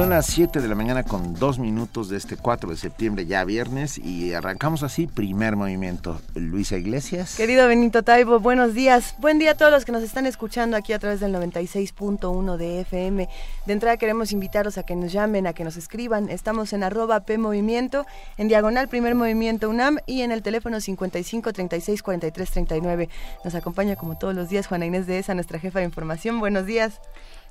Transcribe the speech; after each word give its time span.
Son 0.00 0.08
las 0.08 0.24
7 0.28 0.62
de 0.62 0.66
la 0.66 0.74
mañana 0.74 1.02
con 1.02 1.34
dos 1.34 1.58
minutos 1.58 2.08
de 2.08 2.16
este 2.16 2.38
4 2.38 2.70
de 2.70 2.78
septiembre, 2.78 3.26
ya 3.26 3.44
viernes, 3.44 3.98
y 3.98 4.32
arrancamos 4.32 4.82
así, 4.82 5.06
primer 5.06 5.56
movimiento. 5.56 6.22
Luisa 6.34 6.78
Iglesias. 6.78 7.34
Querido 7.36 7.68
Benito 7.68 8.02
Taibo, 8.02 8.40
buenos 8.40 8.72
días. 8.72 9.14
Buen 9.18 9.38
día 9.38 9.50
a 9.50 9.54
todos 9.58 9.70
los 9.70 9.84
que 9.84 9.92
nos 9.92 10.02
están 10.02 10.24
escuchando 10.24 10.78
aquí 10.78 10.94
a 10.94 10.98
través 10.98 11.20
del 11.20 11.34
96.1 11.34 12.56
de 12.56 12.80
FM. 12.80 13.28
De 13.66 13.72
entrada 13.74 13.98
queremos 13.98 14.32
invitarlos 14.32 14.78
a 14.78 14.84
que 14.84 14.96
nos 14.96 15.12
llamen, 15.12 15.46
a 15.46 15.52
que 15.52 15.64
nos 15.64 15.76
escriban. 15.76 16.30
Estamos 16.30 16.72
en 16.72 16.82
arroba 16.82 17.20
P 17.20 17.36
Movimiento, 17.36 18.06
en 18.38 18.48
diagonal 18.48 18.88
Primer 18.88 19.14
Movimiento 19.14 19.68
UNAM 19.68 19.98
y 20.06 20.22
en 20.22 20.32
el 20.32 20.40
teléfono 20.40 20.80
55 20.80 21.52
36 21.52 22.02
43 22.02 22.50
39. 22.50 23.10
Nos 23.44 23.54
acompaña 23.54 23.96
como 23.96 24.16
todos 24.16 24.34
los 24.34 24.48
días 24.48 24.66
Juana 24.66 24.86
Inés 24.86 25.06
de 25.06 25.18
esa, 25.18 25.34
nuestra 25.34 25.58
jefa 25.58 25.80
de 25.80 25.84
información. 25.84 26.40
Buenos 26.40 26.64
días. 26.64 27.02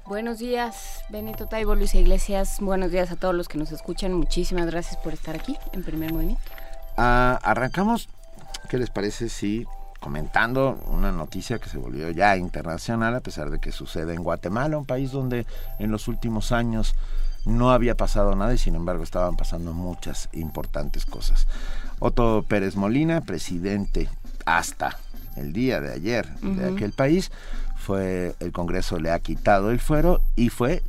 Buenos 0.06 0.40
días, 0.40 1.04
Benito 1.10 1.48
Taibo, 1.48 1.76
Luis 1.76 1.94
Iglesias. 1.96 2.58
Buenos 2.62 2.92
días 2.92 3.12
a 3.12 3.16
todos 3.16 3.36
los 3.36 3.48
que 3.48 3.58
nos 3.58 3.72
escuchan. 3.72 4.14
Muchísimas 4.14 4.66
gracias 4.66 4.98
por 4.98 5.14
estar 5.14 5.36
aquí 5.36 5.56
en 5.74 5.84
Primer 5.84 6.12
Movimiento. 6.12 6.42
Ah, 6.98 7.40
arrancamos, 7.44 8.10
¿qué 8.70 8.78
les 8.78 8.90
parece 8.90 9.30
si 9.30 9.66
comentando 10.00 10.80
una 10.88 11.12
noticia 11.12 11.60
que 11.60 11.70
se 11.70 11.78
volvió 11.78 12.10
ya 12.12 12.38
internacional 12.38 13.16
a 13.16 13.20
pesar 13.20 13.50
de 13.50 13.60
que 13.60 13.72
sucede 13.72 14.14
en 14.14 14.24
Guatemala, 14.24 14.78
un 14.78 14.86
país 14.86 15.12
donde 15.12 15.46
en 15.78 15.92
los 15.92 16.08
últimos 16.08 16.52
años 16.52 16.96
no 17.46 17.72
había 17.72 17.96
pasado 17.96 18.36
nada 18.36 18.54
y 18.54 18.58
sin 18.58 18.76
embargo 18.76 19.04
estaban 19.04 19.36
pasando 19.36 19.74
muchas 19.74 20.30
importantes 20.34 21.06
cosas. 21.06 21.48
Otto 22.00 22.46
Pérez 22.48 22.76
Molina, 22.76 23.22
presidente 23.22 24.10
hasta 24.46 24.98
el 25.36 25.54
día 25.54 25.80
de 25.80 25.94
ayer 25.94 26.28
de 26.42 26.74
aquel 26.74 26.92
país, 26.92 27.32
fue 27.90 28.36
el 28.40 28.52
Congreso 28.52 29.00
le 29.00 29.10
ha 29.10 29.18
quitado 29.18 29.72
el 29.72 29.80
fuero 29.80 30.22
y 30.36 30.50
fue 30.50 30.84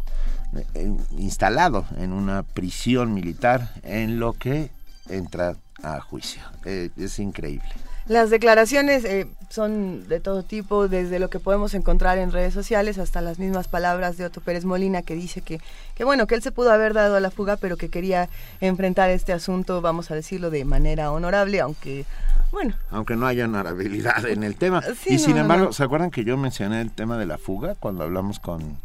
eh, 0.75 0.93
instalado 1.17 1.87
en 1.97 2.12
una 2.12 2.43
prisión 2.43 3.15
militar 3.15 3.73
en 3.84 4.20
lo 4.20 4.34
que 4.34 4.70
entra 5.09 5.56
a 5.83 5.98
juicio. 6.03 6.43
Eh, 6.67 6.91
es 6.98 7.19
increíble. 7.19 7.71
Las 8.11 8.28
declaraciones 8.28 9.05
eh, 9.05 9.28
son 9.50 10.08
de 10.08 10.19
todo 10.19 10.42
tipo, 10.42 10.89
desde 10.89 11.20
lo 11.20 11.30
que 11.30 11.39
podemos 11.39 11.75
encontrar 11.75 12.19
en 12.19 12.33
redes 12.33 12.53
sociales 12.53 12.98
hasta 12.98 13.20
las 13.20 13.39
mismas 13.39 13.69
palabras 13.69 14.16
de 14.16 14.25
Otto 14.25 14.41
Pérez 14.41 14.64
Molina 14.64 15.03
que 15.03 15.14
dice 15.14 15.42
que, 15.42 15.61
que 15.94 16.03
bueno, 16.03 16.27
que 16.27 16.34
él 16.34 16.42
se 16.42 16.50
pudo 16.50 16.72
haber 16.72 16.92
dado 16.92 17.14
a 17.14 17.20
la 17.20 17.31
fuga, 17.31 17.56
pero 17.56 17.77
que 17.77 17.88
quería 17.88 18.28
enfrentar 18.61 19.11
este 19.11 19.33
asunto, 19.33 19.81
vamos 19.81 20.11
a 20.11 20.16
decirlo, 20.16 20.50
de 20.50 20.64
manera 20.64 21.12
honorable, 21.12 21.61
aunque 21.61 22.05
bueno. 22.50 22.75
Aunque 22.91 23.14
no 23.14 23.28
haya 23.28 23.44
honorabilidad 23.44 24.27
en 24.27 24.42
el 24.42 24.56
tema. 24.56 24.83
y 25.06 25.20
sin 25.20 25.36
embargo, 25.36 25.72
¿se 25.72 25.84
acuerdan 25.84 26.11
que 26.11 26.25
yo 26.25 26.36
mencioné 26.36 26.81
el 26.81 26.91
tema 26.91 27.16
de 27.16 27.27
la 27.27 27.38
fuga 27.38 27.77
cuando 27.77 28.03
hablamos 28.03 28.41
con, 28.41 28.77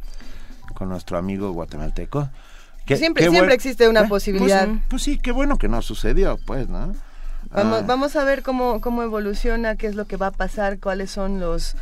con 0.76 0.88
nuestro 0.88 1.18
amigo 1.18 1.52
guatemalteco? 1.52 2.30
Que, 2.86 2.96
siempre 2.96 3.28
siempre 3.28 3.56
existe 3.56 3.90
una 3.90 4.08
posibilidad. 4.08 4.68
Pues, 4.68 4.82
pues, 4.88 5.02
sí, 5.02 5.18
qué 5.18 5.32
bueno 5.32 5.58
que 5.58 5.68
no 5.68 5.82
sucedió, 5.82 6.38
pues, 6.46 6.70
¿no? 6.70 6.94
Vamos, 7.52 7.80
ah. 7.82 7.86
vamos 7.86 8.16
a 8.16 8.24
ver 8.24 8.44
cómo, 8.44 8.82
cómo 8.82 9.04
evoluciona, 9.04 9.76
qué 9.76 9.88
es 9.88 9.96
lo 9.96 10.06
que 10.06 10.18
va 10.18 10.28
a 10.28 10.32
pasar, 10.32 10.80
cuáles 10.80 11.12
son 11.12 11.40
los... 11.40 11.76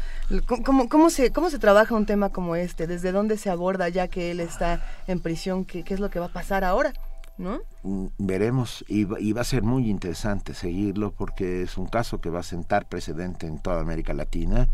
Cómo, 0.66 0.90
cómo, 0.90 1.10
se, 1.10 1.32
¿Cómo 1.32 1.50
se 1.50 1.60
trabaja 1.60 1.96
un 1.96 2.06
tema 2.06 2.30
como 2.30 2.56
este? 2.56 2.88
¿Desde 2.88 3.12
dónde 3.12 3.38
se 3.38 3.50
aborda 3.50 3.90
ya 3.90 4.08
que 4.08 4.32
él 4.32 4.40
está 4.40 4.82
en 5.08 5.20
prisión? 5.20 5.66
¿Qué, 5.66 5.84
qué 5.84 5.94
es 5.94 6.00
lo 6.00 6.10
que 6.10 6.20
va 6.20 6.28
a 6.28 6.34
pasar 6.34 6.64
ahora? 6.64 6.94
¿No? 7.38 7.62
Mm, 7.84 8.08
veremos 8.18 8.86
y, 8.88 9.04
va 9.06 9.42
a 9.42 9.44
ser 9.44 9.64
muy 9.64 9.90
interesante 9.90 10.54
seguirlo 10.54 11.12
porque 11.12 11.64
es 11.64 11.78
un 11.78 11.88
caso 11.88 12.22
que 12.22 12.30
va 12.30 12.40
a 12.40 12.44
sentar 12.44 12.88
precedente 12.88 13.46
en 13.46 13.60
toda 13.60 13.82
América 13.82 14.14
Latina 14.14 14.70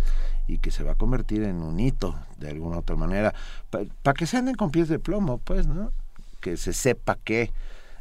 y 0.47 0.59
que 0.59 0.69
se 0.69 0.83
va 0.83 0.91
a 0.91 0.95
convertir 0.95 1.43
en 1.43 1.63
un 1.63 1.79
hito 1.79 2.15
de 2.37 2.49
alguna 2.49 2.77
otra 2.77 2.95
manera 2.95 3.33
para 3.69 4.13
que 4.13 4.27
se 4.27 4.37
anden 4.37 4.55
con 4.55 4.69
pies 4.69 4.89
de 4.89 4.99
plomo 4.99 5.39
pues 5.39 5.65
no 5.65 5.91
que 6.39 6.57
se 6.57 6.73
sepa 6.73 7.17
que 7.23 7.51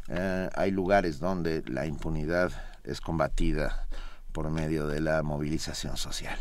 eh, 0.09 0.49
hay 0.53 0.71
lugares 0.71 1.19
donde 1.19 1.63
la 1.65 1.87
impunidad 1.87 2.51
es 2.83 3.01
combatida 3.01 3.87
por 4.31 4.49
medio 4.49 4.87
de 4.87 5.01
la 5.01 5.23
movilización 5.23 5.97
social. 5.97 6.37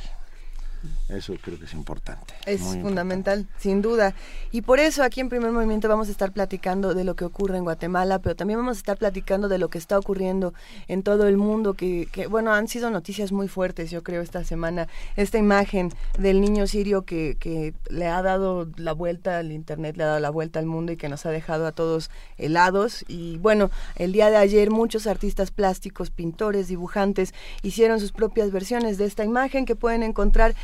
Eso 1.09 1.35
creo 1.41 1.59
que 1.59 1.65
es 1.65 1.73
importante. 1.73 2.35
Es 2.47 2.61
fundamental, 2.61 3.47
sin 3.59 3.83
duda. 3.83 4.15
Y 4.53 4.63
por 4.63 4.79
eso 4.79 5.03
aquí 5.03 5.21
en 5.21 5.29
Primer 5.29 5.51
Movimiento 5.51 5.89
vamos 5.89 6.09
a 6.09 6.11
estar 6.11 6.33
platicando 6.33 6.95
de 6.95 7.05
lo 7.05 7.17
que 7.17 7.25
ocurre 7.25 7.57
en 7.57 7.65
Guatemala, 7.65 8.19
pero 8.19 8.37
también 8.37 8.59
vamos 8.59 8.77
a 8.77 8.81
estar 8.81 8.99
platicando 8.99 9.49
de 9.49 9.59
lo 9.59 9.69
que 9.69 9.79
está 9.79 9.99
ocurriendo 9.99 10.55
en 10.87 11.03
todo 11.03 11.27
el 11.27 11.37
mundo, 11.37 11.75
que, 11.75 12.09
que 12.13 12.27
bueno, 12.27 12.53
han 12.53 12.69
sido 12.69 12.91
noticias 12.91 13.33
muy 13.33 13.49
fuertes, 13.49 13.91
yo 13.91 14.03
creo, 14.03 14.23
esta 14.23 14.45
semana. 14.45 14.89
Esta 15.17 15.39
imagen 15.39 15.93
del 16.19 16.41
niño 16.41 16.67
sirio 16.67 17.03
que, 17.03 17.37
que 17.41 17.75
le 17.89 18.07
ha 18.07 18.23
dado 18.23 18.69
la 18.77 18.93
vuelta 18.93 19.39
al 19.39 19.53
Internet, 19.53 19.97
le 19.97 20.05
ha 20.05 20.09
dado 20.09 20.21
la 20.21 20.31
vuelta 20.31 20.59
al 20.59 20.67
mundo 20.67 20.93
y 20.93 20.97
que 20.97 21.09
nos 21.09 21.25
ha 21.27 21.31
dejado 21.31 21.67
a 21.67 21.73
todos 21.73 22.11
helados. 22.37 23.05
Y 23.09 23.39
bueno, 23.39 23.71
el 23.97 24.13
día 24.13 24.31
de 24.31 24.37
ayer 24.37 24.71
muchos 24.71 25.07
artistas 25.07 25.51
plásticos, 25.51 26.11
pintores, 26.11 26.69
dibujantes 26.69 27.35
hicieron 27.63 28.01
sus 28.01 28.13
propias 28.13 28.51
versiones 28.51 28.99
de 28.99 29.07
esta 29.07 29.25
imagen 29.25 29.65
que 29.65 29.75
pueden 29.75 30.03
encontrar 30.03 30.55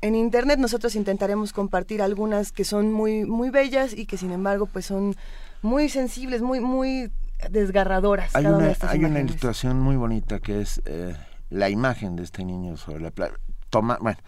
en 0.00 0.14
internet 0.14 0.58
nosotros 0.58 0.94
intentaremos 0.94 1.52
compartir 1.52 2.02
algunas 2.02 2.52
que 2.52 2.64
son 2.64 2.92
muy 2.92 3.24
muy 3.24 3.50
bellas 3.50 3.92
y 3.92 4.06
que 4.06 4.16
sin 4.16 4.32
embargo 4.32 4.66
pues 4.66 4.86
son 4.86 5.16
muy 5.62 5.88
sensibles, 5.88 6.42
muy 6.42 6.60
muy 6.60 7.10
desgarradoras. 7.50 8.34
Hay 8.34 8.46
una, 8.46 8.74
hay 8.80 9.04
una 9.04 9.20
ilustración 9.20 9.80
muy 9.80 9.96
bonita 9.96 10.40
que 10.40 10.60
es 10.60 10.80
eh, 10.84 11.14
la 11.50 11.68
imagen 11.68 12.16
de 12.16 12.22
este 12.22 12.44
niño 12.44 12.76
sobre 12.76 13.00
la 13.00 13.10
playa, 13.10 13.34
toma, 13.70 13.98
bueno, 14.00 14.18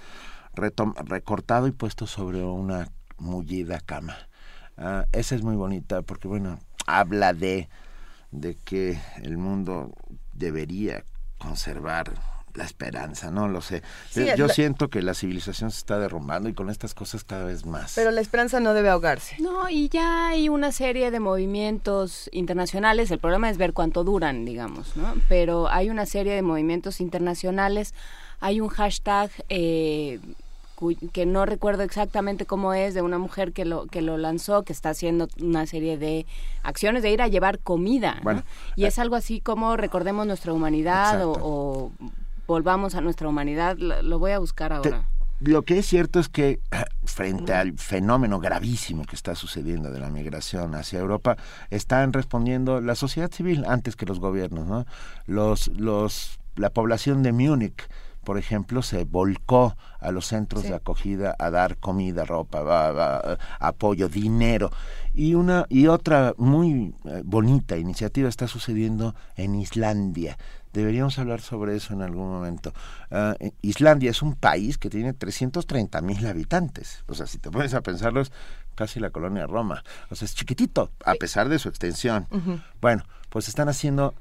recortado 0.55 1.66
y 1.66 1.72
puesto 1.72 2.06
sobre 2.06 2.43
una 2.43 2.88
mullida 3.19 3.81
cama. 3.81 4.16
Ah, 4.77 5.06
esa 5.12 5.34
es 5.34 5.43
muy 5.43 5.56
bonita 5.56 6.03
porque 6.03 6.28
bueno, 6.28 6.59
habla 6.87 7.32
de 7.32 7.69
de 8.31 8.56
que 8.56 8.99
el 9.22 9.37
mundo 9.37 9.93
debería 10.32 11.05
conservar 11.38 12.15
la 12.54 12.64
esperanza, 12.64 13.30
no 13.30 13.48
lo 13.48 13.60
sé. 13.60 13.82
Yo 14.36 14.48
siento 14.48 14.88
que 14.88 15.02
la 15.02 15.14
civilización 15.14 15.70
se 15.70 15.78
está 15.78 15.98
derrumbando 15.98 16.48
y 16.48 16.54
con 16.54 16.70
estas 16.70 16.94
cosas 16.94 17.24
cada 17.24 17.44
vez 17.44 17.66
más. 17.66 17.92
Pero 17.94 18.10
la 18.10 18.20
esperanza 18.20 18.60
no 18.60 18.74
debe 18.74 18.90
ahogarse. 18.90 19.36
No, 19.40 19.68
y 19.68 19.88
ya 19.88 20.28
hay 20.28 20.48
una 20.48 20.72
serie 20.72 21.10
de 21.10 21.20
movimientos 21.20 22.28
internacionales, 22.32 23.10
el 23.10 23.18
problema 23.18 23.50
es 23.50 23.58
ver 23.58 23.72
cuánto 23.72 24.04
duran, 24.04 24.44
digamos, 24.44 24.96
¿no? 24.96 25.14
Pero 25.28 25.68
hay 25.68 25.90
una 25.90 26.06
serie 26.06 26.34
de 26.34 26.42
movimientos 26.42 27.00
internacionales, 27.00 27.94
hay 28.40 28.60
un 28.60 28.69
hashtag 28.69 29.30
eh, 29.48 30.20
que 31.12 31.26
no 31.26 31.46
recuerdo 31.46 31.82
exactamente 31.82 32.46
cómo 32.46 32.74
es, 32.74 32.94
de 32.94 33.02
una 33.02 33.19
mujer 33.19 33.52
que 33.52 33.64
lo, 33.64 33.86
que 33.86 34.02
lo 34.02 34.19
lanzó, 34.19 34.64
que 34.64 34.72
está 34.72 34.90
haciendo 34.90 35.28
una 35.40 35.66
serie 35.66 35.96
de 35.96 36.26
acciones 36.62 37.02
de 37.02 37.10
ir 37.10 37.22
a 37.22 37.28
llevar 37.28 37.58
comida. 37.60 38.20
y 38.74 38.84
es 38.84 38.98
eh, 38.98 39.00
algo 39.00 39.16
así 39.16 39.40
como 39.40 39.76
recordemos 39.76 40.26
nuestra 40.26 40.52
humanidad 40.52 41.22
o, 41.24 41.92
volvamos 42.52 42.94
a 42.94 43.00
nuestra 43.00 43.28
humanidad. 43.28 43.78
Lo, 43.78 44.18
voy 44.18 44.32
a 44.32 44.38
buscar 44.38 44.74
ahora. 44.74 45.08
lo 45.40 45.62
que 45.62 45.78
es 45.78 45.86
cierto 45.86 46.20
es 46.20 46.28
que 46.28 46.60
frente 47.04 47.54
al 47.54 47.78
fenómeno 47.78 48.40
gravísimo 48.40 49.04
que 49.04 49.16
está 49.16 49.34
sucediendo 49.34 49.90
de 49.90 49.98
la 49.98 50.10
migración 50.10 50.74
hacia 50.74 50.98
Europa, 50.98 51.38
están 51.70 52.12
respondiendo 52.12 52.82
la 52.82 52.94
sociedad 52.94 53.30
civil 53.30 53.64
antes 53.66 53.96
que 53.96 54.04
los 54.04 54.20
gobiernos, 54.20 54.66
¿no? 54.66 54.84
Los, 55.26 55.68
los, 55.68 56.38
la 56.56 56.68
población 56.68 57.22
de 57.22 57.32
Múnich, 57.32 57.88
por 58.22 58.36
ejemplo, 58.36 58.82
se 58.82 59.04
volcó 59.04 59.74
a 59.98 60.12
los 60.12 60.26
centros 60.26 60.62
de 60.64 60.74
acogida 60.74 61.34
a 61.38 61.50
dar 61.50 61.78
comida, 61.78 62.24
ropa, 62.24 63.38
apoyo, 63.58 64.08
dinero. 64.08 64.70
Y 65.14 65.34
una 65.34 65.64
y 65.69 65.87
otra 65.87 66.34
muy 66.37 66.94
eh, 67.05 67.22
bonita 67.25 67.76
iniciativa 67.78 68.28
está 68.28 68.46
sucediendo 68.46 69.14
en 69.37 69.55
Islandia. 69.55 70.37
Deberíamos 70.72 71.19
hablar 71.19 71.40
sobre 71.40 71.76
eso 71.76 71.92
en 71.92 72.02
algún 72.02 72.30
momento. 72.30 72.72
Ah, 73.10 73.36
eh, 73.40 73.52
Islandia 73.62 74.10
es 74.10 74.22
un 74.22 74.34
país 74.34 74.78
que 74.78 74.90
tiene 74.90 75.12
330 75.12 76.00
mil 76.00 76.26
habitantes. 76.26 77.04
O 77.08 77.14
sea, 77.14 77.26
si 77.26 77.38
te 77.38 77.50
pones 77.50 77.74
a 77.74 77.82
pensarlo, 77.82 78.20
es 78.20 78.32
casi 78.74 79.00
la 79.00 79.10
colonia 79.10 79.46
Roma. 79.46 79.84
O 80.10 80.14
sea, 80.14 80.26
es 80.26 80.34
chiquitito, 80.34 80.90
a 81.04 81.14
pesar 81.14 81.48
de 81.48 81.58
su 81.58 81.69
extensión. 81.69 82.26
Bueno, 82.80 83.04
pues 83.28 83.48
están 83.48 83.69
haciendo 83.69 84.14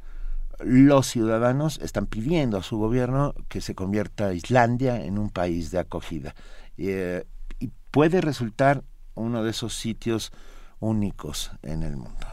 los 0.64 1.08
ciudadanos 1.08 1.80
están 1.82 2.06
pidiendo 2.06 2.58
a 2.58 2.64
su 2.64 2.78
gobierno 2.78 3.34
que 3.48 3.62
se 3.62 3.74
convierta 3.74 4.34
Islandia 4.34 5.04
en 5.04 5.18
un 5.18 5.30
país 5.30 5.72
de 5.72 5.80
acogida. 5.80 6.36
Eh, 6.78 7.26
y 7.60 7.72
puede 7.90 8.22
resultar 8.22 8.84
uno 9.16 9.44
de 9.44 9.52
esos 9.52 9.74
sitios 9.74 10.32
únicos 10.80 11.52
en 11.64 11.84
el 11.84 11.96
mundo. 11.98 12.28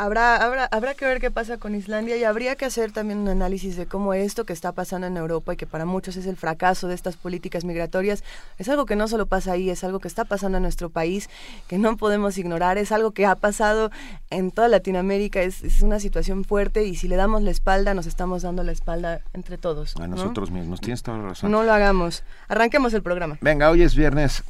Habrá, 0.00 0.36
habrá, 0.36 0.66
habrá 0.66 0.94
que 0.94 1.04
ver 1.04 1.20
qué 1.20 1.32
pasa 1.32 1.56
con 1.56 1.74
Islandia 1.74 2.16
y 2.16 2.22
habría 2.22 2.54
que 2.54 2.64
hacer 2.64 2.92
también 2.92 3.18
un 3.18 3.26
análisis 3.26 3.76
de 3.76 3.86
cómo 3.86 4.14
esto 4.14 4.44
que 4.44 4.52
está 4.52 4.70
pasando 4.70 5.08
en 5.08 5.16
Europa 5.16 5.54
y 5.54 5.56
que 5.56 5.66
para 5.66 5.86
muchos 5.86 6.16
es 6.16 6.26
el 6.26 6.36
fracaso 6.36 6.86
de 6.86 6.94
estas 6.94 7.16
políticas 7.16 7.64
migratorias, 7.64 8.22
es 8.58 8.68
algo 8.68 8.86
que 8.86 8.94
no 8.94 9.08
solo 9.08 9.26
pasa 9.26 9.50
ahí, 9.50 9.70
es 9.70 9.82
algo 9.82 9.98
que 9.98 10.06
está 10.06 10.24
pasando 10.24 10.58
en 10.58 10.62
nuestro 10.62 10.88
país, 10.88 11.28
que 11.66 11.78
no 11.78 11.96
podemos 11.96 12.38
ignorar, 12.38 12.78
es 12.78 12.92
algo 12.92 13.10
que 13.10 13.26
ha 13.26 13.34
pasado 13.34 13.90
en 14.30 14.52
toda 14.52 14.68
Latinoamérica, 14.68 15.42
es, 15.42 15.64
es 15.64 15.82
una 15.82 15.98
situación 15.98 16.44
fuerte 16.44 16.84
y 16.84 16.94
si 16.94 17.08
le 17.08 17.16
damos 17.16 17.42
la 17.42 17.50
espalda, 17.50 17.92
nos 17.92 18.06
estamos 18.06 18.42
dando 18.42 18.62
la 18.62 18.70
espalda 18.70 19.20
entre 19.32 19.58
todos. 19.58 19.96
A 19.96 20.06
nosotros 20.06 20.52
mismos, 20.52 20.80
tienes 20.80 21.02
toda 21.02 21.18
la 21.18 21.28
razón. 21.30 21.50
No 21.50 21.64
lo 21.64 21.72
hagamos. 21.72 22.22
Arranquemos 22.46 22.94
el 22.94 23.02
programa. 23.02 23.36
Venga, 23.40 23.68
hoy 23.68 23.82
es 23.82 23.96
viernes, 23.96 24.44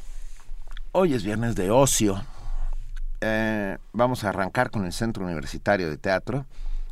hoy 0.91 1.15
es 1.15 1.23
viernes 1.23 1.55
de 1.55 1.71
ocio 1.71 2.21
eh, 3.21 3.77
vamos 3.93 4.23
a 4.23 4.29
arrancar 4.29 4.71
con 4.71 4.85
el 4.85 4.93
Centro 4.93 5.25
Universitario 5.25 5.89
de 5.89 5.97
Teatro. 5.97 6.45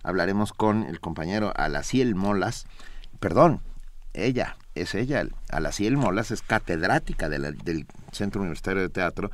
Hablaremos 0.04 0.54
con 0.54 0.84
el 0.84 1.00
compañero 1.00 1.54
Alaciel 1.56 2.16
Molas. 2.16 2.66
Perdón, 3.20 3.62
ella, 4.14 4.58
es 4.76 4.96
ella. 4.96 5.26
Alaciel 5.50 5.98
Molas 5.98 6.32
es 6.32 6.42
catedrática 6.42 7.30
del 7.30 7.88
Centro 8.12 8.42
Universitario 8.42 8.82
de 8.82 8.90
Teatro 8.90 9.32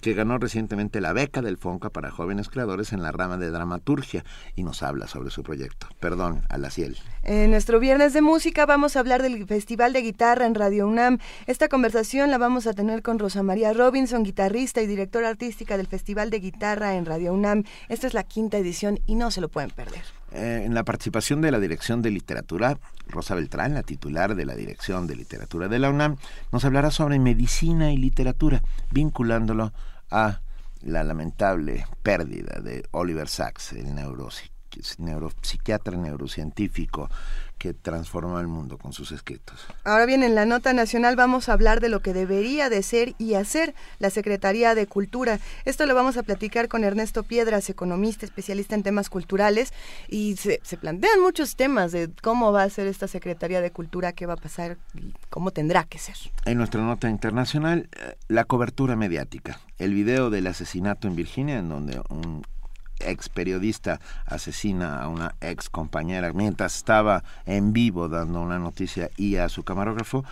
que 0.00 0.14
ganó 0.14 0.38
recientemente 0.38 1.00
la 1.00 1.12
beca 1.12 1.42
del 1.42 1.58
FONCA 1.58 1.90
para 1.90 2.10
jóvenes 2.10 2.48
creadores 2.48 2.92
en 2.92 3.02
la 3.02 3.12
rama 3.12 3.36
de 3.36 3.50
dramaturgia 3.50 4.24
y 4.56 4.62
nos 4.62 4.82
habla 4.82 5.06
sobre 5.06 5.30
su 5.30 5.42
proyecto. 5.42 5.86
Perdón, 6.00 6.42
a 6.48 6.58
la 6.58 6.70
ciel. 6.70 6.96
En 7.22 7.50
nuestro 7.50 7.80
viernes 7.80 8.12
de 8.12 8.22
música 8.22 8.66
vamos 8.66 8.96
a 8.96 9.00
hablar 9.00 9.22
del 9.22 9.46
Festival 9.46 9.92
de 9.92 10.02
Guitarra 10.02 10.46
en 10.46 10.54
Radio 10.54 10.88
UNAM. 10.88 11.18
Esta 11.46 11.68
conversación 11.68 12.30
la 12.30 12.38
vamos 12.38 12.66
a 12.66 12.72
tener 12.72 13.02
con 13.02 13.18
Rosa 13.18 13.42
María 13.42 13.72
Robinson, 13.72 14.22
guitarrista 14.22 14.80
y 14.82 14.86
directora 14.86 15.28
artística 15.28 15.76
del 15.76 15.86
Festival 15.86 16.30
de 16.30 16.40
Guitarra 16.40 16.94
en 16.96 17.04
Radio 17.04 17.34
UNAM. 17.34 17.64
Esta 17.88 18.06
es 18.06 18.14
la 18.14 18.24
quinta 18.24 18.58
edición 18.58 19.00
y 19.06 19.14
no 19.14 19.30
se 19.30 19.40
lo 19.40 19.48
pueden 19.48 19.70
perder. 19.70 20.02
Eh, 20.32 20.62
en 20.64 20.74
la 20.74 20.84
participación 20.84 21.40
de 21.40 21.50
la 21.50 21.58
Dirección 21.58 22.02
de 22.02 22.10
Literatura, 22.10 22.78
Rosa 23.08 23.34
Beltrán, 23.34 23.74
la 23.74 23.82
titular 23.82 24.36
de 24.36 24.44
la 24.44 24.54
Dirección 24.54 25.08
de 25.08 25.16
Literatura 25.16 25.66
de 25.66 25.78
la 25.80 25.90
UNAM, 25.90 26.16
nos 26.52 26.64
hablará 26.64 26.90
sobre 26.92 27.18
medicina 27.18 27.92
y 27.92 27.96
literatura, 27.96 28.62
vinculándolo 28.92 29.72
a 30.10 30.40
la 30.82 31.04
lamentable 31.04 31.86
pérdida 32.02 32.60
de 32.60 32.86
Oliver 32.92 33.28
Sacks, 33.28 33.72
el 33.72 33.94
neuropsiquiatra 34.98 35.96
neurocientífico 35.96 37.10
que 37.60 37.74
transformó 37.74 38.40
el 38.40 38.48
mundo 38.48 38.78
con 38.78 38.94
sus 38.94 39.12
escritos. 39.12 39.66
Ahora 39.84 40.06
bien, 40.06 40.22
en 40.22 40.34
la 40.34 40.46
nota 40.46 40.72
nacional 40.72 41.14
vamos 41.14 41.50
a 41.50 41.52
hablar 41.52 41.80
de 41.80 41.90
lo 41.90 42.00
que 42.00 42.14
debería 42.14 42.70
de 42.70 42.82
ser 42.82 43.14
y 43.18 43.34
hacer 43.34 43.74
la 43.98 44.08
Secretaría 44.08 44.74
de 44.74 44.86
Cultura. 44.86 45.38
Esto 45.66 45.84
lo 45.84 45.94
vamos 45.94 46.16
a 46.16 46.22
platicar 46.22 46.68
con 46.68 46.84
Ernesto 46.84 47.22
Piedras, 47.22 47.68
economista, 47.68 48.24
especialista 48.24 48.74
en 48.74 48.82
temas 48.82 49.10
culturales, 49.10 49.74
y 50.08 50.36
se, 50.36 50.60
se 50.62 50.78
plantean 50.78 51.20
muchos 51.20 51.54
temas 51.54 51.92
de 51.92 52.10
cómo 52.22 52.50
va 52.50 52.62
a 52.62 52.70
ser 52.70 52.86
esta 52.86 53.06
Secretaría 53.06 53.60
de 53.60 53.70
Cultura, 53.70 54.14
qué 54.14 54.24
va 54.24 54.34
a 54.34 54.38
pasar 54.38 54.78
y 54.94 55.12
cómo 55.28 55.50
tendrá 55.50 55.84
que 55.84 55.98
ser. 55.98 56.16
En 56.46 56.56
nuestra 56.56 56.80
nota 56.80 57.10
internacional, 57.10 57.90
eh, 57.92 58.16
la 58.28 58.44
cobertura 58.44 58.96
mediática. 58.96 59.60
El 59.76 59.92
video 59.92 60.30
del 60.30 60.46
asesinato 60.46 61.08
en 61.08 61.14
Virginia, 61.14 61.58
en 61.58 61.68
donde 61.68 62.00
un 62.08 62.42
ex 63.00 63.28
periodista 63.28 64.00
asesina 64.26 65.02
a 65.02 65.08
una 65.08 65.34
ex 65.40 65.68
compañera 65.68 66.32
mientras 66.32 66.76
estaba 66.76 67.24
en 67.46 67.72
vivo 67.72 68.08
dando 68.08 68.40
una 68.40 68.58
noticia 68.58 69.10
y 69.16 69.36
a 69.36 69.48
su 69.48 69.62
camarógrafo 69.62 70.24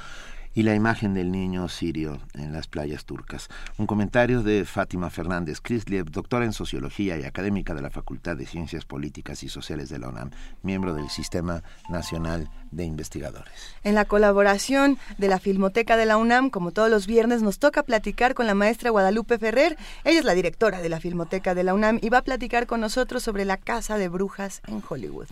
y 0.58 0.64
la 0.64 0.74
imagen 0.74 1.14
del 1.14 1.30
niño 1.30 1.68
sirio 1.68 2.18
en 2.34 2.52
las 2.52 2.66
playas 2.66 3.04
turcas. 3.04 3.46
Un 3.76 3.86
comentario 3.86 4.42
de 4.42 4.64
Fátima 4.64 5.08
Fernández 5.08 5.60
Krisliev, 5.60 6.10
doctora 6.10 6.46
en 6.46 6.52
Sociología 6.52 7.16
y 7.16 7.22
académica 7.22 7.74
de 7.74 7.82
la 7.82 7.90
Facultad 7.90 8.36
de 8.36 8.44
Ciencias 8.44 8.84
Políticas 8.84 9.44
y 9.44 9.48
Sociales 9.48 9.88
de 9.88 10.00
la 10.00 10.08
UNAM, 10.08 10.32
miembro 10.62 10.94
del 10.94 11.10
Sistema 11.10 11.62
Nacional 11.88 12.50
de 12.72 12.82
Investigadores. 12.82 13.52
En 13.84 13.94
la 13.94 14.04
colaboración 14.04 14.98
de 15.16 15.28
la 15.28 15.38
Filmoteca 15.38 15.96
de 15.96 16.06
la 16.06 16.16
UNAM, 16.16 16.50
como 16.50 16.72
todos 16.72 16.90
los 16.90 17.06
viernes, 17.06 17.40
nos 17.40 17.60
toca 17.60 17.84
platicar 17.84 18.34
con 18.34 18.48
la 18.48 18.54
maestra 18.54 18.90
Guadalupe 18.90 19.38
Ferrer. 19.38 19.76
Ella 20.02 20.18
es 20.18 20.24
la 20.24 20.34
directora 20.34 20.80
de 20.80 20.88
la 20.88 20.98
Filmoteca 20.98 21.54
de 21.54 21.62
la 21.62 21.72
UNAM 21.72 22.00
y 22.02 22.08
va 22.08 22.18
a 22.18 22.22
platicar 22.22 22.66
con 22.66 22.80
nosotros 22.80 23.22
sobre 23.22 23.44
la 23.44 23.58
Casa 23.58 23.96
de 23.96 24.08
Brujas 24.08 24.60
en 24.66 24.82
Hollywood. 24.88 25.28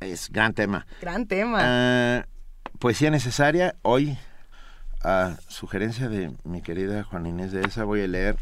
Es 0.00 0.28
gran 0.30 0.52
tema. 0.52 0.86
Gran 1.00 1.26
tema. 1.26 1.60
Ah, 1.62 2.26
poesía 2.78 3.10
necesaria. 3.10 3.74
Hoy 3.80 4.18
a 5.02 5.36
sugerencia 5.48 6.08
de 6.08 6.32
mi 6.44 6.62
querida 6.62 7.04
Juan 7.04 7.26
Inés 7.26 7.52
de 7.52 7.62
esa 7.62 7.84
voy 7.84 8.02
a 8.02 8.06
leer 8.06 8.36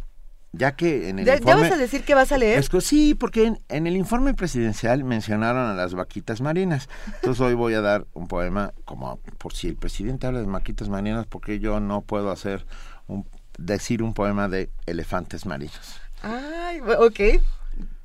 ya 0.53 0.75
que 0.77 1.09
en 1.09 1.19
el 1.19 1.29
informe... 1.29 1.47
¿Ya 1.47 1.57
vas 1.57 1.73
a 1.73 1.77
decir 1.77 2.05
que 2.05 2.15
vas 2.15 2.33
a 2.33 2.39
leer? 2.39 2.65
sí, 2.81 3.15
porque 3.15 3.53
en, 3.69 3.87
el 3.87 3.97
informe 3.97 4.35
presidencial 4.35 5.05
mencionaron 5.05 5.71
a 5.71 5.75
las 5.75 5.95
vaquitas 5.95 6.41
marinas. 6.41 6.89
Entonces 7.17 7.41
hoy 7.41 7.55
voy 7.55 7.75
a 7.75 7.81
dar 7.81 8.07
un 8.15 8.29
poema, 8.29 8.73
como 8.85 9.19
por 9.39 9.53
si 9.53 9.69
el 9.69 9.77
presidente 9.77 10.27
habla 10.27 10.41
de 10.41 10.47
vaquitas 10.47 10.89
marinas, 10.89 11.27
porque 11.27 11.61
yo 11.61 11.81
no 11.81 12.01
puedo 12.01 12.31
hacer 12.31 12.67
un, 13.07 13.27
decir 13.59 14.03
un 14.03 14.15
poema 14.15 14.49
de 14.49 14.71
elefantes 14.87 15.45
marinos. 15.45 16.01
Ay, 16.23 16.81
ok. 16.81 17.21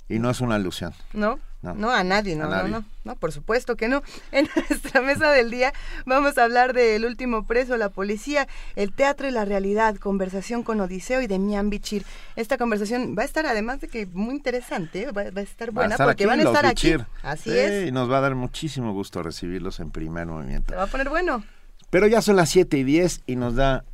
Y 0.10 0.20
no 0.20 0.30
es 0.30 0.42
una 0.42 0.56
alusión. 0.56 0.94
¿No? 1.14 1.40
No, 1.64 1.92
a 1.92 2.04
nadie, 2.04 2.36
no, 2.36 2.50
no, 2.50 2.68
no, 2.68 2.84
no, 3.06 3.16
por 3.16 3.32
supuesto 3.32 3.78
que 3.78 3.88
no. 3.88 4.04
En 4.34 4.50
nuestra 4.70 5.02
mesa 5.02 5.32
del 5.32 5.50
día 5.50 5.72
vamos 6.06 6.38
a 6.38 6.44
hablar 6.44 6.74
del 6.74 7.06
último 7.06 7.46
preso, 7.46 7.78
la 7.78 7.90
policía, 7.90 8.50
el 8.76 8.92
teatro 8.92 9.28
y 9.30 9.32
la 9.32 9.46
realidad, 9.46 9.96
conversación 9.96 10.64
con 10.64 10.82
Odiseo 10.82 11.22
y 11.22 11.28
Demian 11.28 11.70
Bichir. 11.70 12.04
Esta 12.36 12.58
conversación 12.58 13.16
va 13.18 13.22
a 13.22 13.26
estar, 13.26 13.46
además 13.46 13.80
de 13.80 13.88
que 13.88 14.06
muy 14.08 14.36
interesante, 14.36 15.10
va, 15.12 15.22
a 15.22 15.42
estar 15.42 15.72
buena 15.72 15.96
porque 15.96 16.26
van 16.26 16.42
a 16.42 16.44
estar 16.44 16.66
aquí. 16.66 16.96
Así 17.22 17.58
es. 17.58 17.88
Y 17.88 17.92
nos 17.94 18.12
va 18.12 18.18
a 18.18 18.22
dar 18.22 18.36
muchísimo 18.36 18.92
gusto 18.92 19.24
recibirlos 19.24 19.80
en 19.80 19.90
primer 19.90 20.26
movimiento. 20.28 20.74
Se 20.74 20.76
va 20.76 20.84
a 20.84 20.88
poner 20.88 21.08
bueno. 21.08 21.46
Pero 21.90 22.08
ya 22.08 22.22
son 22.22 22.36
las 22.36 22.50
7 22.50 22.78
y 22.78 22.84
10 22.84 23.22
y 23.26 23.36
nos 23.38 23.56
da 23.56 23.86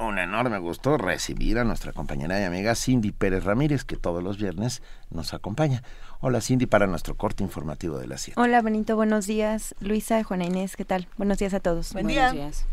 un 0.00 0.18
enorme 0.18 0.58
gusto 0.58 0.96
recibir 0.96 1.58
a 1.58 1.64
nuestra 1.64 1.92
compañera 1.92 2.40
y 2.40 2.44
amiga 2.44 2.74
Cindy 2.74 3.12
Pérez 3.12 3.44
Ramírez, 3.44 3.84
que 3.84 3.96
todos 3.96 4.22
los 4.22 4.38
viernes 4.38 4.82
nos 5.10 5.34
acompaña. 5.34 5.82
Hola 6.20 6.40
Cindy, 6.40 6.66
para 6.66 6.86
nuestro 6.86 7.16
corte 7.16 7.42
informativo 7.42 7.98
de 7.98 8.06
la 8.06 8.18
7. 8.18 8.40
Hola 8.40 8.62
Benito, 8.62 8.96
buenos 8.96 9.26
días. 9.26 9.74
Luisa, 9.80 10.22
Juana 10.24 10.44
Inés, 10.44 10.76
¿qué 10.76 10.84
tal? 10.84 11.08
Buenos 11.16 11.38
días 11.38 11.54
a 11.54 11.60
todos. 11.60 11.92
Buen 11.92 12.06
Buenos 12.06 12.32
días. 12.32 12.66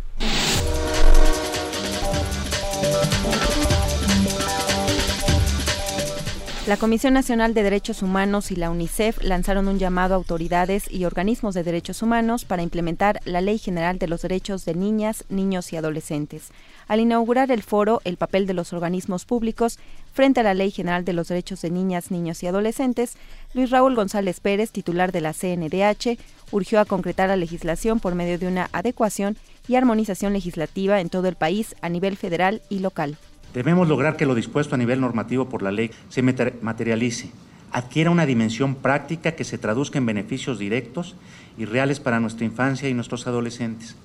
La 6.68 6.76
Comisión 6.76 7.14
Nacional 7.14 7.54
de 7.54 7.64
Derechos 7.64 8.02
Humanos 8.02 8.52
y 8.52 8.58
la 8.58 8.70
UNICEF 8.70 9.24
lanzaron 9.24 9.70
un 9.70 9.80
llamado 9.80 10.14
a 10.14 10.18
autoridades 10.18 10.92
y 10.92 11.06
organismos 11.06 11.56
de 11.56 11.64
derechos 11.64 12.02
humanos 12.02 12.44
para 12.44 12.62
implementar 12.62 13.22
la 13.24 13.40
Ley 13.40 13.58
General 13.58 13.98
de 14.00 14.10
los 14.10 14.22
Derechos 14.22 14.66
de 14.66 14.76
Niñas, 14.76 15.24
Niños 15.30 15.72
y 15.72 15.78
Adolescentes. 15.78 16.52
Al 16.88 17.02
inaugurar 17.02 17.52
el 17.52 17.64
foro 17.64 18.02
El 18.06 18.18
papel 18.18 18.48
de 18.48 18.54
los 18.54 18.74
organismos 18.74 19.26
públicos 19.26 19.78
frente 20.14 20.40
a 20.40 20.44
la 20.44 20.54
Ley 20.54 20.72
General 20.72 21.06
de 21.06 21.14
los 21.14 21.28
Derechos 21.28 21.62
de 21.62 21.70
Niñas, 21.70 22.12
Niños 22.12 22.42
y 22.42 22.48
Adolescentes, 22.48 23.18
Luis 23.54 23.70
Raúl 23.70 23.96
González 23.96 24.40
Pérez, 24.40 24.72
titular 24.72 25.12
de 25.12 25.22
la 25.22 25.34
CNDH, 25.34 26.18
urgió 26.52 26.80
a 26.80 26.86
concretar 26.86 27.30
la 27.30 27.36
legislación 27.36 28.00
por 28.00 28.16
medio 28.16 28.40
de 28.40 28.48
una 28.48 28.70
adecuación 28.72 29.38
y 29.68 29.76
armonización 29.76 30.34
legislativa 30.34 31.02
en 31.02 31.10
todo 31.10 31.28
el 31.28 31.36
país 31.36 31.76
a 31.82 31.90
nivel 31.90 32.18
federal 32.18 32.62
y 32.70 32.80
local. 32.80 33.18
Debemos 33.54 33.88
lograr 33.88 34.18
que 34.18 34.26
lo 34.26 34.34
dispuesto 34.34 34.76
a 34.76 34.78
nivel 34.78 35.02
normativo 35.02 35.50
por 35.50 35.62
la 35.62 35.72
ley 35.72 35.92
se 36.10 36.22
materialice, 36.24 37.30
adquiera 37.72 38.10
una 38.10 38.26
dimensión 38.26 38.76
práctica 38.76 39.34
que 39.34 39.44
se 39.44 39.58
traduzca 39.58 39.98
en 39.98 40.06
beneficios 40.06 40.58
directos 40.58 41.16
y 41.58 41.66
reales 41.66 42.00
para 42.00 42.20
nuestra 42.20 42.46
infancia 42.46 42.90
y 42.90 42.94
nuestros 42.94 43.28
adolescentes. 43.28 43.96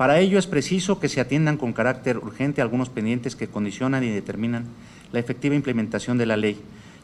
Para 0.00 0.18
ello 0.18 0.38
es 0.38 0.46
preciso 0.46 0.98
que 0.98 1.10
se 1.10 1.20
atiendan 1.20 1.58
con 1.58 1.74
carácter 1.74 2.16
urgente 2.16 2.62
algunos 2.62 2.88
pendientes 2.88 3.36
que 3.36 3.48
condicionan 3.48 4.02
y 4.02 4.08
determinan 4.08 4.64
la 5.12 5.18
efectiva 5.18 5.54
implementación 5.54 6.16
de 6.16 6.24
la 6.24 6.38
ley, 6.38 6.58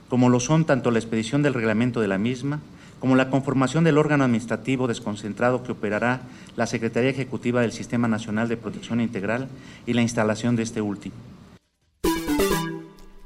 como 0.09 0.31
lo 0.31 0.41
son 0.41 0.65
tanto 0.65 0.91
la 0.91 0.99
expedición 0.99 1.43
del 1.43 1.53
reglamento 1.53 2.01
de 2.01 2.09
la 2.09 2.17
misma, 2.17 2.63
como 2.99 3.15
la 3.15 3.29
conformación 3.29 3.85
del 3.85 3.99
órgano 3.99 4.25
administrativo 4.25 4.89
desconcentrado 4.89 5.63
que 5.63 5.73
operará 5.73 6.23
la 6.57 6.67
Secretaría 6.67 7.11
Ejecutiva 7.11 7.61
del 7.61 7.73
Sistema 7.73 8.09
Nacional 8.09 8.49
de 8.49 8.57
Protección 8.57 9.03
Integral 9.03 9.49
y 9.87 9.93
la 9.93 10.01
instalación 10.01 10.57
de 10.57 10.63
este 10.63 10.81
último. 10.81 11.17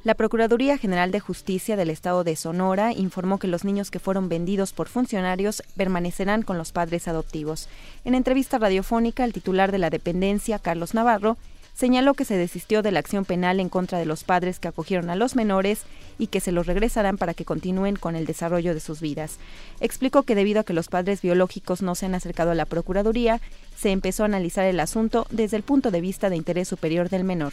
La 0.03 0.15
Procuraduría 0.15 0.79
General 0.79 1.11
de 1.11 1.21
Justicia 1.21 1.77
del 1.77 1.91
Estado 1.91 2.25
de 2.25 2.35
Sonora 2.35 2.93
informó 2.95 3.39
que 3.39 3.49
los 3.49 3.65
niños 3.65 3.91
que 3.91 3.99
fueron 3.99 4.31
vendidos 4.31 4.73
por 4.73 4.89
funcionarios 4.89 5.63
permanecerán 5.77 6.41
con 6.41 6.57
los 6.57 6.73
padres 6.73 7.07
adoptivos. 7.07 7.69
En 8.07 8.15
entrevista 8.15 8.57
radiofónica, 8.57 9.25
el 9.25 9.35
titular 9.35 9.73
de 9.73 9.79
la 9.79 9.91
dependencia, 9.91 10.59
Carlos 10.59 10.95
Navarro, 10.95 11.37
señaló 11.75 12.15
que 12.15 12.25
se 12.25 12.39
desistió 12.39 12.81
de 12.81 12.93
la 12.93 13.01
acción 13.01 13.27
penal 13.27 13.61
en 13.61 13.69
contra 13.69 13.99
de 13.99 14.07
los 14.07 14.25
padres 14.25 14.59
que 14.59 14.69
acogieron 14.69 15.11
a 15.11 15.17
los 15.17 15.37
menores 15.37 15.83
y 16.19 16.29
que 16.29 16.41
se 16.41 16.51
los 16.51 16.67
regresarán 16.67 17.19
para 17.19 17.35
que 17.35 17.45
continúen 17.45 17.97
con 17.97 18.17
el 18.17 18.25
desarrollo 18.25 18.73
de 18.73 18.81
sus 18.81 19.03
vidas. 19.03 19.37
Explicó 19.81 20.23
que 20.23 20.35
debido 20.35 20.61
a 20.61 20.65
que 20.65 20.73
los 20.73 20.89
padres 20.89 21.21
biológicos 21.21 21.83
no 21.83 21.95
se 21.95 22.07
han 22.07 22.15
acercado 22.15 22.53
a 22.53 22.55
la 22.55 22.65
Procuraduría, 22.65 23.41
se 23.77 23.91
empezó 23.91 24.23
a 24.23 24.27
analizar 24.27 24.65
el 24.65 24.81
asunto 24.81 25.27
desde 25.31 25.59
el 25.59 25.63
punto 25.63 25.91
de 25.91 26.01
vista 26.01 26.31
de 26.31 26.37
interés 26.37 26.69
superior 26.69 27.11
del 27.11 27.25
menor. 27.25 27.53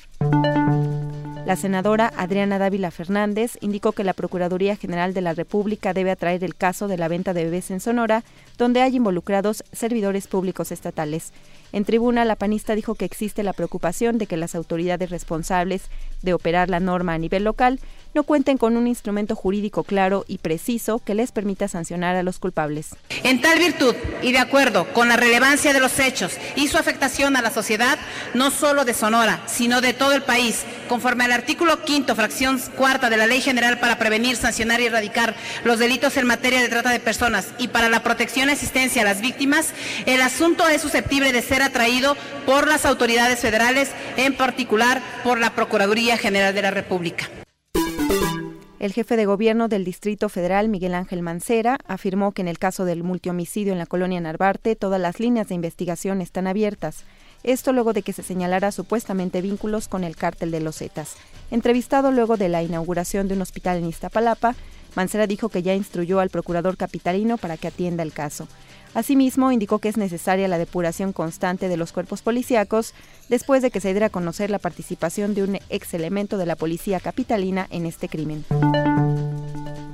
La 1.47 1.55
senadora 1.55 2.11
Adriana 2.17 2.59
Dávila 2.59 2.91
Fernández 2.91 3.57
indicó 3.61 3.93
que 3.93 4.03
la 4.03 4.11
Procuraduría 4.11 4.75
General 4.75 5.13
de 5.13 5.21
la 5.21 5.33
República 5.33 5.93
debe 5.93 6.11
atraer 6.11 6.43
el 6.43 6.55
caso 6.55 6.89
de 6.89 6.97
la 6.97 7.07
venta 7.07 7.33
de 7.33 7.45
bebés 7.45 7.71
en 7.71 7.79
Sonora, 7.79 8.25
donde 8.57 8.81
hay 8.81 8.97
involucrados 8.97 9.63
servidores 9.71 10.27
públicos 10.27 10.73
estatales. 10.73 11.31
En 11.71 11.85
tribuna, 11.85 12.25
la 12.25 12.35
panista 12.35 12.75
dijo 12.75 12.95
que 12.95 13.05
existe 13.05 13.43
la 13.43 13.53
preocupación 13.53 14.17
de 14.17 14.27
que 14.27 14.35
las 14.35 14.55
autoridades 14.55 15.09
responsables 15.09 15.83
de 16.21 16.33
operar 16.33 16.69
la 16.69 16.81
norma 16.81 17.13
a 17.13 17.17
nivel 17.17 17.45
local 17.45 17.79
no 18.13 18.23
cuenten 18.23 18.57
con 18.57 18.77
un 18.77 18.87
instrumento 18.87 19.35
jurídico 19.35 19.83
claro 19.83 20.25
y 20.27 20.39
preciso 20.39 20.99
que 20.99 21.15
les 21.15 21.31
permita 21.31 21.67
sancionar 21.67 22.15
a 22.15 22.23
los 22.23 22.39
culpables. 22.39 22.95
En 23.23 23.41
tal 23.41 23.59
virtud 23.59 23.95
y 24.21 24.31
de 24.31 24.39
acuerdo 24.39 24.91
con 24.93 25.07
la 25.07 25.17
relevancia 25.17 25.73
de 25.73 25.79
los 25.79 25.99
hechos 25.99 26.33
y 26.55 26.67
su 26.67 26.77
afectación 26.77 27.35
a 27.35 27.41
la 27.41 27.51
sociedad, 27.51 27.97
no 28.33 28.51
solo 28.51 28.85
de 28.85 28.93
Sonora, 28.93 29.41
sino 29.45 29.81
de 29.81 29.93
todo 29.93 30.13
el 30.13 30.23
país, 30.23 30.63
conforme 30.87 31.25
al 31.25 31.31
artículo 31.31 31.83
quinto, 31.83 32.15
fracción 32.15 32.59
cuarta 32.75 33.09
de 33.09 33.17
la 33.17 33.27
Ley 33.27 33.41
General 33.41 33.79
para 33.79 33.97
prevenir, 33.97 34.35
sancionar 34.35 34.81
y 34.81 34.85
erradicar 34.85 35.35
los 35.63 35.79
delitos 35.79 36.17
en 36.17 36.27
materia 36.27 36.61
de 36.61 36.69
trata 36.69 36.89
de 36.89 36.99
personas 36.99 37.47
y 37.57 37.67
para 37.67 37.89
la 37.89 38.03
protección 38.03 38.49
y 38.49 38.53
asistencia 38.53 39.01
a 39.01 39.05
las 39.05 39.21
víctimas, 39.21 39.73
el 40.05 40.21
asunto 40.21 40.67
es 40.67 40.81
susceptible 40.81 41.31
de 41.31 41.41
ser 41.41 41.61
atraído 41.61 42.15
por 42.45 42.67
las 42.67 42.85
autoridades 42.85 43.39
federales, 43.39 43.89
en 44.15 44.35
particular 44.35 45.01
por 45.23 45.39
la 45.39 45.53
Procuraduría 45.53 46.17
General 46.17 46.53
de 46.53 46.61
la 46.61 46.71
República. 46.71 47.29
El 48.79 48.93
jefe 48.93 49.17
de 49.17 49.25
gobierno 49.25 49.69
del 49.69 49.83
Distrito 49.83 50.29
Federal, 50.29 50.69
Miguel 50.69 50.93
Ángel 50.93 51.23
Mancera, 51.23 51.79
afirmó 51.87 52.33
que 52.33 52.43
en 52.43 52.47
el 52.47 52.59
caso 52.59 52.85
del 52.85 53.03
multihomicidio 53.03 53.73
en 53.73 53.79
la 53.79 53.87
colonia 53.87 54.21
Narvarte, 54.21 54.75
todas 54.75 55.01
las 55.01 55.19
líneas 55.19 55.47
de 55.47 55.55
investigación 55.55 56.21
están 56.21 56.45
abiertas. 56.45 57.03
Esto 57.41 57.73
luego 57.73 57.93
de 57.93 58.03
que 58.03 58.13
se 58.13 58.21
señalara 58.21 58.71
supuestamente 58.71 59.41
vínculos 59.41 59.87
con 59.87 60.03
el 60.03 60.15
cártel 60.15 60.51
de 60.51 60.59
los 60.59 60.77
Zetas. 60.77 61.15
Entrevistado 61.49 62.11
luego 62.11 62.37
de 62.37 62.49
la 62.49 62.61
inauguración 62.61 63.27
de 63.27 63.33
un 63.33 63.41
hospital 63.41 63.77
en 63.77 63.87
Iztapalapa, 63.87 64.55
Mancera 64.95 65.25
dijo 65.25 65.49
que 65.49 65.63
ya 65.63 65.73
instruyó 65.73 66.19
al 66.19 66.29
procurador 66.29 66.77
capitalino 66.77 67.37
para 67.37 67.57
que 67.57 67.69
atienda 67.69 68.03
el 68.03 68.13
caso. 68.13 68.47
Asimismo, 68.97 69.51
indicó 69.51 69.77
que 69.77 69.89
es 69.89 69.97
necesaria 69.97 70.47
la 70.47 70.57
depuración 70.57 71.13
constante 71.13 71.69
de 71.69 71.77
los 71.77 71.91
cuerpos 71.91 72.23
policíacos 72.23 72.95
después 73.29 73.61
de 73.61 73.69
que 73.69 73.79
se 73.79 73.91
diera 73.91 74.07
a 74.07 74.09
conocer 74.09 74.49
la 74.49 74.57
participación 74.57 75.35
de 75.35 75.43
un 75.43 75.59
ex 75.69 75.93
elemento 75.93 76.39
de 76.39 76.47
la 76.47 76.55
policía 76.55 76.99
capitalina 76.99 77.67
en 77.69 77.85
este 77.85 78.09
crimen. 78.09 78.43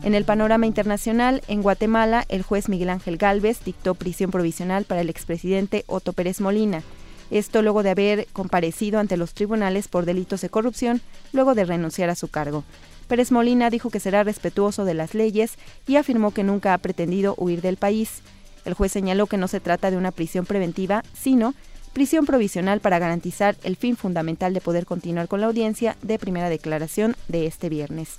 En 0.04 0.16
el 0.16 0.24
panorama 0.24 0.68
internacional, 0.68 1.42
en 1.50 1.62
Guatemala, 1.62 2.24
el 2.30 2.44
juez 2.44 2.70
Miguel 2.70 2.92
Ángel 2.92 3.18
Gálvez 3.18 3.60
dictó 3.66 3.94
prisión 3.94 4.32
provisional 4.32 4.86
para 4.86 5.02
el 5.02 5.10
expresidente 5.10 5.84
Otto 5.88 6.14
Pérez 6.14 6.40
Molina. 6.40 6.82
Esto 7.30 7.62
luego 7.62 7.84
de 7.84 7.90
haber 7.90 8.28
comparecido 8.32 9.02
ante 9.02 9.18
los 9.18 9.34
tribunales 9.34 9.90
por 9.90 10.06
delitos 10.06 10.40
de 10.40 10.48
corrupción, 10.50 11.02
luego 11.34 11.56
de 11.56 11.66
renunciar 11.66 12.10
a 12.10 12.16
su 12.16 12.30
cargo. 12.30 12.64
Pérez 13.10 13.34
Molina 13.34 13.70
dijo 13.70 13.90
que 13.90 14.00
será 14.00 14.24
respetuoso 14.24 14.86
de 14.86 14.94
las 14.94 15.14
leyes 15.14 15.56
y 15.88 15.98
afirmó 15.98 16.32
que 16.32 16.46
nunca 16.46 16.74
ha 16.74 16.78
pretendido 16.78 17.36
huir 17.38 17.62
del 17.62 17.76
país. 17.76 18.24
El 18.66 18.74
juez 18.74 18.92
señaló 18.92 19.28
que 19.28 19.38
no 19.38 19.48
se 19.48 19.60
trata 19.60 19.92
de 19.92 19.98
una 19.98 20.12
prisión 20.12 20.46
preventiva, 20.46 21.04
sino 21.14 21.54
prisión 21.94 22.26
provisional 22.26 22.80
para 22.80 23.00
garantizar 23.00 23.56
el 23.64 23.76
fin 23.76 23.96
fundamental 23.96 24.54
de 24.54 24.62
poder 24.62 24.86
continuar 24.86 25.28
con 25.28 25.42
la 25.42 25.48
audiencia 25.48 25.96
de 26.02 26.20
primera 26.20 26.50
declaración 26.50 27.16
de 27.28 27.46
este 27.46 27.70
viernes. 27.70 28.18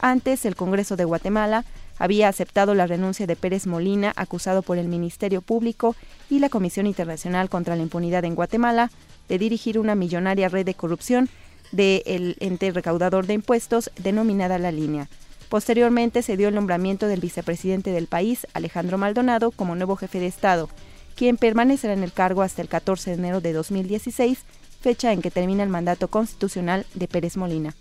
Antes, 0.00 0.44
el 0.44 0.56
Congreso 0.56 0.96
de 0.96 1.04
Guatemala 1.04 1.64
había 1.98 2.28
aceptado 2.28 2.74
la 2.74 2.86
renuncia 2.86 3.26
de 3.26 3.36
Pérez 3.36 3.66
Molina, 3.66 4.12
acusado 4.16 4.62
por 4.62 4.78
el 4.78 4.88
Ministerio 4.88 5.42
Público 5.42 5.94
y 6.28 6.40
la 6.40 6.48
Comisión 6.48 6.86
Internacional 6.86 7.48
contra 7.48 7.76
la 7.76 7.82
Impunidad 7.82 8.24
en 8.24 8.34
Guatemala 8.34 8.90
de 9.28 9.38
dirigir 9.38 9.78
una 9.78 9.94
millonaria 9.94 10.48
red 10.48 10.66
de 10.66 10.74
corrupción 10.74 11.28
del 11.72 12.36
ente 12.40 12.70
recaudador 12.72 13.26
de 13.26 13.34
impuestos 13.34 13.90
denominada 13.96 14.58
La 14.58 14.72
Línea. 14.72 15.08
Posteriormente 15.54 16.22
se 16.22 16.36
dio 16.36 16.48
el 16.48 16.54
nombramiento 16.56 17.06
del 17.06 17.20
vicepresidente 17.20 17.92
del 17.92 18.08
país, 18.08 18.44
Alejandro 18.54 18.98
Maldonado, 18.98 19.52
como 19.52 19.76
nuevo 19.76 19.94
jefe 19.94 20.18
de 20.18 20.26
Estado, 20.26 20.68
quien 21.14 21.36
permanecerá 21.36 21.92
en 21.92 22.02
el 22.02 22.12
cargo 22.12 22.42
hasta 22.42 22.60
el 22.60 22.66
14 22.66 23.10
de 23.10 23.16
enero 23.18 23.40
de 23.40 23.52
2016, 23.52 24.40
fecha 24.80 25.12
en 25.12 25.22
que 25.22 25.30
termina 25.30 25.62
el 25.62 25.68
mandato 25.68 26.08
constitucional 26.08 26.86
de 26.94 27.06
Pérez 27.06 27.36
Molina. 27.36 27.72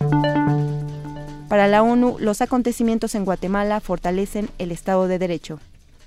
Para 1.50 1.68
la 1.68 1.82
ONU, 1.82 2.18
los 2.20 2.42
acontecimientos 2.42 3.16
en 3.16 3.26
Guatemala 3.26 3.80
fortalecen 3.80 4.52
el 4.60 4.72
Estado 4.72 5.08
de 5.08 5.18
Derecho. 5.18 5.60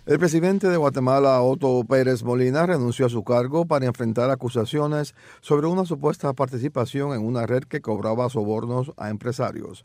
El 0.06 0.20
presidente 0.20 0.68
de 0.68 0.76
Guatemala, 0.76 1.42
Otto 1.42 1.82
Pérez 1.82 2.22
Molina, 2.22 2.64
renunció 2.64 3.06
a 3.06 3.08
su 3.08 3.24
cargo 3.24 3.64
para 3.64 3.86
enfrentar 3.86 4.30
acusaciones 4.30 5.16
sobre 5.40 5.66
una 5.66 5.84
supuesta 5.84 6.32
participación 6.32 7.12
en 7.12 7.26
una 7.26 7.44
red 7.44 7.64
que 7.64 7.80
cobraba 7.80 8.30
sobornos 8.30 8.92
a 8.96 9.10
empresarios. 9.10 9.84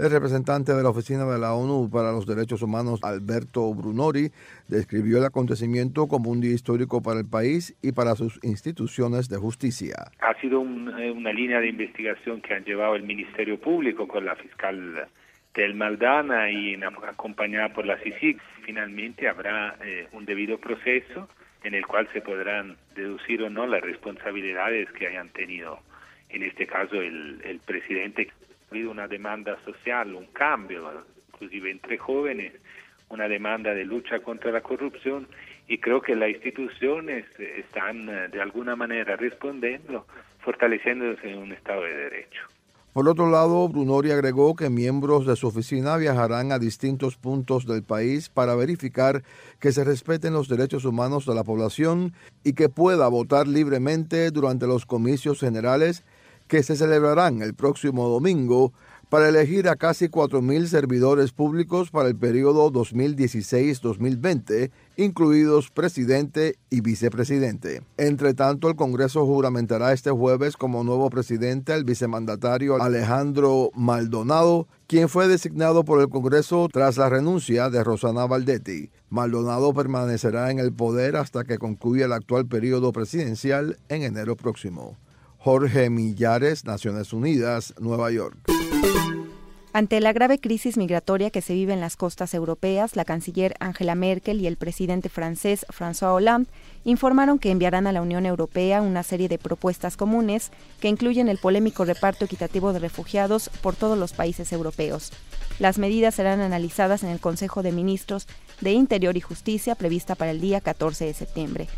El 0.00 0.10
representante 0.10 0.72
de 0.72 0.82
la 0.82 0.88
Oficina 0.88 1.26
de 1.26 1.38
la 1.38 1.52
ONU 1.52 1.90
para 1.90 2.10
los 2.10 2.24
Derechos 2.24 2.62
Humanos, 2.62 3.00
Alberto 3.02 3.74
Brunori, 3.74 4.30
describió 4.66 5.18
el 5.18 5.26
acontecimiento 5.26 6.08
como 6.08 6.30
un 6.30 6.40
día 6.40 6.54
histórico 6.54 7.02
para 7.02 7.20
el 7.20 7.28
país 7.28 7.76
y 7.82 7.92
para 7.92 8.14
sus 8.14 8.42
instituciones 8.42 9.28
de 9.28 9.36
justicia. 9.36 9.96
Ha 10.20 10.40
sido 10.40 10.62
eh, 10.62 11.10
una 11.10 11.34
línea 11.34 11.60
de 11.60 11.68
investigación 11.68 12.40
que 12.40 12.54
ha 12.54 12.60
llevado 12.60 12.94
el 12.96 13.02
Ministerio 13.02 13.60
Público 13.60 14.08
con 14.08 14.24
la 14.24 14.36
fiscal 14.36 15.06
del 15.52 15.74
Maldana 15.74 16.50
y 16.50 16.80
acompañada 17.06 17.68
por 17.74 17.84
la 17.84 17.98
CICIG. 17.98 18.40
Finalmente 18.64 19.28
habrá 19.28 19.76
eh, 19.84 20.08
un 20.12 20.24
debido 20.24 20.56
proceso 20.56 21.28
en 21.62 21.74
el 21.74 21.86
cual 21.86 22.08
se 22.14 22.22
podrán 22.22 22.78
deducir 22.94 23.42
o 23.42 23.50
no 23.50 23.66
las 23.66 23.82
responsabilidades 23.82 24.90
que 24.92 25.08
hayan 25.08 25.28
tenido, 25.28 25.78
en 26.30 26.42
este 26.42 26.66
caso 26.66 26.94
el, 27.02 27.42
el 27.44 27.58
presidente 27.58 28.30
habido 28.70 28.90
una 28.90 29.08
demanda 29.08 29.58
social, 29.64 30.14
un 30.14 30.26
cambio, 30.26 30.90
inclusive 31.32 31.70
entre 31.70 31.98
jóvenes, 31.98 32.52
una 33.08 33.28
demanda 33.28 33.74
de 33.74 33.84
lucha 33.84 34.20
contra 34.20 34.52
la 34.52 34.60
corrupción 34.60 35.26
y 35.66 35.78
creo 35.78 36.00
que 36.00 36.14
las 36.14 36.30
instituciones 36.30 37.24
están 37.38 38.08
eh, 38.08 38.28
de 38.28 38.40
alguna 38.40 38.76
manera 38.76 39.16
respondiendo, 39.16 40.06
fortaleciéndose 40.40 41.30
en 41.30 41.38
un 41.38 41.52
Estado 41.52 41.82
de 41.82 41.94
Derecho. 41.94 42.40
Por 42.92 43.08
otro 43.08 43.30
lado, 43.30 43.68
Brunori 43.68 44.10
agregó 44.10 44.56
que 44.56 44.68
miembros 44.68 45.24
de 45.24 45.36
su 45.36 45.46
oficina 45.46 45.96
viajarán 45.96 46.50
a 46.50 46.58
distintos 46.58 47.16
puntos 47.16 47.64
del 47.64 47.84
país 47.84 48.28
para 48.28 48.56
verificar 48.56 49.22
que 49.60 49.70
se 49.70 49.84
respeten 49.84 50.32
los 50.32 50.48
derechos 50.48 50.84
humanos 50.84 51.24
de 51.24 51.36
la 51.36 51.44
población 51.44 52.14
y 52.42 52.54
que 52.54 52.68
pueda 52.68 53.06
votar 53.06 53.46
libremente 53.46 54.32
durante 54.32 54.66
los 54.66 54.86
comicios 54.86 55.38
generales 55.38 56.04
que 56.50 56.62
se 56.64 56.76
celebrarán 56.76 57.40
el 57.42 57.54
próximo 57.54 58.08
domingo 58.08 58.72
para 59.08 59.28
elegir 59.28 59.68
a 59.68 59.76
casi 59.76 60.08
4.000 60.08 60.66
servidores 60.66 61.30
públicos 61.32 61.90
para 61.90 62.08
el 62.08 62.16
periodo 62.16 62.72
2016-2020, 62.72 64.72
incluidos 64.96 65.70
presidente 65.70 66.56
y 66.68 66.80
vicepresidente. 66.80 67.82
Entre 67.96 68.34
tanto, 68.34 68.68
el 68.68 68.74
Congreso 68.74 69.24
juramentará 69.26 69.92
este 69.92 70.10
jueves 70.10 70.56
como 70.56 70.82
nuevo 70.82 71.08
presidente 71.08 71.72
al 71.72 71.84
vicemandatario 71.84 72.82
Alejandro 72.82 73.70
Maldonado, 73.74 74.66
quien 74.88 75.08
fue 75.08 75.28
designado 75.28 75.84
por 75.84 76.00
el 76.00 76.08
Congreso 76.08 76.68
tras 76.72 76.96
la 76.96 77.08
renuncia 77.08 77.70
de 77.70 77.84
Rosana 77.84 78.26
Valdetti. 78.26 78.90
Maldonado 79.08 79.72
permanecerá 79.72 80.50
en 80.50 80.58
el 80.58 80.72
poder 80.72 81.14
hasta 81.14 81.44
que 81.44 81.58
concluya 81.58 82.06
el 82.06 82.12
actual 82.12 82.46
periodo 82.46 82.90
presidencial 82.90 83.78
en 83.88 84.02
enero 84.02 84.36
próximo. 84.36 84.96
Jorge 85.42 85.88
Millares, 85.88 86.66
Naciones 86.66 87.14
Unidas, 87.14 87.72
Nueva 87.80 88.10
York. 88.10 88.36
Ante 89.72 90.00
la 90.00 90.12
grave 90.12 90.38
crisis 90.38 90.76
migratoria 90.76 91.30
que 91.30 91.40
se 91.40 91.54
vive 91.54 91.72
en 91.72 91.80
las 91.80 91.96
costas 91.96 92.34
europeas, 92.34 92.94
la 92.94 93.06
canciller 93.06 93.54
Angela 93.58 93.94
Merkel 93.94 94.40
y 94.40 94.46
el 94.46 94.58
presidente 94.58 95.08
francés 95.08 95.64
François 95.70 96.12
Hollande 96.12 96.50
informaron 96.84 97.38
que 97.38 97.50
enviarán 97.50 97.86
a 97.86 97.92
la 97.92 98.02
Unión 98.02 98.26
Europea 98.26 98.82
una 98.82 99.02
serie 99.02 99.28
de 99.28 99.38
propuestas 99.38 99.96
comunes 99.96 100.50
que 100.78 100.88
incluyen 100.88 101.28
el 101.28 101.38
polémico 101.38 101.86
reparto 101.86 102.26
equitativo 102.26 102.74
de 102.74 102.80
refugiados 102.80 103.48
por 103.62 103.76
todos 103.76 103.96
los 103.96 104.12
países 104.12 104.52
europeos. 104.52 105.10
Las 105.58 105.78
medidas 105.78 106.16
serán 106.16 106.40
analizadas 106.40 107.02
en 107.02 107.08
el 107.08 107.20
Consejo 107.20 107.62
de 107.62 107.72
Ministros 107.72 108.26
de 108.60 108.72
Interior 108.72 109.16
y 109.16 109.20
Justicia 109.20 109.74
prevista 109.74 110.16
para 110.16 110.32
el 110.32 110.40
día 110.42 110.60
14 110.60 111.06
de 111.06 111.14
septiembre. 111.14 111.68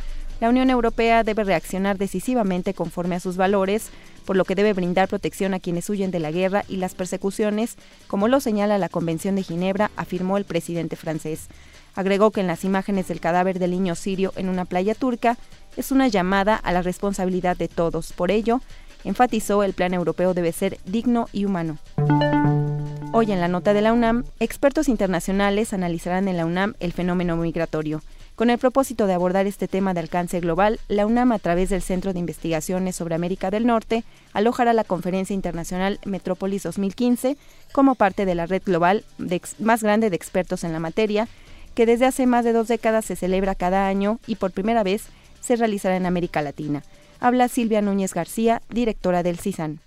La 0.42 0.49
Unión 0.49 0.70
Europea 0.70 1.22
debe 1.22 1.44
reaccionar 1.44 1.99
decisivamente 1.99 2.75
conforme 2.75 3.14
a 3.14 3.20
sus 3.20 3.37
valores, 3.37 3.90
por 4.25 4.34
lo 4.34 4.44
que 4.44 4.56
debe 4.56 4.72
brindar 4.72 5.06
protección 5.06 5.54
a 5.54 5.61
quienes 5.61 5.88
huyen 5.88 6.11
de 6.11 6.18
la 6.18 6.32
guerra 6.32 6.64
y 6.68 6.78
las 6.78 6.96
persecuciones, 6.96 7.76
como 8.08 8.26
lo 8.26 8.40
señala 8.40 8.76
la 8.76 8.88
Convención 8.88 9.37
de 9.37 9.44
Ginebra, 9.44 9.92
afirmó 9.94 10.38
el 10.38 10.44
presidente 10.44 10.96
francés. 10.96 11.46
Agregó 11.94 12.32
que 12.32 12.40
en 12.40 12.49
las 12.49 12.64
imágenes 12.64 13.06
del 13.06 13.20
cadáver 13.20 13.61
del 13.61 13.70
niño 13.70 13.94
sirio 13.94 14.32
en 14.34 14.49
una 14.49 14.64
playa 14.64 14.96
turca 14.96 15.38
es 15.76 15.92
una 15.92 16.08
llamada 16.08 16.56
a 16.56 16.72
la 16.72 16.82
responsabilidad 16.82 17.56
de 17.56 17.68
todos. 17.68 18.12
Por 18.12 18.32
ello, 18.32 18.61
enfatizó 19.04 19.62
el 19.62 19.75
plan 19.75 19.94
europeo 19.94 20.34
debe 20.34 20.50
ser 20.50 20.78
digno 20.84 21.28
y 21.32 21.44
humano. 21.44 21.78
Hoy 23.12 23.30
en 23.30 23.38
la 23.38 23.46
nota 23.46 23.75
de 23.75 23.82
la 23.82 23.92
UNAM, 23.92 24.25
expertos 24.40 24.88
internacionales 24.88 25.72
analizarán 25.72 26.26
en 26.26 26.37
la 26.37 26.46
UNAM 26.46 26.75
el 26.80 26.92
fenómeno 26.92 27.37
migratorio. 27.37 28.02
Con 28.42 28.50
el 28.50 28.58
propósito 28.58 29.06
de 29.06 29.14
abordar 29.14 29.46
este 29.46 29.68
tema 29.68 29.94
de 29.94 30.00
alcance 30.00 30.40
global, 30.40 30.80
la 30.88 31.06
UNAM, 31.06 31.30
a 31.30 31.38
través 31.38 31.68
del 31.68 31.80
Centro 31.80 32.12
de 32.12 32.18
Investigaciones 32.18 32.96
sobre 32.96 33.14
América 33.14 33.52
del 33.52 33.68
Norte, 33.68 34.02
alojará 34.32 34.72
la 34.72 34.82
Conferencia 34.82 35.32
Internacional 35.32 36.00
Metrópolis 36.04 36.64
2015 36.64 37.37
como 37.70 37.94
parte 37.94 38.26
de 38.26 38.34
la 38.34 38.46
red 38.46 38.61
global 38.66 39.04
más 39.61 39.84
grande 39.84 40.11
de 40.11 40.16
expertos 40.16 40.64
en 40.64 40.72
la 40.72 40.80
materia, 40.80 41.28
que 41.76 41.87
desde 41.87 42.06
hace 42.06 42.26
más 42.26 42.44
de 42.44 42.52
dos 42.52 42.66
décadas 42.66 43.04
se 43.04 43.14
celebra 43.14 43.54
cada 43.54 43.87
año 43.87 44.18
y 44.26 44.34
por 44.34 44.50
primera 44.50 44.82
vez 44.82 45.06
se 45.40 45.54
realizará 45.54 45.94
en 45.94 46.06
América 46.06 46.42
Latina. 46.42 46.82
Habla 47.20 47.46
Silvia 47.46 47.80
Núñez 47.80 48.12
García, 48.12 48.61
directora 48.70 49.22
del 49.22 49.38
CISAN. 49.38 49.78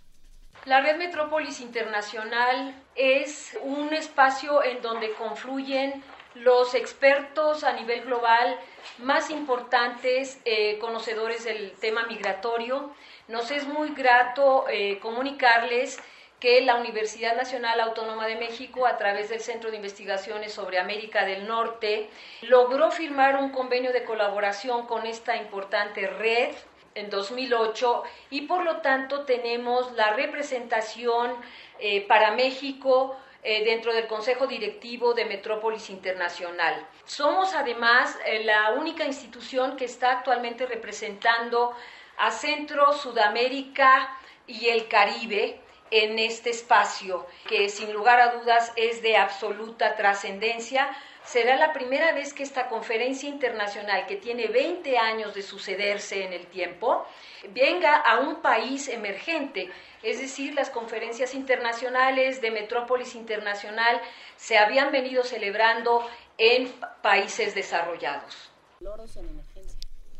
La 0.63 0.79
Red 0.79 0.97
Metrópolis 0.97 1.59
Internacional 1.59 2.73
es 2.95 3.57
un 3.63 3.93
espacio 3.93 4.63
en 4.63 4.81
donde 4.81 5.11
confluyen 5.11 6.01
los 6.35 6.75
expertos 6.75 7.63
a 7.63 7.73
nivel 7.73 8.01
global 8.01 8.59
más 8.99 9.29
importantes, 9.29 10.39
eh, 10.45 10.77
conocedores 10.79 11.45
del 11.45 11.71
tema 11.73 12.05
migratorio. 12.05 12.91
Nos 13.27 13.51
es 13.51 13.65
muy 13.67 13.89
grato 13.89 14.65
eh, 14.69 14.99
comunicarles 14.99 15.99
que 16.39 16.61
la 16.61 16.75
Universidad 16.75 17.35
Nacional 17.35 17.79
Autónoma 17.79 18.27
de 18.27 18.35
México, 18.35 18.85
a 18.85 18.97
través 18.97 19.29
del 19.29 19.39
Centro 19.39 19.71
de 19.71 19.77
Investigaciones 19.77 20.53
sobre 20.53 20.79
América 20.79 21.25
del 21.25 21.47
Norte, 21.47 22.09
logró 22.41 22.91
firmar 22.91 23.37
un 23.37 23.49
convenio 23.49 23.93
de 23.93 24.03
colaboración 24.03 24.85
con 24.85 25.07
esta 25.07 25.37
importante 25.37 26.05
red 26.07 26.53
en 26.93 27.09
2008 27.09 28.03
y 28.29 28.41
por 28.41 28.63
lo 28.63 28.77
tanto 28.77 29.25
tenemos 29.25 29.91
la 29.93 30.13
representación 30.13 31.33
eh, 31.79 32.05
para 32.07 32.31
México 32.31 33.17
eh, 33.47 33.63
dentro 33.63 33.93
del 33.93 34.07
Consejo 34.07 34.47
Directivo 34.47 35.13
de 35.13 35.23
Metrópolis 35.25 35.91
Internacional. 35.91 36.83
Somos 37.05 37.53
además 37.53 38.17
eh, 38.25 38.43
la 38.43 38.71
única 38.71 39.05
institución 39.05 39.77
que 39.77 39.85
está 39.85 40.13
actualmente 40.13 40.65
representando 40.65 41.75
a 42.17 42.31
Centro, 42.31 42.91
Sudamérica 42.93 44.17
y 44.47 44.69
el 44.69 44.87
Caribe 44.87 45.59
en 45.91 46.17
este 46.17 46.49
espacio, 46.49 47.27
que 47.47 47.69
sin 47.69 47.93
lugar 47.93 48.19
a 48.19 48.31
dudas 48.39 48.73
es 48.77 49.03
de 49.03 49.15
absoluta 49.15 49.95
trascendencia. 49.95 50.89
Será 51.25 51.55
la 51.57 51.73
primera 51.73 52.13
vez 52.13 52.33
que 52.33 52.43
esta 52.43 52.67
conferencia 52.67 53.27
internacional, 53.27 54.05
que 54.05 54.15
tiene 54.15 54.47
20 54.47 54.97
años 54.97 55.33
de 55.33 55.41
sucederse 55.41 56.23
en 56.23 56.33
el 56.33 56.47
tiempo, 56.47 57.05
venga 57.49 57.95
a 57.95 58.19
un 58.19 58.41
país 58.41 58.87
emergente 58.87 59.71
es 60.05 60.21
decir, 60.21 60.53
las 60.53 60.69
conferencias 60.69 61.33
internacionales 61.33 62.39
de 62.39 62.51
Metrópolis 62.51 63.15
Internacional 63.15 63.99
se 64.37 64.55
habían 64.55 64.91
venido 64.91 65.23
celebrando 65.23 66.07
en 66.37 66.71
países 67.01 67.55
desarrollados. 67.55 68.51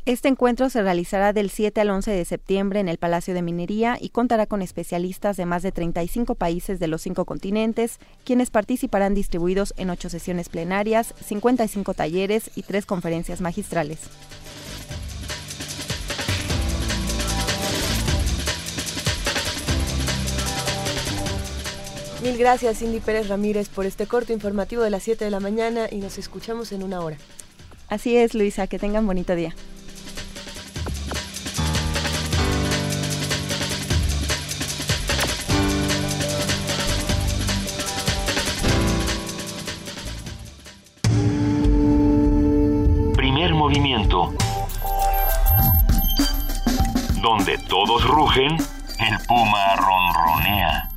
Este 0.06 0.28
encuentro 0.28 0.70
se 0.70 0.82
realizará 0.82 1.32
del 1.32 1.50
7 1.50 1.80
al 1.80 1.90
11 1.90 2.12
de 2.12 2.24
septiembre 2.24 2.78
en 2.78 2.88
el 2.88 2.96
Palacio 2.96 3.34
de 3.34 3.42
Minería 3.42 3.98
y 4.00 4.10
contará 4.10 4.46
con 4.46 4.62
especialistas 4.62 5.36
de 5.36 5.46
más 5.46 5.64
de 5.64 5.72
35 5.72 6.36
países 6.36 6.78
de 6.78 6.86
los 6.86 7.02
cinco 7.02 7.24
continentes, 7.24 7.98
quienes 8.24 8.50
participarán 8.50 9.14
distribuidos 9.14 9.74
en 9.76 9.90
ocho 9.90 10.08
sesiones 10.08 10.48
plenarias, 10.48 11.12
55 11.24 11.92
talleres 11.94 12.52
y 12.54 12.62
tres 12.62 12.86
conferencias 12.86 13.40
magistrales. 13.40 13.98
Mil 22.22 22.38
gracias 22.38 22.78
Cindy 22.78 23.00
Pérez 23.00 23.26
Ramírez 23.26 23.68
por 23.68 23.86
este 23.86 24.06
corto 24.06 24.32
informativo 24.32 24.82
de 24.82 24.90
las 24.90 25.02
7 25.02 25.24
de 25.24 25.32
la 25.32 25.40
mañana 25.40 25.88
y 25.90 25.96
nos 25.96 26.16
escuchamos 26.16 26.70
en 26.70 26.84
una 26.84 27.00
hora. 27.00 27.16
Así 27.88 28.16
es, 28.16 28.34
Luisa, 28.34 28.68
que 28.68 28.78
tengan 28.78 29.04
bonito 29.04 29.34
día. 29.34 29.52
Donde 47.20 47.58
todos 47.68 48.08
rugen, 48.08 48.52
el 48.52 49.26
puma 49.28 49.76
ronronea. 49.76 50.88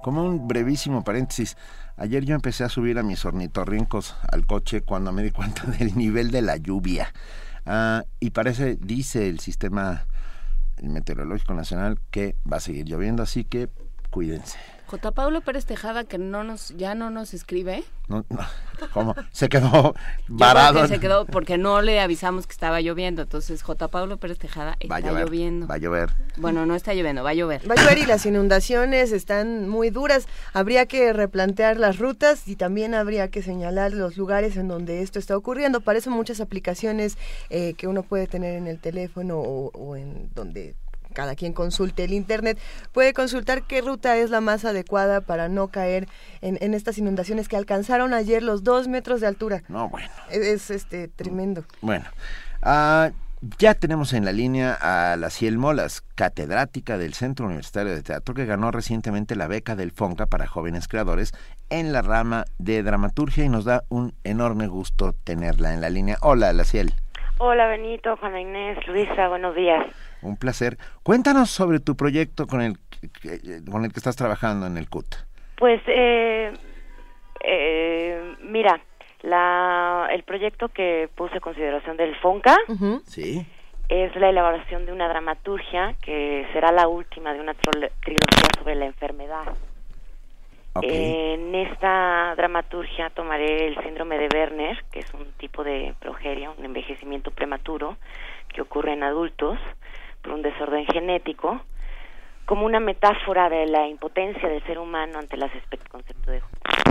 Como 0.00 0.24
un 0.24 0.46
brevísimo 0.46 1.02
paréntesis, 1.02 1.56
ayer 1.96 2.24
yo 2.24 2.36
empecé 2.36 2.62
a 2.62 2.68
subir 2.68 3.00
a 3.00 3.02
mis 3.02 3.24
ornitorrincos 3.24 4.14
al 4.30 4.46
coche 4.46 4.82
cuando 4.82 5.10
me 5.10 5.24
di 5.24 5.32
cuenta 5.32 5.64
del 5.78 5.96
nivel 5.96 6.30
de 6.30 6.42
la 6.42 6.56
lluvia. 6.56 7.12
Ah, 7.66 8.04
y 8.20 8.30
parece, 8.30 8.76
dice 8.76 9.28
el 9.28 9.40
sistema 9.40 10.06
meteorológico 10.80 11.52
nacional, 11.54 11.98
que 12.12 12.36
va 12.50 12.58
a 12.58 12.60
seguir 12.60 12.86
lloviendo, 12.86 13.24
así 13.24 13.42
que 13.42 13.68
cuídense. 14.10 14.58
J. 14.92 15.10
Pablo 15.12 15.40
Pérez 15.40 15.64
Tejada, 15.64 16.04
que 16.04 16.18
no 16.18 16.44
nos, 16.44 16.68
ya 16.76 16.94
no 16.94 17.08
nos 17.08 17.32
escribe. 17.32 17.82
No, 18.08 18.26
¿Cómo? 18.92 19.14
Se 19.30 19.48
quedó 19.48 19.94
varado. 20.28 20.86
se 20.86 21.00
quedó 21.00 21.24
porque 21.24 21.56
no 21.56 21.80
le 21.80 21.98
avisamos 21.98 22.46
que 22.46 22.52
estaba 22.52 22.78
lloviendo. 22.82 23.22
Entonces, 23.22 23.62
J. 23.62 23.88
Pablo 23.88 24.18
Pérez 24.18 24.38
Tejada 24.38 24.76
está 24.80 25.00
lloviendo. 25.00 25.66
Va 25.66 25.76
a 25.76 25.78
llover. 25.78 26.10
Bueno, 26.36 26.66
no 26.66 26.74
está 26.74 26.92
lloviendo, 26.92 27.24
va 27.24 27.30
a 27.30 27.34
llover. 27.34 27.62
Va 27.70 27.74
a 27.74 27.82
llover 27.82 27.96
y 27.96 28.04
las 28.04 28.26
inundaciones 28.26 29.12
están 29.12 29.66
muy 29.66 29.88
duras. 29.88 30.28
Habría 30.52 30.84
que 30.84 31.14
replantear 31.14 31.78
las 31.78 31.98
rutas 31.98 32.46
y 32.46 32.56
también 32.56 32.94
habría 32.94 33.28
que 33.28 33.40
señalar 33.40 33.94
los 33.94 34.18
lugares 34.18 34.58
en 34.58 34.68
donde 34.68 35.00
esto 35.00 35.18
está 35.18 35.38
ocurriendo. 35.38 35.80
Para 35.80 36.00
eso 36.00 36.10
muchas 36.10 36.42
aplicaciones 36.42 37.16
eh, 37.48 37.72
que 37.78 37.86
uno 37.86 38.02
puede 38.02 38.26
tener 38.26 38.56
en 38.56 38.66
el 38.66 38.78
teléfono 38.78 39.38
o, 39.38 39.70
o 39.72 39.96
en 39.96 40.28
donde 40.34 40.74
cada 41.12 41.34
quien 41.34 41.52
consulte 41.52 42.04
el 42.04 42.12
Internet, 42.12 42.58
puede 42.92 43.12
consultar 43.12 43.62
qué 43.62 43.80
ruta 43.80 44.16
es 44.16 44.30
la 44.30 44.40
más 44.40 44.64
adecuada 44.64 45.20
para 45.20 45.48
no 45.48 45.68
caer 45.68 46.08
en, 46.40 46.74
estas 46.74 46.98
inundaciones 46.98 47.48
que 47.48 47.56
alcanzaron 47.56 48.14
ayer 48.14 48.42
los 48.42 48.64
dos 48.64 48.88
metros 48.88 49.20
de 49.20 49.26
altura. 49.26 49.62
No, 49.68 49.88
bueno. 49.88 50.08
Es, 50.30 50.70
este 50.70 51.08
tremendo. 51.08 51.64
Bueno. 51.80 52.04
Ah, 52.62 53.10
ya 53.58 53.74
tenemos 53.74 54.12
en 54.12 54.24
la 54.24 54.30
línea 54.30 54.78
a 54.80 55.16
la 55.16 55.28
Ciel 55.28 55.58
Molas, 55.58 56.02
catedrática 56.14 56.96
del 56.96 57.14
Centro 57.14 57.46
Universitario 57.46 57.92
de 57.92 58.02
Teatro, 58.02 58.34
que 58.34 58.46
ganó 58.46 58.70
recientemente 58.70 59.34
la 59.34 59.48
beca 59.48 59.74
del 59.74 59.90
FONCA 59.90 60.26
para 60.26 60.46
jóvenes 60.46 60.86
creadores 60.86 61.32
en 61.68 61.92
la 61.92 62.02
rama 62.02 62.44
de 62.58 62.84
dramaturgia 62.84 63.44
y 63.44 63.48
nos 63.48 63.64
da 63.64 63.82
un 63.88 64.12
enorme 64.22 64.68
gusto 64.68 65.12
tenerla 65.24 65.74
en 65.74 65.80
la 65.80 65.90
línea. 65.90 66.18
Hola, 66.22 66.52
la 66.52 66.62
Ciel. 66.62 66.94
Hola, 67.38 67.66
Benito, 67.66 68.16
Juana 68.18 68.40
Inés, 68.40 68.78
Luisa, 68.86 69.26
buenos 69.26 69.56
días. 69.56 69.84
Un 70.22 70.36
placer. 70.36 70.78
Cuéntanos 71.02 71.50
sobre 71.50 71.80
tu 71.80 71.96
proyecto 71.96 72.46
con 72.46 72.62
el, 72.62 72.78
con 73.70 73.84
el 73.84 73.92
que 73.92 73.98
estás 73.98 74.16
trabajando 74.16 74.66
en 74.66 74.76
el 74.78 74.88
CUT. 74.88 75.06
Pues, 75.56 75.80
eh, 75.86 76.52
eh, 77.44 78.36
mira, 78.40 78.80
la, 79.22 80.08
el 80.10 80.22
proyecto 80.22 80.68
que 80.68 81.08
puse 81.14 81.34
en 81.34 81.40
consideración 81.40 81.96
del 81.96 82.14
FONCA 82.16 82.56
¿Sí? 83.04 83.46
es 83.88 84.14
la 84.16 84.28
elaboración 84.30 84.86
de 84.86 84.92
una 84.92 85.08
dramaturgia 85.08 85.94
que 86.02 86.46
será 86.52 86.72
la 86.72 86.88
última 86.88 87.32
de 87.32 87.40
una 87.40 87.54
trilogía 87.54 88.48
sobre 88.58 88.74
la 88.74 88.86
enfermedad. 88.86 89.54
En 90.80 91.54
esta 91.54 92.34
dramaturgia 92.34 93.10
tomaré 93.10 93.68
el 93.68 93.82
síndrome 93.82 94.16
de 94.16 94.28
Werner, 94.34 94.82
que 94.90 95.00
es 95.00 95.12
un 95.12 95.30
tipo 95.32 95.62
de 95.62 95.94
progeria, 96.00 96.50
un 96.50 96.64
envejecimiento 96.64 97.30
prematuro 97.30 97.98
que 98.48 98.62
ocurre 98.62 98.94
en 98.94 99.02
adultos, 99.02 99.58
por 100.22 100.32
un 100.32 100.42
desorden 100.42 100.86
genético, 100.86 101.60
como 102.46 102.66
una 102.66 102.80
metáfora 102.80 103.48
de 103.48 103.66
la 103.66 103.86
impotencia 103.88 104.48
del 104.48 104.62
ser 104.64 104.78
humano 104.78 105.18
ante 105.18 105.36
las 105.36 105.50
concepto 105.90 106.30
de 106.30 106.42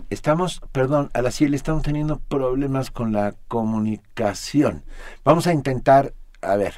Estamos, 0.09 0.61
perdón, 0.71 1.09
a 1.13 1.21
la 1.21 1.31
CIEL 1.31 1.53
estamos 1.53 1.83
teniendo 1.83 2.19
problemas 2.19 2.91
con 2.91 3.13
la 3.13 3.33
comunicación. 3.47 4.83
Vamos 5.23 5.47
a 5.47 5.53
intentar, 5.53 6.13
a 6.41 6.55
ver, 6.55 6.73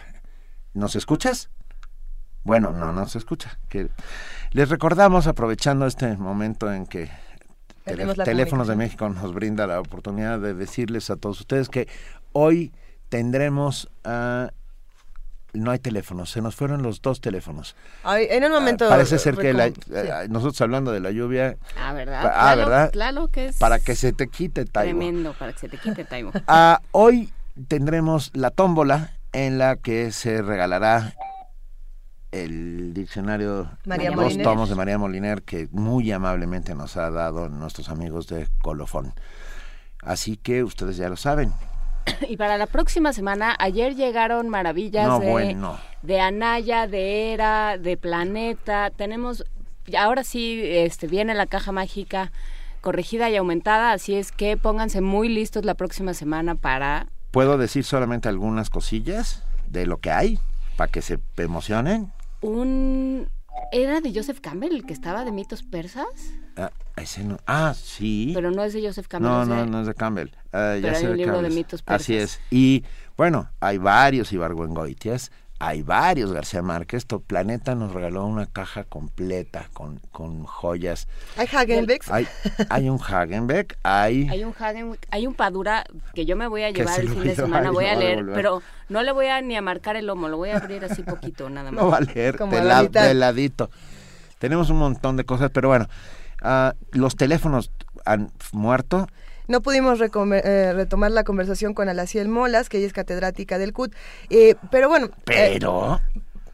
¿nos 0.74 0.96
escuchas? 0.96 1.50
Bueno, 2.44 2.72
no 2.72 2.92
nos 2.92 3.16
escucha. 3.16 3.58
Que 3.70 3.90
les 4.52 4.70
recordamos, 4.70 5.28
aprovechando 5.28 5.86
este 5.86 6.18
momento 6.18 6.72
en 6.72 6.86
que 6.86 7.10
Teléfonos 7.84 8.68
de 8.68 8.76
México 8.76 9.10
nos 9.10 9.34
brinda 9.34 9.68
la 9.68 9.80
oportunidad 9.80 10.40
de 10.40 10.54
decirles 10.54 11.10
a 11.10 11.18
todos 11.18 11.42
ustedes 11.42 11.68
que 11.70 11.88
hoy 12.32 12.72
tendremos 13.10 13.90
a 14.06 14.52
no 15.54 15.72
hay 15.72 15.80
teléfonos, 15.80 16.32
se 16.32 16.42
nos 16.42 16.56
fueron 16.56 16.82
los 16.82 17.02
dos 17.02 17.22
teléfonos. 17.22 17.76
en 18.06 18.44
un 18.44 18.52
momento. 18.52 18.90
parece 18.90 19.20
ser 19.20 19.38
que 19.38 19.52
eh, 19.52 20.28
nosotros 20.30 20.60
hablando 20.62 20.92
de 20.92 21.00
la 21.00 21.12
lluvia. 21.12 21.58
Ah, 21.80 21.94
¿verdad? 21.94 22.32
Ah, 22.36 22.56
¿verdad? 22.56 22.92
Claro 22.92 23.28
que 23.28 23.48
es. 23.48 23.58
Para 23.58 23.80
que 23.80 23.96
se 23.96 24.14
te 24.14 24.28
quite, 24.28 24.66
Taibo. 24.66 24.98
Tremendo, 24.98 25.34
para 25.34 25.54
que 25.54 25.60
se 25.60 25.70
te 25.70 25.78
quite, 25.78 26.04
Taibo. 26.04 26.32
Ah, 26.48 26.82
hoy 26.92 27.32
tendremos 27.68 28.32
la 28.34 28.52
tómbola 28.52 29.12
en 29.32 29.58
la 29.58 29.76
que 29.76 30.12
se 30.12 30.42
regalará 30.42 31.14
el 32.32 32.94
diccionario 32.94 33.70
María 33.86 34.12
dos 34.12 34.38
tomos 34.40 34.70
de 34.70 34.76
María 34.76 34.98
Moliner 34.98 35.44
que 35.44 35.68
muy 35.72 36.12
amablemente 36.12 36.74
nos 36.74 36.98
ha 36.98 37.12
dado 37.12 37.48
nuestros 37.50 37.90
amigos 37.90 38.28
de 38.28 38.48
Colofón. 38.62 39.14
Así 40.02 40.36
que 40.38 40.64
ustedes 40.64 40.98
ya 40.98 41.10
lo 41.10 41.16
saben. 41.16 41.54
Y 42.30 42.38
para 42.38 42.58
la 42.58 42.68
próxima 42.68 43.14
semana, 43.14 43.56
ayer 43.60 43.96
llegaron 43.96 44.50
maravillas 44.50 45.20
de, 45.20 45.58
de 46.02 46.20
Anaya, 46.20 46.88
de 46.88 47.34
Era, 47.34 47.78
de 47.78 47.98
Planeta. 47.98 48.92
Tenemos, 48.92 49.46
ahora 49.98 50.24
sí, 50.24 50.62
este, 50.64 51.08
viene 51.08 51.34
la 51.34 51.46
caja 51.46 51.72
mágica 51.72 52.32
corregida 52.82 53.30
y 53.30 53.38
aumentada, 53.38 53.94
así 53.94 54.14
es 54.16 54.34
que 54.34 54.58
pónganse 54.58 55.00
muy 55.00 55.30
listos 55.30 55.64
la 55.64 55.76
próxima 55.76 56.14
semana 56.14 56.56
para... 56.56 57.08
¿Puedo 57.32 57.58
decir 57.58 57.86
solamente 57.86 58.28
algunas 58.28 58.70
cosillas 58.70 59.42
de 59.68 59.86
lo 59.86 59.98
que 59.98 60.12
hay 60.12 60.38
para 60.76 60.92
que 60.92 61.02
se 61.02 61.20
emocionen? 61.38 62.12
Un... 62.42 63.30
¿Era 63.72 64.02
de 64.02 64.14
Joseph 64.14 64.40
Campbell 64.42 64.76
el 64.76 64.86
que 64.86 64.94
estaba 64.94 65.24
de 65.24 65.32
mitos 65.32 65.64
persas? 65.64 66.06
Ah, 66.58 66.72
ese 66.96 67.24
no. 67.24 67.38
Ah, 67.46 67.74
sí. 67.76 68.32
Pero 68.34 68.52
no 68.52 68.64
es 68.64 68.74
de 68.74 68.86
Joseph 68.86 69.08
Campbell. 69.08 69.32
No, 69.32 69.46
no, 69.46 69.66
no 69.66 69.82
es 69.82 69.88
de 69.88 69.94
Campbell. 69.94 70.30
Uh, 70.48 70.82
Pero 70.82 70.98
hay 70.98 71.06
un 71.06 71.18
libro 71.18 71.42
de 71.42 71.50
mitos 71.50 71.82
persas. 71.82 72.02
Así 72.02 72.16
es. 72.16 72.40
Y 72.52 72.84
bueno, 73.18 73.50
hay 73.60 73.78
varios 73.78 74.32
Ibargüengoitias 74.32 75.32
hay 75.66 75.82
varios 75.82 76.34
García 76.34 76.62
Márquez. 76.62 77.06
Tu 77.06 77.22
Planeta 77.22 77.74
nos 77.74 77.94
regaló 77.94 78.26
una 78.26 78.48
caja 78.48 78.84
completa 78.84 79.70
con, 79.72 80.02
con 80.12 80.44
joyas. 80.44 81.08
¿Hay 81.38 81.48
Hagenbeck? 81.48 82.04
Hay, 82.10 82.28
hay 82.70 82.90
un 82.90 83.00
Hagenbeck, 83.00 83.78
hay... 83.82 84.28
Hay 84.30 84.44
un 84.44 84.54
Hagenbeck, 84.58 85.08
hay 85.10 85.26
un 85.26 85.34
Padura 85.34 85.86
que 86.14 86.26
yo 86.26 86.36
me 86.36 86.48
voy 86.48 86.64
a 86.64 86.72
llevar 86.72 87.00
el 87.00 87.08
fin 87.08 87.24
de 87.24 87.36
semana, 87.36 87.72
voy 87.72 87.86
a 87.86 87.96
leer, 87.96 88.26
pero 88.34 88.62
no 88.90 89.04
le 89.04 89.14
voy 89.14 89.28
a 89.28 89.42
ni 89.42 89.56
a 89.56 89.62
marcar 89.62 89.96
el 89.96 90.08
lomo, 90.08 90.28
lo 90.28 90.36
voy 90.36 90.50
a 90.50 90.58
abrir 90.58 90.84
así 90.84 91.02
poquito, 91.02 91.50
nada 91.50 91.72
más. 91.72 91.82
No 91.82 91.90
va 91.90 91.98
a 91.98 92.02
leer 92.02 92.38
de, 92.38 93.14
ladito. 93.14 93.70
Tenemos 94.40 94.70
un 94.70 94.80
montón 94.80 95.16
de 95.16 95.24
cosas, 95.24 95.50
pero 95.54 95.70
bueno, 95.70 95.88
uh, 96.44 96.72
los 96.92 97.16
teléfonos 97.16 97.72
han 98.06 98.32
muerto 98.52 99.08
no 99.48 99.62
pudimos 99.62 100.00
eh, 100.02 100.74
retomar 100.74 101.12
la 101.12 101.24
conversación 101.24 101.74
con 101.74 101.90
Alaciel 101.90 102.28
Molas, 102.28 102.70
que 102.70 102.78
ella 102.78 102.88
es 102.88 102.94
catedrática 102.94 103.58
del 103.58 103.74
CUT, 103.74 103.94
eh, 104.30 104.56
pero 104.72 104.88
bueno. 104.88 105.08
Eh, 105.28 105.60
pero. 105.60 106.00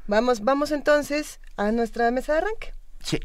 vamos, 0.07 0.41
vamos 0.41 0.71
entonces 0.71 1.39
a 1.55 1.71
nuestra 1.71 2.09
mesa 2.11 2.33
de 2.33 2.37
arranque. 2.39 2.73
Sí. 3.03 3.19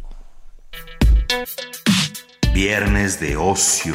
Viernes 2.52 3.18
de 3.20 3.36
ocio. 3.36 3.94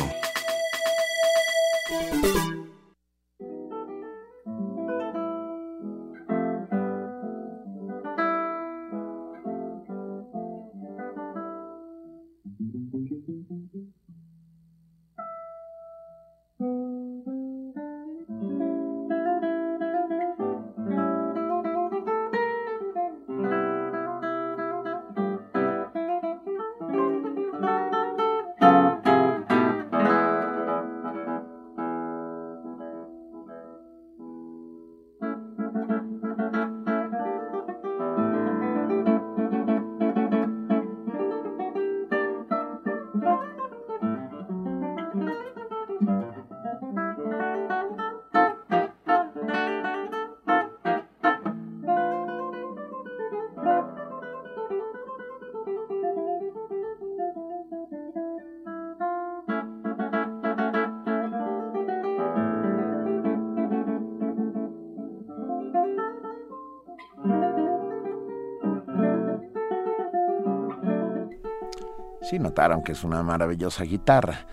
Sí, 72.29 72.37
notaron 72.37 72.83
que 72.83 72.91
es 72.91 73.03
una 73.03 73.23
maravillosa 73.23 73.83
guitarra. 73.85 74.45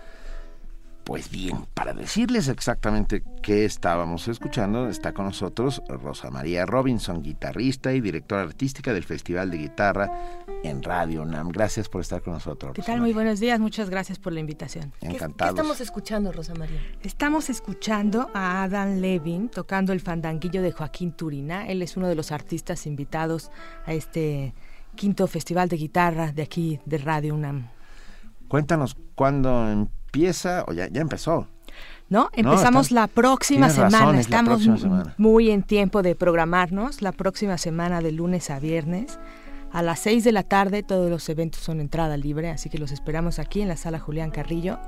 Pues 1.03 1.29
bien, 1.29 1.67
para 1.75 1.93
decirles 1.93 2.47
exactamente 2.47 3.23
qué 3.43 3.65
estábamos 3.65 4.27
escuchando, 4.27 4.89
está 4.89 5.13
con 5.13 5.25
nosotros 5.27 5.83
Rosa 5.87 6.31
María 6.31 6.65
Robinson, 6.65 7.21
guitarrista 7.21 7.93
y 7.93 8.01
directora 8.01 8.41
artística 8.41 8.93
del 8.93 9.03
Festival 9.03 9.51
de 9.51 9.57
Guitarra 9.59 10.11
en 10.63 10.81
Radio 10.81 11.23
NAM. 11.23 11.49
Gracias 11.49 11.87
por 11.87 12.01
estar 12.01 12.23
con 12.23 12.33
nosotros. 12.33 12.73
¿Qué 12.73 12.81
tal? 12.81 12.99
Muy 12.99 13.13
buenos 13.13 13.39
días, 13.39 13.59
muchas 13.59 13.91
gracias 13.91 14.17
por 14.17 14.33
la 14.33 14.39
invitación. 14.39 14.91
Encantados. 14.99 15.53
¿Qué, 15.53 15.61
estamos 15.61 15.79
escuchando, 15.79 16.31
Rosa 16.31 16.55
María? 16.55 16.81
Estamos 17.03 17.49
escuchando 17.51 18.29
a 18.33 18.63
Adam 18.63 18.97
Levin 18.97 19.49
tocando 19.49 19.93
el 19.93 20.01
fandanguillo 20.01 20.63
de 20.63 20.71
Joaquín 20.71 21.11
Turina. 21.11 21.67
Él 21.67 21.83
es 21.83 21.95
uno 21.95 22.07
de 22.07 22.15
los 22.15 22.31
artistas 22.31 22.87
invitados 22.87 23.51
a 23.85 23.93
este 23.93 24.55
quinto 24.97 25.25
festival 25.27 25.69
de 25.69 25.77
guitarra 25.77 26.33
de 26.33 26.41
aquí 26.43 26.81
de 26.85 26.97
Radio 26.97 27.35
UNAM. 27.35 27.69
Cuéntanos 28.49 28.97
cuándo 29.15 29.69
empieza, 29.69 30.65
o 30.67 30.73
ya, 30.73 30.89
ya 30.89 30.99
empezó. 30.99 31.47
¿no? 32.09 32.29
Empezamos 32.33 32.91
la 32.91 33.07
próxima 33.07 33.69
semana, 33.69 34.19
estamos 34.19 34.67
muy 35.17 35.51
en 35.51 35.63
tiempo 35.63 36.01
de 36.01 36.15
programarnos, 36.15 37.01
la 37.01 37.11
próxima 37.11 37.57
semana 37.57 38.01
de 38.01 38.11
lunes 38.11 38.49
a 38.49 38.59
viernes. 38.59 39.19
A 39.71 39.81
las 39.81 39.99
6 39.99 40.23
de 40.23 40.31
la 40.31 40.43
tarde 40.43 40.83
todos 40.83 41.09
los 41.09 41.27
eventos 41.27 41.61
son 41.61 41.81
entrada 41.81 42.15
libre, 42.15 42.49
así 42.49 42.69
que 42.69 42.77
los 42.77 42.91
esperamos 42.91 43.39
aquí 43.39 43.61
en 43.61 43.67
la 43.67 43.75
sala 43.75 43.99
Julián 43.99 44.31
Carrillo. 44.31 44.79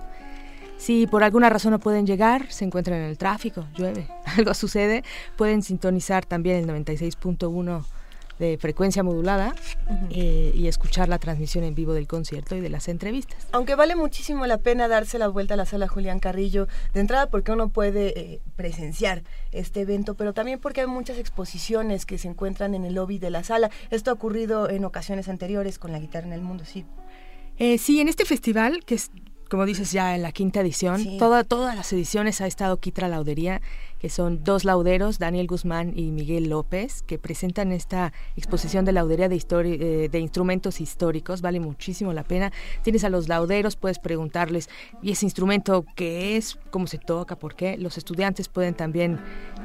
Si 0.77 1.07
por 1.07 1.23
alguna 1.23 1.49
razón 1.49 1.71
no 1.71 1.79
pueden 1.79 2.07
llegar, 2.07 2.49
se 2.49 2.63
encuentran 2.63 2.99
en 2.99 3.05
el 3.05 3.17
tráfico, 3.17 3.65
llueve, 3.75 4.07
algo 4.37 4.53
sucede, 4.53 5.03
pueden 5.35 5.61
sintonizar 5.61 6.25
también 6.25 6.57
el 6.57 6.85
96.1 6.85 7.83
de 8.39 8.57
frecuencia 8.57 9.03
modulada 9.03 9.53
eh, 10.09 10.51
y 10.55 10.67
escuchar 10.67 11.09
la 11.09 11.19
transmisión 11.19 11.63
en 11.65 11.75
vivo 11.75 11.93
del 11.93 12.07
concierto 12.07 12.55
y 12.55 12.61
de 12.61 12.69
las 12.69 12.87
entrevistas. 12.87 13.47
Aunque 13.51 13.75
vale 13.75 13.95
muchísimo 13.95 14.47
la 14.47 14.57
pena 14.57 14.87
darse 14.87 15.19
la 15.19 15.27
vuelta 15.27 15.53
a 15.53 15.57
la 15.57 15.65
sala 15.65 15.87
Julián 15.87 16.19
Carrillo, 16.19 16.67
de 16.93 17.01
entrada 17.01 17.29
porque 17.29 17.51
uno 17.51 17.69
puede 17.69 18.19
eh, 18.19 18.41
presenciar 18.55 19.23
este 19.51 19.81
evento, 19.81 20.15
pero 20.15 20.33
también 20.33 20.59
porque 20.59 20.81
hay 20.81 20.87
muchas 20.87 21.17
exposiciones 21.17 22.05
que 22.05 22.17
se 22.17 22.29
encuentran 22.29 22.73
en 22.73 22.85
el 22.85 22.95
lobby 22.95 23.19
de 23.19 23.29
la 23.29 23.43
sala. 23.43 23.69
Esto 23.91 24.09
ha 24.11 24.13
ocurrido 24.13 24.69
en 24.69 24.85
ocasiones 24.85 25.27
anteriores 25.27 25.77
con 25.77 25.91
la 25.91 25.99
guitarra 25.99 26.27
en 26.27 26.33
el 26.33 26.41
mundo, 26.41 26.63
sí. 26.65 26.85
Eh, 27.57 27.77
sí, 27.77 27.99
en 27.99 28.07
este 28.07 28.23
festival, 28.23 28.85
que 28.85 28.95
es 28.95 29.11
como 29.49 29.65
dices 29.65 29.91
ya 29.91 30.15
en 30.15 30.21
la 30.21 30.31
quinta 30.31 30.61
edición, 30.61 31.17
todas 31.17 31.75
las 31.75 31.91
ediciones 31.91 32.39
ha 32.39 32.47
estado 32.47 32.79
Quitra 32.79 33.07
Laudería, 33.07 33.61
que 33.99 34.09
son 34.09 34.43
dos 34.43 34.63
lauderos, 34.63 35.19
Daniel 35.19 35.47
Guzmán 35.47 35.93
y 35.95 36.11
Miguel 36.11 36.49
López, 36.49 37.03
que 37.03 37.19
presentan 37.19 37.71
esta 37.71 38.13
exposición 38.37 38.85
de 38.85 38.93
laudería 38.93 39.27
de, 39.27 39.35
eh, 39.35 40.09
de 40.09 40.19
instrumentos 40.19 40.79
históricos, 40.79 41.41
vale 41.41 41.59
muchísimo 41.59 42.13
la 42.13 42.23
pena. 42.23 42.51
Tienes 42.81 43.03
a 43.03 43.09
los 43.09 43.27
lauderos, 43.27 43.75
puedes 43.75 43.99
preguntarles, 43.99 44.69
¿y 45.01 45.11
ese 45.11 45.25
instrumento 45.25 45.85
qué 45.95 46.37
es? 46.37 46.57
¿Cómo 46.71 46.87
se 46.87 46.97
toca? 46.97 47.35
¿Por 47.35 47.55
qué? 47.55 47.77
Los 47.77 47.97
estudiantes 47.97 48.47
pueden 48.47 48.73
también 48.73 49.19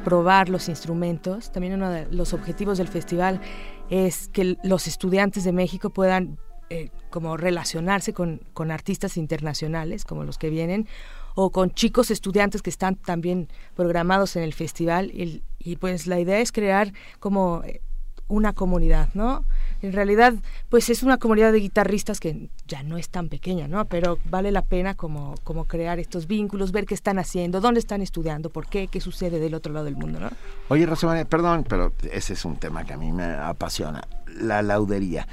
probar 0.05 0.49
los 0.49 0.69
instrumentos. 0.69 1.53
También 1.53 1.75
uno 1.75 1.91
de 1.91 2.07
los 2.11 2.33
objetivos 2.35 2.79
del 2.79 2.89
festival 2.89 3.41
es 3.89 4.29
que 4.29 4.57
los 4.65 4.89
estudiantes 4.89 5.45
de 5.45 5.53
México 5.53 5.91
puedan 5.91 6.39
eh, 6.71 6.91
como 7.11 7.37
relacionarse 7.37 8.13
con, 8.15 8.41
con, 8.55 8.71
artistas 8.71 9.19
internacionales 9.19 10.05
como 10.05 10.25
los 10.25 10.39
que 10.39 10.49
vienen 10.49 10.89
o 11.35 11.51
con 11.51 11.71
chicos 11.71 12.11
estudiantes 12.11 12.63
que 12.63 12.71
están 12.71 12.97
también 12.97 13.49
programados 13.75 14.37
en 14.37 14.43
el 14.43 14.55
festival 14.55 15.11
y, 15.13 15.43
pues 15.77 16.07
la 16.07 16.21
idea 16.21 16.41
es 16.41 16.53
crear 16.53 16.93
como 17.21 17.63
eh, 17.65 17.81
una 18.29 18.53
comunidad, 18.53 19.09
¿no? 19.15 19.45
En 19.83 19.93
realidad, 19.93 20.35
pues 20.71 20.89
es 20.89 21.03
una 21.03 21.19
comunidad 21.19 21.53
de 21.53 21.61
guitarristas 21.61 22.21
que 22.21 22.49
ya 22.67 22.83
no 22.83 22.97
es 22.97 23.11
tan 23.11 23.29
pequeña, 23.29 23.69
¿no? 23.69 23.85
Pero 23.85 24.19
vale 24.31 24.51
la 24.51 24.63
pena 24.63 24.95
como, 24.95 25.35
como 25.45 25.67
crear 25.67 25.99
estos 25.99 26.27
vínculos, 26.27 26.73
ver 26.73 26.87
qué 26.87 26.95
están 26.95 27.19
haciendo, 27.19 27.61
dónde 27.61 27.81
están 27.81 28.01
estudiando, 28.01 28.51
por 28.51 28.67
qué, 28.67 28.89
qué 28.89 29.01
sucede 29.01 29.39
del 29.41 29.55
otro 29.55 29.73
lado 29.73 29.85
del 29.85 29.97
mundo, 29.97 30.21
¿no? 30.21 30.31
Oye, 30.69 30.87
Rosa 30.87 31.25
perdón, 31.27 31.67
pero 31.69 31.93
ese 32.11 32.33
es 32.33 32.45
un 32.45 32.57
tema 32.57 32.85
que 32.85 32.95
a 32.95 32.97
mí 32.97 33.13
me 33.13 33.25
apasiona, 33.25 34.07
la 34.27 34.63
laudería. 34.63 35.29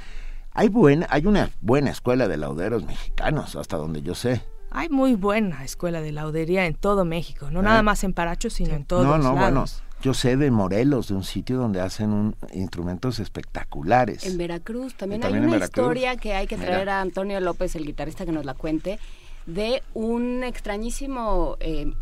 Hay, 0.52 0.68
buena, 0.68 1.06
hay 1.08 1.26
una 1.26 1.50
buena 1.62 1.90
escuela 1.90 2.28
de 2.28 2.36
lauderos 2.36 2.84
mexicanos, 2.84 3.56
hasta 3.56 3.78
donde 3.78 4.02
yo 4.02 4.14
sé. 4.14 4.42
Hay 4.74 4.88
muy 4.88 5.14
buena 5.14 5.64
escuela 5.64 6.00
de 6.00 6.12
laudería 6.12 6.66
en 6.66 6.74
todo 6.74 7.04
México, 7.04 7.50
no 7.50 7.62
nada 7.62 7.82
más 7.82 8.04
en 8.04 8.12
Paracho, 8.14 8.50
sino 8.50 8.74
en 8.74 8.84
todos 8.84 9.04
no, 9.04 9.18
no, 9.18 9.34
Bueno, 9.34 9.64
yo 10.02 10.14
sé 10.14 10.36
de 10.36 10.50
Morelos, 10.50 11.08
de 11.08 11.14
un 11.14 11.24
sitio 11.24 11.58
donde 11.58 11.80
hacen 11.80 12.34
instrumentos 12.52 13.18
espectaculares. 13.18 14.24
En 14.24 14.38
Veracruz 14.38 14.94
también 14.94 15.24
hay 15.24 15.34
una 15.34 15.58
historia 15.58 16.16
que 16.16 16.34
hay 16.34 16.46
que 16.46 16.56
traer 16.56 16.88
a 16.88 17.00
Antonio 17.00 17.38
López, 17.40 17.76
el 17.76 17.84
guitarrista, 17.84 18.24
que 18.24 18.32
nos 18.32 18.44
la 18.44 18.54
cuente 18.54 18.98
de 19.46 19.82
un 19.94 20.42
extrañísimo 20.44 21.56
eh, 21.60 21.92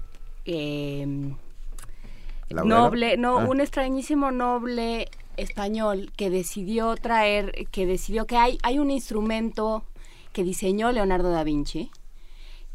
eh, 0.44 1.34
noble, 2.50 3.16
no, 3.16 3.38
Ah. 3.38 3.46
un 3.48 3.60
extrañísimo 3.60 4.30
noble 4.30 5.08
español 5.36 6.12
que 6.16 6.30
decidió 6.30 6.94
traer, 6.96 7.66
que 7.70 7.86
decidió 7.86 8.26
que 8.26 8.36
hay, 8.36 8.58
hay 8.62 8.78
un 8.78 8.90
instrumento 8.90 9.84
que 10.32 10.44
diseñó 10.44 10.92
Leonardo 10.92 11.30
da 11.30 11.44
Vinci, 11.44 11.90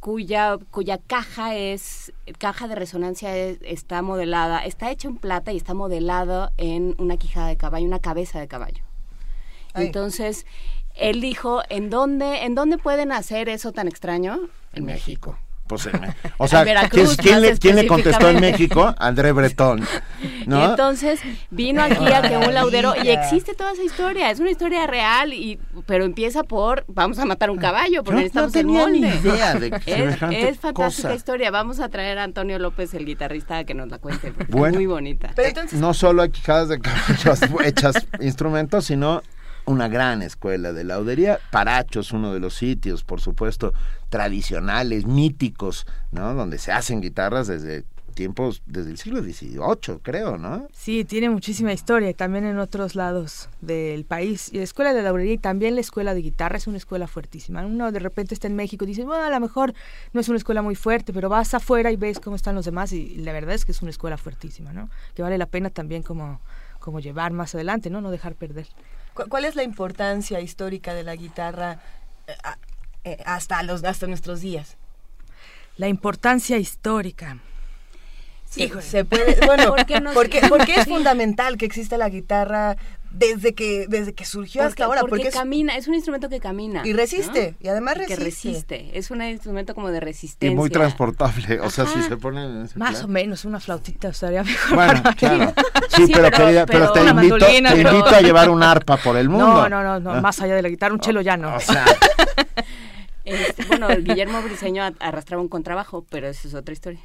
cuya, 0.05 0.59
cuya 0.69 0.99
caja 0.99 1.55
es, 1.55 2.13
caja 2.37 2.67
de 2.67 2.75
resonancia 2.75 3.35
es- 3.35 3.57
está 3.63 4.03
modelada, 4.03 4.63
está 4.63 4.91
hecha 4.91 5.07
en 5.07 5.17
plata 5.17 5.51
y 5.51 5.57
está 5.57 5.73
modelada 5.73 6.51
en 6.57 6.93
una 6.99 7.17
quijada 7.17 7.47
de 7.47 7.57
caballo, 7.57 7.87
una 7.87 7.97
cabeza 7.97 8.39
de 8.39 8.47
caballo. 8.47 8.83
Ay. 9.73 9.87
Entonces, 9.87 10.45
él 10.93 11.21
dijo, 11.21 11.63
¿en 11.69 11.89
dónde, 11.89 12.43
¿en 12.43 12.53
dónde 12.53 12.77
pueden 12.77 13.11
hacer 13.11 13.49
eso 13.49 13.71
tan 13.71 13.87
extraño? 13.87 14.41
En 14.73 14.85
México. 14.85 15.39
Pues, 15.67 15.85
en- 15.93 16.13
o 16.37 16.47
sea, 16.47 16.63
Veracruz, 16.63 17.17
¿quién, 17.17 17.41
le, 17.41 17.57
quién 17.57 17.75
le 17.75 17.87
contestó 17.87 18.29
en. 18.29 18.39
México? 18.39 18.93
André 18.99 19.31
Breton. 19.31 19.83
¿no? 20.45 20.59
Y 20.61 20.63
entonces 20.63 21.19
vino 21.49 21.81
aquí 21.81 22.05
a 22.11 22.21
que 22.21 22.37
un 22.37 22.53
laudero 22.53 22.93
y 23.03 23.09
existe 23.09 23.55
toda 23.55 23.71
esa 23.73 23.81
historia, 23.83 24.29
es 24.29 24.39
una 24.39 24.51
historia 24.51 24.85
real 24.85 25.33
y 25.33 25.57
pero 25.87 26.05
empieza 26.05 26.43
por 26.43 26.85
vamos 26.87 27.17
a 27.19 27.25
matar 27.25 27.49
un 27.49 27.57
caballo 27.57 28.03
porque 28.03 28.27
Yo 28.29 28.33
no 28.35 28.47
necesitamos 28.47 28.55
el 28.55 28.61
tenía 28.61 28.87
ni 28.87 29.01
molde. 29.01 29.17
idea 29.17 29.55
de 29.55 29.67
es, 29.75 29.83
semejante 29.83 30.49
es 30.49 30.59
fantástica 30.59 31.07
cosa. 31.09 31.15
historia, 31.15 31.49
vamos 31.51 31.79
a 31.79 31.89
traer 31.89 32.19
a 32.19 32.23
Antonio 32.23 32.59
López 32.59 32.93
el 32.93 33.05
guitarrista 33.05 33.57
a 33.57 33.63
que 33.63 33.73
nos 33.73 33.89
la 33.89 33.97
cuente, 33.97 34.31
porque 34.31 34.67
es 34.69 34.73
muy 34.75 34.85
bonita. 34.85 35.31
Pero 35.35 35.47
entonces, 35.49 35.79
no 35.79 35.93
solo 35.95 36.21
hay 36.21 36.29
quijadas 36.29 36.69
de 36.69 36.79
caballos 36.79 37.39
hechas 37.63 37.95
instrumentos, 38.19 38.85
sino 38.85 39.23
una 39.65 39.87
gran 39.87 40.21
escuela 40.21 40.73
de 40.73 40.83
laudería. 40.83 41.39
Parachos, 41.51 42.11
uno 42.11 42.31
de 42.33 42.39
los 42.39 42.53
sitios, 42.53 43.03
por 43.03 43.19
supuesto, 43.19 43.73
tradicionales, 44.15 45.05
míticos, 45.05 45.85
¿no? 46.11 46.33
Donde 46.33 46.57
se 46.57 46.71
hacen 46.71 47.01
guitarras 47.01 47.47
desde 47.47 47.83
tiempos, 48.13 48.61
desde 48.65 48.91
el 48.91 48.97
siglo 48.97 49.21
XVIII, 49.21 49.99
creo, 50.01 50.37
¿no? 50.37 50.69
Sí, 50.71 51.03
tiene 51.03 51.29
muchísima 51.29 51.73
historia 51.73 52.13
también 52.13 52.45
en 52.45 52.59
otros 52.59 52.95
lados 52.95 53.49
del 53.59 54.05
país. 54.05 54.47
Y 54.53 54.57
la 54.59 54.63
escuela 54.63 54.93
de 54.93 55.01
laurería 55.03 55.33
y 55.33 55.37
también 55.37 55.75
la 55.75 55.81
escuela 55.81 56.13
de 56.13 56.21
guitarra 56.21 56.55
es 56.55 56.65
una 56.67 56.77
escuela 56.77 57.07
fuertísima. 57.07 57.65
Uno 57.65 57.91
de 57.91 57.99
repente 57.99 58.33
está 58.33 58.47
en 58.47 58.55
México 58.55 58.85
y 58.85 58.87
dice, 58.87 59.03
bueno, 59.03 59.25
a 59.25 59.29
lo 59.29 59.39
mejor 59.41 59.73
no 60.13 60.21
es 60.21 60.29
una 60.29 60.37
escuela 60.37 60.61
muy 60.61 60.75
fuerte, 60.75 61.11
pero 61.11 61.27
vas 61.27 61.53
afuera 61.53 61.91
y 61.91 61.97
ves 61.97 62.21
cómo 62.21 62.37
están 62.37 62.55
los 62.55 62.63
demás 62.63 62.93
y 62.93 63.15
la 63.17 63.33
verdad 63.33 63.53
es 63.53 63.65
que 63.65 63.73
es 63.73 63.81
una 63.81 63.91
escuela 63.91 64.15
fuertísima, 64.17 64.71
¿no? 64.71 64.89
Que 65.13 65.21
vale 65.21 65.37
la 65.37 65.47
pena 65.47 65.69
también 65.69 66.01
como, 66.01 66.39
como 66.79 67.01
llevar 67.01 67.33
más 67.33 67.53
adelante, 67.53 67.89
¿no? 67.89 67.99
No 67.99 68.11
dejar 68.11 68.35
perder. 68.35 68.67
¿cu- 69.13 69.27
¿cuál 69.27 69.43
es 69.43 69.57
la 69.57 69.63
importancia 69.63 70.39
histórica 70.39 70.93
de 70.93 71.03
la 71.03 71.17
guitarra 71.17 71.81
eh, 73.05 73.17
hasta, 73.25 73.63
los, 73.63 73.83
hasta 73.85 74.07
nuestros 74.07 74.41
días? 74.41 74.75
La 75.77 75.87
importancia 75.87 76.57
histórica. 76.57 77.37
Se- 78.49 78.69
se 78.81 79.03
puede, 79.05 79.37
bueno, 79.45 79.69
¿Por 79.75 79.85
qué 79.85 79.99
no- 79.99 80.11
porque, 80.13 80.41
porque 80.47 80.75
es 80.75 80.85
fundamental 80.87 81.57
que 81.57 81.65
exista 81.65 81.97
la 81.97 82.09
guitarra 82.09 82.77
desde 83.11 83.53
que 83.55 83.85
desde 83.87 84.13
que 84.13 84.25
surgió 84.25 84.61
Porque, 84.61 84.73
hasta 84.73 84.85
ahora, 84.85 85.01
porque 85.01 85.11
porque 85.15 85.27
es- 85.29 85.33
camina, 85.33 85.75
es 85.77 85.87
un 85.87 85.95
instrumento 85.95 86.29
que 86.29 86.39
camina. 86.39 86.81
y 86.85 86.93
resiste, 86.93 87.51
¿no? 87.51 87.57
y 87.61 87.67
además 87.69 87.93
Que 87.95 88.15
resiste. 88.15 88.23
resiste, 88.75 88.97
es 88.97 89.09
un 89.09 89.21
instrumento 89.23 89.73
como 89.73 89.89
de 89.89 89.99
resistencia. 90.01 90.51
Y 90.53 90.55
muy 90.55 90.69
transportable. 90.69 91.59
O 91.61 91.69
sea, 91.69 91.85
si 91.85 92.01
se 92.03 92.13
ese 92.13 92.77
Más 92.77 92.91
plan. 92.91 93.05
o 93.05 93.07
menos, 93.07 93.45
una 93.45 93.59
flautita 93.59 94.09
estaría 94.09 94.43
mejor. 94.43 94.75
Bueno, 94.75 95.01
claro. 95.17 95.53
Sí, 95.95 96.07
Sí, 96.07 96.11
pero, 96.13 96.29
pero- 96.29 96.45
querida, 96.45 96.65
pero, 96.65 96.91
pero 96.93 97.05
te, 97.05 97.09
invito, 97.09 97.37
te 97.37 97.61
pero- 97.61 97.89
invito 97.91 98.09
a 98.09 98.21
llevar 98.21 98.49
un 98.49 98.61
arpa 98.63 98.97
por 98.97 99.15
el 99.15 99.29
mundo. 99.29 99.47
No, 99.47 99.69
no, 99.69 99.81
no, 99.83 99.99
no, 99.99 100.11
Ah. 100.11 100.21
más 100.21 100.41
allá 100.41 100.55
de 100.55 100.61
la 100.61 100.67
guitarra, 100.69 100.93
un 100.93 100.99
chelo 100.99 101.21
ya 101.21 101.37
no. 101.37 101.55
O 101.55 101.59
sea, 101.61 101.85
Bueno, 103.67 103.87
Guillermo 104.01 104.41
Briseño 104.41 104.83
arrastraba 104.99 105.41
un 105.41 105.49
contrabajo, 105.49 106.05
pero 106.09 106.27
eso 106.27 106.47
es 106.47 106.53
otra 106.53 106.73
historia. 106.73 106.99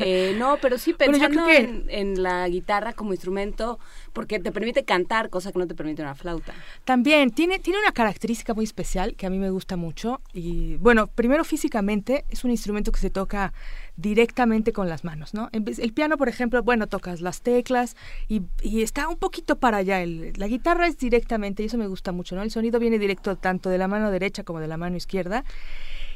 Eh, 0.00 0.34
no, 0.38 0.56
pero 0.60 0.78
sí 0.78 0.92
pensando 0.94 1.44
creo 1.44 1.46
que- 1.46 1.56
en, 1.58 1.86
en 1.90 2.22
la 2.22 2.48
guitarra 2.48 2.92
como 2.94 3.12
instrumento, 3.12 3.78
porque 4.12 4.38
te 4.38 4.52
permite 4.52 4.84
cantar, 4.84 5.28
cosa 5.30 5.52
que 5.52 5.58
no 5.58 5.66
te 5.66 5.74
permite 5.74 6.02
una 6.02 6.14
flauta. 6.14 6.54
También 6.84 7.30
tiene, 7.30 7.58
tiene 7.58 7.78
una 7.78 7.92
característica 7.92 8.54
muy 8.54 8.64
especial 8.64 9.14
que 9.14 9.26
a 9.26 9.30
mí 9.30 9.38
me 9.38 9.50
gusta 9.50 9.76
mucho. 9.76 10.20
Y 10.32 10.76
bueno, 10.76 11.06
primero 11.08 11.44
físicamente 11.44 12.24
es 12.30 12.44
un 12.44 12.50
instrumento 12.50 12.90
que 12.92 13.00
se 13.00 13.10
toca 13.10 13.52
directamente 13.96 14.72
con 14.72 14.88
las 14.88 15.04
manos, 15.04 15.34
¿no? 15.34 15.48
El 15.52 15.92
piano, 15.92 16.16
por 16.16 16.28
ejemplo, 16.28 16.62
bueno, 16.62 16.86
tocas 16.86 17.20
las 17.20 17.40
teclas 17.40 17.96
y, 18.28 18.42
está 18.62 19.08
un 19.08 19.16
poquito 19.16 19.56
para 19.56 19.78
allá. 19.78 20.04
La 20.36 20.46
guitarra 20.46 20.86
es 20.86 20.98
directamente, 20.98 21.62
y 21.62 21.66
eso 21.66 21.78
me 21.78 21.86
gusta 21.86 22.12
mucho, 22.12 22.36
¿no? 22.36 22.42
El 22.42 22.50
sonido 22.50 22.78
viene 22.78 22.98
directo 22.98 23.36
tanto 23.36 23.70
de 23.70 23.78
la 23.78 23.88
mano 23.88 24.10
derecha 24.10 24.44
como 24.44 24.60
de 24.60 24.68
la 24.68 24.76
mano 24.76 24.96
izquierda. 24.96 25.44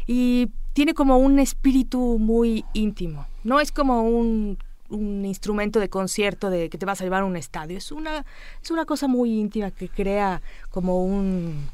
Y 0.06 0.50
tiene 0.72 0.94
como 0.94 1.18
un 1.18 1.38
espíritu 1.38 2.18
muy 2.18 2.64
íntimo. 2.74 3.26
No 3.44 3.60
es 3.60 3.72
como 3.72 4.02
un 4.02 4.58
un 4.90 5.24
instrumento 5.24 5.78
de 5.78 5.88
concierto 5.88 6.50
de 6.50 6.68
que 6.68 6.76
te 6.76 6.84
vas 6.84 7.00
a 7.00 7.04
llevar 7.04 7.22
a 7.22 7.24
un 7.24 7.36
estadio 7.36 7.78
es 7.78 7.92
una 7.92 8.24
es 8.60 8.72
una 8.72 8.84
cosa 8.84 9.06
muy 9.06 9.38
íntima 9.38 9.70
que 9.70 9.88
crea 9.88 10.42
como 10.70 11.04
un 11.04 11.68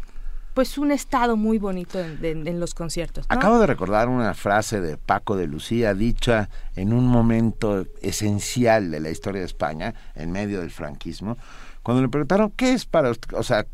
pues 0.56 0.78
un 0.78 0.90
estado 0.90 1.36
muy 1.36 1.58
bonito 1.58 2.00
en, 2.00 2.58
los 2.58 2.72
conciertos. 2.72 3.26
Acabo 3.28 3.58
de 3.58 3.66
recordar 3.66 4.08
una 4.08 4.32
frase 4.32 4.80
de 4.80 4.96
Paco 4.96 5.36
de 5.36 5.46
Lucía 5.46 5.92
dicha 5.92 6.48
en 6.76 6.94
un 6.94 7.06
momento 7.06 7.84
esencial 8.00 8.90
de 8.90 9.00
la 9.00 9.10
historia 9.10 9.40
de 9.42 9.46
España, 9.46 9.94
en 10.14 10.32
medio 10.32 10.60
del 10.60 10.70
franquismo, 10.70 11.36
cuando 11.82 12.00
le 12.02 12.08
preguntaron 12.08 12.52
qué 12.52 12.72
es 12.72 12.86
para 12.86 13.10
usted, 13.10 13.36
o 13.36 13.42
sea, 13.42 13.66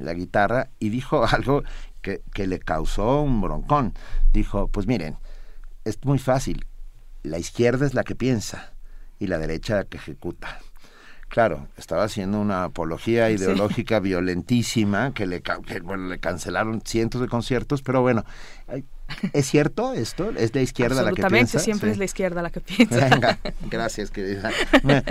la 0.00 0.14
guitarra, 0.14 0.68
y 0.80 0.88
dijo 0.88 1.24
algo 1.30 1.62
que, 2.02 2.22
que 2.34 2.48
le 2.48 2.58
causó 2.58 3.20
un 3.22 3.40
broncón. 3.40 3.94
Dijo, 4.32 4.66
pues 4.66 4.88
miren, 4.88 5.18
es 5.84 6.04
muy 6.04 6.18
fácil, 6.18 6.66
la 7.22 7.38
izquierda 7.38 7.86
es 7.86 7.94
la 7.94 8.02
que 8.02 8.16
piensa 8.16 8.72
y 9.20 9.28
la 9.28 9.38
derecha 9.38 9.76
la 9.76 9.84
que 9.84 9.98
ejecuta. 9.98 10.58
Claro, 11.28 11.68
estaba 11.76 12.04
haciendo 12.04 12.40
una 12.40 12.64
apología 12.64 13.30
ideológica 13.30 14.00
violentísima 14.00 15.12
que 15.12 15.26
le, 15.26 15.42
que, 15.42 15.80
bueno, 15.80 16.06
le 16.08 16.18
cancelaron 16.18 16.80
cientos 16.82 17.20
de 17.20 17.28
conciertos, 17.28 17.82
pero 17.82 18.00
bueno, 18.00 18.24
¿es 19.32 19.46
cierto 19.46 19.92
esto? 19.92 20.30
¿Es 20.30 20.54
la 20.54 20.60
izquierda 20.62 20.96
la 20.96 21.12
que 21.12 21.22
absolutamente 21.22 21.36
piensa? 21.52 21.58
siempre 21.58 21.88
Sí. 21.88 21.92
es 21.92 21.98
la 21.98 22.04
izquierda 22.04 22.42
la 22.42 22.50
que 22.50 22.60
piensa 22.60 23.08
Venga, 23.08 23.38
gracias, 23.70 24.10
querida. 24.10 24.50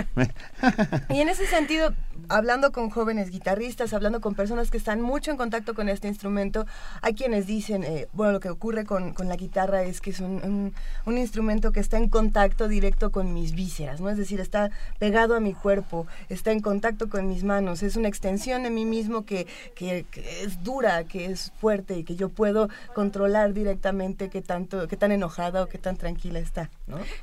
Y 1.10 1.20
en 1.20 1.28
ese 1.28 1.46
sentido, 1.46 1.94
hablando 2.28 2.72
con 2.72 2.90
jóvenes 2.90 3.30
guitarristas, 3.30 3.92
hablando 3.92 4.20
con 4.20 4.34
personas 4.34 4.70
que 4.70 4.76
están 4.78 5.00
mucho 5.00 5.30
en 5.30 5.36
contacto 5.36 5.74
con 5.74 5.88
este 5.88 6.08
instrumento, 6.08 6.66
hay 7.02 7.14
quienes 7.14 7.46
dicen, 7.46 7.84
eh, 7.84 8.08
bueno, 8.12 8.32
lo 8.32 8.40
que 8.40 8.50
ocurre 8.50 8.84
con, 8.84 9.12
con 9.14 9.28
la 9.28 9.36
guitarra 9.36 9.82
es 9.82 10.00
que 10.00 10.10
es 10.10 10.20
un, 10.20 10.42
un- 10.44 10.74
un 11.04 11.18
instrumento 11.18 11.72
que 11.72 11.80
está 11.80 11.96
en 11.98 12.08
contacto 12.08 12.68
directo 12.68 13.10
con 13.10 13.32
mis 13.32 13.52
vísceras, 13.54 14.00
¿no? 14.00 14.10
Es 14.10 14.16
decir, 14.16 14.40
está 14.40 14.70
pegado 14.98 15.34
a 15.36 15.40
mi 15.40 15.54
cuerpo, 15.54 16.06
está 16.28 16.52
en 16.52 16.60
contacto 16.60 17.08
con 17.08 17.28
mis 17.28 17.44
manos, 17.44 17.82
es 17.82 17.96
una 17.96 18.08
extensión 18.08 18.62
de 18.64 18.70
mí 18.70 18.84
mismo 18.84 19.24
que, 19.24 19.46
que- 19.74 20.04
que 20.10 20.42
es 20.42 20.62
dura, 20.62 21.04
que 21.04 21.26
es 21.26 21.52
fuerte 21.60 21.98
y 21.98 22.04
que 22.04 22.16
yo 22.16 22.28
puedo 22.28 22.68
controlar 22.94 23.52
directamente 23.52 23.85
qué 24.30 24.42
tanto, 24.42 24.86
tan 24.96 25.12
enojada 25.12 25.62
o 25.62 25.68
qué 25.68 25.78
tan 25.78 25.96
tranquila 25.96 26.38
está. 26.38 26.70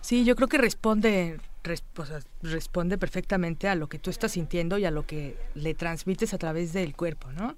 Sí, 0.01 0.23
yo 0.25 0.35
creo 0.35 0.47
que 0.47 0.57
responde 0.57 1.39
responde 2.41 2.97
perfectamente 2.97 3.69
a 3.69 3.75
lo 3.75 3.87
que 3.87 3.97
tú 3.97 4.09
estás 4.09 4.33
sintiendo 4.33 4.77
y 4.77 4.85
a 4.85 4.91
lo 4.91 5.05
que 5.05 5.37
le 5.55 5.73
transmites 5.73 6.33
a 6.33 6.37
través 6.37 6.73
del 6.73 6.93
cuerpo, 6.93 7.31
¿no? 7.31 7.55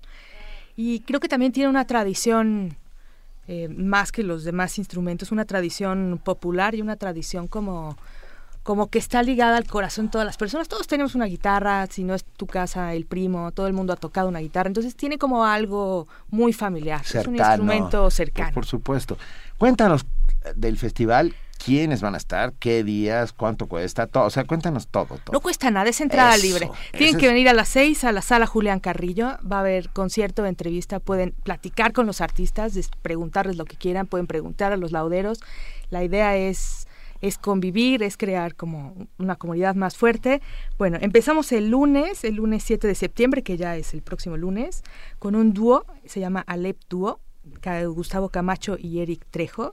Y 0.77 0.99
creo 1.01 1.19
que 1.19 1.27
también 1.27 1.51
tiene 1.51 1.69
una 1.69 1.87
tradición 1.87 2.77
eh, 3.47 3.67
más 3.67 4.11
que 4.11 4.23
los 4.23 4.43
demás 4.43 4.77
instrumentos, 4.77 5.31
una 5.31 5.45
tradición 5.45 6.19
popular 6.23 6.75
y 6.75 6.81
una 6.81 6.95
tradición 6.95 7.47
como 7.47 7.97
como 8.65 8.87
que 8.89 8.97
está 8.97 9.21
ligada 9.21 9.57
al 9.57 9.67
corazón 9.67 10.07
de 10.07 10.11
todas 10.13 10.25
las 10.25 10.37
personas. 10.37 10.67
Todos 10.67 10.87
tenemos 10.87 11.13
una 11.13 11.25
guitarra, 11.25 11.85
si 11.85 12.03
no 12.03 12.15
es 12.15 12.25
tu 12.25 12.47
casa, 12.47 12.95
el 12.95 13.05
primo, 13.05 13.51
todo 13.51 13.67
el 13.67 13.73
mundo 13.73 13.93
ha 13.93 13.95
tocado 13.95 14.27
una 14.27 14.39
guitarra. 14.39 14.65
Entonces 14.69 14.95
tiene 14.95 15.19
como 15.19 15.45
algo 15.45 16.07
muy 16.31 16.51
familiar. 16.51 17.01
es 17.01 17.13
un 17.13 17.21
cercano. 17.35 17.37
instrumento 17.37 18.09
cercano. 18.09 18.47
Por, 18.47 18.53
por 18.55 18.65
supuesto. 18.65 19.17
Cuéntanos 19.59 20.01
eh, 20.45 20.53
del 20.55 20.79
festival, 20.79 21.35
quiénes 21.63 22.01
van 22.01 22.15
a 22.15 22.17
estar, 22.17 22.53
qué 22.53 22.83
días, 22.83 23.33
cuánto 23.33 23.67
cuesta, 23.67 24.07
todo. 24.07 24.23
O 24.23 24.29
sea, 24.31 24.45
cuéntanos 24.45 24.87
todo. 24.87 25.05
todo. 25.05 25.31
No 25.33 25.41
cuesta 25.41 25.69
nada, 25.69 25.87
es 25.87 26.01
entrada 26.01 26.33
Eso, 26.33 26.43
libre. 26.43 26.71
Tienen 26.97 27.17
es- 27.17 27.21
que 27.21 27.27
venir 27.27 27.47
a 27.47 27.53
las 27.53 27.69
seis 27.69 28.03
a 28.03 28.11
la 28.11 28.23
sala 28.23 28.47
Julián 28.47 28.79
Carrillo. 28.79 29.37
Va 29.45 29.57
a 29.57 29.59
haber 29.59 29.89
concierto, 29.89 30.43
entrevista, 30.43 30.99
pueden 30.99 31.35
platicar 31.43 31.93
con 31.93 32.07
los 32.07 32.19
artistas, 32.19 32.73
preguntarles 33.03 33.57
lo 33.57 33.65
que 33.65 33.75
quieran, 33.75 34.07
pueden 34.07 34.25
preguntar 34.25 34.71
a 34.71 34.77
los 34.77 34.91
lauderos. 34.91 35.39
La 35.91 36.03
idea 36.03 36.35
es 36.35 36.84
es 37.27 37.39
convivir, 37.39 38.03
es 38.03 38.17
crear 38.17 38.55
como 38.55 39.07
una 39.17 39.35
comunidad 39.35 39.73
más 39.73 39.97
fuerte. 39.97 40.41
Bueno, 40.77 40.97
empezamos 41.01 41.51
el 41.51 41.69
lunes, 41.69 42.23
el 42.23 42.35
lunes 42.35 42.63
7 42.63 42.87
de 42.87 42.93
septiembre, 42.93 43.41
que 43.41 43.57
ya 43.57 43.75
es 43.75 43.95
el 43.95 44.03
próximo 44.03 44.37
lunes, 44.37 44.83
con 45.17 45.35
un 45.35 45.53
dúo, 45.53 45.85
se 46.05 46.19
llama 46.19 46.43
Alep 46.45 46.77
Dúo, 46.87 47.19
Gustavo 47.87 48.29
Camacho 48.29 48.77
y 48.79 48.99
Eric 48.99 49.25
Trejo. 49.31 49.71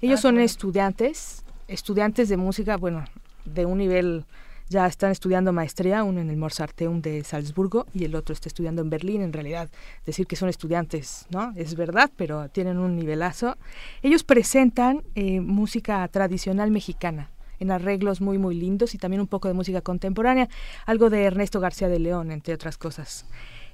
Ellos 0.00 0.20
son 0.20 0.38
estudiantes, 0.38 1.44
estudiantes 1.66 2.28
de 2.28 2.36
música, 2.36 2.76
bueno, 2.76 3.04
de 3.44 3.66
un 3.66 3.78
nivel 3.78 4.24
ya 4.72 4.86
están 4.86 5.12
estudiando 5.12 5.52
maestría, 5.52 6.02
uno 6.02 6.20
en 6.20 6.30
el 6.30 6.36
Mozarteum 6.36 7.00
de 7.00 7.22
Salzburgo 7.22 7.86
y 7.94 8.04
el 8.04 8.14
otro 8.16 8.32
está 8.32 8.48
estudiando 8.48 8.82
en 8.82 8.90
Berlín. 8.90 9.22
En 9.22 9.32
realidad, 9.32 9.70
decir 10.04 10.26
que 10.26 10.34
son 10.34 10.48
estudiantes, 10.48 11.26
¿no? 11.30 11.52
Es 11.54 11.76
verdad, 11.76 12.10
pero 12.16 12.48
tienen 12.48 12.78
un 12.78 12.96
nivelazo. 12.96 13.56
Ellos 14.02 14.24
presentan 14.24 15.02
eh, 15.14 15.40
música 15.40 16.08
tradicional 16.08 16.70
mexicana 16.70 17.28
en 17.60 17.70
arreglos 17.70 18.20
muy 18.20 18.38
muy 18.38 18.56
lindos 18.56 18.94
y 18.94 18.98
también 18.98 19.20
un 19.20 19.28
poco 19.28 19.46
de 19.46 19.54
música 19.54 19.82
contemporánea, 19.82 20.48
algo 20.84 21.10
de 21.10 21.22
Ernesto 21.22 21.60
García 21.60 21.88
de 21.88 22.00
León, 22.00 22.32
entre 22.32 22.54
otras 22.54 22.76
cosas. 22.76 23.26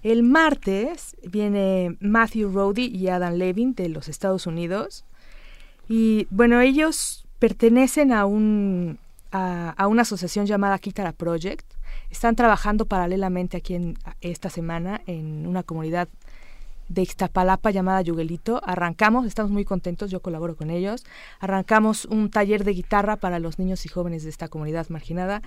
El 0.03 0.23
martes 0.23 1.17
viene 1.25 1.97
Matthew 2.01 2.53
Rody 2.53 2.87
y 2.87 3.09
Adam 3.09 3.35
Levin 3.35 3.75
de 3.75 3.89
los 3.89 4.09
Estados 4.09 4.47
Unidos. 4.47 5.05
Y 5.89 6.27
bueno, 6.31 6.61
ellos 6.61 7.25
pertenecen 7.39 8.13
a 8.13 8.27
un 8.27 8.99
a, 9.31 9.87
una 9.89 10.03
asociación 10.03 10.47
llamada 10.47 10.79
Kitara 10.79 11.13
Project. 11.13 11.67
Están 12.11 12.37
trabajando 12.37 12.87
paralelamente 12.87 13.57
aquí 13.57 13.75
en 13.75 13.99
esta 14.21 14.51
semana 14.51 15.01
en 15.07 15.47
una 15.47 15.63
comunidad 15.63 16.09
de 16.89 17.03
Ixtapalapa 17.03 17.71
llamada 17.71 18.01
Yuguelito. 18.03 18.61
Arrancamos, 18.65 19.27
estamos 19.27 19.51
muy 19.51 19.65
contentos, 19.65 20.11
yo 20.11 20.21
colaboro 20.21 20.57
con 20.57 20.71
ellos. 20.71 21.05
Arrancamos 21.41 22.07
un 22.07 22.31
taller 22.31 22.65
de 22.65 22.73
guitarra 22.73 23.17
para 23.17 23.39
los 23.39 23.59
niños 23.59 23.85
y 23.85 23.89
jóvenes 23.89 24.25
de 24.25 24.31
esta 24.31 24.49
comunidad 24.49 24.89
marginada. 24.89 25.43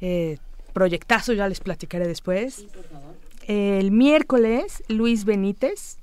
Eh, 0.00 0.38
proyectazo, 0.72 1.32
ya 1.32 1.48
les 1.48 1.60
platicaré 1.60 2.06
después. 2.06 2.66
El 3.46 3.90
miércoles, 3.90 4.82
Luis 4.88 5.24
Benítez, 5.24 5.98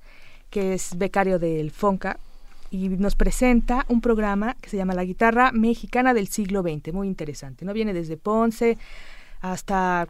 que 0.49 0.73
es 0.73 0.97
becario 0.97 1.39
del 1.39 1.71
FONCA, 1.71 2.19
y 2.71 2.89
nos 2.89 3.15
presenta 3.15 3.85
un 3.89 4.01
programa 4.01 4.55
que 4.61 4.69
se 4.69 4.77
llama 4.77 4.95
La 4.95 5.03
guitarra 5.03 5.51
mexicana 5.51 6.13
del 6.13 6.29
siglo 6.29 6.61
XX, 6.61 6.93
muy 6.93 7.07
interesante, 7.07 7.65
¿no? 7.65 7.73
Viene 7.73 7.93
desde 7.93 8.17
Ponce 8.17 8.77
hasta 9.41 10.07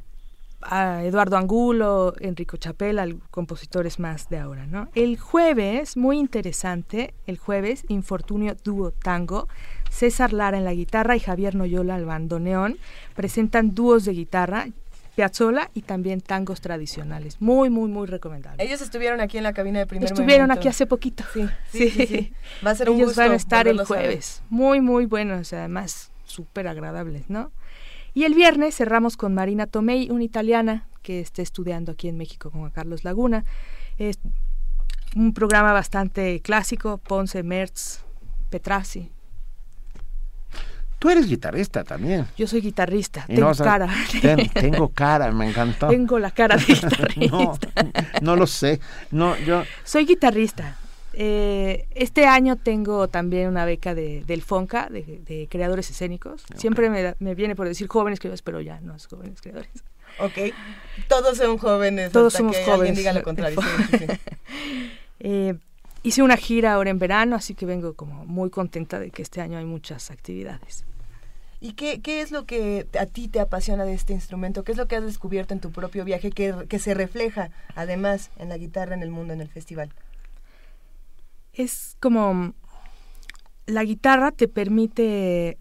Eduardo 1.04 1.38
Angulo, 1.38 2.14
Enrico 2.20 2.58
Chapela, 2.58 3.08
compositores 3.32 4.00
más 4.00 4.30
de 4.30 4.38
ahora, 4.38 4.68
¿no? 4.68 4.90
El 4.94 5.18
jueves, 5.18 5.98
muy 5.98 6.20
interesante, 6.20 7.16
el 7.26 7.40
jueves, 7.40 7.84
Infortunio 7.88 8.56
Dúo 8.64 8.92
Tango, 8.92 9.48
César 9.90 10.32
Lara 10.32 10.60
en 10.60 10.64
la 10.64 10.76
guitarra 10.76 11.16
y 11.16 11.20
Javier 11.20 11.56
Noyola 11.56 11.96
al 11.96 12.06
bandoneón, 12.06 12.78
presentan 13.16 13.74
dúos 13.74 14.06
de 14.06 14.14
guitarra, 14.14 14.68
piazzola 15.16 15.70
y 15.74 15.82
también 15.82 16.22
tangos 16.22 16.62
tradicionales. 16.62 17.38
Muy, 17.40 17.70
muy, 17.70 17.90
muy 17.90 18.08
recomendable. 18.08 18.64
Ellos 18.64 18.82
estuvieron 18.82 19.20
aquí 19.22 19.38
en 19.38 19.44
la 19.44 19.54
cabina 19.54 19.80
de 19.80 19.88
primer 19.88 20.06
Estuvieron 20.06 20.52
aquí 20.52 20.68
hace 20.68 20.86
poquito. 20.86 21.24
Sí, 21.34 21.90
sí, 21.90 22.34
Va 22.66 22.72
a 22.72 22.76
ser 22.76 22.90
un 22.90 22.98
Ellos 22.98 23.16
van 23.16 23.32
a 23.32 23.36
estar 23.36 23.68
el 23.68 23.84
jueves. 23.84 24.42
Muy, 24.50 24.82
muy 24.82 25.06
buenos, 25.06 25.54
además 25.54 26.12
súper 26.26 26.68
agradables, 26.68 27.30
¿no? 27.30 27.52
Y 28.14 28.24
el 28.26 28.34
viernes 28.34 28.76
cerramos 28.76 29.16
con 29.18 29.34
Marina 29.34 29.68
Tomei, 29.68 30.10
una 30.10 30.24
italiana 30.24 30.88
que 31.02 31.20
está 31.20 31.42
estudiando 31.42 31.94
aquí 31.94 32.08
en 32.08 32.18
México 32.18 32.52
con 32.52 32.70
Carlos 32.72 33.04
Laguna. 33.04 33.46
Es 33.98 34.20
un 35.16 35.34
programa 35.34 35.74
bastante 35.74 36.42
clásico, 36.42 36.98
Ponce, 36.98 37.44
Mertz, 37.44 38.04
Petrassi, 38.50 39.12
Tú 41.02 41.10
eres 41.10 41.28
guitarrista 41.28 41.84
también. 41.84 42.28
Yo 42.38 42.46
soy 42.46 42.62
guitarrista, 42.62 43.26
tengo 43.26 43.56
cara. 43.56 43.90
tengo 44.54 44.90
cara, 44.90 45.32
me 45.32 45.50
encantó. 45.50 45.88
Tengo 45.88 46.20
la 46.20 46.30
cara 46.30 46.58
de 46.58 46.64
guitarrista. 46.76 47.36
no, 47.36 47.58
no 48.22 48.36
lo 48.36 48.46
sé. 48.46 48.80
No, 49.10 49.36
yo. 49.40 49.64
Soy 49.84 50.06
guitarrista. 50.06 50.78
Eh, 51.14 51.88
este 51.96 52.28
año 52.28 52.56
tengo 52.56 53.08
también 53.08 53.48
una 53.48 53.66
beca 53.66 53.96
de, 53.96 54.24
del 54.28 54.44
FONCA, 54.44 54.90
de, 54.92 55.48
creadores 55.50 55.90
escénicos. 55.90 56.44
Siempre 56.56 56.92
me, 56.92 57.34
viene 57.34 57.56
por 57.56 57.68
decir 57.68 57.88
jóvenes 57.88 58.20
creadores, 58.20 58.44
pero 58.44 58.62
ya 58.62 58.80
no 58.82 58.96
es 58.96 59.08
jóvenes 59.08 59.42
creadores. 59.42 59.84
Ok, 60.20 60.54
todos 61.08 61.36
son 61.36 61.58
jóvenes. 61.58 62.12
Todos 62.12 62.34
somos 62.34 62.56
jóvenes. 62.64 62.96
diga 62.96 63.12
lo 63.12 63.24
contrario. 63.24 63.60
Eh, 65.24 65.54
hice 66.02 66.24
una 66.24 66.36
gira 66.36 66.74
ahora 66.74 66.90
en 66.90 66.98
verano, 66.98 67.36
así 67.36 67.54
que 67.54 67.68
vengo 67.68 67.94
como 67.94 68.26
muy 68.26 68.50
contenta 68.50 69.00
de 69.00 69.12
que 69.12 69.22
este 69.22 69.40
año 69.40 69.60
hay 69.60 69.66
muchas 69.66 70.10
actividades. 70.10 70.84
¿Y 71.64 71.74
qué, 71.74 72.02
qué, 72.02 72.22
es 72.22 72.32
lo 72.32 72.46
que 72.46 72.88
a 73.00 73.06
ti 73.06 73.28
te 73.28 73.40
apasiona 73.40 73.86
de 73.86 73.94
este 73.94 74.14
instrumento? 74.14 74.64
¿Qué 74.64 74.72
es 74.72 74.80
lo 74.80 74.88
que 74.88 74.96
has 74.96 75.04
descubierto 75.04 75.54
en 75.54 75.60
tu 75.60 75.72
propio 75.72 76.04
viaje 76.04 76.32
que, 76.32 76.66
que 76.68 76.80
se 76.80 76.96
refleja 76.96 77.52
además 77.76 78.32
en 78.38 78.50
la 78.50 78.58
guitarra, 78.58 78.96
en 78.96 79.04
el 79.04 79.12
mundo, 79.12 79.34
en 79.34 79.42
el 79.42 79.48
festival? 79.48 79.94
Es 81.54 81.98
como 82.00 82.56
la 83.68 83.84
guitarra 83.84 84.32
te 84.32 84.48
permite 84.48 85.58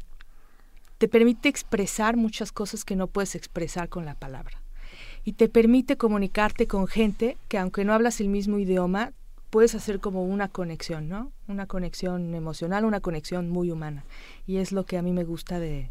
te 0.96 1.08
permite 1.08 1.48
expresar 1.48 2.16
muchas 2.16 2.50
cosas 2.50 2.84
que 2.84 2.96
no 2.96 3.06
puedes 3.06 3.34
expresar 3.34 3.88
con 3.88 4.04
la 4.04 4.14
palabra 4.14 4.60
y 5.24 5.32
te 5.32 5.48
permite 5.48 5.96
comunicarte 5.96 6.66
con 6.66 6.86
gente 6.86 7.36
que 7.48 7.58
aunque 7.58 7.84
no 7.84 7.92
hablas 7.92 8.20
el 8.20 8.28
mismo 8.28 8.58
idioma 8.58 9.12
puedes 9.50 9.74
hacer 9.74 10.00
como 10.00 10.24
una 10.24 10.48
conexión, 10.48 11.08
¿no? 11.08 11.32
Una 11.48 11.66
conexión 11.66 12.34
emocional, 12.34 12.84
una 12.84 13.00
conexión 13.00 13.50
muy 13.50 13.70
humana. 13.70 14.04
Y 14.46 14.58
es 14.58 14.72
lo 14.72 14.86
que 14.86 14.96
a 14.96 15.02
mí 15.02 15.12
me 15.12 15.24
gusta 15.24 15.58
de, 15.58 15.90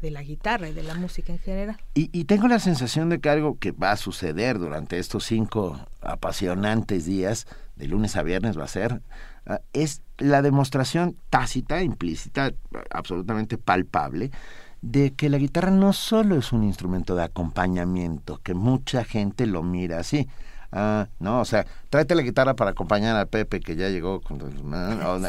de 0.00 0.10
la 0.10 0.22
guitarra 0.22 0.68
y 0.68 0.72
de 0.72 0.82
la 0.82 0.94
música 0.94 1.32
en 1.32 1.38
general. 1.38 1.76
Y, 1.94 2.24
tengo 2.24 2.48
la 2.48 2.58
sensación 2.58 3.08
de 3.08 3.20
que 3.20 3.28
algo 3.28 3.58
que 3.58 3.72
va 3.72 3.92
a 3.92 3.96
suceder 3.96 4.58
durante 4.58 4.98
estos 4.98 5.24
cinco 5.24 5.78
apasionantes 6.00 7.06
días, 7.06 7.46
de 7.76 7.88
lunes 7.88 8.16
a 8.16 8.22
viernes 8.22 8.58
va 8.58 8.64
a 8.64 8.68
ser, 8.68 9.02
ah, 9.46 9.60
es 9.72 10.02
la 10.18 10.42
demostración 10.42 11.16
tácita, 11.30 11.82
implícita, 11.82 12.52
absolutamente 12.90 13.58
palpable, 13.58 14.30
de 14.82 15.14
que 15.14 15.30
la 15.30 15.38
guitarra 15.38 15.70
no 15.70 15.92
solo 15.92 16.36
es 16.36 16.52
un 16.52 16.62
instrumento 16.62 17.16
de 17.16 17.24
acompañamiento, 17.24 18.38
que 18.42 18.54
mucha 18.54 19.04
gente 19.04 19.46
lo 19.46 19.62
mira 19.62 19.98
así, 19.98 20.28
Ah, 20.78 21.08
no, 21.20 21.40
o 21.40 21.44
sea, 21.46 21.64
tráete 21.88 22.14
la 22.14 22.20
guitarra 22.20 22.54
para 22.54 22.72
acompañar 22.72 23.16
a 23.16 23.24
Pepe 23.24 23.60
que 23.60 23.76
ya 23.76 23.88
llegó, 23.88 24.20
con, 24.20 24.38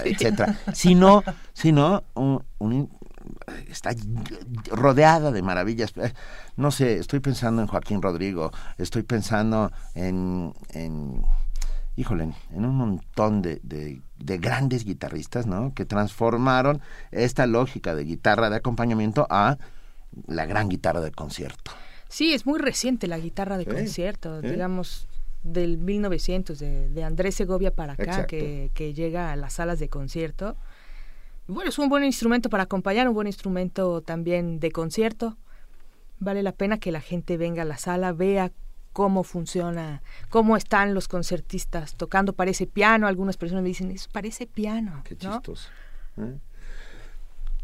etcétera. 0.04 0.60
Sino, 0.74 1.24
sino 1.54 2.04
un, 2.16 2.90
está 3.70 3.92
rodeada 4.70 5.32
de 5.32 5.42
maravillas. 5.42 5.94
Eh, 5.96 6.12
no 6.58 6.70
sé, 6.70 6.98
estoy 6.98 7.22
pensando 7.22 7.62
en 7.62 7.70
Joaquín 7.70 8.02
Rodrigo, 8.02 8.52
estoy 8.78 9.04
pensando 9.04 9.72
en, 9.96 10.54
en 10.74 11.24
híjole, 11.96 12.34
en 12.54 12.66
un 12.66 12.76
montón 12.76 13.42
de, 13.42 13.62
de, 13.64 14.02
de, 14.18 14.38
grandes 14.40 14.84
guitarristas, 14.84 15.48
¿no? 15.48 15.74
Que 15.74 15.86
transformaron 15.86 16.82
esta 17.12 17.48
lógica 17.48 17.96
de 17.96 18.04
guitarra 18.04 18.50
de 18.50 18.58
acompañamiento 18.58 19.26
a 19.30 19.58
la 20.26 20.46
gran 20.46 20.68
guitarra 20.68 21.00
de 21.00 21.12
concierto. 21.12 21.72
Sí, 22.10 22.34
es 22.34 22.46
muy 22.46 22.60
reciente 22.60 23.08
la 23.08 23.18
guitarra 23.18 23.58
de 23.58 23.66
concierto, 23.66 24.42
digamos 24.42 25.07
del 25.54 25.78
1900, 25.78 26.60
de, 26.60 26.90
de 26.90 27.04
Andrés 27.04 27.36
Segovia 27.36 27.74
para 27.74 27.94
acá, 27.94 28.26
que, 28.26 28.72
que, 28.74 28.94
llega 28.94 29.32
a 29.32 29.36
las 29.36 29.54
salas 29.54 29.80
de 29.80 29.90
concierto. 29.90 30.56
Bueno, 31.48 31.70
es 31.70 31.80
un 31.80 31.90
buen 31.90 32.04
instrumento 32.04 32.50
para 32.50 32.64
acompañar, 32.64 33.08
un 33.08 33.14
buen 33.14 33.28
instrumento 33.28 34.02
también 34.02 34.60
de 34.60 34.72
concierto. 34.72 35.38
Vale 36.20 36.44
la 36.44 36.52
pena 36.52 36.78
que 36.78 36.92
la 36.92 37.02
gente 37.02 37.38
venga 37.38 37.62
a 37.62 37.66
la 37.66 37.78
sala, 37.78 38.12
vea 38.12 38.52
cómo 38.92 39.24
funciona, 39.24 40.02
cómo 40.30 40.58
están 40.58 40.96
los 40.96 41.08
concertistas 41.08 41.96
tocando, 41.96 42.34
parece 42.34 42.66
piano, 42.66 43.06
algunas 43.08 43.38
personas 43.38 43.62
me 43.62 43.70
dicen, 43.70 43.92
eso 43.92 44.10
parece 44.12 44.48
piano. 44.48 45.02
Qué 45.04 45.16
chistoso. 45.16 45.70
¿eh? 46.18 46.40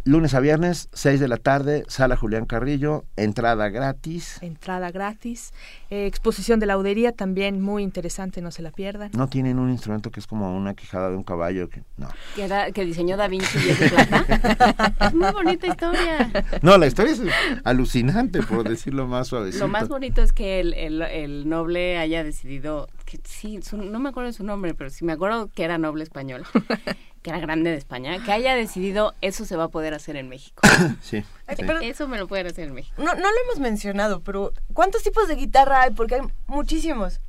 Lunes 0.05 0.33
a 0.33 0.41
viernes, 0.41 0.89
6 0.91 1.21
de 1.21 1.29
la 1.29 1.37
tarde, 1.37 1.85
Sala 1.87 2.17
Julián 2.17 2.45
Carrillo, 2.45 3.05
entrada 3.15 3.69
gratis. 3.69 4.37
Entrada 4.41 4.91
gratis. 4.91 5.53
Eh, 5.89 6.07
exposición 6.07 6.59
de 6.59 6.65
laudería 6.65 7.13
también 7.13 7.61
muy 7.61 7.83
interesante, 7.83 8.41
no 8.41 8.51
se 8.51 8.61
la 8.61 8.71
pierdan. 8.71 9.11
No 9.13 9.29
tienen 9.29 9.59
un 9.59 9.69
instrumento 9.69 10.11
que 10.11 10.19
es 10.19 10.27
como 10.27 10.53
una 10.57 10.73
quijada 10.73 11.09
de 11.09 11.15
un 11.15 11.23
caballo. 11.23 11.69
Que, 11.69 11.83
no. 11.95 12.09
Que, 12.35 12.43
era, 12.43 12.73
que 12.73 12.83
diseñó 12.83 13.15
Da 13.15 13.29
Vinci 13.29 13.57
y 13.65 13.69
es 13.69 13.79
de 13.79 13.89
plata. 13.91 14.95
es 15.07 15.13
muy 15.13 15.31
bonita 15.31 15.67
historia. 15.67 16.31
No, 16.61 16.77
la 16.77 16.87
historia 16.87 17.13
es 17.13 17.21
alucinante, 17.63 18.43
por 18.43 18.67
decirlo 18.67 19.07
más 19.07 19.29
suavecito. 19.29 19.63
Lo 19.63 19.71
más 19.71 19.87
bonito 19.87 20.21
es 20.21 20.33
que 20.33 20.59
el, 20.59 20.73
el, 20.73 21.01
el 21.01 21.47
noble 21.47 21.97
haya 21.97 22.25
decidido, 22.25 22.89
que 23.17 23.29
sí, 23.29 23.59
no 23.73 23.99
me 23.99 24.09
acuerdo 24.09 24.27
de 24.27 24.33
su 24.33 24.43
nombre, 24.43 24.73
pero 24.73 24.89
sí 24.89 25.05
me 25.05 25.13
acuerdo 25.13 25.49
que 25.53 25.63
era 25.63 25.77
noble 25.77 26.03
español 26.03 26.45
que 27.21 27.29
era 27.29 27.39
grande 27.39 27.69
de 27.69 27.77
España, 27.77 28.21
que 28.23 28.31
haya 28.31 28.53
decidido 28.55 29.13
eso 29.21 29.45
se 29.45 29.55
va 29.55 29.65
a 29.65 29.67
poder 29.69 29.93
hacer 29.93 30.17
en 30.17 30.27
México. 30.27 30.61
sí. 31.01 31.23
eso 31.47 32.07
me 32.07 32.17
lo 32.17 32.27
pueden 32.27 32.47
hacer 32.47 32.67
en 32.67 32.73
México. 32.73 32.95
No, 32.97 33.13
no 33.13 33.21
lo 33.21 33.37
hemos 33.45 33.59
mencionado, 33.59 34.21
pero 34.21 34.51
¿cuántos 34.73 35.03
tipos 35.03 35.27
de 35.27 35.35
guitarra 35.35 35.83
hay? 35.83 35.91
Porque 35.91 36.15
hay 36.15 36.21
muchísimos. 36.47 37.21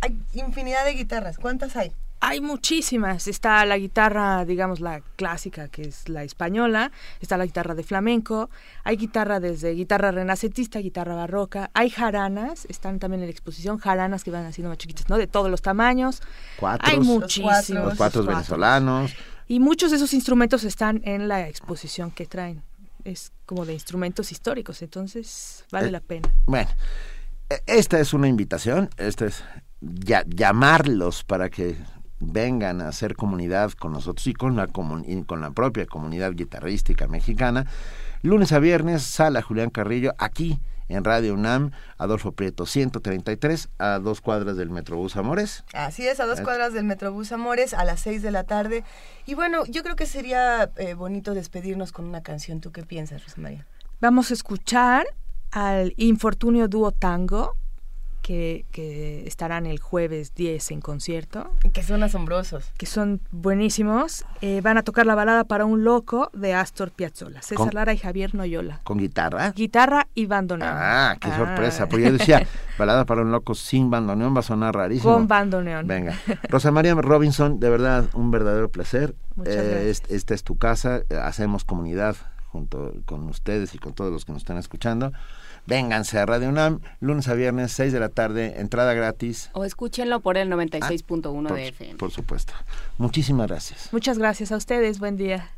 Hay 0.00 0.18
infinidad 0.34 0.84
de 0.84 0.92
guitarras. 0.92 1.38
¿Cuántas 1.38 1.74
hay? 1.76 1.92
Hay 2.22 2.40
muchísimas. 2.40 3.26
Está 3.28 3.64
la 3.64 3.78
guitarra, 3.78 4.44
digamos, 4.44 4.80
la 4.80 5.00
clásica, 5.16 5.68
que 5.68 5.82
es 5.82 6.08
la 6.08 6.22
española. 6.22 6.92
Está 7.20 7.36
la 7.36 7.46
guitarra 7.46 7.74
de 7.74 7.82
flamenco. 7.82 8.50
Hay 8.84 8.96
guitarra 8.96 9.40
desde 9.40 9.72
guitarra 9.72 10.10
renacentista, 10.10 10.78
guitarra 10.80 11.14
barroca. 11.14 11.70
Hay 11.72 11.88
jaranas, 11.90 12.66
están 12.66 12.98
también 12.98 13.22
en 13.22 13.26
la 13.28 13.32
exposición, 13.32 13.78
jaranas 13.78 14.22
que 14.22 14.30
van 14.30 14.44
haciendo 14.44 14.68
más 14.68 14.78
chiquitas, 14.78 15.08
¿no? 15.08 15.16
De 15.16 15.26
todos 15.26 15.50
los 15.50 15.62
tamaños. 15.62 16.20
Cuatro. 16.58 16.88
Hay 16.90 17.00
muchísimos. 17.00 17.70
Los 17.70 17.94
cuatro 17.96 18.22
venezolanos. 18.24 19.14
Y 19.48 19.58
muchos 19.58 19.90
de 19.90 19.96
esos 19.96 20.12
instrumentos 20.14 20.62
están 20.64 21.00
en 21.04 21.26
la 21.26 21.48
exposición 21.48 22.10
que 22.10 22.26
traen. 22.26 22.62
es 23.02 23.32
como 23.46 23.64
de 23.64 23.72
instrumentos 23.72 24.30
históricos, 24.30 24.82
entonces 24.82 25.64
vale 25.72 25.88
Eh, 25.88 25.90
la 25.90 26.00
pena. 26.00 26.28
Bueno, 26.44 26.68
e- 27.48 27.62
esta 27.66 27.98
es 27.98 28.12
una 28.12 28.28
invitación, 28.28 28.90
esta 28.98 29.24
es 29.24 29.42
ya, 29.80 30.22
llamarlos 30.26 31.24
para 31.24 31.48
que 31.48 31.76
vengan 32.20 32.80
a 32.80 32.88
hacer 32.88 33.16
comunidad 33.16 33.72
con 33.72 33.92
nosotros 33.92 34.26
y 34.26 34.34
con 34.34 34.56
la, 34.56 34.68
y 35.06 35.22
con 35.24 35.40
la 35.40 35.50
propia 35.50 35.86
comunidad 35.86 36.32
guitarrística 36.34 37.08
mexicana. 37.08 37.66
Lunes 38.22 38.52
a 38.52 38.58
viernes, 38.58 39.02
sala 39.02 39.42
Julián 39.42 39.70
Carrillo, 39.70 40.12
aquí 40.18 40.60
en 40.88 41.04
Radio 41.04 41.34
UNAM, 41.34 41.70
Adolfo 41.98 42.32
Prieto 42.32 42.66
133, 42.66 43.68
a 43.78 43.98
dos 44.00 44.20
cuadras 44.20 44.56
del 44.56 44.70
Metrobús 44.70 45.16
Amores. 45.16 45.64
Así 45.72 46.06
es, 46.06 46.18
a 46.20 46.26
dos 46.26 46.40
Eh. 46.40 46.42
cuadras 46.42 46.72
del 46.74 46.84
Metrobús 46.84 47.30
Amores, 47.32 47.74
a 47.74 47.84
las 47.84 48.00
seis 48.00 48.22
de 48.22 48.30
la 48.32 48.42
tarde. 48.44 48.84
Y 49.24 49.34
bueno, 49.34 49.64
yo 49.66 49.82
creo 49.84 49.94
que 49.96 50.06
sería 50.06 50.70
eh, 50.76 50.94
bonito 50.94 51.32
despedirnos 51.32 51.92
con 51.92 52.06
una 52.06 52.22
canción. 52.22 52.60
¿Tú 52.60 52.72
qué 52.72 52.82
piensas, 52.82 53.22
Rosa 53.24 53.40
María? 53.40 53.66
Vamos 54.00 54.30
a 54.32 54.34
escuchar 54.34 55.06
al 55.52 55.94
Infortunio 55.96 56.66
Dúo 56.68 56.90
Tango, 56.90 57.54
que, 58.22 58.64
que 58.70 59.26
estarán 59.26 59.66
el 59.66 59.78
jueves 59.80 60.34
10 60.34 60.70
en 60.72 60.80
concierto. 60.80 61.50
Que 61.72 61.82
son 61.82 62.02
asombrosos. 62.02 62.70
Que 62.76 62.86
son 62.86 63.20
buenísimos. 63.30 64.24
Eh, 64.40 64.60
van 64.62 64.78
a 64.78 64.82
tocar 64.82 65.06
la 65.06 65.14
balada 65.14 65.44
para 65.44 65.64
un 65.64 65.84
loco 65.84 66.30
de 66.32 66.54
Astor 66.54 66.90
Piazzolla. 66.90 67.42
César 67.42 67.56
Con- 67.66 67.74
Lara 67.74 67.92
y 67.92 67.98
Javier 67.98 68.34
Noyola. 68.34 68.80
¿Con 68.84 68.98
guitarra? 68.98 69.50
Guitarra 69.52 70.06
y 70.14 70.26
bandoneón. 70.26 70.70
Ah, 70.72 71.16
qué 71.20 71.28
Ah. 71.30 71.36
sorpresa. 71.36 71.88
Pues 71.88 72.04
yo 72.04 72.12
decía, 72.12 72.46
balada 72.78 73.04
para 73.04 73.22
un 73.22 73.32
loco 73.32 73.54
sin 73.54 73.90
bandoneón 73.90 74.34
va 74.34 74.40
a 74.40 74.42
sonar 74.44 74.74
rarísimo. 74.74 75.12
Con 75.14 75.26
bandoneón. 75.28 75.86
Venga. 75.86 76.18
Rosa 76.48 76.70
María 76.70 76.94
Robinson, 76.94 77.58
de 77.60 77.70
verdad, 77.70 78.04
un 78.14 78.30
verdadero 78.30 78.68
placer. 78.70 79.14
Muchas 79.36 79.54
Eh, 79.56 79.68
gracias. 79.70 80.02
es- 80.04 80.10
esta 80.10 80.34
es 80.34 80.44
tu 80.44 80.56
casa, 80.58 81.02
eh, 81.08 81.16
hacemos 81.16 81.64
comunidad 81.64 82.16
junto 82.48 82.92
con 83.06 83.28
ustedes 83.28 83.74
y 83.74 83.78
con 83.78 83.94
todos 83.94 84.12
los 84.12 84.24
que 84.24 84.32
nos 84.32 84.42
están 84.42 84.58
escuchando. 84.58 85.12
Vénganse 85.66 86.18
a 86.18 86.26
Radio 86.26 86.48
UNAM, 86.48 86.80
lunes 87.00 87.28
a 87.28 87.34
viernes, 87.34 87.72
6 87.72 87.92
de 87.92 88.00
la 88.00 88.08
tarde, 88.08 88.60
entrada 88.60 88.94
gratis. 88.94 89.50
O 89.52 89.64
escúchenlo 89.64 90.20
por 90.20 90.36
el 90.36 90.50
96.1 90.50 91.20
Por, 91.48 91.54
de 91.54 91.68
FM. 91.68 91.94
por 91.96 92.10
supuesto. 92.10 92.52
Muchísimas 92.98 93.48
gracias. 93.48 93.88
Muchas 93.92 94.18
gracias 94.18 94.52
a 94.52 94.56
ustedes. 94.56 94.98
Buen 94.98 95.16
día. 95.16 95.50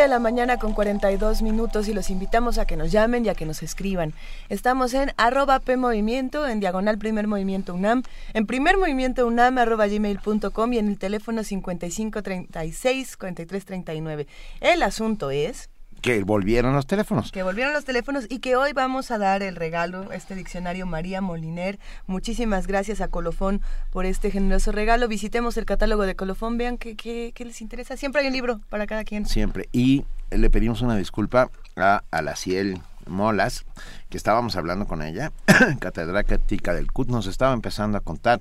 7 0.00 0.08
de 0.08 0.08
la 0.08 0.18
mañana 0.18 0.56
con 0.56 0.72
42 0.72 1.42
minutos 1.42 1.86
y 1.86 1.92
los 1.92 2.08
invitamos 2.08 2.56
a 2.56 2.64
que 2.64 2.74
nos 2.74 2.90
llamen 2.90 3.26
y 3.26 3.28
a 3.28 3.34
que 3.34 3.44
nos 3.44 3.62
escriban. 3.62 4.14
Estamos 4.48 4.94
en 4.94 5.12
arroba 5.18 5.60
PMovimiento, 5.60 6.46
en 6.48 6.58
diagonal 6.58 6.96
Primer 6.96 7.26
Movimiento 7.26 7.74
UNAM, 7.74 8.02
en 8.32 8.46
Primer 8.46 8.78
Movimiento 8.78 9.26
UNAM 9.26 9.58
arroba 9.58 9.88
gmail.com 9.88 10.72
y 10.72 10.78
en 10.78 10.88
el 10.88 10.98
teléfono 10.98 11.44
5536 11.44 13.16
4339. 13.18 14.26
El 14.60 14.82
asunto 14.82 15.30
es 15.30 15.69
que 16.00 16.22
volvieron 16.24 16.74
los 16.74 16.86
teléfonos. 16.86 17.32
Que 17.32 17.42
volvieron 17.42 17.72
los 17.72 17.84
teléfonos 17.84 18.26
y 18.28 18.38
que 18.40 18.56
hoy 18.56 18.72
vamos 18.72 19.10
a 19.10 19.18
dar 19.18 19.42
el 19.42 19.56
regalo, 19.56 20.12
este 20.12 20.34
diccionario 20.34 20.86
María 20.86 21.20
Moliner. 21.20 21.78
Muchísimas 22.06 22.66
gracias 22.66 23.00
a 23.00 23.08
Colofón 23.08 23.60
por 23.90 24.06
este 24.06 24.30
generoso 24.30 24.72
regalo. 24.72 25.08
Visitemos 25.08 25.56
el 25.56 25.64
catálogo 25.64 26.04
de 26.04 26.16
Colofón, 26.16 26.58
vean 26.58 26.78
qué, 26.78 26.96
qué, 26.96 27.32
les 27.44 27.60
interesa. 27.60 27.96
Siempre 27.96 28.22
hay 28.22 28.28
un 28.28 28.32
libro 28.32 28.60
para 28.68 28.86
cada 28.86 29.04
quien. 29.04 29.26
Siempre. 29.26 29.68
Y 29.72 30.04
le 30.30 30.50
pedimos 30.50 30.82
una 30.82 30.96
disculpa 30.96 31.50
a 31.76 32.02
Alaciel 32.10 32.80
Molas, 33.06 33.64
que 34.08 34.16
estábamos 34.16 34.56
hablando 34.56 34.86
con 34.86 35.02
ella, 35.02 35.32
catedrática 35.80 36.74
del 36.74 36.92
CUT, 36.92 37.08
nos 37.08 37.26
estaba 37.26 37.52
empezando 37.52 37.98
a 37.98 38.00
contar 38.00 38.40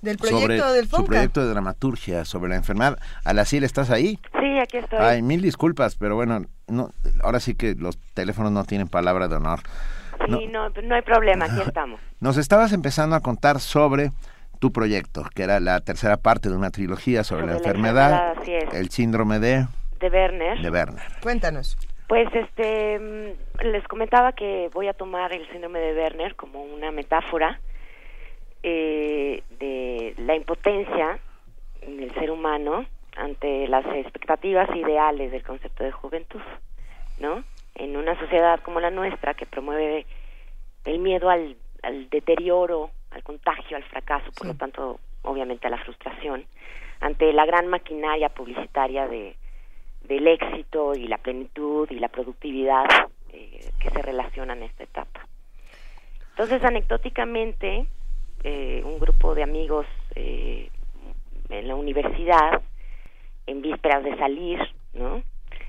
del 0.00 0.18
proyecto 0.18 0.72
del 0.72 0.88
Su 0.88 1.04
proyecto 1.04 1.40
de 1.42 1.50
dramaturgia 1.50 2.24
sobre 2.24 2.50
la 2.50 2.56
enfermedad. 2.56 2.98
Alaciel, 3.24 3.64
¿estás 3.64 3.90
ahí? 3.90 4.18
Sí, 4.38 4.58
aquí 4.58 4.78
estoy. 4.78 4.98
Ay, 5.00 5.22
mil 5.22 5.42
disculpas, 5.42 5.96
pero 5.96 6.14
bueno, 6.14 6.44
no, 6.68 6.90
ahora 7.22 7.40
sí 7.40 7.54
que 7.54 7.74
los 7.74 7.98
teléfonos 8.14 8.52
no 8.52 8.64
tienen 8.64 8.88
palabra 8.88 9.28
de 9.28 9.36
honor. 9.36 9.60
Sí, 10.26 10.46
no, 10.46 10.70
no, 10.70 10.94
hay 10.94 11.02
problema, 11.02 11.44
aquí 11.44 11.60
estamos. 11.60 12.00
Nos 12.20 12.36
estabas 12.36 12.72
empezando 12.72 13.16
a 13.16 13.20
contar 13.20 13.60
sobre 13.60 14.12
tu 14.58 14.72
proyecto, 14.72 15.24
que 15.34 15.42
era 15.42 15.60
la 15.60 15.80
tercera 15.80 16.16
parte 16.16 16.48
de 16.48 16.56
una 16.56 16.70
trilogía 16.70 17.22
sobre, 17.22 17.46
la, 17.46 17.54
enfermedad, 17.54 18.34
el 18.72 18.88
síndrome 18.90 19.38
de... 19.38 19.66
De 20.00 20.08
Werner. 20.08 20.60
De 20.60 20.70
Werner. 20.70 21.02
Cuéntanos. 21.22 21.76
Pues 22.08 22.28
este, 22.34 22.98
mm, 22.98 23.64
les 23.66 23.86
comentaba 23.88 24.32
que 24.32 24.70
voy 24.72 24.88
a 24.88 24.94
tomar 24.94 25.32
el 25.32 25.46
síndrome 25.50 25.80
de 25.80 25.94
Werner 25.94 26.34
como 26.36 26.62
una 26.62 26.90
metáfora 26.90 27.60
eh, 28.68 29.44
de 29.60 30.14
la 30.18 30.34
impotencia 30.34 31.20
del 31.86 32.12
ser 32.14 32.32
humano 32.32 32.84
ante 33.16 33.68
las 33.68 33.86
expectativas 33.94 34.68
ideales 34.74 35.30
del 35.30 35.44
concepto 35.44 35.84
de 35.84 35.92
juventud, 35.92 36.40
¿no? 37.20 37.44
En 37.76 37.96
una 37.96 38.18
sociedad 38.18 38.58
como 38.64 38.80
la 38.80 38.90
nuestra 38.90 39.34
que 39.34 39.46
promueve 39.46 40.04
el 40.84 40.98
miedo 40.98 41.30
al, 41.30 41.56
deterioro, 42.10 42.90
al 43.12 43.22
contagio, 43.22 43.76
al 43.76 43.84
fracaso, 43.84 44.32
por 44.36 44.48
lo 44.48 44.54
tanto, 44.54 44.98
obviamente 45.22 45.68
a 45.68 45.70
la 45.70 45.78
frustración, 45.78 46.44
ante 46.98 47.32
la 47.32 47.46
gran 47.46 47.68
maquinaria 47.68 48.30
publicitaria 48.30 49.06
de, 49.06 49.36
del 50.08 50.26
éxito 50.26 50.92
y 50.96 51.06
la 51.06 51.18
plenitud 51.18 51.88
y 51.88 52.00
la 52.00 52.08
productividad 52.08 52.86
eh, 53.32 53.70
que 53.78 53.90
se 53.90 54.02
relacionan 54.02 54.58
en 54.58 54.64
esta 54.64 54.82
etapa. 54.82 55.24
Entonces, 56.30 56.64
anecdóticamente, 56.64 57.86
eh, 58.44 58.82
un 58.84 58.98
grupo 58.98 59.34
de 59.34 59.42
amigos 59.42 59.86
eh, 60.14 60.70
en 61.48 61.68
la 61.68 61.74
universidad 61.74 62.62
en 63.46 63.62
vísperas 63.62 64.02
de 64.04 64.16
salir, 64.16 64.58
¿no? 64.94 65.22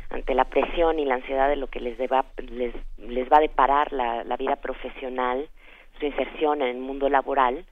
Ante 0.10 0.34
la 0.34 0.46
presión 0.46 1.00
y 1.00 1.06
la 1.06 1.16
ansiedad 1.16 1.50
de 1.50 1.58
lo 1.58 1.68
que 1.68 1.80
les, 1.80 1.98
deba, 1.98 2.26
les, 2.38 2.74
les 2.98 3.32
va 3.32 3.38
a 3.38 3.42
deparar 3.42 3.92
la, 3.92 4.38
vida 4.38 4.56
profesional, 4.56 5.50
su 6.00 6.06
inserción 6.06 6.62
en 6.62 6.70
el 6.70 6.78
mundo 6.78 7.10
laboral, 7.10 7.66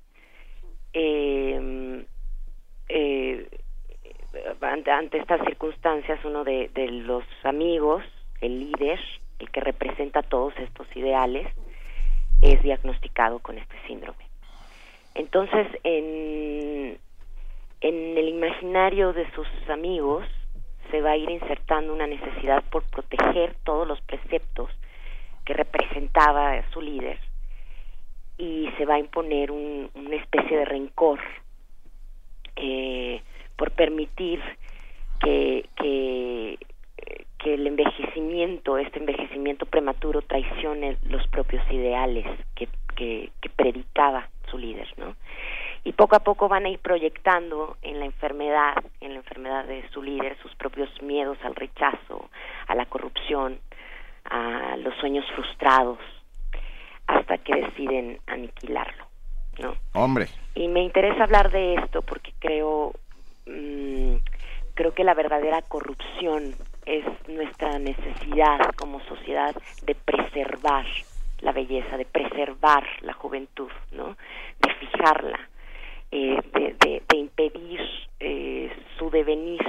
eh, 0.94 2.06
eh, 2.90 3.48
ante, 4.62 5.18
estas 5.18 5.42
circunstancias, 5.46 6.20
uno 6.26 6.44
de 6.44 6.70
los 7.06 7.24
amigos, 7.44 8.04
el 8.42 8.60
líder, 8.60 9.00
el 9.40 9.50
que 9.50 9.62
representa 9.62 10.22
todos 10.22 10.54
estos 10.58 10.88
ideales, 10.96 11.48
es 12.42 12.62
diagnosticado 12.62 13.40
con 13.40 13.58
este 13.58 13.76
síndrome. 13.88 14.26
Entonces, 15.16 15.66
en, 15.84 17.00
el 17.82 18.28
imaginario 18.30 19.14
de 19.14 19.30
sus 19.32 19.48
amigos 19.70 20.26
se 20.92 21.02
va 21.02 21.12
a 21.12 21.18
ir 21.18 21.30
insertando 21.30 21.94
una 21.94 22.06
necesidad 22.06 22.64
por 22.70 22.84
proteger 22.84 23.56
todos 23.64 23.88
los 23.88 24.00
preceptos 24.02 24.70
que 25.46 25.54
representaba 25.54 26.62
su 26.72 26.82
líder 26.82 27.18
y 28.38 28.70
se 28.78 28.86
va 28.86 28.96
a 28.96 29.00
imponer 29.00 29.52
una 29.52 30.16
especie 30.16 30.58
de 30.58 30.66
rencor 30.66 31.20
eh, 32.58 33.22
por 33.56 33.72
permitir 33.72 34.42
que, 35.22 35.70
que, 35.78 36.58
el 37.46 37.68
envejecimiento, 37.68 38.80
este 38.80 38.98
envejecimiento 38.98 39.68
prematuro 39.68 40.24
traicione 40.24 40.98
los 41.04 41.26
propios 41.28 41.64
ideales 41.72 42.26
que, 42.56 42.68
que 42.96 43.50
predicaba 43.56 44.28
su 44.50 44.58
líder, 44.58 44.88
¿no? 44.98 45.16
y 45.86 45.94
poco 45.94 46.16
a 46.16 46.20
poco 46.20 46.50
van 46.50 46.66
a 46.66 46.70
ir 46.70 46.80
proyectando 46.80 47.78
en 47.84 48.00
la 48.00 48.06
enfermedad, 48.06 48.84
en 49.02 49.12
la 49.12 49.18
enfermedad 49.18 49.66
de 49.66 49.88
su 49.92 50.02
líder, 50.02 50.36
sus 50.42 50.54
propios 50.56 50.90
miedos 51.04 51.38
al 51.44 51.56
rechazo, 51.56 52.30
a 52.68 52.74
la 52.74 52.88
corrupción, 52.88 53.60
a 54.26 54.76
los 54.78 54.96
sueños 54.96 55.26
frustrados, 55.36 56.00
hasta 57.06 57.38
que 57.38 57.56
deciden 57.56 58.20
aniquilarlo, 58.26 59.06
¿no? 59.60 59.76
Hombre. 59.94 60.28
Y 60.56 60.68
me 60.70 60.82
interesa 60.82 61.24
hablar 61.24 61.52
de 61.52 61.76
esto 61.76 62.02
porque 62.02 62.34
creo, 62.40 62.94
mm, 63.46 64.16
creo 64.74 64.92
que 64.96 65.04
la 65.04 65.14
verdadera 65.14 65.62
corrupción 65.62 66.56
es 66.88 67.06
nuestra 67.28 67.78
necesidad 67.78 68.72
como 68.76 69.02
sociedad 69.02 69.56
de 69.84 69.94
preservar 69.94 70.86
la 71.40 71.52
belleza, 71.52 71.98
de 71.98 72.06
preservar 72.06 72.86
la 73.02 73.14
juventud, 73.14 73.70
¿no? 73.92 74.18
De 74.60 74.74
fijarla, 74.76 75.40
eh, 76.18 76.40
de, 77.10 77.18
impedir 77.18 77.82
eh, 78.20 78.72
su 78.98 79.10
devenir 79.10 79.62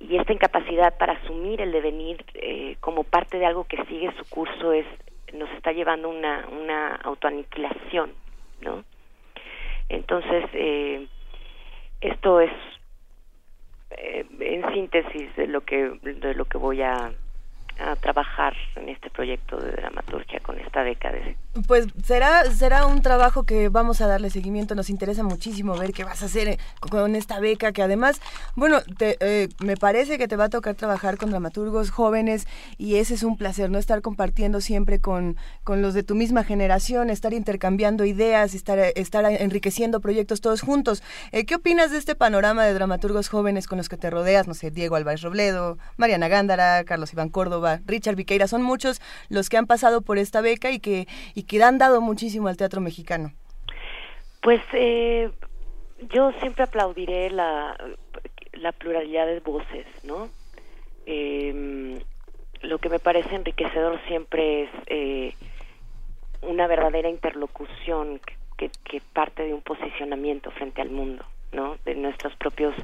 y 0.00 0.16
esta 0.16 0.32
incapacidad 0.32 0.96
para 0.96 1.12
asumir 1.12 1.60
el 1.60 1.70
devenir 1.70 2.24
eh, 2.34 2.76
como 2.80 3.04
parte 3.04 3.38
de 3.38 3.46
algo 3.46 3.64
que 3.64 3.84
sigue 3.84 4.10
su 4.16 4.24
curso 4.28 4.72
es 4.72 4.86
nos 5.34 5.50
está 5.50 5.72
llevando 5.72 6.08
una 6.08 6.48
una 6.48 6.94
autoaniquilación 6.96 8.12
no 8.62 8.84
entonces 9.88 10.44
esto 12.00 12.40
es 12.40 12.52
en 13.90 14.72
síntesis 14.72 15.36
de 15.36 15.46
lo 15.46 15.60
que 15.60 15.90
de 16.02 16.34
lo 16.34 16.46
que 16.46 16.58
voy 16.58 16.82
a 16.82 17.12
a 17.78 17.96
trabajar 17.96 18.54
en 18.76 18.88
este 18.88 19.10
proyecto 19.10 19.56
de 19.58 19.70
dramaturgia 19.72 20.40
con 20.40 20.58
esta 20.58 20.82
década. 20.82 21.18
Pues 21.66 21.86
será 22.04 22.44
será 22.50 22.86
un 22.86 23.02
trabajo 23.02 23.44
que 23.44 23.68
vamos 23.68 24.00
a 24.00 24.06
darle 24.06 24.30
seguimiento. 24.30 24.74
Nos 24.74 24.90
interesa 24.90 25.22
muchísimo 25.22 25.76
ver 25.76 25.92
qué 25.92 26.04
vas 26.04 26.22
a 26.22 26.26
hacer 26.26 26.58
con 26.80 27.14
esta 27.14 27.40
beca, 27.40 27.72
que 27.72 27.82
además, 27.82 28.20
bueno, 28.54 28.80
te, 28.98 29.16
eh, 29.20 29.48
me 29.60 29.76
parece 29.76 30.18
que 30.18 30.28
te 30.28 30.36
va 30.36 30.44
a 30.44 30.48
tocar 30.48 30.74
trabajar 30.74 31.18
con 31.18 31.30
dramaturgos 31.30 31.90
jóvenes 31.90 32.46
y 32.76 32.96
ese 32.96 33.14
es 33.14 33.22
un 33.22 33.36
placer, 33.36 33.70
¿no? 33.70 33.78
Estar 33.78 34.02
compartiendo 34.02 34.60
siempre 34.60 35.00
con, 35.00 35.36
con 35.64 35.82
los 35.82 35.94
de 35.94 36.02
tu 36.02 36.14
misma 36.14 36.44
generación, 36.44 37.10
estar 37.10 37.32
intercambiando 37.32 38.04
ideas, 38.04 38.54
estar, 38.54 38.78
estar 38.78 39.24
enriqueciendo 39.24 40.00
proyectos 40.00 40.40
todos 40.40 40.60
juntos. 40.62 41.02
Eh, 41.32 41.44
¿Qué 41.44 41.56
opinas 41.56 41.90
de 41.90 41.98
este 41.98 42.14
panorama 42.14 42.64
de 42.64 42.74
dramaturgos 42.74 43.28
jóvenes 43.28 43.66
con 43.66 43.78
los 43.78 43.88
que 43.88 43.96
te 43.96 44.10
rodeas? 44.10 44.48
No 44.48 44.54
sé, 44.54 44.70
Diego 44.70 44.96
Álvarez 44.96 45.22
Robledo, 45.22 45.78
Mariana 45.96 46.28
Gándara, 46.28 46.84
Carlos 46.84 47.12
Iván 47.12 47.28
Córdoba, 47.28 47.67
Richard 47.86 48.16
Viqueira, 48.16 48.48
son 48.48 48.62
muchos 48.62 49.00
los 49.28 49.48
que 49.48 49.56
han 49.56 49.66
pasado 49.66 50.02
por 50.02 50.18
esta 50.18 50.40
beca 50.40 50.70
y 50.70 50.80
que 50.80 51.06
que 51.48 51.62
han 51.62 51.78
dado 51.78 52.00
muchísimo 52.00 52.48
al 52.48 52.56
teatro 52.56 52.80
mexicano? 52.80 53.32
Pues 54.42 54.60
eh, 54.72 55.30
yo 56.10 56.32
siempre 56.40 56.64
aplaudiré 56.64 57.30
la, 57.30 57.76
la 58.52 58.72
pluralidad 58.72 59.26
de 59.26 59.40
voces, 59.40 59.86
¿no? 60.04 60.28
Eh, 61.06 61.98
lo 62.62 62.78
que 62.78 62.88
me 62.88 62.98
parece 62.98 63.34
enriquecedor 63.34 64.00
siempre 64.06 64.64
es 64.64 64.70
eh, 64.86 65.34
una 66.42 66.66
verdadera 66.66 67.08
interlocución 67.08 68.20
que, 68.56 68.70
parte 69.12 69.44
de 69.44 69.54
un 69.54 69.62
posicionamiento 69.62 70.50
frente 70.50 70.82
al 70.82 70.90
mundo, 70.90 71.24
¿no? 71.52 71.76
De 71.84 71.94
nuestros 71.94 72.34
propios 72.36 72.74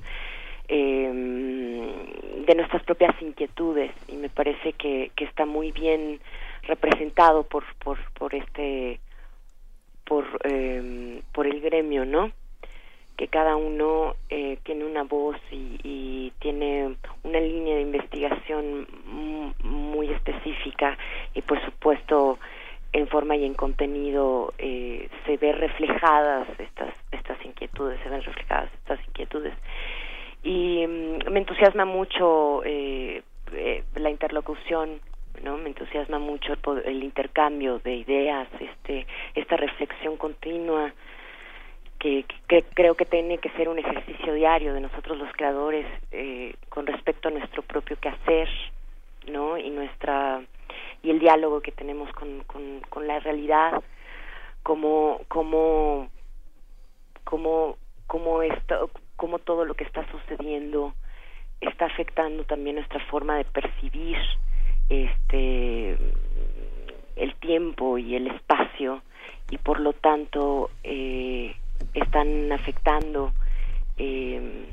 de 0.68 2.54
nuestras 2.56 2.82
propias 2.84 3.14
inquietudes 3.20 3.92
y 4.08 4.16
me 4.16 4.28
parece 4.28 4.72
que, 4.72 5.10
que 5.14 5.24
está 5.24 5.44
muy 5.46 5.72
bien 5.72 6.20
representado 6.62 7.42
por 7.44 7.64
por 7.76 7.98
por 8.12 8.34
este 8.34 9.00
por 10.04 10.24
eh, 10.44 11.20
por 11.32 11.46
el 11.46 11.60
gremio 11.60 12.04
no 12.04 12.32
que 13.16 13.28
cada 13.28 13.54
uno 13.56 14.16
eh, 14.28 14.58
tiene 14.64 14.84
una 14.84 15.04
voz 15.04 15.36
y, 15.52 15.78
y, 15.84 16.32
tiene 16.40 16.96
una 17.22 17.38
línea 17.38 17.76
de 17.76 17.82
investigación 17.82 18.88
muy 19.62 20.10
específica 20.10 20.98
y 21.32 21.42
por 21.42 21.64
supuesto 21.64 22.40
en 22.92 23.06
forma 23.06 23.36
y 23.36 23.44
en 23.44 23.54
contenido 23.54 24.52
eh, 24.58 25.08
se 25.26 25.36
ve 25.36 25.52
reflejadas 25.52 26.48
estas 26.58 26.92
estas 27.12 27.44
inquietudes, 27.44 28.00
se 28.02 28.08
ven 28.08 28.22
reflejadas 28.22 28.70
estas 28.74 28.98
inquietudes. 29.06 29.54
Y 30.44 30.86
mm, 30.86 31.30
me 31.32 31.40
entusiasma 31.40 31.84
mucho 31.84 32.62
eh, 32.64 33.22
eh, 33.52 33.82
la 33.96 34.10
interlocución 34.10 35.00
¿no? 35.42 35.58
Me 35.58 35.68
entusiasma 35.68 36.18
mucho 36.18 36.54
el, 36.84 37.02
intercambio 37.02 37.78
de 37.80 37.94
ideas, 37.96 38.48
este, 38.60 39.06
esta 39.34 39.56
reflexión 39.56 40.16
continua 40.16 40.92
que, 41.98 42.24
que, 42.48 42.62
creo 42.74 42.94
que 42.94 43.04
tiene 43.04 43.38
que 43.38 43.50
ser 43.50 43.68
un 43.68 43.78
ejercicio 43.78 44.34
diario 44.34 44.74
de 44.74 44.80
nosotros 44.80 45.18
los 45.18 45.32
creadores 45.32 45.86
eh, 46.12 46.54
con 46.68 46.86
respecto 46.86 47.28
a 47.28 47.30
nuestro 47.32 47.62
propio 47.62 47.96
quehacer, 47.98 48.48
¿no? 49.28 49.58
Y 49.58 49.70
nuestra 49.70 50.42
y 51.02 51.10
el 51.10 51.18
diálogo 51.18 51.60
que 51.60 51.72
tenemos 51.72 52.10
con, 52.12 52.40
con, 52.44 52.80
con 52.88 53.06
la 53.06 53.20
realidad, 53.20 53.82
como 54.62 55.20
como 55.28 56.08
como 57.24 57.76
como 58.06 58.42
esto, 58.42 58.90
como 59.24 59.38
todo 59.38 59.64
lo 59.64 59.72
que 59.72 59.84
está 59.84 60.04
sucediendo 60.10 60.92
está 61.58 61.86
afectando 61.86 62.44
también 62.44 62.76
nuestra 62.76 63.00
forma 63.06 63.38
de 63.38 63.46
percibir 63.46 64.18
este 64.90 65.96
el 67.16 67.34
tiempo 67.36 67.96
y 67.96 68.16
el 68.16 68.26
espacio 68.26 69.00
y 69.48 69.56
por 69.56 69.80
lo 69.80 69.94
tanto 69.94 70.70
eh, 70.82 71.56
están 71.94 72.52
afectando 72.52 73.32
eh, 73.96 74.66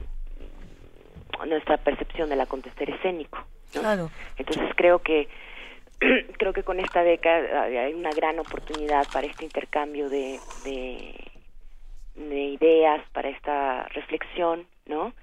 nuestra 1.47 1.78
percepción 1.78 2.28
del 2.28 2.41
acontecer 2.41 2.89
escénico 2.89 3.39
claro. 3.72 4.12
entonces 4.36 4.70
creo 4.76 4.99
que 4.99 5.30
creo 6.38 6.52
que 6.52 6.64
con 6.64 6.82
esta 6.82 7.04
beca 7.04 7.64
hay 7.64 7.93
una 7.93 8.12
gran 8.12 8.38
oportunidad 8.38 9.08
para 9.14 9.28
este 9.28 9.45
intercambio 9.45 10.10
de, 10.10 10.41
de, 10.66 11.16
de 12.16 12.39
ideas 12.39 13.01
para 13.14 13.30
esta 13.30 13.84
reflexión 13.89 14.66
no 14.86 15.14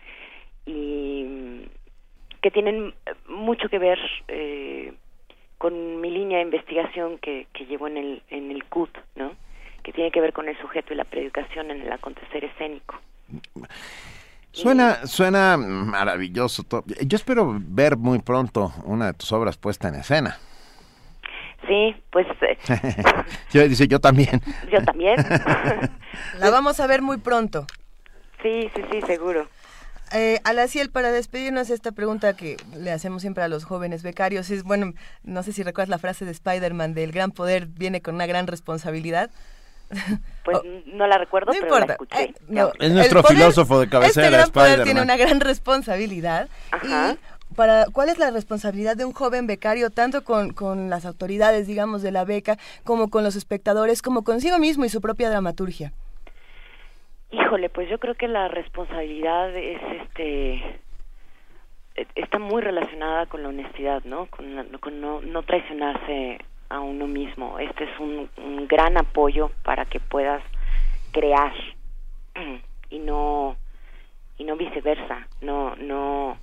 y 0.67 1.67
que 2.41 2.51
tienen 2.51 2.95
mucho 3.29 3.69
que 3.69 3.79
ver 3.79 3.99
eh, 4.29 4.93
con 5.59 6.01
mi 6.01 6.11
línea 6.11 6.39
de 6.39 6.45
investigación 6.45 7.19
que, 7.19 7.47
que 7.53 7.67
llevo 7.67 7.89
en 7.89 7.97
el, 7.97 8.23
en 8.31 8.51
el 8.51 8.65
CUT, 8.65 8.97
¿no? 9.17 9.33
que 9.83 9.93
tiene 9.93 10.11
que 10.11 10.21
ver 10.21 10.33
con 10.33 10.49
el 10.49 10.59
sujeto 10.61 10.93
y 10.93 10.97
la 10.97 11.05
predicación 11.05 11.71
en 11.71 11.81
el 11.81 11.93
acontecer 11.93 12.45
escénico. 12.45 12.97
Suena, 14.53 15.07
suena 15.07 15.57
maravilloso. 15.57 16.65
Yo 17.07 17.17
espero 17.17 17.57
ver 17.59 17.97
muy 17.97 18.19
pronto 18.21 18.73
una 18.85 19.07
de 19.07 19.15
tus 19.15 19.33
obras 19.33 19.57
puesta 19.57 19.89
en 19.89 19.97
escena. 19.97 20.39
Sí, 21.69 21.95
pues... 22.11 22.27
Eh, 22.41 22.59
yo 23.53 23.69
dice, 23.69 23.87
yo 23.87 24.01
también. 24.01 24.41
Yo 24.73 24.83
también. 24.83 25.17
La 26.39 26.51
vamos 26.51 26.81
a 26.81 26.87
ver 26.87 27.03
muy 27.03 27.19
pronto. 27.19 27.67
Sí, 28.43 28.71
sí, 28.75 28.83
sí, 28.91 29.01
seguro. 29.03 29.47
Eh, 30.13 30.41
Alaciel, 30.45 30.91
para 30.91 31.13
despedirnos, 31.13 31.69
esta 31.69 31.93
pregunta 31.93 32.35
que 32.35 32.57
le 32.75 32.91
hacemos 32.91 33.21
siempre 33.21 33.45
a 33.45 33.49
los 33.49 33.65
jóvenes 33.65 34.03
becarios 34.03 34.51
es, 34.51 34.63
bueno, 34.63 34.95
no 35.23 35.43
sé 35.43 35.53
si 35.53 35.63
recuerdas 35.63 35.91
la 35.91 35.99
frase 35.99 36.25
de 36.25 36.31
Spider-Man 36.31 36.95
del 36.95 37.13
gran 37.13 37.31
poder 37.31 37.67
viene 37.67 38.01
con 38.01 38.15
una 38.15 38.27
gran 38.27 38.47
responsabilidad. 38.47 39.31
Pues 40.45 40.61
no 40.87 41.07
la 41.07 41.19
recuerdo, 41.19 41.53
pero 41.61 41.79
la 41.79 41.85
escuché. 41.85 42.23
Eh, 42.23 42.35
es 42.79 42.91
nuestro 42.91 43.23
filósofo 43.23 43.81
de 43.81 43.89
cabecera, 43.91 44.27
Este 44.27 44.37
gran 44.39 44.51
poder 44.51 44.83
tiene 44.83 45.03
una 45.03 45.19
gran 45.19 45.41
responsabilidad. 45.41 46.49
Para, 47.59 47.87
¿Cuál 47.93 48.09
es 48.09 48.21
la 48.21 48.31
responsabilidad 48.31 48.97
de 48.97 49.05
un 49.05 49.13
joven 49.13 49.49
becario, 49.49 49.91
tanto 49.91 50.23
con, 50.23 50.53
con 50.53 50.91
las 50.91 51.05
autoridades, 51.05 51.67
digamos, 51.67 52.03
de 52.03 52.13
la 52.13 52.25
beca, 52.25 52.57
como 52.85 53.11
con 53.11 53.25
los 53.25 53.35
espectadores, 53.35 54.01
como 54.01 54.23
consigo 54.23 54.61
mismo 54.61 54.85
y 54.85 54.89
su 54.89 55.01
propia 55.01 55.29
dramaturgia? 55.29 55.93
Híjole, 57.33 57.69
pues 57.69 57.91
yo 57.91 57.99
creo 57.99 58.15
que 58.15 58.29
la 58.29 58.47
responsabilidad 58.47 59.57
es 59.57 59.81
este 60.03 60.81
está 62.15 62.39
muy 62.39 62.63
relacionada 62.63 63.27
con 63.27 63.43
la 63.43 63.49
honestidad, 63.49 64.05
¿no? 64.05 64.27
Con, 64.27 64.55
no, 64.55 65.21
no, 65.21 65.43
traicionarse 65.43 66.39
a 66.69 66.79
uno 66.79 67.09
mismo. 67.09 67.59
Este 67.59 67.85
es 67.91 67.99
un, 67.99 68.31
un 68.37 68.69
gran 68.69 68.97
apoyo 68.97 69.51
para 69.65 69.85
que 69.85 69.99
puedas 69.99 70.45
crear 71.11 71.53
y 72.91 73.01
no 73.01 73.57
y 74.39 74.45
no 74.45 74.57
viceversa. 74.57 75.27
No 75.41 75.75
no 75.75 76.39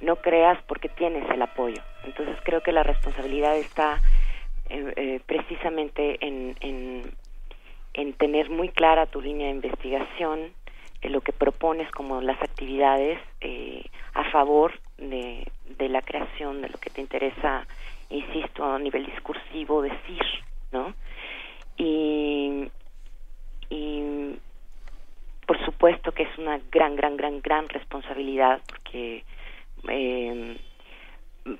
no 0.00 0.16
creas 0.16 0.62
porque 0.64 0.88
tienes 0.88 1.28
el 1.30 1.42
apoyo. 1.42 1.82
Entonces 2.04 2.36
creo 2.44 2.62
que 2.62 2.72
la 2.72 2.82
responsabilidad 2.82 3.56
está 3.56 4.00
eh, 4.68 4.92
eh, 4.96 5.20
precisamente 5.26 6.18
en, 6.26 6.56
en 6.60 7.12
en 7.94 8.12
tener 8.14 8.50
muy 8.50 8.68
clara 8.68 9.06
tu 9.06 9.20
línea 9.20 9.48
de 9.48 9.54
investigación, 9.54 10.52
en 11.02 11.12
lo 11.12 11.22
que 11.22 11.32
propones 11.32 11.90
como 11.92 12.20
las 12.20 12.40
actividades 12.42 13.18
eh, 13.40 13.84
a 14.14 14.24
favor 14.30 14.78
de, 14.98 15.46
de, 15.78 15.88
la 15.88 16.02
creación, 16.02 16.60
de 16.60 16.68
lo 16.68 16.78
que 16.78 16.90
te 16.90 17.00
interesa, 17.00 17.66
insisto, 18.10 18.64
a 18.64 18.78
nivel 18.78 19.06
discursivo, 19.06 19.82
decir, 19.82 20.22
¿no? 20.72 20.92
Y, 21.78 22.70
y 23.70 24.36
por 25.46 25.64
supuesto 25.64 26.12
que 26.12 26.24
es 26.24 26.38
una 26.38 26.60
gran, 26.70 26.96
gran, 26.96 27.16
gran, 27.16 27.40
gran 27.40 27.68
responsabilidad 27.68 28.60
porque 28.68 29.24
eh, 29.88 30.56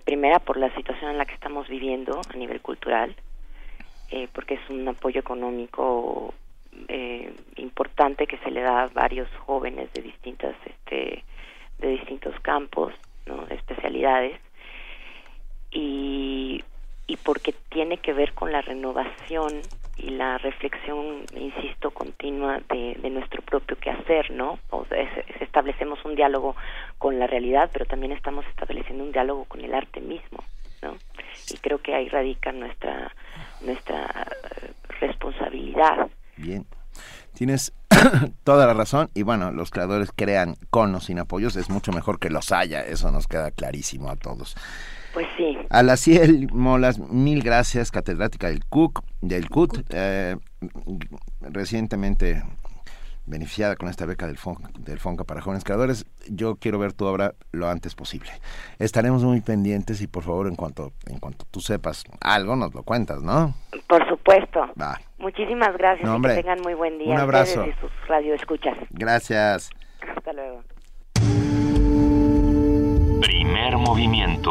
primera 0.04 0.38
por 0.38 0.56
la 0.56 0.74
situación 0.74 1.10
en 1.12 1.18
la 1.18 1.26
que 1.26 1.34
estamos 1.34 1.68
viviendo 1.68 2.20
a 2.32 2.36
nivel 2.36 2.60
cultural, 2.60 3.14
eh, 4.10 4.28
porque 4.32 4.54
es 4.54 4.70
un 4.70 4.86
apoyo 4.88 5.20
económico 5.20 6.34
eh, 6.88 7.32
importante 7.56 8.26
que 8.26 8.38
se 8.38 8.50
le 8.50 8.60
da 8.60 8.82
a 8.82 8.88
varios 8.88 9.28
jóvenes 9.46 9.92
de 9.92 10.02
distintas 10.02 10.54
este 10.64 11.24
de 11.78 11.88
distintos 11.88 12.38
campos 12.40 12.92
¿no? 13.26 13.46
de 13.46 13.54
especialidades 13.54 14.40
y 15.70 16.62
y 17.06 17.16
porque 17.16 17.52
tiene 17.70 17.98
que 17.98 18.12
ver 18.12 18.34
con 18.34 18.52
la 18.52 18.60
renovación 18.60 19.62
y 20.02 20.10
la 20.10 20.38
reflexión, 20.38 21.24
insisto, 21.34 21.90
continua 21.90 22.60
de, 22.68 22.96
de 23.00 23.10
nuestro 23.10 23.42
propio 23.42 23.76
quehacer, 23.76 24.30
¿no? 24.30 24.58
O 24.70 24.84
sea, 24.86 24.98
establecemos 25.40 26.04
un 26.04 26.14
diálogo 26.14 26.56
con 26.98 27.18
la 27.18 27.26
realidad, 27.26 27.70
pero 27.72 27.84
también 27.84 28.12
estamos 28.12 28.46
estableciendo 28.46 29.04
un 29.04 29.12
diálogo 29.12 29.44
con 29.44 29.60
el 29.60 29.74
arte 29.74 30.00
mismo, 30.00 30.42
¿no? 30.82 30.96
Y 31.50 31.56
creo 31.58 31.78
que 31.78 31.94
ahí 31.94 32.08
radica 32.08 32.52
nuestra 32.52 33.12
nuestra 33.60 34.06
eh, 34.06 34.72
responsabilidad. 35.00 36.08
Bien. 36.36 36.64
Tienes 37.34 37.72
toda 38.44 38.66
la 38.66 38.74
razón 38.74 39.10
y 39.14 39.22
bueno, 39.22 39.50
los 39.50 39.70
creadores 39.70 40.10
crean 40.14 40.56
con 40.70 40.94
o 40.94 41.00
sin 41.00 41.18
apoyos, 41.18 41.56
es 41.56 41.70
mucho 41.70 41.92
mejor 41.92 42.18
que 42.18 42.30
los 42.30 42.52
haya, 42.52 42.82
eso 42.82 43.10
nos 43.10 43.26
queda 43.26 43.50
clarísimo 43.50 44.10
a 44.10 44.16
todos. 44.16 44.56
Pues 45.12 45.26
sí. 45.36 45.58
A 45.70 45.84
la 45.84 45.96
Ciel 45.96 46.48
Molas, 46.52 46.98
mil 46.98 47.44
gracias, 47.44 47.92
catedrática 47.92 48.48
del 48.48 48.64
CUC, 48.64 49.04
del 49.20 49.48
CUT, 49.48 49.86
eh, 49.90 50.36
recientemente 51.40 52.42
beneficiada 53.24 53.76
con 53.76 53.88
esta 53.88 54.04
beca 54.04 54.26
del, 54.26 54.36
del 54.80 54.98
FONCA 54.98 55.22
para 55.22 55.40
jóvenes 55.40 55.62
creadores. 55.62 56.06
Yo 56.28 56.56
quiero 56.56 56.80
ver 56.80 56.92
tu 56.92 57.04
obra 57.04 57.34
lo 57.52 57.68
antes 57.68 57.94
posible. 57.94 58.32
Estaremos 58.80 59.22
muy 59.22 59.42
pendientes 59.42 60.02
y 60.02 60.08
por 60.08 60.24
favor, 60.24 60.48
en 60.48 60.56
cuanto, 60.56 60.92
en 61.06 61.20
cuanto 61.20 61.46
tú 61.52 61.60
sepas 61.60 62.02
algo, 62.20 62.56
nos 62.56 62.74
lo 62.74 62.82
cuentas, 62.82 63.22
¿no? 63.22 63.54
Por 63.88 64.08
supuesto. 64.08 64.72
Muchísimas 65.18 65.76
gracias 65.76 66.10
y 66.12 66.22
que 66.22 66.34
tengan 66.34 66.62
muy 66.62 66.74
buen 66.74 66.98
día. 66.98 67.14
Un 67.14 67.20
abrazo. 67.20 67.64
Y 67.64 67.72
sus 67.74 67.92
radioescuchas. 68.08 68.76
Gracias. 68.90 69.70
Hasta 70.16 70.32
luego. 70.32 70.64
Primer 73.20 73.76
movimiento. 73.76 74.50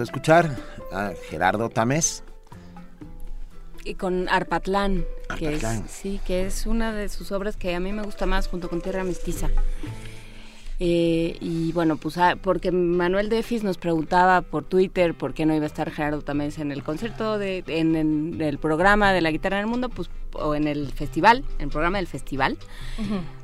A 0.00 0.04
escuchar 0.04 0.56
a 0.92 1.12
Gerardo 1.28 1.68
Tamés. 1.68 2.24
Y 3.84 3.94
con 3.94 4.28
Arpatlán, 4.28 5.04
que 5.38 5.54
es, 5.54 5.62
sí, 5.88 6.20
que 6.26 6.46
es 6.46 6.66
una 6.66 6.92
de 6.92 7.08
sus 7.08 7.32
obras 7.32 7.56
que 7.56 7.74
a 7.74 7.80
mí 7.80 7.92
me 7.92 8.02
gusta 8.02 8.26
más 8.26 8.48
junto 8.48 8.68
con 8.68 8.82
Tierra 8.82 9.04
Mestiza. 9.04 9.48
Eh, 10.82 11.36
y 11.40 11.72
bueno, 11.72 11.98
pues 11.98 12.16
ah, 12.16 12.36
porque 12.42 12.72
Manuel 12.72 13.28
Defis 13.28 13.62
nos 13.62 13.76
preguntaba 13.76 14.40
por 14.40 14.64
Twitter 14.64 15.14
por 15.14 15.34
qué 15.34 15.44
no 15.44 15.54
iba 15.54 15.64
a 15.64 15.66
estar 15.66 15.90
Gerardo 15.90 16.22
Tamés 16.22 16.58
en 16.58 16.72
el 16.72 16.82
concierto, 16.82 17.38
de, 17.38 17.62
en, 17.66 18.40
el 18.40 18.58
programa 18.58 19.12
de 19.12 19.20
la 19.20 19.30
guitarra 19.30 19.58
en 19.58 19.64
el 19.64 19.70
mundo, 19.70 19.90
pues, 19.90 20.08
o 20.32 20.54
en 20.54 20.66
el 20.66 20.90
festival, 20.92 21.44
en 21.58 21.64
el 21.64 21.68
programa 21.68 21.98
del 21.98 22.06
festival. 22.06 22.56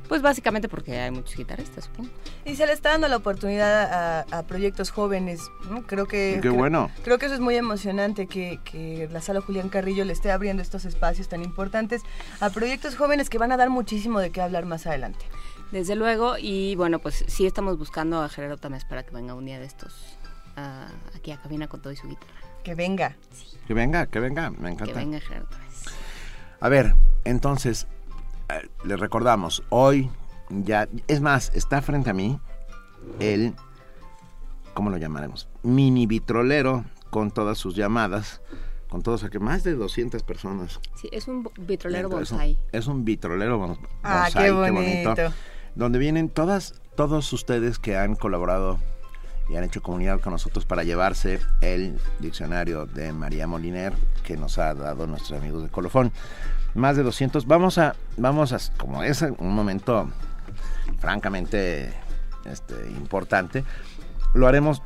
Pues 0.07 0.21
básicamente 0.21 0.69
porque 0.69 0.97
hay 0.99 1.11
muchos 1.11 1.35
guitarristas, 1.35 1.85
supongo. 1.85 2.09
Y 2.45 2.55
se 2.55 2.65
le 2.65 2.73
está 2.73 2.89
dando 2.91 3.07
la 3.07 3.17
oportunidad 3.17 4.25
a, 4.31 4.43
proyectos 4.43 4.91
jóvenes, 4.91 5.41
¿no? 5.69 5.83
Creo 5.85 6.07
que... 6.07 6.39
Qué 6.41 6.49
bueno. 6.49 6.89
Creo 7.03 7.17
que 7.17 7.25
eso 7.25 7.35
es 7.35 7.41
muy 7.41 7.55
emocionante, 7.55 8.27
que, 8.27 8.59
que 8.63 9.09
la 9.11 9.21
sala 9.21 9.41
Julián 9.41 9.69
Carrillo 9.69 10.05
le 10.05 10.13
esté 10.13 10.31
abriendo 10.31 10.61
estos 10.63 10.85
espacios 10.85 11.27
tan 11.27 11.43
importantes 11.43 12.03
a 12.39 12.49
proyectos 12.49 12.95
jóvenes 12.95 13.29
que 13.29 13.37
van 13.37 13.51
a 13.51 13.57
dar 13.57 13.69
muchísimo 13.69 14.19
de 14.19 14.31
qué 14.31 14.41
hablar 14.41 14.65
más 14.65 14.87
adelante. 14.87 15.25
Desde 15.71 15.95
luego, 15.95 16.37
y 16.37 16.75
bueno, 16.75 16.99
pues 16.99 17.25
sí 17.27 17.45
estamos 17.45 17.77
buscando 17.77 18.21
a 18.21 18.29
Gerardo 18.29 18.57
Tamés 18.57 18.85
para 18.85 19.03
que 19.03 19.13
venga 19.13 19.33
un 19.33 19.45
día 19.45 19.59
de 19.59 19.65
estos 19.65 20.17
aquí 21.15 21.31
a 21.31 21.37
cabina 21.37 21.67
con 21.67 21.81
todo 21.81 21.93
y 21.93 21.95
su 21.95 22.07
guitarra. 22.07 22.33
Que 22.63 22.73
venga. 22.73 23.15
Que 23.67 23.73
venga, 23.73 24.07
que 24.07 24.19
venga, 24.19 24.49
me 24.49 24.71
encanta. 24.71 24.93
Que 24.93 24.99
venga 24.99 25.19
Gerardo 25.19 25.47
Tamés. 25.47 25.83
A 26.59 26.69
ver, 26.69 26.95
entonces, 27.25 27.87
le 28.83 28.97
recordamos, 28.97 29.63
hoy 29.69 30.09
ya, 30.49 30.87
es 31.07 31.21
más, 31.21 31.51
está 31.53 31.81
frente 31.81 32.09
a 32.09 32.13
mí 32.13 32.39
el, 33.19 33.53
¿cómo 34.73 34.89
lo 34.89 34.97
llamaremos? 34.97 35.49
Mini 35.63 36.07
vitrolero 36.07 36.85
con 37.09 37.31
todas 37.31 37.57
sus 37.57 37.75
llamadas 37.75 38.41
con 38.89 39.03
todos, 39.03 39.21
o 39.23 39.29
que 39.29 39.39
más 39.39 39.65
de 39.65 39.73
200 39.73 40.23
personas. 40.23 40.79
Sí, 40.95 41.09
es 41.11 41.27
un 41.27 41.49
vitrolero 41.59 42.07
bonsai. 42.07 42.57
Es 42.71 42.87
un, 42.87 43.03
vitrolero 43.03 43.57
bonsai, 43.57 43.85
ah, 44.03 44.29
qué 44.33 44.49
bonito 44.49 45.13
donde 45.77 45.99
vienen 45.99 46.29
todas, 46.29 46.81
todos 46.95 47.31
ustedes 47.33 47.77
que 47.77 47.95
han 47.95 48.15
colaborado 48.15 48.79
y 49.47 49.55
han 49.55 49.63
hecho 49.63 49.81
comunidad 49.81 50.19
con 50.19 50.33
nosotros 50.33 50.65
para 50.65 50.83
llevarse 50.83 51.39
el 51.61 51.99
diccionario 52.19 52.87
de 52.87 53.13
María 53.13 53.45
Moliner 53.45 53.93
que 54.23 54.35
nos 54.35 54.57
ha 54.57 54.73
dado 54.73 55.05
nuestros 55.05 55.39
amigos 55.39 55.63
de 55.63 55.69
Colofón. 55.69 56.11
Más 56.77 56.95
de 56.95 57.03
200. 57.03 57.47
Vamos 57.47 57.77
a, 57.79 57.95
vamos 58.17 58.53
a, 58.53 58.59
como 58.77 59.03
es 59.03 59.21
un 59.23 59.53
momento 59.53 60.09
francamente 60.99 61.91
este, 62.45 62.75
importante, 62.91 63.63
lo 64.33 64.47
haremos 64.47 64.81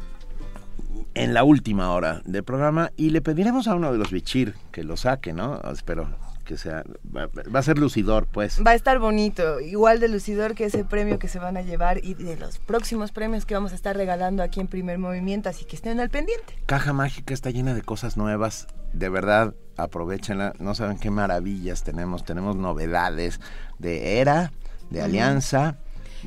en 1.13 1.33
la 1.33 1.43
última 1.43 1.91
hora 1.91 2.21
del 2.25 2.43
programa 2.43 2.91
y 2.95 3.09
le 3.09 3.21
pediremos 3.21 3.67
a 3.67 3.75
uno 3.75 3.91
de 3.91 3.97
los 3.97 4.09
bichir 4.09 4.55
que 4.71 4.83
lo 4.83 4.95
saque, 4.95 5.33
¿no? 5.33 5.59
Espero 5.71 6.07
que 6.51 6.57
sea, 6.57 6.83
va, 7.15 7.29
a 7.59 7.63
ser 7.63 7.77
lucidor, 7.77 8.27
pues. 8.27 8.61
Va 8.65 8.71
a 8.71 8.75
estar 8.75 8.99
bonito, 8.99 9.61
igual 9.61 10.01
de 10.01 10.09
lucidor 10.09 10.53
que 10.53 10.65
ese 10.65 10.83
premio 10.83 11.17
que 11.17 11.29
se 11.29 11.39
van 11.39 11.55
a 11.55 11.61
llevar 11.61 12.03
y 12.03 12.13
de 12.13 12.35
los 12.35 12.59
próximos 12.59 13.13
premios 13.13 13.45
que 13.45 13.53
vamos 13.53 13.71
a 13.71 13.75
estar 13.75 13.95
regalando 13.95 14.43
aquí 14.43 14.59
en 14.59 14.67
Primer 14.67 14.97
Movimiento, 14.97 15.47
así 15.47 15.63
que 15.63 15.77
estén 15.77 16.01
al 16.01 16.09
pendiente. 16.09 16.57
Caja 16.65 16.91
Mágica 16.91 17.33
está 17.33 17.51
llena 17.51 17.73
de 17.73 17.83
cosas 17.83 18.17
nuevas, 18.17 18.67
de 18.91 19.07
verdad, 19.07 19.53
aprovechenla, 19.77 20.53
no 20.59 20.75
saben 20.75 20.99
qué 20.99 21.09
maravillas 21.09 21.83
tenemos, 21.83 22.25
tenemos 22.25 22.57
novedades 22.57 23.39
de 23.79 24.19
Era, 24.19 24.51
de 24.89 25.01
Alianza, 25.01 25.77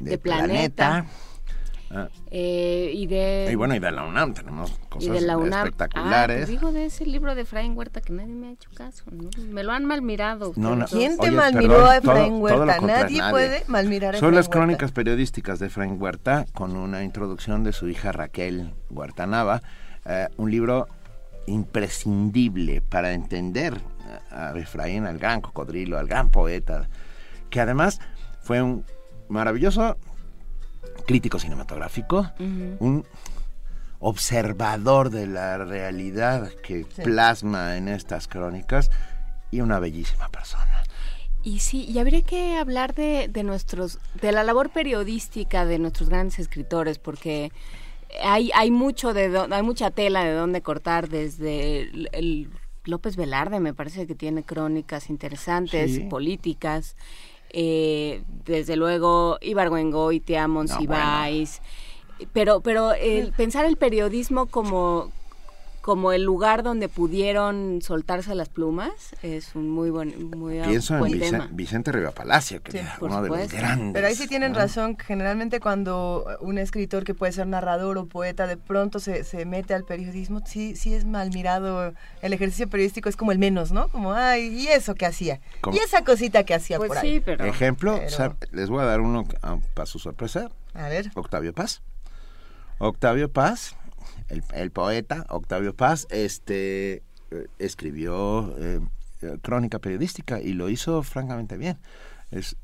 de, 0.00 0.16
planeta 0.16 1.04
Ah. 1.94 2.08
Eh, 2.30 2.90
y 2.92 3.06
de 3.06 3.48
y 3.52 3.54
bueno 3.54 3.76
y 3.76 3.78
de 3.78 3.92
la 3.92 4.02
UNAM 4.02 4.34
tenemos 4.34 4.72
cosas 4.88 5.16
espectaculares. 5.16 6.48
Ah, 6.48 6.50
digo 6.50 6.72
de 6.72 6.86
ese 6.86 7.06
libro 7.06 7.36
de 7.36 7.42
Efraín 7.42 7.76
Huerta 7.76 8.00
que 8.00 8.12
nadie 8.12 8.34
me 8.34 8.48
ha 8.48 8.50
hecho 8.50 8.68
caso, 8.74 9.04
me 9.48 9.62
lo 9.62 9.72
han 9.72 9.84
malmirado. 9.84 10.52
¿Quién 10.90 11.16
te 11.18 11.30
malmiró 11.30 11.86
a 11.86 11.98
Efraín 11.98 12.40
Huerta? 12.40 12.80
nadie, 12.80 13.20
puede 13.30 13.62
malmirar 13.68 14.16
a 14.16 14.18
Son 14.18 14.34
las 14.34 14.48
crónicas 14.48 14.90
periodísticas 14.90 15.60
de 15.60 15.66
Efraín 15.66 16.00
Huerta 16.02 16.46
con 16.52 16.76
una 16.76 17.04
introducción 17.04 17.62
de 17.62 17.72
su 17.72 17.88
hija 17.88 18.10
Raquel 18.10 18.74
Huerta 18.90 19.26
Nava, 19.26 19.62
eh, 20.04 20.28
un 20.36 20.50
libro 20.50 20.88
imprescindible 21.46 22.80
para 22.80 23.12
entender 23.12 23.80
a 24.30 24.52
Efraín, 24.56 25.06
al 25.06 25.18
gran 25.18 25.40
cocodrilo, 25.40 25.98
al 25.98 26.08
gran 26.08 26.30
poeta, 26.30 26.88
que 27.50 27.60
además 27.60 28.00
fue 28.42 28.62
un 28.62 28.84
maravilloso 29.28 29.96
crítico 31.04 31.38
cinematográfico, 31.38 32.30
un 32.38 33.04
observador 34.00 35.10
de 35.10 35.26
la 35.26 35.58
realidad 35.58 36.50
que 36.62 36.86
plasma 37.02 37.76
en 37.76 37.88
estas 37.88 38.28
crónicas 38.28 38.90
y 39.50 39.60
una 39.60 39.78
bellísima 39.78 40.28
persona. 40.28 40.82
Y 41.42 41.58
sí, 41.58 41.84
y 41.84 41.98
habría 41.98 42.22
que 42.22 42.56
hablar 42.56 42.94
de, 42.94 43.28
de 43.28 43.42
nuestros, 43.42 43.98
de 44.20 44.32
la 44.32 44.44
labor 44.44 44.70
periodística 44.70 45.66
de 45.66 45.78
nuestros 45.78 46.08
grandes 46.08 46.38
escritores, 46.38 46.98
porque 46.98 47.52
hay, 48.22 48.50
hay 48.54 48.70
mucho 48.70 49.12
de 49.12 49.46
hay 49.50 49.62
mucha 49.62 49.90
tela 49.90 50.24
de 50.24 50.32
dónde 50.32 50.62
cortar 50.62 51.08
desde 51.08 51.82
el, 52.12 52.50
López 52.84 53.16
Velarde 53.16 53.60
me 53.60 53.72
parece 53.72 54.06
que 54.06 54.14
tiene 54.14 54.42
crónicas 54.42 55.08
interesantes, 55.08 56.00
políticas. 56.00 56.96
Eh, 57.56 58.24
desde 58.44 58.74
luego 58.74 59.38
Ibargüengoitia, 59.40 60.48
Monsiváis, 60.48 61.60
no, 62.18 62.26
pero, 62.32 62.60
pero 62.62 62.92
el, 62.92 63.32
pensar 63.32 63.64
el 63.64 63.76
periodismo 63.76 64.46
como, 64.46 65.12
como 65.84 66.12
el 66.12 66.22
lugar 66.22 66.62
donde 66.62 66.88
pudieron 66.88 67.82
soltarse 67.82 68.34
las 68.34 68.48
plumas 68.48 68.90
es 69.22 69.54
un 69.54 69.68
muy 69.68 69.90
buen 69.90 70.30
muy 70.30 70.58
Pienso 70.62 70.96
buen 70.96 71.12
en 71.12 71.20
tema. 71.20 71.50
Vicente 71.52 71.92
Riva 71.92 72.10
Palacio, 72.10 72.62
que 72.62 72.72
sí, 72.72 72.78
uno 73.02 73.20
de 73.20 73.28
los 73.28 73.52
grandes. 73.52 73.92
Pero 73.92 74.06
ahí 74.06 74.14
sí 74.14 74.26
tienen 74.26 74.54
razón, 74.54 74.96
generalmente 74.96 75.60
cuando 75.60 76.24
un 76.40 76.56
escritor 76.56 77.04
que 77.04 77.12
puede 77.12 77.32
ser 77.32 77.48
narrador 77.48 77.98
o 77.98 78.06
poeta 78.06 78.46
de 78.46 78.56
pronto 78.56 78.98
se, 78.98 79.24
se 79.24 79.44
mete 79.44 79.74
al 79.74 79.84
periodismo, 79.84 80.40
sí, 80.46 80.74
sí 80.74 80.94
es 80.94 81.04
mal 81.04 81.28
mirado. 81.34 81.92
El 82.22 82.32
ejercicio 82.32 82.66
periodístico 82.66 83.10
es 83.10 83.16
como 83.16 83.32
el 83.32 83.38
menos, 83.38 83.70
¿no? 83.70 83.88
Como, 83.88 84.14
ay, 84.14 84.58
¿y 84.58 84.68
eso 84.68 84.94
que 84.94 85.04
hacía? 85.04 85.40
¿Y 85.70 85.76
esa 85.80 86.02
cosita 86.02 86.44
que 86.44 86.54
hacía 86.54 86.78
pues 86.78 86.88
por 86.88 86.96
ahí? 86.96 87.20
Pero, 87.20 87.44
Ejemplo, 87.44 88.00
les 88.52 88.70
voy 88.70 88.80
a 88.80 88.86
dar 88.86 89.02
uno 89.02 89.24
ah, 89.42 89.58
para 89.74 89.84
su 89.84 89.98
sorpresa. 89.98 90.50
A 90.72 90.88
ver. 90.88 91.10
Octavio 91.14 91.52
Paz. 91.52 91.82
Octavio 92.78 93.30
Paz 93.30 93.76
el, 94.28 94.70
poeta 94.70 95.26
Octavio 95.28 95.74
Paz, 95.74 96.06
este, 96.10 97.02
eh, 97.30 97.46
escribió 97.58 98.54
eh, 98.58 98.80
crónica 99.42 99.78
periodística 99.78 100.40
y 100.40 100.52
lo 100.52 100.68
hizo 100.68 101.02
francamente 101.02 101.56
bien. 101.56 101.78
Es, 102.30 102.56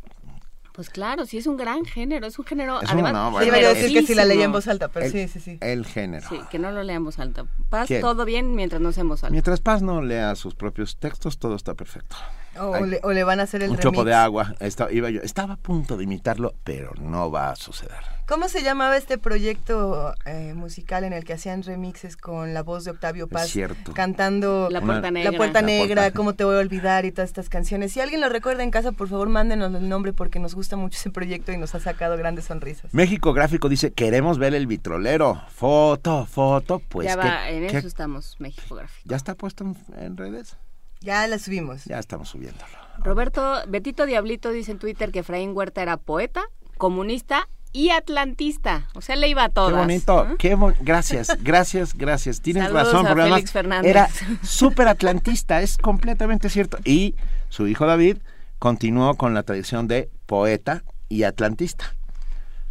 pues 0.73 0.89
claro, 0.89 1.27
sí 1.27 1.37
es 1.37 1.47
un 1.47 1.57
gran 1.57 1.85
género, 1.85 2.27
es 2.27 2.39
un 2.39 2.45
género. 2.45 2.81
Es 2.81 2.91
además, 2.91 3.13
no, 3.13 3.31
bueno, 3.33 3.53
decir 3.53 3.93
que 3.93 4.07
si 4.07 4.15
la 4.15 4.25
leía 4.25 4.45
en 4.45 4.53
voz 4.53 4.69
alta, 4.69 4.89
pero 4.89 5.11
sí, 5.11 5.29
sí, 5.29 5.41
sí. 5.41 5.59
El 5.61 5.85
género. 5.85 6.29
Sí, 6.29 6.41
que 6.51 6.59
no 6.59 6.71
lo 6.71 6.83
lea 6.83 6.97
en 6.97 7.05
voz 7.05 7.19
alta. 7.19 7.45
Paz, 7.69 7.89
todo 8.01 8.25
bien 8.25 8.55
mientras 8.55 8.81
no 8.81 8.93
sea 8.93 9.03
en 9.03 9.09
voz 9.09 9.25
alta. 9.25 9.33
Mientras 9.33 9.61
Paz 9.61 9.83
no 9.83 10.01
lea 10.01 10.35
sus 10.37 10.55
propios 10.55 10.97
textos, 10.97 11.39
todo 11.39 11.57
está 11.57 11.75
perfecto. 11.75 12.17
O, 12.59 13.13
le, 13.13 13.25
van 13.25 13.41
a 13.41 13.45
hacer 13.45 13.63
el 13.63 13.71
Un 13.71 13.77
remix. 13.77 13.83
chopo 13.83 14.05
de 14.05 14.15
agua. 14.15 14.55
Estaba, 14.61 14.93
iba 14.93 15.09
yo, 15.11 15.21
estaba 15.23 15.55
a 15.55 15.57
punto 15.57 15.97
de 15.97 16.05
imitarlo, 16.05 16.55
pero 16.65 16.93
no 17.01 17.31
va 17.31 17.51
a 17.51 17.57
suceder. 17.57 17.99
¿Cómo 18.31 18.49
se 18.49 18.63
llamaba 18.63 18.97
este 18.97 19.19
proyecto 19.19 20.15
eh, 20.25 20.55
musical 20.55 21.03
en 21.03 21.13
el 21.13 21.25
que 21.25 21.33
hacían 21.33 21.65
remixes 21.65 22.17
con 22.17 22.55
la 22.55 22.63
voz 22.63 22.85
de 22.85 22.93
Octavio 22.93 23.27
Paz? 23.27 23.53
Cantando 23.93 24.69
La 24.71 24.81
Puerta 24.81 25.11
Negra. 25.11 25.33
La 25.33 25.37
Puerta 25.37 25.63
Negra, 25.63 26.11
Cómo 26.13 26.35
te 26.35 26.45
voy 26.45 26.55
a 26.55 26.59
olvidar 26.61 27.05
y 27.05 27.11
todas 27.11 27.31
estas 27.31 27.49
canciones. 27.49 27.93
Si 27.93 28.01
alguien 28.01 28.21
lo 28.21 28.29
recuerda 28.29 28.63
en 28.63 28.71
casa, 28.71 28.93
por 28.93 29.09
favor, 29.09 29.29
mándenos 29.29 29.75
el 29.75 29.89
nombre 29.89 30.13
porque 30.13 30.39
nos 30.39 30.55
gusta 30.55 30.77
mucho 30.77 30.97
ese 30.97 31.11
proyecto 31.11 31.51
y 31.51 31.57
nos 31.57 31.75
ha 31.75 31.81
sacado 31.81 32.17
grandes 32.17 32.45
sonrisas. 32.45 32.95
México 32.95 33.33
Gráfico 33.33 33.69
dice, 33.69 33.93
queremos 33.93 34.39
ver 34.39 34.55
el 34.55 34.69
vitrolero. 34.69 35.43
Foto, 35.49 36.25
foto, 36.27 36.79
pues. 36.79 37.09
Ya 37.09 37.17
va, 37.17 37.49
en 37.49 37.65
eso 37.65 37.87
estamos, 37.87 38.37
México 38.39 38.77
Gráfico. 38.77 39.09
¿Ya 39.09 39.17
está 39.17 39.35
puesto 39.35 39.65
en 39.97 40.17
redes? 40.17 40.57
Ya 41.01 41.27
la 41.27 41.39
subimos. 41.39 41.85
Ya 41.85 41.99
estamos 41.99 42.29
subiéndolo. 42.29 42.67
Roberto, 42.99 43.55
Betito 43.69 44.05
Diablito 44.07 44.51
dice 44.51 44.73
en 44.73 44.79
Twitter 44.79 45.11
que 45.11 45.21
Efraín 45.21 45.53
Huerta 45.57 45.81
era 45.83 45.97
poeta, 45.97 46.43
comunista 46.77 47.49
y 47.73 47.91
atlantista. 47.91 48.89
O 48.95 49.01
sea, 49.01 49.17
le 49.17 49.29
iba 49.29 49.45
a 49.45 49.49
todas. 49.49 49.73
Qué 49.73 49.79
bonito. 49.79 50.27
Qué 50.39 50.57
gracias, 50.83 51.37
gracias, 51.43 51.95
gracias. 51.95 52.41
Tienes 52.43 52.65
Saludos 52.65 52.93
razón, 52.93 53.07
a 53.07 53.15
Félix 53.15 53.53
Fernández. 53.53 53.91
era 53.91 54.09
súper 54.43 54.89
atlantista, 54.89 55.63
es 55.63 55.79
completamente 55.79 56.51
cierto. 56.51 56.79
Y 56.85 57.15
su 57.49 57.67
hijo 57.69 57.87
David 57.87 58.19
continuó 58.59 59.15
con 59.15 59.33
la 59.33 59.43
tradición 59.43 59.89
de 59.89 60.11
poeta 60.27 60.83
y 61.09 61.23
atlantista. 61.23 61.95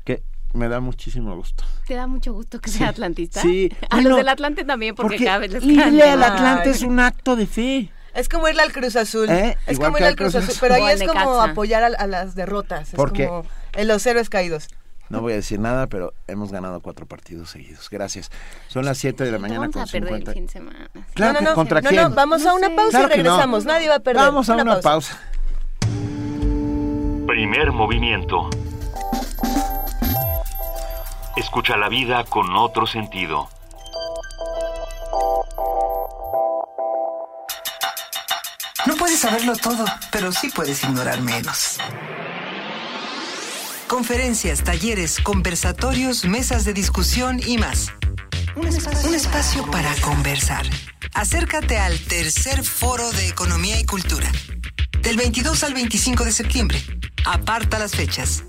Que 0.03 0.21
me 0.53 0.67
da 0.67 0.79
muchísimo 0.81 1.35
gusto. 1.35 1.63
¿Te 1.87 1.95
da 1.95 2.05
mucho 2.05 2.33
gusto 2.33 2.59
que 2.59 2.69
Sí, 2.69 2.77
sea 2.79 2.89
atlantista? 2.89 3.41
sí. 3.41 3.71
A 3.89 3.95
Bueno, 3.95 4.09
los 4.09 4.17
del 4.19 4.29
Atlante 4.29 4.63
también, 4.65 4.93
porque, 4.93 5.13
Porque 5.15 5.25
cada 5.25 5.39
vez 5.39 5.51
les 5.53 5.63
irle 5.63 5.81
cambia. 5.83 6.13
al 6.13 6.23
Atlante 6.23 6.69
es 6.69 6.83
un 6.83 6.99
acto 6.99 7.35
de 7.35 7.47
fe. 7.47 7.91
Es 8.13 8.27
como 8.29 8.47
irle 8.47 8.61
al 8.63 8.71
Cruz 8.71 8.95
Azul. 8.95 9.29
¿Eh? 9.29 9.57
Es 9.67 9.73
Igual 9.73 9.87
como 9.89 9.97
que 9.97 10.03
ir 10.03 10.07
al 10.07 10.15
Cruz 10.15 10.31
Cruz 10.33 10.43
Azul. 10.43 10.49
Azul. 10.55 10.59
Pero 10.69 10.73
ahí 10.85 10.93
es 10.93 10.99
como 11.07 11.13
Necaxa. 11.13 11.43
apoyar 11.51 11.83
a, 11.83 11.87
a 11.87 12.07
las 12.07 12.35
derrotas. 12.35 12.89
Es 12.89 12.95
Porque- 12.95 13.27
como 13.27 13.45
en 13.73 13.87
los 13.87 14.05
héroes 14.05 14.29
caídos. 14.29 14.67
No 15.09 15.21
voy 15.21 15.33
a 15.33 15.37
decir 15.37 15.59
nada, 15.59 15.87
pero 15.87 16.13
hemos 16.27 16.51
ganado 16.51 16.81
cuatro 16.81 17.07
partidos 17.07 17.49
seguidos. 17.49 17.89
Gracias. 17.89 18.29
Son 18.67 18.85
las 18.85 18.99
7 18.99 19.23
de 19.23 19.31
la 19.31 19.39
mañana 19.39 19.61
Vamos 19.61 19.73
con 19.73 19.81
a 19.81 19.85
perder 19.87 20.09
50. 20.19 20.31
el 20.31 20.35
fin 20.35 20.45
de 20.45 20.51
semana. 20.51 20.89
Claro 21.15 21.33
no, 21.33 21.39
que 21.39 21.45
no, 21.45 21.53
contra 21.55 21.81
no, 21.81 21.89
quién. 21.89 22.01
no, 22.03 22.09
vamos 22.11 22.45
a 22.45 22.53
una 22.53 22.69
pausa 22.75 22.89
Claro 22.99 23.05
y 23.15 23.17
no. 23.17 23.23
regresamos. 23.23 23.65
Nadie 23.65 23.89
va 23.89 23.95
a 23.95 23.99
perder. 23.99 24.21
Vamos 24.23 24.49
a 24.51 24.55
una, 24.55 24.79
pausa. 24.81 25.19
Primer 27.25 27.71
movimiento. 27.71 28.49
Escucha 31.35 31.77
la 31.77 31.89
vida 31.89 32.23
con 32.25 32.55
otro 32.55 32.85
sentido. 32.85 33.49
Puedes 39.19 39.21
saberlo 39.21 39.55
todo, 39.55 39.85
pero 40.11 40.31
sí 40.31 40.49
puedes 40.49 40.83
ignorar 40.83 41.21
menos. 41.21 41.77
Conferencias, 43.87 44.63
talleres, 44.63 45.19
conversatorios, 45.21 46.25
mesas 46.25 46.65
de 46.65 46.73
discusión 46.73 47.39
y 47.45 47.57
más. 47.57 47.91
Un 48.55 48.67
espacio, 48.67 49.09
Un 49.09 49.15
espacio 49.15 49.69
para 49.71 49.93
conversar. 49.95 50.65
Acércate 51.13 51.79
al 51.79 51.99
tercer 51.99 52.63
foro 52.63 53.11
de 53.11 53.27
Economía 53.27 53.77
y 53.79 53.85
Cultura. 53.85 54.31
Del 55.01 55.17
22 55.17 55.63
al 55.63 55.73
25 55.73 56.23
de 56.23 56.31
septiembre. 56.31 56.79
Aparta 57.25 57.79
las 57.79 57.95
fechas. 57.95 58.43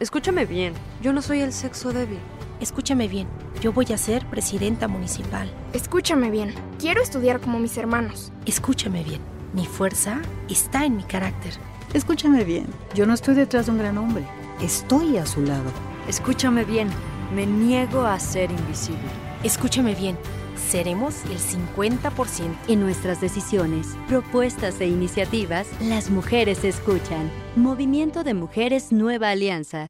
Escúchame 0.00 0.46
bien, 0.46 0.72
yo 1.02 1.12
no 1.12 1.20
soy 1.20 1.42
el 1.42 1.52
sexo 1.52 1.92
débil. 1.92 2.18
Escúchame 2.60 3.08
bien, 3.08 3.28
yo 3.60 3.74
voy 3.74 3.92
a 3.92 3.98
ser 3.98 4.24
presidenta 4.30 4.88
municipal. 4.88 5.52
Escúchame 5.74 6.30
bien, 6.30 6.54
quiero 6.78 7.02
estudiar 7.02 7.40
como 7.40 7.58
mis 7.58 7.76
hermanos. 7.76 8.32
Escúchame 8.46 9.04
bien, 9.04 9.20
mi 9.52 9.66
fuerza 9.66 10.22
está 10.48 10.86
en 10.86 10.96
mi 10.96 11.04
carácter. 11.04 11.52
Escúchame 11.92 12.42
bien, 12.44 12.66
yo 12.94 13.04
no 13.04 13.12
estoy 13.12 13.34
detrás 13.34 13.66
de 13.66 13.72
un 13.72 13.78
gran 13.78 13.98
hombre, 13.98 14.24
estoy 14.62 15.18
a 15.18 15.26
su 15.26 15.42
lado. 15.42 15.91
Escúchame 16.08 16.64
bien, 16.64 16.88
me 17.32 17.46
niego 17.46 18.02
a 18.02 18.18
ser 18.18 18.50
invisible. 18.50 19.08
Escúchame 19.44 19.94
bien, 19.94 20.18
seremos 20.56 21.24
el 21.26 21.38
50%. 21.38 22.56
En 22.68 22.80
nuestras 22.80 23.20
decisiones, 23.20 23.96
propuestas 24.08 24.80
e 24.80 24.86
iniciativas, 24.86 25.68
las 25.80 26.10
mujeres 26.10 26.64
escuchan. 26.64 27.30
Movimiento 27.54 28.24
de 28.24 28.34
Mujeres 28.34 28.90
Nueva 28.90 29.30
Alianza. 29.30 29.86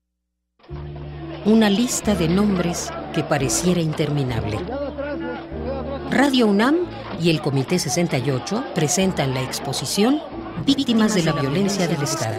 Una 1.46 1.70
lista 1.70 2.14
de 2.14 2.28
nombres 2.28 2.92
que 3.14 3.24
pareciera 3.24 3.80
interminable. 3.80 4.58
Radio 6.10 6.46
UNAM 6.46 6.76
y 7.20 7.30
el 7.30 7.40
Comité 7.40 7.78
68 7.78 8.64
presentan 8.74 9.32
la 9.32 9.42
exposición 9.42 10.20
Víctimas 10.66 11.14
de 11.14 11.22
la 11.22 11.32
Violencia 11.32 11.88
del 11.88 12.02
Estado. 12.02 12.36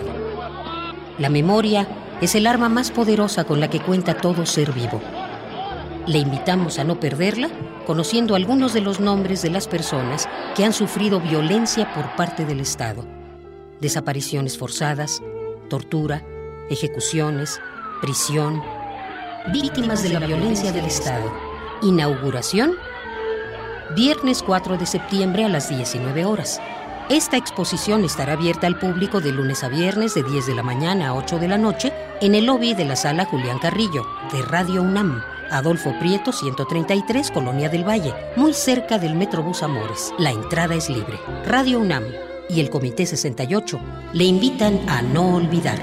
La 1.18 1.30
memoria 1.30 1.88
es 2.24 2.36
el 2.36 2.48
arma 2.48 2.70
más 2.70 2.90
poderosa 2.90 3.44
con 3.44 3.60
la 3.60 3.70
que 3.70 3.82
cuenta 3.82 4.16
todo 4.16 4.46
ser 4.46 4.72
vivo. 4.72 5.02
Le 6.08 6.20
invitamos 6.20 6.80
a 6.80 6.86
no 6.86 6.98
perderla 6.98 7.50
conociendo 7.86 8.36
algunos 8.36 8.74
de 8.74 8.80
los 8.80 9.02
nombres 9.02 9.42
de 9.42 9.50
las 9.50 9.68
personas 9.68 10.30
que 10.56 10.64
han 10.64 10.72
sufrido 10.72 11.20
violencia 11.20 11.94
por 11.94 12.16
parte 12.16 12.46
del 12.46 12.62
Estado. 12.62 13.06
Desapariciones 13.82 14.58
forzadas, 14.58 15.22
tortura, 15.70 16.24
ejecuciones, 16.70 17.60
prisión, 18.02 18.64
víctimas 19.52 20.02
de 20.02 20.10
la 20.10 20.26
violencia 20.26 20.72
del 20.72 20.86
Estado. 20.86 21.30
Inauguración, 21.82 22.76
viernes 23.98 24.44
4 24.44 24.78
de 24.78 24.86
septiembre 24.86 25.44
a 25.44 25.50
las 25.50 25.68
19 25.68 26.24
horas. 26.24 26.62
Esta 27.10 27.36
exposición 27.36 28.06
estará 28.06 28.34
abierta 28.34 28.66
al 28.66 28.80
público 28.80 29.20
de 29.20 29.34
lunes 29.34 29.66
a 29.66 29.68
viernes 29.68 30.14
de 30.14 30.24
10 30.24 30.48
de 30.48 30.56
la 30.56 30.64
mañana 30.64 31.10
a 31.10 31.14
8 31.14 31.38
de 31.38 31.50
la 31.50 31.58
noche 31.58 31.92
en 32.22 32.34
el 32.34 32.46
lobby 32.46 32.74
de 32.76 32.86
la 32.86 32.96
sala 32.96 33.26
Julián 33.26 33.60
Carrillo 33.60 34.08
de 34.32 34.42
Radio 34.42 34.82
UNAM, 34.82 35.22
Adolfo 35.52 35.94
Prieto 36.00 36.32
133, 36.32 37.30
Colonia 37.32 37.68
del 37.68 37.86
Valle, 37.86 38.14
muy 38.38 38.54
cerca 38.54 39.00
del 39.00 39.16
Metrobús 39.16 39.64
Amores. 39.64 40.14
La 40.18 40.32
entrada 40.32 40.76
es 40.76 40.90
libre. 40.90 41.20
Radio 41.46 41.80
UNAM 41.80 42.06
y 42.50 42.62
el 42.62 42.70
Comité 42.70 43.06
68 43.06 43.80
le 44.14 44.24
invitan 44.24 44.80
a 44.88 45.02
no 45.02 45.36
olvidar. 45.36 45.80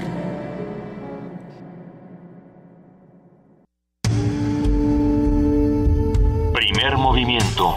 Primer 6.51 6.97
movimiento. 6.97 7.75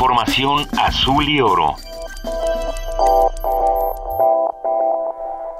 Información 0.00 0.66
azul 0.78 1.28
y 1.28 1.42
oro. 1.42 1.76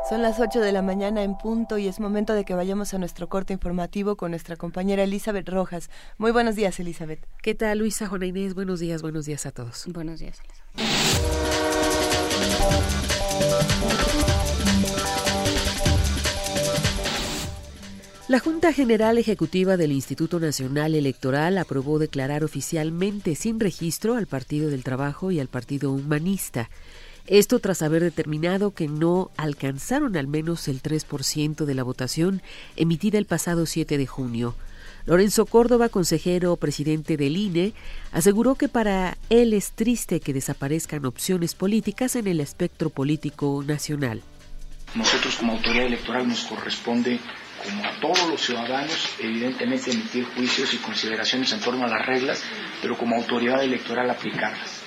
Son 0.09 0.23
las 0.23 0.41
8 0.41 0.61
de 0.61 0.73
la 0.73 0.81
mañana 0.81 1.23
en 1.23 1.37
punto 1.37 1.77
y 1.77 1.89
es 1.89 2.01
momento 2.01 2.33
de 2.33 2.47
que 2.47 2.55
vayamos 2.55 2.95
a 2.95 2.99
nuestro 2.99 3.29
corte 3.29 3.53
informativo 3.53 4.17
con 4.17 4.31
nuestra 4.31 4.57
compañera 4.57 5.03
Elizabeth 5.03 5.47
Rojas. 5.47 5.91
Muy 6.17 6.31
buenos 6.31 6.57
días, 6.57 6.81
Elizabeth. 6.81 7.21
¿Qué 7.43 7.55
tal, 7.55 7.81
Luisa, 7.81 8.07
Juana 8.07 8.25
Inés? 8.25 8.55
Buenos 8.55 8.81
días, 8.81 9.03
buenos 9.03 9.27
días 9.27 9.45
a 9.45 9.51
todos. 9.51 9.85
Buenos 9.93 10.21
días, 10.21 10.41
La 18.31 18.39
Junta 18.39 18.73
General 18.73 19.19
Ejecutiva 19.19 19.77
del 19.77 19.91
Instituto 19.91 20.39
Nacional 20.39 20.95
Electoral 20.95 21.59
aprobó 21.59 21.99
declarar 21.99 22.45
oficialmente 22.45 23.35
sin 23.35 23.59
registro 23.59 24.15
al 24.15 24.29
Partido 24.29 24.71
del 24.71 24.85
Trabajo 24.85 25.33
y 25.33 25.41
al 25.41 25.49
Partido 25.49 25.91
Humanista. 25.91 26.71
Esto 27.27 27.59
tras 27.59 27.83
haber 27.83 28.05
determinado 28.05 28.71
que 28.71 28.87
no 28.87 29.33
alcanzaron 29.37 30.17
al 30.17 30.29
menos 30.29 30.69
el 30.69 30.81
3% 30.81 31.65
de 31.65 31.75
la 31.75 31.83
votación 31.83 32.41
emitida 32.77 33.19
el 33.19 33.27
pasado 33.27 33.67
7 33.67 33.99
de 33.99 34.07
junio. 34.07 34.55
Lorenzo 35.07 35.45
Córdoba, 35.45 35.89
consejero 35.89 36.55
presidente 36.55 37.17
del 37.17 37.37
INE, 37.37 37.73
aseguró 38.13 38.55
que 38.55 38.69
para 38.69 39.19
él 39.29 39.55
es 39.55 39.73
triste 39.73 40.21
que 40.21 40.33
desaparezcan 40.33 41.05
opciones 41.05 41.57
políticas 41.57 42.15
en 42.15 42.29
el 42.29 42.39
espectro 42.39 42.91
político 42.91 43.65
nacional. 43.67 44.23
Nosotros 44.95 45.35
como 45.37 45.55
autoridad 45.55 45.87
electoral 45.87 46.29
nos 46.29 46.45
corresponde, 46.45 47.19
como 47.63 47.85
a 47.85 48.01
todos 48.01 48.29
los 48.29 48.41
ciudadanos, 48.41 49.09
evidentemente 49.19 49.91
emitir 49.91 50.25
juicios 50.35 50.73
y 50.75 50.79
consideraciones 50.79 51.53
en 51.53 51.61
torno 51.61 51.85
a 51.85 51.89
las 51.89 52.07
reglas, 52.07 52.43
pero 52.81 52.97
como 52.97 53.17
autoridad 53.17 53.63
electoral 53.63 54.11
aplicarlas. 54.11 54.83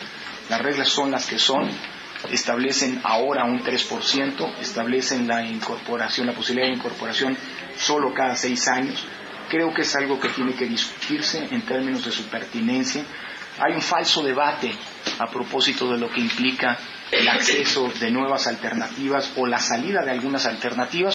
Las 0.50 0.62
reglas 0.62 0.90
son 0.90 1.12
las 1.12 1.26
que 1.26 1.40
son, 1.40 1.70
establecen 2.32 3.02
ahora 3.04 3.46
un 3.46 3.62
3%, 3.64 4.60
establecen 4.60 5.28
la 5.28 5.46
incorporación, 5.46 6.28
la 6.28 6.34
posibilidad 6.34 6.68
de 6.68 6.76
incorporación 6.76 7.38
solo 7.78 8.14
cada 8.14 8.36
seis 8.36 8.68
años. 8.68 9.06
Creo 9.50 9.74
que 9.74 9.82
es 9.84 9.96
algo 9.96 10.20
que 10.20 10.30
tiene 10.30 10.54
que 10.54 10.66
discutirse 10.66 11.48
en 11.52 11.62
términos 11.62 12.06
de 12.06 12.12
su 12.12 12.24
pertinencia. 12.26 13.06
Hay 13.60 13.74
un 13.74 13.82
falso 13.82 14.24
debate 14.24 14.72
a 15.20 15.28
propósito 15.28 15.92
de 15.92 16.00
lo 16.00 16.10
que 16.10 16.22
implica 16.22 16.78
el 17.12 17.28
acceso 17.28 17.88
de 18.00 18.10
nuevas 18.10 18.48
alternativas 18.48 19.32
o 19.38 19.46
la 19.46 19.60
salida 19.60 20.02
de 20.04 20.12
algunas 20.12 20.46
alternativas. 20.48 21.14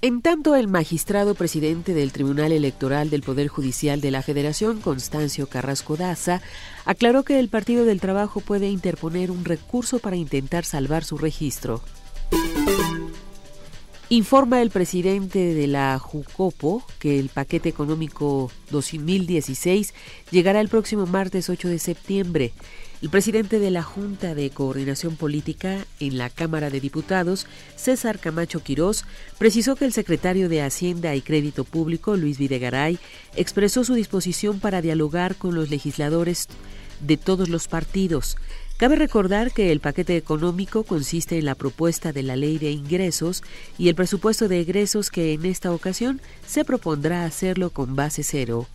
En 0.00 0.22
tanto, 0.22 0.54
el 0.54 0.68
magistrado 0.68 1.34
presidente 1.34 1.92
del 1.92 2.12
Tribunal 2.12 2.52
Electoral 2.52 3.10
del 3.10 3.22
Poder 3.22 3.48
Judicial 3.48 4.00
de 4.00 4.12
la 4.12 4.22
Federación, 4.22 4.80
Constancio 4.80 5.48
Carrasco 5.48 5.96
Daza, 5.96 6.40
aclaró 6.84 7.24
que 7.24 7.40
el 7.40 7.48
Partido 7.48 7.84
del 7.84 8.00
Trabajo 8.00 8.40
puede 8.40 8.68
interponer 8.68 9.32
un 9.32 9.44
recurso 9.44 9.98
para 9.98 10.14
intentar 10.14 10.64
salvar 10.64 11.02
su 11.02 11.18
registro. 11.18 11.82
Informa 14.08 14.62
el 14.62 14.70
presidente 14.70 15.52
de 15.52 15.66
la 15.66 15.98
Jucopo 15.98 16.84
que 17.00 17.18
el 17.18 17.28
paquete 17.28 17.68
económico 17.68 18.52
2016 18.70 19.94
llegará 20.30 20.60
el 20.60 20.68
próximo 20.68 21.06
martes 21.06 21.50
8 21.50 21.66
de 21.66 21.78
septiembre. 21.80 22.52
El 23.00 23.10
presidente 23.10 23.60
de 23.60 23.70
la 23.70 23.84
Junta 23.84 24.34
de 24.34 24.50
Coordinación 24.50 25.14
Política 25.14 25.86
en 26.00 26.18
la 26.18 26.30
Cámara 26.30 26.68
de 26.68 26.80
Diputados, 26.80 27.46
César 27.76 28.18
Camacho 28.18 28.64
Quirós, 28.64 29.04
precisó 29.38 29.76
que 29.76 29.84
el 29.84 29.92
secretario 29.92 30.48
de 30.48 30.62
Hacienda 30.62 31.14
y 31.14 31.20
Crédito 31.20 31.62
Público, 31.62 32.16
Luis 32.16 32.38
Videgaray, 32.38 32.98
expresó 33.36 33.84
su 33.84 33.94
disposición 33.94 34.58
para 34.58 34.82
dialogar 34.82 35.36
con 35.36 35.54
los 35.54 35.70
legisladores 35.70 36.48
de 36.98 37.16
todos 37.16 37.48
los 37.48 37.68
partidos. 37.68 38.36
Cabe 38.78 38.96
recordar 38.96 39.52
que 39.52 39.70
el 39.70 39.78
paquete 39.78 40.16
económico 40.16 40.82
consiste 40.82 41.38
en 41.38 41.44
la 41.44 41.54
propuesta 41.54 42.12
de 42.12 42.24
la 42.24 42.34
ley 42.34 42.58
de 42.58 42.72
ingresos 42.72 43.44
y 43.78 43.88
el 43.88 43.94
presupuesto 43.94 44.48
de 44.48 44.60
egresos 44.60 45.10
que 45.10 45.34
en 45.34 45.44
esta 45.46 45.70
ocasión 45.70 46.20
se 46.46 46.64
propondrá 46.64 47.24
hacerlo 47.24 47.70
con 47.70 47.94
base 47.94 48.24
cero. 48.24 48.66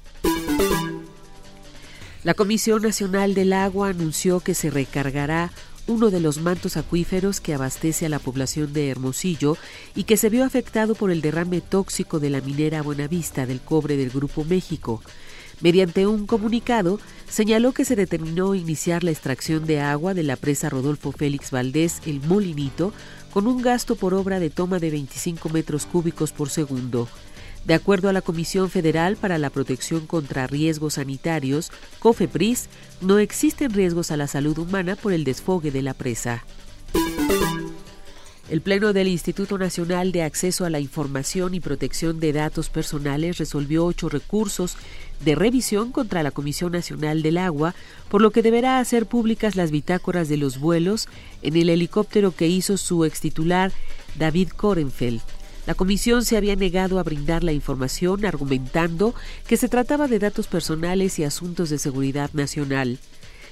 La 2.24 2.36
Comisión 2.36 2.82
Nacional 2.82 3.34
del 3.34 3.52
Agua 3.52 3.90
anunció 3.90 4.40
que 4.40 4.54
se 4.54 4.70
recargará 4.70 5.52
uno 5.88 6.10
de 6.10 6.22
los 6.22 6.40
mantos 6.40 6.78
acuíferos 6.78 7.42
que 7.42 7.54
abastece 7.54 8.06
a 8.06 8.10
la 8.10 8.20
población 8.20 8.72
de 8.72 8.88
Hermosillo 8.90 9.58
y 9.94 10.06
que 10.06 10.16
se 10.16 10.30
vio 10.30 10.46
afectado 10.46 10.96
por 10.96 11.12
el 11.12 11.20
derrame 11.20 11.60
tóxico 11.60 12.22
de 12.22 12.30
la 12.30 12.40
minera 12.40 12.82
Buenavista 12.82 13.46
del 13.46 13.60
cobre 13.60 13.98
del 13.98 14.10
Grupo 14.10 14.46
México. 14.46 15.02
Mediante 15.60 16.08
un 16.08 16.26
comunicado, 16.26 16.98
señaló 17.30 17.74
que 17.74 17.84
se 17.84 17.98
determinó 17.98 18.56
iniciar 18.56 19.04
la 19.04 19.12
extracción 19.12 19.66
de 19.66 19.82
agua 19.82 20.14
de 20.14 20.24
la 20.24 20.38
presa 20.38 20.70
Rodolfo 20.70 21.12
Félix 21.12 21.52
Valdés, 21.52 22.02
el 22.06 22.22
Molinito, 22.22 22.94
con 23.34 23.48
un 23.48 23.62
gasto 23.62 23.96
por 23.96 24.14
obra 24.14 24.40
de 24.40 24.50
toma 24.50 24.80
de 24.80 24.92
25 24.92 25.50
metros 25.50 25.86
cúbicos 25.86 26.32
por 26.32 26.50
segundo. 26.50 27.10
De 27.66 27.74
acuerdo 27.74 28.10
a 28.10 28.14
la 28.14 28.22
Comisión 28.22 28.70
Federal 28.70 29.16
para 29.16 29.38
la 29.38 29.50
Protección 29.50 30.06
contra 30.06 30.48
Riesgos 30.48 30.96
Sanitarios, 30.96 31.72
COFEPRIS, 32.00 32.68
no 33.00 33.20
existen 33.20 33.74
riesgos 33.74 34.12
a 34.12 34.18
la 34.18 34.28
salud 34.28 34.58
humana 34.58 34.98
por 34.98 35.14
el 35.14 35.24
desfogue 35.24 35.72
de 35.72 35.82
la 35.82 35.94
presa. 35.94 36.44
El 38.50 38.60
Pleno 38.62 38.92
del 38.92 39.08
Instituto 39.08 39.58
Nacional 39.58 40.12
de 40.12 40.24
Acceso 40.24 40.66
a 40.66 40.70
la 40.70 40.82
Información 40.82 41.54
y 41.54 41.62
Protección 41.62 42.20
de 42.20 42.34
Datos 42.34 42.70
Personales 42.70 43.38
resolvió 43.38 43.86
ocho 43.86 44.10
recursos 44.10 44.76
de 45.22 45.34
revisión 45.34 45.94
contra 45.94 46.22
la 46.22 46.32
Comisión 46.32 46.74
Nacional 46.74 47.22
del 47.24 47.38
Agua, 47.38 47.74
por 48.10 48.22
lo 48.22 48.32
que 48.32 48.42
deberá 48.42 48.80
hacer 48.80 49.06
públicas 49.06 49.56
las 49.56 49.72
bitácoras 49.72 50.28
de 50.28 50.36
los 50.36 50.60
vuelos 50.60 51.08
en 51.42 51.56
el 51.56 51.70
helicóptero 51.70 52.36
que 52.36 52.48
hizo 52.48 52.76
su 52.76 53.06
extitular 53.06 53.72
David 54.20 54.50
Korenfeld. 54.50 55.22
La 55.66 55.76
comisión 55.76 56.26
se 56.26 56.36
había 56.36 56.56
negado 56.56 57.00
a 57.00 57.04
brindar 57.04 57.44
la 57.44 57.54
información 57.54 58.26
argumentando 58.26 59.16
que 59.48 59.58
se 59.58 59.70
trataba 59.70 60.08
de 60.08 60.20
datos 60.20 60.48
personales 60.48 61.20
y 61.20 61.24
asuntos 61.24 61.70
de 61.70 61.78
seguridad 61.78 62.30
nacional. 62.34 63.00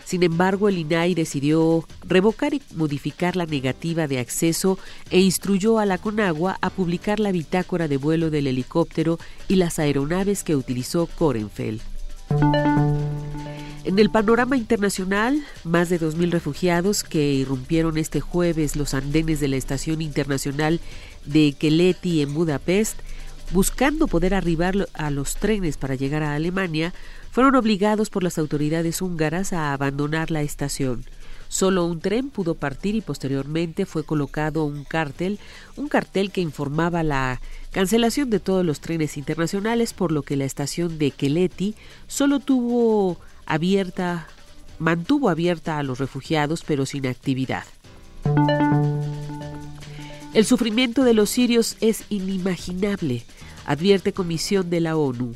Sin 0.03 0.23
embargo, 0.23 0.67
el 0.67 0.77
INAI 0.77 1.13
decidió 1.15 1.87
revocar 2.05 2.53
y 2.53 2.61
modificar 2.75 3.37
la 3.37 3.45
negativa 3.45 4.07
de 4.07 4.19
acceso 4.19 4.77
e 5.09 5.21
instruyó 5.21 5.79
a 5.79 5.85
la 5.85 5.99
Conagua 5.99 6.57
a 6.59 6.69
publicar 6.69 7.21
la 7.21 7.31
bitácora 7.31 7.87
de 7.87 7.95
vuelo 7.95 8.29
del 8.29 8.47
helicóptero 8.47 9.19
y 9.47 9.55
las 9.55 9.79
aeronaves 9.79 10.43
que 10.43 10.57
utilizó 10.57 11.07
Korenfeld. 11.07 11.81
En 13.83 13.97
el 13.97 14.09
panorama 14.11 14.57
internacional, 14.57 15.43
más 15.63 15.89
de 15.89 15.99
2.000 15.99 16.29
refugiados 16.29 17.03
que 17.03 17.33
irrumpieron 17.33 17.97
este 17.97 18.19
jueves 18.19 18.75
los 18.75 18.93
andenes 18.93 19.39
de 19.39 19.47
la 19.47 19.55
Estación 19.55 20.01
Internacional 20.01 20.79
de 21.25 21.53
Keleti 21.57 22.21
en 22.21 22.33
Budapest, 22.33 22.99
buscando 23.51 24.07
poder 24.07 24.33
arribar 24.33 24.87
a 24.93 25.11
los 25.11 25.35
trenes 25.35 25.77
para 25.77 25.95
llegar 25.95 26.23
a 26.23 26.35
Alemania, 26.35 26.93
fueron 27.31 27.55
obligados 27.55 28.09
por 28.09 28.23
las 28.23 28.37
autoridades 28.37 29.01
húngaras 29.01 29.53
a 29.53 29.73
abandonar 29.73 30.31
la 30.31 30.41
estación. 30.41 31.05
Solo 31.51 31.85
un 31.85 31.99
tren 31.99 32.29
pudo 32.29 32.55
partir 32.55 32.95
y 32.95 33.01
posteriormente 33.01 33.85
fue 33.85 34.05
colocado 34.05 34.63
un 34.63 34.85
cartel, 34.85 35.37
un 35.75 35.89
cartel 35.89 36.31
que 36.31 36.39
informaba 36.39 37.03
la 37.03 37.41
cancelación 37.71 38.29
de 38.29 38.39
todos 38.39 38.65
los 38.65 38.79
trenes 38.79 39.17
internacionales, 39.17 39.91
por 39.93 40.13
lo 40.13 40.21
que 40.21 40.37
la 40.37 40.45
estación 40.45 40.97
de 40.97 41.11
Keleti 41.11 41.75
solo 42.07 42.39
tuvo 42.39 43.17
abierta, 43.45 44.27
mantuvo 44.79 45.27
abierta 45.27 45.77
a 45.77 45.83
los 45.83 45.99
refugiados, 45.99 46.63
pero 46.65 46.85
sin 46.85 47.05
actividad. 47.05 47.65
El 50.33 50.45
sufrimiento 50.45 51.03
de 51.03 51.13
los 51.13 51.29
sirios 51.29 51.75
es 51.81 52.05
inimaginable, 52.07 53.23
advierte 53.65 54.13
Comisión 54.13 54.69
de 54.69 54.79
la 54.79 54.95
ONU. 54.95 55.35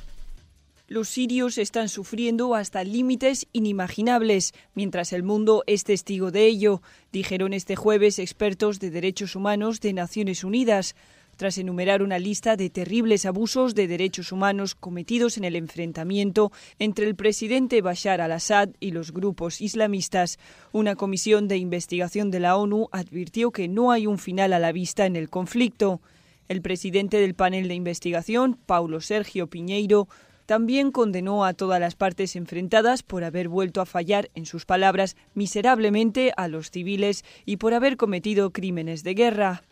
Los 0.87 1.09
sirios 1.09 1.57
están 1.57 1.89
sufriendo 1.89 2.55
hasta 2.55 2.81
límites 2.85 3.47
inimaginables, 3.51 4.53
mientras 4.73 5.11
el 5.11 5.21
mundo 5.21 5.63
es 5.67 5.83
testigo 5.83 6.31
de 6.31 6.45
ello, 6.45 6.81
dijeron 7.11 7.51
este 7.51 7.75
jueves 7.75 8.19
expertos 8.19 8.79
de 8.79 8.89
derechos 8.89 9.35
humanos 9.35 9.81
de 9.81 9.91
Naciones 9.91 10.45
Unidas 10.45 10.95
tras 11.35 11.57
enumerar 11.57 12.01
una 12.01 12.19
lista 12.19 12.55
de 12.55 12.69
terribles 12.69 13.25
abusos 13.25 13.75
de 13.75 13.87
derechos 13.87 14.31
humanos 14.31 14.75
cometidos 14.75 15.37
en 15.37 15.43
el 15.43 15.55
enfrentamiento 15.55 16.51
entre 16.79 17.07
el 17.07 17.15
presidente 17.15 17.81
Bashar 17.81 18.21
al-Assad 18.21 18.69
y 18.79 18.91
los 18.91 19.11
grupos 19.11 19.61
islamistas. 19.61 20.39
Una 20.71 20.95
comisión 20.95 21.47
de 21.47 21.57
investigación 21.57 22.31
de 22.31 22.39
la 22.39 22.57
ONU 22.57 22.87
advirtió 22.91 23.51
que 23.51 23.67
no 23.67 23.91
hay 23.91 24.07
un 24.07 24.17
final 24.17 24.53
a 24.53 24.59
la 24.59 24.71
vista 24.71 25.05
en 25.05 25.15
el 25.15 25.29
conflicto. 25.29 26.01
El 26.47 26.61
presidente 26.61 27.19
del 27.19 27.33
panel 27.33 27.67
de 27.67 27.73
investigación, 27.73 28.59
Paulo 28.65 29.01
Sergio 29.01 29.47
Piñeiro, 29.47 30.07
también 30.45 30.91
condenó 30.91 31.43
a 31.43 31.53
todas 31.53 31.79
las 31.79 31.95
partes 31.95 32.35
enfrentadas 32.35 33.01
por 33.01 33.23
haber 33.23 33.49
vuelto 33.49 33.81
a 33.81 33.85
fallar, 33.85 34.29
en 34.35 34.45
sus 34.45 34.65
palabras, 34.65 35.17
miserablemente 35.33 36.33
a 36.37 36.47
los 36.47 36.69
civiles 36.69 37.25
y 37.45 37.57
por 37.57 37.73
haber 37.73 37.97
cometido 37.97 38.51
crímenes 38.51 39.03
de 39.03 39.15
guerra. 39.15 39.63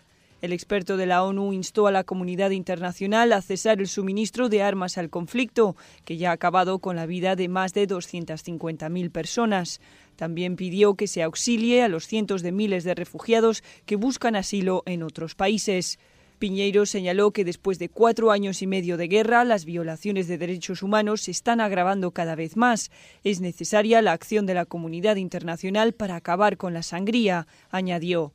El 0.44 0.52
experto 0.52 0.98
de 0.98 1.06
la 1.06 1.24
ONU 1.24 1.54
instó 1.54 1.88
a 1.88 1.92
la 1.94 2.04
comunidad 2.04 2.50
internacional 2.50 3.32
a 3.32 3.42
cesar 3.42 3.80
el 3.80 3.88
suministro 3.88 4.50
de 4.50 4.62
armas 4.62 4.98
al 4.98 5.10
conflicto, 5.10 5.78
que 6.04 6.18
ya 6.18 6.32
ha 6.32 6.34
acabado 6.34 6.80
con 6.80 6.98
la 6.98 7.06
vida 7.06 7.38
de 7.38 7.48
más 7.48 7.74
de 7.74 7.88
250.000 7.88 9.10
personas. 9.10 9.80
También 10.18 10.58
pidió 10.58 10.96
que 10.96 11.08
se 11.08 11.24
auxilie 11.24 11.82
a 11.82 11.88
los 11.88 12.08
cientos 12.08 12.42
de 12.42 12.52
miles 12.52 12.84
de 12.84 12.94
refugiados 12.94 13.64
que 13.86 13.96
buscan 13.96 14.36
asilo 14.36 14.84
en 14.86 15.04
otros 15.04 15.34
países. 15.34 15.98
Piñeiro 16.40 16.86
señaló 16.86 17.32
que 17.32 17.46
después 17.46 17.80
de 17.80 17.88
cuatro 17.88 18.30
años 18.30 18.62
y 18.62 18.68
medio 18.68 18.98
de 18.98 19.08
guerra, 19.08 19.46
las 19.46 19.64
violaciones 19.64 20.28
de 20.28 20.38
derechos 20.38 20.84
humanos 20.84 21.22
se 21.22 21.32
están 21.32 21.62
agravando 21.62 22.12
cada 22.12 22.36
vez 22.36 22.58
más. 22.58 22.92
Es 23.24 23.40
necesaria 23.40 24.02
la 24.02 24.12
acción 24.12 24.46
de 24.46 24.56
la 24.56 24.66
comunidad 24.66 25.16
internacional 25.16 25.94
para 25.94 26.18
acabar 26.18 26.58
con 26.58 26.74
la 26.74 26.84
sangría, 26.84 27.48
añadió. 27.70 28.34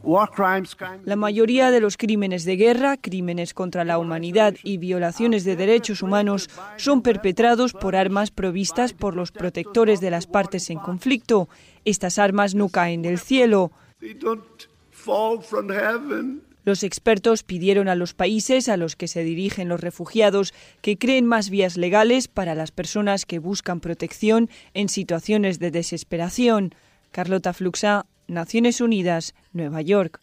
Uh, 0.00 0.24
la 1.04 1.16
mayoría 1.16 1.70
de 1.70 1.80
los 1.80 1.96
crímenes 1.96 2.44
de 2.44 2.56
guerra, 2.56 2.96
crímenes 2.96 3.52
contra 3.52 3.84
la 3.84 3.98
humanidad 3.98 4.54
y 4.62 4.76
violaciones 4.76 5.44
de 5.44 5.56
derechos 5.56 6.02
humanos 6.02 6.48
son 6.76 7.02
perpetrados 7.02 7.72
por 7.72 7.96
armas 7.96 8.30
provistas 8.30 8.92
por 8.92 9.16
los 9.16 9.32
protectores 9.32 10.00
de 10.00 10.10
las 10.10 10.26
partes 10.26 10.70
en 10.70 10.78
conflicto. 10.78 11.48
Estas 11.84 12.18
armas 12.18 12.54
no 12.54 12.68
caen 12.68 13.02
del 13.02 13.18
cielo. 13.18 13.72
Los 16.64 16.82
expertos 16.82 17.42
pidieron 17.42 17.88
a 17.88 17.94
los 17.94 18.14
países 18.14 18.68
a 18.68 18.76
los 18.76 18.94
que 18.94 19.08
se 19.08 19.24
dirigen 19.24 19.68
los 19.68 19.80
refugiados 19.80 20.52
que 20.82 20.98
creen 20.98 21.24
más 21.24 21.50
vías 21.50 21.76
legales 21.76 22.28
para 22.28 22.54
las 22.54 22.70
personas 22.70 23.24
que 23.24 23.38
buscan 23.38 23.80
protección 23.80 24.50
en 24.74 24.88
situaciones 24.88 25.58
de 25.58 25.70
desesperación. 25.70 26.74
Carlota 27.12 27.52
Fluxa, 27.52 28.06
Naciones 28.26 28.80
Unidas, 28.80 29.34
Nueva 29.52 29.82
York. 29.82 30.20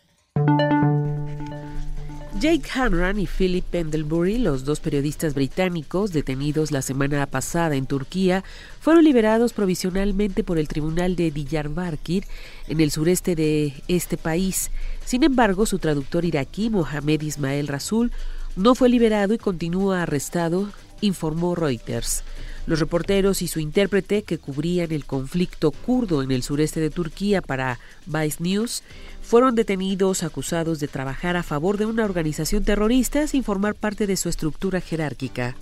Jake 2.37 2.69
Hanran 2.75 3.17
y 3.17 3.27
Philip 3.27 3.63
Pendlebury, 3.63 4.37
los 4.37 4.65
dos 4.65 4.81
periodistas 4.81 5.33
británicos 5.33 6.11
detenidos 6.11 6.71
la 6.71 6.81
semana 6.81 7.25
pasada 7.25 7.75
en 7.75 7.85
Turquía, 7.85 8.43
fueron 8.81 9.05
liberados 9.05 9.53
provisionalmente 9.53 10.43
por 10.43 10.59
el 10.59 10.67
Tribunal 10.67 11.15
de 11.15 11.31
Diyarbakir 11.31 12.25
en 12.67 12.81
el 12.81 12.91
sureste 12.91 13.35
de 13.35 13.73
este 13.87 14.17
país. 14.17 14.69
Sin 15.05 15.23
embargo, 15.23 15.65
su 15.65 15.79
traductor 15.79 16.25
iraquí, 16.25 16.69
Mohamed 16.69 17.21
Ismael 17.21 17.67
Rasul, 17.69 18.11
no 18.57 18.75
fue 18.75 18.89
liberado 18.89 19.33
y 19.33 19.37
continúa 19.37 20.03
arrestado, 20.03 20.69
informó 21.01 21.55
Reuters. 21.55 22.23
Los 22.67 22.79
reporteros 22.79 23.41
y 23.41 23.47
su 23.47 23.59
intérprete 23.59 24.23
que 24.23 24.39
cubrían 24.39 24.91
el 24.91 25.05
conflicto 25.05 25.71
kurdo 25.71 26.23
en 26.23 26.31
el 26.31 26.41
sureste 26.41 26.79
de 26.79 26.89
Turquía 26.89 27.41
para 27.41 27.79
Vice 28.07 28.41
News 28.41 28.83
fueron 29.21 29.55
detenidos 29.55 30.23
acusados 30.23 30.79
de 30.79 30.87
trabajar 30.87 31.35
a 31.35 31.43
favor 31.43 31.77
de 31.77 31.85
una 31.85 32.05
organización 32.05 32.63
terrorista 32.63 33.27
sin 33.27 33.43
formar 33.43 33.75
parte 33.75 34.07
de 34.07 34.17
su 34.17 34.29
estructura 34.29 34.81
jerárquica. 34.81 35.55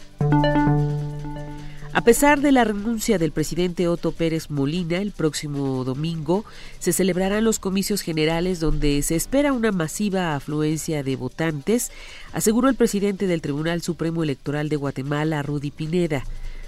A 1.95 2.01
pesar 2.01 2.41
de 2.41 2.51
la 2.51 2.63
renuncia 2.63 3.19
del 3.19 3.31
presidente 3.31 3.87
Otto 3.87 4.11
Pérez 4.11 4.49
Molina, 4.49 4.97
el 4.97 5.11
próximo 5.11 5.83
domingo 5.83 6.43
se 6.79 6.91
celebrarán 6.91 7.43
los 7.43 7.59
comicios 7.59 8.01
generales 8.01 8.59
donde 8.59 9.01
se 9.03 9.15
espera 9.15 9.53
una 9.53 9.71
masiva 9.71 10.35
afluencia 10.35 11.03
de 11.03 11.15
votantes, 11.15 11.91
aseguró 12.33 12.67
el 12.67 12.75
presidente 12.75 13.27
del 13.27 13.41
Tribunal 13.41 13.83
Supremo 13.83 14.23
Electoral 14.23 14.69
de 14.69 14.75
Guatemala, 14.75 15.43
Rudy 15.43 15.69
Pineda. 15.69 16.23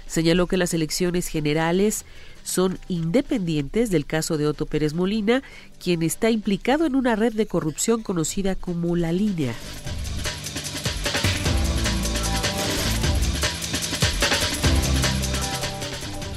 Señaló 0.06 0.46
que 0.46 0.56
las 0.56 0.72
elecciones 0.74 1.28
generales 1.28 2.04
son 2.44 2.78
independientes 2.88 3.90
del 3.90 4.06
caso 4.06 4.38
de 4.38 4.46
Otto 4.46 4.66
Pérez 4.66 4.94
Molina, 4.94 5.42
quien 5.82 6.02
está 6.02 6.30
implicado 6.30 6.86
en 6.86 6.94
una 6.94 7.16
red 7.16 7.32
de 7.32 7.46
corrupción 7.46 8.02
conocida 8.02 8.54
como 8.54 8.96
La 8.96 9.12
Línea. 9.12 9.54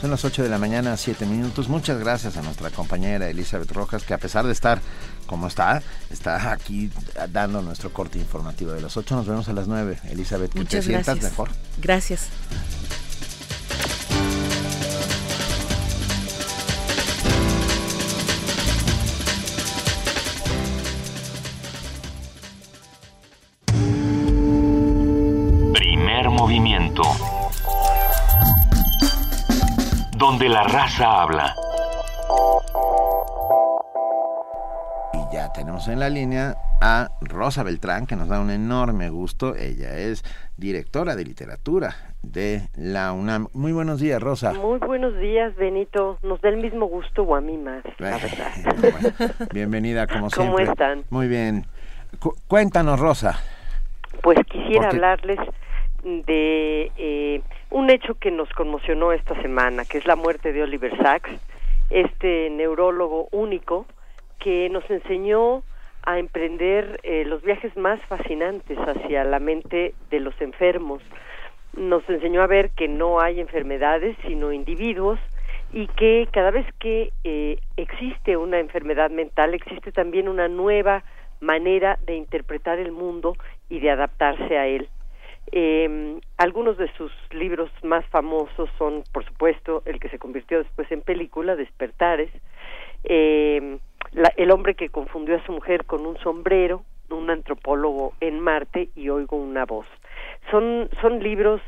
Son 0.01 0.09
las 0.09 0.24
8 0.24 0.43
de 0.43 0.49
la 0.49 0.57
mañana, 0.57 0.95
7 0.95 1.26
minutos. 1.26 1.67
Muchas 1.67 1.99
gracias 1.99 2.38
a 2.38 2.41
nuestra 2.41 2.70
compañera 2.70 3.30
Elizabeth 3.30 3.70
Rojas, 3.72 4.03
que 4.03 4.13
a 4.13 4.17
pesar 4.17 4.45
de 4.45 4.53
estar 4.53 4.82
como 5.26 5.47
está, 5.47 5.84
está 6.09 6.53
aquí 6.53 6.89
dando 7.32 7.61
nuestro 7.61 7.91
corte 7.91 8.17
informativo 8.17 8.72
de 8.72 8.82
las 8.82 8.95
8. 8.95 9.15
Nos 9.15 9.28
vemos 9.28 9.49
a 9.49 9.53
las 9.53 9.67
9. 9.67 9.99
Elizabeth, 10.05 10.53
que 10.53 10.63
te 10.63 10.82
sientas 10.82 11.22
mejor. 11.22 11.49
Gracias. 11.82 12.30
Donde 30.18 30.50
la 30.50 30.64
raza 30.64 31.22
habla. 31.22 31.56
Y 35.14 35.34
ya 35.34 35.52
tenemos 35.54 35.88
en 35.88 36.00
la 36.00 36.10
línea 36.10 36.56
a 36.82 37.08
Rosa 37.22 37.64
Beltrán, 37.64 38.06
que 38.06 38.18
nos 38.18 38.28
da 38.28 38.41
un 38.41 38.50
enorme 38.50 39.10
gusto. 39.10 39.56
Ella 39.56 39.97
es 39.97 40.24
directora 40.58 41.16
de 41.16 41.24
literatura 41.24 41.95
de 42.22 42.64
la 42.76 43.14
UNAM. 43.14 43.47
Muy 43.54 43.72
buenos 43.72 44.02
días, 44.02 44.22
Rosa. 44.22 44.54
Muy 44.54 44.80
buenos 44.80 45.16
días, 45.20 45.56
Benito. 45.56 46.18
Nos 46.22 46.41
da 46.41 46.50
el 46.50 46.58
mismo 46.58 46.86
gusto 46.88 47.24
o 47.24 47.36
a 47.36 47.39
mí 47.39 47.58
más, 47.58 47.84
la 48.00 48.18
verdad. 48.18 49.47
bienvenida, 49.54 50.06
como 50.06 50.30
siempre. 50.30 50.66
¿Cómo 50.66 50.72
están? 50.72 51.04
Muy 51.10 51.30
bien. 51.30 51.66
cuéntanos, 52.50 53.00
Rosa. 53.00 53.39
Pues 54.22 54.38
quisiera 54.52 54.89
hablarles 54.89 55.39
de 56.04 56.91
eh, 56.97 57.41
un 57.70 57.89
hecho 57.89 58.16
que 58.16 58.32
nos 58.32 58.50
conmocionó 58.50 59.12
esta 59.12 59.39
semana, 59.41 59.86
que 59.86 59.97
es 59.97 60.06
la 60.06 60.16
muerte 60.16 60.54
de 60.54 60.64
Oliver 60.64 60.95
Sacks, 60.97 61.32
este 61.89 62.50
neurólogo 62.50 63.28
único 63.32 63.86
que 64.39 64.70
nos 64.70 64.89
enseñó 64.89 65.64
a 66.04 66.18
emprender 66.20 67.00
eh, 67.04 67.26
los 67.26 67.41
viajes 67.41 67.76
más 67.76 68.00
fascinantes 68.06 68.78
hacia 68.78 69.24
la 69.24 69.39
mente 69.39 69.93
de 70.10 70.20
los 70.20 70.39
enfermos. 70.41 71.02
Nos 71.76 72.08
enseñó 72.10 72.41
a 72.41 72.47
ver 72.47 72.72
que 72.72 72.88
no 72.88 73.20
hay 73.20 73.39
enfermedades, 73.39 74.16
sino 74.26 74.52
individuos, 74.52 75.20
y 75.72 75.88
que 75.88 76.28
cada 76.32 76.52
vez 76.52 76.66
que 76.80 77.12
eh, 77.24 77.60
existe 77.78 78.38
una 78.38 78.60
enfermedad 78.60 79.12
mental, 79.12 79.54
existe 79.54 79.91
también 79.91 80.28
una 80.28 80.47
nueva 80.47 81.04
manera 81.41 82.00
de 82.06 82.16
interpretar 82.16 82.80
el 82.80 82.91
mundo 82.91 83.36
y 83.70 83.80
de 83.80 83.91
adaptarse 83.91 84.58
a 84.58 84.68
él. 84.68 84.89
Eh, 85.52 86.20
algunos 86.38 86.78
de 86.78 86.91
sus 86.93 87.12
libros 87.32 87.72
más 87.84 88.06
famosos 88.08 88.70
son, 88.78 89.04
por 89.12 89.26
supuesto, 89.26 89.82
el 89.86 90.00
que 90.00 90.10
se 90.10 90.20
convirtió 90.20 90.60
después 90.60 90.91
en 90.91 91.02
película, 91.02 91.56
Despertares, 91.56 92.32
eh, 93.04 93.78
El 94.38 94.52
hombre 94.52 94.76
que 94.76 94.89
confundió 94.89 95.36
a 95.36 95.45
su 95.45 95.52
mujer 95.52 95.86
con 95.86 96.06
un 96.06 96.18
sombrero, 96.20 96.84
un 97.10 97.30
antropólogo 97.30 98.14
en 98.22 98.39
Marte 98.39 98.89
y 98.95 99.10
oigo 99.10 99.38
una 99.38 99.66
voz. 99.66 99.88
Son, 100.52 100.89
son 101.02 101.22
libros 101.22 101.62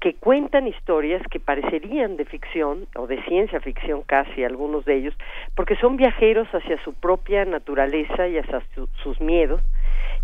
que 0.00 0.14
cuentan 0.14 0.66
historias 0.66 1.22
que 1.30 1.38
parecerían 1.38 2.16
de 2.16 2.24
ficción 2.24 2.86
o 2.96 3.06
de 3.06 3.22
ciencia 3.24 3.60
ficción 3.60 4.02
casi 4.02 4.44
algunos 4.44 4.84
de 4.86 4.96
ellos, 4.96 5.14
porque 5.54 5.76
son 5.76 5.96
viajeros 5.96 6.48
hacia 6.54 6.82
su 6.82 6.94
propia 6.94 7.44
naturaleza 7.44 8.26
y 8.26 8.38
hacia 8.38 8.62
sus 9.02 9.20
miedos, 9.20 9.60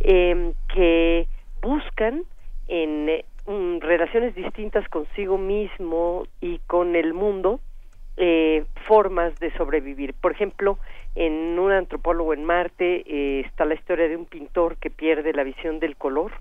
eh, 0.00 0.52
que 0.74 1.28
buscan 1.60 2.22
en 2.68 3.08
eh, 3.08 3.24
relaciones 3.80 4.34
distintas 4.34 4.88
consigo 4.88 5.38
mismo 5.38 6.26
y 6.40 6.58
con 6.66 6.96
el 6.96 7.14
mundo 7.14 7.60
eh, 8.16 8.64
formas 8.86 9.38
de 9.40 9.52
sobrevivir. 9.56 10.14
Por 10.14 10.32
ejemplo, 10.32 10.78
en 11.14 11.58
un 11.58 11.70
antropólogo 11.70 12.32
en 12.32 12.44
Marte 12.44 13.04
eh, 13.06 13.40
está 13.40 13.64
la 13.64 13.74
historia 13.74 14.08
de 14.08 14.16
un 14.16 14.26
pintor 14.26 14.76
que 14.78 14.90
pierde 14.90 15.32
la 15.32 15.44
visión 15.44 15.80
del 15.80 15.96
color 15.96 16.32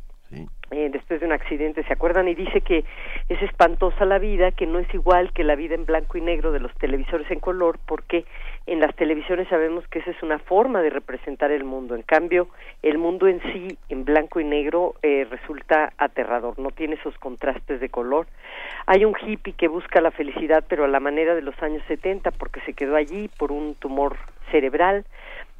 eh, 0.72 0.90
después 0.92 1.20
de 1.20 1.26
un 1.28 1.32
accidente, 1.32 1.84
¿se 1.84 1.94
acuerdan? 1.94 2.28
Y 2.28 2.34
dice 2.34 2.62
que 2.62 2.84
es 3.30 3.42
espantosa 3.42 4.06
la 4.06 4.18
vida, 4.18 4.52
que 4.52 4.66
no 4.66 4.80
es 4.80 4.92
igual 4.94 5.32
que 5.32 5.44
la 5.44 5.56
vida 5.56 5.76
en 5.76 5.86
blanco 5.86 6.18
y 6.18 6.22
negro 6.22 6.52
de 6.52 6.60
los 6.60 6.74
televisores 6.76 7.30
en 7.30 7.40
color, 7.40 7.78
porque 7.86 8.26
en 8.68 8.80
las 8.80 8.96
televisiones 8.96 9.48
sabemos 9.48 9.88
que 9.88 10.00
esa 10.00 10.12
es 10.12 10.24
una 10.24 10.40
forma 10.40 10.82
de 10.82 10.90
representar 10.90 11.52
el 11.52 11.64
mundo. 11.64 11.96
En 11.96 12.02
cambio, 12.02 12.48
el 12.82 12.98
mundo 12.98 13.28
en 13.28 13.42
sí, 13.54 13.78
en 13.90 14.06
blanco 14.06 14.40
y 14.40 14.44
negro, 14.44 14.96
eh, 15.04 15.28
resulta 15.30 15.94
aterrador, 15.98 16.58
no 16.58 16.72
tiene 16.72 16.96
esos 16.96 17.18
contrastes 17.20 17.80
de 17.80 17.90
color. 17.90 18.26
Hay 18.88 19.06
un 19.06 19.16
hippie 19.16 19.54
que 19.54 19.68
busca 19.68 20.02
la 20.02 20.12
felicidad, 20.12 20.64
pero 20.68 20.86
a 20.86 20.88
la 20.88 21.00
manera 21.00 21.36
de 21.36 21.44
los 21.44 21.62
años 21.62 21.84
70, 21.88 22.32
porque 22.32 22.60
se 22.62 22.74
quedó 22.74 22.96
allí 22.96 23.30
por 23.38 23.52
un 23.52 23.76
tumor 23.76 24.18
cerebral 24.50 25.06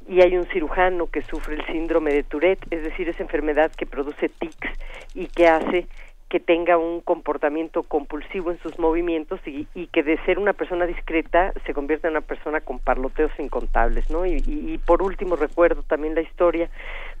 y 0.08 0.22
hay 0.22 0.36
un 0.36 0.46
cirujano 0.46 1.06
que 1.06 1.22
sufre 1.22 1.56
el 1.56 1.66
síndrome 1.66 2.12
de 2.12 2.22
Tourette, 2.22 2.64
es 2.70 2.82
decir, 2.82 3.08
esa 3.08 3.22
enfermedad 3.22 3.72
que 3.72 3.86
produce 3.86 4.28
tics 4.28 4.70
y 5.14 5.26
que 5.26 5.48
hace 5.48 5.86
que 6.28 6.40
tenga 6.40 6.76
un 6.76 7.00
comportamiento 7.00 7.84
compulsivo 7.84 8.50
en 8.50 8.58
sus 8.58 8.78
movimientos 8.78 9.40
y, 9.46 9.66
que 9.92 10.02
de 10.02 10.18
ser 10.24 10.38
una 10.38 10.54
persona 10.54 10.84
discreta 10.84 11.52
se 11.64 11.72
convierta 11.72 12.08
en 12.08 12.14
una 12.14 12.20
persona 12.20 12.60
con 12.60 12.80
parloteos 12.80 13.30
incontables, 13.38 14.10
¿no? 14.10 14.26
Y, 14.26 14.80
por 14.84 15.02
último 15.02 15.36
recuerdo 15.36 15.82
también 15.82 16.14
la 16.14 16.22
historia 16.22 16.68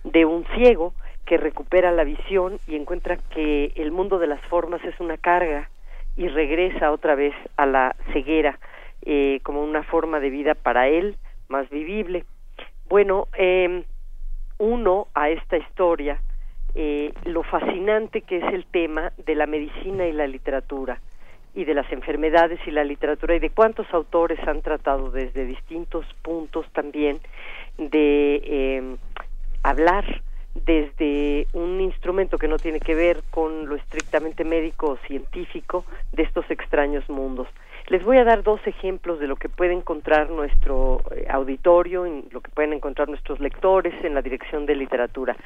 de 0.02 0.24
un 0.24 0.44
ciego 0.56 0.92
que 1.24 1.36
recupera 1.36 1.92
la 1.92 2.04
visión 2.04 2.58
y 2.66 2.74
encuentra 2.74 3.16
que 3.30 3.72
el 3.76 3.92
mundo 3.92 4.18
de 4.18 4.26
las 4.26 4.40
formas 4.46 4.82
es 4.84 4.98
una 4.98 5.16
carga 5.16 5.70
y 6.16 6.28
regresa 6.28 6.90
otra 6.90 7.14
vez 7.14 7.34
a 7.56 7.66
la 7.66 7.94
ceguera 8.12 8.58
eh, 9.02 9.40
como 9.42 9.62
una 9.62 9.82
forma 9.84 10.18
de 10.18 10.30
vida 10.30 10.54
para 10.54 10.88
él 10.88 11.16
más 11.48 11.68
vivible. 11.70 12.24
Bueno, 12.88 13.28
eh, 13.38 13.84
uno 14.58 15.08
a 15.14 15.30
esta 15.30 15.58
historia 15.58 16.20
eh, 16.78 17.12
lo 17.24 17.42
fascinante 17.42 18.20
que 18.20 18.36
es 18.36 18.52
el 18.52 18.66
tema 18.66 19.10
de 19.24 19.34
la 19.34 19.46
medicina 19.46 20.06
y 20.06 20.12
la 20.12 20.26
literatura 20.26 21.00
y 21.54 21.64
de 21.64 21.72
las 21.72 21.90
enfermedades 21.90 22.60
y 22.66 22.70
la 22.70 22.84
literatura 22.84 23.34
y 23.34 23.38
de 23.38 23.48
cuántos 23.48 23.86
autores 23.94 24.38
han 24.46 24.60
tratado 24.60 25.10
desde 25.10 25.46
distintos 25.46 26.04
puntos 26.20 26.66
también 26.74 27.18
de 27.78 28.42
eh, 28.44 28.96
hablar 29.62 30.20
desde 30.66 31.46
un 31.54 31.80
instrumento 31.80 32.36
que 32.36 32.46
no 32.46 32.58
tiene 32.58 32.80
que 32.80 32.94
ver 32.94 33.22
con 33.30 33.66
lo 33.66 33.76
estrictamente 33.76 34.44
médico 34.44 34.90
o 34.90 34.96
científico 35.06 35.86
de 36.12 36.24
estos 36.24 36.50
extraños 36.50 37.08
mundos. 37.08 37.48
Les 37.88 38.04
voy 38.04 38.18
a 38.18 38.24
dar 38.24 38.42
dos 38.42 38.60
ejemplos 38.66 39.20
de 39.20 39.28
lo 39.28 39.36
que 39.36 39.48
puede 39.48 39.72
encontrar 39.72 40.28
nuestro 40.30 41.02
eh, 41.14 41.26
auditorio, 41.30 42.04
en 42.04 42.24
lo 42.32 42.40
que 42.40 42.50
pueden 42.50 42.72
encontrar 42.72 43.08
nuestros 43.08 43.38
lectores 43.38 43.94
en 44.04 44.14
la 44.14 44.22
dirección 44.22 44.66
de 44.66 44.74
literatura. 44.74 45.36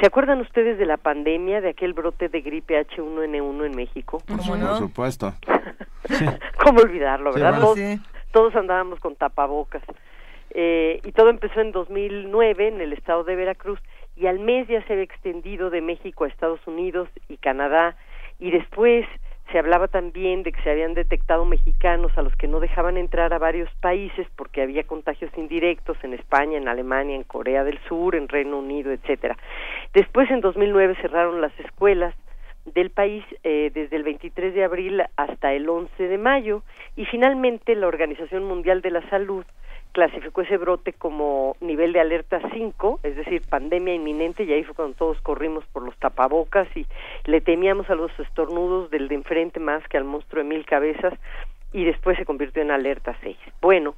¿Se 0.00 0.06
acuerdan 0.06 0.40
ustedes 0.40 0.76
de 0.76 0.86
la 0.86 0.96
pandemia, 0.96 1.60
de 1.60 1.70
aquel 1.70 1.92
brote 1.92 2.28
de 2.28 2.40
gripe 2.40 2.84
H1N1 2.84 3.66
en 3.66 3.76
México? 3.76 4.20
Por 4.26 4.42
supuesto. 4.76 5.34
¿Cómo 6.64 6.80
olvidarlo, 6.80 7.32
verdad? 7.32 7.60
todos, 8.32 8.56
andábamos 8.56 8.98
con 8.98 9.14
tapabocas. 9.14 9.82
Eh, 10.50 11.00
y 11.04 11.12
todo 11.12 11.30
empezó 11.30 11.60
en 11.60 11.70
2009 11.70 12.68
en 12.68 12.80
el 12.80 12.92
estado 12.92 13.22
de 13.22 13.36
Veracruz 13.36 13.78
y 14.16 14.26
al 14.26 14.40
mes 14.40 14.66
ya 14.66 14.84
se 14.86 14.92
había 14.92 15.04
extendido 15.04 15.70
de 15.70 15.80
México 15.80 16.24
a 16.24 16.28
Estados 16.28 16.60
Unidos 16.66 17.08
y 17.28 17.36
Canadá 17.36 17.96
y 18.38 18.50
después 18.50 19.06
se 19.52 19.58
hablaba 19.58 19.88
también 19.88 20.42
de 20.42 20.52
que 20.52 20.62
se 20.62 20.70
habían 20.70 20.94
detectado 20.94 21.44
mexicanos 21.44 22.16
a 22.16 22.22
los 22.22 22.34
que 22.36 22.48
no 22.48 22.60
dejaban 22.60 22.96
entrar 22.96 23.32
a 23.32 23.38
varios 23.38 23.68
países 23.80 24.26
porque 24.36 24.62
había 24.62 24.84
contagios 24.84 25.30
indirectos 25.36 25.96
en 26.02 26.14
España, 26.14 26.58
en 26.58 26.68
Alemania, 26.68 27.16
en 27.16 27.24
Corea 27.24 27.64
del 27.64 27.78
Sur, 27.88 28.16
en 28.16 28.28
Reino 28.28 28.58
Unido, 28.58 28.90
etcétera. 28.92 29.36
Después, 29.92 30.30
en 30.30 30.40
2009, 30.40 30.96
cerraron 31.00 31.40
las 31.40 31.58
escuelas 31.60 32.14
del 32.64 32.90
país 32.90 33.24
eh, 33.42 33.70
desde 33.74 33.96
el 33.96 34.04
23 34.04 34.54
de 34.54 34.64
abril 34.64 35.02
hasta 35.16 35.52
el 35.52 35.68
11 35.68 36.08
de 36.08 36.18
mayo 36.18 36.62
y 36.96 37.04
finalmente 37.04 37.74
la 37.74 37.86
Organización 37.86 38.44
Mundial 38.44 38.80
de 38.80 38.90
la 38.90 39.08
Salud 39.10 39.44
clasificó 39.94 40.42
ese 40.42 40.56
brote 40.56 40.92
como 40.92 41.56
nivel 41.60 41.92
de 41.92 42.00
alerta 42.00 42.40
5, 42.52 43.00
es 43.04 43.14
decir, 43.14 43.42
pandemia 43.48 43.94
inminente, 43.94 44.42
y 44.42 44.52
ahí 44.52 44.64
fue 44.64 44.74
cuando 44.74 44.96
todos 44.96 45.20
corrimos 45.20 45.64
por 45.66 45.84
los 45.84 45.96
tapabocas 45.98 46.66
y 46.76 46.84
le 47.26 47.40
temíamos 47.40 47.88
a 47.88 47.94
los 47.94 48.10
estornudos 48.18 48.90
del 48.90 49.06
de 49.06 49.14
enfrente 49.14 49.60
más 49.60 49.86
que 49.86 49.96
al 49.96 50.02
monstruo 50.02 50.42
de 50.42 50.48
mil 50.48 50.66
cabezas, 50.66 51.14
y 51.72 51.84
después 51.84 52.18
se 52.18 52.24
convirtió 52.24 52.60
en 52.60 52.72
alerta 52.72 53.16
6. 53.22 53.36
Bueno, 53.60 53.94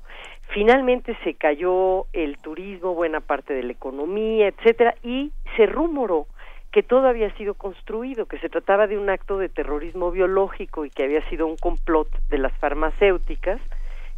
finalmente 0.48 1.16
se 1.24 1.32
cayó 1.32 2.04
el 2.12 2.36
turismo, 2.38 2.94
buena 2.94 3.20
parte 3.20 3.54
de 3.54 3.62
la 3.62 3.72
economía, 3.72 4.48
etcétera, 4.48 4.94
y 5.02 5.32
se 5.56 5.64
rumoró 5.64 6.26
que 6.72 6.82
todo 6.82 7.08
había 7.08 7.34
sido 7.36 7.54
construido, 7.54 8.26
que 8.26 8.38
se 8.38 8.50
trataba 8.50 8.86
de 8.86 8.98
un 8.98 9.08
acto 9.08 9.38
de 9.38 9.48
terrorismo 9.48 10.10
biológico 10.10 10.84
y 10.84 10.90
que 10.90 11.04
había 11.04 11.26
sido 11.30 11.46
un 11.46 11.56
complot 11.56 12.08
de 12.28 12.36
las 12.36 12.52
farmacéuticas, 12.58 13.62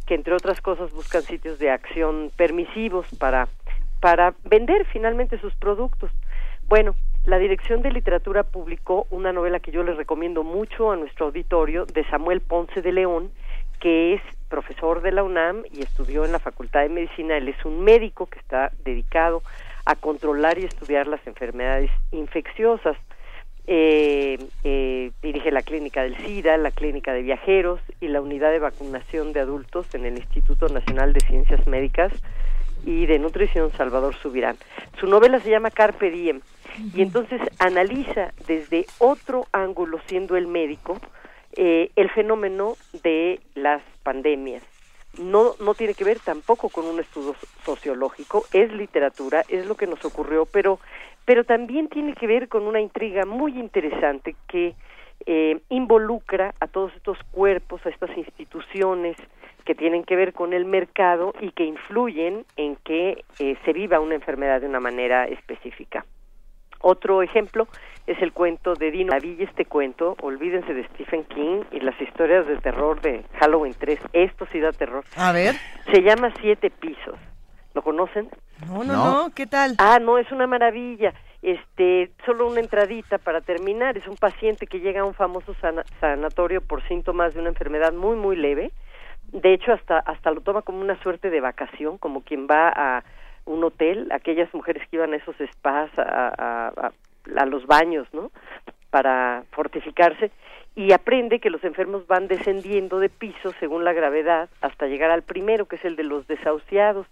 que 0.09 0.15
entre 0.15 0.33
otras 0.33 0.59
cosas 0.59 0.91
buscan 0.91 1.21
sitios 1.21 1.59
de 1.59 1.69
acción 1.69 2.31
permisivos 2.35 3.05
para, 3.19 3.47
para 3.99 4.33
vender 4.43 4.85
finalmente 4.85 5.39
sus 5.39 5.53
productos. 5.53 6.09
Bueno, 6.67 6.95
la 7.25 7.37
Dirección 7.37 7.83
de 7.83 7.91
Literatura 7.91 8.41
publicó 8.41 9.05
una 9.11 9.31
novela 9.31 9.59
que 9.59 9.69
yo 9.69 9.83
les 9.83 9.97
recomiendo 9.97 10.43
mucho 10.43 10.91
a 10.91 10.95
nuestro 10.95 11.27
auditorio 11.27 11.85
de 11.85 12.03
Samuel 12.05 12.41
Ponce 12.41 12.81
de 12.81 12.91
León, 12.91 13.29
que 13.79 14.15
es 14.15 14.21
profesor 14.47 15.03
de 15.03 15.11
la 15.11 15.21
UNAM 15.21 15.61
y 15.71 15.83
estudió 15.83 16.25
en 16.25 16.31
la 16.31 16.39
Facultad 16.39 16.81
de 16.81 16.89
Medicina. 16.89 17.37
Él 17.37 17.47
es 17.47 17.63
un 17.63 17.83
médico 17.83 18.25
que 18.25 18.39
está 18.39 18.71
dedicado 18.83 19.43
a 19.85 19.93
controlar 19.93 20.57
y 20.57 20.65
estudiar 20.65 21.05
las 21.05 21.25
enfermedades 21.27 21.91
infecciosas 22.11 22.97
eh, 23.71 24.39
eh, 24.63 25.11
dirige 25.21 25.51
la 25.51 25.61
clínica 25.61 26.01
del 26.01 26.17
SIDA, 26.17 26.57
la 26.57 26.71
clínica 26.71 27.13
de 27.13 27.21
viajeros 27.21 27.79
y 28.01 28.07
la 28.07 28.19
unidad 28.19 28.49
de 28.49 28.57
vacunación 28.57 29.31
de 29.31 29.41
adultos 29.41 29.93
en 29.93 30.07
el 30.07 30.17
Instituto 30.17 30.69
Nacional 30.69 31.13
de 31.13 31.19
Ciencias 31.19 31.67
Médicas 31.67 32.11
y 32.83 33.05
de 33.05 33.19
Nutrición 33.19 33.71
Salvador 33.73 34.15
Subirán. 34.15 34.57
Su 34.99 35.05
novela 35.05 35.39
se 35.39 35.51
llama 35.51 35.69
Carpe 35.69 36.09
Diem 36.09 36.41
Y 36.95 37.03
entonces 37.03 37.41
analiza 37.59 38.33
desde 38.47 38.87
otro 38.97 39.45
ángulo, 39.51 39.99
siendo 40.07 40.35
el 40.35 40.47
médico, 40.47 40.99
eh, 41.55 41.91
el 41.95 42.09
fenómeno 42.09 42.75
de 43.03 43.39
las 43.53 43.83
pandemias. 44.01 44.63
No, 45.19 45.53
no 45.59 45.75
tiene 45.75 45.93
que 45.93 46.05
ver 46.05 46.19
tampoco 46.19 46.69
con 46.69 46.85
un 46.85 46.99
estudio 46.99 47.35
sociológico, 47.63 48.45
es 48.51 48.71
literatura, 48.71 49.43
es 49.47 49.67
lo 49.67 49.75
que 49.75 49.85
nos 49.85 50.03
ocurrió, 50.05 50.45
pero, 50.45 50.79
pero 51.29 51.43
también 51.43 51.89
tiene 51.89 52.15
que 52.15 52.25
ver 52.25 52.47
con 52.47 52.63
una 52.63 52.81
intriga 52.81 53.23
muy 53.23 53.51
interesante 53.59 54.35
que 54.47 54.73
eh, 55.27 55.59
involucra 55.69 56.55
a 56.59 56.65
todos 56.65 56.91
estos 56.95 57.19
cuerpos, 57.29 57.85
a 57.85 57.89
estas 57.89 58.17
instituciones 58.17 59.15
que 59.63 59.75
tienen 59.75 60.03
que 60.03 60.15
ver 60.15 60.33
con 60.33 60.53
el 60.53 60.65
mercado 60.65 61.35
y 61.39 61.51
que 61.51 61.65
influyen 61.65 62.47
en 62.57 62.77
que 62.77 63.23
eh, 63.37 63.55
se 63.63 63.73
viva 63.73 63.99
una 63.99 64.15
enfermedad 64.15 64.61
de 64.61 64.65
una 64.65 64.79
manera 64.79 65.25
específica. 65.25 66.03
Otro 66.81 67.21
ejemplo 67.21 67.67
es 68.07 68.19
el 68.23 68.33
cuento 68.33 68.73
de 68.73 68.89
Dino 68.89 69.15
Villa 69.21 69.43
este 69.43 69.65
cuento, 69.65 70.15
olvídense 70.23 70.73
de 70.73 70.83
Stephen 70.87 71.25
King 71.25 71.61
y 71.71 71.79
las 71.81 72.01
historias 72.01 72.47
de 72.47 72.57
terror 72.57 73.01
de 73.01 73.23
Halloween 73.39 73.75
3, 73.77 73.99
esto 74.13 74.47
sí 74.51 74.59
da 74.59 74.71
terror. 74.71 75.03
A 75.15 75.31
ver. 75.31 75.53
Se 75.93 76.01
llama 76.01 76.33
Siete 76.41 76.71
Pisos, 76.71 77.19
¿lo 77.73 77.81
conocen? 77.81 78.29
No, 78.67 78.83
no, 78.83 78.93
no, 78.93 79.29
¿qué 79.35 79.47
tal? 79.47 79.75
Ah, 79.77 79.99
no, 79.99 80.17
es 80.17 80.31
una 80.31 80.47
maravilla. 80.47 81.13
Este, 81.41 82.11
solo 82.25 82.47
una 82.47 82.59
entradita 82.59 83.17
para 83.17 83.41
terminar, 83.41 83.97
es 83.97 84.07
un 84.07 84.17
paciente 84.17 84.67
que 84.67 84.79
llega 84.79 85.01
a 85.01 85.05
un 85.05 85.13
famoso 85.13 85.55
sanatorio 85.99 86.61
por 86.61 86.85
síntomas 86.87 87.33
de 87.33 87.39
una 87.39 87.49
enfermedad 87.49 87.93
muy, 87.93 88.17
muy 88.17 88.35
leve. 88.35 88.71
De 89.31 89.53
hecho, 89.53 89.71
hasta, 89.71 89.99
hasta 89.99 90.31
lo 90.31 90.41
toma 90.41 90.63
como 90.63 90.81
una 90.81 91.01
suerte 91.01 91.29
de 91.29 91.39
vacación, 91.39 91.97
como 91.97 92.23
quien 92.23 92.47
va 92.47 92.69
a 92.75 93.03
un 93.45 93.63
hotel, 93.63 94.11
aquellas 94.11 94.53
mujeres 94.53 94.87
que 94.89 94.97
iban 94.97 95.13
a 95.13 95.17
esos 95.17 95.35
spas, 95.53 95.89
a, 95.97 96.67
a, 96.77 96.91
a 97.37 97.45
los 97.45 97.65
baños, 97.67 98.07
¿no? 98.11 98.31
Para 98.89 99.43
fortificarse 99.51 100.31
y 100.75 100.93
aprende 100.93 101.39
que 101.39 101.49
los 101.49 101.63
enfermos 101.63 102.07
van 102.07 102.27
descendiendo 102.27 102.99
de 102.99 103.09
piso 103.09 103.51
según 103.59 103.83
la 103.83 103.93
gravedad 103.93 104.49
hasta 104.61 104.87
llegar 104.87 105.11
al 105.11 105.23
primero, 105.23 105.65
que 105.65 105.75
es 105.75 105.85
el 105.85 105.95
de 105.95 106.03
los 106.03 106.27
desahuciados, 106.27 107.05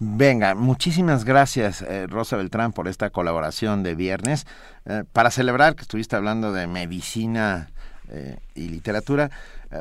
Venga, 0.02 0.56
muchísimas 0.56 1.26
gracias 1.26 1.82
eh, 1.82 2.08
Rosa 2.08 2.38
Beltrán 2.38 2.72
por 2.72 2.88
esta 2.88 3.10
colaboración 3.10 3.84
de 3.84 3.96
viernes. 3.96 4.48
Eh, 4.86 5.04
para 5.12 5.30
celebrar 5.30 5.76
que 5.76 5.82
estuviste 5.82 6.16
hablando 6.16 6.54
de 6.54 6.68
medicina 6.68 7.70
eh, 8.08 8.38
y 8.56 8.70
literatura, 8.70 9.30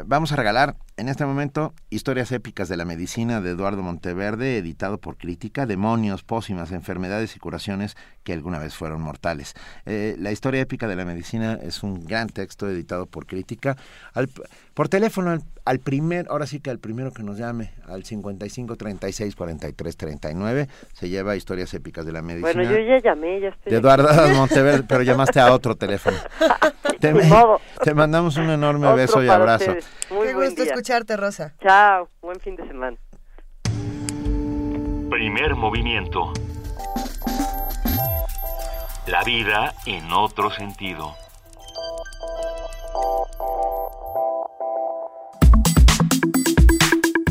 vamos 0.04 0.32
a 0.32 0.36
regalar 0.36 0.74
en 0.98 1.08
este 1.08 1.24
momento 1.24 1.72
Historias 1.90 2.32
épicas 2.32 2.68
de 2.68 2.76
la 2.76 2.84
medicina 2.84 3.40
de 3.40 3.50
Eduardo 3.50 3.82
Monteverde, 3.82 4.58
editado 4.58 4.98
por 4.98 5.16
Crítica, 5.16 5.64
Demonios, 5.64 6.22
pócimas, 6.22 6.70
enfermedades 6.72 7.34
y 7.34 7.38
curaciones 7.38 7.96
que 8.24 8.34
alguna 8.34 8.58
vez 8.58 8.74
fueron 8.74 9.00
mortales. 9.00 9.54
Eh, 9.86 10.16
la 10.18 10.32
historia 10.32 10.60
épica 10.60 10.86
de 10.86 10.96
la 10.96 11.06
medicina 11.06 11.58
es 11.62 11.82
un 11.82 12.04
gran 12.04 12.28
texto 12.28 12.68
editado 12.68 13.06
por 13.06 13.26
Crítica. 13.26 13.76
por 14.74 14.90
teléfono, 14.90 15.38
al, 15.64 15.78
primer, 15.78 16.26
ahora 16.28 16.46
sí 16.46 16.60
que 16.60 16.68
al 16.68 16.78
primero 16.78 17.10
que 17.12 17.22
nos 17.22 17.38
llame, 17.38 17.72
al 17.86 18.04
55 18.04 18.76
36 18.76 19.34
43 19.34 19.96
39, 19.96 20.68
se 20.92 21.08
lleva 21.08 21.36
Historias 21.36 21.72
épicas 21.72 22.04
de 22.04 22.12
la 22.12 22.20
medicina. 22.20 22.52
Bueno, 22.52 22.70
yo 22.70 22.78
ya 22.80 22.98
llamé, 22.98 23.40
ya 23.40 23.48
estoy. 23.48 23.72
De 23.72 23.78
Eduardo 23.78 24.08
Monteverde, 24.34 24.84
pero 24.86 25.02
llamaste 25.02 25.40
a 25.40 25.52
otro 25.54 25.74
teléfono. 25.74 26.18
te, 27.00 27.14
te, 27.82 27.94
mandamos 27.94 28.36
un 28.36 28.50
enorme 28.50 28.92
beso 28.94 29.22
y 29.22 29.28
abrazo. 29.28 29.74
Muy 30.10 30.26
Qué 30.26 30.34
gusto 30.34 30.64
escucharte, 30.88 31.18
Rosa. 31.18 31.54
Chao, 31.60 32.08
buen 32.22 32.40
fin 32.40 32.56
de 32.56 32.66
semana. 32.66 32.96
Primer 35.10 35.54
movimiento. 35.54 36.32
La 39.06 39.22
vida 39.22 39.74
en 39.84 40.10
otro 40.12 40.50
sentido. 40.50 41.14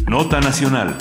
Nota 0.08 0.40
Nacional. 0.40 0.96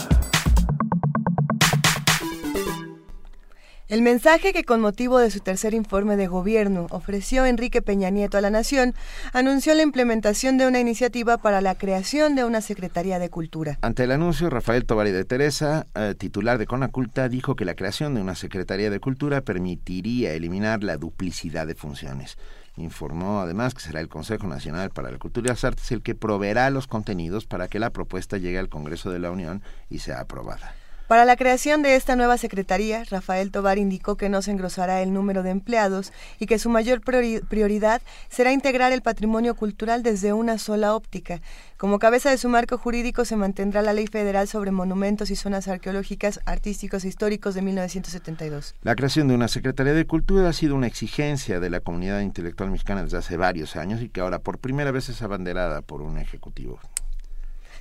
El 3.89 4.03
mensaje 4.03 4.53
que 4.53 4.65
con 4.65 4.81
motivo 4.81 5.21
de 5.21 5.31
su 5.31 5.39
tercer 5.39 5.73
informe 5.73 6.17
de 6.17 6.27
gobierno 6.27 6.89
ofreció 6.91 7.47
Enrique 7.47 7.83
Peña 7.83 8.11
Nieto 8.11 8.37
a 8.37 8.41
la 8.41 8.51
Nación 8.51 8.97
anunció 9.33 9.75
la 9.75 9.83
implementación 9.83 10.59
de 10.59 10.67
una 10.67 10.81
iniciativa 10.81 11.39
para 11.39 11.61
la 11.61 11.77
creación 11.77 12.35
de 12.35 12.45
una 12.45 12.63
Secretaría 12.63 13.21
de 13.21 13.31
Cultura. 13.31 13.79
Ante 13.83 14.03
el 14.03 14.11
anuncio, 14.11 14.51
Rafael 14.51 14.87
Tovari 14.87 15.13
de 15.13 15.25
Teresa, 15.25 15.87
eh, 15.95 16.17
titular 16.19 16.59
de 16.59 16.67
Conaculta, 16.67 17.29
dijo 17.29 17.55
que 17.55 17.65
la 17.65 17.77
creación 17.77 18.17
de 18.17 18.23
una 18.23 18.35
Secretaría 18.35 18.91
de 18.91 18.99
Cultura 18.99 19.43
permitiría 19.43 20.33
eliminar 20.33 20.83
la 20.83 20.97
duplicidad 20.97 21.69
de 21.69 21.77
funciones. 21.77 22.39
Informó 22.77 23.41
además 23.41 23.73
que 23.73 23.83
será 23.83 24.01
el 24.01 24.09
Consejo 24.09 24.49
Nacional 24.49 24.91
para 24.91 25.13
la 25.13 25.19
Cultura 25.19 25.47
y 25.47 25.51
las 25.51 25.63
Artes 25.63 25.93
el 25.93 26.03
que 26.03 26.17
proveerá 26.17 26.69
los 26.71 26.89
contenidos 26.89 27.47
para 27.47 27.69
que 27.69 27.79
la 27.79 27.91
propuesta 27.91 28.37
llegue 28.37 28.59
al 28.59 28.69
Congreso 28.69 29.13
de 29.13 29.21
la 29.21 29.31
Unión 29.31 29.63
y 29.89 30.01
sea 30.01 30.19
aprobada. 30.19 30.75
Para 31.09 31.25
la 31.25 31.37
creación 31.37 31.83
de 31.83 31.95
esta 31.95 32.17
nueva 32.17 32.37
secretaría, 32.37 33.05
Rafael 33.05 33.53
Tobar 33.53 33.79
indicó 33.79 34.17
que 34.17 34.29
no 34.29 34.43
se 34.43 34.51
engrosará 34.51 35.03
el 35.03 35.13
número 35.13 35.45
de 35.45 35.51
empleados 35.51 36.13
y 36.41 36.47
que 36.47 36.59
su 36.59 36.69
mayor 36.69 37.01
prioridad 37.01 38.03
será 38.29 38.51
integrar 38.51 38.91
el 38.91 39.03
patrimonio 39.03 39.55
cultural 39.55 40.03
desde 40.03 40.33
una 40.33 40.59
sola 40.59 40.97
óptica. 40.97 41.41
Como 41.77 42.01
cabeza 42.01 42.31
de 42.31 42.39
su 42.39 42.49
marco 42.49 42.77
jurídico 42.77 43.25
se 43.25 43.37
mantendrá 43.37 43.83
la 43.83 43.93
Ley 43.93 44.09
Federal 44.09 44.49
sobre 44.49 44.73
Monumentos 44.73 45.31
y 45.31 45.37
Zonas 45.37 45.69
Arqueológicas, 45.69 46.41
Artísticos 46.45 47.05
e 47.05 47.09
Históricos 47.09 47.55
de 47.55 47.63
1972. 47.63 48.75
La 48.83 48.97
creación 48.97 49.29
de 49.29 49.37
una 49.37 49.47
Secretaría 49.47 49.93
de 49.93 50.09
Cultura 50.09 50.49
ha 50.49 50.53
sido 50.53 50.75
una 50.75 50.89
exigencia 50.89 51.61
de 51.61 51.71
la 51.71 51.79
comunidad 51.79 52.19
intelectual 52.19 52.73
mexicana 52.73 53.05
desde 53.05 53.19
hace 53.19 53.37
varios 53.37 53.77
años 53.77 54.03
y 54.03 54.09
que 54.09 54.23
ahora 54.23 54.41
por 54.41 54.59
primera 54.59 54.91
vez 54.91 55.09
es 55.09 55.23
abanderada 55.23 55.83
por 55.83 56.03
un 56.03 56.19
ejecutivo 56.19 56.81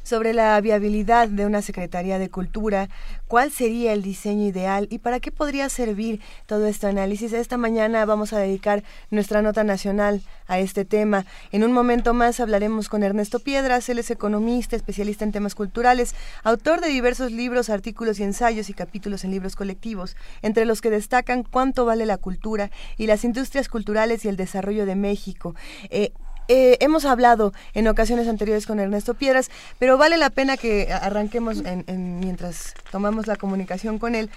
sobre 0.05 0.33
la 0.33 0.61
viabilidad 0.61 1.27
de 1.27 1.47
una 1.47 1.63
Secretaría 1.63 2.19
de 2.19 2.29
Cultura, 2.29 2.89
cuál 3.27 3.51
sería 3.51 3.91
el 3.91 4.03
diseño 4.03 4.45
ideal 4.45 4.87
y 4.91 4.99
para 4.99 5.19
qué 5.19 5.31
podría 5.31 5.67
servir 5.67 6.21
todo 6.45 6.67
este 6.67 6.85
análisis. 6.85 7.33
Esta 7.33 7.57
mañana 7.57 8.05
vamos 8.05 8.31
a 8.31 8.37
dedicar 8.37 8.83
nuestra 9.09 9.41
nota 9.41 9.63
nacional 9.63 10.21
a 10.47 10.59
este 10.59 10.85
tema. 10.85 11.25
En 11.51 11.63
un 11.63 11.71
momento 11.73 12.13
más 12.13 12.39
hablaremos 12.39 12.87
con 12.87 13.01
Ernesto 13.01 13.39
Piedras, 13.39 13.89
él 13.89 13.97
es 13.97 14.11
economista, 14.11 14.75
especialista 14.75 15.25
en 15.25 15.31
temas 15.31 15.55
culturales, 15.55 16.13
autor 16.43 16.81
de 16.81 16.89
diversos 16.89 17.31
libros, 17.31 17.71
artículos 17.71 18.19
y 18.19 18.23
ensayos 18.23 18.69
y 18.69 18.73
capítulos 18.73 19.23
en 19.23 19.31
libros 19.31 19.55
colectivos, 19.55 20.15
entre 20.43 20.65
los 20.65 20.81
que 20.81 20.91
destacan 20.91 21.43
cuánto 21.43 21.83
vale 21.83 22.05
la 22.05 22.17
cultura 22.17 22.69
y 22.95 23.07
las 23.07 23.23
industrias 23.23 23.69
culturales 23.69 24.23
y 24.23 24.27
el 24.27 24.37
desarrollo 24.37 24.85
de 24.85 24.95
México. 24.95 25.55
Eh, 25.89 26.13
eh, 26.47 26.77
hemos 26.79 27.05
hablado 27.05 27.53
en 27.73 27.87
ocasiones 27.87 28.27
anteriores 28.27 28.65
con 28.65 28.79
Ernesto 28.79 29.13
Piedras, 29.13 29.49
pero 29.79 29.97
vale 29.97 30.17
la 30.17 30.29
pena 30.29 30.57
que 30.57 30.91
arranquemos 30.91 31.63
en, 31.65 32.19
mientras 32.19 32.73
tomamos 32.91 33.27
la 33.27 33.35
comunicación 33.35 33.99
con 33.99 34.15
él. 34.15 34.29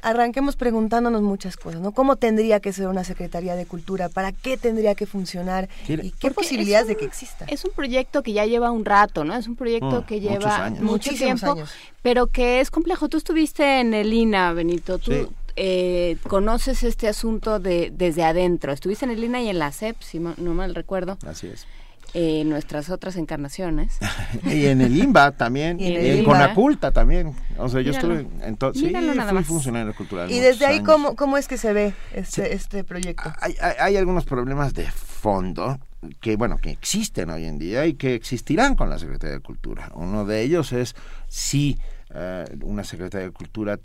Arranquemos 0.00 0.54
preguntándonos 0.54 1.22
muchas 1.22 1.56
cosas, 1.56 1.80
¿no? 1.80 1.90
¿Cómo 1.90 2.14
tendría 2.14 2.60
que 2.60 2.72
ser 2.72 2.86
una 2.86 3.02
Secretaría 3.02 3.56
de 3.56 3.66
Cultura? 3.66 4.08
¿Para 4.08 4.30
qué 4.30 4.56
tendría 4.56 4.94
que 4.94 5.06
funcionar? 5.06 5.68
¿Y 5.88 6.12
qué 6.12 6.30
posibilidades 6.30 6.86
de 6.86 6.96
que 6.96 7.04
exista? 7.04 7.46
Es 7.48 7.64
un 7.64 7.72
proyecto 7.72 8.22
que 8.22 8.32
ya 8.32 8.46
lleva 8.46 8.70
un 8.70 8.84
rato, 8.84 9.24
¿no? 9.24 9.34
Es 9.34 9.48
un 9.48 9.56
proyecto 9.56 10.02
mm, 10.02 10.04
que 10.04 10.20
lleva 10.20 10.70
mucho 10.70 11.10
tiempo, 11.10 11.56
pero 12.00 12.28
que 12.28 12.60
es 12.60 12.70
complejo. 12.70 13.08
Tú 13.08 13.16
estuviste 13.16 13.80
en 13.80 13.92
el 13.92 14.12
INA, 14.12 14.52
Benito. 14.52 14.98
Tú, 14.98 15.32
eh, 15.60 16.16
conoces 16.28 16.84
este 16.84 17.08
asunto 17.08 17.58
de 17.58 17.92
desde 17.92 18.22
adentro. 18.22 18.72
Estuviste 18.72 19.04
en 19.04 19.10
el 19.10 19.24
INA 19.24 19.42
y 19.42 19.48
en 19.48 19.58
la 19.58 19.72
CEP, 19.72 20.00
si 20.00 20.20
no 20.20 20.54
mal 20.54 20.74
recuerdo. 20.74 21.18
Así 21.26 21.48
es. 21.48 21.66
Eh, 22.14 22.44
nuestras 22.44 22.88
otras 22.88 23.16
encarnaciones. 23.16 23.98
y 24.46 24.66
en 24.66 24.80
el 24.80 24.96
IMBA 24.96 25.32
también, 25.32 25.78
y 25.78 25.94
en, 25.94 26.24
Conaculta 26.24 26.90
también. 26.90 27.34
O 27.58 27.68
sea, 27.68 27.82
yo 27.82 27.90
estuve 27.90 28.26
en 28.40 28.56
todo. 28.56 28.72
Sí, 28.72 28.90
fui 28.90 29.44
funcionario 29.44 29.94
cultural. 29.94 30.30
¿Y 30.30 30.38
desde 30.38 30.64
ahí 30.64 30.82
cómo, 30.82 31.16
cómo 31.16 31.36
es 31.36 31.48
que 31.48 31.58
se 31.58 31.72
ve 31.74 31.92
este, 32.14 32.54
este 32.54 32.82
proyecto? 32.82 33.30
Hay, 33.40 33.56
hay, 33.78 33.96
algunos 33.96 34.24
problemas 34.24 34.72
de 34.72 34.90
fondo 34.90 35.78
que, 36.20 36.36
bueno, 36.36 36.56
que 36.56 36.70
existen 36.70 37.28
hoy 37.28 37.44
en 37.44 37.58
día 37.58 37.84
y 37.84 37.94
que 37.94 38.14
existirán 38.14 38.74
con 38.74 38.88
la 38.88 38.98
Secretaría 38.98 39.34
de 39.34 39.42
Cultura. 39.42 39.90
Uno 39.94 40.24
de 40.24 40.40
ellos 40.40 40.72
es 40.72 40.94
si 41.26 41.78
uh, 42.14 42.66
una 42.66 42.84
Secretaría 42.84 43.26
de 43.26 43.32
Cultura 43.32 43.78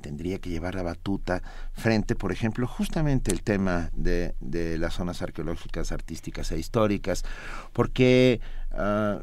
tendría 0.00 0.38
que 0.38 0.50
llevar 0.50 0.74
la 0.74 0.82
batuta 0.82 1.42
frente, 1.72 2.14
por 2.14 2.32
ejemplo, 2.32 2.66
justamente 2.66 3.30
el 3.30 3.42
tema 3.42 3.90
de, 3.92 4.34
de 4.40 4.78
las 4.78 4.94
zonas 4.94 5.22
arqueológicas, 5.22 5.92
artísticas 5.92 6.50
e 6.52 6.58
históricas, 6.58 7.24
porque 7.72 8.40
uh, 8.72 9.20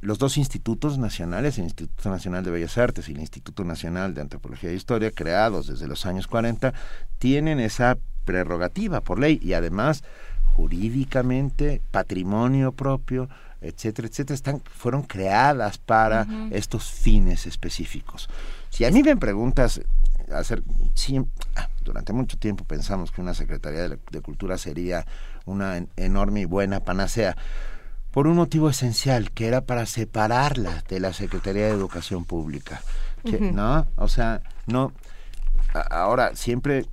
los 0.00 0.18
dos 0.18 0.36
institutos 0.36 0.98
nacionales, 0.98 1.58
el 1.58 1.64
Instituto 1.64 2.10
Nacional 2.10 2.44
de 2.44 2.50
Bellas 2.50 2.78
Artes 2.78 3.08
y 3.08 3.12
el 3.12 3.20
Instituto 3.20 3.64
Nacional 3.64 4.14
de 4.14 4.20
Antropología 4.20 4.70
e 4.70 4.74
Historia, 4.74 5.10
creados 5.10 5.66
desde 5.66 5.88
los 5.88 6.06
años 6.06 6.26
40, 6.26 6.74
tienen 7.18 7.60
esa 7.60 7.98
prerrogativa 8.24 9.00
por 9.00 9.18
ley 9.18 9.40
y 9.42 9.54
además 9.54 10.04
jurídicamente, 10.56 11.82
patrimonio 11.90 12.72
propio, 12.72 13.28
etcétera, 13.60 14.08
etcétera, 14.08 14.34
están, 14.34 14.60
fueron 14.64 15.02
creadas 15.02 15.78
para 15.78 16.26
estos 16.50 16.90
fines 16.90 17.46
específicos. 17.46 18.28
Si 18.70 18.84
a 18.84 18.90
mí 18.90 19.02
me 19.02 19.16
preguntas, 19.16 19.80
hacer, 20.32 20.62
ah, 21.56 21.68
durante 21.82 22.12
mucho 22.12 22.38
tiempo 22.38 22.64
pensamos 22.64 23.10
que 23.10 23.20
una 23.20 23.34
Secretaría 23.34 23.88
de, 23.88 24.20
Cultura 24.20 24.58
sería 24.58 25.06
una 25.44 25.86
enorme 25.96 26.40
y 26.40 26.44
buena 26.44 26.80
panacea, 26.80 27.36
por 28.10 28.26
un 28.26 28.36
motivo 28.36 28.70
esencial, 28.70 29.30
que 29.30 29.46
era 29.46 29.60
para 29.60 29.86
separarla 29.86 30.82
de 30.88 31.00
la 31.00 31.12
Secretaría 31.12 31.66
de 31.66 31.72
Educación 31.72 32.24
Pública. 32.24 32.80
¿No? 33.24 33.86
O 33.96 34.08
sea, 34.08 34.40
no. 34.66 34.92
Ahora, 35.90 36.36
siempre, 36.36 36.86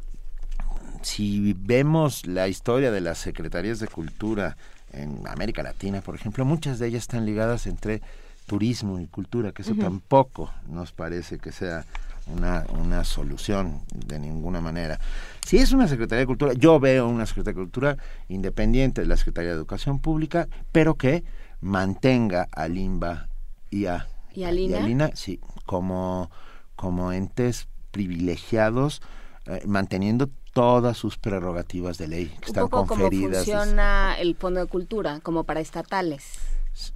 si 1.01 1.53
vemos 1.53 2.25
la 2.25 2.47
historia 2.47 2.91
de 2.91 3.01
las 3.01 3.19
Secretarías 3.19 3.79
de 3.79 3.87
Cultura 3.87 4.57
en 4.91 5.21
América 5.27 5.63
Latina, 5.63 6.01
por 6.01 6.15
ejemplo, 6.15 6.43
muchas 6.43 6.79
de 6.79 6.87
ellas 6.87 7.03
están 7.03 7.25
ligadas 7.25 7.67
entre 7.67 8.01
turismo 8.45 8.99
y 8.99 9.07
cultura, 9.07 9.51
que 9.51 9.61
eso 9.61 9.75
tampoco 9.75 10.51
nos 10.67 10.91
parece 10.91 11.39
que 11.39 11.51
sea 11.51 11.85
una, 12.27 12.65
una 12.69 13.03
solución 13.03 13.81
de 13.93 14.19
ninguna 14.19 14.61
manera. 14.61 14.99
Si 15.45 15.57
es 15.57 15.71
una 15.71 15.87
Secretaría 15.87 16.21
de 16.21 16.27
Cultura, 16.27 16.53
yo 16.53 16.79
veo 16.79 17.07
una 17.07 17.25
Secretaría 17.25 17.57
de 17.57 17.63
Cultura 17.63 17.97
independiente 18.29 19.01
de 19.01 19.07
la 19.07 19.17
Secretaría 19.17 19.51
de 19.51 19.57
Educación 19.57 19.99
Pública, 19.99 20.47
pero 20.71 20.95
que 20.95 21.23
mantenga 21.61 22.47
a 22.51 22.67
Limba 22.67 23.29
y 23.69 23.85
a, 23.85 24.07
¿Y 24.33 24.45
Lina? 24.45 25.11
sí, 25.15 25.39
como, 25.65 26.29
como 26.75 27.11
entes 27.11 27.67
privilegiados, 27.91 29.01
eh, 29.45 29.61
manteniendo 29.65 30.29
todas 30.53 30.97
sus 30.97 31.17
prerrogativas 31.17 31.97
de 31.97 32.07
ley 32.07 32.25
que 32.39 32.47
están 32.47 32.67
conferidas. 32.67 33.45
Como 33.45 33.57
funciona 33.57 34.15
el 34.19 34.35
Fondo 34.35 34.59
de 34.61 34.67
Cultura, 34.67 35.19
como 35.21 35.43
para 35.43 35.59
estatales. 35.59 36.52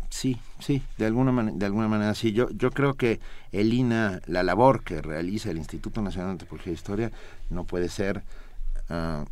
Sí, 0.09 0.39
sí, 0.59 0.81
de 0.97 1.05
alguna, 1.05 1.51
de 1.51 1.65
alguna 1.65 1.87
manera 1.87 2.15
sí. 2.15 2.31
Yo, 2.31 2.49
yo 2.49 2.71
creo 2.71 2.95
que 2.95 3.19
el 3.51 3.71
INA, 3.71 4.19
la 4.25 4.41
labor 4.41 4.83
que 4.83 5.01
realiza 5.01 5.51
el 5.51 5.57
Instituto 5.57 6.01
Nacional 6.01 6.29
de 6.29 6.31
Antropología 6.31 6.71
e 6.71 6.75
Historia, 6.75 7.11
no 7.49 7.65
puede 7.65 7.89
ser... 7.89 8.23
Uh, 8.89 9.25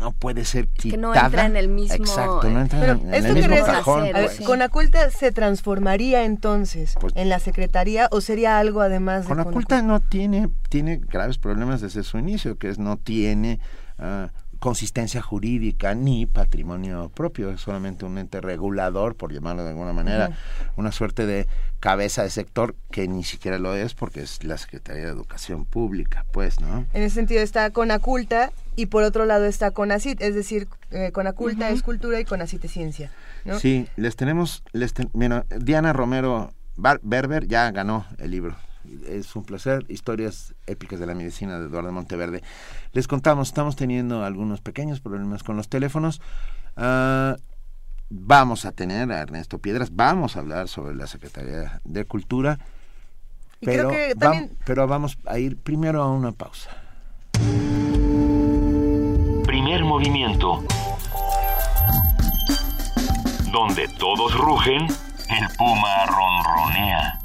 no 0.00 0.12
puede 0.12 0.44
ser 0.44 0.68
quitada. 0.68 0.90
Que 0.90 0.96
no 0.98 1.14
entra 1.14 1.46
en 1.46 1.56
el 1.56 1.68
mismo... 1.68 1.96
Exacto, 1.96 2.50
no 2.50 2.60
entra 2.60 2.90
en, 2.92 3.14
el 3.14 3.34
mismo 3.34 3.56
cajón. 3.64 4.08
Pues. 4.12 4.40
¿Conaculta 4.42 5.10
se 5.10 5.32
transformaría 5.32 6.24
entonces 6.24 6.94
pues 7.00 7.14
en 7.16 7.30
la 7.30 7.38
Secretaría 7.38 8.08
o 8.10 8.20
sería 8.20 8.58
algo 8.58 8.82
además 8.82 9.22
de 9.22 9.28
Conaculta? 9.28 9.80
no 9.80 10.00
tiene, 10.00 10.50
tiene 10.68 10.98
graves 10.98 11.38
problemas 11.38 11.80
desde 11.80 12.02
su 12.02 12.18
inicio, 12.18 12.58
que 12.58 12.68
es 12.68 12.78
no 12.78 12.98
tiene... 12.98 13.58
Uh, 13.98 14.28
consistencia 14.66 15.22
jurídica 15.22 15.94
ni 15.94 16.26
patrimonio 16.26 17.08
propio, 17.14 17.50
es 17.50 17.60
solamente 17.60 18.04
un 18.04 18.18
ente 18.18 18.40
regulador, 18.40 19.14
por 19.14 19.32
llamarlo 19.32 19.62
de 19.62 19.70
alguna 19.70 19.92
manera, 19.92 20.36
una 20.74 20.90
suerte 20.90 21.24
de 21.24 21.46
cabeza 21.78 22.24
de 22.24 22.30
sector 22.30 22.74
que 22.90 23.06
ni 23.06 23.22
siquiera 23.22 23.60
lo 23.60 23.76
es 23.76 23.94
porque 23.94 24.22
es 24.22 24.42
la 24.42 24.58
Secretaría 24.58 25.04
de 25.04 25.10
Educación 25.10 25.66
Pública, 25.66 26.26
pues, 26.32 26.58
¿no? 26.58 26.84
En 26.94 27.02
ese 27.04 27.14
sentido 27.14 27.42
está 27.42 27.70
Conaculta 27.70 28.50
y 28.74 28.86
por 28.86 29.04
otro 29.04 29.24
lado 29.24 29.44
está 29.44 29.70
CONACIT, 29.70 30.20
es 30.20 30.34
decir, 30.34 30.66
eh, 30.90 31.12
Conaculta 31.12 31.70
es 31.70 31.84
cultura 31.84 32.18
y 32.18 32.24
CONACIT 32.24 32.64
es 32.64 32.72
ciencia, 32.72 33.12
¿no? 33.44 33.60
Sí, 33.60 33.86
les 33.94 34.16
tenemos, 34.16 34.64
les 34.72 34.92
Diana 35.60 35.92
Romero 35.92 36.50
Berber 36.76 37.46
ya 37.46 37.70
ganó 37.70 38.04
el 38.18 38.32
libro 38.32 38.56
es 39.08 39.34
un 39.36 39.44
placer. 39.44 39.84
Historias 39.88 40.54
épicas 40.66 41.00
de 41.00 41.06
la 41.06 41.14
medicina 41.14 41.58
de 41.58 41.66
Eduardo 41.66 41.92
Monteverde. 41.92 42.42
Les 42.92 43.08
contamos, 43.08 43.48
estamos 43.48 43.76
teniendo 43.76 44.24
algunos 44.24 44.60
pequeños 44.60 45.00
problemas 45.00 45.42
con 45.42 45.56
los 45.56 45.68
teléfonos. 45.68 46.20
Ah, 46.76 47.36
vamos 48.10 48.64
a 48.64 48.72
tener 48.72 49.10
a 49.12 49.20
Ernesto 49.20 49.58
Piedras, 49.58 49.94
vamos 49.94 50.36
a 50.36 50.40
hablar 50.40 50.68
sobre 50.68 50.94
la 50.94 51.06
Secretaría 51.06 51.80
de 51.84 52.04
Cultura. 52.04 52.58
pero, 53.60 53.90
pero 54.64 54.86
vamos 54.86 55.18
a 55.26 55.38
ir 55.38 55.56
primero 55.56 56.02
a 56.02 56.10
una 56.10 56.32
pausa. 56.32 56.70
Primer 59.44 59.84
movimiento. 59.84 60.64
Donde 63.52 63.88
todos 63.98 64.34
rugen, 64.34 64.82
el 64.82 65.56
puma 65.56 66.06
ronronea. 66.06 67.18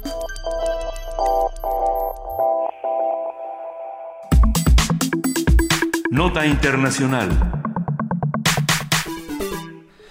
Nota 6.12 6.44
Internacional. 6.44 7.30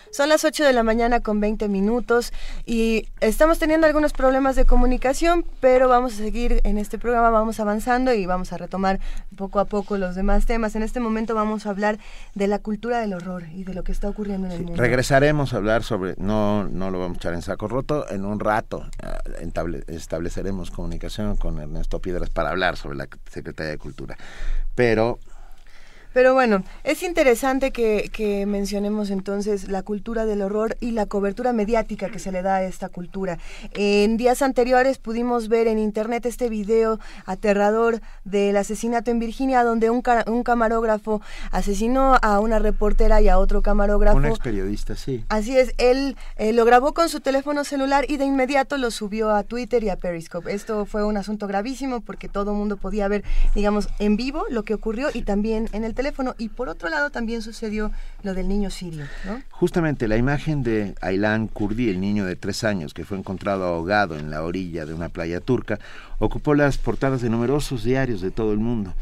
Son 0.10 0.30
las 0.30 0.44
8 0.44 0.66
de 0.66 0.74
la 0.74 0.82
mañana 0.82 1.20
con 1.20 1.40
20 1.40 1.68
minutos 1.68 2.34
y 2.66 3.08
estamos 3.20 3.60
teniendo 3.60 3.86
algunos 3.86 4.12
problemas 4.12 4.56
de 4.56 4.66
comunicación, 4.66 5.46
pero 5.60 5.88
vamos 5.88 6.14
a 6.14 6.16
seguir 6.16 6.60
en 6.64 6.80
este 6.80 6.98
programa, 6.98 7.30
vamos 7.30 7.60
avanzando 7.60 8.16
y 8.16 8.26
vamos 8.26 8.52
a 8.52 8.58
retomar 8.58 9.00
poco 9.38 9.60
a 9.60 9.66
poco 9.66 10.00
los 10.00 10.16
demás 10.16 10.48
temas. 10.48 10.76
En 10.76 10.82
este 10.82 11.00
momento 11.00 11.36
vamos 11.36 11.68
a 11.68 11.70
hablar 11.70 12.00
de 12.34 12.48
la 12.48 12.58
cultura 12.58 13.00
del 13.00 13.14
horror 13.14 13.44
y 13.54 13.64
de 13.64 13.76
lo 13.76 13.84
que 13.84 13.92
está 13.92 14.10
ocurriendo 14.10 14.48
en 14.48 14.54
el 14.54 14.64
mundo. 14.64 14.82
Regresaremos 14.82 15.54
a 15.54 15.58
hablar 15.58 15.84
sobre, 15.84 16.16
no, 16.18 16.64
no 16.68 16.90
lo 16.90 17.00
vamos 17.00 17.18
a 17.18 17.20
echar 17.20 17.36
en 17.36 17.44
saco 17.44 17.68
roto, 17.68 18.10
en 18.10 18.26
un 18.26 18.40
rato 18.40 18.90
eh, 19.04 19.84
estableceremos 19.86 20.72
comunicación 20.72 21.36
con 21.36 21.60
Ernesto 21.60 22.00
Piedras 22.00 22.32
para 22.32 22.50
hablar 22.50 22.76
sobre 22.76 22.98
la 22.98 23.08
Secretaría 23.30 23.70
de 23.70 23.78
Cultura. 23.78 24.18
Pero 24.74 25.20
pero 26.14 26.34
bueno, 26.34 26.64
es 26.84 27.04
interesante 27.04 27.72
que, 27.72 28.10
que, 28.12 28.46
mencionemos 28.46 29.10
entonces 29.10 29.70
la 29.70 29.84
cultura 29.84 30.26
del 30.26 30.42
horror 30.42 30.78
y 30.80 30.92
la 30.92 31.06
cobertura 31.06 31.54
mediática 31.54 32.10
que 32.10 32.20
se 32.20 32.32
le 32.32 32.42
da 32.42 32.58
a 32.58 32.64
esta 32.64 32.90
cultura. 32.90 33.38
En 33.74 34.18
días 34.18 34.42
anteriores 34.42 34.98
pudimos 34.98 35.48
ver 35.48 35.68
en 35.68 35.80
internet 35.80 36.26
este 36.26 36.50
video 36.50 37.00
aterrador 37.26 38.02
del 38.26 38.58
asesinato 38.58 39.12
en 39.12 39.20
Virginia, 39.20 39.64
donde 39.64 39.90
un, 39.90 40.04
un 40.28 40.44
camarógrafo 40.44 41.22
asesinó 41.52 42.18
a 42.22 42.40
una 42.40 42.60
reportera 42.60 43.22
y 43.22 43.30
a 43.30 43.38
otro 43.38 43.62
camarógrafo. 43.62 44.18
Un 44.18 44.26
ex 44.26 44.40
periodista, 44.40 44.96
sí. 44.96 45.24
Así 45.30 45.58
es, 45.58 45.74
él 45.78 46.18
eh, 46.36 46.54
lo 46.54 46.66
grabó 46.66 46.94
con 46.94 47.10
su 47.10 47.22
teléfono 47.22 47.64
celular 47.64 48.06
y 48.08 48.18
de 48.18 48.26
inmediato 48.26 48.78
lo 48.78 48.92
subió 48.92 49.32
a 49.32 49.44
Twitter 49.44 49.84
y 49.84 49.90
a 49.90 49.96
Periscope. 49.96 50.54
Esto 50.54 50.86
fue 50.86 51.04
un 51.04 51.18
asunto 51.18 51.48
gravísimo 51.48 52.02
porque 52.02 52.28
todo 52.28 52.52
el 52.52 52.58
mundo 52.58 52.78
podía 52.78 53.08
ver, 53.08 53.24
digamos, 53.56 53.88
en 54.00 54.18
vivo 54.18 54.46
lo 54.50 54.64
que 54.64 54.74
ocurrió 54.74 55.10
y 55.14 55.22
también 55.22 55.70
en 55.72 55.84
el 55.84 55.94
Y 56.38 56.50
por 56.50 56.70
otro 56.70 56.90
lado 56.90 57.10
también 57.10 57.42
sucedió 57.42 57.92
lo 58.24 58.34
del 58.34 58.48
niño 58.48 58.70
sirio. 58.70 59.06
Justamente 59.50 60.08
la 60.08 60.18
imagen 60.18 60.64
de 60.64 60.96
Aylan 61.02 61.48
Kurdi, 61.48 61.90
el 61.90 62.02
niño 62.02 62.26
de 62.26 62.36
tres 62.36 62.64
años 62.64 62.94
que 62.94 63.06
fue 63.06 63.18
encontrado 63.18 63.66
ahogado 63.66 64.18
en 64.18 64.30
la 64.30 64.44
orilla 64.44 64.86
de 64.86 64.94
una 64.94 65.10
playa 65.10 65.42
turca, 65.42 65.80
ocupó 66.20 66.56
las 66.56 66.78
portadas 66.78 67.22
de 67.22 67.30
numerosos 67.30 67.84
diarios 67.84 68.22
de 68.22 68.32
todo 68.32 68.52
el 68.52 68.60
mundo. 68.60 68.94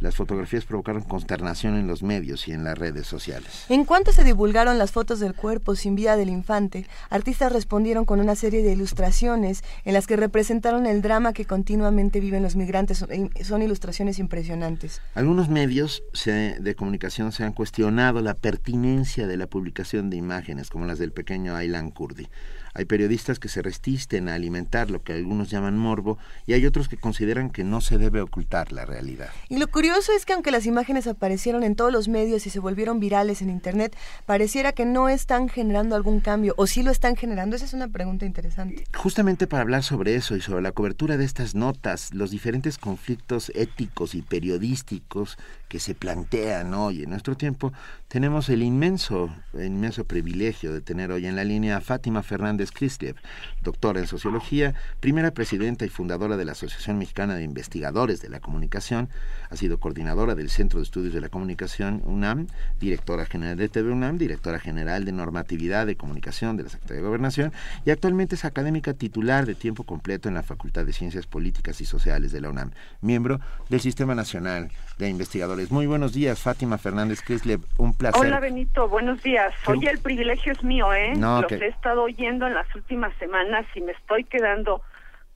Las 0.00 0.16
fotografías 0.16 0.64
provocaron 0.64 1.02
consternación 1.02 1.76
en 1.76 1.86
los 1.86 2.02
medios 2.02 2.48
y 2.48 2.52
en 2.52 2.64
las 2.64 2.76
redes 2.76 3.06
sociales. 3.06 3.66
En 3.68 3.84
cuanto 3.84 4.12
se 4.12 4.24
divulgaron 4.24 4.78
las 4.78 4.92
fotos 4.92 5.20
del 5.20 5.34
cuerpo 5.34 5.76
sin 5.76 5.94
vida 5.94 6.16
del 6.16 6.28
infante, 6.28 6.86
artistas 7.10 7.52
respondieron 7.52 8.04
con 8.04 8.20
una 8.20 8.34
serie 8.34 8.62
de 8.62 8.72
ilustraciones 8.72 9.62
en 9.84 9.94
las 9.94 10.06
que 10.06 10.16
representaron 10.16 10.86
el 10.86 11.02
drama 11.02 11.32
que 11.32 11.44
continuamente 11.44 12.20
viven 12.20 12.42
los 12.42 12.56
migrantes. 12.56 13.04
Son 13.42 13.62
ilustraciones 13.62 14.18
impresionantes. 14.18 15.00
Algunos 15.14 15.48
medios 15.48 16.02
de 16.24 16.74
comunicación 16.74 17.32
se 17.32 17.44
han 17.44 17.52
cuestionado 17.52 18.20
la 18.20 18.34
pertinencia 18.34 19.26
de 19.26 19.36
la 19.36 19.46
publicación 19.46 20.10
de 20.10 20.16
imágenes 20.16 20.70
como 20.70 20.86
las 20.86 20.98
del 20.98 21.12
pequeño 21.12 21.54
Aylan 21.54 21.90
Kurdi. 21.90 22.28
Hay 22.74 22.84
periodistas 22.86 23.38
que 23.38 23.48
se 23.48 23.62
resisten 23.62 24.28
a 24.28 24.34
alimentar 24.34 24.90
lo 24.90 25.02
que 25.02 25.12
algunos 25.12 25.48
llaman 25.48 25.78
morbo 25.78 26.18
y 26.46 26.54
hay 26.54 26.66
otros 26.66 26.88
que 26.88 26.96
consideran 26.96 27.50
que 27.50 27.62
no 27.62 27.80
se 27.80 27.98
debe 27.98 28.20
ocultar 28.20 28.72
la 28.72 28.84
realidad. 28.84 29.30
Y 29.48 29.58
lo 29.58 29.68
curioso 29.68 30.12
es 30.12 30.26
que 30.26 30.32
aunque 30.32 30.50
las 30.50 30.66
imágenes 30.66 31.06
aparecieron 31.06 31.62
en 31.62 31.76
todos 31.76 31.92
los 31.92 32.08
medios 32.08 32.46
y 32.46 32.50
se 32.50 32.58
volvieron 32.58 32.98
virales 32.98 33.42
en 33.42 33.50
Internet, 33.50 33.96
pareciera 34.26 34.72
que 34.72 34.84
no 34.84 35.08
están 35.08 35.48
generando 35.48 35.94
algún 35.94 36.20
cambio 36.20 36.54
o 36.56 36.66
sí 36.66 36.82
lo 36.82 36.90
están 36.90 37.16
generando. 37.16 37.56
Esa 37.56 37.64
es 37.64 37.74
una 37.74 37.88
pregunta 37.88 38.26
interesante. 38.26 38.84
Justamente 38.94 39.46
para 39.46 39.62
hablar 39.62 39.82
sobre 39.82 40.16
eso 40.16 40.36
y 40.36 40.40
sobre 40.40 40.62
la 40.62 40.72
cobertura 40.72 41.16
de 41.16 41.24
estas 41.24 41.54
notas, 41.54 42.12
los 42.12 42.30
diferentes 42.30 42.78
conflictos 42.78 43.52
éticos 43.54 44.14
y 44.14 44.22
periodísticos 44.22 45.38
que 45.68 45.80
se 45.80 45.94
plantean 45.94 46.74
hoy 46.74 47.02
en 47.02 47.10
nuestro 47.10 47.36
tiempo, 47.36 47.72
tenemos 48.08 48.48
el 48.48 48.62
inmenso, 48.62 49.34
inmenso 49.54 50.04
privilegio 50.04 50.72
de 50.72 50.80
tener 50.80 51.10
hoy 51.10 51.26
en 51.26 51.36
la 51.36 51.44
línea 51.44 51.76
a 51.76 51.80
Fátima 51.80 52.22
Fernández 52.22 52.70
Crislev, 52.70 53.16
doctora 53.62 54.00
en 54.00 54.06
sociología, 54.06 54.74
primera 55.00 55.32
presidenta 55.32 55.84
y 55.84 55.88
fundadora 55.88 56.36
de 56.36 56.44
la 56.44 56.52
Asociación 56.52 56.98
Mexicana 56.98 57.34
de 57.34 57.42
Investigadores 57.42 58.20
de 58.20 58.28
la 58.28 58.40
Comunicación, 58.40 59.08
ha 59.50 59.56
sido 59.56 59.80
coordinadora 59.80 60.34
del 60.34 60.50
Centro 60.50 60.78
de 60.78 60.84
Estudios 60.84 61.14
de 61.14 61.20
la 61.20 61.28
Comunicación 61.28 62.02
UNAM, 62.04 62.46
directora 62.78 63.26
general 63.26 63.56
de 63.56 63.68
TV 63.68 63.90
UNAM, 63.90 64.18
directora 64.18 64.58
general 64.58 65.04
de 65.04 65.12
Normatividad 65.12 65.86
de 65.86 65.96
Comunicación 65.96 66.56
de 66.56 66.64
la 66.64 66.68
Secretaría 66.68 67.02
de 67.02 67.08
Gobernación 67.08 67.52
y 67.84 67.90
actualmente 67.90 68.34
es 68.34 68.44
académica 68.44 68.94
titular 68.94 69.46
de 69.46 69.54
tiempo 69.54 69.84
completo 69.84 70.28
en 70.28 70.34
la 70.34 70.42
Facultad 70.42 70.84
de 70.84 70.92
Ciencias 70.92 71.26
Políticas 71.26 71.80
y 71.80 71.86
Sociales 71.86 72.32
de 72.32 72.40
la 72.40 72.50
UNAM, 72.50 72.70
miembro 73.00 73.40
del 73.68 73.80
Sistema 73.80 74.14
Nacional 74.14 74.70
de 74.98 75.08
Investigadores. 75.08 75.53
Muy 75.70 75.86
buenos 75.86 76.12
días, 76.12 76.40
Fátima 76.40 76.78
Fernández 76.78 77.20
Crislev, 77.22 77.60
un 77.78 77.94
placer. 77.94 78.20
Hola 78.20 78.40
Benito, 78.40 78.88
buenos 78.88 79.22
días. 79.22 79.54
Oye, 79.66 79.88
el 79.88 79.98
privilegio 79.98 80.52
es 80.52 80.64
mío, 80.64 80.92
¿eh? 80.92 81.14
Los 81.16 81.50
he 81.52 81.68
estado 81.68 82.02
oyendo 82.02 82.48
en 82.48 82.54
las 82.54 82.66
últimas 82.74 83.14
semanas 83.18 83.64
y 83.76 83.80
me 83.80 83.92
estoy 83.92 84.24
quedando 84.24 84.82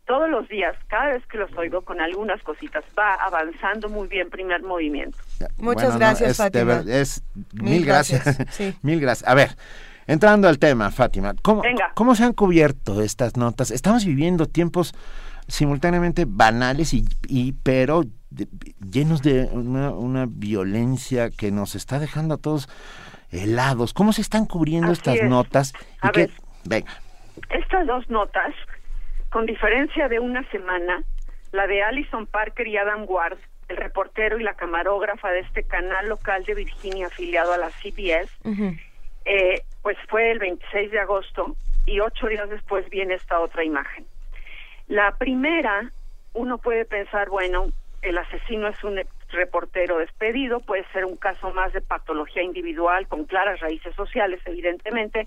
todos 0.07 0.28
los 0.28 0.49
días, 0.49 0.74
cada 0.89 1.12
vez 1.12 1.24
que 1.27 1.39
los 1.39 1.57
oigo 1.57 1.82
con 1.82 2.01
algunas 2.01 2.43
cositas, 2.43 2.82
va 2.99 3.15
avanzando 3.15 3.89
muy 3.89 4.09
bien 4.09 4.28
primer 4.28 4.62
movimiento. 4.62 5.16
Muchas 5.59 5.97
gracias, 5.97 6.36
Fátima. 6.36 6.82
mil, 7.53 7.85
gracias. 7.85 8.39
mil 8.82 9.01
gracias. 9.01 9.28
A 9.28 9.35
ver, 9.35 9.51
entrando 10.09 10.49
al 10.49 10.59
tema, 10.59 10.90
Fátima, 10.90 11.35
¿cómo, 11.43 11.62
¿cómo 11.95 12.16
se 12.16 12.24
han 12.24 12.32
cubierto 12.32 13.03
estas 13.03 13.36
notas? 13.36 13.70
Estamos 13.70 14.05
viviendo 14.05 14.47
tiempos 14.47 14.95
simultáneamente 15.47 16.24
banales 16.27 16.93
y, 16.93 17.05
y 17.28 17.53
pero 17.53 18.03
llenos 18.91 19.23
de 19.23 19.45
una, 19.53 19.91
una, 19.91 20.27
violencia 20.29 21.31
que 21.31 21.51
nos 21.51 21.75
está 21.75 21.99
dejando 21.99 22.35
a 22.35 22.39
todos 22.39 22.69
helados. 23.31 23.95
¿Cómo 23.95 24.13
se 24.13 24.23
están 24.23 24.47
cubriendo 24.47 24.93
estas 24.93 25.23
notas? 25.23 25.73
a 26.01 26.11
ver, 26.13 26.31
venga. 26.65 26.93
Estas 27.51 27.87
dos 27.87 28.09
notas, 28.11 28.55
con 29.31 29.47
diferencia 29.47 30.09
de 30.09 30.19
una 30.19 30.49
semana, 30.51 31.03
la 31.53 31.67
de 31.67 31.83
Alison 31.83 32.27
Parker 32.27 32.67
y 32.67 32.77
Adam 32.77 33.05
Ward, 33.09 33.39
el 33.69 33.77
reportero 33.77 34.39
y 34.39 34.43
la 34.43 34.55
camarógrafa 34.55 35.31
de 35.31 35.41
este 35.41 35.63
canal 35.63 36.09
local 36.09 36.45
de 36.45 36.55
Virginia 36.55 37.07
afiliado 37.07 37.53
a 37.53 37.59
la 37.59 37.71
CBS, 37.71 38.31
eh, 39.25 39.63
pues 39.83 39.97
fue 40.09 40.31
el 40.31 40.39
26 40.39 40.91
de 40.91 41.01
agosto 41.01 41.57
y 41.87 42.01
ocho 42.01 42.27
días 42.27 42.49
después 42.49 42.89
viene 42.91 43.15
esta 43.15 43.41
otra 43.41 43.65
imagen. 43.65 44.07
La 44.87 45.17
primera, 45.17 45.91
uno 46.33 46.59
puede 46.59 46.87
pensar, 46.87 47.29
bueno, 47.29 47.69
el 48.03 48.19
asesino 48.19 48.69
es 48.69 48.83
un 48.85 49.01
reportero 49.31 49.99
despedido, 49.99 50.61
puede 50.61 50.85
ser 50.93 51.05
un 51.05 51.16
caso 51.16 51.53
más 51.53 51.73
de 51.73 51.81
patología 51.81 52.43
individual 52.43 53.07
con 53.09 53.25
claras 53.25 53.61
raíces 53.61 53.95
sociales, 53.95 54.41
evidentemente, 54.47 55.27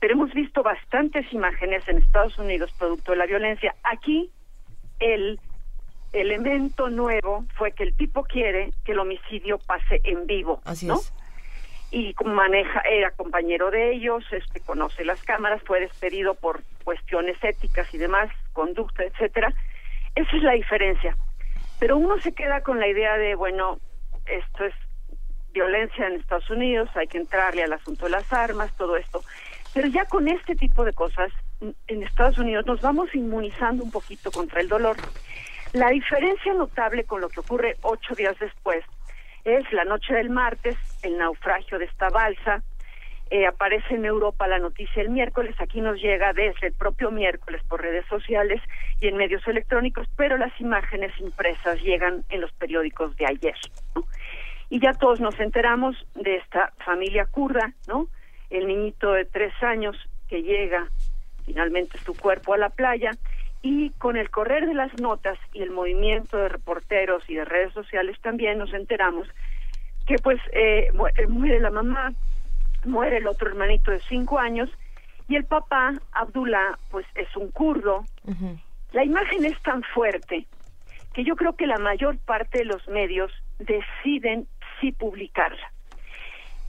pero 0.00 0.14
hemos 0.14 0.32
visto 0.32 0.62
bastantes 0.62 1.32
imágenes 1.32 1.86
en 1.88 1.98
Estados 1.98 2.38
Unidos 2.38 2.72
producto 2.78 3.12
de 3.12 3.18
la 3.18 3.26
violencia. 3.26 3.74
Aquí 3.82 4.30
el 5.00 5.40
elemento 6.12 6.88
nuevo 6.88 7.44
fue 7.56 7.72
que 7.72 7.84
el 7.84 7.94
tipo 7.94 8.24
quiere 8.24 8.70
que 8.84 8.92
el 8.92 8.98
homicidio 8.98 9.58
pase 9.58 10.00
en 10.04 10.26
vivo, 10.26 10.60
Así 10.64 10.86
¿no? 10.86 10.94
Es. 10.94 11.12
Y 11.90 12.14
maneja, 12.22 12.80
era 12.80 13.10
compañero 13.12 13.70
de 13.70 13.92
ellos, 13.92 14.22
este 14.30 14.60
conoce 14.60 15.04
las 15.06 15.22
cámaras, 15.22 15.62
fue 15.64 15.80
despedido 15.80 16.34
por 16.34 16.60
cuestiones 16.84 17.42
éticas 17.42 17.92
y 17.94 17.98
demás, 17.98 18.30
conducta, 18.52 19.04
etcétera. 19.04 19.54
Esa 20.14 20.36
es 20.36 20.42
la 20.42 20.52
diferencia. 20.52 21.16
Pero 21.78 21.96
uno 21.96 22.20
se 22.20 22.32
queda 22.32 22.62
con 22.62 22.80
la 22.80 22.88
idea 22.88 23.16
de, 23.16 23.34
bueno, 23.34 23.78
esto 24.26 24.64
es 24.64 24.74
violencia 25.52 26.06
en 26.06 26.14
Estados 26.14 26.50
Unidos, 26.50 26.88
hay 26.94 27.06
que 27.06 27.18
entrarle 27.18 27.62
al 27.62 27.72
asunto 27.72 28.04
de 28.04 28.10
las 28.10 28.32
armas, 28.32 28.76
todo 28.76 28.96
esto. 28.96 29.22
Pero 29.74 29.88
ya 29.88 30.04
con 30.06 30.28
este 30.28 30.54
tipo 30.54 30.84
de 30.84 30.92
cosas, 30.92 31.30
en 31.60 32.02
Estados 32.02 32.38
Unidos 32.38 32.66
nos 32.66 32.80
vamos 32.80 33.14
inmunizando 33.14 33.82
un 33.84 33.90
poquito 33.90 34.30
contra 34.30 34.60
el 34.60 34.68
dolor. 34.68 34.96
La 35.72 35.90
diferencia 35.90 36.52
notable 36.54 37.04
con 37.04 37.20
lo 37.20 37.28
que 37.28 37.40
ocurre 37.40 37.76
ocho 37.82 38.14
días 38.14 38.38
después 38.38 38.84
es 39.44 39.70
la 39.72 39.84
noche 39.84 40.14
del 40.14 40.30
martes, 40.30 40.76
el 41.02 41.18
naufragio 41.18 41.78
de 41.78 41.86
esta 41.86 42.08
balsa, 42.08 42.62
eh, 43.30 43.46
aparece 43.46 43.94
en 43.94 44.04
Europa 44.04 44.46
la 44.46 44.58
noticia 44.58 45.02
el 45.02 45.10
miércoles, 45.10 45.54
aquí 45.58 45.80
nos 45.80 46.00
llega 46.00 46.32
desde 46.32 46.68
el 46.68 46.72
propio 46.72 47.10
miércoles 47.10 47.62
por 47.68 47.82
redes 47.82 48.06
sociales 48.06 48.60
y 49.00 49.08
en 49.08 49.16
medios 49.16 49.46
electrónicos, 49.46 50.08
pero 50.16 50.36
las 50.36 50.58
imágenes 50.60 51.12
impresas 51.20 51.80
llegan 51.82 52.24
en 52.30 52.40
los 52.40 52.52
periódicos 52.52 53.16
de 53.16 53.26
ayer. 53.26 53.56
Y 54.70 54.80
ya 54.80 54.92
todos 54.92 55.20
nos 55.20 55.38
enteramos 55.40 55.96
de 56.14 56.36
esta 56.36 56.72
familia 56.84 57.26
kurda, 57.26 57.72
¿no? 57.86 58.06
El 58.50 58.66
niñito 58.66 59.12
de 59.12 59.24
tres 59.24 59.52
años 59.62 59.96
que 60.28 60.42
llega 60.42 60.88
finalmente 61.44 61.98
su 61.98 62.14
cuerpo 62.16 62.54
a 62.54 62.58
la 62.58 62.68
playa 62.68 63.12
y 63.62 63.90
con 63.98 64.16
el 64.16 64.30
correr 64.30 64.66
de 64.66 64.74
las 64.74 64.92
notas 65.00 65.38
y 65.52 65.62
el 65.62 65.70
movimiento 65.70 66.36
de 66.36 66.48
reporteros 66.48 67.22
y 67.28 67.34
de 67.34 67.44
redes 67.44 67.72
sociales 67.72 68.16
también 68.22 68.58
nos 68.58 68.72
enteramos 68.72 69.28
que 70.06 70.16
pues 70.22 70.40
eh, 70.52 70.90
muere 71.28 71.60
la 71.60 71.70
mamá, 71.70 72.12
muere 72.84 73.18
el 73.18 73.26
otro 73.26 73.48
hermanito 73.48 73.90
de 73.90 74.00
cinco 74.08 74.38
años 74.38 74.70
y 75.28 75.36
el 75.36 75.44
papá, 75.44 75.94
Abdullah, 76.12 76.78
pues 76.90 77.06
es 77.14 77.34
un 77.36 77.50
kurdo. 77.50 78.04
La 78.92 79.04
imagen 79.04 79.44
es 79.44 79.60
tan 79.62 79.82
fuerte 79.82 80.46
que 81.12 81.24
yo 81.24 81.36
creo 81.36 81.54
que 81.54 81.66
la 81.66 81.78
mayor 81.78 82.18
parte 82.18 82.58
de 82.58 82.64
los 82.64 82.86
medios 82.88 83.32
deciden 83.58 84.46
si 84.80 84.92
publicarla. 84.92 85.72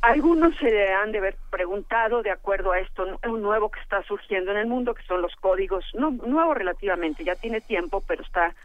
Algunos 0.01 0.55
se 0.57 0.93
han 0.93 1.11
de 1.11 1.17
haber 1.17 1.35
preguntado, 1.49 2.21
de 2.23 2.31
acuerdo 2.31 2.71
a 2.71 2.79
esto, 2.79 3.19
un 3.25 3.41
nuevo 3.41 3.69
que 3.69 3.81
está 3.81 4.01
surgiendo 4.03 4.51
en 4.51 4.57
el 4.57 4.67
mundo, 4.67 4.93
que 4.93 5.03
son 5.03 5.21
los 5.21 5.35
códigos, 5.35 5.83
no 5.93 6.11
nuevo 6.11 6.53
relativamente, 6.53 7.25
ya 7.25 7.35
tiene 7.35 7.59
tiempo, 7.59 8.01
pero 8.07 8.23
está 8.23 8.55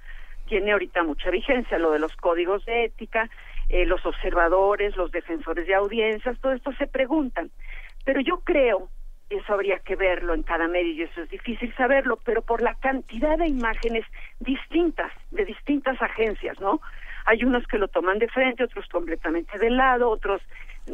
tiene 0.46 0.72
ahorita 0.72 1.02
mucha 1.02 1.30
vigencia, 1.30 1.78
lo 1.78 1.90
de 1.90 1.98
los 1.98 2.14
códigos 2.16 2.64
de 2.66 2.84
ética, 2.84 3.30
eh, 3.68 3.86
los 3.86 4.04
observadores, 4.04 4.96
los 4.96 5.10
defensores 5.10 5.66
de 5.66 5.74
audiencias, 5.74 6.38
todo 6.40 6.52
esto 6.52 6.72
se 6.72 6.86
preguntan. 6.86 7.50
Pero 8.04 8.20
yo 8.20 8.40
creo, 8.40 8.88
eso 9.30 9.52
habría 9.52 9.78
que 9.78 9.96
verlo 9.96 10.34
en 10.34 10.42
cada 10.42 10.68
medio 10.68 10.92
y 10.92 11.02
eso 11.02 11.22
es 11.22 11.30
difícil 11.30 11.74
saberlo, 11.76 12.18
pero 12.24 12.42
por 12.42 12.62
la 12.62 12.74
cantidad 12.74 13.38
de 13.38 13.48
imágenes 13.48 14.04
distintas, 14.40 15.10
de 15.30 15.44
distintas 15.44 16.00
agencias, 16.00 16.60
¿no? 16.60 16.80
Hay 17.26 17.42
unos 17.42 17.66
que 17.66 17.78
lo 17.78 17.88
toman 17.88 18.18
de 18.18 18.28
frente, 18.28 18.64
otros 18.64 18.86
completamente 18.88 19.58
de 19.58 19.70
lado, 19.70 20.10
otros 20.10 20.42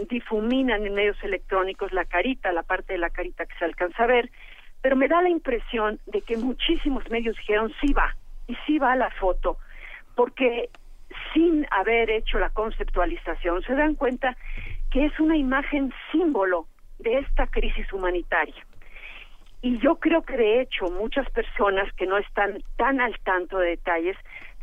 difuminan 0.09 0.87
en 0.87 0.95
medios 0.95 1.23
electrónicos 1.25 1.93
la 1.93 2.05
carita, 2.05 2.53
la 2.53 2.63
parte 2.63 2.93
de 2.93 3.01
la 3.01 3.11
carita 3.11 3.47
que 3.47 3.59
se 3.59 3.65
alcanza 3.65 4.05
a 4.05 4.07
ver, 4.07 4.31
pero 4.81 4.97
me 4.97 5.09
da 5.09 5.21
la 5.21 5.29
impresión 5.29 5.99
de 6.07 6.23
que 6.23 6.37
muchísimos 6.37 7.09
medios 7.11 7.37
dijeron 7.37 7.73
sí 7.81 7.93
va, 7.93 8.15
y 8.47 8.57
sí 8.67 8.79
va 8.79 8.95
la 8.97 9.11
foto, 9.11 9.59
porque 10.15 10.71
sin 11.33 11.67
haber 11.71 12.11
hecho 12.11 12.39
la 12.39 12.51
conceptualización, 12.51 13.63
se 13.63 13.75
dan 13.75 13.95
cuenta 13.95 14.37
que 14.91 15.05
es 15.07 15.21
una 15.21 15.37
imagen 15.37 15.93
símbolo 16.11 16.67
de 16.99 17.19
esta 17.19 17.47
crisis 17.47 17.93
humanitaria. 17.93 18.67
Y 19.63 19.79
yo 19.79 19.97
creo 19.97 20.23
que 20.23 20.37
de 20.37 20.63
hecho 20.63 20.87
muchas 20.87 21.29
personas 21.31 21.93
que 21.95 22.07
no 22.07 22.17
están 22.17 22.63
tan 22.77 23.01
al 23.01 23.19
tanto 23.21 23.59
de 23.59 23.71
detalles 23.71 24.17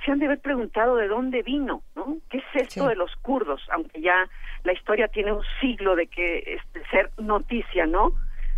se 0.04 0.12
han 0.12 0.20
de 0.20 0.26
haber 0.26 0.40
preguntado 0.40 0.96
de 0.96 1.08
dónde 1.08 1.42
vino, 1.44 1.82
¿no? 1.96 2.18
¿Qué 2.30 2.38
es 2.38 2.44
esto 2.56 2.88
de 2.88 2.96
los 2.96 3.16
kurdos? 3.18 3.62
Aunque 3.72 4.02
ya 4.02 4.28
la 4.64 4.74
historia 4.74 5.08
tiene 5.08 5.32
un 5.32 5.44
siglo 5.60 5.96
de 5.96 6.08
que 6.08 6.44
este, 6.46 6.88
ser 6.90 7.12
noticia, 7.18 7.86
¿no? 7.86 8.14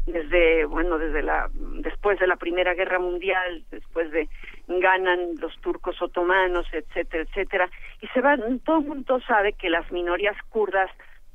desde 0.06 0.65
bueno 0.65 0.98
desde 0.98 1.22
la 1.22 1.49
después 1.53 2.19
de 2.19 2.27
la 2.27 2.36
primera 2.36 2.73
guerra 2.73 2.99
mundial 2.99 3.64
después 3.72 4.11
de 4.11 4.27
ganan 4.70 5.36
los 5.40 5.60
turcos 5.62 6.00
otomanos 6.02 6.68
etcétera 6.72 7.24
etcétera 7.24 7.70
y 8.02 8.08
se 8.08 8.22
van 8.22 8.60
todo 8.60 8.80
el 8.80 8.86
mundo 8.86 9.20
sabe 9.22 9.54
que 9.54 9.70
las 9.70 9.91
minorías 9.91 10.38
kurdas 10.50 10.91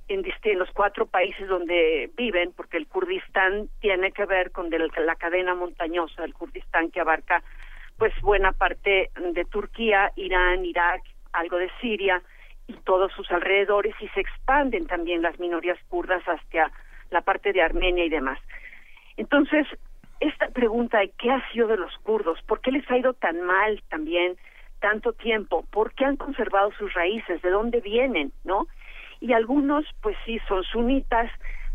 en, 0.07 0.23
los 0.59 0.71
cuatro 0.71 1.07
países 1.07 1.49
donde 1.49 2.11
viven 2.17 2.53
porque 2.53 2.77
el 2.77 2.87
Kurdistán 2.87 3.69
tiene 3.81 4.13
que 4.13 4.25
ver 4.27 4.53
con 4.53 4.71
la 4.71 5.17
cadena 5.17 5.55
montañosa 5.55 6.23
del 6.23 6.35
Kurdistán 6.35 6.91
que 6.91 7.01
abarca 7.01 7.43
pues 7.99 8.13
buena 8.21 8.53
parte 8.53 9.11
de 9.17 9.45
Turquía 9.47 10.13
Irán 10.15 10.65
Irak 10.65 11.03
algo 11.33 11.59
de 11.59 11.71
Siria 11.81 12.23
y 12.69 12.75
todos 12.85 13.13
sus 13.13 13.31
alrededores 13.33 13.95
y 14.01 14.09
se 14.09 14.21
expanden 14.21 14.87
también 14.87 15.23
las 15.23 15.39
minorías 15.41 15.79
kurdas 15.89 16.23
hacia 16.25 16.71
la 17.11 17.21
parte 17.21 17.53
de 17.53 17.63
Armenia 17.63 18.05
y 18.05 18.09
demás. 18.09 18.39
Entonces, 19.17 19.67
esta 20.29 20.49
pregunta 20.49 20.99
de 20.99 21.11
qué 21.19 21.31
ha 21.31 21.53
sido 21.53 21.69
de 21.69 21.77
los 21.77 21.97
kurdos, 21.99 22.41
por 22.47 22.61
qué 22.61 22.73
les 22.73 22.89
ha 22.91 22.97
ido 22.97 23.13
tan 23.15 23.41
mal 23.43 23.83
también 23.89 24.37
tanto 24.81 25.13
tiempo, 25.13 25.65
por 25.71 25.93
qué 25.95 26.05
han 26.05 26.17
conservado 26.17 26.71
sus 26.73 26.93
raíces, 26.95 27.41
de 27.43 27.51
dónde 27.51 27.81
vienen, 27.81 28.33
¿no? 28.45 28.67
Y 29.21 29.33
algunos, 29.33 29.87
pues 30.03 30.17
sí, 30.27 30.39
son 30.47 30.63
sunitas, 30.65 31.31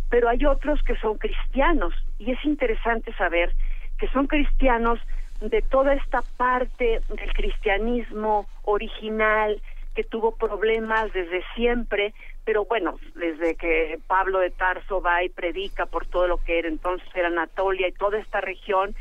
pero 0.09 0.29
hay 0.29 0.45
otros 0.45 0.81
que 0.83 0.95
son 0.97 1.17
cristianos, 1.17 1.93
y 2.19 2.31
es 2.31 2.45
interesante 2.45 3.13
saber 3.13 3.53
que 3.97 4.07
son 4.09 4.27
cristianos 4.27 4.99
de 5.41 5.61
toda 5.61 5.93
esta 5.93 6.21
parte 6.37 7.01
del 7.09 7.33
cristianismo 7.33 8.47
original, 8.63 9.61
que 9.95 10.03
tuvo 10.03 10.35
problemas 10.35 11.11
desde 11.13 11.43
siempre, 11.55 12.13
pero 12.49 12.65
bueno, 12.65 12.97
desde 13.13 13.53
que 13.53 13.99
Pablo 14.07 14.39
de 14.39 14.49
Tarso 14.49 15.03
va 15.03 15.23
y 15.23 15.29
predica 15.29 15.85
por 15.85 16.07
todo 16.07 16.27
lo 16.27 16.37
que 16.37 16.57
era 16.57 16.67
entonces 16.67 17.07
era 17.13 17.27
Anatolia 17.27 17.87
y 17.87 17.91
toda 17.91 18.17
esta 18.17 18.41
región, 18.41 18.95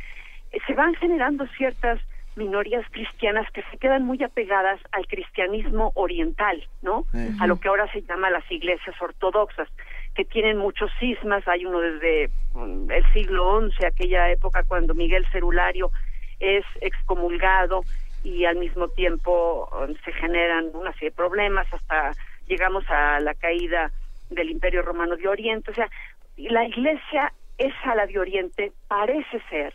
eh, 0.53 0.59
se 0.67 0.75
van 0.75 0.95
generando 0.97 1.47
ciertas 1.57 1.99
minorías 2.37 2.85
cristianas 2.91 3.51
que 3.53 3.63
se 3.71 3.79
quedan 3.79 4.05
muy 4.05 4.23
apegadas 4.23 4.79
al 4.93 5.07
cristianismo 5.07 5.93
oriental, 5.95 6.63
¿no? 6.83 7.07
A 7.41 7.47
lo 7.47 7.59
que 7.59 7.69
ahora 7.69 7.91
se 7.91 8.03
llama 8.03 8.29
las 8.29 8.45
iglesias 8.53 8.95
ortodoxas, 9.01 9.67
que 10.15 10.27
tienen 10.27 10.59
muchos 10.59 10.91
cismas, 11.01 11.49
hay 11.49 11.65
uno 11.65 11.81
desde 11.81 12.29
mm, 12.53 12.91
el 12.91 13.13
siglo 13.15 13.63
XI, 13.67 13.87
aquella 13.87 14.31
época 14.31 14.63
cuando 14.65 14.93
Miguel 14.93 15.25
Cerulario 15.33 15.91
es 16.39 16.67
excomulgado 16.83 17.81
y 18.23 18.45
al 18.45 18.57
mismo 18.57 18.89
tiempo 18.89 19.71
um, 19.73 19.95
se 20.05 20.13
generan 20.13 20.67
una 20.75 20.93
serie 20.93 21.09
de 21.09 21.17
problemas 21.17 21.67
hasta 21.73 22.13
llegamos 22.49 22.85
a 22.89 23.21
la 23.21 23.35
caída 23.35 23.93
del 24.31 24.51
Imperio 24.51 24.83
Romano 24.83 25.17
de 25.17 25.29
Oriente. 25.29 25.71
O 25.71 25.75
sea, 25.75 25.89
la 26.37 26.65
iglesia 26.65 27.33
esa 27.59 27.95
la 27.95 28.07
de 28.07 28.19
Oriente 28.19 28.73
parece 28.87 29.41
ser 29.51 29.75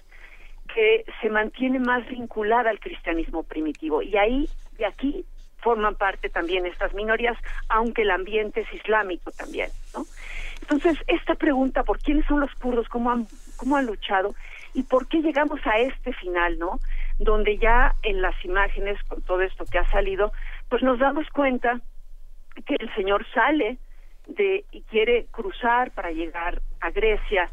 que 0.74 1.04
se 1.22 1.30
mantiene 1.30 1.80
más 1.80 2.08
vinculada 2.08 2.70
al 2.70 2.80
cristianismo 2.80 3.44
primitivo 3.44 4.02
y 4.02 4.18
ahí 4.18 4.50
de 4.78 4.86
aquí 4.86 5.26
forman 5.58 5.96
parte 5.96 6.30
también 6.30 6.66
estas 6.66 6.94
minorías, 6.94 7.38
aunque 7.70 8.02
el 8.02 8.12
ambiente 8.12 8.62
es 8.62 8.74
islámico 8.74 9.32
también, 9.32 9.70
¿no? 9.94 10.06
Entonces, 10.62 10.98
esta 11.08 11.36
pregunta 11.36 11.84
por 11.84 12.00
quiénes 12.00 12.26
son 12.26 12.40
los 12.42 12.54
kurdos, 12.56 12.88
cómo 12.90 13.12
han, 13.12 13.28
cómo 13.58 13.78
han 13.78 13.86
luchado 13.86 14.36
y 14.74 14.84
por 14.84 15.08
qué 15.08 15.22
llegamos 15.22 15.60
a 15.66 15.78
este 15.80 16.14
final, 16.14 16.58
¿no? 16.60 16.80
Donde 17.20 17.58
ya 17.58 17.96
en 18.04 18.22
las 18.22 18.36
imágenes, 18.44 19.02
con 19.04 19.22
todo 19.22 19.42
esto 19.42 19.66
que 19.66 19.78
ha 19.78 19.90
salido, 19.92 20.32
pues 20.70 20.84
nos 20.84 21.00
damos 21.00 21.30
cuenta 21.30 21.80
que 22.66 22.76
el 22.80 22.94
Señor 22.96 23.26
sale 23.34 23.78
de 24.28 24.64
y 24.72 24.82
quiere 24.82 25.26
cruzar 25.32 25.92
para 25.92 26.12
llegar 26.12 26.62
a 26.82 26.92
Grecia. 26.92 27.50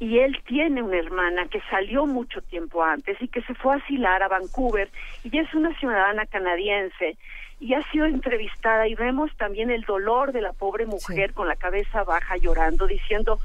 Y 0.00 0.20
él 0.20 0.40
tiene 0.46 0.82
una 0.82 0.96
hermana 0.96 1.48
que 1.48 1.60
salió 1.70 2.06
mucho 2.06 2.40
tiempo 2.42 2.84
antes 2.84 3.20
y 3.20 3.28
que 3.28 3.42
se 3.42 3.54
fue 3.54 3.74
a 3.74 3.78
asilar 3.78 4.22
a 4.22 4.28
Vancouver 4.28 4.88
y 5.24 5.36
es 5.36 5.52
una 5.54 5.76
ciudadana 5.78 6.24
canadiense. 6.26 7.16
Y 7.60 7.74
ha 7.74 7.82
sido 7.90 8.06
entrevistada 8.06 8.86
y 8.86 8.94
vemos 8.94 9.36
también 9.36 9.70
el 9.70 9.82
dolor 9.82 10.32
de 10.32 10.40
la 10.40 10.52
pobre 10.52 10.86
mujer 10.86 11.32
con 11.34 11.48
la 11.48 11.56
cabeza 11.56 12.04
baja 12.04 12.36
llorando 12.36 12.86
diciendo 12.86 13.40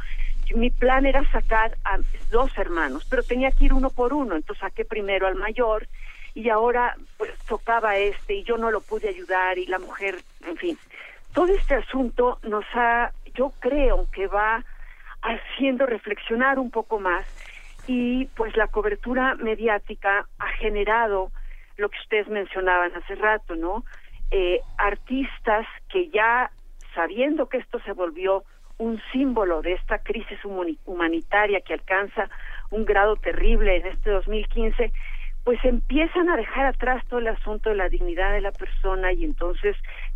mi 0.55 0.69
plan 0.69 1.05
era 1.05 1.23
sacar 1.31 1.77
a 1.83 1.97
dos 2.29 2.55
hermanos 2.57 3.07
pero 3.09 3.23
tenía 3.23 3.49
que 3.51 3.65
ir 3.65 3.73
uno 3.73 3.89
por 3.89 4.13
uno 4.13 4.35
entonces 4.35 4.61
saqué 4.61 4.85
primero 4.85 5.25
al 5.25 5.35
mayor 5.35 5.87
y 6.33 6.49
ahora 6.49 6.95
pues 7.17 7.31
tocaba 7.47 7.97
este 7.97 8.35
y 8.35 8.43
yo 8.43 8.57
no 8.57 8.71
lo 8.71 8.81
pude 8.81 9.09
ayudar 9.09 9.57
y 9.57 9.65
la 9.65 9.79
mujer 9.79 10.17
en 10.45 10.57
fin 10.57 10.77
todo 11.33 11.47
este 11.47 11.75
asunto 11.75 12.39
nos 12.43 12.65
ha 12.73 13.11
yo 13.33 13.51
creo 13.59 14.07
que 14.11 14.27
va 14.27 14.63
haciendo 15.21 15.85
reflexionar 15.85 16.59
un 16.59 16.71
poco 16.71 16.99
más 16.99 17.25
y 17.87 18.25
pues 18.35 18.55
la 18.55 18.67
cobertura 18.67 19.35
mediática 19.35 20.27
ha 20.39 20.47
generado 20.53 21.31
lo 21.77 21.89
que 21.89 21.99
ustedes 21.99 22.27
mencionaban 22.27 22.95
hace 22.95 23.15
rato, 23.15 23.55
¿no? 23.55 23.83
Eh, 24.31 24.59
artistas 24.77 25.65
que 25.89 26.09
ya 26.09 26.51
sabiendo 26.93 27.49
que 27.49 27.57
esto 27.57 27.79
se 27.79 27.93
volvió 27.93 28.43
un 28.77 29.01
símbolo 29.11 29.61
de 29.61 29.73
esta 29.73 29.99
crisis 29.99 30.39
humanitaria 30.85 31.61
que 31.61 31.73
alcanza 31.73 32.29
un 32.71 32.85
grado 32.85 33.15
terrible 33.15 33.77
en 33.77 33.87
este 33.87 34.09
2015, 34.09 34.91
pues 35.43 35.59
empiezan 35.63 36.29
a 36.29 36.37
dejar 36.37 36.65
atrás 36.67 37.03
todo 37.09 37.19
el 37.19 37.27
asunto 37.27 37.69
de 37.69 37.75
la 37.75 37.89
dignidad 37.89 38.31
de 38.31 38.41
la 38.41 38.51
persona 38.51 39.11
y 39.11 39.25
entonces 39.25 39.75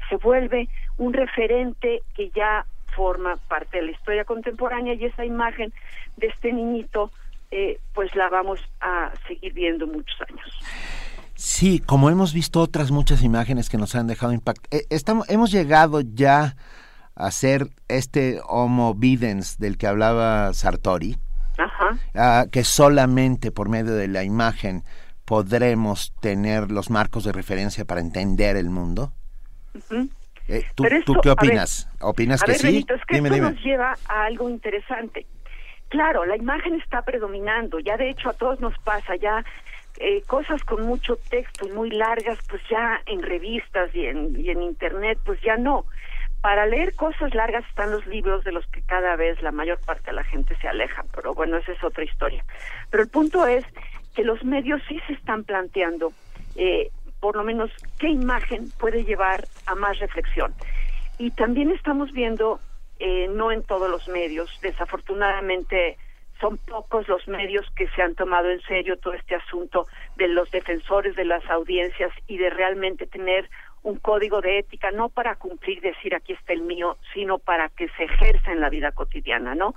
se 0.09 0.15
vuelve 0.17 0.69
un 0.97 1.13
referente 1.13 2.01
que 2.15 2.29
ya 2.29 2.65
forma 2.95 3.37
parte 3.47 3.77
de 3.77 3.87
la 3.87 3.91
historia 3.91 4.25
contemporánea 4.25 4.93
y 4.93 5.05
esa 5.05 5.25
imagen 5.25 5.73
de 6.15 6.27
este 6.27 6.53
niñito 6.53 7.11
eh, 7.51 7.79
pues 7.93 8.13
la 8.15 8.29
vamos 8.29 8.59
a 8.81 9.11
seguir 9.27 9.53
viendo 9.53 9.87
muchos 9.87 10.19
años. 10.29 10.59
Sí, 11.35 11.79
como 11.79 12.09
hemos 12.09 12.33
visto 12.33 12.59
otras 12.61 12.91
muchas 12.91 13.21
imágenes 13.21 13.69
que 13.69 13.77
nos 13.77 13.95
han 13.95 14.07
dejado 14.07 14.33
impacto, 14.33 14.67
eh, 14.75 14.83
estamos, 14.89 15.29
hemos 15.29 15.51
llegado 15.51 16.01
ya 16.01 16.55
a 17.15 17.31
ser 17.31 17.67
este 17.87 18.41
Homo 18.47 18.95
Videns 18.95 19.57
del 19.57 19.77
que 19.77 19.87
hablaba 19.87 20.53
Sartori, 20.53 21.17
Ajá. 21.57 22.47
que 22.51 22.63
solamente 22.63 23.51
por 23.51 23.69
medio 23.69 23.93
de 23.93 24.07
la 24.07 24.23
imagen 24.23 24.83
podremos 25.27 26.13
tener 26.21 26.71
los 26.71 26.89
marcos 26.89 27.25
de 27.25 27.33
referencia 27.33 27.83
para 27.83 27.99
entender 27.99 28.55
el 28.55 28.69
mundo. 28.69 29.11
Eh, 30.47 30.63
¿tú, 30.73 30.85
qué 31.21 31.29
opinas? 31.29 31.89
¿Opinas 31.99 32.41
que 32.41 32.53
sí? 32.53 32.85
es 32.87 33.05
que 33.05 33.17
esto 33.17 33.37
nos 33.37 33.61
lleva 33.61 33.97
a 34.07 34.23
algo 34.23 34.49
interesante. 34.49 35.27
Claro, 35.89 36.25
la 36.25 36.37
imagen 36.37 36.75
está 36.75 37.01
predominando, 37.01 37.79
ya 37.79 37.97
de 37.97 38.09
hecho 38.09 38.29
a 38.29 38.33
todos 38.33 38.61
nos 38.61 38.77
pasa, 38.79 39.17
ya 39.17 39.43
eh, 39.97 40.21
cosas 40.27 40.63
con 40.63 40.83
mucho 40.83 41.17
texto 41.29 41.67
y 41.67 41.73
muy 41.73 41.89
largas, 41.91 42.39
pues 42.49 42.61
ya 42.69 43.01
en 43.05 43.21
revistas 43.21 43.93
y 43.93 44.05
en, 44.05 44.39
y 44.39 44.49
en 44.49 44.61
internet, 44.61 45.19
pues 45.25 45.41
ya 45.41 45.57
no. 45.57 45.85
Para 46.39 46.65
leer 46.67 46.95
cosas 46.95 47.35
largas 47.35 47.65
están 47.67 47.91
los 47.91 48.05
libros 48.07 48.45
de 48.45 48.53
los 48.53 48.65
que 48.67 48.81
cada 48.83 49.17
vez 49.17 49.41
la 49.41 49.51
mayor 49.51 49.79
parte 49.79 50.11
de 50.11 50.13
la 50.13 50.23
gente 50.23 50.55
se 50.61 50.69
aleja, 50.69 51.03
pero 51.13 51.33
bueno, 51.33 51.57
esa 51.57 51.73
es 51.73 51.83
otra 51.83 52.05
historia. 52.05 52.45
Pero 52.89 53.03
el 53.03 53.09
punto 53.09 53.45
es 53.45 53.65
que 54.17 54.23
los 54.23 54.43
medios 54.43 54.81
sí 54.89 54.99
se 55.05 55.13
están 55.13 55.43
planteando 55.43 56.11
eh, 56.55 56.89
por 57.19 57.35
lo 57.35 57.43
menos 57.43 57.69
qué 57.99 58.09
imagen 58.09 58.71
puede 58.79 59.03
llevar 59.05 59.47
a 59.67 59.75
más 59.75 59.99
reflexión. 59.99 60.55
Y 61.19 61.29
también 61.29 61.69
estamos 61.69 62.11
viendo, 62.11 62.59
eh, 62.99 63.27
no 63.29 63.51
en 63.51 63.61
todos 63.61 63.87
los 63.91 64.07
medios, 64.07 64.49
desafortunadamente 64.63 65.97
son 66.41 66.57
pocos 66.57 67.07
los 67.07 67.27
medios 67.27 67.69
que 67.75 67.87
se 67.89 68.01
han 68.01 68.15
tomado 68.15 68.49
en 68.49 68.61
serio 68.61 68.97
todo 68.97 69.13
este 69.13 69.35
asunto 69.35 69.85
de 70.15 70.29
los 70.29 70.49
defensores 70.49 71.15
de 71.15 71.25
las 71.25 71.47
audiencias 71.51 72.11
y 72.25 72.39
de 72.39 72.49
realmente 72.49 73.05
tener 73.05 73.47
un 73.83 73.97
código 73.99 74.41
de 74.41 74.57
ética, 74.57 74.89
no 74.89 75.09
para 75.09 75.35
cumplir, 75.35 75.79
decir 75.81 76.15
aquí 76.15 76.33
está 76.33 76.53
el 76.53 76.61
mío, 76.61 76.97
sino 77.13 77.37
para 77.37 77.69
que 77.69 77.87
se 77.89 78.05
ejerza 78.05 78.51
en 78.51 78.61
la 78.61 78.69
vida 78.71 78.91
cotidiana, 78.91 79.53
¿no? 79.53 79.75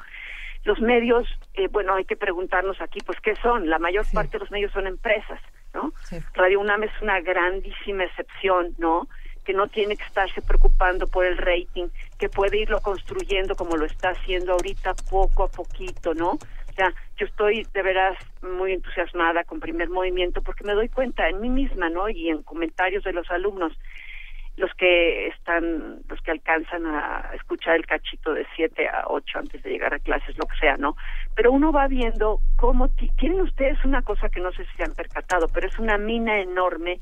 Los 0.71 0.81
medios, 0.81 1.27
eh, 1.55 1.67
bueno, 1.67 1.95
hay 1.95 2.05
que 2.05 2.17
preguntarnos 2.17 2.81
aquí, 2.81 3.01
pues, 3.05 3.19
¿qué 3.21 3.35
son? 3.43 3.69
La 3.69 3.81
mayor 3.81 4.07
parte 4.13 4.39
de 4.39 4.39
los 4.39 4.53
medios 4.53 4.71
son 4.71 4.87
empresas 4.87 5.41
¿no? 5.75 5.93
Radio 6.35 6.61
UNAM 6.61 6.85
es 6.85 6.93
una 7.03 7.21
grandísima 7.21 8.05
excepción, 8.05 8.75
¿no? 8.79 9.09
Que 9.45 9.53
no 9.53 9.67
tiene 9.67 9.97
que 9.97 10.05
estarse 10.05 10.43
preocupando 10.43 11.09
por 11.09 11.25
el 11.25 11.39
rating, 11.39 11.89
que 12.19 12.29
puede 12.29 12.59
irlo 12.59 12.81
construyendo 12.81 13.55
como 13.57 13.77
lo 13.77 13.87
está 13.87 14.11
haciendo 14.11 14.53
ahorita 14.53 14.95
poco 15.11 15.45
a 15.45 15.49
poquito, 15.49 16.15
¿no? 16.15 16.31
O 16.33 16.73
sea, 16.77 16.93
yo 17.17 17.27
estoy 17.27 17.67
de 17.73 17.83
veras 17.83 18.17
muy 18.43 18.73
entusiasmada 18.73 19.43
con 19.45 19.61
primer 19.61 19.91
movimiento 19.91 20.41
porque 20.41 20.65
me 20.65 20.75
doy 20.75 20.89
cuenta 20.89 21.29
en 21.29 21.41
mí 21.41 21.49
misma, 21.49 21.89
¿no? 21.89 22.09
Y 22.09 22.29
en 22.29 22.43
comentarios 22.43 23.03
de 23.05 23.13
los 23.13 23.29
alumnos 23.31 23.73
los 24.61 24.73
que 24.75 25.29
están, 25.29 26.03
los 26.09 26.21
que 26.21 26.31
alcanzan 26.31 26.87
a 26.87 27.31
escuchar 27.35 27.77
el 27.77 27.87
cachito 27.87 28.35
de 28.35 28.47
siete 28.55 28.87
a 28.89 29.05
ocho 29.09 29.39
antes 29.39 29.63
de 29.63 29.71
llegar 29.71 29.95
a 29.95 29.99
clases, 29.99 30.37
lo 30.37 30.47
que 30.47 30.57
sea, 30.59 30.77
¿no? 30.77 30.97
Pero 31.35 31.51
uno 31.51 31.73
va 31.73 31.89
viendo 31.89 32.41
cómo 32.57 32.89
tienen 33.19 33.41
ustedes 33.41 33.83
una 33.85 34.03
cosa 34.03 34.29
que 34.29 34.41
no 34.41 34.53
sé 34.53 34.65
si 34.67 34.77
se 34.77 34.85
han 34.85 34.95
percatado, 34.95 35.49
pero 35.49 35.67
es 35.67 35.79
una 35.79 35.97
mina 35.97 36.41
enorme 36.41 37.01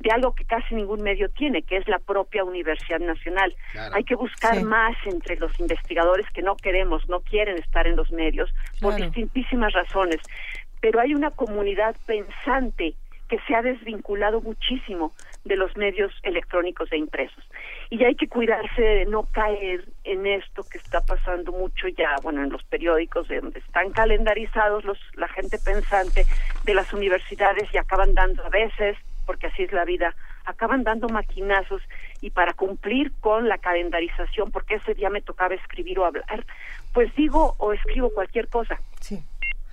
de 0.00 0.10
algo 0.10 0.34
que 0.34 0.44
casi 0.44 0.74
ningún 0.74 1.02
medio 1.02 1.28
tiene, 1.30 1.62
que 1.62 1.78
es 1.78 1.88
la 1.88 1.98
propia 1.98 2.44
Universidad 2.44 3.00
Nacional. 3.00 3.56
Hay 3.92 4.04
que 4.04 4.14
buscar 4.14 4.62
más 4.62 4.94
entre 5.06 5.36
los 5.36 5.58
investigadores 5.58 6.26
que 6.32 6.42
no 6.42 6.56
queremos, 6.56 7.08
no 7.08 7.20
quieren 7.20 7.58
estar 7.58 7.86
en 7.86 7.96
los 7.96 8.12
medios 8.12 8.50
por 8.80 8.94
distintísimas 8.94 9.72
razones, 9.72 10.20
pero 10.80 11.00
hay 11.00 11.14
una 11.14 11.30
comunidad 11.30 11.96
pensante 12.06 12.94
que 13.28 13.38
se 13.46 13.54
ha 13.54 13.62
desvinculado 13.62 14.40
muchísimo 14.40 15.12
de 15.44 15.56
los 15.56 15.76
medios 15.76 16.12
electrónicos 16.22 16.90
e 16.92 16.96
impresos. 16.96 17.44
Y 17.90 18.02
hay 18.04 18.14
que 18.14 18.28
cuidarse 18.28 18.82
de 18.82 19.06
no 19.06 19.24
caer 19.24 19.84
en 20.04 20.26
esto 20.26 20.64
que 20.64 20.78
está 20.78 21.00
pasando 21.02 21.52
mucho 21.52 21.88
ya, 21.88 22.16
bueno, 22.22 22.42
en 22.42 22.50
los 22.50 22.62
periódicos 22.64 23.28
de 23.28 23.40
donde 23.40 23.60
están 23.60 23.90
calendarizados 23.90 24.84
los 24.84 24.98
la 25.14 25.28
gente 25.28 25.58
pensante 25.58 26.26
de 26.64 26.74
las 26.74 26.92
universidades 26.92 27.68
y 27.72 27.78
acaban 27.78 28.14
dando 28.14 28.44
a 28.44 28.48
veces, 28.48 28.96
porque 29.26 29.48
así 29.48 29.62
es 29.62 29.72
la 29.72 29.84
vida, 29.84 30.14
acaban 30.44 30.82
dando 30.82 31.08
maquinazos 31.08 31.82
y 32.22 32.30
para 32.30 32.54
cumplir 32.54 33.12
con 33.20 33.48
la 33.48 33.58
calendarización, 33.58 34.50
porque 34.50 34.76
ese 34.76 34.94
día 34.94 35.10
me 35.10 35.20
tocaba 35.20 35.54
escribir 35.54 35.98
o 35.98 36.06
hablar, 36.06 36.46
pues 36.94 37.14
digo 37.14 37.54
o 37.58 37.72
escribo 37.74 38.10
cualquier 38.10 38.48
cosa. 38.48 38.80
Sí. 39.00 39.22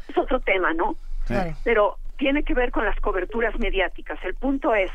Es 0.10 0.18
otro 0.18 0.42
tema, 0.42 0.74
¿no? 0.74 0.96
Claro. 1.26 1.56
Pero 1.64 1.98
tiene 2.18 2.44
que 2.44 2.54
ver 2.54 2.72
con 2.72 2.86
las 2.86 3.00
coberturas 3.00 3.58
mediáticas. 3.60 4.20
El 4.24 4.36
punto 4.36 4.74
es, 4.74 4.92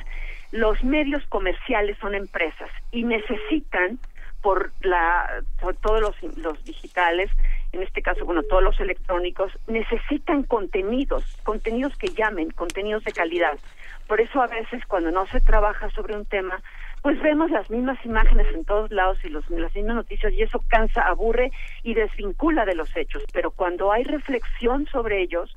los 0.53 0.83
medios 0.85 1.25
comerciales 1.27 1.97
son 1.99 2.15
empresas 2.15 2.71
y 2.91 3.05
necesitan 3.05 3.99
por 4.43 4.73
la 4.81 5.43
por 5.61 5.77
todos 5.77 6.01
los, 6.01 6.39
los 6.39 6.65
digitales 6.65 7.31
en 7.73 7.83
este 7.83 8.01
caso 8.01 8.25
bueno 8.25 8.43
todos 8.43 8.63
los 8.63 8.81
electrónicos 8.81 9.53
necesitan 9.67 10.45
contenidos 10.45 11.23
contenidos 11.45 11.95
que 11.99 12.09
llamen 12.09 12.49
contenidos 12.49 13.05
de 13.05 13.13
calidad 13.13 13.59
por 14.07 14.19
eso 14.19 14.41
a 14.41 14.47
veces 14.47 14.83
cuando 14.87 15.11
no 15.11 15.27
se 15.27 15.43
trabaja 15.43 15.91
sobre 15.91 16.17
un 16.17 16.25
tema 16.25 16.63
pues 17.03 17.21
vemos 17.23 17.51
las 17.51 17.71
mismas 17.71 17.99
imágenes 18.05 18.47
en 18.55 18.65
todos 18.65 18.91
lados 18.91 19.19
y 19.25 19.29
los, 19.29 19.49
las 19.51 19.75
mismas 19.75 19.97
noticias 19.97 20.33
y 20.33 20.43
eso 20.43 20.63
cansa, 20.69 21.03
aburre 21.03 21.51
y 21.83 21.95
desvincula 21.95 22.65
de 22.67 22.75
los 22.75 22.95
hechos. 22.97 23.23
Pero 23.33 23.51
cuando 23.51 23.91
hay 23.91 24.05
reflexión 24.05 24.87
sobre 24.87 25.23
ellos, 25.23 25.57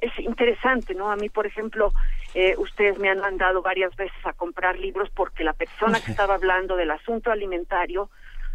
es 0.00 0.18
interesante, 0.18 0.94
¿no? 0.94 1.10
A 1.10 1.16
mí, 1.16 1.28
por 1.28 1.46
ejemplo, 1.46 1.92
eh, 2.34 2.54
ustedes 2.58 2.98
me 2.98 3.08
han 3.08 3.20
mandado 3.20 3.62
varias 3.62 3.94
veces 3.96 4.24
a 4.24 4.32
comprar 4.32 4.78
libros 4.78 5.10
porque 5.10 5.44
la 5.44 5.52
persona 5.52 6.00
que 6.00 6.10
estaba 6.10 6.34
hablando 6.34 6.76
del 6.76 6.90
asunto 6.90 7.30
alimentario 7.30 8.10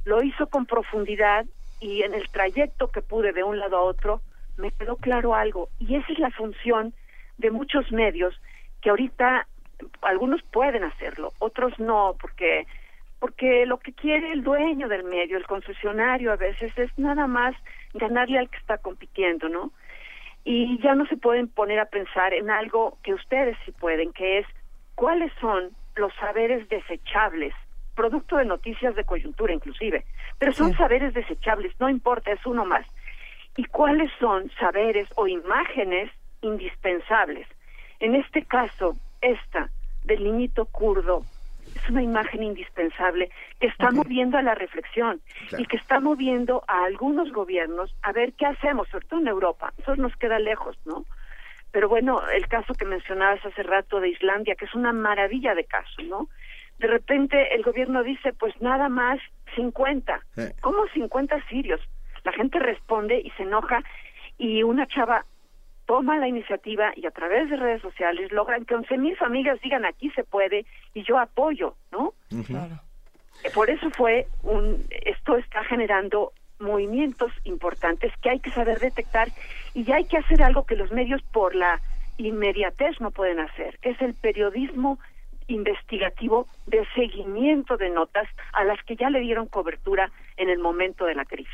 lo 0.06 0.24
hizo 0.24 0.48
con 0.48 0.66
profundidad 0.66 1.46
y 1.80 2.04
en 2.04 2.14
el 2.14 2.30
trayecto 2.30 2.88
que 2.88 3.02
pude 3.02 3.34
de 3.34 3.44
un 3.44 3.60
lado 3.60 3.78
a 3.78 3.82
otro 3.82 4.22
me 4.58 4.72
quedó 4.72 4.96
claro 4.96 5.36
algo 5.36 5.70
y 5.80 5.96
esa 5.96 6.14
es 6.14 6.20
la 6.20 6.32
función 6.32 6.94
de 7.38 7.52
muchos 7.52 7.92
medios 7.92 8.40
que 8.82 8.90
ahorita 8.90 9.48
algunos 10.02 10.42
pueden 10.44 10.84
hacerlo, 10.84 11.34
otros 11.40 11.78
no, 11.80 12.16
porque 12.20 12.66
porque 13.20 13.66
lo 13.66 13.80
que 13.80 13.94
quiere 13.94 14.32
el 14.32 14.44
dueño 14.44 14.88
del 14.88 15.04
medio, 15.04 15.38
el 15.38 15.48
concesionario 15.48 16.32
a 16.32 16.36
veces 16.36 16.78
es 16.78 16.92
nada 16.98 17.28
más 17.28 17.56
ganarle 17.94 18.38
al 18.38 18.50
que 18.50 18.58
está 18.58 18.78
compitiendo, 18.78 19.50
¿no? 19.50 19.72
Y 20.46 20.80
ya 20.82 20.96
no 20.96 21.06
se 21.08 21.18
pueden 21.18 21.50
poner 21.50 21.80
a 21.80 21.86
pensar 21.86 22.34
en 22.34 22.50
algo 22.50 22.98
que 23.04 23.14
ustedes 23.14 23.58
sí 23.66 23.72
pueden, 23.74 24.14
que 24.14 24.40
es 24.40 24.48
cuáles 24.94 25.32
son 25.42 25.72
los 25.96 26.14
saberes 26.16 26.70
desechables, 26.70 27.54
producto 27.96 28.38
de 28.38 28.46
noticias 28.46 28.96
de 28.96 29.04
coyuntura 29.04 29.54
inclusive, 29.54 30.06
pero 30.38 30.54
son 30.54 30.74
saberes 30.74 31.14
desechables, 31.14 31.74
no 31.80 31.90
importa, 31.90 32.32
es 32.32 32.46
uno 32.46 32.64
más. 32.64 32.86
¿Y 33.58 33.66
cuáles 33.66 34.12
son 34.20 34.52
saberes 34.60 35.08
o 35.16 35.28
imágenes 35.28 36.12
indispensables? 36.42 37.48
En 38.00 38.16
este 38.16 38.44
caso, 38.44 38.94
esta 39.22 39.70
del 40.04 40.24
niñito 40.24 40.66
kurdo 40.66 41.24
es 41.86 41.92
una 41.92 42.02
imagen 42.02 42.44
indispensable 42.44 43.30
que 43.60 43.68
está 43.68 43.92
moviendo 43.92 44.38
a 44.38 44.42
la 44.42 44.56
reflexión 44.56 45.22
y 45.58 45.66
que 45.66 45.78
está 45.78 46.00
moviendo 46.00 46.64
a 46.68 46.86
algunos 46.86 47.32
gobiernos 47.32 47.96
a 48.02 48.12
ver 48.12 48.34
qué 48.34 48.48
hacemos, 48.48 48.88
sobre 48.90 49.08
todo 49.08 49.20
en 49.20 49.28
Europa. 49.28 49.72
Eso 49.78 49.96
nos 49.96 50.16
queda 50.18 50.40
lejos, 50.40 50.78
¿no? 50.86 51.06
Pero 51.72 51.88
bueno, 51.90 52.22
el 52.30 52.48
caso 52.48 52.74
que 52.74 52.86
mencionabas 52.86 53.46
hace 53.46 53.62
rato 53.62 54.00
de 54.00 54.10
Islandia, 54.10 54.56
que 54.56 54.66
es 54.66 54.74
una 54.74 54.94
maravilla 54.94 55.54
de 55.54 55.66
caso, 55.66 56.02
¿no? 56.04 56.30
De 56.80 56.88
repente 56.88 57.54
el 57.54 57.64
gobierno 57.64 58.04
dice, 58.04 58.34
pues 58.34 58.60
nada 58.62 58.90
más 58.90 59.20
50. 59.56 60.20
¿Cómo 60.62 60.88
50 60.94 61.48
sirios? 61.48 61.82
La 62.24 62.32
gente 62.32 62.60
responde 62.60 63.20
y 63.20 63.30
se 63.32 63.44
enoja 63.44 63.84
y 64.38 64.64
una 64.64 64.88
chava 64.88 65.26
toma 65.86 66.18
la 66.18 66.28
iniciativa 66.28 66.92
y 66.96 67.06
a 67.06 67.12
través 67.12 67.50
de 67.50 67.58
redes 67.58 67.82
sociales 67.82 68.32
logran 68.32 68.66
que 68.66 68.76
once 68.76 68.98
mil 68.98 69.16
familias 69.18 69.60
digan 69.62 69.86
aquí 69.86 70.10
se 70.12 70.24
puede 70.24 70.66
y 70.94 71.04
yo 71.04 71.20
apoyo, 71.20 71.76
¿no? 71.92 72.14
Eh, 72.32 73.52
por 73.54 73.70
eso 73.70 73.90
fue 73.92 74.28
un, 74.44 74.84
esto 74.90 75.38
está 75.38 75.64
generando 75.64 76.32
movimientos 76.60 77.32
importantes 77.44 78.14
que 78.22 78.30
hay 78.30 78.40
que 78.40 78.52
saber 78.52 78.80
detectar 78.80 79.30
y 79.74 79.84
ya 79.84 79.96
hay 79.96 80.06
que 80.06 80.18
hacer 80.18 80.42
algo 80.42 80.66
que 80.66 80.76
los 80.76 80.92
medios 80.92 81.22
por 81.22 81.54
la 81.54 81.82
inmediatez 82.18 83.00
no 83.02 83.12
pueden 83.12 83.40
hacer, 83.40 83.78
que 83.80 83.90
es 83.90 84.02
el 84.02 84.14
periodismo 84.14 85.00
investigativo 85.48 86.48
de 86.66 86.86
seguimiento 86.96 87.78
de 87.78 87.90
notas 87.90 88.28
a 88.54 88.64
las 88.64 88.82
que 88.84 88.96
ya 88.96 89.10
le 89.10 89.20
dieron 89.20 89.48
cobertura 89.48 90.12
en 90.38 90.50
el 90.50 90.60
momento 90.60 91.06
de 91.06 91.16
la 91.16 91.26
crisis. 91.26 91.52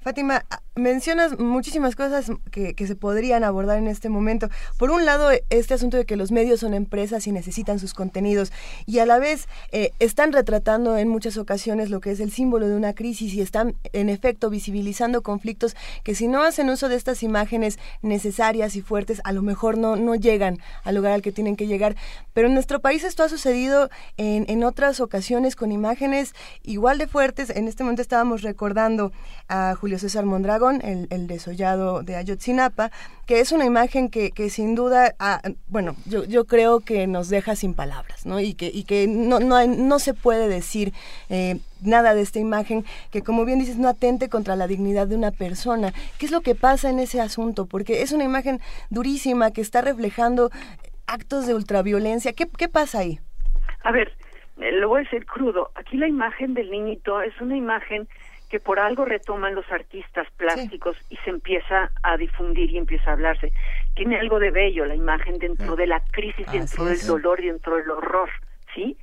Fátima, 0.00 0.44
mencionas 0.76 1.38
muchísimas 1.40 1.96
cosas 1.96 2.30
que, 2.52 2.74
se 2.78 2.94
podrían 2.94 3.42
abordar 3.42 3.78
en 3.78 3.88
este 3.88 4.08
momento. 4.08 4.48
Por 4.78 4.92
un 4.92 5.04
lado, 5.04 5.30
este 5.50 5.74
asunto 5.74 5.96
de 5.96 6.06
que 6.06 6.16
los 6.16 6.30
medios 6.30 6.60
son 6.60 6.72
empresas 6.72 7.26
y 7.26 7.32
necesitan 7.32 7.80
sus 7.80 7.92
contenidos 7.92 8.52
y 8.86 9.00
a 9.00 9.06
la 9.06 9.18
vez 9.18 9.48
eh, 9.72 9.90
están 9.98 10.32
retratando 10.32 10.96
en 10.96 11.08
muchas 11.08 11.36
ocasiones 11.36 11.90
lo 11.90 12.00
que 12.00 12.12
es 12.12 12.20
el 12.20 12.30
símbolo 12.30 12.68
de 12.68 12.76
una 12.76 12.94
crisis 12.94 13.34
y 13.34 13.40
están 13.40 13.74
en 13.92 14.08
efecto 14.08 14.48
visibilizando 14.50 15.22
conflictos 15.22 15.76
que 16.04 16.14
si 16.14 16.28
no 16.28 16.42
hacen 16.42 16.70
uso 16.70 16.88
de 16.88 16.94
estas 16.94 17.22
imágenes 17.24 17.78
necesarias 18.00 18.76
y 18.76 18.80
fuertes, 18.80 19.20
a 19.24 19.32
lo 19.32 19.42
mejor 19.42 19.76
no, 19.76 19.96
no 19.96 20.14
llegan 20.14 20.58
al 20.84 20.94
lugar 20.94 21.12
al 21.12 21.22
que 21.22 21.32
tienen 21.32 21.56
que 21.56 21.66
llegar. 21.66 21.96
Pero 22.32 22.46
en 22.46 22.54
nuestro 22.54 22.80
país 22.80 23.02
esto 23.02 23.24
ha 23.24 23.28
sucedido 23.28 23.90
en, 24.16 24.46
en 24.48 24.62
otras 24.62 25.00
ocasiones 25.00 25.56
con 25.56 25.72
imágenes 25.72 26.34
igual 26.62 26.98
de 26.98 27.08
fuertes. 27.08 27.50
En 27.50 27.66
este 27.66 27.82
momento 27.82 28.02
estábamos 28.02 28.42
recordando 28.42 29.12
a 29.48 29.74
César 29.96 30.26
Mondragón, 30.26 30.82
el, 30.82 31.06
el 31.08 31.26
desollado 31.26 32.02
de 32.02 32.16
Ayotzinapa, 32.16 32.90
que 33.26 33.40
es 33.40 33.52
una 33.52 33.64
imagen 33.64 34.10
que, 34.10 34.32
que 34.32 34.50
sin 34.50 34.74
duda, 34.74 35.14
ah, 35.18 35.40
bueno, 35.68 35.96
yo, 36.04 36.24
yo 36.24 36.44
creo 36.44 36.80
que 36.80 37.06
nos 37.06 37.30
deja 37.30 37.56
sin 37.56 37.72
palabras, 37.72 38.26
¿no? 38.26 38.40
Y 38.40 38.52
que, 38.52 38.66
y 38.66 38.84
que 38.84 39.06
no 39.06 39.98
se 39.98 40.12
puede 40.12 40.48
decir 40.48 40.92
eh, 41.30 41.60
nada 41.82 42.14
de 42.14 42.22
esta 42.22 42.38
imagen 42.38 42.84
que, 43.10 43.22
como 43.22 43.44
bien 43.44 43.58
dices, 43.58 43.76
no 43.78 43.88
atente 43.88 44.28
contra 44.28 44.56
la 44.56 44.66
dignidad 44.66 45.06
de 45.06 45.16
una 45.16 45.30
persona. 45.30 45.92
¿Qué 46.18 46.26
es 46.26 46.32
lo 46.32 46.40
que 46.40 46.54
pasa 46.54 46.90
en 46.90 46.98
ese 46.98 47.20
asunto? 47.20 47.66
Porque 47.66 48.02
es 48.02 48.12
una 48.12 48.24
imagen 48.24 48.60
durísima 48.90 49.52
que 49.52 49.60
está 49.60 49.80
reflejando 49.80 50.50
actos 51.06 51.46
de 51.46 51.54
ultraviolencia. 51.54 52.32
¿Qué, 52.32 52.48
qué 52.58 52.68
pasa 52.68 52.98
ahí? 52.98 53.20
A 53.84 53.92
ver, 53.92 54.12
eh, 54.58 54.72
lo 54.72 54.88
voy 54.88 55.00
a 55.00 55.04
decir 55.04 55.24
crudo. 55.26 55.70
Aquí 55.74 55.96
la 55.96 56.08
imagen 56.08 56.54
del 56.54 56.70
niñito 56.70 57.20
es 57.22 57.38
una 57.40 57.56
imagen 57.56 58.08
que 58.48 58.60
por 58.60 58.78
algo 58.78 59.04
retoman 59.04 59.54
los 59.54 59.70
artistas 59.70 60.26
plásticos 60.36 60.96
y 61.10 61.16
se 61.18 61.30
empieza 61.30 61.90
a 62.02 62.16
difundir 62.16 62.70
y 62.70 62.78
empieza 62.78 63.10
a 63.10 63.12
hablarse. 63.12 63.52
Tiene 63.94 64.18
algo 64.18 64.38
de 64.38 64.50
bello 64.50 64.86
la 64.86 64.94
imagen 64.94 65.38
dentro 65.38 65.76
de 65.76 65.86
la 65.86 66.00
crisis, 66.00 66.50
dentro 66.50 66.86
del 66.86 67.00
dolor, 67.06 67.42
dentro 67.42 67.76
del 67.76 67.90
horror, 67.90 68.30
¿sí? 68.74 68.96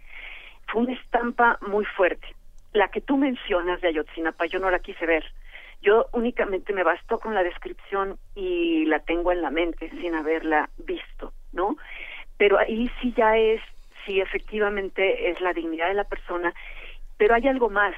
Fue 0.67 0.81
una 0.81 0.93
estampa 0.93 1.59
muy 1.61 1.85
fuerte. 1.85 2.27
La 2.73 2.89
que 2.89 3.01
tú 3.01 3.17
mencionas 3.17 3.81
de 3.81 3.89
Ayotzinapa, 3.89 4.47
yo 4.47 4.59
no 4.59 4.72
la 4.72 4.80
quise 4.80 5.05
ver. 5.05 5.23
Yo 5.81 6.07
únicamente 6.13 6.73
me 6.73 6.84
bastó 6.84 7.19
con 7.19 7.35
la 7.35 7.43
descripción 7.43 8.17
y 8.34 8.85
la 8.85 8.99
tengo 8.99 9.31
en 9.31 9.43
la 9.43 9.51
mente 9.51 9.91
sin 10.01 10.15
haberla 10.15 10.69
visto, 10.80 11.31
¿no? 11.53 11.77
Pero 12.38 12.57
ahí 12.57 12.89
sí 12.99 13.13
ya 13.15 13.38
es, 13.38 13.61
sí 14.05 14.19
efectivamente 14.19 15.30
es 15.30 15.39
la 15.41 15.53
dignidad 15.53 15.88
de 15.88 15.93
la 15.93 16.03
persona, 16.05 16.53
pero 17.17 17.35
hay 17.35 17.47
algo 17.47 17.69
más, 17.69 17.95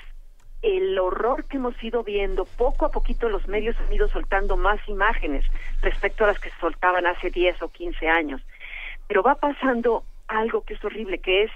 el 0.67 0.99
horror 0.99 1.45
que 1.45 1.57
hemos 1.57 1.81
ido 1.81 2.03
viendo, 2.03 2.43
poco 2.43 2.85
a 2.85 2.91
poquito 2.91 3.29
los 3.29 3.47
medios 3.47 3.77
han 3.79 3.93
ido 3.93 4.09
soltando 4.09 4.57
más 4.57 4.79
imágenes 4.89 5.45
respecto 5.81 6.25
a 6.25 6.27
las 6.27 6.39
que 6.39 6.49
se 6.49 6.59
soltaban 6.59 7.05
hace 7.05 7.29
10 7.29 7.61
o 7.61 7.69
15 7.69 8.09
años. 8.09 8.41
Pero 9.07 9.23
va 9.23 9.35
pasando 9.35 10.03
algo 10.27 10.61
que 10.61 10.73
es 10.73 10.83
horrible, 10.83 11.19
que 11.19 11.43
es 11.43 11.51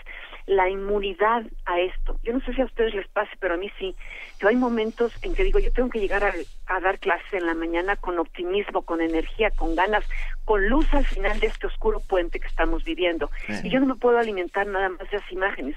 la 0.46 0.70
inmunidad 0.70 1.44
a 1.66 1.80
esto. 1.80 2.18
Yo 2.24 2.32
no 2.32 2.40
sé 2.42 2.54
si 2.54 2.62
a 2.62 2.66
ustedes 2.66 2.94
les 2.94 3.08
pase, 3.10 3.32
pero 3.40 3.56
a 3.56 3.58
mí 3.58 3.70
sí. 3.78 3.96
Yo 4.40 4.48
hay 4.48 4.56
momentos 4.56 5.14
en 5.24 5.36
que 5.36 5.44
digo, 5.44 5.60
yo 5.60 5.72
tengo 5.74 5.90
que 5.90 6.00
llegar 6.00 6.24
a, 6.24 6.80
dar 6.80 7.00
clases 7.00 7.34
en 7.34 7.46
la 7.46 7.54
mañana 7.54 7.98
con 7.98 8.18
optimismo, 8.18 8.82
con 8.82 9.02
energía, 9.02 9.52
con 9.52 9.76
ganas, 9.76 10.06
con 10.46 10.70
luz 10.70 10.88
al 10.94 11.06
final 11.06 11.38
de 11.42 11.48
este 11.48 11.68
oscuro 11.68 12.00
puente 12.00 12.40
que 12.40 12.48
estamos 12.48 12.86
viviendo. 12.86 13.30
Y 13.64 13.70
yo 13.70 13.82
no 13.82 13.88
me 13.88 13.96
puedo 13.96 14.18
alimentar 14.18 14.66
nada 14.68 14.88
más 14.88 15.00
de 15.00 15.18
esas 15.18 15.32
imágenes. 15.32 15.76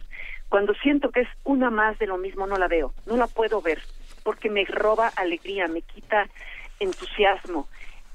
Cuando 0.55 0.73
siento 0.75 1.11
que 1.11 1.23
es 1.23 1.29
una 1.43 1.69
más 1.69 1.99
de 1.99 2.07
lo 2.07 2.17
mismo, 2.17 2.47
no 2.47 2.57
la 2.57 2.69
veo, 2.69 2.95
no 3.07 3.17
la 3.17 3.27
puedo 3.27 3.61
ver, 3.61 3.83
porque 4.23 4.49
me 4.49 4.65
roba 4.65 5.09
alegría, 5.17 5.67
me 5.67 5.83
quita 5.83 6.29
entusiasmo. 6.79 7.67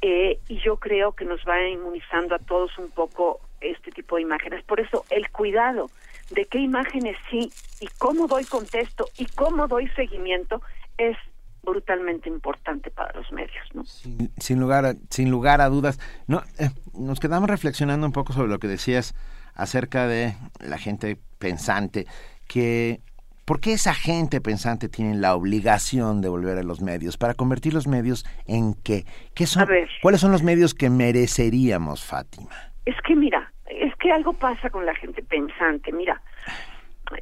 Eh, 0.02 0.40
y 0.48 0.58
yo 0.62 0.78
creo 0.78 1.12
que 1.12 1.26
nos 1.26 1.42
va 1.42 1.62
inmunizando 1.68 2.36
a 2.36 2.40
todos 2.40 2.78
un 2.78 2.92
poco 2.92 3.42
este 3.60 3.92
tipo 3.92 4.16
de 4.16 4.22
imágenes. 4.22 4.64
Por 4.64 4.80
eso 4.80 5.04
el 5.10 5.30
cuidado 5.32 5.92
de 6.30 6.46
qué 6.46 6.60
imágenes 6.60 7.18
sí 7.30 7.52
y 7.82 7.88
cómo 7.98 8.26
doy 8.28 8.46
contexto 8.46 9.10
y 9.18 9.26
cómo 9.26 9.68
doy 9.68 9.90
seguimiento 9.90 10.62
es 10.98 11.18
brutalmente 11.62 12.30
importante 12.30 12.90
para 12.90 13.12
los 13.20 13.30
medios, 13.34 13.68
¿no? 13.74 13.84
Sin, 13.84 14.62
lugar 14.62 14.86
a, 14.86 14.94
sin 15.10 15.30
lugar 15.30 15.60
a 15.60 15.68
dudas. 15.68 16.00
No, 16.26 16.42
eh, 16.58 16.70
nos 16.94 17.20
quedamos 17.20 17.50
reflexionando 17.50 18.08
un 18.08 18.14
poco 18.14 18.32
sobre 18.32 18.48
lo 18.48 18.60
que 18.60 18.70
decías 18.70 19.14
acerca 19.56 20.08
de 20.08 20.36
la 20.60 20.78
gente 20.78 21.18
pensante 21.38 22.06
que 22.48 23.02
¿Por 23.50 23.60
qué 23.60 23.74
esa 23.74 23.96
gente 23.96 24.42
pensante 24.42 24.90
tiene 24.90 25.16
la 25.16 25.34
obligación 25.34 26.22
de 26.22 26.30
volver 26.30 26.60
a 26.60 26.62
los 26.62 26.82
medios? 26.82 27.18
Para 27.18 27.34
convertir 27.34 27.74
los 27.74 27.88
medios 27.88 28.24
en 28.46 28.76
qué? 28.76 29.06
¿Qué 29.34 29.48
son, 29.48 29.68
¿Cuáles 30.04 30.22
son 30.22 30.32
los 30.32 30.44
medios 30.44 30.76
que 30.76 30.92
mereceríamos, 30.92 32.06
Fátima? 32.06 32.52
Es 32.86 32.96
que 33.08 33.16
mira, 33.16 33.52
es 33.66 33.96
que 33.96 34.12
algo 34.12 34.34
pasa 34.34 34.70
con 34.70 34.86
la 34.86 34.94
gente 34.94 35.24
pensante. 35.24 35.92
Mira, 35.92 36.22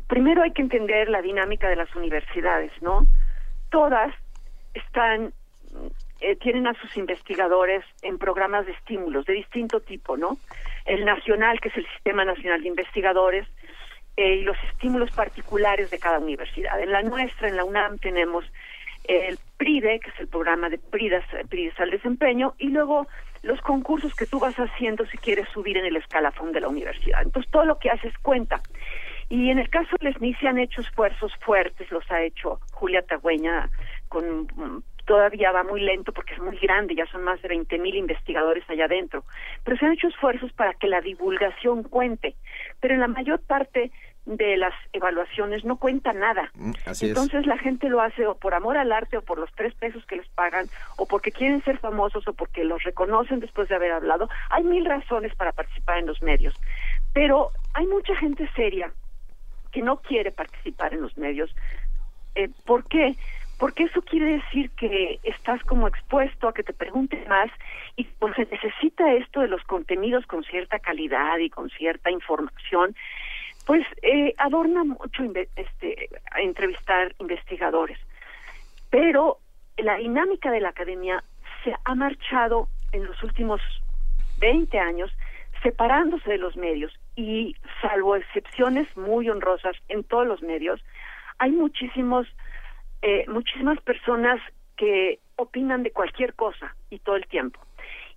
primero 0.07 0.43
hay 0.43 0.51
que 0.51 0.61
entender 0.61 1.07
la 1.07 1.21
dinámica 1.21 1.69
de 1.69 1.77
las 1.77 1.95
universidades, 1.95 2.73
¿no? 2.81 3.07
Todas 3.69 4.13
están, 4.73 5.31
eh, 6.19 6.35
tienen 6.35 6.67
a 6.67 6.73
sus 6.73 6.97
investigadores 6.97 7.85
en 8.01 8.17
programas 8.17 8.65
de 8.65 8.73
estímulos 8.73 9.25
de 9.25 9.33
distinto 9.33 9.79
tipo, 9.79 10.17
¿no? 10.17 10.37
El 10.87 11.05
nacional, 11.05 11.59
que 11.59 11.69
es 11.69 11.77
el 11.77 11.87
Sistema 11.93 12.25
Nacional 12.25 12.61
de 12.61 12.69
Investigadores, 12.69 13.47
eh, 14.17 14.37
y 14.37 14.41
los 14.41 14.57
estímulos 14.71 15.11
particulares 15.11 15.91
de 15.91 15.99
cada 15.99 16.17
universidad. 16.17 16.81
En 16.81 16.91
la 16.91 17.03
nuestra, 17.03 17.47
en 17.47 17.55
la 17.55 17.63
UNAM, 17.63 17.99
tenemos 17.99 18.43
el 19.03 19.37
PRIDE, 19.57 19.99
que 19.99 20.09
es 20.09 20.19
el 20.19 20.27
programa 20.27 20.69
de 20.69 20.79
PRIDES, 20.79 21.23
PRIDES 21.49 21.79
al 21.79 21.91
desempeño, 21.91 22.55
y 22.57 22.69
luego 22.69 23.07
los 23.43 23.61
concursos 23.61 24.15
que 24.15 24.25
tú 24.25 24.39
vas 24.39 24.55
haciendo 24.55 25.05
si 25.05 25.17
quieres 25.17 25.47
subir 25.49 25.77
en 25.77 25.85
el 25.85 25.97
escalafón 25.97 26.51
de 26.51 26.61
la 26.61 26.67
universidad. 26.67 27.21
Entonces, 27.21 27.51
todo 27.51 27.65
lo 27.65 27.77
que 27.77 27.89
haces 27.89 28.17
cuenta. 28.23 28.61
Y 29.29 29.51
en 29.51 29.59
el 29.59 29.69
caso 29.69 29.95
del 29.99 30.15
SNI 30.15 30.33
se 30.35 30.47
han 30.47 30.57
hecho 30.57 30.81
esfuerzos 30.81 31.31
fuertes, 31.41 31.91
los 31.91 32.09
ha 32.11 32.23
hecho 32.23 32.59
Julia 32.71 33.01
Tagüeña 33.03 33.69
con 34.07 34.47
todavía 35.07 35.51
va 35.53 35.63
muy 35.63 35.81
lento 35.81 36.11
porque 36.11 36.33
es 36.33 36.39
muy 36.39 36.57
grande, 36.57 36.93
ya 36.93 37.07
son 37.07 37.23
más 37.23 37.41
de 37.41 37.47
20 37.47 37.79
mil 37.79 37.95
investigadores 37.95 38.69
allá 38.69 38.85
adentro, 38.85 39.23
pero 39.63 39.77
se 39.77 39.85
han 39.85 39.93
hecho 39.93 40.09
esfuerzos 40.09 40.51
para 40.51 40.73
que 40.73 40.87
la 40.87 41.01
divulgación 41.01 41.83
cuente, 41.83 42.35
pero 42.81 42.93
en 42.93 42.99
la 42.99 43.07
mayor 43.07 43.39
parte 43.39 43.91
de 44.25 44.57
las 44.57 44.73
evaluaciones 44.91 45.63
no 45.63 45.77
cuenta 45.77 46.11
nada. 46.11 46.51
Mm, 46.55 46.71
Entonces 47.01 47.45
la 47.45 47.57
gente 47.57 47.87
lo 47.87 48.01
hace 48.01 48.27
o 48.27 48.35
por 48.35 48.53
amor 48.53 48.77
al 48.77 48.91
arte 48.91 49.15
o 49.17 49.21
por 49.21 49.39
los 49.39 49.49
tres 49.53 49.73
pesos 49.75 50.05
que 50.05 50.17
les 50.17 50.27
pagan 50.27 50.67
o 50.97 51.05
porque 51.05 51.31
quieren 51.31 51.63
ser 51.63 51.77
famosos 51.77 52.27
o 52.27 52.33
porque 52.33 52.65
los 52.65 52.83
reconocen 52.83 53.39
después 53.39 53.69
de 53.69 53.75
haber 53.75 53.93
hablado. 53.93 54.29
Hay 54.49 54.65
mil 54.65 54.83
razones 54.83 55.33
para 55.35 55.53
participar 55.53 55.99
en 55.99 56.07
los 56.07 56.21
medios, 56.21 56.53
pero 57.13 57.51
hay 57.73 57.87
mucha 57.87 58.13
gente 58.17 58.49
seria 58.53 58.91
que 59.71 59.81
no 59.81 60.01
quiere 60.01 60.31
participar 60.31 60.93
en 60.93 61.01
los 61.01 61.17
medios. 61.17 61.55
Eh, 62.35 62.49
¿Por 62.65 62.83
qué? 62.89 63.15
Porque 63.57 63.83
eso 63.83 64.01
quiere 64.01 64.37
decir 64.37 64.69
que 64.71 65.19
estás 65.23 65.63
como 65.63 65.87
expuesto 65.87 66.47
a 66.47 66.53
que 66.53 66.63
te 66.63 66.73
pregunten 66.73 67.27
más 67.27 67.49
y 67.95 68.03
pues 68.03 68.35
se 68.35 68.45
necesita 68.45 69.13
esto 69.13 69.41
de 69.41 69.47
los 69.47 69.63
contenidos 69.63 70.25
con 70.27 70.43
cierta 70.43 70.79
calidad 70.79 71.37
y 71.39 71.49
con 71.49 71.69
cierta 71.69 72.11
información 72.11 72.95
pues 73.65 73.85
eh, 74.01 74.33
adorna 74.37 74.85
mucho 74.85 75.23
este, 75.55 76.09
entrevistar 76.37 77.13
investigadores. 77.19 77.99
Pero 78.89 79.39
la 79.77 79.97
dinámica 79.97 80.51
de 80.51 80.61
la 80.61 80.69
academia 80.69 81.23
se 81.63 81.75
ha 81.83 81.95
marchado 81.95 82.69
en 82.93 83.05
los 83.05 83.21
últimos 83.23 83.61
20 84.39 84.79
años 84.79 85.11
separándose 85.61 86.29
de 86.29 86.37
los 86.37 86.55
medios 86.55 86.93
y 87.15 87.55
salvo 87.81 88.15
excepciones 88.15 88.87
muy 88.95 89.29
honrosas 89.29 89.75
en 89.89 90.03
todos 90.03 90.25
los 90.25 90.41
medios, 90.41 90.81
hay 91.39 91.51
muchísimos, 91.51 92.27
eh, 93.01 93.25
muchísimas 93.27 93.79
personas 93.81 94.39
que 94.75 95.19
opinan 95.35 95.83
de 95.83 95.91
cualquier 95.91 96.33
cosa 96.33 96.75
y 96.89 96.99
todo 96.99 97.15
el 97.15 97.27
tiempo. 97.27 97.59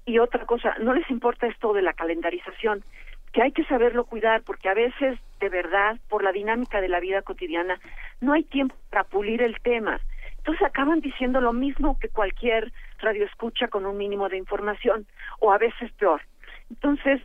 Y 0.07 0.19
otra 0.19 0.47
cosa, 0.47 0.75
no 0.81 0.95
les 0.95 1.09
importa 1.11 1.47
esto 1.47 1.73
de 1.73 1.83
la 1.83 1.93
calendarización 1.93 2.85
que 3.33 3.43
hay 3.43 3.53
que 3.53 3.65
saberlo 3.65 4.05
cuidar 4.05 4.43
porque 4.43 4.69
a 4.69 4.75
veces, 4.75 5.19
de 5.39 5.49
verdad, 5.49 5.99
por 6.09 6.23
la 6.23 6.33
dinámica 6.33 6.81
de 6.81 6.89
la 6.89 7.01
vida 7.01 7.23
cotidiana, 7.23 7.79
no 8.21 8.33
hay 8.33 8.43
tiempo 8.43 8.75
para 8.91 9.05
pulir 9.05 9.43
el 9.43 9.61
tema. 9.61 10.01
Entonces 10.39 10.67
acaban 10.67 11.01
diciendo 11.01 11.41
lo 11.41 11.53
mismo 11.53 11.99
que 12.01 12.09
cualquier 12.09 12.73
radio 12.99 13.25
escucha 13.25 13.69
con 13.69 13.87
un 13.87 13.97
mínimo 13.97 14.29
de 14.29 14.39
información, 14.39 15.07
o 15.39 15.53
a 15.53 15.59
veces 15.59 15.93
peor. 15.93 16.23
Entonces, 16.71 17.21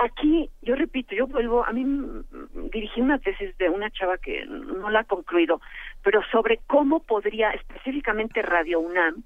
aquí, 0.00 0.50
yo 0.62 0.74
repito, 0.74 1.14
yo 1.14 1.26
vuelvo, 1.26 1.64
a 1.64 1.72
mí 1.72 1.84
dirigí 2.72 3.00
una 3.00 3.18
tesis 3.18 3.56
de 3.58 3.68
una 3.68 3.90
chava 3.90 4.18
que 4.18 4.44
no 4.46 4.90
la 4.90 5.00
ha 5.00 5.04
concluido, 5.04 5.60
pero 6.02 6.22
sobre 6.30 6.60
cómo 6.66 7.00
podría 7.00 7.50
específicamente 7.50 8.42
Radio 8.42 8.80
UNAM 8.80 9.22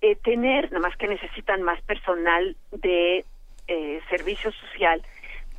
eh, 0.00 0.16
tener, 0.16 0.70
nada 0.72 0.88
más 0.88 0.96
que 0.96 1.08
necesitan 1.08 1.62
más 1.62 1.80
personal 1.82 2.56
de 2.72 3.24
eh, 3.68 4.00
servicio 4.08 4.52
social, 4.52 5.02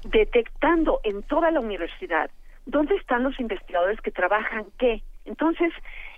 detectando 0.03 1.01
en 1.03 1.23
toda 1.23 1.51
la 1.51 1.59
universidad 1.59 2.29
dónde 2.65 2.95
están 2.95 3.23
los 3.23 3.39
investigadores 3.39 3.99
que 4.01 4.11
trabajan 4.11 4.65
qué. 4.77 5.01
Entonces, 5.25 5.73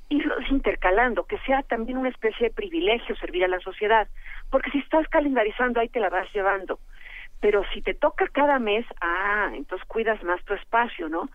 irlos 0.09 0.43
intercalando, 0.49 1.23
que 1.23 1.37
sea 1.39 1.63
también 1.63 1.97
una 1.97 2.09
especie 2.09 2.47
de 2.47 2.53
privilegio 2.53 3.15
servir 3.15 3.45
a 3.45 3.47
la 3.47 3.59
sociedad, 3.59 4.07
porque 4.49 4.71
si 4.71 4.79
estás 4.79 5.07
calendarizando 5.07 5.79
ahí 5.79 5.89
te 5.89 5.99
la 5.99 6.09
vas 6.09 6.31
llevando. 6.33 6.79
Pero 7.41 7.63
si 7.73 7.81
te 7.81 7.93
toca 7.93 8.27
cada 8.27 8.59
mes, 8.59 8.85
ah, 9.01 9.51
entonces 9.53 9.87
cuidas 9.87 10.21
más 10.23 10.43
tu 10.43 10.53
espacio, 10.53 11.09
¿no? 11.09 11.29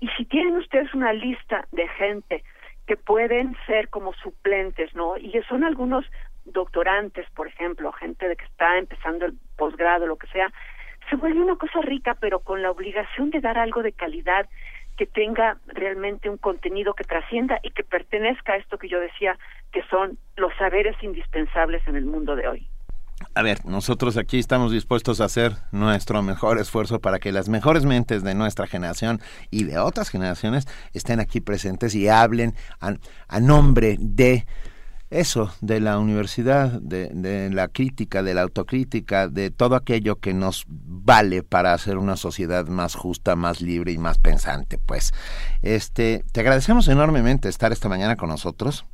Y 0.00 0.08
si 0.16 0.24
tienen 0.24 0.56
ustedes 0.56 0.92
una 0.94 1.12
lista 1.12 1.66
de 1.72 1.88
gente 1.88 2.44
que 2.86 2.96
pueden 2.96 3.56
ser 3.66 3.88
como 3.88 4.12
suplentes, 4.14 4.94
¿no? 4.94 5.16
Y 5.16 5.30
que 5.30 5.42
son 5.42 5.64
algunos 5.64 6.04
doctorantes, 6.44 7.28
por 7.30 7.48
ejemplo, 7.48 7.90
gente 7.92 8.28
de 8.28 8.36
que 8.36 8.44
está 8.44 8.78
empezando 8.78 9.26
el 9.26 9.34
posgrado, 9.56 10.06
lo 10.06 10.16
que 10.16 10.28
sea, 10.28 10.52
se 11.10 11.16
vuelve 11.16 11.40
una 11.40 11.56
cosa 11.56 11.80
rica, 11.82 12.16
pero 12.20 12.40
con 12.40 12.62
la 12.62 12.70
obligación 12.70 13.30
de 13.30 13.40
dar 13.40 13.58
algo 13.58 13.82
de 13.82 13.92
calidad 13.92 14.48
que 14.96 15.06
tenga 15.06 15.58
realmente 15.66 16.30
un 16.30 16.38
contenido 16.38 16.94
que 16.94 17.04
trascienda 17.04 17.60
y 17.62 17.70
que 17.70 17.84
pertenezca 17.84 18.54
a 18.54 18.56
esto 18.56 18.78
que 18.78 18.88
yo 18.88 18.98
decía, 18.98 19.38
que 19.72 19.82
son 19.84 20.18
los 20.36 20.54
saberes 20.56 20.96
indispensables 21.02 21.86
en 21.86 21.96
el 21.96 22.06
mundo 22.06 22.34
de 22.34 22.48
hoy. 22.48 22.68
A 23.34 23.42
ver, 23.42 23.64
nosotros 23.64 24.16
aquí 24.16 24.38
estamos 24.38 24.72
dispuestos 24.72 25.20
a 25.20 25.24
hacer 25.24 25.56
nuestro 25.72 26.22
mejor 26.22 26.58
esfuerzo 26.58 27.00
para 27.00 27.18
que 27.18 27.32
las 27.32 27.48
mejores 27.48 27.84
mentes 27.84 28.22
de 28.22 28.34
nuestra 28.34 28.66
generación 28.66 29.20
y 29.50 29.64
de 29.64 29.78
otras 29.78 30.10
generaciones 30.10 30.66
estén 30.92 31.20
aquí 31.20 31.40
presentes 31.40 31.94
y 31.94 32.08
hablen 32.08 32.54
a 32.80 33.40
nombre 33.40 33.96
de 33.98 34.46
eso, 35.10 35.52
de 35.60 35.80
la 35.80 35.98
universidad, 35.98 36.80
de, 36.80 37.10
de, 37.12 37.50
la 37.50 37.68
crítica, 37.68 38.22
de 38.22 38.34
la 38.34 38.42
autocrítica, 38.42 39.28
de 39.28 39.50
todo 39.50 39.76
aquello 39.76 40.16
que 40.16 40.34
nos 40.34 40.64
vale 40.68 41.42
para 41.42 41.72
hacer 41.72 41.96
una 41.96 42.16
sociedad 42.16 42.66
más 42.66 42.94
justa, 42.96 43.36
más 43.36 43.60
libre 43.60 43.92
y 43.92 43.98
más 43.98 44.18
pensante. 44.18 44.78
Pues, 44.78 45.14
este, 45.62 46.24
te 46.32 46.40
agradecemos 46.40 46.88
enormemente 46.88 47.48
estar 47.48 47.72
esta 47.72 47.88
mañana 47.88 48.16
con 48.16 48.30
nosotros. 48.30 48.84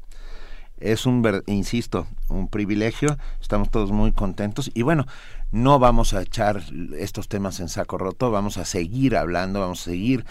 Es 0.82 1.06
un, 1.06 1.22
insisto, 1.46 2.08
un 2.28 2.48
privilegio. 2.48 3.16
Estamos 3.40 3.70
todos 3.70 3.92
muy 3.92 4.12
contentos 4.12 4.70
y 4.74 4.82
bueno, 4.82 5.06
no 5.52 5.78
vamos 5.78 6.12
a 6.12 6.22
echar 6.22 6.60
estos 6.98 7.28
temas 7.28 7.60
en 7.60 7.68
saco 7.68 7.98
roto. 7.98 8.32
Vamos 8.32 8.58
a 8.58 8.64
seguir 8.64 9.16
hablando, 9.16 9.60
vamos 9.60 9.82
a 9.82 9.90
seguir 9.90 10.24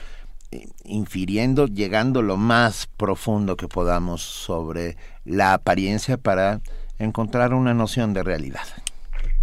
infiriendo, 0.83 1.67
llegando 1.67 2.21
lo 2.21 2.35
más 2.35 2.87
profundo 2.87 3.55
que 3.55 3.69
podamos 3.69 4.21
sobre 4.21 4.97
la 5.23 5.53
apariencia 5.53 6.17
para 6.17 6.59
encontrar 6.99 7.53
una 7.53 7.73
noción 7.73 8.13
de 8.13 8.23
realidad. 8.23 8.67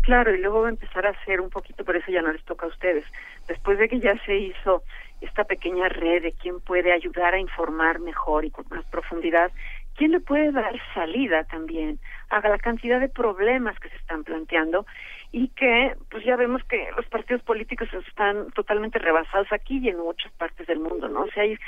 Claro, 0.02 0.34
y 0.34 0.40
luego 0.40 0.62
va 0.62 0.68
a 0.68 0.70
empezar 0.70 1.06
a 1.06 1.10
hacer 1.10 1.40
un 1.40 1.50
poquito, 1.50 1.84
pero 1.84 1.98
eso 1.98 2.10
ya 2.10 2.22
no 2.22 2.32
les 2.32 2.44
toca 2.44 2.66
a 2.66 2.68
ustedes. 2.68 3.04
Después 3.46 3.78
de 3.78 3.88
que 3.88 4.00
ya 4.00 4.14
se 4.24 4.36
hizo 4.36 4.82
esta 5.20 5.44
pequeña 5.44 5.88
red 5.88 6.22
de 6.22 6.32
quién 6.32 6.60
puede 6.60 6.92
ayudar 6.92 7.34
a 7.34 7.38
informar 7.38 7.98
mejor 7.98 8.44
y 8.44 8.50
con 8.50 8.66
más 8.70 8.84
profundidad, 8.86 9.50
quién 9.98 10.12
le 10.12 10.20
puede 10.20 10.52
dar 10.52 10.74
salida 10.94 11.42
también 11.44 11.98
a 12.30 12.40
la 12.48 12.58
cantidad 12.58 13.00
de 13.00 13.08
problemas 13.08 13.78
que 13.80 13.88
se 13.90 13.96
están 13.96 14.22
planteando 14.22 14.86
y 15.32 15.48
que 15.48 15.94
pues 16.08 16.24
ya 16.24 16.36
vemos 16.36 16.62
que 16.64 16.88
los 16.96 17.04
partidos 17.06 17.42
políticos 17.42 17.88
están 18.06 18.50
totalmente 18.52 19.00
rebasados 19.00 19.48
aquí 19.52 19.78
y 19.78 19.88
en 19.88 19.98
muchas 19.98 20.32
partes 20.32 20.66
del 20.68 20.78
mundo, 20.78 21.08
¿no? 21.08 21.22
O 21.22 21.30
sea, 21.32 21.44
el 21.44 21.58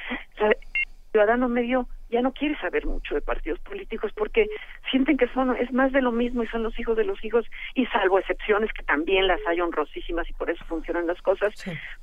ciudadano 1.11 1.49
medio 1.49 1.89
ya 2.09 2.23
no 2.23 2.33
quiere 2.33 2.57
saber 2.59 2.87
mucho 2.87 3.17
de 3.17 3.21
partidos 3.21 3.59
políticos 3.61 4.13
porque 4.15 4.47
sienten 4.93 5.17
que 5.17 5.27
son 5.29 5.57
es 5.57 5.73
más 5.73 5.91
de 5.91 6.01
lo 6.01 6.13
mismo 6.13 6.45
y 6.45 6.47
son 6.47 6.63
los 6.63 6.79
hijos 6.79 6.97
de 6.97 7.05
los 7.05 7.23
hijos 7.25 7.45
y 7.75 7.87
salvo 7.87 8.21
excepciones 8.21 8.73
que 8.73 8.85
también 8.85 9.27
las 9.27 9.41
hay 9.49 9.61
honrosísimas 9.61 10.31
y 10.31 10.33
por 10.35 10.51
eso 10.51 10.65
funcionan 10.67 11.09
las 11.09 11.21
cosas, 11.21 11.53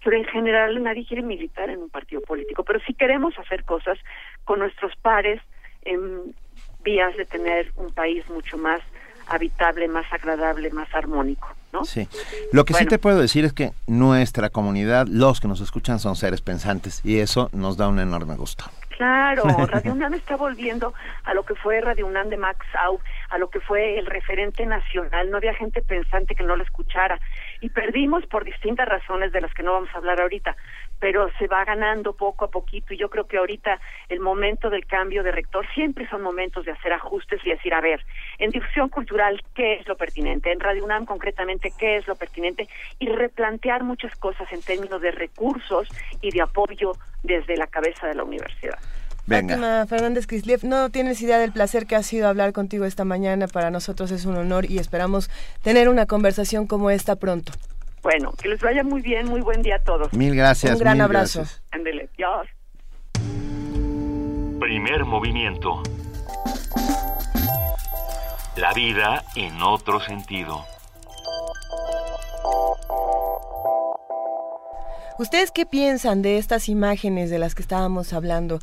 pero 0.03 0.17
en 0.17 0.25
general 0.25 0.83
nadie 0.83 1.05
quiere 1.05 1.23
militar 1.23 1.69
en 1.69 1.79
un 1.79 1.89
partido 1.89 2.21
político, 2.21 2.65
pero 2.65 2.81
si 2.81 2.93
queremos 2.93 3.37
hacer 3.39 3.63
cosas 3.63 3.97
con 4.43 4.59
nuestros 4.59 4.93
pares 4.97 5.41
en 5.83 6.35
vías 6.83 7.15
de 7.17 7.25
tener 7.25 7.71
un 7.75 7.91
país 7.91 8.27
mucho 8.29 8.57
más 8.57 8.81
habitable, 9.27 9.87
más 9.87 10.05
agradable, 10.11 10.69
más 10.71 10.87
armónico, 10.93 11.49
¿no? 11.73 11.83
Sí. 11.83 12.07
Lo 12.53 12.63
que 12.65 12.73
sí 12.73 12.85
te 12.85 12.97
puedo 12.97 13.19
decir 13.19 13.45
es 13.45 13.53
que 13.53 13.73
nuestra 13.85 14.49
comunidad, 14.49 15.07
los 15.07 15.41
que 15.41 15.47
nos 15.47 15.59
escuchan 15.59 15.99
son 15.99 16.15
seres 16.15 16.41
pensantes 16.41 17.01
y 17.03 17.19
eso 17.19 17.49
nos 17.51 17.77
da 17.77 17.89
un 17.89 17.99
enorme 17.99 18.35
gusto. 18.35 18.65
Claro, 18.97 19.43
Radio 19.67 19.93
UNAM 19.93 20.15
está 20.15 20.35
volviendo 20.35 20.93
a 21.23 21.33
lo 21.35 21.43
que 21.43 21.53
fue 21.53 21.79
Radio 21.81 22.07
UNAM 22.07 22.29
de 22.29 22.37
Max 22.37 22.65
Au, 22.79 22.99
a 23.29 23.37
lo 23.37 23.49
que 23.49 23.59
fue 23.59 23.99
el 23.99 24.07
referente 24.07 24.65
nacional. 24.65 25.29
No 25.29 25.37
había 25.37 25.53
gente 25.53 25.83
pensante 25.83 26.33
que 26.33 26.43
no 26.43 26.55
lo 26.55 26.63
escuchara. 26.63 27.19
Y 27.61 27.69
perdimos 27.69 28.25
por 28.25 28.43
distintas 28.43 28.87
razones 28.87 29.31
de 29.31 29.41
las 29.41 29.53
que 29.53 29.61
no 29.61 29.73
vamos 29.73 29.89
a 29.93 29.99
hablar 29.99 30.19
ahorita 30.19 30.55
pero 30.99 31.29
se 31.37 31.47
va 31.47 31.63
ganando 31.65 32.13
poco 32.13 32.45
a 32.45 32.49
poquito 32.49 32.93
y 32.93 32.97
yo 32.97 33.09
creo 33.09 33.27
que 33.27 33.37
ahorita 33.37 33.79
el 34.09 34.19
momento 34.19 34.69
del 34.69 34.85
cambio 34.85 35.23
de 35.23 35.31
rector 35.31 35.65
siempre 35.73 36.07
son 36.09 36.21
momentos 36.21 36.65
de 36.65 36.71
hacer 36.71 36.93
ajustes 36.93 37.39
y 37.45 37.49
decir, 37.49 37.73
a 37.73 37.81
ver, 37.81 38.03
en 38.39 38.51
difusión 38.51 38.89
cultural, 38.89 39.41
¿qué 39.53 39.75
es 39.75 39.87
lo 39.87 39.95
pertinente? 39.95 40.51
En 40.51 40.59
Radio 40.59 40.83
UNAM 40.83 41.05
concretamente, 41.05 41.71
¿qué 41.77 41.97
es 41.97 42.07
lo 42.07 42.15
pertinente? 42.15 42.67
Y 42.99 43.09
replantear 43.09 43.83
muchas 43.83 44.15
cosas 44.15 44.51
en 44.51 44.61
términos 44.61 45.01
de 45.01 45.11
recursos 45.11 45.87
y 46.21 46.31
de 46.31 46.41
apoyo 46.41 46.93
desde 47.23 47.57
la 47.57 47.67
cabeza 47.67 48.07
de 48.07 48.15
la 48.15 48.23
universidad. 48.23 48.79
Venga. 49.27 49.55
Fátima 49.55 49.85
Fernández 49.87 50.25
Crisliev, 50.25 50.63
no 50.63 50.89
tienes 50.89 51.21
idea 51.21 51.37
del 51.37 51.51
placer 51.51 51.85
que 51.85 51.97
ha 51.97 52.03
sido 52.03 52.29
hablar 52.29 52.53
contigo 52.53 52.85
esta 52.85 53.03
mañana. 53.03 53.47
Para 53.47 53.71
nosotros 53.71 54.11
es 54.11 54.25
un 54.25 54.37
honor 54.37 54.71
y 54.71 54.79
esperamos 54.79 55.29
tener 55.61 55.89
una 55.89 56.05
conversación 56.05 56.65
como 56.65 56.89
esta 56.89 57.17
pronto. 57.17 57.51
Bueno, 58.01 58.31
que 58.33 58.47
les 58.47 58.61
vaya 58.61 58.83
muy 58.83 59.01
bien, 59.01 59.27
muy 59.27 59.41
buen 59.41 59.61
día 59.61 59.75
a 59.75 59.83
todos. 59.83 60.13
Mil 60.13 60.35
gracias. 60.35 60.73
Un 60.73 60.79
gran 60.79 61.01
abrazo. 61.01 61.43
Ándele, 61.71 62.09
Dios. 62.17 62.47
Primer 64.59 65.05
movimiento. 65.05 65.83
La 68.55 68.73
vida 68.73 69.23
en 69.35 69.61
otro 69.61 69.99
sentido. 69.99 70.65
¿Ustedes 75.19 75.51
qué 75.51 75.65
piensan 75.65 76.21
de 76.21 76.37
estas 76.37 76.69
imágenes 76.69 77.29
de 77.29 77.39
las 77.39 77.55
que 77.55 77.63
estábamos 77.63 78.13
hablando? 78.13 78.59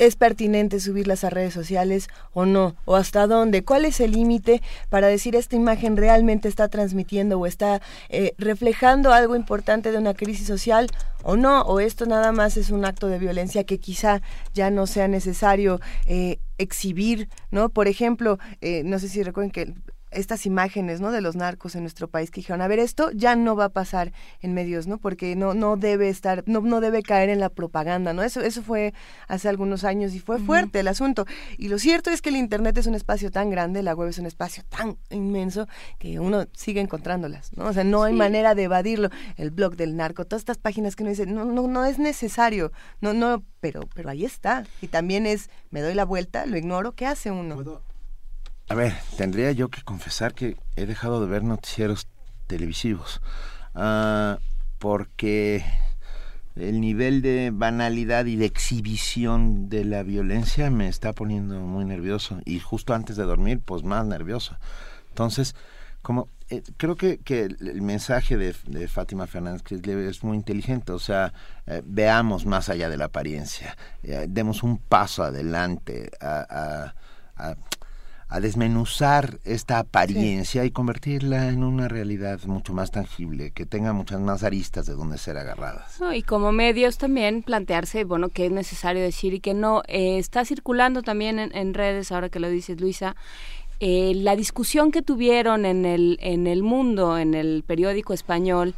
¿Es 0.00 0.16
pertinente 0.16 0.80
subirlas 0.80 1.24
a 1.24 1.30
redes 1.30 1.52
sociales 1.52 2.08
o 2.32 2.46
no? 2.46 2.74
¿O 2.86 2.96
hasta 2.96 3.26
dónde? 3.26 3.64
¿Cuál 3.64 3.84
es 3.84 4.00
el 4.00 4.12
límite 4.12 4.62
para 4.88 5.08
decir 5.08 5.36
esta 5.36 5.56
imagen 5.56 5.98
realmente 5.98 6.48
está 6.48 6.68
transmitiendo 6.68 7.38
o 7.38 7.44
está 7.44 7.82
eh, 8.08 8.32
reflejando 8.38 9.12
algo 9.12 9.36
importante 9.36 9.92
de 9.92 9.98
una 9.98 10.14
crisis 10.14 10.46
social 10.46 10.86
o 11.22 11.36
no? 11.36 11.60
¿O 11.64 11.80
esto 11.80 12.06
nada 12.06 12.32
más 12.32 12.56
es 12.56 12.70
un 12.70 12.86
acto 12.86 13.08
de 13.08 13.18
violencia 13.18 13.64
que 13.64 13.78
quizá 13.78 14.22
ya 14.54 14.70
no 14.70 14.86
sea 14.86 15.06
necesario 15.06 15.82
eh, 16.06 16.38
exhibir? 16.56 17.28
¿no? 17.50 17.68
Por 17.68 17.86
ejemplo, 17.86 18.38
eh, 18.62 18.80
no 18.86 18.98
sé 19.00 19.10
si 19.10 19.22
recuerden 19.22 19.50
que 19.50 19.74
estas 20.10 20.46
imágenes, 20.46 21.00
¿no? 21.00 21.12
De 21.12 21.20
los 21.20 21.36
narcos 21.36 21.74
en 21.74 21.82
nuestro 21.82 22.08
país 22.08 22.30
que 22.30 22.40
dijeron, 22.40 22.62
a 22.62 22.68
ver, 22.68 22.78
esto 22.78 23.10
ya 23.12 23.36
no 23.36 23.56
va 23.56 23.66
a 23.66 23.68
pasar 23.68 24.12
en 24.40 24.54
medios, 24.54 24.86
¿no? 24.86 24.98
Porque 24.98 25.36
no, 25.36 25.54
no 25.54 25.76
debe 25.76 26.08
estar, 26.08 26.42
no, 26.46 26.60
no 26.60 26.80
debe 26.80 27.02
caer 27.02 27.28
en 27.28 27.40
la 27.40 27.48
propaganda, 27.48 28.12
¿no? 28.12 28.22
Eso, 28.22 28.40
eso 28.40 28.62
fue 28.62 28.92
hace 29.28 29.48
algunos 29.48 29.84
años 29.84 30.14
y 30.14 30.20
fue 30.20 30.38
fuerte 30.38 30.80
el 30.80 30.88
asunto. 30.88 31.26
Y 31.58 31.68
lo 31.68 31.78
cierto 31.78 32.10
es 32.10 32.22
que 32.22 32.30
el 32.30 32.36
Internet 32.36 32.76
es 32.78 32.86
un 32.86 32.94
espacio 32.94 33.30
tan 33.30 33.50
grande, 33.50 33.82
la 33.82 33.94
web 33.94 34.08
es 34.08 34.18
un 34.18 34.26
espacio 34.26 34.64
tan 34.68 34.96
inmenso 35.10 35.66
que 35.98 36.18
uno 36.18 36.46
sigue 36.52 36.80
encontrándolas, 36.80 37.56
¿no? 37.56 37.66
O 37.66 37.72
sea, 37.72 37.84
no 37.84 38.02
hay 38.02 38.14
manera 38.14 38.54
de 38.54 38.64
evadirlo. 38.64 39.10
El 39.36 39.50
blog 39.50 39.76
del 39.76 39.96
narco, 39.96 40.24
todas 40.24 40.40
estas 40.40 40.58
páginas 40.58 40.96
que 40.96 41.02
uno 41.02 41.10
dice, 41.10 41.26
no, 41.26 41.44
no, 41.44 41.66
no 41.66 41.84
es 41.84 41.98
necesario, 41.98 42.72
no, 43.00 43.12
no, 43.12 43.42
pero, 43.60 43.88
pero 43.94 44.10
ahí 44.10 44.24
está. 44.24 44.64
Y 44.80 44.88
también 44.88 45.26
es, 45.26 45.50
me 45.70 45.80
doy 45.80 45.94
la 45.94 46.04
vuelta, 46.04 46.46
lo 46.46 46.56
ignoro, 46.56 46.92
¿qué 46.92 47.06
hace 47.06 47.30
uno? 47.30 47.80
A 48.70 48.74
ver, 48.76 48.94
tendría 49.16 49.50
yo 49.50 49.68
que 49.68 49.82
confesar 49.82 50.32
que 50.32 50.56
he 50.76 50.86
dejado 50.86 51.20
de 51.20 51.26
ver 51.26 51.42
noticieros 51.42 52.06
televisivos. 52.46 53.20
Ah, 53.74 54.38
porque 54.78 55.64
el 56.54 56.80
nivel 56.80 57.20
de 57.20 57.50
banalidad 57.52 58.26
y 58.26 58.36
de 58.36 58.44
exhibición 58.44 59.68
de 59.68 59.84
la 59.84 60.04
violencia 60.04 60.70
me 60.70 60.86
está 60.86 61.12
poniendo 61.12 61.58
muy 61.58 61.84
nervioso. 61.84 62.38
Y 62.44 62.60
justo 62.60 62.94
antes 62.94 63.16
de 63.16 63.24
dormir, 63.24 63.58
pues 63.58 63.82
más 63.82 64.06
nervioso. 64.06 64.56
Entonces, 65.08 65.56
como 66.00 66.28
eh, 66.48 66.62
creo 66.76 66.94
que, 66.94 67.18
que 67.18 67.46
el 67.46 67.82
mensaje 67.82 68.36
de, 68.36 68.52
Fátima 68.86 69.26
Fernández 69.26 69.62
que 69.62 70.08
es 70.08 70.22
muy 70.22 70.36
inteligente, 70.36 70.92
o 70.92 71.00
sea, 71.00 71.32
eh, 71.66 71.82
veamos 71.84 72.46
más 72.46 72.68
allá 72.68 72.88
de 72.88 72.96
la 72.96 73.06
apariencia, 73.06 73.76
eh, 74.04 74.26
demos 74.28 74.62
un 74.62 74.78
paso 74.78 75.24
adelante 75.24 76.12
a, 76.20 76.94
desmenuzar 78.38 79.40
esta 79.44 79.80
apariencia 79.80 80.64
y 80.64 80.70
convertirla 80.70 81.48
en 81.48 81.64
una 81.64 81.88
realidad 81.88 82.38
mucho 82.44 82.72
más 82.72 82.92
tangible, 82.92 83.50
que 83.50 83.66
tenga 83.66 83.92
muchas 83.92 84.20
más 84.20 84.44
aristas 84.44 84.86
de 84.86 84.92
donde 84.92 85.18
ser 85.18 85.36
agarradas. 85.36 85.98
y 86.14 86.22
como 86.22 86.52
medios 86.52 86.96
también 86.96 87.42
plantearse, 87.42 88.04
bueno, 88.04 88.28
qué 88.28 88.46
es 88.46 88.52
necesario 88.52 89.02
decir 89.02 89.34
y 89.34 89.40
qué 89.40 89.52
no. 89.52 89.82
Eh, 89.88 90.18
está 90.18 90.44
circulando 90.44 91.02
también 91.02 91.40
en, 91.40 91.74
redes, 91.74 92.12
ahora 92.12 92.28
que 92.28 92.38
lo 92.38 92.48
dices, 92.48 92.80
Luisa, 92.80 93.16
eh, 93.80 94.12
la 94.14 94.36
discusión 94.36 94.92
que 94.92 95.02
tuvieron 95.02 95.66
en 95.66 95.84
el, 95.84 96.18
en 96.20 96.46
el 96.46 96.62
mundo, 96.62 97.18
en 97.18 97.34
el 97.34 97.64
periódico 97.66 98.12
español, 98.12 98.74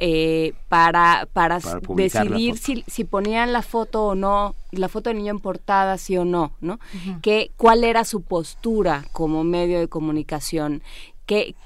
eh, 0.00 0.54
para, 0.68 1.28
para, 1.32 1.58
decidir 1.96 2.56
si, 2.56 2.84
si, 2.86 3.02
ponían 3.02 3.52
la 3.52 3.62
foto 3.62 4.06
o 4.06 4.14
no, 4.14 4.54
la 4.70 4.88
foto 4.88 5.10
del 5.10 5.18
niño 5.18 5.32
en 5.32 5.40
portada, 5.40 5.98
sí 5.98 6.16
o 6.16 6.24
no, 6.24 6.52
¿no? 6.60 6.78
que, 7.20 7.50
¿Cuál 7.56 7.82
era 7.82 8.04
su 8.04 8.22
postura 8.22 9.04
como 9.10 9.42
medio 9.42 9.80
de 9.80 9.88
comunicación? 9.88 10.82
¿Qué, 11.26 11.56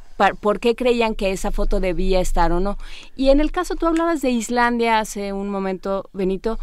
¿Por 0.41 0.61
qué 0.61 0.75
creían 0.75 1.15
que 1.15 1.33
esa 1.33 1.51
foto 1.51 1.79
debía 1.79 2.21
estar 2.21 2.53
o 2.53 2.61
no? 2.61 2.79
Y 3.17 3.29
en 3.29 3.41
el 3.41 3.53
caso, 3.53 3.75
tú 3.75 3.87
hablabas 3.87 4.23
de 4.23 4.31
Islandia 4.31 4.99
hace 4.99 5.35
un 5.35 5.51
momento, 5.51 6.09
Benito, 6.15 6.59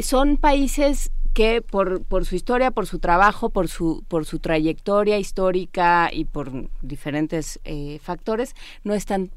son 0.00 0.36
países 0.38 1.12
que 1.34 1.62
por, 1.62 2.02
por 2.02 2.24
su 2.24 2.34
historia, 2.34 2.70
por 2.70 2.86
su 2.86 2.98
trabajo, 2.98 3.50
por 3.50 3.68
su, 3.68 4.04
por 4.08 4.26
su 4.26 4.38
trayectoria 4.38 5.18
histórica 5.18 6.10
y 6.12 6.24
por 6.24 6.50
diferentes 6.82 7.60
eh, 7.64 8.00
factores, 8.02 8.54
no 8.84 8.94
están 8.94 9.30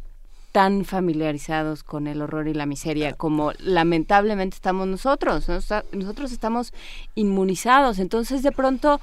tan 0.56 0.86
familiarizados 0.86 1.84
con 1.84 2.08
el 2.08 2.22
horror 2.22 2.48
y 2.48 2.54
la 2.54 2.66
miseria 2.66 3.12
como 3.12 3.52
lamentablemente 3.60 4.56
estamos 4.56 4.88
nosotros. 4.88 5.50
Nosotros 5.50 6.32
estamos 6.32 6.74
inmunizados, 7.14 8.00
entonces 8.00 8.42
de 8.42 8.54
pronto 8.54 9.02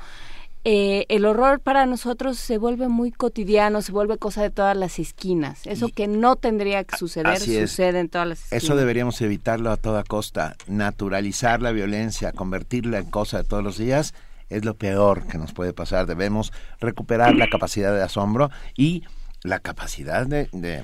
eh, 0.65 1.05
el 1.11 1.27
horror 1.27 1.61
para 1.61 1.85
nosotros 1.85 2.39
se 2.39 2.57
vuelve 2.57 2.89
muy 2.89 3.13
cotidiano, 3.13 3.83
se 3.83 3.93
vuelve 3.93 4.17
cosa 4.17 4.41
de 4.41 4.49
todas 4.49 4.75
las 4.75 4.99
esquinas. 4.99 5.67
Eso 5.67 5.91
que 5.91 6.07
no 6.09 6.37
tendría 6.37 6.85
que 6.85 6.97
suceder 6.97 7.39
sucede 7.39 8.01
en 8.01 8.09
todas 8.09 8.29
las 8.29 8.45
esquinas. 8.45 8.65
Eso 8.65 8.75
deberíamos 8.75 9.21
evitarlo 9.21 9.71
a 9.73 9.77
toda 9.77 10.05
costa. 10.05 10.57
Naturalizar 10.69 11.61
la 11.61 11.73
violencia, 11.73 12.33
convertirla 12.33 12.97
en 12.97 13.11
cosa 13.11 13.43
de 13.43 13.45
todos 13.45 13.63
los 13.63 13.77
días, 13.77 14.15
es 14.49 14.65
lo 14.65 14.73
peor 14.73 15.27
que 15.27 15.37
nos 15.37 15.53
puede 15.53 15.75
pasar. 15.75 16.07
Debemos 16.07 16.51
recuperar 16.81 17.35
la 17.35 17.51
capacidad 17.51 17.95
de 17.95 18.03
asombro 18.03 18.49
y 18.75 19.03
la 19.43 19.59
capacidad 19.59 20.27
de 20.27 20.49
de 20.53 20.83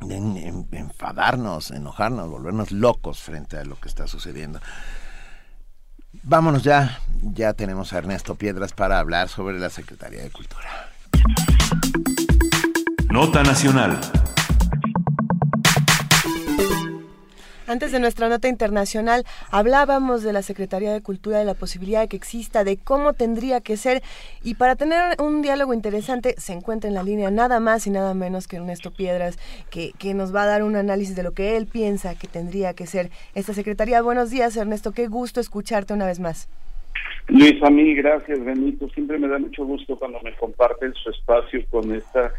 enfadarnos, 0.00 1.70
enojarnos, 1.70 2.28
volvernos 2.28 2.72
locos 2.72 3.20
frente 3.20 3.58
a 3.58 3.64
lo 3.64 3.78
que 3.78 3.88
está 3.88 4.06
sucediendo. 4.06 4.60
Vámonos 6.22 6.62
ya, 6.62 7.00
ya 7.22 7.52
tenemos 7.52 7.92
a 7.92 7.98
Ernesto 7.98 8.34
Piedras 8.34 8.72
para 8.72 8.98
hablar 8.98 9.28
sobre 9.28 9.58
la 9.58 9.70
Secretaría 9.70 10.22
de 10.22 10.30
Cultura. 10.30 10.68
Nota 13.10 13.42
Nacional. 13.42 13.98
Antes 17.68 17.92
de 17.92 18.00
nuestra 18.00 18.30
nota 18.30 18.48
internacional 18.48 19.24
hablábamos 19.50 20.22
de 20.22 20.32
la 20.32 20.40
Secretaría 20.40 20.90
de 20.90 21.02
Cultura, 21.02 21.38
de 21.38 21.44
la 21.44 21.52
posibilidad 21.52 22.00
de 22.00 22.08
que 22.08 22.16
exista, 22.16 22.64
de 22.64 22.78
cómo 22.78 23.12
tendría 23.12 23.60
que 23.60 23.76
ser. 23.76 24.02
Y 24.42 24.54
para 24.54 24.74
tener 24.74 25.20
un 25.20 25.42
diálogo 25.42 25.74
interesante 25.74 26.34
se 26.38 26.54
encuentra 26.54 26.88
en 26.88 26.94
la 26.94 27.02
línea 27.02 27.30
nada 27.30 27.60
más 27.60 27.86
y 27.86 27.90
nada 27.90 28.14
menos 28.14 28.48
que 28.48 28.56
Ernesto 28.56 28.90
Piedras, 28.90 29.38
que, 29.68 29.92
que 29.98 30.14
nos 30.14 30.34
va 30.34 30.44
a 30.44 30.46
dar 30.46 30.62
un 30.62 30.76
análisis 30.76 31.14
de 31.14 31.22
lo 31.22 31.32
que 31.32 31.58
él 31.58 31.66
piensa 31.66 32.18
que 32.18 32.26
tendría 32.26 32.72
que 32.72 32.86
ser 32.86 33.10
esta 33.34 33.52
Secretaría. 33.52 34.00
Buenos 34.00 34.30
días, 34.30 34.56
Ernesto. 34.56 34.92
Qué 34.92 35.06
gusto 35.06 35.38
escucharte 35.38 35.92
una 35.92 36.06
vez 36.06 36.20
más. 36.20 36.48
Luis, 37.26 37.62
a 37.62 37.68
mí, 37.68 37.94
gracias, 37.94 38.42
Benito. 38.42 38.88
Siempre 38.94 39.18
me 39.18 39.28
da 39.28 39.38
mucho 39.38 39.66
gusto 39.66 39.98
cuando 39.98 40.18
me 40.22 40.34
comparten 40.36 40.94
su 40.94 41.10
espacio 41.10 41.62
con 41.68 41.94
esta 41.94 42.32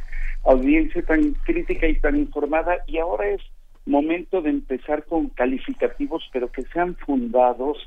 audiencia 0.44 1.04
tan 1.04 1.34
crítica 1.46 1.88
y 1.88 2.00
tan 2.00 2.16
informada. 2.16 2.80
Y 2.88 2.98
ahora 2.98 3.28
es 3.28 3.42
momento 3.90 4.42
de 4.42 4.52
empezar 4.52 5.06
con 5.06 5.30
calificativos, 5.30 6.30
pero 6.32 6.52
que 6.52 6.64
sean 6.74 6.96
fundados 6.96 7.78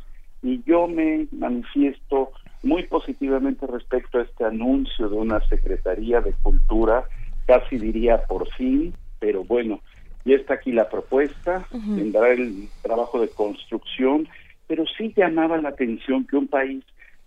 y 0.43 0.63
yo 0.65 0.89
me 0.89 1.29
manifiesto 1.31 2.33
muy 2.63 2.85
positivamente 2.85 3.67
respecto 3.67 4.19
a 4.19 4.23
este 4.23 4.45
anuncio 4.45 5.09
de 5.09 5.17
una 5.17 5.41
Secretaría 5.49 6.21
de 6.21 6.33
Cultura, 6.43 7.05
casi 7.47 7.79
diría 7.79 8.23
por 8.25 8.49
fin, 8.55 8.95
pero 9.19 9.45
bueno, 9.45 9.81
ya 10.25 10.37
está 10.37 10.55
aquí 10.55 10.73
la 10.73 10.89
propuesta, 10.89 11.67
vendrá 11.73 12.31
el 12.33 12.69
trabajo 12.83 13.21
de 13.21 13.29
construcción, 13.29 14.29
pero 14.67 14.85
sí 14.97 15.13
llamaba 15.17 15.59
la 15.59 15.71
atención 15.71 16.27
que 16.27 16.37
un 16.37 16.49
país 16.49 16.85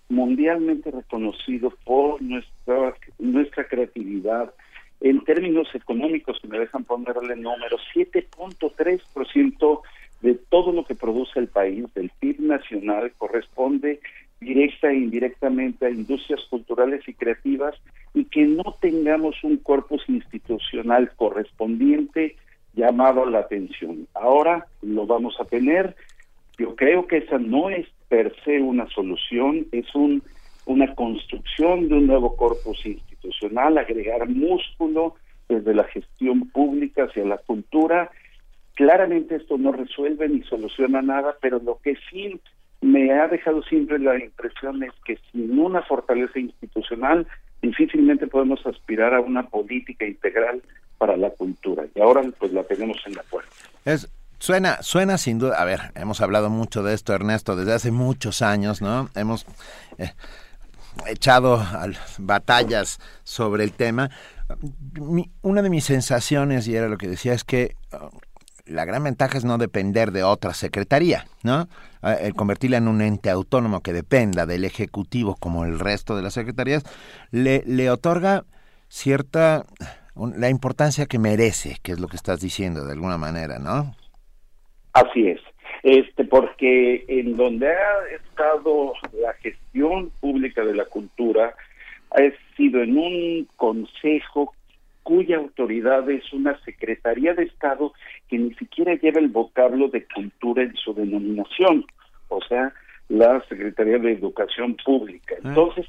mundialmente 0.07 0.91
reconocido 0.91 1.73
por 1.84 2.22
nuestra, 2.22 2.95
nuestra 3.19 3.68
creatividad, 3.68 4.53
en 5.02 5.24
términos 5.24 5.68
económicos, 5.74 6.40
si 6.42 6.48
me 6.48 6.60
dejan 6.60 6.84
ponerle 6.84 7.36
números, 7.36 7.82
7.3% 7.94 9.82
de 10.22 10.36
todo 10.36 10.72
lo 10.72 10.86
que 10.86 10.96
produce 10.96 11.40
el 11.40 11.48
país, 11.48 11.86
del 11.94 12.10
PIB 12.20 12.40
nacional, 12.40 13.12
corresponde 13.18 14.00
directa 14.40 14.92
e 14.92 14.96
indirectamente 14.96 15.86
a 15.86 15.90
industrias 15.90 16.42
culturales 16.50 17.08
y 17.08 17.14
creativas 17.14 17.76
y 18.14 18.26
que 18.26 18.46
no 18.46 18.64
tengamos 18.80 19.44
un 19.44 19.58
corpus 19.58 20.04
institucional 20.08 21.12
correspondiente 21.16 22.36
llamado 22.74 23.26
la 23.26 23.40
atención. 23.40 24.08
Ahora 24.14 24.66
lo 24.82 25.06
vamos 25.06 25.36
a 25.40 25.46
tener. 25.46 25.96
Yo 26.58 26.76
creo 26.76 27.08
que 27.08 27.18
esa 27.18 27.38
no 27.38 27.70
es 27.70 27.88
per 28.08 28.36
se 28.44 28.62
una 28.62 28.88
solución, 28.90 29.68
es 29.72 29.94
un, 29.96 30.22
una 30.66 30.94
construcción 30.96 31.88
de 31.88 31.96
un 31.96 32.08
nuevo 32.08 32.36
corpus 32.36 32.86
institucional 32.86 33.15
agregar 33.77 34.27
músculo 34.27 35.15
desde 35.47 35.73
la 35.73 35.84
gestión 35.85 36.49
pública 36.49 37.06
hacia 37.06 37.26
la 37.26 37.38
cultura. 37.38 38.10
Claramente 38.73 39.35
esto 39.35 39.57
no 39.57 39.72
resuelve 39.72 40.27
ni 40.27 40.43
soluciona 40.43 41.02
nada, 41.02 41.35
pero 41.41 41.60
lo 41.60 41.80
que 41.81 41.95
sí 42.10 42.39
me 42.81 43.11
ha 43.14 43.27
dejado 43.27 43.64
siempre 43.64 43.99
la 43.99 44.18
impresión 44.18 44.84
es 44.84 44.91
que 45.06 45.18
sin 45.31 45.57
una 45.57 45.81
fortaleza 45.84 46.39
institucional 46.39 47.26
difícilmente 47.61 48.27
podemos 48.27 48.65
aspirar 48.65 49.14
a 49.14 49.22
una 49.22 49.43
política 49.43 50.06
integral 50.06 50.61
para 50.97 51.18
la 51.18 51.30
cultura. 51.30 51.85
Y 51.95 52.02
ahora 52.02 52.22
pues 52.38 52.52
la 52.52 52.64
tenemos 52.64 52.97
en 53.06 53.15
la 53.15 53.23
puerta. 53.23 53.52
Es 53.85 54.10
Suena, 54.38 54.84
suena 54.84 55.18
sin 55.18 55.39
duda. 55.39 55.61
A 55.61 55.65
ver, 55.65 55.80
hemos 55.95 56.22
hablado 56.22 56.49
mucho 56.49 56.84
de 56.84 56.93
esto, 56.93 57.14
Ernesto, 57.14 57.56
desde 57.56 57.73
hace 57.73 57.91
muchos 57.91 58.41
años, 58.41 58.81
¿no? 58.81 59.10
Hemos 59.15 59.45
eh, 59.97 60.11
echado 61.08 61.64
batallas 62.18 63.00
sobre 63.24 63.64
el 63.64 63.72
tema, 63.72 64.10
una 65.42 65.62
de 65.62 65.70
mis 65.70 65.86
sensaciones, 65.86 66.68
y 66.68 66.76
era 66.76 66.88
lo 66.88 66.98
que 66.98 67.08
decía, 67.08 67.34
es 67.34 67.44
que 67.44 67.76
uh, 67.94 68.10
la 68.66 68.86
gran 68.86 69.04
ventaja 69.04 69.38
es 69.38 69.46
no 69.46 69.58
depender 69.58 70.12
de 70.12 70.24
otra 70.24 70.54
secretaría, 70.54 71.28
¿no? 71.44 71.68
Ah, 72.02 72.14
el 72.14 72.34
convertirla 72.34 72.78
en 72.78 72.88
un 72.88 73.02
ente 73.02 73.30
autónomo 73.30 73.82
que 73.82 73.94
dependa 73.94 74.46
del 74.46 74.66
Ejecutivo 74.66 75.36
como 75.36 75.66
el 75.66 75.80
resto 75.80 76.16
de 76.16 76.24
las 76.24 76.34
secretarías, 76.34 76.84
le, 77.32 77.64
le 77.66 77.90
otorga 77.90 78.46
cierta 78.88 79.66
la 80.16 80.50
importancia 80.50 81.06
que 81.06 81.20
merece, 81.20 81.78
que 81.84 81.92
es 81.92 82.00
lo 82.00 82.08
que 82.08 82.16
estás 82.16 82.40
diciendo 82.40 82.86
de 82.86 82.94
alguna 82.94 83.18
manera, 83.18 83.60
¿no? 83.60 83.96
Así 84.94 85.28
es. 85.28 85.40
Este, 85.86 86.24
porque 86.24 87.06
en 87.07 87.38
donde 87.38 87.68
ha 87.68 88.16
estado 88.16 88.94
la 89.22 89.34
gestión 89.34 90.10
pública 90.20 90.66
de 90.66 90.74
la 90.74 90.86
cultura 90.86 91.53
ha 92.10 92.57
sido 92.57 92.82
en 92.82 92.98
un 92.98 93.48
consejo 93.56 94.56
cuya 95.03 95.38
autoridad 95.38 96.10
es 96.10 96.34
una 96.34 96.60
Secretaría 96.62 97.36
de 97.36 97.44
Estado 97.44 97.94
que 98.28 98.40
ni 98.40 98.56
siquiera 98.56 98.95
lleva 98.95 99.20
el 99.20 99.28
vocablo 99.28 99.88
de 99.90 100.07
cultura 100.07 100.64
en 100.64 100.76
su 100.76 100.95
denominación, 100.95 101.86
o 102.30 102.41
sea, 102.41 102.74
la 103.07 103.44
Secretaría 103.48 103.99
de 103.99 104.14
Educación 104.14 104.76
Pública. 104.84 105.36
Ah. 105.38 105.49
Entonces, 105.49 105.86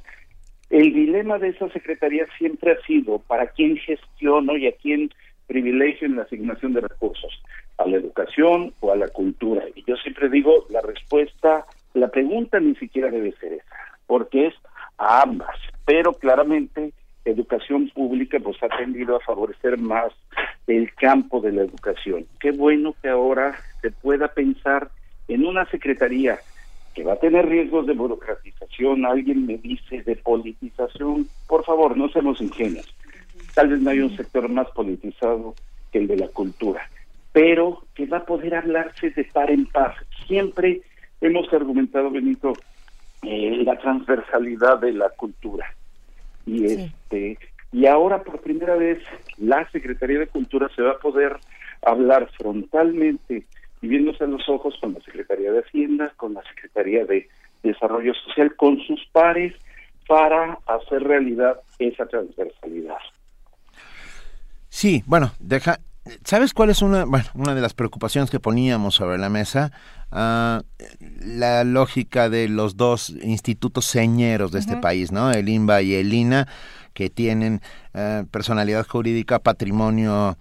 el 0.69 0.93
dilema 0.93 1.39
de 1.39 1.49
esa 1.49 1.71
Secretaría 1.71 2.27
siempre 2.37 2.73
ha 2.73 2.87
sido 2.87 3.21
para 3.21 3.47
quién 3.47 3.79
gestiono 3.79 4.59
y 4.59 4.67
a 4.67 4.73
quién 4.73 5.11
privilegio 5.47 6.07
en 6.07 6.17
la 6.17 6.25
asignación 6.25 6.75
de 6.75 6.83
recursos, 6.83 7.43
a 7.79 7.87
la 7.87 7.97
educación 7.97 8.75
o 8.81 8.93
a 8.93 8.97
la 8.97 9.09
cultura. 9.09 9.65
Siempre 10.17 10.35
digo, 10.35 10.65
la 10.71 10.81
respuesta, 10.81 11.67
la 11.93 12.09
pregunta 12.09 12.59
ni 12.59 12.75
siquiera 12.77 13.11
debe 13.11 13.33
ser 13.33 13.53
esa, 13.53 13.77
porque 14.07 14.47
es 14.47 14.55
a 14.97 15.21
ambas, 15.21 15.55
pero 15.85 16.15
claramente 16.15 16.95
educación 17.27 17.91
pública 17.91 18.39
pues 18.41 18.57
ha 18.63 18.69
tendido 18.79 19.17
a 19.17 19.21
favorecer 19.21 19.77
más 19.77 20.15
el 20.67 20.95
campo 20.95 21.43
de 21.43 21.53
la 21.53 21.63
educación. 21.63 22.27
Qué 22.41 22.53
bueno 22.53 22.95
que 23.03 23.11
ahora 23.11 23.59
se 23.83 23.91
pueda 23.91 24.29
pensar 24.29 24.91
en 25.29 25.45
una 25.45 25.67
secretaría 25.67 26.41
que 26.95 27.05
va 27.05 27.13
a 27.13 27.21
tener 27.21 27.47
riesgos 27.47 27.87
de 27.87 27.93
burocratización, 27.93 29.05
alguien 29.05 29.45
me 29.45 29.59
dice 29.59 30.03
de 30.03 30.17
politización, 30.17 31.29
por 31.47 31.63
favor, 31.67 31.95
no 31.95 32.09
seamos 32.09 32.41
ingenuos. 32.41 32.87
Tal 33.55 33.69
vez 33.69 33.81
no 33.81 33.91
hay 33.91 34.01
un 34.01 34.17
sector 34.17 34.49
más 34.49 34.71
politizado 34.71 35.55
que 35.93 35.99
el 35.99 36.07
de 36.07 36.17
la 36.17 36.29
cultura, 36.29 36.89
pero 37.37 37.83
que 37.95 38.07
va 38.07 38.17
a 38.17 38.25
poder 38.25 38.55
hablarse 38.55 39.11
de 39.11 39.25
par 39.25 39.51
en 39.51 39.67
par. 39.67 39.95
Siempre 40.27 40.81
hemos 41.21 41.53
argumentado, 41.53 42.11
Benito, 42.11 42.55
eh, 43.23 43.59
la 43.63 43.79
transversalidad 43.79 44.79
de 44.79 44.95
la 44.95 45.11
cultura 45.11 45.67
y 46.47 46.65
este 46.65 47.39
y 47.73 47.85
ahora 47.85 48.23
por 48.23 48.41
primera 48.41 48.77
vez 48.77 49.01
la 49.37 49.71
Secretaría 49.71 50.19
de 50.19 50.29
Cultura 50.29 50.71
se 50.75 50.81
va 50.81 50.93
a 50.93 50.99
poder 50.99 51.37
hablar 51.83 52.31
frontalmente 52.39 53.45
y 53.83 53.87
viéndose 53.87 54.25
a 54.25 54.29
los 54.29 54.49
ojos 54.49 54.75
con 54.81 54.95
la 54.95 55.01
Secretaría 55.01 55.53
de 55.53 55.61
Hacienda, 55.61 56.15
con 56.17 56.33
la 56.33 56.43
Secretaría 56.45 57.05
de 57.05 57.29
Desarrollo 57.63 58.15
Social, 58.15 58.57
con 58.57 58.79
sus 58.87 59.05
pares 59.13 59.53
para 60.09 60.59
hacer 60.65 61.03
realidad 61.03 61.61
esa 61.79 62.07
transversalidad. 62.07 62.97
Sí, 64.71 65.03
bueno, 65.05 65.33
deja, 65.39 65.81
¿sabes 66.25 66.55
cuál 66.55 66.71
es 66.71 66.83
una, 66.83 67.05
bueno, 67.05 67.27
una 67.35 67.55
de 67.55 67.61
las 67.61 67.75
preocupaciones 67.75 68.31
que 68.31 68.41
poníamos 68.41 68.95
sobre 68.95 69.19
la 69.19 69.29
mesa? 69.29 69.73
Ah, 70.11 70.63
la 71.21 71.65
lógica 71.65 72.29
de 72.29 72.49
los 72.49 72.77
dos 72.77 73.11
institutos 73.23 73.85
señeros 73.85 74.53
de 74.53 74.61
este 74.61 74.77
país, 74.77 75.13
¿no? 75.13 75.31
El 75.31 75.49
INBA 75.49 75.83
y 75.83 75.95
el 75.95 76.13
INA, 76.13 76.47
que 76.95 77.11
tienen 77.11 77.61
eh, 77.95 78.25
personalidad 78.31 78.87
jurídica, 78.87 79.39
patrimonio 79.39 80.37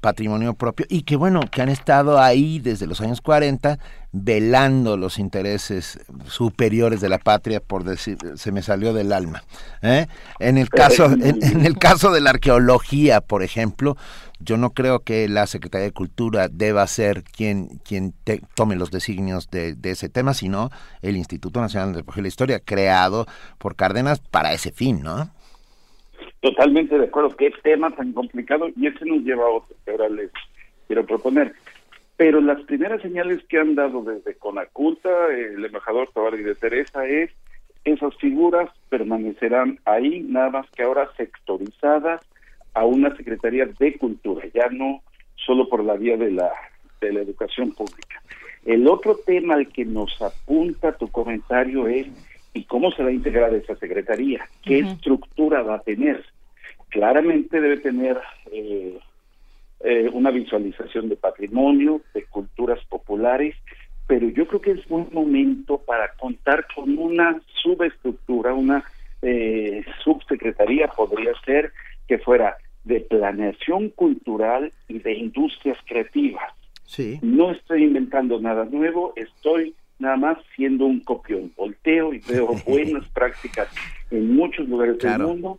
patrimonio 0.00 0.54
propio 0.54 0.84
y 0.88 1.02
que 1.02 1.14
bueno, 1.14 1.40
que 1.50 1.62
han 1.62 1.68
estado 1.68 2.20
ahí 2.20 2.58
desde 2.58 2.88
los 2.88 3.00
años 3.00 3.20
40 3.20 3.78
velando 4.12 4.96
los 4.96 5.18
intereses 5.18 6.00
superiores 6.26 7.00
de 7.00 7.08
la 7.08 7.18
patria, 7.18 7.60
por 7.60 7.84
decir, 7.84 8.18
se 8.34 8.50
me 8.50 8.62
salió 8.62 8.92
del 8.92 9.12
alma. 9.12 9.44
¿eh? 9.82 10.08
En 10.40 10.58
el 10.58 10.68
caso, 10.68 11.04
en, 11.04 11.64
el 11.64 11.78
caso 11.78 12.10
de 12.10 12.20
la 12.20 12.30
arqueología, 12.30 13.20
por 13.20 13.44
ejemplo, 13.44 13.96
yo 14.40 14.56
no 14.56 14.70
creo 14.70 15.00
que 15.00 15.28
la 15.28 15.46
Secretaría 15.46 15.86
de 15.86 15.92
Cultura 15.92 16.48
deba 16.48 16.86
ser 16.86 17.22
quien, 17.22 17.78
quien 17.86 18.12
tome 18.54 18.76
los 18.76 18.90
designios 18.90 19.50
de, 19.50 19.76
ese 19.82 20.08
tema, 20.08 20.34
sino 20.34 20.70
el 21.02 21.16
Instituto 21.16 21.60
Nacional 21.60 21.92
de 21.92 22.22
la 22.22 22.28
Historia, 22.28 22.60
creado 22.60 23.26
por 23.58 23.76
Cárdenas 23.76 24.20
para 24.20 24.52
ese 24.52 24.72
fin, 24.72 25.02
¿no? 25.02 25.30
Totalmente 26.40 26.98
de 26.98 27.04
acuerdo. 27.04 27.36
Qué 27.36 27.50
tema 27.62 27.94
tan 27.94 28.12
complicado 28.12 28.68
y 28.74 28.86
ese 28.86 29.04
nos 29.04 29.22
lleva 29.22 29.44
a 29.44 29.50
otro 29.50 29.76
que 29.84 29.90
ahora 29.90 30.08
les 30.08 30.30
quiero 30.86 31.04
proponer. 31.04 31.54
Pero 32.16 32.40
las 32.40 32.62
primeras 32.62 33.00
señales 33.02 33.42
que 33.48 33.58
han 33.58 33.74
dado 33.74 34.02
desde 34.02 34.34
Conaculta, 34.36 35.10
el 35.28 35.64
embajador 35.64 36.10
Tavares 36.12 36.44
de 36.44 36.54
Teresa, 36.54 37.06
es 37.06 37.30
esas 37.84 38.14
figuras 38.16 38.70
permanecerán 38.88 39.78
ahí, 39.86 40.20
nada 40.28 40.50
más 40.50 40.70
que 40.70 40.82
ahora 40.82 41.10
sectorizadas 41.16 42.20
a 42.74 42.84
una 42.84 43.14
Secretaría 43.16 43.66
de 43.66 43.98
Cultura, 43.98 44.46
ya 44.54 44.68
no 44.70 45.02
solo 45.34 45.68
por 45.68 45.84
la 45.84 45.94
vía 45.94 46.16
de 46.16 46.30
la, 46.30 46.50
de 47.00 47.12
la 47.12 47.20
educación 47.20 47.72
pública. 47.72 48.22
El 48.64 48.86
otro 48.88 49.16
tema 49.16 49.54
al 49.54 49.68
que 49.68 49.84
nos 49.84 50.20
apunta 50.20 50.96
tu 50.96 51.08
comentario 51.08 51.88
es 51.88 52.06
¿y 52.52 52.64
cómo 52.64 52.90
se 52.92 53.02
va 53.02 53.08
a 53.08 53.12
integrar 53.12 53.54
esa 53.54 53.76
Secretaría? 53.76 54.46
¿Qué 54.62 54.80
estructura 54.80 55.62
va 55.62 55.76
a 55.76 55.82
tener? 55.82 56.24
Claramente 56.88 57.60
debe 57.60 57.78
tener 57.78 58.18
eh, 58.52 58.98
eh, 59.80 60.10
una 60.12 60.30
visualización 60.30 61.08
de 61.08 61.16
patrimonio, 61.16 62.00
de 62.12 62.24
culturas 62.24 62.84
populares, 62.86 63.56
pero 64.06 64.28
yo 64.28 64.46
creo 64.46 64.60
que 64.60 64.72
es 64.72 64.88
buen 64.88 65.08
momento 65.12 65.78
para 65.78 66.12
contar 66.14 66.66
con 66.74 66.98
una 66.98 67.40
subestructura, 67.62 68.52
una 68.52 68.84
eh, 69.22 69.84
subsecretaría 70.02 70.88
podría 70.88 71.32
ser 71.44 71.72
que 72.10 72.18
fuera 72.18 72.56
de 72.82 72.98
planeación 73.02 73.90
cultural 73.90 74.72
y 74.88 74.98
de 74.98 75.14
industrias 75.14 75.78
creativas. 75.86 76.52
Sí. 76.84 77.20
No 77.22 77.52
estoy 77.52 77.84
inventando 77.84 78.40
nada 78.40 78.64
nuevo, 78.64 79.12
estoy 79.14 79.76
nada 80.00 80.16
más 80.16 80.38
siendo 80.56 80.86
un 80.86 80.98
copión. 81.04 81.52
Volteo 81.56 82.12
y 82.12 82.18
veo 82.18 82.48
buenas 82.66 83.08
prácticas 83.10 83.68
en 84.10 84.34
muchos 84.34 84.68
lugares 84.68 84.98
del 84.98 85.20
mundo 85.20 85.56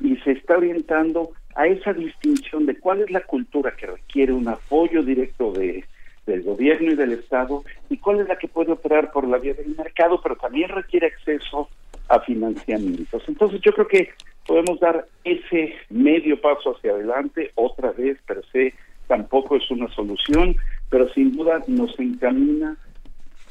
y 0.00 0.16
se 0.16 0.32
está 0.32 0.56
orientando 0.56 1.30
a 1.54 1.68
esa 1.68 1.92
distinción 1.92 2.66
de 2.66 2.76
cuál 2.80 3.02
es 3.02 3.10
la 3.12 3.20
cultura 3.20 3.76
que 3.76 3.86
requiere 3.86 4.32
un 4.32 4.48
apoyo 4.48 5.04
directo 5.04 5.52
de, 5.52 5.84
del 6.26 6.42
gobierno 6.42 6.90
y 6.90 6.96
del 6.96 7.12
Estado 7.12 7.62
y 7.88 7.96
cuál 7.98 8.18
es 8.18 8.26
la 8.26 8.38
que 8.38 8.48
puede 8.48 8.72
operar 8.72 9.12
por 9.12 9.28
la 9.28 9.38
vía 9.38 9.54
del 9.54 9.76
mercado, 9.76 10.20
pero 10.20 10.34
también 10.34 10.68
requiere 10.68 11.06
acceso 11.06 11.68
a 12.08 12.18
financiamientos. 12.18 13.22
Entonces 13.28 13.60
yo 13.60 13.72
creo 13.72 13.86
que 13.86 14.08
podemos 14.46 14.80
dar 14.80 15.06
ese 15.24 15.74
medio 15.90 16.40
paso 16.40 16.76
hacia 16.76 16.92
adelante, 16.92 17.52
otra 17.54 17.92
vez, 17.92 18.18
per 18.26 18.42
se, 18.52 18.74
tampoco 19.06 19.56
es 19.56 19.70
una 19.70 19.88
solución, 19.94 20.56
pero 20.90 21.12
sin 21.12 21.36
duda 21.36 21.60
nos 21.66 21.98
encamina 21.98 22.76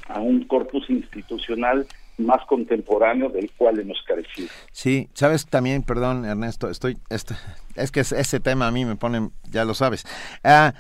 a 0.08 0.20
un 0.20 0.44
corpus 0.46 0.90
institucional 0.90 1.88
más 2.18 2.46
contemporáneo 2.46 3.30
del 3.30 3.50
cual 3.52 3.80
hemos 3.80 4.02
carecido. 4.06 4.50
Sí, 4.72 5.10
sabes 5.14 5.48
también, 5.48 5.84
perdón 5.84 6.26
Ernesto, 6.26 6.70
estoy, 6.70 6.98
este, 7.10 7.36
es 7.76 7.92
que 7.92 8.02
ese 8.02 8.40
tema 8.40 8.68
a 8.68 8.72
mí 8.72 8.86
me 8.86 8.96
pone, 8.96 9.30
ya 9.50 9.66
lo 9.66 9.74
sabes, 9.74 10.06
ah, 10.44 10.74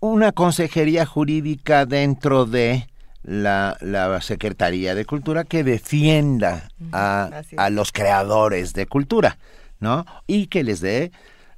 una 0.00 0.32
consejería 0.32 1.06
jurídica 1.06 1.86
dentro 1.86 2.46
de 2.46 2.86
la, 3.22 3.76
la, 3.80 4.20
Secretaría 4.20 4.94
de 4.94 5.04
Cultura 5.04 5.44
que 5.44 5.64
defienda 5.64 6.68
a, 6.92 7.42
a, 7.56 7.70
los 7.70 7.92
creadores 7.92 8.72
de 8.72 8.86
cultura, 8.86 9.38
¿no? 9.78 10.06
Y 10.26 10.46
que 10.46 10.64
les 10.64 10.80
dé 10.80 11.12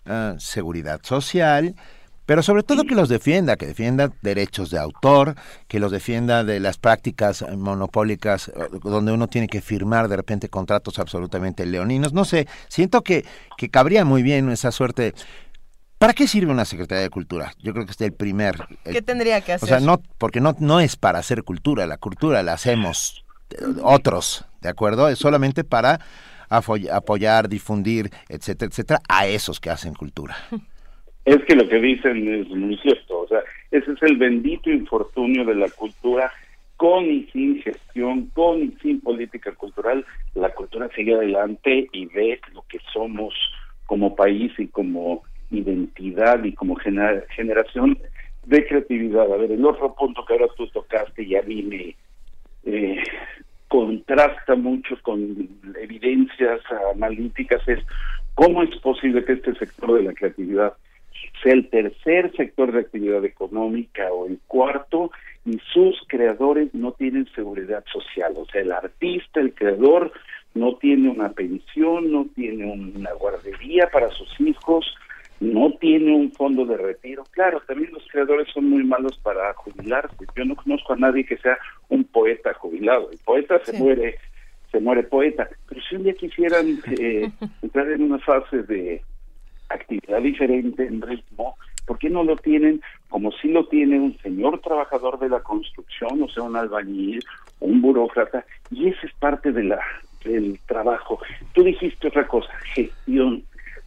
ah, 0.07 0.35
seguridad 0.39 1.01
social, 1.03 1.75
pero 2.27 2.43
sobre 2.43 2.63
todo 2.63 2.85
que 2.85 2.95
los 2.95 3.09
defienda, 3.09 3.57
que 3.57 3.67
defienda 3.67 4.11
derechos 4.23 4.71
de 4.71 4.79
autor, 4.79 5.35
que 5.67 5.81
los 5.81 5.91
defienda 5.91 6.45
de 6.45 6.61
las 6.61 6.79
prácticas 6.79 7.45
monopólicas 7.57 8.49
eh, 8.49 8.53
donde 8.83 9.13
uno 9.13 9.29
tiene 9.29 9.49
que 9.49 9.61
firmar 9.61 10.09
de 10.09 10.17
repente 10.17 10.49
contratos 10.49 10.99
absolutamente 10.99 11.67
leoninos. 11.67 12.13
No 12.13 12.25
sé, 12.25 12.47
siento 12.69 13.03
que, 13.03 13.25
que 13.57 13.69
cabría 13.69 14.05
muy 14.05 14.23
bien 14.23 14.51
esa 14.51 14.71
suerte. 14.71 15.15
¿Para 16.03 16.15
qué 16.15 16.27
sirve 16.27 16.51
una 16.51 16.65
Secretaría 16.65 17.05
de 17.05 17.11
Cultura? 17.11 17.53
Yo 17.61 17.73
creo 17.73 17.85
que 17.87 17.93
es 17.93 18.01
el 18.01 18.13
primer... 18.13 18.57
¿Qué 18.83 19.03
tendría 19.03 19.41
que 19.41 19.53
hacer? 19.53 19.67
O 19.67 19.69
sea, 19.69 19.79
no, 19.79 20.03
porque 20.19 20.41
no, 20.41 20.57
no 20.59 20.81
es 20.81 20.97
para 20.97 21.21
hacer 21.21 21.45
cultura, 21.45 21.87
la 21.87 21.97
cultura 21.97 22.43
la 22.43 22.55
hacemos 22.55 23.25
otros, 23.85 24.45
¿de 24.63 24.69
acuerdo? 24.69 25.09
Es 25.09 25.21
solamente 25.21 25.63
para 25.63 26.01
apoyar, 26.49 27.49
difundir, 27.49 28.11
etcétera, 28.29 28.69
etcétera, 28.69 29.01
a 29.09 29.29
esos 29.29 29.61
que 29.61 29.71
hacen 29.71 29.95
cultura. 29.95 30.35
Es 31.25 31.39
que 31.45 31.55
lo 31.55 31.69
que 31.69 31.79
dicen 31.79 32.35
es 32.35 32.49
muy 32.49 32.77
cierto, 32.79 33.21
o 33.21 33.29
sea, 33.29 33.39
ese 33.71 33.93
es 33.93 34.03
el 34.03 34.17
bendito 34.17 34.71
infortunio 34.71 35.45
de 35.45 35.55
la 35.55 35.69
cultura, 35.69 36.33
con 36.77 37.05
y 37.05 37.29
sin 37.33 37.63
gestión, 37.63 38.27
con 38.35 38.61
y 38.61 38.77
sin 38.83 39.01
política 39.01 39.53
cultural, 39.53 40.05
la 40.35 40.51
cultura 40.53 40.89
sigue 40.97 41.15
adelante 41.15 41.87
y 41.93 42.07
ve 42.07 42.41
lo 42.53 42.65
que 42.69 42.81
somos 42.93 43.33
como 43.87 44.17
país 44.17 44.51
y 44.59 44.67
como 44.67 45.23
identidad 45.53 46.43
y 46.45 46.53
como 46.55 46.77
generación 46.77 47.99
de 48.47 48.67
creatividad. 48.67 49.33
A 49.33 49.37
ver, 49.37 49.53
el 49.53 49.65
otro 49.65 49.95
punto 49.95 50.25
que 50.25 50.33
ahora 50.35 50.49
tú 50.57 50.67
tocaste 50.69 51.23
y 51.23 51.37
a 51.37 51.43
mí 51.43 51.63
me 51.63 51.97
eh, 52.65 53.03
contrasta 53.69 54.55
mucho 54.55 54.97
con 55.03 55.49
evidencias 55.81 56.61
analíticas 56.95 57.67
es 57.69 57.81
cómo 58.35 58.63
es 58.63 58.75
posible 58.77 59.25
que 59.25 59.33
este 59.35 59.55
sector 59.55 59.95
de 59.95 60.03
la 60.05 60.13
creatividad 60.13 60.75
sea 61.43 61.53
el 61.53 61.69
tercer 61.69 62.33
sector 62.37 62.73
de 62.73 62.81
actividad 62.81 63.25
económica 63.25 64.13
o 64.13 64.27
el 64.27 64.39
cuarto 64.47 65.11
y 65.45 65.59
sus 65.73 66.01
creadores 66.07 66.73
no 66.75 66.93
tienen 66.93 67.29
seguridad 67.35 67.85
social. 67.93 68.35
O 68.37 68.47
sea, 68.47 68.61
el 68.61 68.73
artista, 68.73 69.41
el 69.41 69.55
creador, 69.55 70.13
no 70.55 70.77
tiene 70.77 71.09
una 71.09 71.31
pensión, 71.31 72.13
no 72.13 72.27
tiene 72.35 72.67
una 72.67 73.13
guardería 73.15 73.89
para 73.91 74.11
sus 74.11 74.41
hijos, 74.41 74.95
no 75.43 75.73
tiene 75.81 76.15
un 76.15 76.31
fondo 76.33 76.65
de 76.65 76.77
retiro. 76.77 77.25
Claro, 77.33 77.61
también 77.67 77.93
los 77.93 78.07
creadores 78.07 78.47
son 78.55 78.71
muy 78.71 78.85
malos 78.85 79.19
para 79.19 79.53
jubilarse. 79.55 80.25
Yo 80.37 80.45
no 80.45 80.55
conozco 80.55 80.93
a 80.93 80.97
nadie 80.97 81.27
que 81.27 81.37
sea 81.39 81.59
un 81.89 82.05
poeta 82.05 82.55
jubilado. 82.55 83.11
El 83.11 83.19
poeta 83.19 83.61
se 83.65 83.73
muere, 83.73 84.19
se 84.71 84.79
muere 84.79 85.03
poeta. 85.03 85.49
Pero 85.69 85.81
si 85.83 85.97
un 85.97 86.05
día 86.05 86.15
quisieran 86.15 86.79
eh, 86.99 87.29
entrar 87.61 87.91
en 87.91 88.03
una 88.03 88.21
fase 88.21 88.63
de 88.63 89.03
actividad 89.69 90.23
diferente 90.23 90.87
en 90.87 91.03
ritmo, 91.03 91.57
¿por 91.87 91.99
qué 91.99 92.09
no 92.09 92.23
lo 92.23 92.37
tienen 92.37 92.81
como 93.09 93.33
si 93.33 93.49
lo 93.49 93.67
tiene 93.67 93.99
un 93.99 94.17
señor 94.19 94.61
trabajador 94.61 95.19
de 95.19 95.29
la 95.29 95.41
construcción, 95.41 96.23
o 96.23 96.29
sea, 96.29 96.45
un 96.45 96.55
albañil, 96.55 97.21
un 97.59 97.83
burócrata? 97.83 98.45
Y 98.71 98.91
esa 98.91 99.07
es 99.09 99.13
parte 99.15 99.51
de 99.51 99.65
la 99.65 99.81
del 100.25 100.61
trabajo. 100.67 101.19
Tú 101.53 101.65
dijiste 101.65 102.07
otra 102.07 102.29
cosa, 102.29 102.49
gestión. 102.75 103.43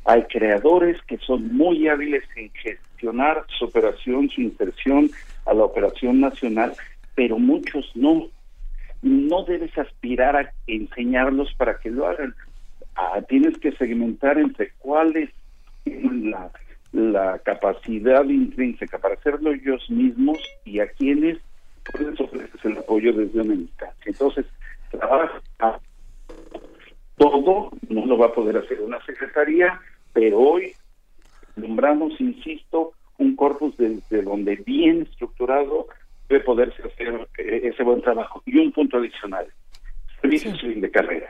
Hay 0.05 0.23
creadores 0.23 1.01
que 1.07 1.17
son 1.17 1.55
muy 1.55 1.87
hábiles 1.87 2.23
en 2.35 2.51
gestionar 2.51 3.43
su 3.57 3.65
operación, 3.65 4.29
su 4.29 4.41
inserción 4.41 5.09
a 5.45 5.53
la 5.53 5.63
operación 5.63 6.21
nacional, 6.21 6.73
pero 7.15 7.39
muchos 7.39 7.91
no. 7.95 8.27
No 9.01 9.43
debes 9.43 9.77
aspirar 9.77 10.35
a 10.35 10.51
enseñarlos 10.67 11.53
para 11.55 11.77
que 11.79 11.89
lo 11.89 12.07
hagan. 12.07 12.33
Ah, 12.95 13.21
tienes 13.27 13.57
que 13.57 13.71
segmentar 13.73 14.37
entre 14.37 14.71
cuáles 14.79 15.29
la, 15.85 16.51
la 16.91 17.39
capacidad 17.39 18.23
intrínseca 18.25 18.97
para 18.97 19.15
hacerlo 19.15 19.51
ellos 19.51 19.89
mismos 19.89 20.37
y 20.63 20.79
a 20.79 20.87
quienes 20.87 21.37
pueden 21.91 22.15
ofrecerse 22.17 22.67
el 22.67 22.77
apoyo 22.77 23.13
desde 23.13 23.41
una 23.41 23.55
instancia. 23.55 24.03
Entonces, 24.05 24.45
trabaja 24.91 25.41
todo 27.17 27.71
no 27.89 28.05
lo 28.05 28.17
va 28.17 28.27
a 28.27 28.33
poder 28.33 28.57
hacer 28.57 28.81
una 28.81 29.03
secretaría, 29.05 29.79
pero 30.15 30.39
hoy 30.39 30.71
nombramos, 31.57 32.13
insisto, 32.21 32.93
un 33.17 33.35
corpus 33.35 33.75
desde 33.75 34.21
donde 34.21 34.55
bien 34.65 35.01
estructurado 35.01 35.87
debe 36.29 36.41
poderse 36.41 36.81
hacer 36.83 37.27
eh, 37.37 37.61
ese 37.65 37.83
buen 37.83 38.01
trabajo. 38.01 38.41
Y 38.45 38.57
un 38.57 38.71
punto 38.71 38.97
adicional, 38.97 39.45
servicio 40.21 40.55
civil 40.55 40.79
de 40.79 40.89
carrera. 40.89 41.29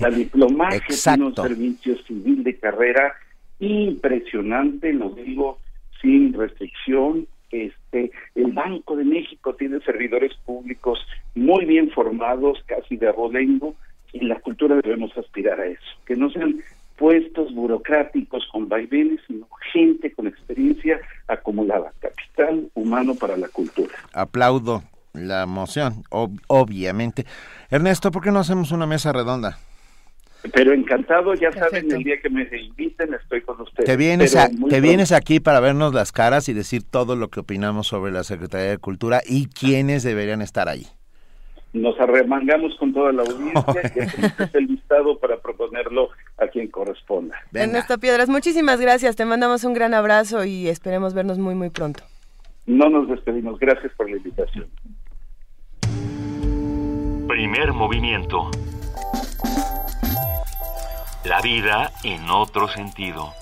La 0.00 0.08
diplomacia 0.08 1.14
tiene 1.14 1.26
un 1.26 1.34
servicio 1.34 2.02
civil 2.04 2.42
de 2.42 2.58
carrera 2.58 3.14
impresionante, 3.60 4.94
lo 4.94 5.10
digo 5.10 5.58
sin 6.00 6.32
restricción. 6.32 7.28
Este, 7.50 8.10
el 8.34 8.52
Banco 8.52 8.96
de 8.96 9.04
México 9.04 9.54
tiene 9.54 9.80
servidores 9.80 10.32
públicos 10.46 10.98
muy 11.34 11.66
bien 11.66 11.90
formados, 11.90 12.64
casi 12.66 12.96
de 12.96 13.08
abolengo, 13.08 13.74
y 14.14 14.20
la 14.24 14.40
cultura 14.40 14.76
debemos 14.76 15.14
aspirar 15.18 15.60
a 15.60 15.66
eso, 15.66 15.82
que 16.06 16.16
no 16.16 16.30
sean 16.30 16.62
puestos 16.96 17.54
burocráticos 17.54 18.46
con 18.52 18.68
vaivenes, 18.68 19.20
sino 19.26 19.48
gente 19.72 20.12
con 20.12 20.26
experiencia 20.26 21.00
acumulada, 21.28 21.92
capital 22.00 22.70
humano 22.74 23.14
para 23.14 23.36
la 23.36 23.48
cultura. 23.48 23.94
Aplaudo 24.12 24.82
la 25.12 25.46
moción, 25.46 26.04
obviamente. 26.10 27.24
Ernesto, 27.70 28.10
¿por 28.10 28.22
qué 28.22 28.30
no 28.30 28.40
hacemos 28.40 28.72
una 28.72 28.86
mesa 28.86 29.12
redonda? 29.12 29.58
Pero 30.52 30.74
encantado, 30.74 31.32
ya 31.34 31.50
saben, 31.52 31.90
el 31.90 32.02
día 32.02 32.20
que 32.20 32.28
me 32.28 32.42
inviten 32.42 33.14
estoy 33.14 33.40
con 33.40 33.58
ustedes. 33.62 33.86
Te 33.86 33.96
vienes, 33.96 34.36
te 34.68 34.80
vienes 34.82 35.12
aquí 35.12 35.40
para 35.40 35.58
vernos 35.58 35.94
las 35.94 36.12
caras 36.12 36.50
y 36.50 36.52
decir 36.52 36.82
todo 36.82 37.16
lo 37.16 37.28
que 37.28 37.40
opinamos 37.40 37.86
sobre 37.86 38.12
la 38.12 38.24
Secretaría 38.24 38.70
de 38.70 38.78
Cultura 38.78 39.22
y 39.26 39.46
quiénes 39.46 40.02
deberían 40.02 40.42
estar 40.42 40.68
ahí 40.68 40.86
nos 41.74 41.98
arremangamos 41.98 42.74
con 42.76 42.94
toda 42.94 43.12
la 43.12 43.22
audiencia 43.22 43.92
y 43.96 44.00
hacemos 44.00 44.54
el 44.54 44.66
listado 44.66 45.18
para 45.18 45.36
proponerlo 45.38 46.08
a 46.38 46.48
quien 46.48 46.68
corresponda. 46.68 47.36
Ernesto 47.52 47.98
Piedras, 47.98 48.28
muchísimas 48.28 48.80
gracias, 48.80 49.16
te 49.16 49.24
mandamos 49.24 49.64
un 49.64 49.74
gran 49.74 49.94
abrazo 49.94 50.44
y 50.44 50.68
esperemos 50.68 51.14
vernos 51.14 51.38
muy 51.38 51.54
muy 51.54 51.70
pronto. 51.70 52.02
No 52.66 52.88
nos 52.88 53.08
despedimos, 53.08 53.58
gracias 53.58 53.92
por 53.96 54.10
la 54.10 54.16
invitación. 54.16 54.66
Primer 57.28 57.72
movimiento. 57.72 58.50
La 61.24 61.40
vida 61.40 61.90
en 62.02 62.28
otro 62.30 62.68
sentido. 62.68 63.32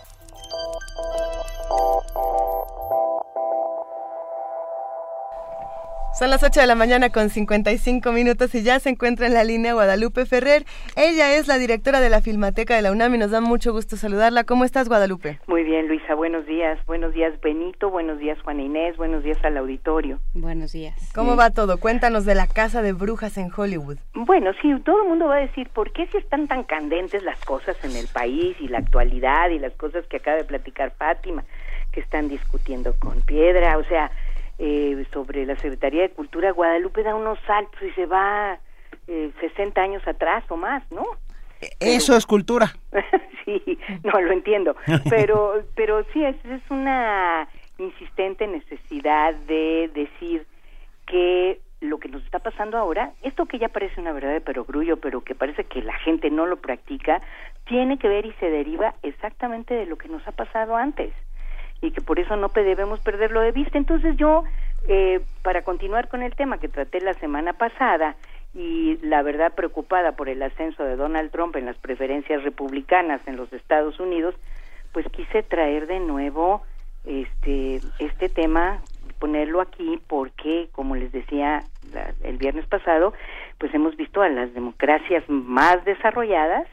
Son 6.15 6.29
las 6.29 6.43
8 6.43 6.61
de 6.61 6.67
la 6.67 6.75
mañana 6.75 7.09
con 7.09 7.31
55 7.31 8.13
minutos 8.13 8.55
y 8.55 8.63
ya 8.63 8.79
se 8.81 8.91
encuentra 8.91 9.27
en 9.27 9.33
la 9.33 9.45
línea 9.45 9.73
Guadalupe 9.73 10.27
Ferrer. 10.27 10.67
Ella 10.95 11.37
es 11.37 11.49
la 11.49 11.57
directora 11.57 12.01
de 12.01 12.11
la 12.11 12.21
Filmateca 12.21 12.77
de 12.77 12.83
la 12.83 12.93
UNAM 12.93 13.15
y 13.15 13.19
nos 13.19 13.31
da 13.31 13.41
mucho 13.41 13.73
gusto 13.73 13.97
saludarla. 13.97 14.45
¿Cómo 14.45 14.67
estás, 14.67 14.91
Guadalupe? 14.91 15.39
Muy 15.47 15.65
bien, 15.65 15.89
Luisa. 15.89 16.15
Buenos 16.15 16.45
días. 16.45 16.79
Buenos 16.85 17.15
días, 17.15 17.33
Benito. 17.41 17.89
Buenos 17.89 18.19
días, 18.19 18.39
Juana 18.43 18.61
Inés. 18.61 18.95
Buenos 18.99 19.25
días 19.25 19.43
al 19.43 19.57
auditorio. 19.57 20.19
Buenos 20.35 20.73
días. 20.73 20.95
¿Cómo 21.15 21.35
va 21.35 21.49
todo? 21.49 21.81
Cuéntanos 21.81 22.27
de 22.27 22.35
la 22.35 22.47
Casa 22.47 22.83
de 22.83 22.93
Brujas 22.93 23.39
en 23.39 23.51
Hollywood. 23.57 23.97
Bueno, 24.13 24.51
sí, 24.61 24.69
todo 24.85 25.05
el 25.05 25.09
mundo 25.09 25.29
va 25.29 25.37
a 25.37 25.41
decir, 25.41 25.71
¿por 25.71 25.93
qué 25.93 26.07
si 26.09 26.19
están 26.19 26.47
tan 26.47 26.65
candentes 26.65 27.23
las 27.23 27.41
cosas 27.41 27.83
en 27.85 27.97
el 27.97 28.07
país 28.09 28.55
y 28.61 28.69
la 28.69 28.79
actualidad 28.79 29.49
y 29.49 29.59
las 29.59 29.73
cosas 29.73 30.05
que 30.09 30.19
acaba 30.19 30.37
de 30.37 30.45
platicar 30.45 30.93
Fátima, 30.99 31.43
que 31.91 32.01
están 32.01 32.29
discutiendo 32.29 32.95
con 32.99 33.23
piedra? 33.23 33.79
O 33.79 33.85
sea 33.85 34.11
eh, 34.65 35.05
sobre 35.13 35.45
la 35.45 35.57
Secretaría 35.57 36.03
de 36.03 36.11
Cultura, 36.11 36.53
Guadalupe 36.53 37.03
da 37.03 37.17
unos 37.17 37.37
saltos 37.49 37.83
y 37.83 37.91
se 37.95 38.07
va 38.07 38.61
eh, 39.09 39.33
60 39.41 39.81
años 39.83 40.07
atrás 40.07 40.45
o 40.51 40.57
más, 40.57 40.85
¿no? 40.93 41.05
Eso 41.81 42.17
es 42.17 42.27
cultura. 42.27 42.73
sí, 43.45 43.61
no 44.05 44.21
lo 44.21 44.31
entiendo, 44.31 44.77
pero 45.11 45.65
pero 45.75 46.05
sí 46.13 46.25
es, 46.25 46.37
es 46.45 46.63
una 46.71 47.49
insistente 47.79 48.47
necesidad 48.47 49.35
de 49.49 49.91
decir 49.95 50.47
que 51.07 51.61
lo 51.81 51.99
que 51.99 52.09
nos 52.09 52.23
está 52.23 52.39
pasando 52.39 52.79
ahora, 52.79 53.15
esto 53.23 53.47
que 53.47 53.59
ya 53.59 53.69
parece 53.69 54.01
una 54.01 54.13
verdad 54.13 54.31
de 54.31 54.41
perogrullo, 54.41 54.99
pero 54.99 55.23
que 55.23 55.35
parece 55.35 55.65
que 55.65 55.83
la 55.83 55.99
gente 55.99 56.31
no 56.31 56.47
lo 56.47 56.59
practica, 56.59 57.21
tiene 57.65 57.99
que 57.99 58.07
ver 58.07 58.27
y 58.27 58.33
se 58.35 58.49
deriva 58.49 58.95
exactamente 59.03 59.75
de 59.75 59.87
lo 59.87 59.99
que 59.99 60.09
nos 60.09 60.25
ha 60.29 60.33
pasado 60.33 60.77
antes 60.77 61.13
y 61.83 61.91
que 61.91 62.01
por 62.01 62.19
eso 62.19 62.37
no 62.37 62.49
debemos 62.49 63.01
perderlo 63.01 63.41
de 63.41 63.53
vista. 63.53 63.77
Entonces 63.77 64.17
yo, 64.17 64.45
eh, 64.89 65.21
para 65.43 65.63
continuar 65.63 66.09
con 66.09 66.23
el 66.23 66.35
tema 66.35 66.59
que 66.59 66.69
traté 66.69 67.01
la 67.01 67.13
semana 67.15 67.53
pasada, 67.53 68.17
y 68.55 68.99
la 69.03 69.23
verdad 69.23 69.55
preocupada 69.55 70.13
por 70.13 70.29
el 70.29 70.43
ascenso 70.43 70.85
de 70.85 70.97
Donald 70.97 71.31
Trump 71.31 71.57
en 71.57 71.67
las 71.67 71.77
preferencias 71.79 72.43
republicanas 72.43 73.27
en 73.27 73.37
los 73.37 73.53
Estados 73.53 73.99
Unidos, 73.99 74.35
pues 74.93 75.07
quise 75.11 75.43
traer 75.43 75.87
de 75.87 76.01
nuevo 76.01 76.63
este 77.05 77.81
este 77.99 78.29
tema 78.29 78.81
ponerlo 79.19 79.61
aquí 79.61 79.99
porque 80.07 80.69
como 80.73 80.95
les 80.95 81.11
decía 81.13 81.65
el 82.23 82.37
viernes 82.37 82.67
pasado 82.67 83.13
pues 83.59 83.75
hemos 83.75 83.97
visto 83.97 84.23
a 84.23 84.29
las 84.29 84.53
democracias 84.55 85.25
más 85.29 85.85
desarrolladas 85.85 86.67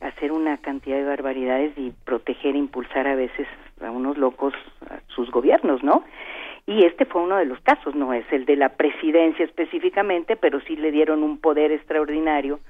hacer 0.00 0.32
una 0.32 0.58
cantidad 0.58 0.96
de 0.96 1.04
barbaridades 1.04 1.72
y 1.76 1.92
proteger 2.04 2.54
e 2.54 2.58
impulsar 2.58 3.06
a 3.06 3.14
veces 3.14 3.46
a 3.80 3.90
unos 3.90 4.16
locos 4.18 4.54
a 4.88 5.00
sus 5.08 5.30
gobiernos, 5.30 5.82
¿no? 5.82 6.04
Y 6.66 6.84
este 6.84 7.06
fue 7.06 7.22
uno 7.22 7.36
de 7.36 7.46
los 7.46 7.60
casos, 7.60 7.94
no 7.94 8.12
es 8.12 8.30
el 8.30 8.44
de 8.44 8.56
la 8.56 8.70
presidencia 8.70 9.44
específicamente, 9.44 10.36
pero 10.36 10.60
sí 10.60 10.76
le 10.76 10.92
dieron 10.92 11.22
un 11.22 11.38
poder 11.38 11.72
extraordinario 11.72 12.60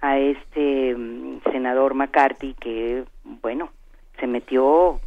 a 0.00 0.18
este 0.18 0.94
mm, 0.96 1.42
senador 1.52 1.94
McCarthy 1.94 2.54
que, 2.54 3.04
bueno, 3.24 3.70
se 4.18 4.26
metió 4.26 5.00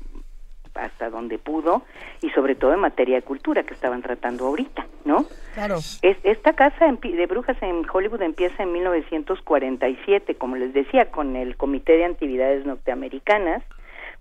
hasta 0.76 1.10
donde 1.10 1.38
pudo 1.38 1.84
y 2.22 2.30
sobre 2.32 2.56
todo 2.56 2.74
en 2.74 2.80
materia 2.80 3.16
de 3.16 3.22
cultura 3.22 3.64
que 3.64 3.74
estaban 3.74 4.02
tratando 4.02 4.46
ahorita, 4.48 4.86
¿no? 5.06 5.26
Claro. 5.54 5.78
Es, 6.02 6.18
esta 6.24 6.54
casa 6.54 6.86
de 6.86 7.26
brujas 7.26 7.58
en 7.62 7.84
Hollywood 7.92 8.22
empieza 8.22 8.64
en 8.64 8.74
1947, 8.74 10.36
como 10.36 10.56
les 10.56 10.74
decía, 10.74 11.12
con 11.12 11.36
el 11.36 11.56
Comité 11.56 11.94
de 11.94 12.06
Actividades 12.06 12.66
Norteamericanas, 12.66 13.64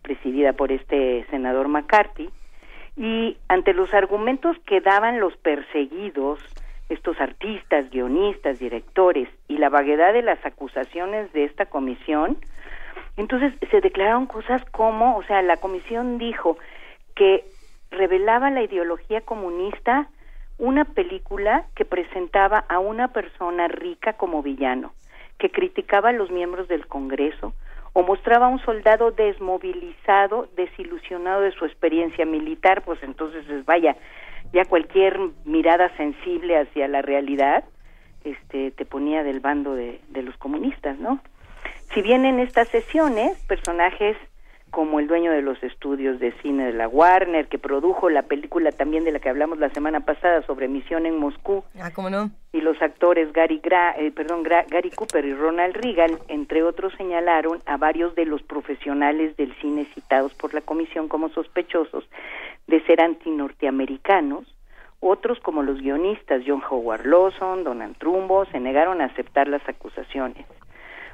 presidida 0.03 0.53
por 0.53 0.71
este 0.71 1.27
senador 1.31 1.69
McCarthy, 1.69 2.31
y 2.97 3.37
ante 3.49 3.75
los 3.75 3.93
argumentos 3.93 4.57
que 4.67 4.81
daban 4.81 5.19
los 5.19 5.37
perseguidos, 5.39 6.39
estos 6.89 7.21
artistas, 7.21 7.91
guionistas, 7.91 8.59
directores, 8.59 9.29
y 9.49 9.59
la 9.59 9.71
vaguedad 9.71 10.13
de 10.13 10.23
las 10.23 10.45
acusaciones 10.45 11.33
de 11.33 11.45
esta 11.45 11.67
comisión, 11.67 12.37
entonces 13.17 13.53
se 13.71 13.81
declararon 13.81 14.27
cosas 14.27 14.63
como, 14.73 15.17
o 15.17 15.23
sea, 15.25 15.43
la 15.43 15.57
comisión 15.59 16.19
dijo 16.19 16.59
que 17.15 17.45
revelaba 17.91 18.51
la 18.51 18.63
ideología 18.63 19.21
comunista 19.21 20.09
una 20.59 20.85
película 20.85 21.67
que 21.75 21.85
presentaba 21.85 22.65
a 22.69 22.79
una 22.79 23.09
persona 23.09 23.69
rica 23.69 24.15
como 24.15 24.43
villano, 24.43 24.93
que 25.39 25.51
criticaba 25.51 26.11
a 26.11 26.13
los 26.13 26.31
miembros 26.31 26.69
del 26.69 26.87
Congreso 26.87 27.55
o 27.93 28.03
mostraba 28.03 28.47
a 28.47 28.51
un 28.51 28.61
soldado 28.61 29.13
desmovilizado, 29.13 30.49
desilusionado 30.57 31.43
de 31.43 31.53
su 31.53 31.65
experiencia 31.65 32.27
militar, 32.27 32.83
pues 32.83 33.01
entonces 33.03 33.45
vaya, 33.65 33.97
ya 34.53 34.65
cualquier 34.65 35.19
mirada 35.45 35.97
sensible 35.97 36.59
hacia 36.59 36.89
la 36.89 37.03
realidad 37.03 37.65
este 38.25 38.71
te 38.71 38.85
ponía 38.85 39.23
del 39.23 39.41
bando 39.41 39.75
de 39.75 40.01
los 40.23 40.37
comunistas, 40.39 40.99
¿no? 40.99 41.21
Si 41.95 42.03
bien 42.03 42.25
en 42.25 42.41
estas 42.41 42.67
sesiones 42.69 43.39
personajes 43.47 44.17
como 44.73 44.99
el 44.99 45.07
dueño 45.07 45.31
de 45.31 45.43
los 45.43 45.63
estudios 45.63 46.19
de 46.19 46.33
cine 46.43 46.67
de 46.67 46.73
la 46.73 46.89
Warner, 46.89 47.47
que 47.47 47.61
produjo 47.61 48.11
la 48.11 48.23
película 48.23 48.73
también 48.73 49.05
de 49.05 49.13
la 49.13 49.21
que 49.21 49.29
hablamos 49.29 49.61
la 49.61 49.71
semana 49.71 50.01
pasada 50.01 50.43
sobre 50.43 50.67
Misión 50.67 51.07
en 51.07 51.17
Moscú. 51.17 51.63
Ah, 51.81 51.93
¿cómo 51.95 52.11
no? 52.11 52.33
Y 52.53 52.63
los 52.63 52.83
actores 52.83 53.33
Gary, 53.33 53.61
Gra 53.63 53.95
eh, 53.97 54.11
perdón, 54.11 54.43
Gary 54.43 54.91
Cooper 54.91 55.25
y 55.25 55.35
Ronald 55.35 55.77
Reagan, 55.77 56.19
entre 56.27 56.65
otros, 56.65 56.93
señalaron 56.95 57.61
a 57.67 57.77
varios 57.77 58.17
de 58.17 58.27
los 58.27 58.43
profesionales 58.43 59.37
del 59.37 59.55
cine 59.61 59.87
citados 59.95 60.35
por 60.35 60.53
la 60.53 60.63
comisión 60.63 61.07
como 61.07 61.29
sospechosos 61.29 62.09
de 62.67 62.85
ser 62.87 63.01
antinorteamericanos. 63.01 64.53
Otros, 64.99 65.39
como 65.39 65.63
los 65.63 65.81
guionistas 65.81 66.43
John 66.45 66.63
Howard 66.69 67.07
Lawson, 67.07 67.63
Donald 67.63 67.97
Trumbo, 67.99 68.47
se 68.47 68.59
negaron 68.59 69.01
a 69.01 69.05
aceptar 69.05 69.47
las 69.47 69.63
acusaciones. 69.69 70.45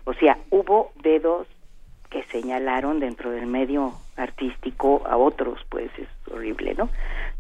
O 0.05 0.15
sea, 0.15 0.39
hubo 0.51 0.93
dedos 1.03 1.47
que 2.11 2.25
señalaron 2.25 3.01
dentro 3.01 3.31
del 3.31 3.47
medio 3.47 3.95
artístico 4.17 5.03
a 5.07 5.17
otros, 5.17 5.61
pues 5.69 5.91
es 5.97 6.09
horrible, 6.31 6.75
¿no? 6.75 6.91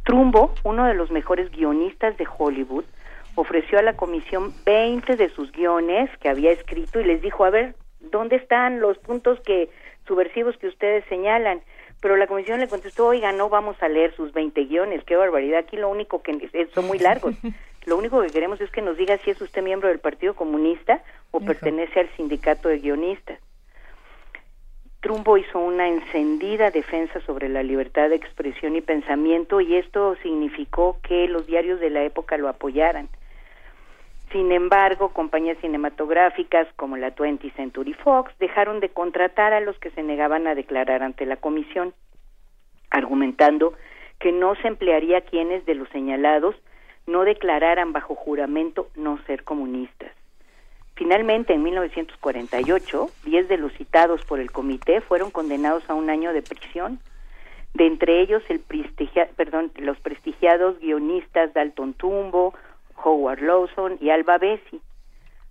Trumbo, 0.05 0.55
uno 0.65 0.87
de 0.87 0.95
los 0.95 1.11
mejores 1.11 1.51
guionistas 1.51 2.16
de 2.16 2.27
Hollywood, 2.39 2.85
ofreció 3.35 3.78
a 3.78 3.82
la 3.82 3.97
comisión 3.97 4.55
20 4.65 5.16
de 5.16 5.28
sus 5.31 5.53
guiones 5.53 6.11
que 6.19 6.28
había 6.28 6.53
escrito 6.53 7.01
y 7.01 7.05
les 7.05 7.20
dijo, 7.20 7.45
a 7.45 7.51
ver, 7.51 7.74
¿dónde 8.01 8.37
están 8.37 8.81
los 8.81 8.99
puntos 8.99 9.41
que 9.41 9.70
subversivos 10.07 10.57
que 10.59 10.69
ustedes 10.69 11.05
señalan? 11.09 11.61
Pero 12.01 12.16
la 12.16 12.27
comisión 12.27 12.61
le 12.61 12.69
contestó, 12.69 13.09
oiga, 13.09 13.32
no 13.32 13.49
vamos 13.49 13.77
a 13.82 13.89
leer 13.89 14.15
sus 14.16 14.32
20 14.32 14.65
guiones, 14.65 15.05
qué 15.05 15.16
barbaridad, 15.16 15.61
aquí 15.61 15.77
lo 15.77 15.89
único 15.89 16.23
que 16.23 16.69
son 16.74 16.87
muy 16.87 16.99
largos. 16.99 17.35
Lo 17.86 17.97
único 17.97 18.20
que 18.20 18.28
queremos 18.28 18.61
es 18.61 18.70
que 18.70 18.82
nos 18.82 18.97
diga 18.97 19.19
si 19.19 19.31
es 19.31 19.40
usted 19.40 19.62
miembro 19.62 19.89
del 19.89 20.01
Partido 20.01 20.35
Comunista 20.35 21.02
o 21.31 21.40
pertenece 21.40 22.01
al 22.01 22.11
sindicato 22.16 22.69
de 22.69 22.78
guionistas. 22.78 23.39
Trumbo 25.01 25.39
hizo 25.39 25.59
una 25.59 25.89
encendida 25.89 26.70
defensa 26.70 27.20
sobre 27.23 27.48
la 27.48 27.62
libertad 27.62 28.11
de 28.11 28.16
expresión 28.16 28.77
y 28.77 28.82
pensamiento 28.82 29.62
y 29.62 29.77
esto 29.77 30.15
significó 30.23 30.98
que 31.02 31.27
los 31.27 31.47
diarios 31.47 31.81
de 31.81 31.89
la 31.89 32.02
época 32.02 32.36
lo 32.36 32.48
apoyaran. 32.48 33.09
Sin 34.31 34.52
embargo, 34.52 35.09
compañías 35.12 35.59
cinematográficas 35.59 36.69
como 36.77 36.98
la 36.98 37.15
20th 37.16 37.55
Century 37.57 37.94
Fox 37.94 38.32
dejaron 38.39 38.81
de 38.81 38.90
contratar 38.90 39.55
a 39.55 39.61
los 39.61 39.77
que 39.78 39.90
se 39.90 40.02
negaban 40.02 40.47
a 40.47 40.55
declarar 40.55 41.02
ante 41.02 41.24
la 41.24 41.36
comisión, 41.36 41.94
argumentando 42.90 43.73
que 44.20 44.32
no 44.32 44.55
se 44.57 44.69
emplearía 44.69 45.23
quienes 45.23 45.65
de 45.65 45.74
los 45.74 45.89
señalados 45.89 46.55
no 47.11 47.24
declararan 47.24 47.93
bajo 47.93 48.15
juramento 48.15 48.89
no 48.95 49.19
ser 49.27 49.45
comunistas. 49.45 50.12
Finalmente, 50.95 51.55
en 51.55 51.62
1948, 51.62 53.11
diez 53.24 53.49
de 53.49 53.57
los 53.57 53.73
citados 53.73 54.23
por 54.24 54.39
el 54.39 54.51
comité 54.51 55.01
fueron 55.01 55.31
condenados 55.31 55.89
a 55.89 55.95
un 55.95 56.11
año 56.11 56.32
de 56.32 56.43
prisión. 56.43 57.01
De 57.74 57.87
entre 57.87 58.20
ellos, 58.20 58.43
el 58.49 58.61
perdón, 59.37 59.73
los 59.77 59.99
prestigiados 60.01 60.78
guionistas 60.78 61.55
Dalton 61.55 61.95
Tumbo, 61.95 62.53
Howard 63.03 63.41
Lawson 63.41 63.97
y 64.01 64.11
Alba 64.11 64.39
Bessi. 64.39 64.81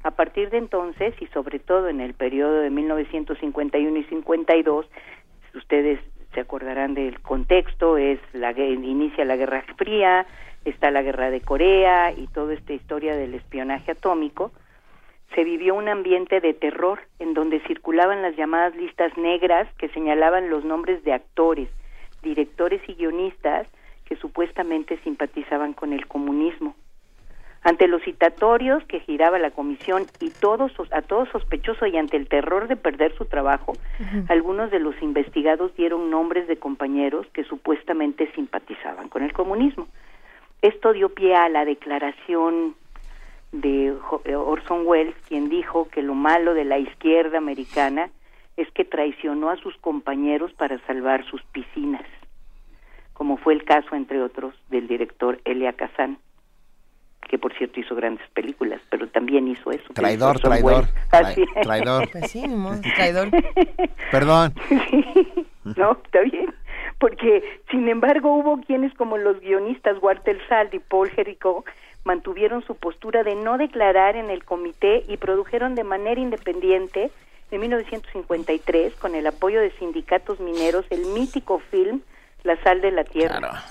A 0.03 0.11
partir 0.11 0.49
de 0.49 0.57
entonces, 0.57 1.13
y 1.19 1.27
sobre 1.27 1.59
todo 1.59 1.89
en 1.89 1.99
el 1.99 2.13
periodo 2.13 2.61
de 2.61 2.69
1951 2.69 3.97
y 3.97 4.03
52, 4.03 4.85
ustedes 5.55 5.99
se 6.33 6.41
acordarán 6.41 6.93
del 6.93 7.19
contexto, 7.21 7.97
es 7.97 8.19
la 8.33 8.51
inicia 8.51 9.25
la 9.25 9.35
Guerra 9.35 9.65
Fría, 9.77 10.25
está 10.69 10.91
la 10.91 11.01
Guerra 11.01 11.29
de 11.29 11.41
Corea 11.41 12.11
y 12.11 12.27
toda 12.27 12.53
esta 12.53 12.73
historia 12.73 13.15
del 13.15 13.33
espionaje 13.33 13.91
atómico 13.91 14.51
se 15.35 15.43
vivió 15.43 15.75
un 15.75 15.87
ambiente 15.87 16.41
de 16.41 16.53
terror 16.53 16.99
en 17.19 17.33
donde 17.33 17.59
circulaban 17.61 18.21
las 18.21 18.35
llamadas 18.35 18.75
listas 18.75 19.15
negras 19.17 19.67
que 19.77 19.89
señalaban 19.89 20.49
los 20.49 20.65
nombres 20.65 21.03
de 21.03 21.13
actores, 21.13 21.69
directores 22.23 22.81
y 22.87 22.95
guionistas 22.95 23.67
que 24.05 24.15
supuestamente 24.15 24.97
simpatizaban 25.03 25.73
con 25.73 25.93
el 25.93 26.07
comunismo. 26.07 26.75
Ante 27.61 27.87
los 27.87 28.01
citatorios 28.03 28.83
que 28.85 29.01
giraba 29.01 29.37
la 29.37 29.51
comisión 29.51 30.05
y 30.21 30.29
todos 30.29 30.71
a 30.91 31.01
todos 31.01 31.27
sospechosos 31.29 31.89
y 31.89 31.97
ante 31.97 32.15
el 32.15 32.27
terror 32.27 32.67
de 32.67 32.77
perder 32.77 33.13
su 33.15 33.25
trabajo, 33.25 33.73
algunos 34.29 34.71
de 34.71 34.79
los 34.79 34.99
investigados 35.01 35.75
dieron 35.75 36.09
nombres 36.09 36.47
de 36.47 36.57
compañeros 36.57 37.27
que 37.33 37.43
supuestamente 37.43 38.31
simpatizaban 38.33 39.09
con 39.09 39.23
el 39.23 39.33
comunismo. 39.33 39.87
Esto 40.61 40.93
dio 40.93 41.09
pie 41.09 41.35
a 41.35 41.49
la 41.49 41.65
declaración 41.65 42.75
de 43.51 43.95
eh, 44.25 44.35
Orson 44.35 44.85
Welles, 44.85 45.15
quien 45.27 45.49
dijo 45.49 45.87
que 45.89 46.01
lo 46.01 46.13
malo 46.13 46.53
de 46.53 46.65
la 46.65 46.77
izquierda 46.77 47.37
americana 47.37 48.09
es 48.57 48.69
que 48.71 48.83
traicionó 48.83 49.49
a 49.49 49.57
sus 49.57 49.75
compañeros 49.77 50.51
para 50.53 50.77
salvar 50.85 51.25
sus 51.25 51.41
piscinas, 51.43 52.05
como 53.13 53.37
fue 53.37 53.53
el 53.53 53.63
caso, 53.63 53.95
entre 53.95 54.21
otros, 54.21 54.53
del 54.69 54.87
director 54.87 55.39
Elia 55.45 55.73
Kazan, 55.73 56.19
que 57.29 57.37
por 57.37 57.53
cierto 57.57 57.79
hizo 57.79 57.95
grandes 57.95 58.27
películas, 58.31 58.81
pero 58.89 59.07
también 59.07 59.47
hizo 59.47 59.71
eso. 59.71 59.93
Traidor, 59.93 60.39
traidor, 60.39 60.85
traidor. 61.61 62.09
Pues 62.11 62.31
sí, 62.31 62.43
traidor. 62.95 63.29
Perdón. 64.11 64.53
no, 65.77 65.91
está 66.03 66.21
bien. 66.21 66.53
Porque, 66.99 67.43
sin 67.71 67.87
embargo, 67.87 68.35
hubo 68.35 68.61
quienes 68.61 68.93
como 68.93 69.17
los 69.17 69.39
guionistas 69.39 69.97
Walter 70.01 70.37
Sald 70.47 70.73
y 70.73 70.79
Paul 70.79 71.09
Jericho 71.09 71.63
mantuvieron 72.03 72.63
su 72.63 72.75
postura 72.75 73.23
de 73.23 73.35
no 73.35 73.57
declarar 73.57 74.15
en 74.15 74.29
el 74.29 74.43
comité 74.43 75.03
y 75.07 75.17
produjeron 75.17 75.75
de 75.75 75.83
manera 75.83 76.19
independiente 76.19 77.11
en 77.51 77.61
1953 77.61 78.95
con 78.95 79.15
el 79.15 79.27
apoyo 79.27 79.61
de 79.61 79.71
sindicatos 79.71 80.39
mineros 80.39 80.85
el 80.89 81.05
mítico 81.07 81.59
film 81.71 82.01
La 82.43 82.61
sal 82.63 82.81
de 82.81 82.91
la 82.91 83.03
tierra. 83.03 83.63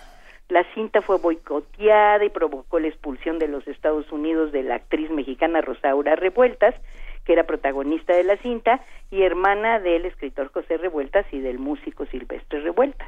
La 0.48 0.64
cinta 0.72 1.02
fue 1.02 1.18
boicoteada 1.18 2.24
y 2.24 2.30
provocó 2.30 2.78
la 2.78 2.88
expulsión 2.88 3.38
de 3.38 3.48
los 3.48 3.68
Estados 3.68 4.10
Unidos 4.10 4.50
de 4.50 4.62
la 4.62 4.76
actriz 4.76 5.10
mexicana 5.10 5.60
Rosaura 5.60 6.16
Revueltas, 6.16 6.74
que 7.28 7.34
era 7.34 7.44
protagonista 7.44 8.14
de 8.14 8.24
la 8.24 8.38
cinta 8.38 8.80
y 9.10 9.20
hermana 9.20 9.80
del 9.80 10.06
escritor 10.06 10.50
José 10.50 10.78
Revueltas 10.78 11.26
y 11.30 11.40
del 11.40 11.58
músico 11.58 12.06
Silvestre 12.06 12.60
Revueltas. 12.60 13.06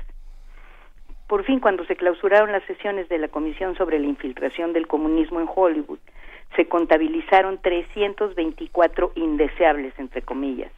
Por 1.27 1.43
fin, 1.45 1.59
cuando 1.59 1.87
se 1.87 1.97
clausuraron 1.97 2.53
las 2.53 2.63
sesiones 2.65 3.09
de 3.09 3.17
la 3.17 3.29
Comisión 3.29 3.79
sobre 3.79 3.99
la 3.99 4.05
Infiltración 4.05 4.75
del 4.75 4.89
Comunismo 4.89 5.41
en 5.41 5.49
Hollywood, 5.49 6.01
se 6.55 6.69
contabilizaron 6.69 7.63
324 7.63 9.13
indeseables, 9.15 9.99
entre 9.99 10.21
comillas. 10.21 10.71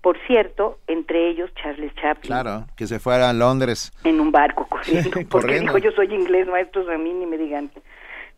Por 0.00 0.16
cierto, 0.26 0.78
entre 0.86 1.28
ellos 1.28 1.50
Charles 1.56 1.94
Chaplin. 1.96 2.32
Claro, 2.32 2.64
que 2.78 2.86
se 2.86 2.98
fuera 2.98 3.28
a 3.28 3.34
Londres. 3.34 3.92
En 4.04 4.20
un 4.20 4.32
barco 4.32 4.64
corriendo, 4.66 5.20
porque 5.28 5.60
dijo 5.60 5.76
yo 5.76 5.92
soy 5.92 6.14
inglés, 6.14 6.48
maestros 6.48 6.88
a 6.88 6.96
mí 6.96 7.12
ni 7.12 7.26
me 7.26 7.36
digan, 7.36 7.70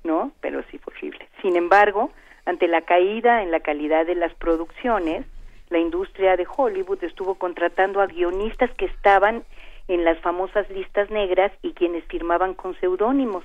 ¿no? 0.02 0.32
Pero 0.40 0.64
sí 0.68 0.78
fue 0.78 0.92
horrible. 0.96 1.28
Sin 1.42 1.54
embargo, 1.54 2.10
ante 2.44 2.68
la 2.68 2.82
caída 2.82 3.42
en 3.42 3.50
la 3.50 3.60
calidad 3.60 4.06
de 4.06 4.14
las 4.14 4.34
producciones, 4.34 5.24
la 5.70 5.78
industria 5.78 6.36
de 6.36 6.46
Hollywood 6.56 7.02
estuvo 7.02 7.36
contratando 7.36 8.00
a 8.00 8.06
guionistas 8.06 8.70
que 8.74 8.86
estaban 8.86 9.44
en 9.88 10.04
las 10.04 10.18
famosas 10.20 10.68
listas 10.70 11.10
negras 11.10 11.52
y 11.62 11.72
quienes 11.72 12.04
firmaban 12.04 12.54
con 12.54 12.78
seudónimos. 12.78 13.44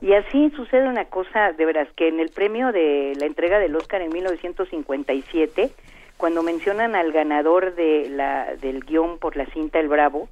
Y 0.00 0.12
así 0.12 0.50
sucede 0.50 0.88
una 0.88 1.06
cosa, 1.06 1.52
de 1.52 1.64
veras, 1.64 1.88
que 1.96 2.08
en 2.08 2.20
el 2.20 2.28
premio 2.28 2.72
de 2.72 3.14
la 3.18 3.26
entrega 3.26 3.58
del 3.58 3.76
Oscar 3.76 4.02
en 4.02 4.12
1957, 4.12 5.70
cuando 6.16 6.42
mencionan 6.42 6.94
al 6.94 7.12
ganador 7.12 7.74
de 7.74 8.08
la, 8.10 8.54
del 8.56 8.84
guion 8.84 9.18
por 9.18 9.36
la 9.36 9.46
cinta 9.46 9.78
El 9.78 9.88
Bravo, 9.88 10.28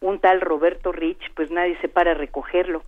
un 0.00 0.20
tal 0.20 0.40
Roberto 0.40 0.92
Rich, 0.92 1.32
pues 1.34 1.50
nadie 1.50 1.76
se 1.80 1.88
para 1.88 2.12
a 2.12 2.14
recogerlo. 2.14 2.82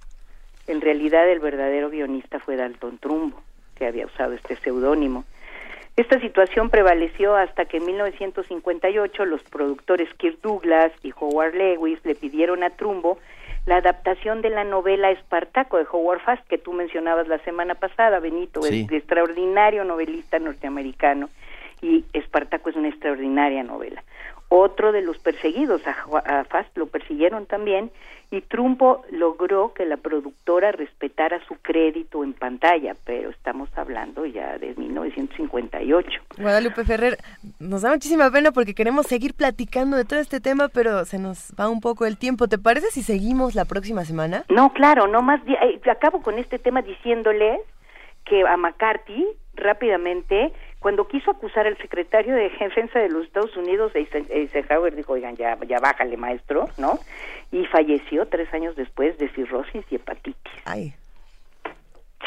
En 0.69 0.81
realidad 0.81 1.29
el 1.29 1.41
verdadero 1.41 1.91
guionista 1.91 2.39
fue 2.39 2.57
Dalton 2.57 2.99
Trumbo, 2.99 3.43
que 3.81 3.87
había 3.87 4.05
usado 4.05 4.35
este 4.35 4.57
seudónimo. 4.57 5.25
Esta 5.97 6.21
situación 6.21 6.69
prevaleció 6.69 7.35
hasta 7.35 7.65
que 7.65 7.79
en 7.79 7.87
1958 7.87 9.25
los 9.25 9.43
productores 9.45 10.13
Kirk 10.15 10.41
Douglas 10.43 10.93
y 11.03 11.13
Howard 11.19 11.55
Lewis 11.55 11.99
le 12.05 12.15
pidieron 12.15 12.63
a 12.63 12.71
Trumbo 12.71 13.19
la 13.65 13.77
adaptación 13.77 14.43
de 14.43 14.51
la 14.51 14.65
novela 14.65 15.11
Espartaco 15.11 15.79
de 15.79 15.87
Howard 15.91 16.21
Fast 16.21 16.47
que 16.47 16.59
tú 16.59 16.73
mencionabas 16.75 17.27
la 17.27 17.39
semana 17.39 17.75
pasada, 17.75 18.21
Benito, 18.21 18.65
el 18.67 18.87
extraordinario 18.93 19.85
novelista 19.85 20.39
norteamericano 20.39 21.31
y 21.81 22.05
Espartaco 22.13 22.69
es 22.69 22.77
una 22.77 22.89
extraordinaria 22.89 23.63
novela. 23.63 24.05
otro 24.49 24.93
de 24.93 25.01
los 25.01 25.19
perseguidos, 25.19 25.81
a, 25.87 26.45
Fast 26.45 26.77
lo 26.77 26.87
persiguieron 26.87 27.47
también, 27.47 27.91
y 28.31 28.43
Trumpo 28.43 29.03
logró 29.11 29.73
que 29.75 29.85
la 29.85 29.97
productora 29.97 30.71
respetara 30.71 31.45
su 31.47 31.57
crédito 31.57 32.23
en 32.23 32.33
pantalla, 32.33 32.95
pero 33.05 33.31
estamos 33.31 33.69
hablando 33.77 34.25
ya 34.25 34.57
de 34.59 34.75
1958. 34.77 36.23
Guadalupe 36.39 36.85
Ferrer, 36.85 37.19
nos 37.59 37.83
da 37.83 37.91
muchísima 37.91 38.31
pena 38.31 38.53
porque 38.53 38.75
queremos 38.75 39.07
seguir 39.07 39.35
platicando 39.35 39.97
de 39.97 40.05
todo 40.05 40.21
este 40.21 40.41
tema, 40.41 40.69
pero 40.69 41.05
se 41.05 41.19
nos 41.19 41.53
va 41.59 41.69
un 41.69 41.81
poco 41.81 42.07
el 42.07 42.19
tiempo. 42.19 42.47
¿Te 42.47 42.59
parece 42.59 42.91
si 42.91 43.03
seguimos 43.03 43.57
la 43.57 43.65
próxima 43.65 44.05
semana? 44.05 44.45
No, 44.49 44.73
claro, 44.73 45.09
no 45.09 45.23
más. 45.23 45.41
Eh, 45.49 45.81
acabo 45.91 46.23
con 46.23 46.39
este 46.39 46.59
tema 46.59 46.83
diciéndoles 46.83 47.61
que 48.25 48.47
a 48.47 48.57
McCarthy 48.57 49.27
rápidamente 49.55 50.53
cuando 50.81 51.07
quiso 51.07 51.31
acusar 51.31 51.67
al 51.67 51.77
secretario 51.77 52.35
de 52.35 52.51
defensa 52.59 52.99
de 52.99 53.11
los 53.11 53.27
Estados 53.27 53.55
Unidos, 53.57 53.93
Eisenhower 53.95 54.97
dijo, 54.97 55.13
oigan, 55.13 55.37
ya, 55.37 55.59
ya 55.69 55.79
bájale 55.79 56.17
maestro, 56.17 56.69
¿no? 56.79 56.99
Y 57.53 57.67
falleció 57.67 58.27
tres 58.27 58.53
años 58.55 58.75
después 58.77 59.19
de 59.19 59.29
cirrosis 59.29 59.85
y 59.91 59.97
hepatitis. 59.97 60.53
Ay. 60.65 60.95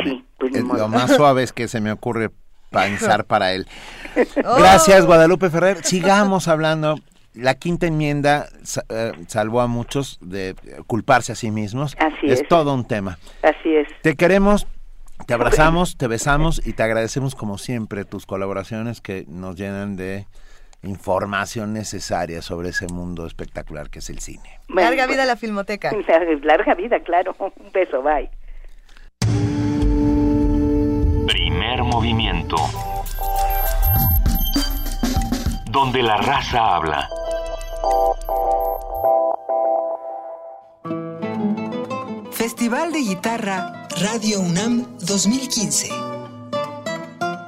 Sí, 0.03 0.23
pues 0.37 0.53
Lo 0.53 0.87
más 0.87 1.11
suave 1.15 1.41
es 1.41 1.51
que 1.51 1.67
se 1.67 1.81
me 1.81 1.91
ocurre 1.91 2.29
pensar 2.69 3.25
para 3.27 3.53
él. 3.53 3.67
Gracias, 4.35 5.05
Guadalupe 5.05 5.49
Ferrer. 5.49 5.83
Sigamos 5.83 6.47
hablando. 6.47 6.99
La 7.33 7.55
quinta 7.55 7.87
enmienda 7.87 8.45
eh, 8.89 9.13
salvó 9.25 9.61
a 9.61 9.67
muchos 9.67 10.19
de 10.21 10.55
culparse 10.85 11.31
a 11.31 11.35
sí 11.35 11.49
mismos. 11.49 11.95
Así 11.97 12.27
es. 12.27 12.41
Es 12.41 12.47
todo 12.47 12.75
un 12.75 12.87
tema. 12.87 13.17
Así 13.41 13.75
es. 13.75 13.87
Te 14.03 14.15
queremos 14.15 14.67
te 15.25 15.33
abrazamos, 15.33 15.97
te 15.97 16.07
besamos 16.07 16.65
y 16.65 16.73
te 16.73 16.83
agradecemos 16.83 17.35
como 17.35 17.57
siempre 17.57 18.05
tus 18.05 18.25
colaboraciones 18.25 19.01
que 19.01 19.25
nos 19.27 19.55
llenan 19.55 19.95
de 19.95 20.25
información 20.83 21.73
necesaria 21.73 22.41
sobre 22.41 22.69
ese 22.69 22.87
mundo 22.87 23.25
espectacular 23.25 23.89
que 23.89 23.99
es 23.99 24.09
el 24.09 24.19
cine. 24.19 24.59
larga 24.67 25.07
vida 25.07 25.25
la 25.25 25.35
filmoteca. 25.35 25.91
Larga 26.43 26.75
vida, 26.75 26.99
claro. 26.99 27.35
Un 27.39 27.71
beso, 27.71 28.01
bye. 28.01 28.29
Primer 31.27 31.83
movimiento. 31.83 32.57
Donde 35.71 36.03
la 36.03 36.17
raza 36.17 36.75
habla. 36.75 37.09
Festival 42.43 42.91
de 42.91 42.99
Guitarra 42.99 43.87
Radio 44.01 44.41
UNAM 44.41 44.85
2015. 44.99 45.87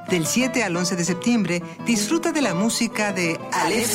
Del 0.08 0.26
7 0.26 0.64
al 0.64 0.74
11 0.74 0.96
de 0.96 1.04
septiembre, 1.04 1.62
disfruta 1.84 2.32
de 2.32 2.40
la 2.40 2.54
música 2.54 3.12
de 3.12 3.38
Aleph 3.52 3.94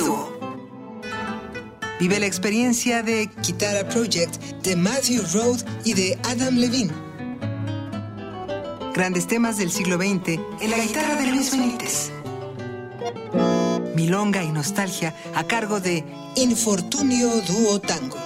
Vive 1.99 2.19
la 2.19 2.27
experiencia 2.27 3.01
de 3.01 3.27
Guitarra 3.41 3.89
Project 3.89 4.35
de 4.61 4.75
Matthew 4.75 5.23
Road 5.33 5.61
y 5.85 5.95
de 5.95 6.19
Adam 6.21 6.57
Levine. 6.57 6.93
Grandes 8.93 9.25
temas 9.25 9.57
del 9.57 9.71
siglo 9.71 9.95
XX 9.95 10.39
en 10.61 10.69
la 10.69 10.77
guitarra 10.77 11.15
de 11.15 11.31
Luis 11.31 11.49
Benítez. 11.49 12.11
Milonga 13.95 14.43
y 14.43 14.51
nostalgia 14.51 15.15
a 15.33 15.45
cargo 15.45 15.79
de 15.79 16.05
Infortunio 16.35 17.27
Duo 17.41 17.81
Tango 17.81 18.21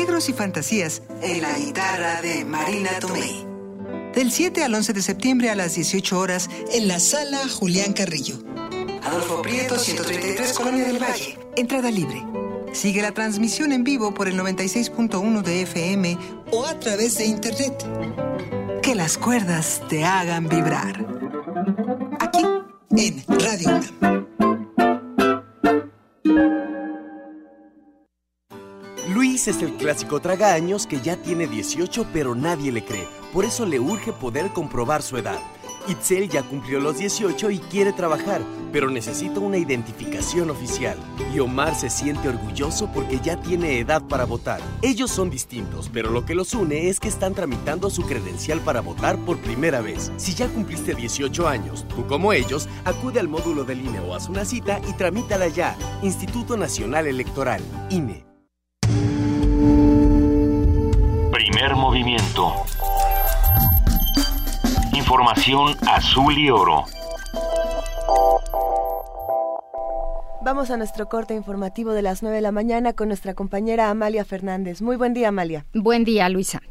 alegros 0.00 0.30
y 0.30 0.32
fantasías 0.32 1.02
en 1.20 1.42
la 1.42 1.58
guitarra 1.58 2.22
de 2.22 2.42
Marina 2.46 2.88
Tomei. 3.00 3.44
Del 4.14 4.32
7 4.32 4.64
al 4.64 4.74
11 4.74 4.94
de 4.94 5.02
septiembre 5.02 5.50
a 5.50 5.54
las 5.54 5.74
18 5.74 6.18
horas 6.18 6.48
en 6.72 6.88
la 6.88 6.98
sala 6.98 7.46
Julián 7.46 7.92
Carrillo. 7.92 8.36
Adolfo 9.02 9.42
Prieto, 9.42 9.78
133, 9.78 10.54
Colonia 10.54 10.86
del 10.86 11.02
Valle. 11.02 11.38
Entrada 11.54 11.90
libre. 11.90 12.24
Sigue 12.72 13.02
la 13.02 13.12
transmisión 13.12 13.72
en 13.72 13.84
vivo 13.84 14.14
por 14.14 14.26
el 14.26 14.40
96.1 14.40 15.42
de 15.42 15.62
FM 15.62 16.16
o 16.50 16.64
a 16.64 16.80
través 16.80 17.18
de 17.18 17.26
internet. 17.26 17.74
Que 18.82 18.94
las 18.94 19.18
cuerdas 19.18 19.82
te 19.90 20.02
hagan 20.02 20.48
vibrar. 20.48 21.04
Aquí, 22.20 22.46
en 22.96 23.22
Radio 23.28 23.68
UNAM. 23.68 24.20
Es 29.46 29.62
el 29.62 29.72
clásico 29.74 30.20
tragaños 30.20 30.86
que 30.86 31.00
ya 31.00 31.16
tiene 31.16 31.46
18 31.46 32.08
pero 32.12 32.34
nadie 32.34 32.70
le 32.70 32.84
cree. 32.84 33.08
Por 33.32 33.46
eso 33.46 33.64
le 33.64 33.80
urge 33.80 34.12
poder 34.12 34.52
comprobar 34.52 35.02
su 35.02 35.16
edad. 35.16 35.38
Itzel 35.88 36.28
ya 36.28 36.42
cumplió 36.42 36.78
los 36.78 36.98
18 36.98 37.50
y 37.50 37.58
quiere 37.58 37.94
trabajar, 37.94 38.42
pero 38.70 38.90
necesita 38.90 39.40
una 39.40 39.56
identificación 39.56 40.50
oficial. 40.50 40.98
Y 41.34 41.40
Omar 41.40 41.74
se 41.74 41.88
siente 41.88 42.28
orgulloso 42.28 42.92
porque 42.92 43.18
ya 43.18 43.40
tiene 43.40 43.78
edad 43.78 44.02
para 44.02 44.26
votar. 44.26 44.60
Ellos 44.82 45.10
son 45.10 45.30
distintos, 45.30 45.88
pero 45.90 46.10
lo 46.10 46.26
que 46.26 46.34
los 46.34 46.52
une 46.52 46.88
es 46.88 47.00
que 47.00 47.08
están 47.08 47.32
tramitando 47.32 47.88
su 47.88 48.02
credencial 48.02 48.60
para 48.60 48.82
votar 48.82 49.16
por 49.24 49.38
primera 49.38 49.80
vez. 49.80 50.12
Si 50.18 50.34
ya 50.34 50.48
cumpliste 50.48 50.94
18 50.94 51.48
años, 51.48 51.86
tú 51.88 52.06
como 52.06 52.34
ellos, 52.34 52.68
acude 52.84 53.20
al 53.20 53.28
módulo 53.28 53.64
del 53.64 53.80
INE 53.80 54.00
o 54.00 54.14
haz 54.14 54.28
una 54.28 54.44
cita 54.44 54.82
y 54.86 54.92
tramítala 54.92 55.48
ya. 55.48 55.76
Instituto 56.02 56.58
Nacional 56.58 57.06
Electoral, 57.06 57.62
INE. 57.88 58.29
Primer 61.60 61.76
movimiento. 61.76 62.54
Información 64.94 65.76
azul 65.86 66.38
y 66.38 66.48
oro. 66.48 66.86
Vamos 70.40 70.70
a 70.70 70.78
nuestro 70.78 71.10
corte 71.10 71.34
informativo 71.34 71.92
de 71.92 72.00
las 72.00 72.22
9 72.22 72.36
de 72.36 72.40
la 72.40 72.50
mañana 72.50 72.94
con 72.94 73.08
nuestra 73.08 73.34
compañera 73.34 73.90
Amalia 73.90 74.24
Fernández. 74.24 74.80
Muy 74.80 74.96
buen 74.96 75.12
día, 75.12 75.28
Amalia. 75.28 75.66
Buen 75.74 76.04
día, 76.04 76.30
Luisa. 76.30 76.62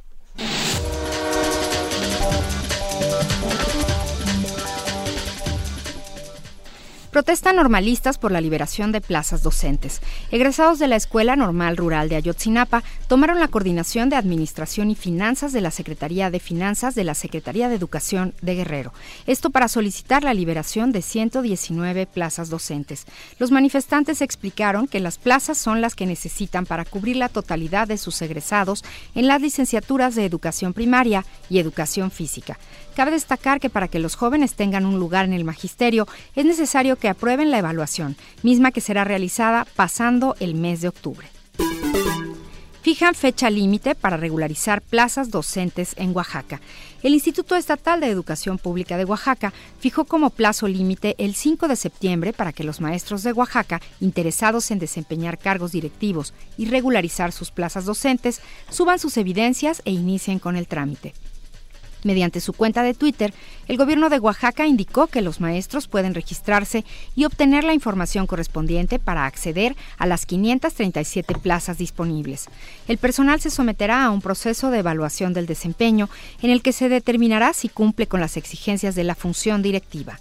Protestan 7.11 7.55
normalistas 7.55 8.19
por 8.19 8.31
la 8.31 8.39
liberación 8.39 8.91
de 8.91 9.01
plazas 9.01 9.41
docentes. 9.41 9.99
Egresados 10.31 10.77
de 10.77 10.87
la 10.87 10.95
Escuela 10.95 11.35
Normal 11.35 11.75
Rural 11.75 12.07
de 12.07 12.15
Ayotzinapa 12.15 12.83
tomaron 13.07 13.39
la 13.39 13.47
coordinación 13.47 14.09
de 14.09 14.15
Administración 14.15 14.91
y 14.91 14.95
Finanzas 14.95 15.51
de 15.51 15.61
la 15.61 15.71
Secretaría 15.71 16.29
de 16.29 16.39
Finanzas 16.39 16.93
de 16.93 17.03
la 17.03 17.15
Secretaría 17.15 17.67
de 17.67 17.75
Educación 17.75 18.35
de 18.43 18.53
Guerrero. 18.53 18.93
Esto 19.25 19.49
para 19.49 19.67
solicitar 19.67 20.23
la 20.23 20.35
liberación 20.35 20.91
de 20.91 21.01
119 21.01 22.05
plazas 22.05 22.49
docentes. 22.49 23.05
Los 23.39 23.49
manifestantes 23.49 24.21
explicaron 24.21 24.87
que 24.87 24.99
las 24.99 25.17
plazas 25.17 25.57
son 25.57 25.81
las 25.81 25.95
que 25.95 26.05
necesitan 26.05 26.67
para 26.67 26.85
cubrir 26.85 27.15
la 27.15 27.29
totalidad 27.29 27.87
de 27.87 27.97
sus 27.97 28.21
egresados 28.21 28.83
en 29.15 29.25
las 29.25 29.41
licenciaturas 29.41 30.13
de 30.13 30.25
Educación 30.25 30.73
Primaria 30.73 31.25
y 31.49 31.57
Educación 31.57 32.11
Física. 32.11 32.59
Cabe 32.99 33.11
destacar 33.11 33.61
que 33.61 33.69
para 33.69 33.87
que 33.87 33.97
los 33.97 34.15
jóvenes 34.15 34.55
tengan 34.55 34.85
un 34.85 34.99
lugar 34.99 35.23
en 35.23 35.31
el 35.31 35.45
magisterio 35.45 36.05
es 36.35 36.43
necesario 36.43 36.97
que 36.97 37.07
aprueben 37.07 37.49
la 37.49 37.57
evaluación, 37.57 38.17
misma 38.43 38.71
que 38.71 38.81
será 38.81 39.05
realizada 39.05 39.65
pasando 39.77 40.35
el 40.41 40.53
mes 40.53 40.81
de 40.81 40.89
octubre. 40.89 41.25
Fijan 42.81 43.15
fecha 43.15 43.49
límite 43.49 43.95
para 43.95 44.17
regularizar 44.17 44.81
plazas 44.81 45.31
docentes 45.31 45.93
en 45.95 46.13
Oaxaca. 46.13 46.59
El 47.01 47.13
Instituto 47.13 47.55
Estatal 47.55 48.01
de 48.01 48.07
Educación 48.07 48.57
Pública 48.57 48.97
de 48.97 49.05
Oaxaca 49.05 49.53
fijó 49.79 50.03
como 50.03 50.29
plazo 50.29 50.67
límite 50.67 51.15
el 51.19 51.35
5 51.35 51.69
de 51.69 51.77
septiembre 51.77 52.33
para 52.33 52.51
que 52.51 52.65
los 52.65 52.81
maestros 52.81 53.23
de 53.23 53.31
Oaxaca 53.31 53.79
interesados 54.01 54.71
en 54.71 54.79
desempeñar 54.79 55.37
cargos 55.37 55.71
directivos 55.71 56.33
y 56.57 56.65
regularizar 56.65 57.31
sus 57.31 57.49
plazas 57.49 57.85
docentes 57.85 58.41
suban 58.69 58.99
sus 58.99 59.15
evidencias 59.15 59.81
e 59.85 59.91
inicien 59.91 60.39
con 60.39 60.57
el 60.57 60.67
trámite. 60.67 61.13
Mediante 62.03 62.41
su 62.41 62.53
cuenta 62.53 62.83
de 62.83 62.93
Twitter, 62.93 63.33
el 63.67 63.77
gobierno 63.77 64.09
de 64.09 64.19
Oaxaca 64.19 64.67
indicó 64.67 65.07
que 65.07 65.21
los 65.21 65.41
maestros 65.41 65.87
pueden 65.87 66.13
registrarse 66.13 66.85
y 67.15 67.25
obtener 67.25 67.63
la 67.63 67.73
información 67.73 68.27
correspondiente 68.27 68.99
para 68.99 69.25
acceder 69.25 69.75
a 69.97 70.05
las 70.05 70.25
537 70.25 71.35
plazas 71.35 71.77
disponibles. 71.77 72.47
El 72.87 72.97
personal 72.97 73.41
se 73.41 73.49
someterá 73.49 74.05
a 74.05 74.11
un 74.11 74.21
proceso 74.21 74.71
de 74.71 74.79
evaluación 74.79 75.33
del 75.33 75.45
desempeño 75.45 76.09
en 76.41 76.51
el 76.51 76.61
que 76.61 76.73
se 76.73 76.89
determinará 76.89 77.53
si 77.53 77.69
cumple 77.69 78.07
con 78.07 78.19
las 78.19 78.37
exigencias 78.37 78.95
de 78.95 79.03
la 79.03 79.15
función 79.15 79.61
directiva. 79.61 80.19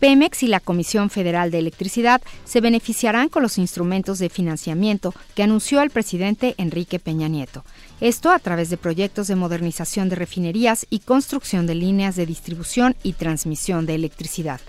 Pemex 0.00 0.42
y 0.42 0.46
la 0.46 0.60
Comisión 0.60 1.10
Federal 1.10 1.50
de 1.50 1.58
Electricidad 1.58 2.22
se 2.44 2.62
beneficiarán 2.62 3.28
con 3.28 3.42
los 3.42 3.58
instrumentos 3.58 4.18
de 4.18 4.30
financiamiento 4.30 5.14
que 5.34 5.42
anunció 5.42 5.82
el 5.82 5.90
presidente 5.90 6.54
Enrique 6.56 6.98
Peña 6.98 7.28
Nieto. 7.28 7.66
Esto 8.00 8.30
a 8.30 8.38
través 8.38 8.70
de 8.70 8.78
proyectos 8.78 9.28
de 9.28 9.36
modernización 9.36 10.08
de 10.08 10.16
refinerías 10.16 10.86
y 10.88 11.00
construcción 11.00 11.66
de 11.66 11.74
líneas 11.74 12.16
de 12.16 12.24
distribución 12.24 12.96
y 13.02 13.12
transmisión 13.12 13.84
de 13.84 13.94
electricidad. 13.94 14.60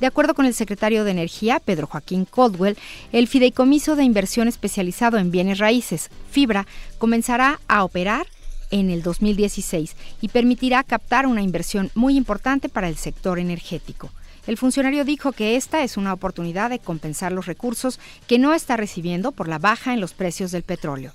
De 0.00 0.06
acuerdo 0.06 0.34
con 0.34 0.46
el 0.46 0.54
secretario 0.54 1.02
de 1.02 1.10
Energía, 1.10 1.58
Pedro 1.58 1.88
Joaquín 1.88 2.24
Caldwell, 2.24 2.78
el 3.10 3.26
Fideicomiso 3.26 3.96
de 3.96 4.04
Inversión 4.04 4.46
Especializado 4.46 5.18
en 5.18 5.32
Bienes 5.32 5.58
Raíces, 5.58 6.08
FIBRA, 6.30 6.68
comenzará 6.98 7.58
a 7.66 7.82
operar 7.82 8.28
en 8.70 8.90
el 8.90 9.02
2016 9.02 9.96
y 10.20 10.28
permitirá 10.28 10.84
captar 10.84 11.26
una 11.26 11.42
inversión 11.42 11.90
muy 11.96 12.16
importante 12.16 12.68
para 12.68 12.88
el 12.88 12.96
sector 12.96 13.40
energético. 13.40 14.10
El 14.48 14.56
funcionario 14.56 15.04
dijo 15.04 15.32
que 15.32 15.56
esta 15.56 15.82
es 15.82 15.98
una 15.98 16.14
oportunidad 16.14 16.70
de 16.70 16.78
compensar 16.78 17.32
los 17.32 17.44
recursos 17.44 18.00
que 18.26 18.38
no 18.38 18.54
está 18.54 18.78
recibiendo 18.78 19.30
por 19.32 19.46
la 19.46 19.58
baja 19.58 19.92
en 19.92 20.00
los 20.00 20.14
precios 20.14 20.52
del 20.52 20.62
petróleo. 20.62 21.12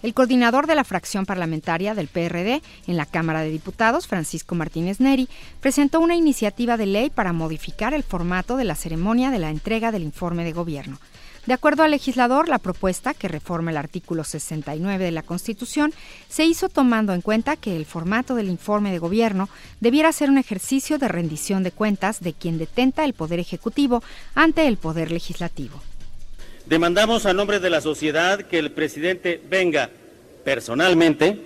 El 0.00 0.14
coordinador 0.14 0.68
de 0.68 0.76
la 0.76 0.84
fracción 0.84 1.26
parlamentaria 1.26 1.96
del 1.96 2.06
PRD 2.06 2.62
en 2.86 2.96
la 2.96 3.06
Cámara 3.06 3.40
de 3.40 3.50
Diputados, 3.50 4.06
Francisco 4.06 4.54
Martínez 4.54 5.00
Neri, 5.00 5.28
presentó 5.60 5.98
una 5.98 6.14
iniciativa 6.14 6.76
de 6.76 6.86
ley 6.86 7.10
para 7.10 7.32
modificar 7.32 7.92
el 7.92 8.04
formato 8.04 8.56
de 8.56 8.62
la 8.62 8.76
ceremonia 8.76 9.32
de 9.32 9.40
la 9.40 9.50
entrega 9.50 9.90
del 9.90 10.04
informe 10.04 10.44
de 10.44 10.52
gobierno. 10.52 11.00
De 11.46 11.54
acuerdo 11.54 11.82
al 11.82 11.90
legislador, 11.90 12.48
la 12.48 12.58
propuesta, 12.58 13.14
que 13.14 13.28
reforma 13.28 13.70
el 13.70 13.76
artículo 13.76 14.24
69 14.24 15.04
de 15.04 15.10
la 15.12 15.22
Constitución, 15.22 15.92
se 16.28 16.44
hizo 16.44 16.68
tomando 16.68 17.14
en 17.14 17.22
cuenta 17.22 17.56
que 17.56 17.74
el 17.74 17.86
formato 17.86 18.34
del 18.34 18.48
informe 18.48 18.92
de 18.92 18.98
gobierno 18.98 19.48
debiera 19.80 20.12
ser 20.12 20.28
un 20.28 20.38
ejercicio 20.38 20.98
de 20.98 21.08
rendición 21.08 21.62
de 21.62 21.70
cuentas 21.70 22.20
de 22.20 22.34
quien 22.34 22.58
detenta 22.58 23.04
el 23.04 23.14
poder 23.14 23.40
ejecutivo 23.40 24.02
ante 24.34 24.66
el 24.66 24.76
poder 24.76 25.10
legislativo. 25.10 25.80
Demandamos 26.66 27.24
a 27.24 27.32
nombre 27.32 27.60
de 27.60 27.70
la 27.70 27.80
sociedad 27.80 28.42
que 28.42 28.58
el 28.58 28.72
presidente 28.72 29.40
venga 29.48 29.88
personalmente 30.44 31.40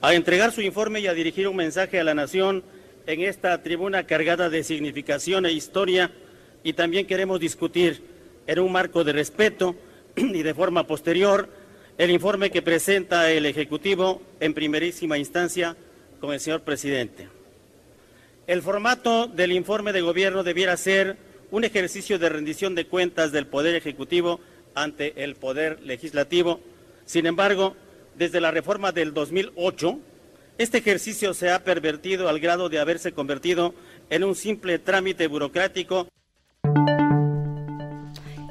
a 0.00 0.14
entregar 0.14 0.50
su 0.50 0.60
informe 0.60 1.00
y 1.00 1.06
a 1.06 1.14
dirigir 1.14 1.46
un 1.46 1.56
mensaje 1.56 2.00
a 2.00 2.04
la 2.04 2.14
nación 2.14 2.64
en 3.06 3.20
esta 3.20 3.62
tribuna 3.62 4.04
cargada 4.04 4.50
de 4.50 4.64
significación 4.64 5.46
e 5.46 5.52
historia 5.52 6.10
y 6.64 6.72
también 6.72 7.06
queremos 7.06 7.38
discutir 7.38 8.02
en 8.46 8.58
un 8.58 8.72
marco 8.72 9.04
de 9.04 9.12
respeto 9.12 9.76
y 10.16 10.42
de 10.42 10.54
forma 10.54 10.86
posterior 10.86 11.48
el 11.98 12.10
informe 12.10 12.50
que 12.50 12.62
presenta 12.62 13.30
el 13.30 13.46
Ejecutivo 13.46 14.22
en 14.40 14.54
primerísima 14.54 15.18
instancia 15.18 15.76
con 16.20 16.32
el 16.32 16.40
señor 16.40 16.62
presidente. 16.62 17.28
El 18.46 18.62
formato 18.62 19.26
del 19.26 19.52
informe 19.52 19.92
de 19.92 20.02
gobierno 20.02 20.44
debiera 20.44 20.76
ser 20.76 21.16
un 21.50 21.64
ejercicio 21.64 22.18
de 22.18 22.28
rendición 22.28 22.74
de 22.74 22.86
cuentas 22.86 23.32
del 23.32 23.46
Poder 23.46 23.74
Ejecutivo 23.74 24.40
ante 24.74 25.24
el 25.24 25.36
Poder 25.36 25.80
Legislativo. 25.82 26.60
Sin 27.06 27.26
embargo, 27.26 27.76
desde 28.14 28.40
la 28.40 28.50
reforma 28.50 28.92
del 28.92 29.14
2008, 29.14 29.98
este 30.58 30.78
ejercicio 30.78 31.34
se 31.34 31.50
ha 31.50 31.64
pervertido 31.64 32.28
al 32.28 32.40
grado 32.40 32.68
de 32.68 32.78
haberse 32.78 33.12
convertido 33.12 33.74
en 34.10 34.24
un 34.24 34.34
simple 34.34 34.78
trámite 34.78 35.26
burocrático. 35.26 36.08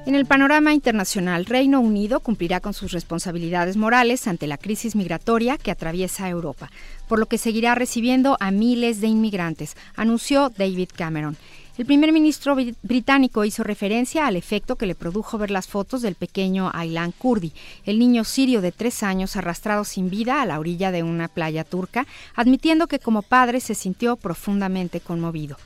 En 0.06 0.14
el 0.14 0.28
panorama 0.28 0.72
internacional, 0.72 1.48
Reino 1.48 1.80
Unido 1.80 2.20
cumplirá 2.20 2.60
con 2.60 2.76
sus 2.76 2.92
responsabilidades 2.92 3.76
morales 3.76 4.28
ante 4.28 4.46
la 4.46 4.60
crisis 4.60 4.96
migratoria 4.96 5.58
que 5.58 5.72
atraviesa 5.72 6.30
Europa, 6.30 6.70
por 7.08 7.18
lo 7.18 7.26
que 7.26 7.40
seguirá 7.40 7.74
recibiendo 7.74 8.38
a 8.40 8.52
miles 8.52 9.02
de 9.02 9.08
inmigrantes, 9.08 9.76
anunció 9.96 10.52
David 10.56 10.90
Cameron. 10.96 11.38
El 11.80 11.88
primer 11.88 12.14
ministro 12.14 12.56
británico 12.84 13.46
hizo 13.46 13.64
referencia 13.64 14.28
al 14.28 14.36
efecto 14.36 14.76
que 14.76 14.86
le 14.86 14.94
produjo 14.94 15.40
ver 15.40 15.50
las 15.50 15.68
fotos 15.68 16.04
del 16.04 16.14
pequeño 16.14 16.70
Aylan 16.72 17.12
Kurdi, 17.12 17.52
el 17.84 17.98
niño 17.98 18.26
sirio 18.26 18.62
de 18.62 18.72
tres 18.72 19.02
años 19.02 19.36
arrastrado 19.36 19.84
sin 19.86 20.12
vida 20.12 20.40
a 20.40 20.46
la 20.46 20.60
orilla 20.60 20.92
de 20.92 21.02
una 21.02 21.28
playa 21.30 21.64
turca, 21.64 22.06
admitiendo 22.36 22.86
que 22.86 23.00
como 23.00 23.24
padre 23.24 23.60
se 23.60 23.74
sintió 23.74 24.18
profundamente 24.18 25.00
conmovido. 25.00 25.58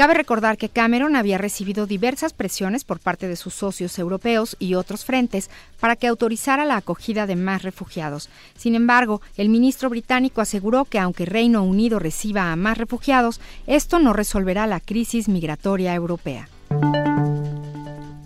Cabe 0.00 0.14
recordar 0.14 0.56
que 0.56 0.70
Cameron 0.70 1.14
había 1.14 1.36
recibido 1.36 1.86
diversas 1.86 2.32
presiones 2.32 2.84
por 2.84 3.00
parte 3.00 3.28
de 3.28 3.36
sus 3.36 3.52
socios 3.52 3.98
europeos 3.98 4.56
y 4.58 4.72
otros 4.72 5.04
frentes 5.04 5.50
para 5.78 5.94
que 5.94 6.06
autorizara 6.06 6.64
la 6.64 6.78
acogida 6.78 7.26
de 7.26 7.36
más 7.36 7.60
refugiados. 7.60 8.30
Sin 8.56 8.74
embargo, 8.74 9.20
el 9.36 9.50
ministro 9.50 9.90
británico 9.90 10.40
aseguró 10.40 10.86
que 10.86 10.98
aunque 10.98 11.26
Reino 11.26 11.62
Unido 11.64 11.98
reciba 11.98 12.50
a 12.50 12.56
más 12.56 12.78
refugiados, 12.78 13.42
esto 13.66 13.98
no 13.98 14.14
resolverá 14.14 14.66
la 14.66 14.80
crisis 14.80 15.28
migratoria 15.28 15.94
europea. 15.94 16.48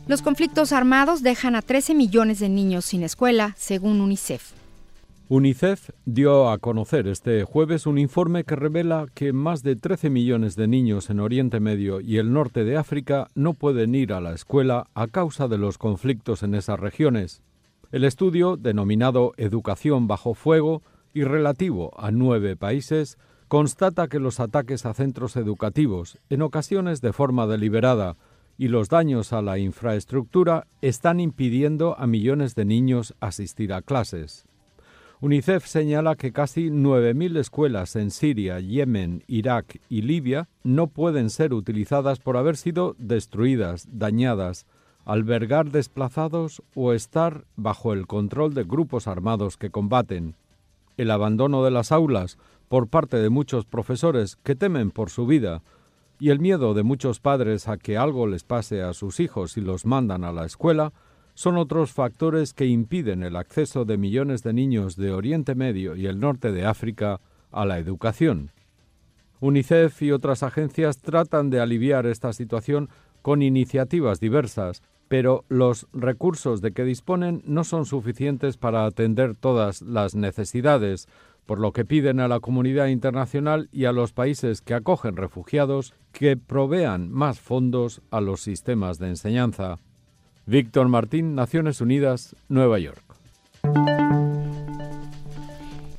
Los 0.06 0.22
conflictos 0.22 0.70
armados 0.70 1.24
dejan 1.24 1.56
a 1.56 1.62
13 1.62 1.96
millones 1.96 2.38
de 2.38 2.50
niños 2.50 2.84
sin 2.84 3.02
escuela, 3.02 3.56
según 3.58 4.00
UNICEF. 4.00 4.52
UNICEF 5.26 5.88
dio 6.04 6.50
a 6.50 6.58
conocer 6.58 7.08
este 7.08 7.44
jueves 7.44 7.86
un 7.86 7.96
informe 7.96 8.44
que 8.44 8.56
revela 8.56 9.06
que 9.14 9.32
más 9.32 9.62
de 9.62 9.74
13 9.74 10.10
millones 10.10 10.54
de 10.54 10.68
niños 10.68 11.08
en 11.08 11.18
Oriente 11.18 11.60
Medio 11.60 12.02
y 12.02 12.18
el 12.18 12.30
norte 12.30 12.62
de 12.62 12.76
África 12.76 13.28
no 13.34 13.54
pueden 13.54 13.94
ir 13.94 14.12
a 14.12 14.20
la 14.20 14.34
escuela 14.34 14.86
a 14.92 15.06
causa 15.06 15.48
de 15.48 15.56
los 15.56 15.78
conflictos 15.78 16.42
en 16.42 16.54
esas 16.54 16.78
regiones. 16.78 17.42
El 17.90 18.04
estudio, 18.04 18.58
denominado 18.58 19.32
Educación 19.38 20.06
bajo 20.08 20.34
fuego 20.34 20.82
y 21.14 21.24
relativo 21.24 21.98
a 21.98 22.10
nueve 22.10 22.54
países, 22.54 23.16
constata 23.48 24.08
que 24.08 24.20
los 24.20 24.40
ataques 24.40 24.84
a 24.84 24.92
centros 24.92 25.36
educativos, 25.36 26.18
en 26.28 26.42
ocasiones 26.42 27.00
de 27.00 27.14
forma 27.14 27.46
deliberada, 27.46 28.16
y 28.58 28.68
los 28.68 28.90
daños 28.90 29.32
a 29.32 29.40
la 29.40 29.56
infraestructura 29.56 30.66
están 30.82 31.18
impidiendo 31.18 31.98
a 31.98 32.06
millones 32.06 32.54
de 32.54 32.66
niños 32.66 33.14
asistir 33.20 33.72
a 33.72 33.80
clases. 33.80 34.44
UNICEF 35.24 35.64
señala 35.66 36.16
que 36.16 36.32
casi 36.32 36.68
9.000 36.68 37.38
escuelas 37.38 37.96
en 37.96 38.10
Siria, 38.10 38.60
Yemen, 38.60 39.24
Irak 39.26 39.80
y 39.88 40.02
Libia 40.02 40.50
no 40.64 40.88
pueden 40.88 41.30
ser 41.30 41.54
utilizadas 41.54 42.18
por 42.18 42.36
haber 42.36 42.58
sido 42.58 42.94
destruidas, 42.98 43.88
dañadas, 43.90 44.66
albergar 45.06 45.70
desplazados 45.70 46.62
o 46.74 46.92
estar 46.92 47.46
bajo 47.56 47.94
el 47.94 48.06
control 48.06 48.52
de 48.52 48.64
grupos 48.64 49.06
armados 49.08 49.56
que 49.56 49.70
combaten. 49.70 50.34
El 50.98 51.10
abandono 51.10 51.64
de 51.64 51.70
las 51.70 51.90
aulas 51.90 52.36
por 52.68 52.88
parte 52.88 53.16
de 53.16 53.30
muchos 53.30 53.64
profesores 53.64 54.36
que 54.42 54.54
temen 54.54 54.90
por 54.90 55.08
su 55.08 55.26
vida 55.26 55.62
y 56.20 56.28
el 56.28 56.38
miedo 56.38 56.74
de 56.74 56.82
muchos 56.82 57.20
padres 57.20 57.66
a 57.66 57.78
que 57.78 57.96
algo 57.96 58.26
les 58.26 58.44
pase 58.44 58.82
a 58.82 58.92
sus 58.92 59.20
hijos 59.20 59.52
si 59.52 59.62
los 59.62 59.86
mandan 59.86 60.22
a 60.22 60.32
la 60.32 60.44
escuela 60.44 60.92
son 61.34 61.56
otros 61.56 61.92
factores 61.92 62.54
que 62.54 62.66
impiden 62.66 63.22
el 63.22 63.36
acceso 63.36 63.84
de 63.84 63.98
millones 63.98 64.42
de 64.42 64.52
niños 64.52 64.96
de 64.96 65.12
Oriente 65.12 65.54
Medio 65.54 65.96
y 65.96 66.06
el 66.06 66.20
norte 66.20 66.52
de 66.52 66.64
África 66.64 67.20
a 67.50 67.66
la 67.66 67.78
educación. 67.78 68.52
UNICEF 69.40 70.00
y 70.02 70.12
otras 70.12 70.42
agencias 70.42 70.98
tratan 70.98 71.50
de 71.50 71.60
aliviar 71.60 72.06
esta 72.06 72.32
situación 72.32 72.88
con 73.20 73.42
iniciativas 73.42 74.20
diversas, 74.20 74.82
pero 75.08 75.44
los 75.48 75.86
recursos 75.92 76.60
de 76.60 76.72
que 76.72 76.84
disponen 76.84 77.42
no 77.44 77.64
son 77.64 77.84
suficientes 77.84 78.56
para 78.56 78.86
atender 78.86 79.34
todas 79.34 79.82
las 79.82 80.14
necesidades, 80.14 81.08
por 81.46 81.60
lo 81.60 81.72
que 81.72 81.84
piden 81.84 82.20
a 82.20 82.28
la 82.28 82.40
comunidad 82.40 82.86
internacional 82.86 83.68
y 83.70 83.84
a 83.84 83.92
los 83.92 84.12
países 84.12 84.62
que 84.62 84.74
acogen 84.74 85.16
refugiados 85.16 85.94
que 86.12 86.36
provean 86.36 87.10
más 87.10 87.38
fondos 87.40 88.00
a 88.10 88.20
los 88.20 88.40
sistemas 88.40 88.98
de 88.98 89.08
enseñanza. 89.08 89.78
Víctor 90.46 90.88
Martín, 90.88 91.34
Naciones 91.34 91.80
Unidas, 91.80 92.36
Nueva 92.48 92.78
York. 92.78 93.02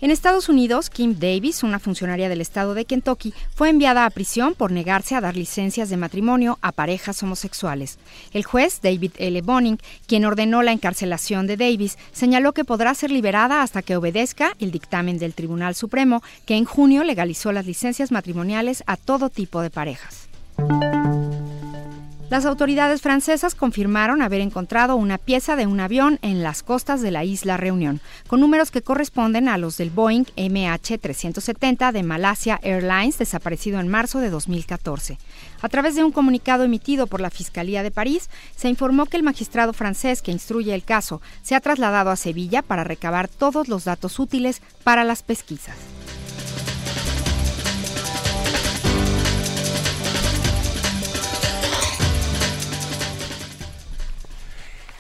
En 0.06 0.12
Estados 0.12 0.50
Unidos, 0.50 0.92
Kim 0.92 1.18
Davis, 1.18 1.64
una 1.64 1.80
funcionaria 1.80 2.30
del 2.30 2.40
estado 2.40 2.76
de 2.76 2.86
Kentucky, 2.86 3.34
fue 3.56 3.72
enviada 3.72 4.06
a 4.06 4.10
prisión 4.12 4.54
por 4.54 4.72
negarse 4.72 5.16
a 5.16 5.22
dar 5.22 5.36
licencias 5.36 5.90
de 5.90 5.98
matrimonio 5.98 6.60
a 6.62 6.74
parejas 6.74 7.24
homosexuales. 7.24 7.98
El 8.32 8.44
juez 8.44 8.82
David 8.84 9.14
L. 9.18 9.42
Bonning, 9.42 9.80
quien 10.06 10.26
ordenó 10.26 10.62
la 10.62 10.74
encarcelación 10.74 11.48
de 11.48 11.58
Davis, 11.58 11.98
señaló 12.12 12.54
que 12.54 12.66
podrá 12.66 12.94
ser 12.94 13.10
liberada 13.10 13.64
hasta 13.64 13.82
que 13.82 13.96
obedezca 13.96 14.56
el 14.60 14.70
dictamen 14.70 15.18
del 15.18 15.34
Tribunal 15.34 15.74
Supremo, 15.74 16.22
que 16.46 16.56
en 16.56 16.66
junio 16.66 17.04
legalizó 17.04 17.52
las 17.52 17.66
licencias 17.66 18.12
matrimoniales 18.12 18.84
a 18.86 18.98
todo 18.98 19.32
tipo 19.32 19.62
de 19.62 19.72
parejas. 19.72 20.30
Las 22.28 22.46
autoridades 22.46 23.04
francesas 23.04 23.54
confirmaron 23.54 24.24
haber 24.24 24.42
encontrado 24.42 24.96
una 24.96 25.20
pieza 25.20 25.56
de 25.56 25.68
un 25.68 25.80
avión 25.80 26.18
en 26.24 26.42
las 26.42 26.64
costas 26.64 27.02
de 27.04 27.12
la 27.12 27.24
isla 27.24 27.56
Reunión, 27.56 28.02
con 28.26 28.40
números 28.40 28.72
que 28.72 28.82
corresponden 28.82 29.48
a 29.48 29.60
los 29.60 29.78
del 29.78 29.92
Boeing 29.92 30.26
MH370 30.36 31.92
de 31.92 32.02
Malasia 32.02 32.60
Airlines, 32.64 33.20
desaparecido 33.20 33.80
en 33.80 33.90
marzo 33.90 34.20
de 34.20 34.32
2014. 34.32 35.20
A 35.62 35.70
través 35.70 35.96
de 35.96 36.04
un 36.04 36.12
comunicado 36.12 36.64
emitido 36.64 37.06
por 37.06 37.22
la 37.22 37.30
Fiscalía 37.30 37.84
de 37.84 37.92
París, 37.92 38.28
se 38.56 38.70
informó 38.70 39.06
que 39.06 39.18
el 39.18 39.24
magistrado 39.24 39.72
francés 39.72 40.24
que 40.24 40.32
instruye 40.32 40.74
el 40.74 40.84
caso 40.84 41.22
se 41.44 41.54
ha 41.54 41.62
trasladado 41.62 42.10
a 42.10 42.16
Sevilla 42.16 42.64
para 42.64 42.84
recabar 42.84 43.28
todos 43.28 43.68
los 43.68 43.86
datos 43.86 44.18
útiles 44.18 44.64
para 44.84 45.04
las 45.04 45.22
pesquisas. 45.22 45.76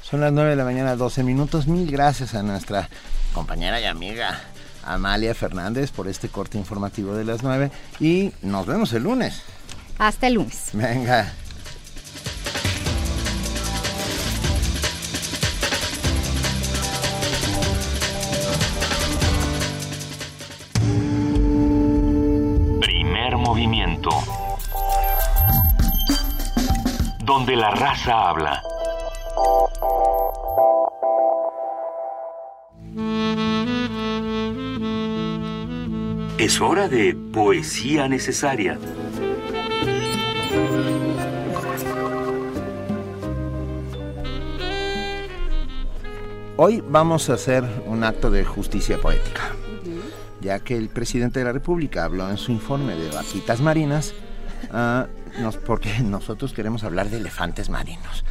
Son 0.07 0.21
las 0.21 0.31
9 0.31 0.51
de 0.51 0.55
la 0.55 0.65
mañana, 0.65 0.95
12 0.95 1.23
minutos. 1.23 1.65
Mil 1.65 1.89
gracias 1.89 2.35
a 2.35 2.43
nuestra 2.43 2.87
compañera 3.33 3.81
y 3.81 3.85
amiga 3.85 4.39
Amalia 4.83 5.33
Fernández 5.33 5.89
por 5.89 6.07
este 6.07 6.29
corte 6.29 6.59
informativo 6.59 7.15
de 7.15 7.25
las 7.25 7.41
9 7.41 7.71
y 7.99 8.31
nos 8.43 8.67
vemos 8.67 8.93
el 8.93 9.01
lunes. 9.01 9.41
Hasta 9.97 10.27
el 10.27 10.35
lunes. 10.35 10.69
Venga. 10.73 11.33
Primer 22.79 23.37
movimiento. 23.37 24.11
donde 27.25 27.55
la 27.55 27.71
raza 27.71 28.29
habla. 28.29 28.61
Es 36.37 36.61
hora 36.61 36.87
de 36.87 37.13
poesía 37.33 38.07
necesaria. 38.07 38.79
Hoy 46.55 46.81
vamos 46.87 47.29
a 47.29 47.33
hacer 47.33 47.65
un 47.85 48.05
acto 48.05 48.31
de 48.31 48.45
justicia 48.45 48.97
poética, 49.01 49.41
ya 50.39 50.59
que 50.59 50.77
el 50.77 50.87
presidente 50.87 51.39
de 51.39 51.45
la 51.45 51.51
República 51.51 52.05
habló 52.05 52.29
en 52.29 52.37
su 52.37 52.53
informe 52.53 52.95
de 52.95 53.09
vaquitas 53.09 53.59
marinas, 53.59 54.13
ah, 54.71 55.07
porque 55.65 55.99
nosotros 56.03 56.53
queremos 56.53 56.85
hablar 56.85 57.09
de 57.09 57.17
elefantes 57.17 57.69
marinos. 57.69 58.23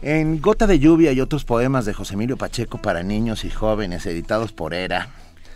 En 0.00 0.40
Gota 0.40 0.66
de 0.66 0.78
Lluvia 0.78 1.12
y 1.12 1.20
otros 1.20 1.44
poemas 1.44 1.84
de 1.84 1.92
José 1.92 2.14
Emilio 2.14 2.36
Pacheco 2.36 2.78
para 2.78 3.02
niños 3.02 3.44
y 3.44 3.50
jóvenes, 3.50 4.06
editados 4.06 4.52
por 4.52 4.72
ERA. 4.74 5.08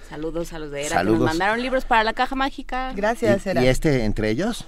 Saludos 0.09 0.53
a 0.53 0.59
los 0.59 0.71
de 0.71 0.81
ERA 0.81 0.89
que 0.89 0.95
Saludos. 0.95 1.21
nos 1.21 1.29
mandaron 1.29 1.63
libros 1.63 1.85
para 1.85 2.03
la 2.05 2.13
caja 2.13 2.35
mágica. 2.35 2.93
Gracias, 2.95 3.47
¿Y, 3.47 3.59
y 3.61 3.67
este 3.69 4.05
entre 4.05 4.31
ellos? 4.31 4.67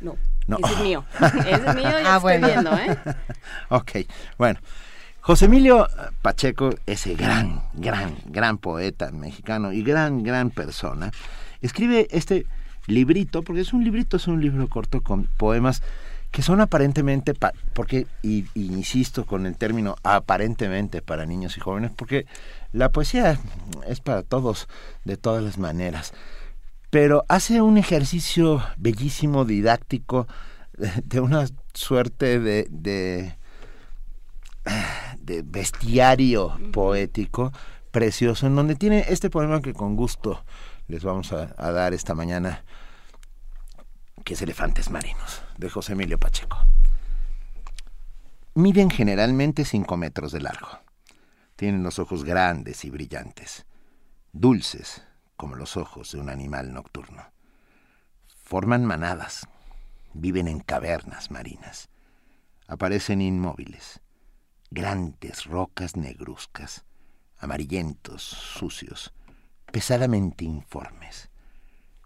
No, 0.00 0.16
No. 0.46 0.56
ese 0.64 0.72
es 0.74 0.80
mío. 0.80 1.04
Ese 1.20 1.54
es 1.68 1.74
mío, 1.74 1.82
ya 1.90 2.14
Ah, 2.14 2.16
estoy 2.16 2.20
bueno. 2.20 2.46
viendo, 2.48 2.72
¿eh? 2.76 2.96
Ok, 3.68 3.90
bueno. 4.38 4.58
José 5.20 5.44
Emilio 5.44 5.86
Pacheco, 6.22 6.70
ese 6.86 7.14
gran, 7.14 7.62
gran, 7.74 8.16
gran 8.24 8.56
poeta 8.56 9.10
mexicano 9.12 9.72
y 9.72 9.82
gran, 9.82 10.22
gran 10.22 10.48
persona, 10.48 11.10
escribe 11.60 12.08
este 12.10 12.46
librito, 12.86 13.42
porque 13.42 13.60
es 13.60 13.74
un 13.74 13.84
librito, 13.84 14.16
es 14.16 14.26
un 14.26 14.40
libro 14.40 14.66
corto 14.68 15.02
con 15.02 15.24
poemas 15.24 15.82
que 16.30 16.42
son 16.42 16.60
aparentemente, 16.60 17.34
pa- 17.34 17.52
porque, 17.72 18.06
y, 18.22 18.44
y 18.54 18.66
insisto 18.66 19.24
con 19.24 19.46
el 19.46 19.56
término 19.56 19.96
aparentemente 20.02 21.02
para 21.02 21.24
niños 21.26 21.56
y 21.56 21.60
jóvenes, 21.60 21.90
porque 21.96 22.26
la 22.72 22.90
poesía 22.90 23.38
es 23.86 24.00
para 24.00 24.22
todos, 24.22 24.68
de 25.04 25.16
todas 25.16 25.42
las 25.42 25.58
maneras, 25.58 26.12
pero 26.90 27.24
hace 27.28 27.60
un 27.62 27.78
ejercicio 27.78 28.62
bellísimo, 28.76 29.44
didáctico, 29.44 30.26
de, 31.04 31.20
una 31.20 31.46
suerte 31.74 32.38
de, 32.40 32.66
de, 32.70 33.34
de 35.20 35.42
bestiario 35.42 36.58
poético 36.72 37.52
precioso, 37.90 38.46
en 38.46 38.54
donde 38.56 38.74
tiene 38.76 39.06
este 39.08 39.30
poema 39.30 39.60
que 39.62 39.72
con 39.72 39.96
gusto 39.96 40.44
les 40.88 41.04
vamos 41.04 41.32
a, 41.32 41.54
a 41.56 41.70
dar 41.72 41.94
esta 41.94 42.14
mañana, 42.14 42.64
es 44.34 44.42
Elefantes 44.42 44.90
Marinos, 44.90 45.42
de 45.56 45.70
José 45.70 45.92
Emilio 45.94 46.18
Pacheco. 46.18 46.58
Miden 48.54 48.90
generalmente 48.90 49.64
5 49.64 49.96
metros 49.96 50.32
de 50.32 50.40
largo. 50.40 50.68
Tienen 51.56 51.82
los 51.82 51.98
ojos 51.98 52.24
grandes 52.24 52.84
y 52.84 52.90
brillantes, 52.90 53.66
dulces 54.32 55.02
como 55.36 55.56
los 55.56 55.76
ojos 55.76 56.12
de 56.12 56.20
un 56.20 56.28
animal 56.28 56.72
nocturno. 56.72 57.32
Forman 58.44 58.84
manadas, 58.84 59.48
viven 60.12 60.48
en 60.48 60.60
cavernas 60.60 61.30
marinas, 61.30 61.88
aparecen 62.66 63.22
inmóviles, 63.22 64.00
grandes 64.70 65.46
rocas 65.46 65.96
negruzcas, 65.96 66.84
amarillentos, 67.38 68.22
sucios, 68.22 69.14
pesadamente 69.72 70.44
informes. 70.44 71.30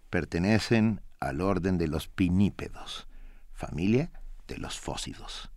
Pertenecen 0.09 1.01
al 1.23 1.41
orden 1.41 1.77
de 1.77 1.87
los 1.87 2.07
pinípedos, 2.07 3.07
familia 3.53 4.11
de 4.47 4.57
los 4.57 4.79
fósidos. 4.79 5.49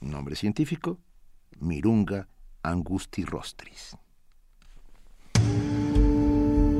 Nombre 0.00 0.34
científico, 0.36 0.98
Mirunga 1.60 2.28
angustirostris. 2.62 3.96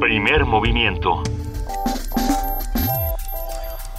Primer 0.00 0.44
movimiento. 0.46 1.22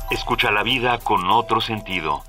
Escucha 0.09 0.51
la 0.51 0.63
vida 0.63 0.97
con 0.99 1.29
otro 1.29 1.61
sentido. 1.61 2.23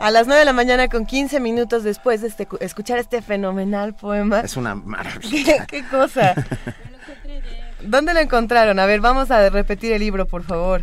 A 0.00 0.10
las 0.10 0.26
9 0.26 0.40
de 0.40 0.44
la 0.44 0.52
mañana 0.52 0.88
con 0.88 1.04
15 1.06 1.38
minutos 1.38 1.84
después 1.84 2.22
de 2.22 2.28
este- 2.28 2.48
escuchar 2.60 2.98
este 2.98 3.22
fenomenal 3.22 3.94
poema. 3.94 4.40
Es 4.40 4.56
una 4.56 4.74
maravilla. 4.74 5.66
¿Qué, 5.66 5.82
qué 5.82 5.88
cosa? 5.88 6.34
¿Dónde 7.84 8.14
lo 8.14 8.20
encontraron? 8.20 8.78
A 8.78 8.86
ver, 8.86 9.00
vamos 9.00 9.30
a 9.30 9.48
repetir 9.50 9.92
el 9.92 10.00
libro, 10.00 10.26
por 10.26 10.42
favor. 10.44 10.82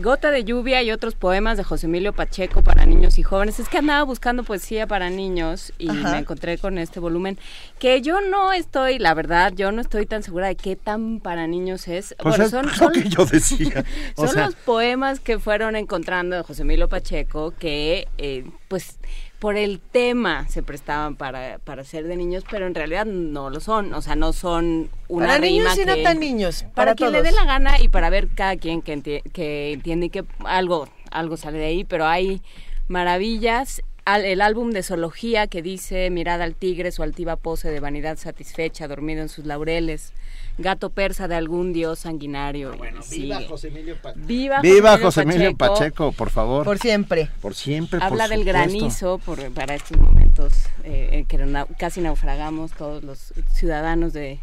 Gota 0.00 0.30
de 0.30 0.44
lluvia 0.44 0.80
y 0.82 0.92
otros 0.92 1.16
poemas 1.16 1.56
de 1.56 1.64
José 1.64 1.86
Emilio 1.86 2.12
Pacheco 2.12 2.62
para 2.62 2.86
niños 2.86 3.18
y 3.18 3.24
jóvenes. 3.24 3.58
Es 3.58 3.68
que 3.68 3.78
andaba 3.78 4.04
buscando 4.04 4.44
poesía 4.44 4.86
para 4.86 5.10
niños 5.10 5.72
y 5.76 5.88
Ajá. 5.90 6.12
me 6.12 6.18
encontré 6.18 6.56
con 6.56 6.78
este 6.78 7.00
volumen 7.00 7.36
que 7.80 8.00
yo 8.00 8.20
no 8.20 8.52
estoy, 8.52 9.00
la 9.00 9.12
verdad, 9.14 9.52
yo 9.56 9.72
no 9.72 9.80
estoy 9.80 10.06
tan 10.06 10.22
segura 10.22 10.46
de 10.46 10.54
qué 10.54 10.76
tan 10.76 11.18
para 11.18 11.48
niños 11.48 11.88
es. 11.88 12.14
Pues 12.20 12.36
bueno, 12.36 12.44
es 12.44 12.50
son, 12.52 12.66
lo 12.66 12.74
son- 12.74 12.92
que 12.92 13.08
yo 13.08 13.24
decía. 13.24 13.84
O 14.14 14.26
son 14.26 14.34
sea, 14.36 14.46
los 14.46 14.54
poemas 14.54 15.18
que 15.18 15.40
fueron 15.40 15.74
encontrando 15.74 16.36
de 16.36 16.42
José 16.44 16.62
Emilio 16.62 16.88
Pacheco 16.88 17.52
que, 17.58 18.06
eh, 18.18 18.44
pues, 18.68 19.00
por 19.38 19.56
el 19.56 19.78
tema 19.80 20.48
se 20.48 20.62
prestaban 20.62 21.14
para, 21.16 21.58
para 21.60 21.84
ser 21.84 22.08
de 22.08 22.16
niños, 22.16 22.44
pero 22.50 22.66
en 22.66 22.74
realidad 22.74 23.06
no 23.06 23.50
lo 23.50 23.60
son. 23.60 23.94
O 23.94 24.02
sea, 24.02 24.16
no 24.16 24.32
son 24.32 24.90
una 25.08 25.26
para 25.26 25.38
rima 25.38 25.70
niños 25.74 25.78
y 25.78 25.84
no 25.84 25.96
tan 26.02 26.18
niños. 26.20 26.62
para, 26.62 26.74
Para, 26.74 26.94
quien 26.96 27.10
todos. 27.12 27.22
le 27.24 27.30
dé 27.30 27.36
la 27.36 27.44
gana 27.44 27.80
y 27.80 27.88
para 27.88 28.10
ver 28.10 28.28
cada 28.34 28.56
quien 28.56 28.82
que, 28.82 28.96
enti- 28.96 29.22
que 29.32 29.72
entiende 29.72 30.06
y 30.06 30.10
que 30.10 30.24
algo, 30.44 30.88
algo 31.10 31.36
sale 31.36 31.58
de 31.58 31.66
ahí, 31.66 31.84
pero 31.84 32.06
hay 32.06 32.42
maravillas. 32.88 33.80
Al- 34.08 34.24
el 34.24 34.40
álbum 34.40 34.70
de 34.70 34.82
zoología 34.82 35.46
que 35.48 35.60
dice 35.60 36.08
Mirada 36.10 36.44
al 36.44 36.54
tigre, 36.54 36.92
su 36.92 37.02
altiva 37.02 37.36
pose 37.36 37.70
de 37.70 37.78
vanidad 37.80 38.16
satisfecha, 38.16 38.88
dormido 38.88 39.20
en 39.22 39.28
sus 39.28 39.44
laureles, 39.44 40.12
gato 40.56 40.88
persa 40.90 41.28
de 41.28 41.34
algún 41.34 41.72
dios 41.74 41.98
sanguinario. 42.00 42.74
y 42.74 42.78
viva 42.80 43.02
sigue. 43.02 43.46
José 43.48 43.68
Emilio 43.68 43.96
Pacheco. 44.00 44.26
Viva, 44.26 44.60
Viva 44.62 44.98
José 44.98 45.22
Emilio 45.22 45.54
Pacheco, 45.56 46.12
por 46.12 46.30
favor. 46.30 46.64
Por 46.64 46.78
siempre. 46.78 47.28
Por 47.42 47.54
siempre, 47.54 47.98
por 48.00 48.06
Habla 48.08 48.28
del 48.28 48.38
supuesto. 48.40 48.58
granizo 48.58 49.18
por, 49.18 49.50
para 49.52 49.74
estos 49.74 49.96
momentos 49.98 50.52
eh, 50.84 51.10
en 51.12 51.24
que 51.26 51.38
casi 51.78 52.00
naufragamos 52.00 52.72
todos 52.72 53.02
los 53.04 53.34
ciudadanos 53.52 54.12
de, 54.14 54.40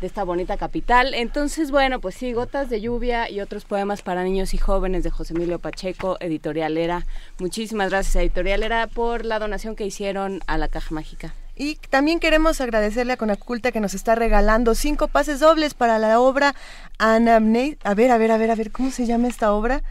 de 0.00 0.06
esta 0.06 0.24
bonita 0.24 0.56
capital. 0.56 1.14
Entonces, 1.14 1.70
bueno, 1.70 2.00
pues 2.00 2.14
sí, 2.14 2.32
Gotas 2.32 2.70
de 2.70 2.80
Lluvia 2.80 3.30
y 3.30 3.40
otros 3.40 3.64
poemas 3.64 4.02
para 4.02 4.24
niños 4.24 4.54
y 4.54 4.58
jóvenes 4.58 5.04
de 5.04 5.10
José 5.10 5.34
Emilio 5.34 5.58
Pacheco, 5.58 6.16
Editorial 6.20 6.76
Era. 6.78 7.06
Muchísimas 7.38 7.90
gracias 7.90 8.16
a 8.16 8.22
Editorial 8.22 8.62
Era 8.62 8.86
por 8.86 9.24
la 9.24 9.38
donación 9.38 9.76
que 9.76 9.86
hicieron 9.86 10.40
a 10.46 10.58
la 10.58 10.68
Caja 10.68 10.94
Mágica. 10.94 11.34
Y 11.56 11.76
también 11.90 12.20
queremos 12.20 12.60
agradecerle 12.62 13.12
a 13.12 13.16
Conaculta 13.18 13.70
que 13.70 13.80
nos 13.80 13.92
está 13.92 14.14
regalando 14.14 14.74
cinco 14.74 15.08
pases 15.08 15.40
dobles 15.40 15.74
para 15.74 15.98
la 15.98 16.18
obra 16.18 16.54
Anamnesis. 16.98 17.76
A 17.84 17.94
ver, 17.94 18.10
a 18.10 18.16
ver, 18.16 18.32
a 18.32 18.38
ver, 18.38 18.50
a 18.50 18.54
ver, 18.54 18.72
¿cómo 18.72 18.90
se 18.90 19.04
llama 19.04 19.28
esta 19.28 19.52
obra? 19.52 19.82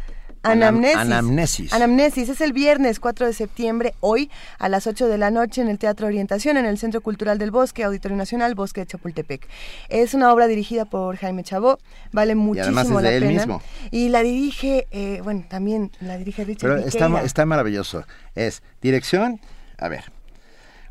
Anam- 0.44 0.86
Anamnesis. 0.86 0.95
Anamnesis. 0.98 1.74
Anamnesis. 1.74 2.30
Es 2.30 2.41
el 2.41 2.53
viernes 2.53 2.99
4 2.99 3.26
de 3.28 3.34
septiembre, 3.34 3.94
hoy 3.99 4.30
a 4.57 4.70
las 4.70 4.88
8 4.88 5.07
de 5.07 5.18
la 5.18 5.32
noche 5.32 5.61
en 5.61 5.68
el 5.68 5.78
Teatro 5.78 6.07
Orientación, 6.07 6.56
en 6.57 6.66
el 6.66 6.78
Centro 6.78 7.02
Cultural 7.02 7.38
del 7.38 7.52
Bosque, 7.52 7.84
Auditorio 7.84 8.16
Nacional, 8.16 8.56
Bosque 8.56 8.82
de 8.82 8.88
Chapultepec. 8.88 9.48
Es 9.90 10.14
una 10.14 10.32
obra 10.34 10.48
dirigida 10.48 10.86
por 10.86 11.18
Jaime 11.18 11.44
Chabó, 11.44 11.78
vale 12.14 12.36
muchísimo 12.36 12.80
además 12.80 12.88
es 12.88 12.95
de 12.98 13.02
la 13.03 13.11
él 13.18 13.24
pena. 13.24 13.34
mismo. 13.34 13.61
Y 13.91 14.10
la 14.10 14.22
dirige, 14.22 14.88
eh, 14.91 15.20
bueno, 15.24 15.45
también 15.49 15.91
la 15.99 16.18
dirige 16.18 16.45
Richard 16.45 16.70
Pero 16.88 16.88
está, 17.24 17.45
maravilloso. 17.45 18.06
Es 18.36 18.64
dirección, 18.82 19.41
a 19.78 19.90
ver, 19.90 20.06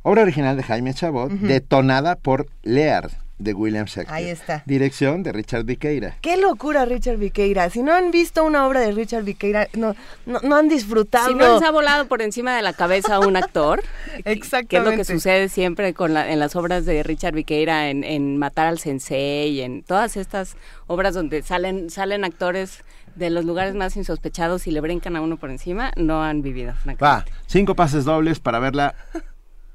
obra 0.03 0.23
original 0.23 0.57
de 0.57 0.63
Jaime 0.63 0.93
Chabot, 0.95 1.33
Ujú. 1.33 1.47
detonada 1.47 2.17
por 2.17 2.47
Lear, 2.63 3.11
de 3.39 3.55
William 3.55 3.87
Shakespeare. 3.87 4.13
Ahí 4.25 4.29
está. 4.29 4.63
Dirección 4.67 5.23
de 5.23 5.33
Richard 5.33 5.65
Viqueira. 5.65 6.17
Qué 6.21 6.37
locura 6.37 6.85
Richard 6.85 7.19
Viqueira. 7.19 7.71
Si 7.71 7.83
no 7.83 7.93
han 7.95 8.11
visto 8.11 8.45
una 8.45 8.67
obra 8.67 8.81
de 8.81 8.93
Richard 8.93 9.23
Viqueira, 9.25 9.69
no, 9.75 9.95
no, 10.27 10.41
no 10.43 10.57
han 10.57 10.69
disfrutado. 10.69 11.29
Si 11.29 11.35
no 11.35 11.55
les 11.55 11.63
ha 11.63 11.71
volado 11.71 12.07
por 12.09 12.21
encima 12.23 12.57
de 12.57 12.63
la 12.63 12.73
cabeza 12.73 13.21
un 13.21 13.37
actor, 13.37 13.81
que 14.13 14.19
es 14.19 14.25
lo 14.27 14.33
Exactamente. 14.33 14.97
que 14.97 15.05
sucede 15.05 15.49
siempre 15.49 15.95
con 15.95 16.15
la- 16.15 16.31
en 16.33 16.39
las 16.41 16.57
obras 16.57 16.85
de 16.85 17.03
Richard 17.03 17.35
Viqueira, 17.35 17.91
en, 17.91 18.03
en 18.05 18.37
Matar 18.39 18.67
al 18.67 18.79
Sensei, 18.79 19.61
en 19.61 19.83
todas 19.83 20.17
estas 20.17 20.57
obras 20.87 21.15
donde 21.15 21.43
salen, 21.43 21.91
salen 21.91 22.25
actores 22.25 22.83
de 23.15 23.31
los 23.31 23.45
lugares 23.45 23.75
más 23.75 23.97
insospechados 23.97 24.67
y 24.67 24.71
le 24.71 24.81
brincan 24.81 25.17
a 25.17 25.21
uno 25.21 25.37
por 25.37 25.51
encima, 25.51 25.93
no 25.97 26.23
han 26.23 26.43
vivido. 26.43 26.75
Va, 27.03 27.25
cinco 27.47 27.75
pases 27.75 28.05
dobles 28.05 28.39
para 28.41 28.59
verla 28.59 28.95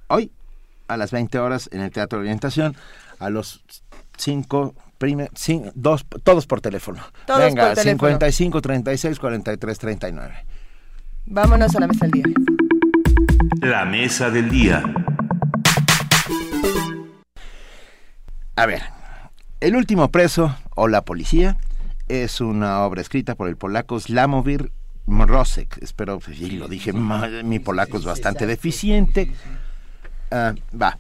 hoy 0.07 0.31
a 0.88 0.98
las 0.98 1.11
20 1.11 1.40
horas 1.40 1.69
en 1.72 1.81
el 1.81 1.91
Teatro 1.91 2.19
de 2.19 2.23
Orientación, 2.23 2.76
a 3.26 3.30
los 3.30 3.64
cinco, 4.18 4.76
prime- 4.98 5.30
cin- 5.32 5.72
dos, 5.76 6.06
todos 6.24 6.45
por 6.48 6.62
teléfono. 6.62 7.02
Todos 7.26 7.41
Venga, 7.41 7.68
por 7.68 7.76
teléfono. 7.76 8.10
55 8.12 8.62
36 8.62 9.20
43 9.20 9.80
39. 9.80 10.36
Vámonos 11.26 11.76
a 11.76 11.80
la 11.80 11.88
mesa 11.88 12.06
del 12.08 12.12
día. 12.12 12.24
La 13.62 13.86
mesa 13.86 14.30
del 14.30 14.50
día. 14.50 14.84
A 18.56 18.66
ver, 18.66 18.82
el 19.62 19.76
último 19.76 20.10
preso 20.10 20.56
o 20.76 20.88
la 20.88 21.02
policía 21.04 21.58
es 22.08 22.41
una 22.41 22.82
obra 22.82 23.02
escrita 23.02 23.36
por 23.36 23.48
el 23.48 23.58
polaco 23.58 24.00
Slamowir 24.00 24.72
Mrozek. 25.08 25.80
Espero, 25.82 26.20
y 26.28 26.52
lo 26.52 26.68
dije, 26.68 26.94
mi 26.94 27.60
polaco 27.60 27.98
es 27.98 28.06
bastante 28.06 28.45
deficiente. 28.45 29.32
Ah, 30.32 30.54
va. 30.80 30.98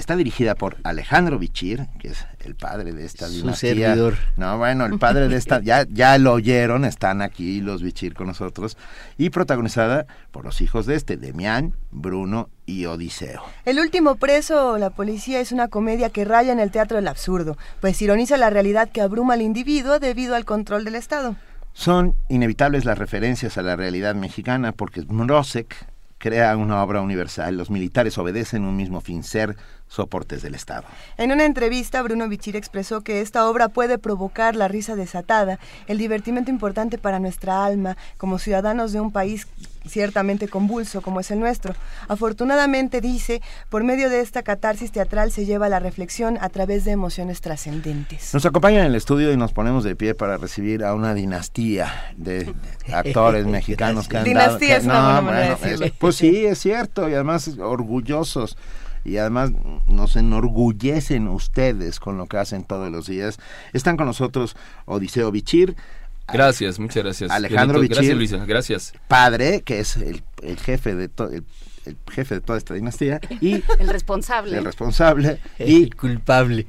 Está 0.00 0.16
dirigida 0.16 0.54
por 0.54 0.78
Alejandro 0.82 1.38
Bichir, 1.38 1.86
que 1.98 2.08
es 2.08 2.26
el 2.42 2.54
padre 2.54 2.94
de 2.94 3.04
esta 3.04 3.28
Su 3.28 3.52
servidor. 3.52 4.14
No, 4.38 4.56
bueno, 4.56 4.86
el 4.86 4.98
padre 4.98 5.28
de 5.28 5.36
esta, 5.36 5.60
ya, 5.60 5.86
ya 5.90 6.16
lo 6.16 6.32
oyeron, 6.32 6.86
están 6.86 7.20
aquí 7.20 7.60
los 7.60 7.82
Bichir 7.82 8.14
con 8.14 8.26
nosotros, 8.26 8.78
y 9.18 9.28
protagonizada 9.28 10.06
por 10.30 10.46
los 10.46 10.62
hijos 10.62 10.86
de 10.86 10.94
este, 10.94 11.18
Demián, 11.18 11.74
Bruno 11.90 12.48
y 12.64 12.86
Odiseo. 12.86 13.42
El 13.66 13.78
último 13.78 14.16
preso, 14.16 14.78
la 14.78 14.88
policía, 14.88 15.38
es 15.38 15.52
una 15.52 15.68
comedia 15.68 16.08
que 16.08 16.24
raya 16.24 16.54
en 16.54 16.60
el 16.60 16.70
teatro 16.70 16.96
del 16.96 17.06
absurdo, 17.06 17.58
pues 17.82 18.00
ironiza 18.00 18.38
la 18.38 18.48
realidad 18.48 18.88
que 18.88 19.02
abruma 19.02 19.34
al 19.34 19.42
individuo 19.42 19.98
debido 19.98 20.34
al 20.34 20.46
control 20.46 20.86
del 20.86 20.94
Estado. 20.94 21.36
Son 21.74 22.14
inevitables 22.30 22.86
las 22.86 22.96
referencias 22.96 23.58
a 23.58 23.62
la 23.62 23.76
realidad 23.76 24.14
mexicana 24.14 24.72
porque 24.72 25.02
Mrosek 25.02 25.76
crea 26.20 26.54
una 26.56 26.82
obra 26.82 27.00
universal. 27.00 27.56
Los 27.56 27.70
militares 27.70 28.18
obedecen 28.18 28.64
un 28.64 28.76
mismo 28.76 29.00
fin, 29.00 29.24
ser 29.24 29.56
soportes 29.90 30.42
del 30.42 30.54
Estado. 30.54 30.84
En 31.18 31.32
una 31.32 31.44
entrevista, 31.44 32.00
Bruno 32.00 32.28
Bichir 32.28 32.54
expresó 32.54 33.00
que 33.02 33.20
esta 33.20 33.48
obra 33.50 33.68
puede 33.68 33.98
provocar 33.98 34.54
la 34.54 34.68
risa 34.68 34.94
desatada, 34.94 35.58
el 35.88 35.98
divertimento 35.98 36.50
importante 36.50 36.96
para 36.96 37.18
nuestra 37.18 37.64
alma 37.66 37.96
como 38.16 38.38
ciudadanos 38.38 38.92
de 38.92 39.00
un 39.00 39.10
país 39.10 39.48
ciertamente 39.86 40.46
convulso 40.46 41.02
como 41.02 41.18
es 41.18 41.30
el 41.32 41.40
nuestro. 41.40 41.74
Afortunadamente, 42.06 43.00
dice, 43.00 43.42
por 43.68 43.82
medio 43.82 44.10
de 44.10 44.20
esta 44.20 44.42
catarsis 44.42 44.92
teatral 44.92 45.32
se 45.32 45.44
lleva 45.44 45.68
la 45.68 45.80
reflexión 45.80 46.38
a 46.40 46.50
través 46.50 46.84
de 46.84 46.92
emociones 46.92 47.40
trascendentes. 47.40 48.32
Nos 48.32 48.46
acompaña 48.46 48.80
en 48.80 48.86
el 48.86 48.94
estudio 48.94 49.32
y 49.32 49.36
nos 49.36 49.52
ponemos 49.52 49.82
de 49.82 49.96
pie 49.96 50.14
para 50.14 50.36
recibir 50.36 50.84
a 50.84 50.94
una 50.94 51.14
dinastía 51.14 52.12
de 52.16 52.54
actores 52.92 53.46
mexicanos 53.46 54.06
que 54.06 54.18
han 54.18 54.24
dinastía 54.24 54.76
es 54.76 54.84
una 54.84 55.20
buena 55.20 55.56
Pues 55.98 56.14
sí, 56.14 56.46
es 56.46 56.60
cierto, 56.60 57.08
y 57.08 57.14
además 57.14 57.48
orgullosos 57.58 58.56
y 59.04 59.16
además 59.16 59.52
nos 59.86 60.16
enorgullecen 60.16 61.28
ustedes 61.28 62.00
con 62.00 62.16
lo 62.18 62.26
que 62.26 62.36
hacen 62.36 62.64
todos 62.64 62.90
los 62.90 63.06
días. 63.06 63.38
Están 63.72 63.96
con 63.96 64.06
nosotros 64.06 64.56
Odiseo 64.86 65.30
Bichir. 65.30 65.76
Gracias, 66.32 66.78
muchas 66.78 67.02
gracias. 67.02 67.30
Alejandro 67.30 67.80
Bichir. 67.80 67.96
Gracias, 67.96 68.16
Luisa, 68.16 68.44
gracias. 68.44 68.92
Padre, 69.08 69.62
que 69.62 69.80
es 69.80 69.96
el, 69.96 70.22
jefe 70.58 70.94
de 70.94 71.08
todo 71.08 71.30
el 71.30 71.44
jefe 72.10 72.36
de 72.36 72.40
toda 72.40 72.58
esta 72.58 72.74
dinastía 72.74 73.20
y 73.40 73.62
el 73.78 73.88
responsable. 73.88 74.58
el 74.58 74.64
responsable 74.64 75.40
y 75.58 75.84
el 75.84 75.94
culpable 75.96 76.66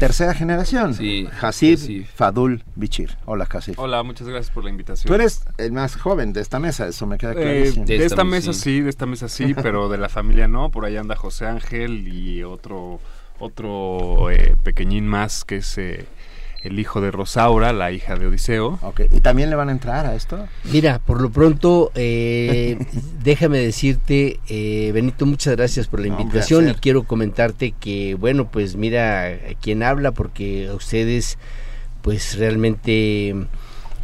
tercera 0.00 0.34
generación. 0.34 0.94
Sí, 0.94 1.28
Hasib 1.40 2.06
Fadul 2.06 2.64
Bichir. 2.74 3.16
Hola 3.24 3.46
Hasib. 3.50 3.78
Hola 3.78 4.02
muchas 4.02 4.28
gracias 4.28 4.52
por 4.52 4.64
la 4.64 4.70
invitación. 4.70 5.08
Tú 5.08 5.14
eres 5.14 5.44
el 5.58 5.72
más 5.72 5.96
joven 5.96 6.32
de 6.32 6.40
esta 6.40 6.58
mesa 6.58 6.86
eso 6.86 7.06
me 7.06 7.18
queda 7.18 7.32
eh, 7.32 7.34
clarísimo. 7.34 7.86
de, 7.86 8.04
esta, 8.04 8.24
mesa 8.24 8.52
sí. 8.52 8.80
de 8.80 8.90
esta 8.90 9.06
mesa 9.06 9.28
sí 9.28 9.54
pero 9.62 9.88
de 9.88 9.98
la 9.98 10.08
familia 10.08 10.48
no. 10.48 10.70
Por 10.70 10.84
ahí 10.84 10.96
anda 10.96 11.16
José 11.16 11.46
Ángel 11.46 12.08
y 12.08 12.42
otro 12.42 13.00
otro 13.38 14.30
eh, 14.30 14.56
pequeñín 14.62 15.06
más 15.06 15.44
que 15.44 15.56
es 15.56 15.78
eh, 15.78 16.06
el 16.62 16.78
hijo 16.78 17.00
de 17.00 17.10
Rosaura, 17.10 17.72
la 17.72 17.90
hija 17.92 18.16
de 18.16 18.26
Odiseo. 18.26 18.78
Okay. 18.82 19.08
¿Y 19.10 19.20
también 19.20 19.50
le 19.50 19.56
van 19.56 19.68
a 19.68 19.72
entrar 19.72 20.06
a 20.06 20.14
esto? 20.14 20.46
Mira, 20.64 21.00
por 21.00 21.20
lo 21.20 21.30
pronto, 21.30 21.90
eh, 21.94 22.78
déjame 23.22 23.58
decirte, 23.58 24.40
eh, 24.48 24.90
Benito, 24.92 25.26
muchas 25.26 25.56
gracias 25.56 25.88
por 25.88 26.00
la 26.00 26.08
invitación 26.08 26.68
y 26.68 26.74
quiero 26.74 27.04
comentarte 27.04 27.72
que, 27.72 28.14
bueno, 28.14 28.48
pues 28.50 28.76
mira 28.76 29.38
quién 29.60 29.82
habla, 29.82 30.12
porque 30.12 30.70
ustedes, 30.74 31.38
pues 32.02 32.38
realmente... 32.38 33.34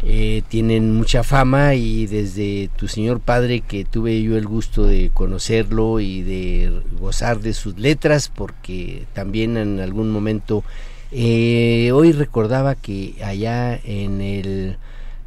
Eh, 0.05 0.43
tienen 0.49 0.95
mucha 0.95 1.25
fama 1.25 1.75
y 1.75 2.07
desde 2.07 2.71
tu 2.77 2.87
señor 2.87 3.19
padre 3.19 3.63
que 3.63 3.85
tuve 3.85 4.23
yo 4.23 4.37
el 4.37 4.47
gusto 4.47 4.85
de 4.85 5.11
conocerlo 5.13 5.99
y 5.99 6.23
de 6.23 6.83
gozar 7.01 7.41
de 7.41 7.53
sus 7.53 7.77
letras 7.79 8.31
porque 8.33 9.07
también 9.13 9.57
en 9.57 9.81
algún 9.81 10.13
momento 10.13 10.63
eh, 11.11 11.91
hoy 11.93 12.13
recordaba 12.13 12.75
que 12.75 13.15
allá 13.25 13.75
en 13.77 14.21
el 14.21 14.77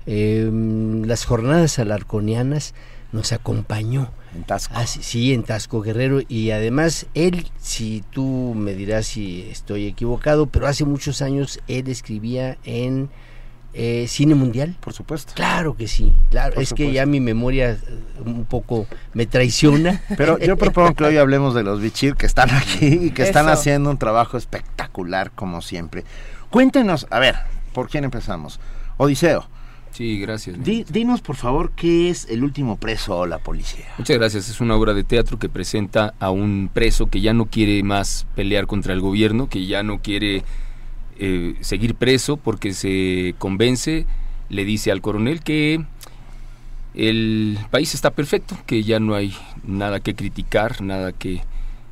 em, 0.05 1.03
las 1.03 1.25
jornadas 1.25 1.79
alarconianas 1.79 2.73
nos 3.11 3.31
acompañó. 3.31 4.11
En 4.35 4.43
Tasco. 4.43 4.73
Ah, 4.77 4.87
sí, 4.87 5.33
en 5.33 5.43
Tasco 5.43 5.81
Guerrero. 5.81 6.21
Y 6.27 6.51
además, 6.51 7.07
él, 7.13 7.51
si 7.59 8.03
tú 8.11 8.53
me 8.55 8.73
dirás 8.73 9.07
si 9.07 9.47
estoy 9.51 9.87
equivocado, 9.87 10.45
pero 10.45 10.67
hace 10.67 10.85
muchos 10.85 11.21
años 11.21 11.59
él 11.67 11.89
escribía 11.89 12.57
en 12.63 13.09
eh, 13.73 14.05
cine 14.07 14.35
mundial. 14.35 14.75
Por 14.79 14.93
supuesto. 14.93 15.33
Claro 15.35 15.75
que 15.75 15.87
sí, 15.87 16.13
claro. 16.29 16.59
es 16.59 16.73
que 16.73 16.91
ya 16.91 17.05
mi 17.05 17.19
memoria 17.19 17.71
eh, 17.71 17.79
un 18.25 18.45
poco 18.45 18.87
me 19.13 19.25
traiciona. 19.25 20.01
Pero 20.17 20.37
yo 20.39 20.57
propongo 20.57 20.93
que 20.93 21.03
hoy 21.05 21.17
hablemos 21.17 21.53
de 21.53 21.63
los 21.63 21.81
Bichir 21.81 22.15
que 22.15 22.25
están 22.25 22.49
aquí 22.51 22.87
y 22.87 23.11
que 23.11 23.23
están 23.23 23.49
haciendo 23.49 23.89
un 23.89 23.97
trabajo 23.97 24.37
espectacular 24.37 25.31
como 25.31 25.61
siempre. 25.61 26.03
Cuéntenos, 26.49 27.07
a 27.09 27.19
ver, 27.19 27.35
¿por 27.73 27.89
quién 27.89 28.03
empezamos? 28.03 28.59
Odiseo. 28.97 29.47
Sí, 29.91 30.19
gracias. 30.19 30.57
dinos, 30.63 31.21
por 31.21 31.35
favor, 31.35 31.71
¿qué 31.75 32.09
es 32.09 32.27
El 32.29 32.43
último 32.43 32.77
preso 32.77 33.17
o 33.17 33.25
la 33.25 33.39
policía? 33.39 33.85
Muchas 33.97 34.17
gracias. 34.17 34.49
Es 34.49 34.61
una 34.61 34.75
obra 34.75 34.93
de 34.93 35.03
teatro 35.03 35.37
que 35.37 35.49
presenta 35.49 36.13
a 36.19 36.31
un 36.31 36.69
preso 36.73 37.07
que 37.07 37.19
ya 37.19 37.33
no 37.33 37.45
quiere 37.47 37.83
más 37.83 38.25
pelear 38.35 38.67
contra 38.67 38.93
el 38.93 39.01
gobierno, 39.01 39.49
que 39.49 39.65
ya 39.65 39.83
no 39.83 39.99
quiere 40.01 40.43
eh, 41.23 41.53
seguir 41.61 41.93
preso 41.93 42.35
porque 42.35 42.73
se 42.73 43.35
convence, 43.37 44.07
le 44.49 44.65
dice 44.65 44.91
al 44.91 45.01
coronel 45.01 45.43
que 45.43 45.85
el 46.95 47.59
país 47.69 47.93
está 47.93 48.09
perfecto, 48.09 48.57
que 48.65 48.81
ya 48.81 48.99
no 48.99 49.13
hay 49.13 49.31
nada 49.63 49.99
que 49.99 50.15
criticar, 50.15 50.81
nada 50.81 51.11
que, 51.11 51.43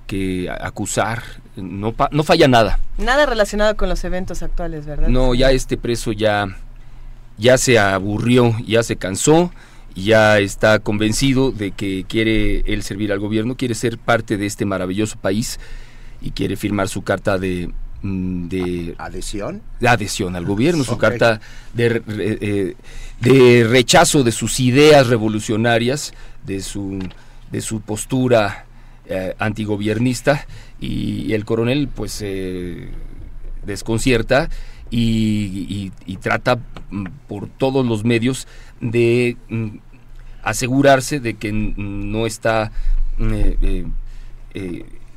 que 0.08 0.50
acusar, 0.50 1.22
no, 1.56 1.94
no 2.10 2.24
falla 2.24 2.48
nada. 2.48 2.80
Nada 2.98 3.28
relacionado 3.28 3.78
con 3.78 3.88
los 3.88 4.04
eventos 4.04 4.42
actuales, 4.42 4.88
¿verdad? 4.88 5.10
No, 5.10 5.36
ya 5.36 5.52
este 5.52 5.78
preso 5.78 6.12
ya, 6.12 6.48
ya 7.38 7.60
se 7.60 7.78
aburrió, 7.78 8.56
ya 8.66 8.82
se 8.82 8.96
cansó, 8.96 9.52
ya 9.94 10.40
está 10.40 10.80
convencido 10.80 11.52
de 11.52 11.70
que 11.70 12.04
quiere 12.10 12.62
él 12.62 12.82
servir 12.82 13.12
al 13.12 13.20
gobierno, 13.20 13.56
quiere 13.56 13.76
ser 13.76 14.00
parte 14.00 14.38
de 14.38 14.48
este 14.48 14.66
maravilloso 14.66 15.20
país 15.20 15.60
y 16.20 16.32
quiere 16.32 16.56
firmar 16.56 16.90
su 16.90 17.04
carta 17.04 17.38
de 17.38 17.70
de 18.02 18.96
adhesión 18.98 19.62
de 19.80 19.88
adhesión 19.90 20.36
al 20.36 20.46
gobierno 20.46 20.84
su 20.84 20.98
carta 20.98 21.42
de, 21.74 22.02
eh, 22.08 22.76
de 23.20 23.68
rechazo 23.70 24.24
de 24.24 24.32
sus 24.32 24.60
ideas 24.60 25.08
revolucionarias 25.08 26.14
de 26.46 26.62
su 26.62 27.00
de 27.52 27.62
su 27.62 27.82
postura 27.82 28.66
eh, 29.12 29.36
antigobiernista 29.40 30.46
y, 30.80 31.34
el 31.34 31.44
coronel 31.44 31.88
pues 31.88 32.22
eh, 32.22 32.90
desconcierta 33.66 34.50
y, 34.92 35.92
trata 36.22 36.60
mm, 36.92 37.06
por 37.28 37.48
todos 37.50 37.86
los 37.86 38.04
medios 38.04 38.48
de 38.82 39.36
mm, 39.50 39.78
asegurarse 40.44 41.20
de 41.20 41.34
que 41.36 41.52
no 41.52 42.28
está 42.28 42.72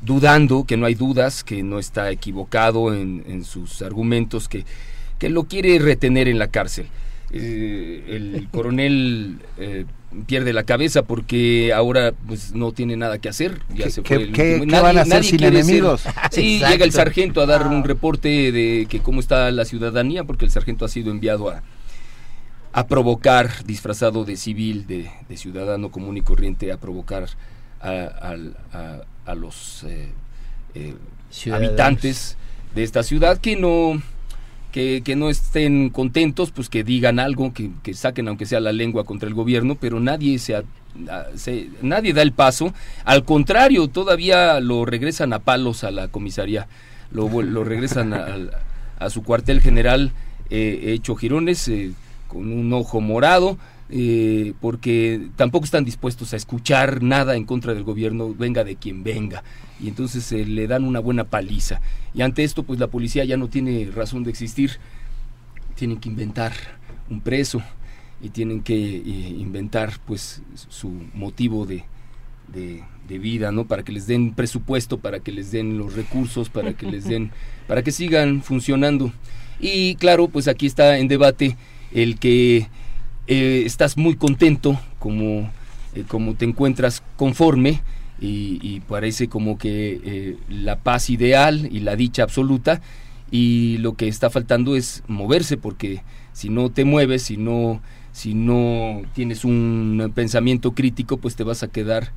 dudando, 0.03 0.65
que 0.65 0.77
no 0.77 0.87
hay 0.87 0.95
dudas, 0.95 1.45
que 1.45 1.63
no 1.63 1.79
está 1.79 2.11
equivocado 2.11 2.95
en, 2.95 3.45
sus 3.45 3.83
argumentos, 3.83 4.49
que, 4.49 4.65
que, 5.19 5.29
lo 5.31 5.45
quiere 5.45 5.79
retener 5.79 6.29
en 6.29 6.39
la 6.39 6.49
cárcel. 6.49 6.87
Eh, 7.33 8.05
el 8.09 8.49
coronel 8.53 9.39
eh, 9.57 9.87
pierde 10.27 10.53
la 10.53 10.65
cabeza 10.65 11.03
porque 11.03 11.73
ahora 11.73 12.13
pues 12.27 12.55
no 12.55 12.73
tiene 12.73 12.97
nada 12.97 13.19
que 13.19 13.29
hacer. 13.29 13.63
Ya 13.75 13.89
se 13.91 14.03
fue 14.03 14.31
¿qué, 14.33 14.65
van 14.67 14.99
a 14.99 15.03
hacer 15.03 15.25
sin 15.25 15.43
enemigos? 15.43 16.05
Sí, 16.31 16.59
llega 16.59 16.85
el 16.85 16.93
sargento 16.93 17.41
a 17.41 17.47
dar 17.47 17.67
un 17.67 17.85
reporte 17.85 18.53
de 18.53 18.87
que 18.89 19.01
cómo 19.01 19.21
está 19.21 19.51
la 19.51 19.65
ciudadanía, 19.65 20.25
porque 20.25 20.45
el 20.45 20.51
sargento 20.51 20.85
ha 20.85 20.89
sido 20.89 21.11
enviado 21.11 21.51
a, 21.51 21.63
a 22.73 22.87
provocar, 22.87 23.65
disfrazado 23.65 24.25
de 24.25 24.37
civil, 24.37 24.87
de, 24.87 25.11
ciudadano 25.37 25.91
común 25.91 26.17
y 26.17 26.23
corriente, 26.23 26.73
a 26.73 26.79
provocar 26.79 27.29
a, 27.83 28.37
a 29.27 29.35
los 29.35 29.85
eh, 29.85 30.09
eh, 30.75 30.95
habitantes 31.53 32.37
de 32.75 32.83
esta 32.83 33.03
ciudad 33.03 33.39
que 33.39 33.57
no 33.57 34.01
que, 34.73 35.03
no 35.17 35.29
estén 35.29 35.91
contentos, 35.91 36.51
pues 36.51 36.71
que 36.71 36.83
digan 36.83 37.19
algo, 37.19 37.53
que, 37.53 37.93
saquen 37.93 38.29
aunque 38.29 38.47
sea 38.47 38.59
la 38.59 38.73
lengua 38.73 39.05
contra 39.05 39.29
el 39.29 39.35
gobierno, 39.35 39.77
pero 39.79 40.01
nadie 40.01 40.39
se, 40.39 40.65
nadie 41.83 42.15
da 42.15 42.23
el 42.23 42.33
paso. 42.33 42.73
Al 43.05 43.23
contrario, 43.25 43.89
todavía 43.89 44.61
lo 44.61 44.87
regresan 44.87 45.35
a 45.35 45.41
palos 45.41 45.85
a 45.85 45.91
la 45.91 46.09
comisaría, 46.09 46.69
lo, 47.11 47.43
lo 47.43 47.65
regresan 47.65 48.15
a, 48.15 49.11
su 49.11 49.23
cuartel 49.23 49.61
general 49.61 50.13
eh, 50.49 50.95
hecho 50.95 51.17
jirones 51.17 51.71
con 52.27 52.51
un 52.51 52.73
ojo 52.73 53.03
morado 53.03 53.59
eh, 53.95 54.55
porque 54.59 55.29
tampoco 55.37 55.67
están 55.67 55.85
dispuestos 55.85 56.33
a 56.33 56.37
escuchar 56.37 57.03
nada 57.03 57.37
en 57.37 57.45
contra 57.45 57.75
del 57.75 57.83
gobierno, 57.83 58.35
venga 58.35 58.65
de 58.65 58.77
quien 58.77 59.05
venga. 59.05 59.45
Y 59.79 59.89
entonces 59.89 60.33
le 60.33 60.67
dan 60.67 60.85
una 60.85 60.99
buena 60.99 61.25
paliza. 61.25 61.83
Y 62.15 62.23
ante 62.23 62.43
esto, 62.43 62.63
pues 62.63 62.81
la 62.81 62.87
policía 62.87 63.27
ya 63.27 63.37
no 63.37 63.49
tiene 63.49 63.91
razón 63.95 64.25
de 64.25 64.31
existir. 64.31 64.79
tienen 65.75 65.99
que 65.99 66.09
inventar 66.09 66.53
un 67.11 67.21
preso 67.21 67.63
y 68.23 68.31
tienen 68.31 68.63
que 68.63 68.75
eh, 68.75 69.01
inventar 69.39 69.99
pues 70.07 70.41
su 70.55 70.89
motivo 71.13 71.67
de, 71.67 71.85
de, 72.49 72.83
de, 73.09 73.19
vida, 73.19 73.53
¿no? 73.53 73.67
Para 73.67 73.83
que 73.83 73.93
les 73.93 74.07
den 74.07 74.33
presupuesto, 74.33 75.01
para 75.01 75.21
que 75.21 75.33
les 75.33 75.51
den 75.51 75.77
los 75.77 75.95
recursos, 75.95 76.49
para 76.49 76.73
que 76.73 76.87
les 76.87 77.05
den, 77.05 77.31
para 77.69 77.83
que 77.83 77.93
sigan 77.93 78.43
funcionando. 78.43 79.13
Y 79.61 79.97
claro, 79.97 80.29
pues 80.29 80.49
aquí 80.49 80.65
está 80.65 80.97
en 80.97 81.09
debate 81.09 81.59
el 81.93 82.19
que 82.19 82.69
eh, 83.27 83.63
estás 83.67 83.97
muy 83.97 84.17
contento, 84.17 84.79
como, 84.99 85.51
eh, 85.95 86.05
como 86.07 86.35
te 86.35 86.45
encuentras 86.45 87.03
conforme, 87.17 87.81
y, 88.25 88.81
parece 88.89 89.29
como 89.29 89.59
que 89.59 90.01
eh, 90.05 90.37
la 90.49 90.77
paz 90.77 91.11
ideal 91.11 91.69
y 91.73 91.81
la 91.81 91.97
dicha 91.97 92.23
absoluta, 92.23 92.81
y 93.33 93.79
lo 93.79 93.95
que 93.95 94.07
está 94.07 94.31
faltando 94.31 94.77
es 94.77 95.03
moverse, 95.09 95.57
porque 95.57 96.03
si 96.33 96.49
no 96.49 96.71
te 96.71 96.85
mueves, 96.85 97.23
si 97.25 97.37
no, 97.37 97.81
si 98.13 98.35
no 98.35 99.03
tienes 99.13 99.45
un 99.45 100.13
pensamiento 100.15 100.73
crítico, 100.73 101.17
pues 101.17 101.35
te 101.35 101.43
vas 101.43 101.65
a 101.65 101.69
quedar 101.69 102.13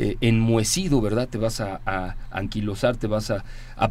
eh, 0.00 0.16
enmuecido, 0.20 1.00
¿verdad? 1.00 1.28
Te 1.28 1.38
vas 1.38 1.60
a, 1.60 1.80
anquilosar, 2.30 2.96
te 2.96 3.08
vas 3.08 3.32
a, 3.32 3.42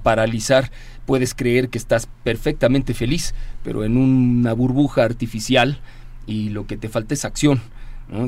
paralizar. 0.03 0.71
Puedes 1.05 1.33
creer 1.33 1.67
que 1.67 1.77
estás 1.77 2.07
perfectamente 2.23 2.93
feliz, 2.93 3.35
pero 3.61 3.83
en 3.83 3.97
una 3.97 4.53
burbuja 4.53 5.03
artificial 5.03 5.79
y 6.27 6.49
lo 6.49 6.67
que 6.67 6.77
te 6.77 6.89
falta 6.89 7.15
es 7.15 7.25
acción. 7.25 7.59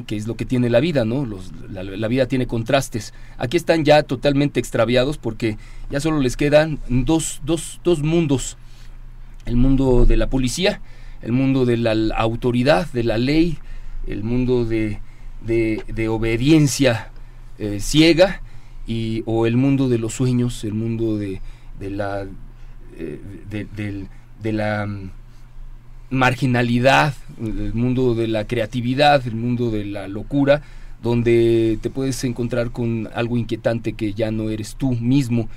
que 0.08 0.16
es 0.16 0.28
lo 0.28 0.36
que 0.36 0.46
tiene 0.46 0.70
la 0.70 0.80
vida, 0.80 1.06
¿no? 1.06 1.26
Los, 1.26 1.52
la, 1.70 2.08
vida 2.08 2.26
tiene 2.26 2.48
contrastes. 2.48 3.14
Aquí 3.38 3.56
están 3.58 3.86
ya 3.86 4.04
totalmente 4.04 4.60
extraviados 4.60 5.18
porque 5.18 5.58
ya 5.92 6.00
solo 6.00 6.20
les 6.20 6.36
quedan 6.36 6.80
dos, 6.90 7.42
dos, 7.46 7.80
dos 7.84 8.02
mundos. 8.02 8.58
El 9.46 9.56
mundo 9.56 10.06
de 10.06 10.18
la 10.18 10.28
policía, 10.28 10.82
el 11.22 11.32
mundo 11.34 11.66
de 11.66 11.78
la, 11.78 11.94
autoridad, 12.16 12.92
de 12.92 13.04
la 13.04 13.18
ley, 13.18 13.58
el 14.08 14.24
mundo 14.24 14.66
de, 14.66 15.00
de, 15.46 15.84
de 15.88 16.08
obediencia 16.08 17.12
eh, 17.58 17.80
ciega 17.80 18.42
y, 18.88 19.22
o 19.26 19.46
el 19.46 19.58
mundo 19.58 19.90
de 19.90 20.00
los 20.00 20.14
sueños, 20.14 20.64
el 20.64 20.74
mundo 20.74 21.18
de, 21.18 21.42
de 21.80 21.90
la, 21.90 22.26
eh, 22.98 23.20
de, 23.50 24.54
la 24.54 24.86
um, 24.86 25.10
marginalidad, 26.10 27.14
el 27.42 27.74
mundo 27.74 28.16
de 28.16 28.28
la 28.28 28.46
creatividad, 28.46 29.26
el 29.28 29.36
mundo 29.36 29.72
de 29.72 29.86
la 29.86 30.08
locura, 30.08 30.62
donde 31.02 31.80
te 31.82 31.90
puedes 31.90 32.24
encontrar 32.24 32.72
con 32.72 33.10
algo 33.14 33.38
inquietante 33.38 33.94
que 33.94 34.14
ya 34.14 34.32
no 34.32 34.50
eres 34.50 34.76
tú 34.76 34.94
mismo, 34.94 35.48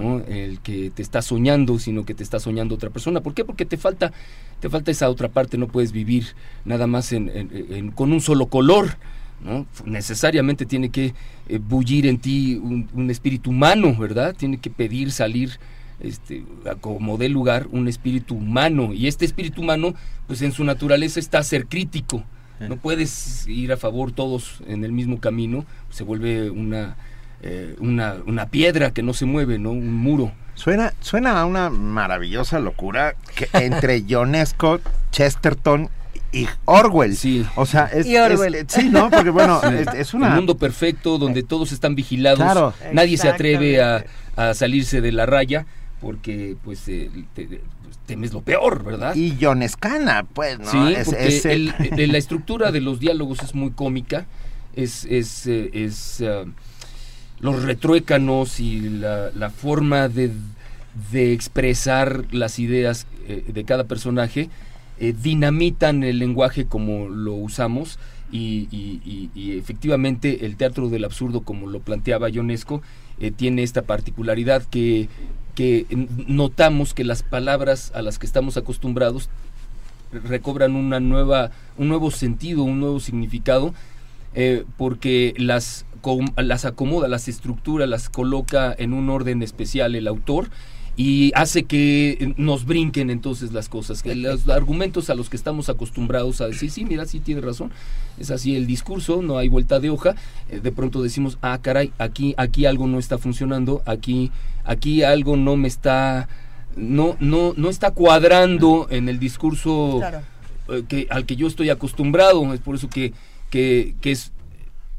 ¿no? 0.00 0.20
el 0.28 0.60
que 0.60 0.90
te 0.90 1.02
está 1.02 1.22
soñando, 1.22 1.78
sino 1.78 2.04
que 2.04 2.14
te 2.14 2.22
está 2.22 2.40
soñando 2.40 2.74
otra 2.74 2.90
persona. 2.90 3.20
¿Por 3.20 3.34
qué? 3.34 3.44
Porque 3.44 3.64
te 3.64 3.76
falta, 3.76 4.12
te 4.60 4.68
falta 4.68 4.90
esa 4.90 5.08
otra 5.08 5.28
parte, 5.28 5.56
no 5.56 5.68
puedes 5.68 5.92
vivir 5.92 6.26
nada 6.64 6.86
más 6.86 7.12
en, 7.12 7.28
en, 7.28 7.66
en, 7.70 7.90
con 7.90 8.12
un 8.12 8.20
solo 8.20 8.46
color. 8.46 8.96
¿no? 9.40 9.66
Necesariamente 9.84 10.66
tiene 10.66 10.90
que 10.90 11.14
eh, 11.48 11.58
bullir 11.58 12.06
en 12.06 12.18
ti 12.18 12.56
un, 12.56 12.88
un, 12.92 13.08
espíritu 13.08 13.50
humano, 13.50 13.94
¿verdad? 13.96 14.34
Tiene 14.36 14.58
que 14.58 14.68
pedir 14.68 15.12
salir 15.12 15.60
este, 16.00 16.44
como 16.80 17.16
de 17.18 17.28
lugar 17.28 17.66
un 17.70 17.88
espíritu 17.88 18.36
humano. 18.36 18.92
Y 18.92 19.06
este 19.06 19.24
espíritu 19.24 19.62
humano, 19.62 19.94
pues 20.26 20.42
en 20.42 20.52
su 20.52 20.64
naturaleza 20.64 21.20
está 21.20 21.38
a 21.38 21.42
ser 21.44 21.66
crítico. 21.66 22.24
No 22.60 22.76
puedes 22.76 23.46
ir 23.46 23.72
a 23.72 23.76
favor 23.76 24.10
todos 24.10 24.60
en 24.66 24.84
el 24.84 24.90
mismo 24.90 25.20
camino, 25.20 25.64
se 25.90 26.02
vuelve 26.02 26.50
una, 26.50 26.96
eh, 27.40 27.76
una, 27.78 28.16
una 28.26 28.46
piedra 28.46 28.90
que 28.90 29.04
no 29.04 29.14
se 29.14 29.26
mueve, 29.26 29.60
¿no? 29.60 29.70
Un 29.70 29.94
muro. 29.94 30.32
Suena, 30.54 30.92
suena 31.00 31.40
a 31.40 31.44
una 31.44 31.70
maravillosa 31.70 32.58
locura 32.58 33.14
que 33.36 33.48
entre 33.52 34.00
Ionesco, 34.08 34.80
Chesterton 35.12 35.88
y 36.32 36.48
Orwell. 36.64 37.16
Sí. 37.16 37.46
O 37.54 37.64
sea, 37.64 37.84
es, 37.84 38.06
y 38.06 38.16
Orwell. 38.16 38.56
es 38.56 38.66
sí, 38.68 38.88
¿no? 38.90 39.08
Porque 39.08 39.30
bueno, 39.30 39.60
sí. 39.60 39.68
es, 39.78 39.94
es, 39.94 40.14
una 40.14 40.30
el 40.30 40.34
mundo 40.34 40.56
perfecto 40.56 41.16
donde 41.18 41.44
todos 41.44 41.70
están 41.70 41.94
vigilados. 41.94 42.40
Claro. 42.40 42.74
Nadie 42.92 43.16
se 43.18 43.28
atreve 43.28 43.80
a, 43.80 44.04
a, 44.34 44.52
salirse 44.54 45.00
de 45.00 45.12
la 45.12 45.26
raya 45.26 45.64
porque 46.00 46.56
pues 46.64 46.88
eh, 46.88 47.10
te, 47.34 47.60
temes 48.06 48.32
lo 48.32 48.42
peor, 48.42 48.84
¿verdad? 48.84 49.14
Y 49.14 49.36
Ionescana, 49.38 50.24
pues, 50.32 50.58
¿no? 50.58 50.70
Sí, 50.70 50.94
es, 50.94 51.06
porque 51.06 51.40
el, 51.52 51.74
el, 51.98 52.12
la 52.12 52.18
estructura 52.18 52.72
de 52.72 52.80
los 52.80 53.00
diálogos 53.00 53.42
es 53.42 53.54
muy 53.54 53.70
cómica, 53.70 54.26
es, 54.74 55.04
es, 55.04 55.46
eh, 55.46 55.70
es 55.72 56.20
uh, 56.20 56.48
los 57.40 57.62
retruécanos 57.62 58.60
y 58.60 58.80
la, 58.80 59.30
la 59.34 59.50
forma 59.50 60.08
de, 60.08 60.32
de, 61.12 61.32
expresar 61.32 62.24
las 62.32 62.58
ideas 62.58 63.06
eh, 63.26 63.44
de 63.46 63.64
cada 63.64 63.84
personaje 63.84 64.50
eh, 65.00 65.14
dinamitan 65.20 66.02
el 66.02 66.18
lenguaje 66.18 66.66
como 66.66 67.08
lo 67.08 67.34
usamos 67.34 67.98
y, 68.32 68.68
y, 68.70 69.00
y, 69.04 69.30
y, 69.34 69.58
efectivamente 69.58 70.44
el 70.44 70.56
teatro 70.56 70.88
del 70.88 71.04
absurdo, 71.04 71.42
como 71.42 71.66
lo 71.66 71.80
planteaba 71.80 72.28
Ionesco, 72.28 72.82
eh, 73.20 73.30
tiene 73.30 73.62
esta 73.62 73.82
particularidad 73.82 74.64
que 74.64 75.08
que 75.58 75.86
notamos 76.28 76.94
que 76.94 77.02
las 77.02 77.24
palabras 77.24 77.90
a 77.92 78.00
las 78.00 78.20
que 78.20 78.26
estamos 78.26 78.56
acostumbrados 78.56 79.28
recobran 80.12 80.76
una 80.76 81.00
nueva, 81.00 81.50
un 81.76 81.88
nuevo 81.88 82.12
sentido, 82.12 82.62
un 82.62 82.78
nuevo 82.78 83.00
significado, 83.00 83.74
eh, 84.36 84.64
porque 84.76 85.34
las, 85.36 85.84
las 86.36 86.64
acomoda, 86.64 87.08
las 87.08 87.26
estructura, 87.26 87.88
las 87.88 88.08
coloca 88.08 88.72
en 88.78 88.92
un 88.92 89.10
orden 89.10 89.42
especial 89.42 89.96
el 89.96 90.06
autor 90.06 90.48
y 90.98 91.30
hace 91.36 91.62
que 91.62 92.34
nos 92.38 92.66
brinquen 92.66 93.08
entonces 93.08 93.52
las 93.52 93.68
cosas, 93.68 94.02
que 94.02 94.16
los 94.16 94.48
argumentos 94.48 95.08
a 95.10 95.14
los 95.14 95.30
que 95.30 95.36
estamos 95.36 95.68
acostumbrados 95.68 96.40
a 96.40 96.48
decir, 96.48 96.72
sí, 96.72 96.84
mira, 96.84 97.06
sí 97.06 97.20
tiene 97.20 97.40
razón, 97.40 97.70
es 98.18 98.32
así 98.32 98.56
el 98.56 98.66
discurso, 98.66 99.22
no 99.22 99.38
hay 99.38 99.46
vuelta 99.46 99.78
de 99.78 99.90
hoja, 99.90 100.16
eh, 100.50 100.58
de 100.58 100.72
pronto 100.72 101.00
decimos, 101.00 101.38
ah, 101.40 101.56
caray, 101.62 101.92
aquí, 101.98 102.34
aquí 102.36 102.66
algo 102.66 102.88
no 102.88 102.98
está 102.98 103.16
funcionando, 103.16 103.80
aquí, 103.86 104.32
aquí 104.64 105.04
algo 105.04 105.36
no 105.36 105.54
me 105.54 105.68
está, 105.68 106.28
no, 106.74 107.16
no, 107.20 107.54
no 107.56 107.70
está 107.70 107.92
cuadrando 107.92 108.88
en 108.90 109.08
el 109.08 109.20
discurso 109.20 109.98
claro. 109.98 110.22
eh, 110.68 110.82
que, 110.88 111.06
al 111.10 111.26
que 111.26 111.36
yo 111.36 111.46
estoy 111.46 111.70
acostumbrado, 111.70 112.52
es 112.52 112.58
por 112.58 112.74
eso 112.74 112.90
que, 112.90 113.12
que, 113.50 113.94
que 114.00 114.10
es, 114.10 114.32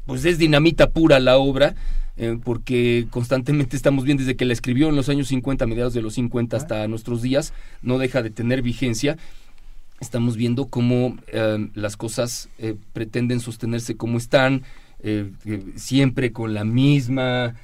pues 0.06 0.24
es 0.24 0.38
dinamita 0.38 0.88
pura 0.88 1.20
la 1.20 1.36
obra, 1.36 1.74
eh, 2.22 2.38
porque 2.44 3.06
constantemente 3.08 3.76
estamos 3.76 4.04
viendo 4.04 4.22
desde 4.22 4.36
que 4.36 4.44
la 4.44 4.52
escribió 4.52 4.90
en 4.90 4.96
los 4.96 5.08
años 5.08 5.28
50, 5.28 5.66
mediados 5.66 5.94
de 5.94 6.02
los 6.02 6.12
50 6.14 6.54
hasta 6.54 6.86
nuestros 6.86 7.22
días, 7.22 7.54
no 7.80 7.96
deja 7.96 8.20
de 8.20 8.28
tener 8.28 8.60
vigencia. 8.60 9.16
Estamos 10.00 10.36
viendo 10.36 10.66
cómo 10.66 11.16
eh, 11.28 11.70
las 11.72 11.96
cosas 11.96 12.50
eh, 12.58 12.74
pretenden 12.92 13.40
sostenerse 13.40 13.96
como 13.96 14.18
están, 14.18 14.64
siempre 15.76 16.30
con 16.30 16.52
la 16.52 16.64
misma 16.64 17.54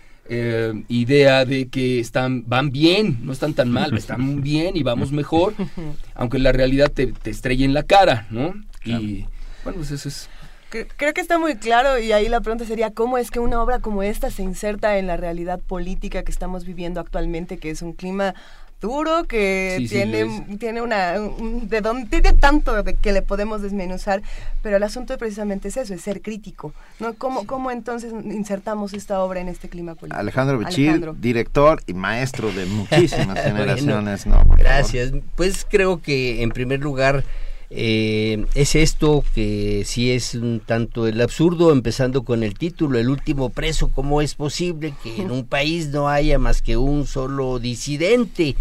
idea 0.88 1.44
de 1.44 1.68
que 1.68 2.00
están 2.00 2.44
van 2.48 2.70
bien, 2.70 3.18
no 3.24 3.32
están 3.32 3.52
tan 3.52 3.70
mal, 3.70 3.94
están 3.94 4.40
bien 4.42 4.74
y 4.74 4.82
vamos 4.82 5.12
mejor, 5.12 5.52
aunque 6.14 6.38
la 6.38 6.52
realidad 6.52 6.90
te, 6.90 7.08
te 7.08 7.28
estrella 7.28 7.66
en 7.66 7.74
la 7.74 7.82
cara, 7.82 8.26
¿no? 8.30 8.54
Claro. 8.80 9.02
Y 9.02 9.26
bueno, 9.64 9.80
pues 9.80 9.90
eso 9.90 10.08
es 10.08 10.30
creo 10.70 11.14
que 11.14 11.20
está 11.20 11.38
muy 11.38 11.56
claro 11.56 11.98
y 11.98 12.12
ahí 12.12 12.28
la 12.28 12.40
pregunta 12.40 12.64
sería 12.64 12.90
cómo 12.90 13.18
es 13.18 13.30
que 13.30 13.40
una 13.40 13.62
obra 13.62 13.80
como 13.80 14.02
esta 14.02 14.30
se 14.30 14.42
inserta 14.42 14.98
en 14.98 15.06
la 15.06 15.16
realidad 15.16 15.60
política 15.60 16.22
que 16.22 16.32
estamos 16.32 16.64
viviendo 16.64 17.00
actualmente, 17.00 17.58
que 17.58 17.70
es 17.70 17.82
un 17.82 17.92
clima 17.92 18.34
duro 18.80 19.24
que 19.24 19.76
sí, 19.78 19.88
tiene 19.88 20.28
sí, 20.28 20.56
tiene 20.58 20.82
una 20.82 21.14
un, 21.18 21.68
de 21.68 21.80
donde 21.80 22.08
tiene 22.08 22.36
tanto 22.38 22.82
de 22.82 22.94
que 22.94 23.12
le 23.12 23.22
podemos 23.22 23.62
desmenuzar 23.62 24.20
pero 24.62 24.76
el 24.76 24.82
asunto 24.82 25.16
precisamente 25.16 25.68
es 25.68 25.78
eso 25.78 25.94
es 25.94 26.02
ser 26.02 26.20
crítico 26.20 26.74
no 27.00 27.14
cómo 27.14 27.46
cómo 27.46 27.70
entonces 27.70 28.12
insertamos 28.12 28.92
esta 28.92 29.22
obra 29.22 29.40
en 29.40 29.48
este 29.48 29.70
clima 29.70 29.94
político 29.94 30.20
Alejandro 30.20 30.58
Bichir 30.58 30.90
Alejandro. 30.90 31.16
director 31.18 31.82
y 31.86 31.94
maestro 31.94 32.52
de 32.52 32.66
muchísimas 32.66 33.38
generaciones 33.42 34.26
bueno, 34.26 34.44
no 34.44 34.56
gracias. 34.56 35.12
Pues 35.34 35.66
creo 35.68 36.02
que 36.02 36.42
en 36.42 36.50
primer 36.50 36.80
lugar 36.80 37.24
eh, 37.70 38.46
es 38.54 38.76
esto 38.76 39.24
que 39.34 39.82
sí 39.84 40.12
es 40.12 40.34
un 40.34 40.60
tanto 40.60 41.06
el 41.06 41.20
absurdo, 41.20 41.72
empezando 41.72 42.22
con 42.22 42.42
el 42.42 42.54
título, 42.54 42.98
el 42.98 43.08
último 43.08 43.50
preso, 43.50 43.88
¿cómo 43.88 44.22
es 44.22 44.34
posible 44.34 44.94
que 45.02 45.22
en 45.22 45.30
un 45.30 45.44
país 45.44 45.88
no 45.88 46.08
haya 46.08 46.38
más 46.38 46.62
que 46.62 46.76
un 46.76 47.06
solo 47.06 47.58
disidente? 47.58 48.56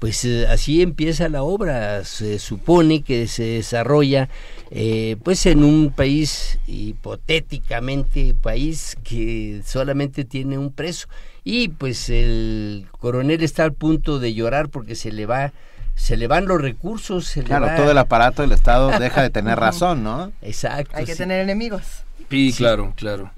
Pues 0.00 0.24
eh, 0.24 0.46
así 0.48 0.82
empieza 0.82 1.28
la 1.28 1.42
obra, 1.42 2.04
se 2.04 2.38
supone 2.38 3.02
que 3.02 3.28
se 3.28 3.44
desarrolla 3.44 4.30
eh, 4.70 5.16
pues 5.22 5.46
en 5.46 5.62
un 5.62 5.90
país 5.90 6.58
hipotéticamente 6.66 8.34
país 8.40 8.96
que 9.04 9.60
solamente 9.64 10.24
tiene 10.24 10.58
un 10.58 10.72
preso. 10.72 11.06
Y 11.44 11.68
pues 11.68 12.08
el 12.08 12.86
coronel 12.98 13.42
está 13.42 13.64
al 13.64 13.74
punto 13.74 14.18
de 14.18 14.34
llorar 14.34 14.70
porque 14.70 14.94
se 14.94 15.12
le 15.12 15.26
va 15.26 15.52
se 15.94 16.16
le 16.16 16.26
van 16.26 16.46
los 16.46 16.60
recursos. 16.60 17.26
Se 17.26 17.42
claro, 17.42 17.66
le 17.66 17.72
va... 17.72 17.76
todo 17.76 17.90
el 17.90 17.98
aparato 17.98 18.42
del 18.42 18.52
Estado 18.52 18.90
deja 18.98 19.22
de 19.22 19.30
tener 19.30 19.58
razón, 19.60 20.02
¿no? 20.02 20.32
Exacto. 20.42 20.96
Hay 20.96 21.04
que 21.04 21.12
sí. 21.12 21.18
tener 21.18 21.40
enemigos. 21.40 22.04
Sí, 22.28 22.52
claro, 22.56 22.92
claro. 22.96 23.30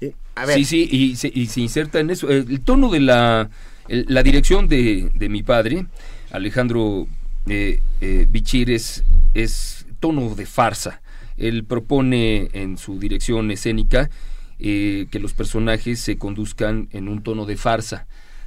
Eh, 0.00 0.14
a 0.34 0.46
ver. 0.46 0.56
Sí, 0.56 0.64
sí, 0.64 0.88
y 0.90 1.16
se, 1.16 1.30
y 1.32 1.46
se, 1.46 1.60
inserta 1.60 2.00
en 2.00 2.10
eso. 2.10 2.28
El 2.28 2.60
tono 2.60 2.90
de 2.90 3.00
la, 3.00 3.48
el, 3.88 4.06
la 4.08 4.22
dirección 4.22 4.68
de, 4.68 5.10
de 5.14 5.28
mi 5.28 5.42
padre, 5.42 5.86
Alejandro 6.30 7.06
eh, 7.48 7.80
eh, 8.00 8.26
Bichir 8.28 8.70
es, 8.70 9.04
es 9.34 9.86
tono 10.00 10.34
de 10.34 10.46
farsa. 10.46 11.00
Él 11.36 11.64
propone 11.64 12.50
en 12.52 12.78
su 12.78 12.98
dirección 12.98 13.50
escénica 13.50 14.10
eh, 14.58 15.06
que 15.10 15.20
los 15.20 15.32
personajes 15.34 16.00
se 16.00 16.18
conduzcan 16.18 16.88
en 16.92 17.08
un 17.08 17.22
tono 17.22 17.46
de 17.46 17.56
farsa, 17.56 18.06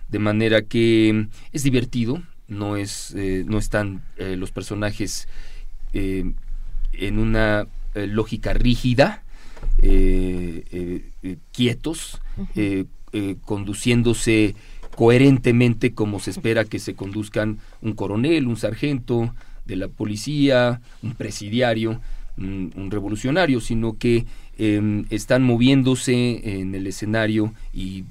de 0.09 0.19
manera 0.19 0.61
que 0.61 1.27
es 1.51 1.63
divertido, 1.63 2.21
no, 2.51 2.75
es, 2.75 3.15
no 3.15 3.57
están 3.57 4.03
los 4.17 4.51
personajes 4.51 5.27
en 5.93 6.35
una 7.19 7.67
lógica 7.95 8.53
rígida, 8.53 9.23
quietos, 11.51 12.21
conduciéndose 13.45 14.55
coherentemente 14.95 15.93
como 15.93 16.19
se 16.19 16.31
espera 16.31 16.65
que 16.65 16.79
se 16.79 16.95
conduzcan 16.95 17.59
un 17.81 17.93
coronel, 17.93 18.47
un 18.47 18.57
sargento 18.57 19.33
de 19.65 19.75
la 19.75 19.87
policía, 19.87 20.81
un 21.01 21.13
presidiario, 21.13 22.01
un, 22.37 22.89
revolucionario, 22.89 23.61
sino 23.61 23.97
que 23.97 24.25
em, 24.57 25.05
están 25.09 25.43
moviéndose 25.43 26.59
en 26.59 26.75
el 26.75 26.87
escenario 26.87 27.53
y, 27.73 28.03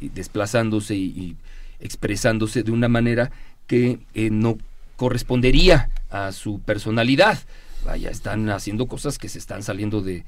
desplazándose 0.00 0.96
y, 0.96 1.36
expresándose 1.82 2.62
de 2.62 2.70
una 2.70 2.88
manera 2.88 3.30
que 3.66 3.98
eh, 4.14 4.30
no 4.30 4.56
correspondería 4.96 5.90
a 6.10 6.32
su 6.32 6.60
personalidad. 6.60 7.38
Vaya, 7.84 8.10
están 8.10 8.48
haciendo 8.48 8.86
cosas 8.86 9.18
que 9.18 9.28
se 9.28 9.38
están 9.38 9.62
saliendo 9.62 10.00
de, 10.00 10.24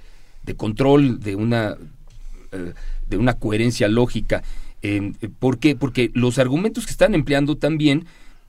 control, 0.57 1.21
de 1.21 1.37
una, 1.37 1.77
eh, 2.53 2.75
de 3.09 3.17
una 3.17 3.35
coherencia 3.35 3.89
lógica. 3.89 4.43
¿Por 5.39 5.59
qué? 5.59 5.77
Porque 5.77 6.11
los 6.13 6.39
argumentos 6.39 6.85
que 6.85 6.93
están 6.93 7.15
empleando 7.15 7.57
también 7.57 8.05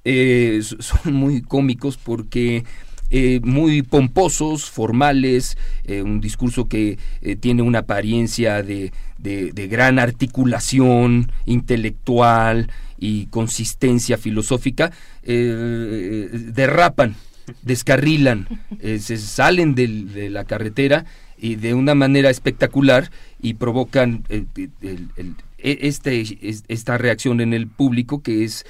eh, 0.06 0.62
son 0.80 1.14
muy 1.14 1.42
cómicos 1.42 1.98
porque 1.98 2.64
eh, 3.10 3.40
muy 3.44 3.82
pomposos, 3.82 4.70
formales, 4.70 5.58
eh, 5.86 6.02
un 6.02 6.22
discurso 6.22 6.68
que 6.68 6.98
tiene 7.40 7.62
una 7.62 7.80
apariencia 7.80 8.64
de, 8.64 8.92
gran 9.70 10.00
articulación 10.00 11.32
intelectual 11.46 12.72
y 12.98 13.26
consistencia 13.28 14.18
filosófica, 14.18 14.92
derrapan, 15.24 17.16
descarrilan, 17.64 18.48
se 18.80 19.18
salen 19.18 19.76
de 19.76 20.30
la 20.30 20.46
carretera 20.46 21.06
y 21.38 21.56
de 21.56 21.74
una 21.74 21.96
manera 21.96 22.30
espectacular 22.30 23.12
y 23.42 23.56
provocan 23.56 24.24
e, 24.30 24.46
este, 25.58 26.24
esta 26.68 26.98
reacción 26.98 27.42
en 27.42 27.54
el 27.54 27.68
público 27.68 28.22
que 28.22 28.44
es 28.44 28.66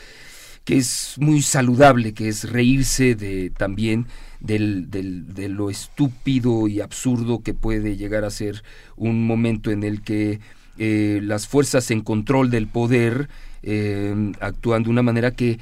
que 0.65 0.77
es 0.77 1.15
muy 1.19 1.43
saludable, 1.43 2.13
que 2.13 2.27
es 2.27 2.49
reírse 2.49 3.13
de 3.13 3.51
también 3.51 4.07
del, 4.39 4.89
de 4.89 5.47
lo 5.47 5.69
estúpido 5.69 6.67
y 6.67 6.81
absurdo 6.81 7.41
que 7.43 7.53
puede 7.53 7.97
llegar 7.97 8.25
a 8.25 8.31
ser 8.31 8.63
un 8.95 9.25
momento 9.25 9.71
en 9.71 9.83
el 9.83 10.01
que 10.01 10.39
eh, 10.77 11.19
las 11.23 11.47
fuerzas 11.47 11.89
en 11.91 12.01
control 12.01 12.49
del 12.49 12.67
poder 12.67 13.29
eh, 13.61 14.33
actúan 14.41 14.83
de 14.83 14.89
una 14.89 15.03
manera 15.03 15.31
que 15.31 15.59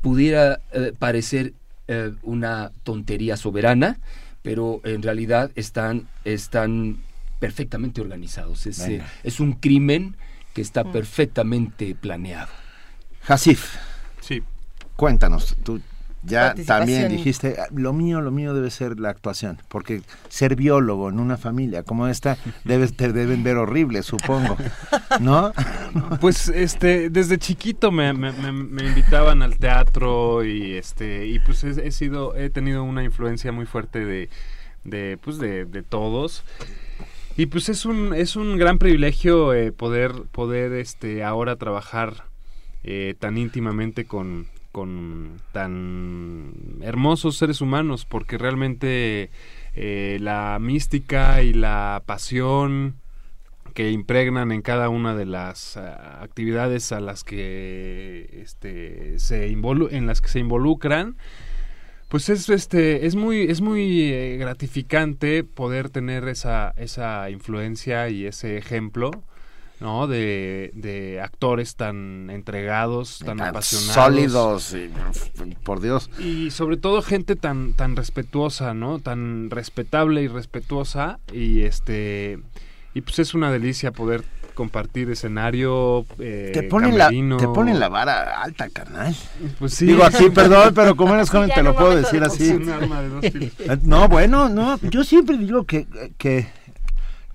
pudiera 0.00 0.60
eh, 0.72 0.92
parecer 0.96 1.54
una 2.22 2.72
tontería 2.82 3.36
soberana, 3.36 4.00
pero 4.42 4.80
en 4.82 5.02
realidad 5.02 5.52
están, 5.54 6.08
están 6.24 6.96
perfectamente 7.38 8.00
organizados. 8.00 8.66
Es, 8.66 8.84
es 9.22 9.38
un 9.38 9.52
crimen 9.52 10.16
que 10.52 10.62
está 10.62 10.82
mm. 10.82 10.90
perfectamente 10.90 11.94
planeado. 11.94 12.50
Hasif. 13.28 13.76
Cuéntanos, 14.96 15.56
tú 15.62 15.80
ya 16.26 16.54
también 16.66 17.08
dijiste, 17.08 17.56
ah, 17.58 17.68
lo 17.72 17.92
mío, 17.92 18.20
lo 18.20 18.30
mío 18.30 18.52
debe 18.52 18.70
ser 18.70 18.98
la 18.98 19.10
actuación, 19.10 19.58
porque 19.68 20.02
ser 20.28 20.56
biólogo 20.56 21.08
en 21.08 21.20
una 21.20 21.36
familia 21.36 21.84
como 21.84 22.08
esta 22.08 22.36
debe, 22.64 22.88
te 22.88 23.12
deben 23.12 23.44
ver 23.44 23.56
horrible, 23.56 24.02
supongo, 24.02 24.56
¿no? 25.20 25.52
Pues 26.20 26.48
este, 26.48 27.08
desde 27.08 27.38
chiquito 27.38 27.90
me, 27.90 28.10
invitaban 28.10 29.42
al 29.42 29.56
teatro 29.56 30.44
y 30.44 30.74
este, 30.74 31.26
y 31.26 31.38
pues 31.38 31.64
he, 31.64 31.90
sido, 31.90 32.36
he 32.36 32.50
tenido 32.50 32.82
una 32.82 33.02
influencia 33.02 33.50
muy 33.52 33.64
fuerte 33.64 34.04
de, 34.04 34.28
de 34.84 35.18
pues 35.22 35.38
de, 35.38 35.64
de 35.64 35.82
todos. 35.82 36.42
Y 37.38 37.46
pues 37.46 37.68
es 37.68 37.86
un, 37.86 38.14
es 38.14 38.36
un 38.36 38.58
gran 38.58 38.78
privilegio 38.78 39.54
eh, 39.54 39.72
poder, 39.72 40.12
poder 40.32 40.72
este, 40.72 41.22
ahora 41.22 41.56
trabajar 41.56 42.24
eh, 42.82 43.14
tan 43.18 43.38
íntimamente 43.38 44.06
con, 44.06 44.48
con 44.76 45.40
tan 45.52 46.52
hermosos 46.82 47.38
seres 47.38 47.62
humanos, 47.62 48.04
porque 48.04 48.36
realmente 48.36 49.30
eh, 49.74 50.18
la 50.20 50.58
mística 50.60 51.40
y 51.40 51.54
la 51.54 52.02
pasión 52.04 52.96
que 53.72 53.90
impregnan 53.90 54.52
en 54.52 54.60
cada 54.60 54.90
una 54.90 55.14
de 55.14 55.24
las 55.24 55.78
actividades 55.78 56.92
a 56.92 57.00
las 57.00 57.24
que 57.24 58.28
este, 58.42 59.18
se 59.18 59.46
en 59.46 60.06
las 60.06 60.20
que 60.20 60.28
se 60.28 60.40
involucran 60.40 61.16
pues 62.10 62.28
es 62.28 62.50
este 62.50 63.06
es 63.06 63.16
muy 63.16 63.44
es 63.44 63.62
muy 63.62 64.12
eh, 64.12 64.36
gratificante 64.36 65.42
poder 65.42 65.88
tener 65.88 66.28
esa 66.28 66.74
esa 66.76 67.30
influencia 67.30 68.10
y 68.10 68.26
ese 68.26 68.58
ejemplo 68.58 69.10
¿no? 69.80 70.06
De, 70.06 70.70
de 70.74 71.20
actores 71.20 71.76
tan 71.76 72.30
entregados, 72.30 73.20
tan, 73.24 73.40
apasionados. 73.40 73.94
Sólidos, 73.94 74.76
por 75.62 75.80
Dios. 75.80 76.10
Y 76.18 76.50
sobre 76.50 76.76
todo 76.76 77.02
gente 77.02 77.36
tan, 77.36 77.74
tan 77.74 77.96
respetuosa, 77.96 78.74
¿no? 78.74 78.98
Tan 78.98 79.50
respetable 79.50 80.22
y 80.22 80.28
respetuosa. 80.28 81.18
Y 81.32 81.62
este. 81.62 82.38
Y 82.94 83.02
pues 83.02 83.18
es 83.18 83.34
una 83.34 83.50
delicia 83.50 83.92
poder 83.92 84.24
compartir 84.56 85.08
escenario. 85.10 86.04
Eh, 86.18 86.50
te, 86.52 86.64
ponen 86.64 86.98
la, 86.98 87.10
te 87.10 87.46
ponen 87.46 87.78
la 87.78 87.88
vara 87.88 88.42
alta, 88.42 88.68
carnal. 88.70 89.14
Pues 89.60 89.74
sí. 89.74 89.86
Digo 89.86 90.02
aquí, 90.02 90.30
perdón, 90.30 90.72
pero 90.74 90.96
como 90.96 91.14
eres 91.14 91.30
joven 91.36 91.50
te 91.54 91.62
lo 91.62 91.76
puedo 91.76 91.94
decir 91.94 92.24
así. 92.24 92.56
Eh, 93.22 93.78
no, 93.82 94.08
bueno, 94.08 94.48
no. 94.48 94.78
Yo 94.80 95.04
siempre 95.04 95.36
digo 95.36 95.64
que, 95.64 95.86
que, 96.16 96.48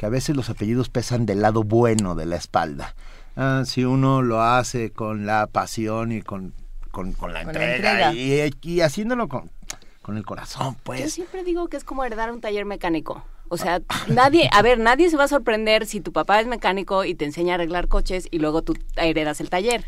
que 0.02 0.08
a 0.08 0.10
veces 0.10 0.36
los 0.36 0.50
apellidos 0.50 0.90
pesan 0.90 1.28
del 1.28 1.44
lado 1.44 1.62
bueno 1.62 2.16
de 2.16 2.26
la 2.26 2.36
espalda. 2.36 2.96
Ah, 3.36 3.62
si 3.68 3.86
uno 3.86 4.24
lo 4.24 4.42
hace 4.42 4.90
con 4.90 5.28
la 5.28 5.46
pasión 5.46 6.12
y 6.12 6.24
con, 6.24 6.56
con, 6.90 7.14
la, 7.32 7.42
entrega, 7.42 8.12
Y, 8.12 8.50
y, 8.64 8.82
haciéndolo 8.82 9.28
con, 9.28 9.52
con 10.02 10.18
el 10.18 10.26
corazón, 10.26 10.76
pues. 10.82 11.02
Yo 11.02 11.10
siempre 11.10 11.44
digo 11.44 11.68
que 11.68 11.78
es 11.78 11.84
como 11.84 12.04
heredar 12.04 12.32
un 12.32 12.42
taller 12.42 12.66
mecánico. 12.66 13.24
O 13.50 13.58
sea, 13.58 13.80
nadie, 14.08 14.50
a 14.52 14.64
ver, 14.64 14.80
nadie 14.80 15.08
se 15.12 15.18
va 15.18 15.26
a 15.26 15.28
sorprender 15.28 15.86
si 15.86 16.02
tu 16.02 16.12
papá 16.12 16.42
es 16.42 16.48
mecánico 16.48 17.06
y 17.06 17.14
te 17.14 17.26
enseña 17.26 17.54
a 17.54 17.56
arreglar 17.58 17.88
coches 17.88 18.28
y 18.32 18.40
luego 18.40 18.64
tú 18.64 18.74
heredas 18.96 19.40
el 19.40 19.52
taller. 19.52 19.86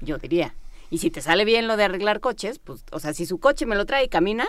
Yo 0.00 0.18
diría. 0.18 0.54
Y 0.88 0.98
si 0.98 1.10
te 1.10 1.20
sale 1.20 1.44
bien 1.44 1.66
lo 1.66 1.76
de 1.76 1.82
arreglar 1.82 2.20
coches, 2.20 2.60
pues, 2.60 2.84
o 2.92 3.00
sea, 3.00 3.12
si 3.12 3.26
su 3.26 3.38
coche 3.38 3.66
me 3.66 3.74
lo 3.74 3.86
trae 3.86 4.04
y 4.04 4.08
camina, 4.08 4.46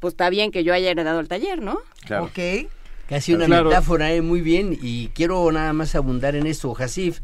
pues 0.00 0.14
está 0.14 0.30
bien 0.30 0.52
que 0.52 0.64
yo 0.64 0.72
haya 0.72 0.90
heredado 0.90 1.20
el 1.20 1.28
taller, 1.28 1.60
¿no? 1.60 1.80
Claro. 2.06 2.24
Ok. 2.24 2.70
Casi 3.08 3.32
una 3.32 3.48
metáfora, 3.48 4.12
¿eh? 4.12 4.20
muy 4.20 4.42
bien. 4.42 4.78
Y 4.80 5.08
quiero 5.08 5.50
nada 5.50 5.72
más 5.72 5.94
abundar 5.94 6.36
en 6.36 6.46
esto. 6.46 6.76
Hasif 6.78 7.20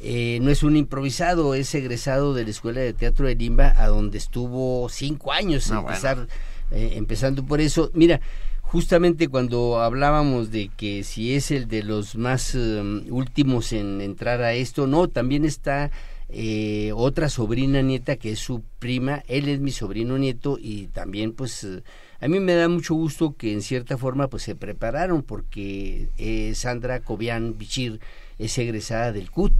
eh, 0.00 0.38
no 0.40 0.50
es 0.50 0.62
un 0.62 0.76
improvisado, 0.76 1.54
es 1.54 1.74
egresado 1.74 2.32
de 2.32 2.44
la 2.44 2.50
Escuela 2.50 2.80
de 2.80 2.94
Teatro 2.94 3.26
de 3.26 3.34
Limba, 3.34 3.74
a 3.76 3.88
donde 3.88 4.18
estuvo 4.18 4.88
cinco 4.88 5.32
años, 5.32 5.70
empezar, 5.70 6.26
eh, 6.70 6.92
empezando 6.94 7.44
por 7.44 7.60
eso. 7.60 7.90
Mira, 7.92 8.20
justamente 8.62 9.28
cuando 9.28 9.80
hablábamos 9.80 10.50
de 10.50 10.70
que 10.74 11.04
si 11.04 11.34
es 11.34 11.50
el 11.50 11.68
de 11.68 11.82
los 11.82 12.16
más 12.16 12.54
em, 12.54 13.04
últimos 13.10 13.72
en 13.72 14.00
entrar 14.00 14.42
a 14.42 14.54
esto, 14.54 14.86
no, 14.86 15.08
también 15.08 15.44
está 15.44 15.90
eh, 16.28 16.92
otra 16.94 17.28
sobrina 17.28 17.82
nieta 17.82 18.16
que 18.16 18.32
es 18.32 18.40
su 18.40 18.62
prima, 18.78 19.22
él 19.28 19.48
es 19.48 19.60
mi 19.60 19.70
sobrino 19.70 20.18
nieto 20.18 20.58
y 20.60 20.88
también 20.88 21.32
pues 21.32 21.62
eh, 21.62 21.82
a 22.20 22.28
mí 22.28 22.40
me 22.40 22.54
da 22.54 22.68
mucho 22.68 22.94
gusto 22.94 23.34
que 23.36 23.52
en 23.52 23.62
cierta 23.62 23.98
forma 23.98 24.28
pues 24.28 24.42
se 24.42 24.54
prepararon 24.54 25.22
porque 25.22 26.08
eh, 26.18 26.52
Sandra 26.54 27.00
Cobian 27.00 27.58
Bichir 27.58 28.00
es 28.38 28.56
egresada 28.58 29.12
del 29.12 29.30
CUT, 29.30 29.52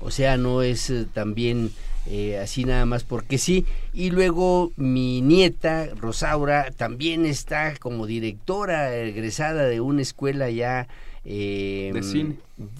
o 0.00 0.10
sea, 0.10 0.36
no 0.36 0.62
es 0.62 0.92
también 1.12 1.70
eh, 2.06 2.38
así 2.38 2.64
nada 2.64 2.84
más 2.86 3.04
porque 3.04 3.38
sí. 3.38 3.64
Y 3.92 4.10
luego 4.10 4.72
mi 4.76 5.20
nieta, 5.20 5.88
Rosaura, 5.96 6.70
también 6.76 7.24
está 7.24 7.76
como 7.76 8.06
directora 8.06 8.96
egresada 8.96 9.64
de 9.64 9.80
una 9.80 10.02
escuela 10.02 10.50
ya... 10.50 10.88
Eh, 11.24 11.92
de 11.94 12.02
cine. 12.02 12.36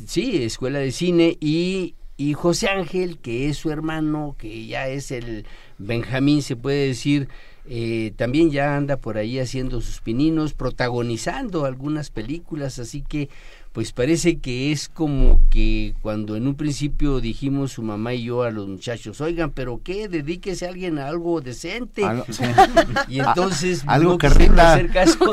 Sí, 0.07 0.42
escuela 0.42 0.81
de 0.81 0.91
cine 0.91 1.36
y, 1.41 1.94
y 2.17 2.33
José 2.34 2.68
Ángel, 2.68 3.18
que 3.18 3.49
es 3.49 3.57
su 3.57 3.70
hermano, 3.70 4.34
que 4.36 4.67
ya 4.67 4.89
es 4.89 5.12
el 5.12 5.47
Benjamín 5.78 6.42
se 6.42 6.57
puede 6.57 6.89
decir, 6.89 7.28
eh, 7.68 8.12
también 8.16 8.50
ya 8.50 8.76
anda 8.76 8.97
por 8.97 9.18
ahí 9.18 9.39
haciendo 9.39 9.81
sus 9.81 10.00
pininos, 10.00 10.52
protagonizando 10.52 11.65
algunas 11.65 12.10
películas, 12.10 12.78
así 12.78 13.02
que 13.02 13.28
pues 13.73 13.92
parece 13.92 14.39
que 14.39 14.70
es 14.70 14.89
como 14.89 15.41
que 15.49 15.94
cuando 16.02 16.36
en 16.36 16.47
un 16.47 16.57
principio 16.57 17.20
dijimos 17.20 17.73
su 17.73 17.82
mamá 17.82 18.12
y 18.12 18.24
yo 18.24 18.42
a 18.42 18.50
los 18.50 18.68
muchachos, 18.68 19.20
oigan, 19.23 19.50
pero 19.50 19.81
qué, 19.82 20.08
dedíquese 20.08 20.66
a 20.66 20.68
alguien 20.68 20.99
a 20.99 21.08
algo 21.08 21.41
decente. 21.41 22.02
Y 23.08 23.20
entonces 23.20 23.82
algo 23.86 24.18
que 24.18 24.28
rinda. 24.28 24.81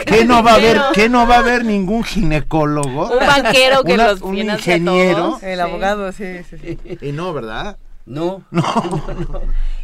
¿Qué 0.06 0.24
no 0.26 0.44
va 0.44 0.52
a 0.52 0.56
haber? 0.56 0.80
¿Qué 0.94 1.10
no 1.10 1.28
va 1.28 1.36
a 1.36 1.40
haber 1.40 1.66
ningún 1.66 2.04
ginecólogo? 2.04 3.10
Un 3.12 3.20
banquero 3.20 3.84
que 3.84 3.98
los 3.98 4.22
un 4.22 4.38
ingeniero, 4.38 5.40
el 5.42 5.60
abogado, 5.60 6.12
sí, 6.12 6.44
sí, 6.50 6.58
sí. 6.62 6.98
Y 7.02 7.12
no, 7.12 7.34
¿verdad? 7.34 7.78
No. 8.10 8.44
No. 8.50 8.64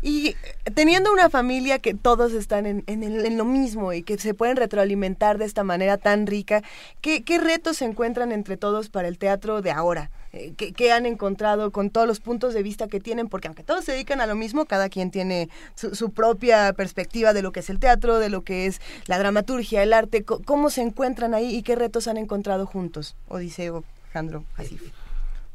Y 0.02 0.36
teniendo 0.74 1.12
una 1.14 1.30
familia 1.30 1.78
que 1.80 1.94
todos 1.94 2.34
están 2.34 2.66
en, 2.66 2.84
en, 2.88 3.04
el- 3.04 3.24
en 3.26 3.38
lo 3.38 3.46
mismo 3.46 3.94
y 3.94 4.02
que 4.02 4.18
se 4.18 4.34
pueden 4.34 4.58
retroalimentar 4.58 5.38
de 5.38 5.46
esta 5.46 5.64
manera 5.64 5.98
tan 5.98 6.26
rica, 6.26 6.64
¿qué, 7.02 7.24
qué 7.24 7.38
retos 7.38 7.78
se 7.78 7.86
encuentran 7.86 8.32
entre 8.32 8.58
todos 8.58 8.90
para 8.90 9.08
el 9.08 9.18
teatro 9.20 9.62
de 9.62 9.70
ahora? 9.72 10.10
Eh, 10.34 10.54
¿Qué, 10.58 10.74
qué 10.74 10.92
han 10.92 11.06
encontrado 11.06 11.72
con 11.72 11.92
todos 11.92 12.08
los 12.08 12.20
puntos 12.20 12.54
de 12.56 12.64
vista 12.64 12.88
que 12.88 13.00
tienen? 13.00 13.30
Porque 13.30 13.48
aunque 13.48 13.64
todos 13.64 13.86
se 13.86 13.92
dedican 13.92 14.20
a 14.22 14.26
lo 14.28 14.36
mismo, 14.36 14.66
cada 14.66 14.90
quien 14.90 15.12
tiene 15.12 15.50
su, 15.76 15.94
su 15.96 16.12
propia 16.12 16.74
perspectiva 16.74 17.32
de 17.34 17.42
lo 17.44 17.52
que 17.52 17.60
es 17.60 17.70
el 17.70 17.80
teatro, 17.80 18.18
de 18.20 18.30
lo 18.30 18.44
que 18.44 18.66
es 18.66 18.82
la 19.06 19.20
dramaturgia, 19.20 19.84
el 19.84 19.94
arte. 19.94 20.24
¿Cómo 20.24 20.70
se 20.72 20.82
encuentran 20.82 21.34
ahí 21.36 21.56
y 21.56 21.62
qué 21.62 21.76
retos 21.76 22.08
han 22.08 22.18
encontrado 22.18 22.66
juntos? 22.66 23.16
Odiseo, 23.28 23.84
Alejandro, 24.06 24.46
así. 24.58 24.80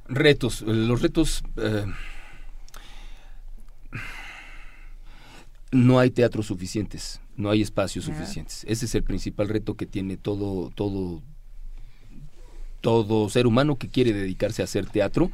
Retos, 0.09 0.63
los 0.63 1.03
retos... 1.03 1.43
eh, 1.57 1.85
no 5.73 5.99
hay 5.99 6.11
teatros 6.11 6.47
suficientes, 6.47 7.21
no 7.37 7.51
hay 7.51 7.63
espacios 7.63 8.05
suficientes. 8.05 8.65
Ese 8.69 8.87
es 8.87 8.95
el 8.95 9.03
principal 9.03 9.49
reto 9.49 9.75
que 9.75 9.87
tiene 9.87 10.17
todo, 10.17 10.71
todo, 10.75 11.23
todo 12.81 13.29
ser 13.29 13.47
humano 13.47 13.77
que 13.77 13.89
quiere 13.89 14.13
dedicarse 14.13 14.63
a 14.63 14.65
hacer 14.65 14.87
teatro. 14.87 15.31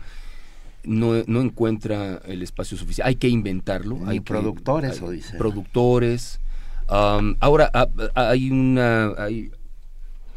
No, 0.84 1.14
no 1.26 1.40
encuentra 1.40 2.22
el 2.26 2.42
espacio 2.42 2.76
suficiente. 2.76 3.08
Hay 3.08 3.16
que 3.16 3.28
inventarlo. 3.28 3.98
Hay 4.06 4.18
que- 4.18 4.24
productores, 4.24 5.00
hay 5.00 5.08
Odiseo. 5.08 5.38
Productores. 5.38 6.40
Ahora 6.86 7.70
ah, 7.74 7.88
hay 8.14 8.50
una... 8.50 9.12
Hay, 9.18 9.50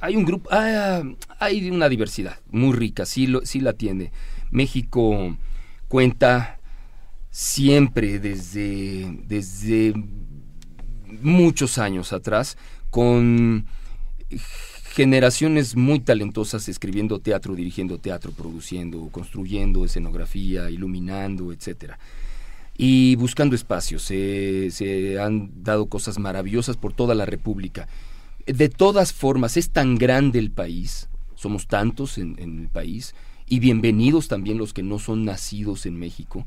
hay 0.01 0.15
un 0.15 0.23
grupo, 0.23 0.49
ah, 0.51 1.03
hay 1.39 1.69
una 1.69 1.89
diversidad 1.89 2.39
muy 2.49 2.73
rica, 2.73 3.05
sí, 3.05 3.27
lo, 3.27 3.45
sí 3.45 3.59
la 3.59 3.73
tiene. 3.73 4.11
México 4.49 5.35
cuenta 5.89 6.58
siempre 7.32 8.19
desde, 8.19 9.19
desde 9.27 9.93
muchos 11.22 11.77
años 11.77 12.14
atrás 12.14 12.58
con 12.90 13.66
generaciones 14.93 15.75
muy 15.75 15.99
talentosas 15.99 16.67
escribiendo 16.67 17.19
teatro, 17.19 17.56
dirigiendo 17.56 17.98
teatro, 17.99 18.32
produciendo, 18.32 19.08
construyendo 19.11 19.85
escenografía, 19.85 20.69
iluminando, 20.69 21.53
etcétera. 21.53 21.99
Y 22.77 23.16
buscando 23.16 23.56
espacios, 23.56 24.03
se- 24.03 24.72
se 24.72 25.19
han 25.19 25.51
dado 25.64 25.88
cosas 25.88 26.17
maravillosas 26.17 26.77
por 26.77 26.93
toda 26.93 27.14
la 27.14 27.25
República. 27.25 27.88
De 28.48 28.69
todas 28.69 29.14
formas, 29.14 29.58
es 29.58 29.69
tan 29.69 29.95
grande 29.98 30.40
el 30.40 30.49
país, 30.51 31.09
somos 31.35 31.67
tantos 31.67 32.17
en, 32.17 32.35
en 32.40 32.59
el 32.59 32.67
país, 32.69 33.14
y 33.48 33.59
bienvenidos 33.59 34.27
también 34.27 34.58
los 34.58 34.74
que 34.74 34.83
no 34.83 34.98
son 34.98 35.25
nacidos 35.25 35.85
en 35.85 35.98
México, 35.99 36.45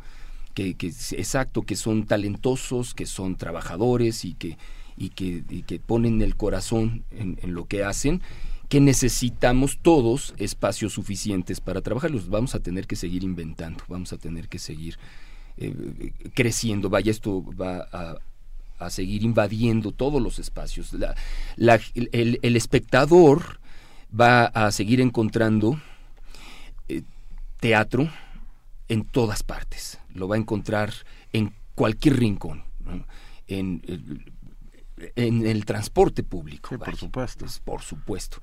que, 0.54 0.74
que 0.74 0.88
exacto, 0.88 1.62
que 1.62 1.76
son 1.76 2.06
talentosos, 2.06 2.94
que 2.94 3.06
son 3.06 3.36
trabajadores 3.36 4.24
y 4.24 4.34
que, 4.34 4.58
y 4.96 5.10
que, 5.10 5.80
ponen 5.80 6.22
el 6.22 6.36
corazón 6.36 7.04
en, 7.10 7.38
lo 7.54 7.66
que 7.66 7.84
hacen, 7.84 8.22
que 8.68 8.80
necesitamos 8.80 9.78
todos 9.82 10.34
espacios 10.38 10.92
suficientes 10.94 11.60
para 11.60 11.80
trabajar. 11.80 12.10
Los 12.10 12.28
vamos 12.28 12.54
a 12.54 12.60
tener 12.60 12.86
que 12.86 12.96
seguir 12.96 13.24
inventando, 13.24 13.84
vamos 13.88 14.12
a 14.12 14.18
tener 14.18 14.48
que 14.48 14.58
seguir 14.58 14.98
eh, 15.56 16.12
creciendo. 16.34 16.88
Vaya, 16.88 17.10
esto 17.10 17.44
va 17.54 17.86
a, 17.92 18.18
seguir 18.90 19.22
invadiendo 19.22 19.92
todos 19.92 20.20
los 20.20 20.38
espacios. 20.40 20.92
La- 20.94 21.14
la- 21.56 21.80
el, 21.94 22.40
el 22.42 22.56
espectador 22.56 23.60
va 24.18 24.46
a 24.46 24.72
seguir 24.72 25.00
encontrando 25.00 25.80
eh, 26.88 27.02
teatro 27.60 28.10
en 28.88 29.04
todas 29.04 29.42
partes. 29.42 29.98
Lo 30.14 30.28
va 30.28 30.36
a 30.36 30.38
encontrar 30.38 30.92
en 31.32 31.52
cualquier 31.74 32.16
rincón. 32.18 32.64
¿no? 32.84 33.04
En, 33.48 33.82
el- 33.86 34.32
en 35.16 35.46
el 35.46 35.64
transporte 35.64 36.22
público. 36.22 36.78
por 36.78 36.96
supuesto. 36.96 37.46
por 37.64 37.82
supuesto. 37.82 38.38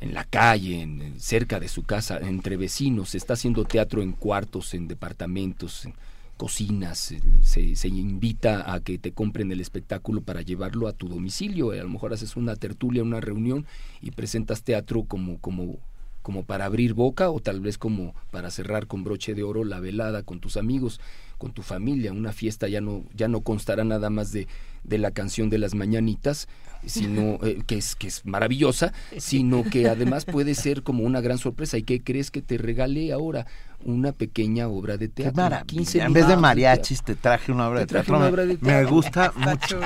En 0.00 0.12
la 0.14 0.24
calle, 0.24 0.80
en, 0.82 1.20
cerca 1.20 1.60
de 1.60 1.68
su 1.68 1.82
casa, 1.84 2.18
entre 2.18 2.56
vecinos. 2.56 3.10
Se 3.10 3.18
está 3.18 3.34
haciendo 3.34 3.64
teatro 3.64 4.02
en 4.02 4.12
cuartos, 4.12 4.74
en 4.74 4.88
departamentos, 4.88 5.84
en 5.84 5.94
cocinas. 6.36 7.12
eh, 7.12 7.20
Se, 7.42 7.76
se 7.76 7.88
invita 7.88 8.72
a 8.72 8.80
que 8.80 8.98
te 8.98 9.12
compren 9.12 9.52
el 9.52 9.60
espectáculo 9.60 10.20
para 10.22 10.42
llevarlo 10.42 10.88
a 10.88 10.92
tu 10.92 11.08
domicilio. 11.08 11.70
A 11.72 11.76
lo 11.76 11.88
mejor 11.88 12.12
haces 12.12 12.36
una 12.36 12.56
tertulia, 12.56 13.02
una 13.02 13.20
reunión 13.20 13.66
y 14.00 14.10
presentas 14.10 14.62
teatro 14.62 15.04
como, 15.04 15.38
como, 15.38 15.78
como 16.24 16.42
para 16.42 16.64
abrir 16.64 16.94
boca 16.94 17.28
o 17.28 17.38
tal 17.38 17.60
vez 17.60 17.76
como 17.76 18.14
para 18.30 18.50
cerrar 18.50 18.86
con 18.86 19.04
broche 19.04 19.34
de 19.34 19.42
oro 19.42 19.62
la 19.62 19.78
velada 19.78 20.22
con 20.22 20.40
tus 20.40 20.56
amigos, 20.56 20.98
con 21.36 21.52
tu 21.52 21.60
familia. 21.60 22.14
Una 22.14 22.32
fiesta 22.32 22.66
ya 22.66 22.80
no, 22.80 23.04
ya 23.12 23.28
no 23.28 23.42
constará 23.42 23.84
nada 23.84 24.08
más 24.08 24.32
de, 24.32 24.48
de 24.84 24.96
la 24.96 25.10
canción 25.10 25.50
de 25.50 25.58
las 25.58 25.74
mañanitas, 25.74 26.48
sino 26.86 27.38
eh, 27.42 27.62
que 27.66 27.76
es 27.78 27.94
que 27.96 28.08
es 28.08 28.24
maravillosa, 28.24 28.92
sino 29.18 29.62
que 29.64 29.88
además 29.88 30.24
puede 30.24 30.54
ser 30.54 30.82
como 30.82 31.04
una 31.04 31.20
gran 31.20 31.38
sorpresa. 31.38 31.78
¿Y 31.78 31.82
qué 31.82 32.02
crees 32.02 32.30
que 32.30 32.42
te 32.42 32.58
regale 32.58 33.12
ahora? 33.12 33.46
Una 33.86 34.12
pequeña 34.12 34.66
obra 34.68 34.96
de 34.96 35.08
Qué 35.08 35.24
teatro. 35.24 35.42
maravilla. 35.42 35.66
15 35.66 36.00
En 36.00 36.12
vez 36.14 36.26
de 36.26 36.36
mariachis 36.38 37.02
te 37.02 37.14
traje 37.16 37.52
una 37.52 37.68
obra 37.68 37.80
Te 37.80 37.84
de 37.84 37.86
traje 37.88 38.06
teatro. 38.06 38.16
una 38.16 38.24
Me- 38.26 38.30
obra 38.32 38.46
de 38.46 38.54
Me 38.54 38.58
teatro. 38.60 38.88
gusta 38.94 39.26
Está 39.26 39.50
mucho. 39.50 39.80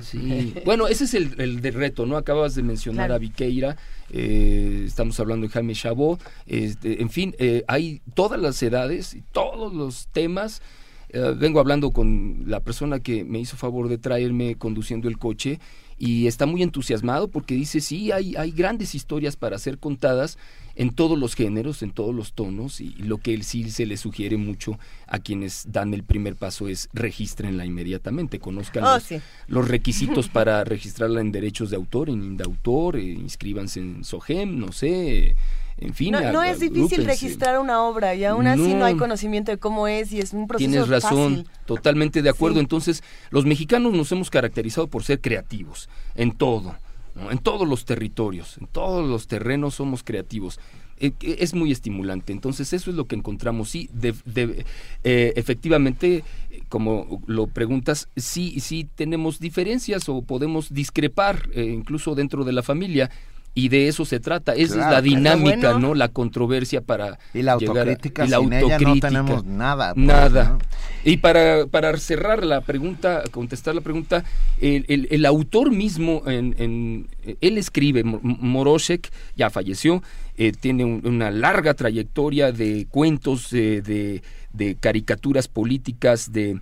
Sí. 0.00 0.54
Bueno, 0.64 0.86
ese 0.86 1.02
es 1.04 1.14
el, 1.14 1.34
el 1.40 1.60
de 1.60 1.70
reto, 1.72 2.06
¿no? 2.06 2.16
Acabas 2.16 2.54
de 2.54 2.62
mencionar 2.62 3.06
Claro. 3.08 3.14
a 3.14 3.18
Viqueira, 3.18 3.76
eh, 4.12 4.84
estamos 4.86 5.18
hablando 5.18 5.46
de 5.46 5.52
Jaime 5.52 5.74
Chabot, 5.74 6.20
este, 6.46 7.02
en 7.02 7.10
fin, 7.10 7.34
eh, 7.38 7.64
hay 7.66 8.02
todas 8.14 8.40
las 8.40 8.62
edades 8.62 9.14
y 9.14 9.22
todos 9.32 9.72
los 9.74 10.06
temas. 10.08 10.62
Eh, 11.08 11.34
vengo 11.36 11.58
hablando 11.58 11.90
con 11.90 12.44
la 12.46 12.60
persona 12.60 13.00
que 13.00 13.24
me 13.24 13.40
hizo 13.40 13.56
favor 13.56 13.88
de 13.88 13.98
traerme 13.98 14.54
conduciendo 14.54 15.08
el 15.08 15.18
coche 15.18 15.58
y 16.02 16.26
está 16.26 16.46
muy 16.46 16.62
entusiasmado 16.62 17.28
porque 17.28 17.54
dice, 17.54 17.82
sí, 17.82 18.10
hay, 18.10 18.34
hay 18.34 18.52
grandes 18.52 18.94
historias 18.94 19.36
para 19.36 19.58
ser 19.58 19.78
contadas 19.78 20.38
en 20.74 20.94
todos 20.94 21.18
los 21.18 21.34
géneros, 21.34 21.82
en 21.82 21.90
todos 21.90 22.14
los 22.14 22.32
tonos 22.32 22.80
y 22.80 22.94
lo 22.94 23.18
que 23.18 23.34
él 23.34 23.42
sí 23.44 23.70
se 23.70 23.84
le 23.84 23.98
sugiere 23.98 24.38
mucho 24.38 24.78
a 25.06 25.18
quienes 25.18 25.70
dan 25.70 25.92
el 25.92 26.02
primer 26.02 26.36
paso 26.36 26.68
es 26.68 26.88
regístrenla 26.94 27.66
inmediatamente, 27.66 28.38
conozcan 28.38 28.84
Oh, 28.84 28.94
los, 28.94 29.02
sí. 29.02 29.20
los 29.46 29.68
requisitos 29.68 30.28
para 30.32 30.64
registrarla 30.64 31.20
en 31.20 31.32
derechos 31.32 31.68
de 31.68 31.76
autor, 31.76 32.08
en 32.08 32.22
Indautor, 32.24 32.96
eh, 32.96 33.02
inscríbanse 33.04 33.80
en 33.80 34.02
SOGEM, 34.02 34.58
no 34.58 34.72
sé, 34.72 35.36
en 35.80 35.94
fin. 35.94 36.12
No, 36.12 36.32
no 36.32 36.42
es 36.42 36.60
difícil 36.60 37.04
registrar 37.04 37.58
una 37.58 37.82
obra 37.82 38.14
y 38.14 38.24
aún 38.24 38.46
así 38.46 38.60
no. 38.74 38.80
No. 38.80 38.84
hay 38.84 38.96
conocimiento 38.96 39.50
de 39.50 39.58
cómo 39.58 39.88
es 39.88 40.12
y 40.12 40.18
es 40.20 40.32
un 40.32 40.46
proceso 40.46 40.70
Tienes 40.70 40.88
razón, 40.88 41.36
fácil. 41.44 41.50
totalmente 41.66 42.22
de 42.22 42.28
acuerdo. 42.30 42.56
Sí. 42.56 42.60
Entonces, 42.60 43.02
los 43.30 43.46
mexicanos 43.46 43.92
nos 43.92 44.12
hemos 44.12 44.30
caracterizado 44.30 44.86
por 44.88 45.02
ser 45.04 45.20
creativos 45.20 45.88
en 46.14 46.32
todo, 46.32 46.74
¿no? 47.14 47.30
en 47.30 47.38
todos 47.38 47.66
los 47.66 47.84
territorios, 47.84 48.58
en 48.58 48.66
todos 48.66 49.08
los 49.08 49.26
terrenos 49.26 49.74
somos 49.74 50.02
creativos. 50.02 50.58
Eh, 51.02 51.12
eh, 51.22 51.36
Es 51.40 51.54
muy 51.54 51.72
estimulante. 51.72 52.30
Entonces, 52.30 52.74
eso 52.74 52.90
es 52.90 52.96
lo 52.96 53.06
que 53.06 53.16
encontramos. 53.16 53.70
Sí, 53.70 53.88
de- 53.94 54.14
de- 54.26 54.66
eh, 55.02 55.32
efectivamente, 55.36 56.24
como 56.68 57.22
lo 57.26 57.46
preguntas, 57.46 58.08
sí, 58.16 58.60
sí 58.60 58.86
tenemos 58.96 59.40
diferencias 59.40 60.08
o 60.10 60.20
podemos 60.20 60.74
discrepar, 60.74 61.48
eh, 61.54 61.64
incluso 61.64 62.14
dentro 62.14 62.44
de 62.44 62.52
la 62.52 62.62
familia. 62.62 63.10
Y 63.52 63.68
de 63.68 63.88
eso 63.88 64.04
se 64.04 64.20
trata. 64.20 64.54
Esa 64.54 64.74
Claro, 64.74 64.88
es 64.88 64.92
la 64.94 65.02
dinámica, 65.02 65.72
bueno. 65.72 65.88
¿no? 65.88 65.94
La 65.94 66.08
controversia 66.08 66.80
para 66.82 67.18
Y 67.34 67.42
la 67.42 67.56
llegar 67.58 67.78
a- 67.78 67.80
autocrítica, 67.80 68.24
y 68.24 68.28
la 68.28 68.38
sin 68.38 68.52
ella 68.52 68.60
no 68.60 68.72
autocrítica. 68.74 69.08
tenemos 69.08 69.44
nada, 69.44 69.94
pues, 69.94 70.06
Nada. 70.06 70.48
¿no? 70.50 70.58
Y 71.04 71.16
para, 71.16 71.66
para 71.66 71.96
cerrar 71.96 72.44
la 72.44 72.60
pregunta, 72.60 73.24
contestar 73.32 73.74
la 73.74 73.80
pregunta, 73.80 74.22
el, 74.60 74.84
el- 74.88 75.08
el 75.10 75.26
autor 75.26 75.72
mismo, 75.72 76.22
en, 76.26 76.54
en- 76.58 77.08
él 77.40 77.58
escribe, 77.58 78.04
Mo- 78.04 78.20
Moroshek 78.22 79.10
ya 79.36 79.50
falleció, 79.50 80.02
eh, 80.36 80.52
tiene 80.52 80.84
un- 80.84 81.00
una 81.04 81.30
larga 81.32 81.74
trayectoria 81.74 82.52
de 82.52 82.86
cuentos, 82.88 83.52
eh, 83.52 83.82
de, 83.82 84.22
de 84.52 84.76
caricaturas 84.76 85.48
políticas, 85.48 86.32
de, 86.32 86.60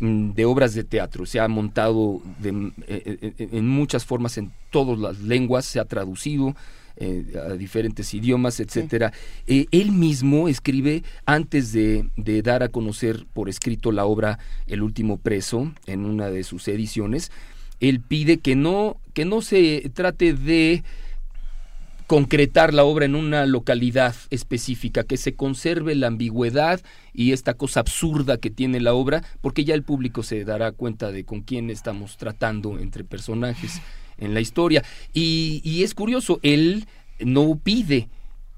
de 0.00 0.44
obras 0.46 0.74
de 0.74 0.82
teatro. 0.84 1.26
Se 1.26 1.38
ha 1.40 1.46
montado 1.48 2.20
de- 2.40 2.72
eh, 2.88 3.32
eh, 3.38 3.48
en 3.52 3.68
muchas 3.68 4.04
formas 4.04 4.38
en 4.38 4.50
todas 4.70 4.98
las 4.98 5.20
lenguas, 5.20 5.64
se 5.66 5.78
ha 5.80 5.84
traducido. 5.84 6.54
eh, 7.02 7.24
a 7.48 7.54
diferentes 7.54 8.12
idiomas, 8.12 8.60
etcétera. 8.60 9.10
Eh, 9.46 9.64
él 9.70 9.90
mismo 9.90 10.48
escribe 10.48 11.02
antes 11.24 11.72
de, 11.72 12.04
de, 12.18 12.42
dar 12.42 12.62
a 12.62 12.68
conocer 12.68 13.24
por 13.32 13.48
escrito 13.48 13.90
la 13.90 14.04
obra 14.04 14.38
El 14.66 14.82
último 14.82 15.16
preso 15.16 15.72
en 15.86 16.04
una 16.04 16.28
de 16.28 16.42
sus 16.44 16.68
ediciones. 16.68 17.30
Él 17.78 18.00
pide 18.00 18.36
que 18.36 18.54
no 18.54 18.98
que 19.14 19.24
no 19.24 19.40
se 19.40 19.90
trate 19.94 20.34
de 20.34 20.84
concretar 22.10 22.74
la 22.74 22.82
obra 22.82 23.04
en 23.04 23.14
una 23.14 23.46
localidad 23.46 24.16
específica, 24.30 25.04
que 25.04 25.16
se 25.16 25.36
conserve 25.36 25.94
la 25.94 26.08
ambigüedad 26.08 26.80
y 27.14 27.30
esta 27.30 27.54
cosa 27.54 27.78
absurda 27.78 28.38
que 28.38 28.50
tiene 28.50 28.80
la 28.80 28.94
obra, 28.94 29.22
porque 29.40 29.64
ya 29.64 29.76
el 29.76 29.84
público 29.84 30.24
se 30.24 30.44
dará 30.44 30.72
cuenta 30.72 31.12
de 31.12 31.24
con 31.24 31.42
quién 31.42 31.70
estamos 31.70 32.16
tratando 32.16 32.80
entre 32.80 33.04
personajes 33.04 33.80
en 34.18 34.34
la 34.34 34.40
historia. 34.40 34.82
Y, 35.12 35.84
es 35.84 35.94
curioso, 35.94 36.40
él 36.42 36.88
no 37.20 37.56
pide 37.62 38.08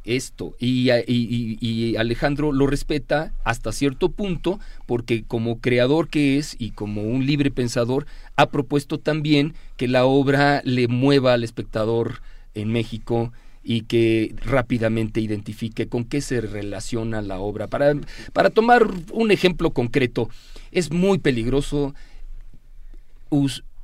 esto 0.04 0.56
y, 0.58 0.90
y, 0.90 1.96
Alejandro 1.96 2.52
lo 2.52 2.66
respeta 2.66 3.34
hasta 3.44 3.70
cierto 3.70 4.08
punto 4.08 4.60
porque 4.86 5.24
como 5.24 5.60
creador 5.60 6.08
que 6.08 6.38
es 6.38 6.56
y 6.58 6.70
como 6.70 7.02
un 7.02 7.26
libre 7.26 7.50
pensador 7.50 8.06
ha 8.34 8.46
propuesto 8.46 8.98
también 8.98 9.54
que 9.76 9.88
la 9.88 10.06
obra 10.06 10.62
le 10.64 10.88
mueva 10.88 11.34
al 11.34 11.44
espectador 11.44 12.22
en 12.54 12.68
México 12.70 13.32
y 13.64 13.82
que 13.82 14.34
rápidamente 14.44 15.20
identifique 15.20 15.86
con 15.86 16.04
qué 16.04 16.20
se 16.20 16.40
relaciona 16.40 17.22
la 17.22 17.38
obra. 17.38 17.68
Para, 17.68 17.94
para 18.32 18.50
tomar 18.50 18.88
un 19.12 19.30
ejemplo 19.30 19.70
concreto, 19.70 20.28
es 20.72 20.90
muy 20.90 21.18
peligroso 21.18 21.94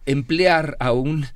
emplear 0.05 0.77
a 0.81 0.93
un 0.93 1.27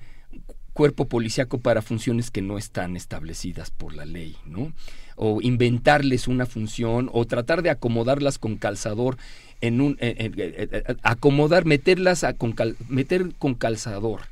cuerpo 0.73 1.07
policíaco 1.07 1.59
para 1.59 1.83
funciones 1.83 2.31
que 2.31 2.43
no 2.43 2.59
están 2.59 2.97
establecidas 2.97 3.71
por 3.71 3.95
la 3.95 4.05
ley, 4.05 4.37
¿no? 4.47 4.73
O 5.17 5.41
inventarles 5.43 6.29
una 6.29 6.47
función 6.47 7.11
o 7.13 7.27
tratar 7.27 7.63
de 7.63 7.71
acomodarlas 7.71 8.39
con 8.39 8.57
calzador 8.57 9.19
en 9.61 9.81
un 9.81 9.99
acomodar, 11.03 11.65
meterlas 11.65 12.25
a 12.25 12.35
meter 12.89 13.33
con 13.39 13.55
calzador 13.55 14.23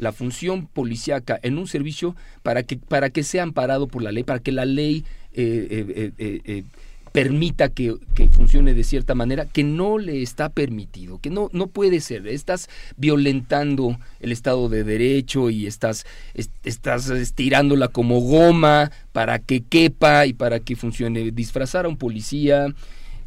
la 0.00 0.12
función 0.12 0.66
policíaca 0.66 1.38
en 1.42 1.58
un 1.58 1.66
servicio 1.66 2.16
para 2.42 2.62
que, 2.62 2.76
para 2.76 3.10
que 3.10 3.22
sea 3.22 3.42
amparado 3.42 3.86
por 3.86 4.02
la 4.02 4.12
ley, 4.12 4.24
para 4.24 4.40
que 4.40 4.52
la 4.52 4.64
ley 4.64 5.04
eh, 5.32 6.12
eh, 6.18 6.42
eh, 6.44 6.64
permita 7.12 7.68
que, 7.68 7.96
funcione 8.32 8.72
de 8.72 8.84
cierta 8.84 9.14
manera, 9.14 9.46
que 9.46 9.64
no 9.64 9.98
le 9.98 10.22
está 10.22 10.48
permitido, 10.48 11.18
que 11.18 11.30
no, 11.30 11.48
no 11.52 11.66
puede 11.66 12.00
ser. 12.00 12.26
Estás 12.26 12.68
violentando 12.96 13.98
el 14.20 14.32
Estado 14.32 14.68
de 14.68 14.84
Derecho 14.84 15.50
y 15.50 15.66
estás, 15.66 16.06
estás 16.64 17.10
estirándola 17.10 17.88
como 17.88 18.20
goma 18.20 18.90
para 19.12 19.38
que 19.38 19.62
quepa 19.62 20.26
y 20.26 20.32
para 20.32 20.60
que 20.60 20.76
funcione. 20.76 21.32
Disfrazar 21.32 21.84
a 21.84 21.88
un 21.88 21.96
policía, 21.96 22.68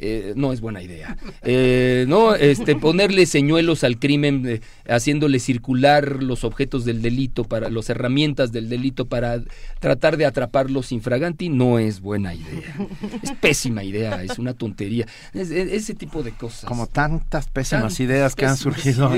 eh, 0.06 0.34
no 0.36 0.52
es 0.52 0.60
buena 0.60 0.82
idea. 0.82 1.16
Eh, 1.44 2.04
no, 2.10 2.36
este, 2.36 2.76
ponerle 2.76 3.26
señuelos 3.26 3.86
al 3.86 4.00
crimen, 4.00 4.44
eh, 4.46 4.62
haciéndole 4.86 5.40
circular 5.40 6.22
los 6.22 6.44
objetos 6.44 6.84
del 6.84 7.02
delito, 7.02 7.46
para 7.46 7.70
las 7.70 7.90
herramientas 7.90 8.52
del 8.52 8.68
delito 8.68 9.06
para 9.06 9.42
tratar 9.80 10.18
de 10.18 10.26
atraparlos 10.26 10.92
infraganti, 10.92 11.48
no 11.48 11.80
es 11.80 12.02
buena 12.02 12.34
idea. 12.34 12.76
Es 13.22 13.32
pésima 13.32 13.84
idea, 13.86 14.22
es 14.24 14.40
una 14.40 14.54
tontería. 14.54 15.06
ese 15.34 15.94
tipo 15.94 16.22
de 16.22 16.32
cosas. 16.32 16.66
Como 16.66 16.88
tantas 16.88 17.48
pésimas 17.48 17.98
ideas 18.02 18.36
que 18.36 18.46
han 18.46 18.58
surgido. 18.58 19.10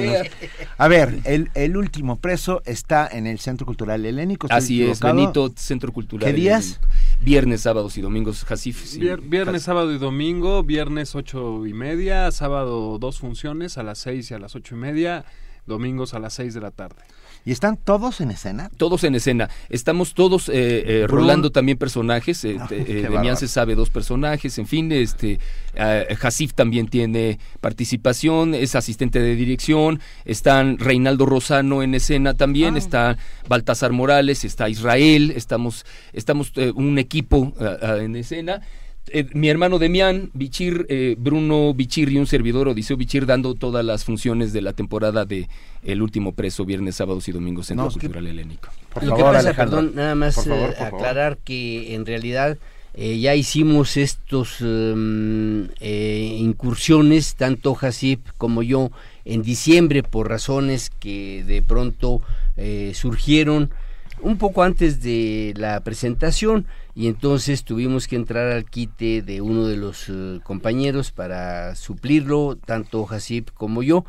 A 0.78 0.88
ver, 0.88 1.20
el, 1.24 1.50
el, 1.56 1.78
último 1.78 2.18
preso 2.18 2.62
está 2.66 3.08
en 3.12 3.26
el 3.26 3.40
Centro 3.40 3.66
Cultural 3.66 4.06
Helénico. 4.06 4.48
Así 4.52 4.84
es, 4.84 5.00
Benito 5.00 5.52
Centro 5.56 5.92
Cultural. 5.92 6.30
¿Qué 6.30 6.34
días? 6.36 6.80
Viernes, 7.22 7.62
sábados 7.62 7.98
y 7.98 8.02
domingos, 8.02 8.44
Jasif. 8.46 8.98
viernes, 9.24 9.64
sábado 9.64 9.92
y 9.92 9.98
domingo, 9.98 10.64
viernes 10.64 11.16
ocho 11.16 11.66
y 11.66 11.74
media, 11.74 12.32
sábado 12.32 13.00
dos 13.00 13.20
funciones 13.20 13.78
a 13.78 13.84
las 13.84 13.98
seis 14.00 14.30
y 14.30 14.34
a 14.34 14.40
las 14.40 14.56
ocho 14.56 14.76
y 14.76 14.78
media, 14.78 15.26
domingos 15.66 16.14
a 16.14 16.20
las 16.20 16.34
seis 16.34 16.54
de 16.54 16.62
la 16.62 16.72
tarde. 16.72 17.02
¿Y 17.46 17.52
están 17.52 17.78
todos 17.78 18.22
en 18.22 18.32
escena? 18.32 18.72
Todos 18.76 19.04
en 19.04 19.14
escena. 19.14 19.52
Estamos 19.70 20.16
todos 20.16 20.50
eh, 20.50 21.04
eh 21.04 21.08
rolando 21.08 21.52
también 21.52 21.78
personajes. 21.78 22.44
Eh, 22.44 22.58
ah, 22.60 22.68
eh 22.72 23.36
se 23.36 23.48
sabe 23.48 23.76
dos 23.76 23.92
personajes. 23.92 24.58
En 24.58 24.66
fin, 24.66 24.92
este 24.92 25.40
Hasif 26.22 26.56
también 26.56 26.88
tiene 26.88 27.38
participación, 27.62 28.56
es 28.56 28.74
asistente 28.74 29.20
de 29.20 29.36
dirección. 29.36 30.00
Están 30.26 30.80
Reinaldo 30.80 31.28
Rosano 31.28 31.84
en 31.84 31.94
escena 31.94 32.34
también. 32.34 32.76
Ah. 32.76 32.80
Está 32.80 33.18
Baltasar 33.48 33.92
Morales, 33.92 34.44
está 34.44 34.68
Israel. 34.68 35.32
Estamos, 35.36 35.86
estamos 36.14 36.52
un 36.74 36.98
equipo 36.98 37.54
en 37.82 38.16
escena. 38.16 38.62
Eh, 39.10 39.28
mi 39.34 39.50
hermano 39.50 39.78
Demián, 39.78 40.32
Bichir, 40.34 40.88
eh, 40.90 41.16
Bruno 41.18 41.74
Bichir 41.74 42.10
y 42.12 42.18
un 42.18 42.26
servidor 42.26 42.68
Odiseo 42.68 42.98
Bichir 42.98 43.26
dando 43.26 43.54
todas 43.54 43.86
las 43.86 44.04
funciones 44.04 44.52
de 44.52 44.62
la 44.62 44.74
temporada 44.74 45.26
de 45.26 45.48
El 45.84 46.02
último 46.02 46.34
preso, 46.34 46.66
viernes, 46.66 46.96
sábados 46.96 47.28
y 47.28 47.32
domingos 47.32 47.68
Centro 47.68 47.90
Cultural 47.92 48.26
Helénico. 48.26 48.70
Lo 49.02 49.16
que 49.16 49.22
pasa, 49.22 49.54
perdón, 49.54 49.92
nada 49.94 50.16
más 50.16 50.48
eh, 50.48 50.74
aclarar 50.80 51.38
que 51.38 51.94
en 51.94 52.06
realidad 52.06 52.58
ya 52.98 53.36
hicimos 53.36 53.98
estos 53.98 54.62
em, 54.62 55.68
incursiones, 55.82 57.36
tanto 57.36 57.78
Hasip 57.80 58.26
como 58.38 58.64
yo, 58.64 58.90
en 59.26 59.44
diciembre 59.44 60.02
por 60.02 60.30
razones 60.30 60.92
que 61.00 61.44
de 61.44 61.62
pronto 61.62 62.22
surgieron 62.94 63.70
un 64.22 64.38
poco 64.38 64.64
antes 64.64 65.02
de 65.04 65.54
la 65.58 65.82
presentación 65.82 66.66
y 66.96 67.08
entonces 67.08 67.66
tuvimos 67.66 68.08
que 68.08 68.16
entrar 68.16 68.52
al 68.54 68.64
quite 68.70 69.22
de 69.22 69.42
uno 69.42 69.68
de 69.68 69.76
los 69.76 70.08
eh, 70.08 70.40
compañeros 70.44 71.12
para 71.12 71.76
suplirlo, 71.76 72.58
tanto 72.66 73.06
Hasip 73.10 73.50
como 73.54 73.84
yo. 73.84 74.06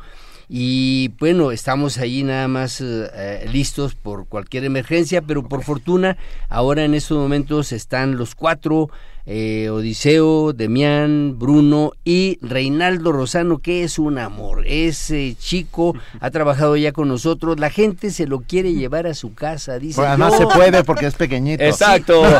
Y 0.49 1.09
bueno, 1.19 1.51
estamos 1.51 1.97
ahí 1.97 2.23
nada 2.23 2.47
más 2.47 2.79
eh, 2.79 3.09
eh, 3.13 3.49
listos 3.51 3.95
por 3.95 4.27
cualquier 4.27 4.63
emergencia, 4.63 5.21
pero 5.21 5.43
por 5.43 5.63
fortuna 5.63 6.17
ahora 6.47 6.85
en 6.85 6.93
estos 6.93 7.17
momentos 7.17 7.73
están 7.73 8.15
los 8.15 8.33
cuatro 8.33 8.89
eh, 9.29 9.69
Odiseo, 9.69 10.53
Demián, 10.53 11.37
Bruno 11.37 11.91
y 12.05 12.39
Reinaldo 12.41 13.11
Rosano, 13.11 13.57
que 13.57 13.83
es 13.83 13.99
un 13.99 14.17
amor. 14.17 14.63
Ese 14.65 15.35
chico 15.37 15.93
ha 16.21 16.31
trabajado 16.31 16.77
ya 16.77 16.93
con 16.93 17.09
nosotros. 17.09 17.59
La 17.59 17.69
gente 17.69 18.11
se 18.11 18.25
lo 18.25 18.39
quiere 18.39 18.73
llevar 18.73 19.05
a 19.05 19.13
su 19.13 19.33
casa. 19.33 19.79
Dice, 19.79 19.97
pues 19.97 20.07
además 20.07 20.37
se 20.37 20.47
puede 20.47 20.83
porque 20.85 21.07
es 21.07 21.15
pequeñito. 21.15 21.63
Exacto. 21.63 22.23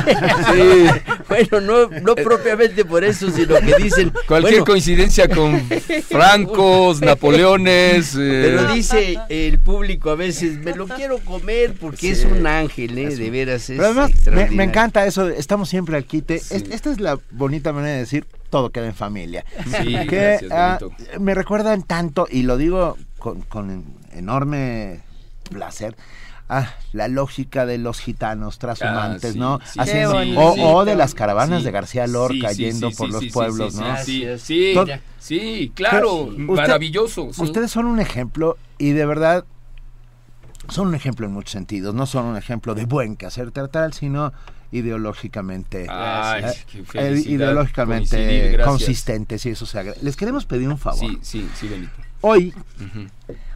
Bueno, 1.28 1.60
no, 1.60 1.90
no 2.02 2.16
propiamente 2.16 2.86
por 2.86 3.04
eso, 3.04 3.30
sino 3.30 3.56
que 3.60 3.76
dicen. 3.84 4.14
Cualquier 4.28 4.64
coincidencia 4.64 5.28
con 5.28 5.62
francos, 6.08 7.02
napoleones. 7.02 8.16
Eh. 8.16 8.44
Pero 8.46 8.74
dice 8.74 9.18
el 9.28 9.60
público 9.60 10.10
a 10.10 10.16
veces, 10.16 10.58
me 10.60 10.74
lo 10.74 10.88
quiero 10.88 11.18
comer 11.20 11.74
porque 11.80 12.12
es 12.12 12.24
un 12.24 12.48
ángel, 12.48 12.98
¿eh? 12.98 13.16
De 13.16 13.30
veras. 13.30 13.70
Es 13.70 13.80
además, 13.80 14.12
me, 14.52 14.64
encanta 14.64 15.06
eso. 15.06 15.28
Estamos 15.28 15.68
siempre 15.68 15.98
al 15.98 16.06
quite 16.06 16.42
esta 16.78 16.92
es 16.92 17.00
la 17.00 17.20
bonita 17.32 17.74
manera 17.74 17.94
de 17.94 18.00
decir 18.00 18.28
todo 18.50 18.70
queda 18.70 18.86
en 18.86 18.96
familia. 18.96 19.44
Sí, 19.66 19.96
que, 20.08 20.48
ah, 20.52 20.80
me 21.20 21.34
recuerdan 21.34 21.82
tanto, 21.82 22.28
y 22.30 22.44
lo 22.44 22.56
digo 22.56 22.98
con, 23.18 23.84
enorme 24.12 25.02
placer, 25.50 25.96
Ah, 26.50 26.76
la 26.94 27.10
lógica 27.10 27.66
de 27.66 27.78
los 27.78 28.00
gitanos 28.00 28.58
transhumantes, 28.58 29.36
ah, 29.36 29.38
¿no? 29.38 29.60
o, 30.38 30.86
de 30.86 30.96
las 30.96 31.14
caravanas 31.14 31.66
de 31.66 31.72
García 31.72 32.08
Lorca 32.08 32.54
yendo 32.54 32.90
por 32.92 33.12
los 33.12 33.26
pueblos, 33.34 33.76
¿no? 33.76 33.98
Sí, 33.98 34.26
sí, 34.38 34.74
sí, 35.20 35.74
claro, 35.76 36.30
maravilloso. 36.38 37.24
Ustedes 37.38 37.70
son 37.70 37.86
un 37.86 38.00
ejemplo 38.00 38.58
y 38.78 38.92
de 38.92 39.06
verdad 39.06 39.44
son 40.70 40.88
un 40.88 40.96
ejemplo 40.96 41.26
en 41.26 41.34
muchos 41.34 41.52
sentidos. 41.52 41.94
No 41.94 42.06
son 42.06 42.26
un 42.26 42.38
ejemplo 42.38 42.76
de 42.76 42.86
buen 42.86 43.18
quehacer 43.18 43.52
teatral, 43.52 43.92
sino 43.92 44.32
ideológicamente 44.72 45.88
eh, 45.90 47.24
ideológicamente 47.26 48.58
consistentes 48.64 49.46
y 49.46 49.50
eso 49.50 49.66
se 49.66 49.96
Les 50.02 50.16
queremos 50.16 50.46
pedir 50.46 50.68
un 50.70 50.78
favor. 50.78 51.00
Sí, 51.00 51.20
sí, 51.22 51.50
sí, 51.56 51.68
Benito. 51.68 51.94
Hoy 52.22 52.54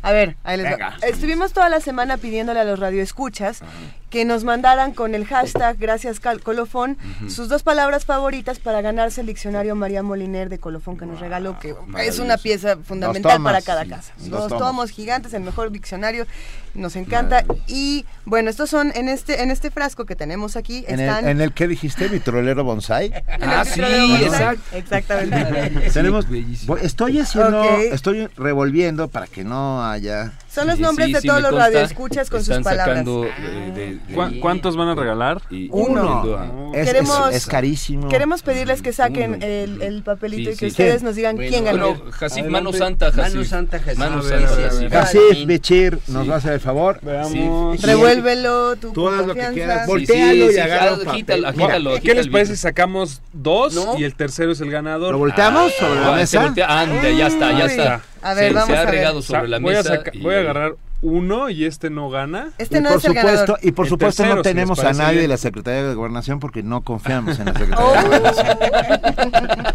a 0.01 0.11
ver, 0.11 0.35
ahí 0.43 0.57
les 0.57 0.75
Estuvimos 1.03 1.53
toda 1.53 1.69
la 1.69 1.79
semana 1.79 2.17
pidiéndole 2.17 2.59
a 2.59 2.63
los 2.63 2.79
radioescuchas 2.79 3.61
que 4.09 4.25
nos 4.25 4.43
mandaran 4.43 4.93
con 4.93 5.15
el 5.15 5.25
hashtag 5.25 5.77
Gracias 5.77 6.19
Colofón 6.19 6.97
sus 7.29 7.47
dos 7.47 7.63
palabras 7.63 8.03
favoritas 8.03 8.59
para 8.59 8.81
ganarse 8.81 9.21
el 9.21 9.27
diccionario 9.27 9.73
María 9.75 10.03
Moliner 10.03 10.49
de 10.49 10.59
Colofón 10.59 10.97
que 10.97 11.05
nos 11.05 11.19
regaló, 11.19 11.57
que 11.59 11.75
es 11.99 12.19
una 12.19 12.37
pieza 12.37 12.77
fundamental 12.77 13.41
para 13.41 13.61
cada 13.61 13.85
casa. 13.85 14.13
Dos, 14.17 14.49
tomos. 14.49 14.91
gigantes, 14.91 15.33
el 15.33 15.43
mejor 15.43 15.71
diccionario, 15.71 16.25
nos 16.73 16.95
encanta. 16.95 17.45
Y 17.67 18.05
bueno, 18.25 18.49
estos 18.49 18.69
son 18.69 18.91
en 18.95 19.07
este 19.07 19.41
en 19.41 19.51
este 19.51 19.71
frasco 19.71 20.05
que 20.05 20.15
tenemos 20.15 20.55
aquí. 20.55 20.83
¿En, 20.87 20.99
están... 20.99 21.25
el, 21.25 21.31
¿En 21.31 21.41
el 21.41 21.53
que 21.53 21.67
dijiste? 21.67 22.07
¿Vitrolero 22.07 22.63
bonsai? 22.63 23.13
ah, 23.41 23.63
sí, 23.65 23.81
exacto. 23.81 24.75
exactamente. 24.75 25.89
Tenemos, 25.93 26.25
estoy 26.81 27.19
haciendo, 27.19 27.63
estoy 27.79 28.27
revolviendo 28.35 29.07
para 29.07 29.27
que 29.27 29.43
no 29.43 29.60
Ah, 29.61 29.93
ya. 30.01 30.33
Son 30.53 30.67
los 30.67 30.79
nombres 30.79 31.07
sí, 31.07 31.13
de 31.13 31.21
sí, 31.21 31.27
todos 31.27 31.41
los 31.41 31.53
radioescuchas 31.53 32.29
con 32.29 32.43
sus 32.43 32.57
palabras. 32.59 32.87
sacando, 32.87 33.21
de- 33.21 33.71
de- 33.71 33.99
¿Cuá- 34.13 34.31
¿Cuántos 34.41 34.75
van 34.75 34.89
a 34.89 34.95
regalar? 34.95 35.41
y- 35.49 35.69
Uno. 35.71 36.71
Es, 36.73 36.87
Queremos- 36.87 37.29
es- 37.29 37.35
es 37.37 37.45
carísimo. 37.45 38.09
Queremos 38.09 38.41
pedirles 38.41 38.81
que 38.81 38.91
saquen 38.91 39.41
el, 39.41 39.81
el 39.81 40.03
papelito 40.03 40.49
Sí, 40.51 40.55
y 40.55 40.57
que 40.59 40.67
ustedes 40.67 41.03
nos 41.03 41.15
digan 41.15 41.35
Bueno, 41.37 41.49
quién 41.51 41.63
ganó. 41.63 41.93
Bueno, 41.95 42.11
Adelante. 42.19 42.49
mano 42.49 42.73
santa, 42.73 43.07
Hasif. 43.07 43.17
Mano 43.17 43.43
santa, 43.45 43.77
Hasif. 43.77 43.97
Mano 43.97 44.21
santa, 44.21 44.47
nos 46.07 46.29
va 46.29 46.33
a 46.33 46.37
hacer 46.37 46.53
el 46.53 46.59
favor. 46.59 46.99
Veamos. 47.01 47.81
Revuélvelo, 47.81 48.75
tu 48.75 48.91
Tú 48.91 49.07
haz 49.09 49.25
lo 49.25 49.33
que 49.33 49.47
quieras. 49.53 49.87
Sí, 50.05 50.51
y 50.53 50.57
agarra 50.59 50.97
ah, 51.07 51.11
quítalo, 51.13 51.93
¿Qué 52.01 52.13
les 52.13 52.27
parece 52.27 52.55
si 52.55 52.61
sacamos 52.61 53.21
dos 53.33 53.77
y 53.97 54.03
el 54.03 54.15
tercero 54.15 54.51
es 54.51 54.61
el 54.61 54.71
ganador? 54.71 55.13
¿Lo 55.13 55.17
volteamos 55.17 55.71
sobre 55.79 55.99
la 56.01 56.13
Ah, 56.13 56.15
mesa? 56.17 56.25
se 56.27 56.39
voltea- 56.39 56.81
ande, 56.81 57.15
ya 57.15 57.27
está, 57.27 57.51
ya 57.57 57.65
está. 57.65 58.01
A 58.23 58.35
ver, 58.35 58.49
se, 58.49 58.53
vamos 58.53 58.67
se 58.69 58.75
ha 58.75 58.81
a 58.81 58.91
ver. 58.91 59.23
sobre 59.23 59.47
la 59.47 59.57
voy, 59.57 59.73
a 59.73 59.77
mesa. 59.77 59.95
saca- 59.95 60.11
y- 60.13 60.19
voy 60.21 60.35
a 60.35 60.40
agarrar 60.41 60.75
uno 61.03 61.49
y 61.49 61.65
este 61.65 61.89
no 61.89 62.09
gana. 62.11 62.49
Este 62.59 62.77
y 62.77 62.81
no 62.81 62.89
por 62.89 62.97
es 62.99 63.05
el 63.05 63.13
supuesto, 63.15 63.29
ganador. 63.39 63.59
y 63.63 63.71
por 63.71 63.85
El 63.85 63.89
supuesto 63.89 64.21
tercero, 64.23 64.35
no 64.37 64.43
si 64.43 64.49
tenemos 64.49 64.79
a 64.79 64.93
nadie 64.93 65.11
bien. 65.13 65.21
de 65.23 65.27
la 65.29 65.37
Secretaría 65.37 65.83
de 65.83 65.93
Gobernación 65.95 66.39
porque 66.39 66.61
no 66.61 66.81
confiamos 66.81 67.39
en 67.39 67.45
la 67.45 67.53
Secretaría 67.53 68.01
de 68.01 68.07
Gobernación. 68.07 68.57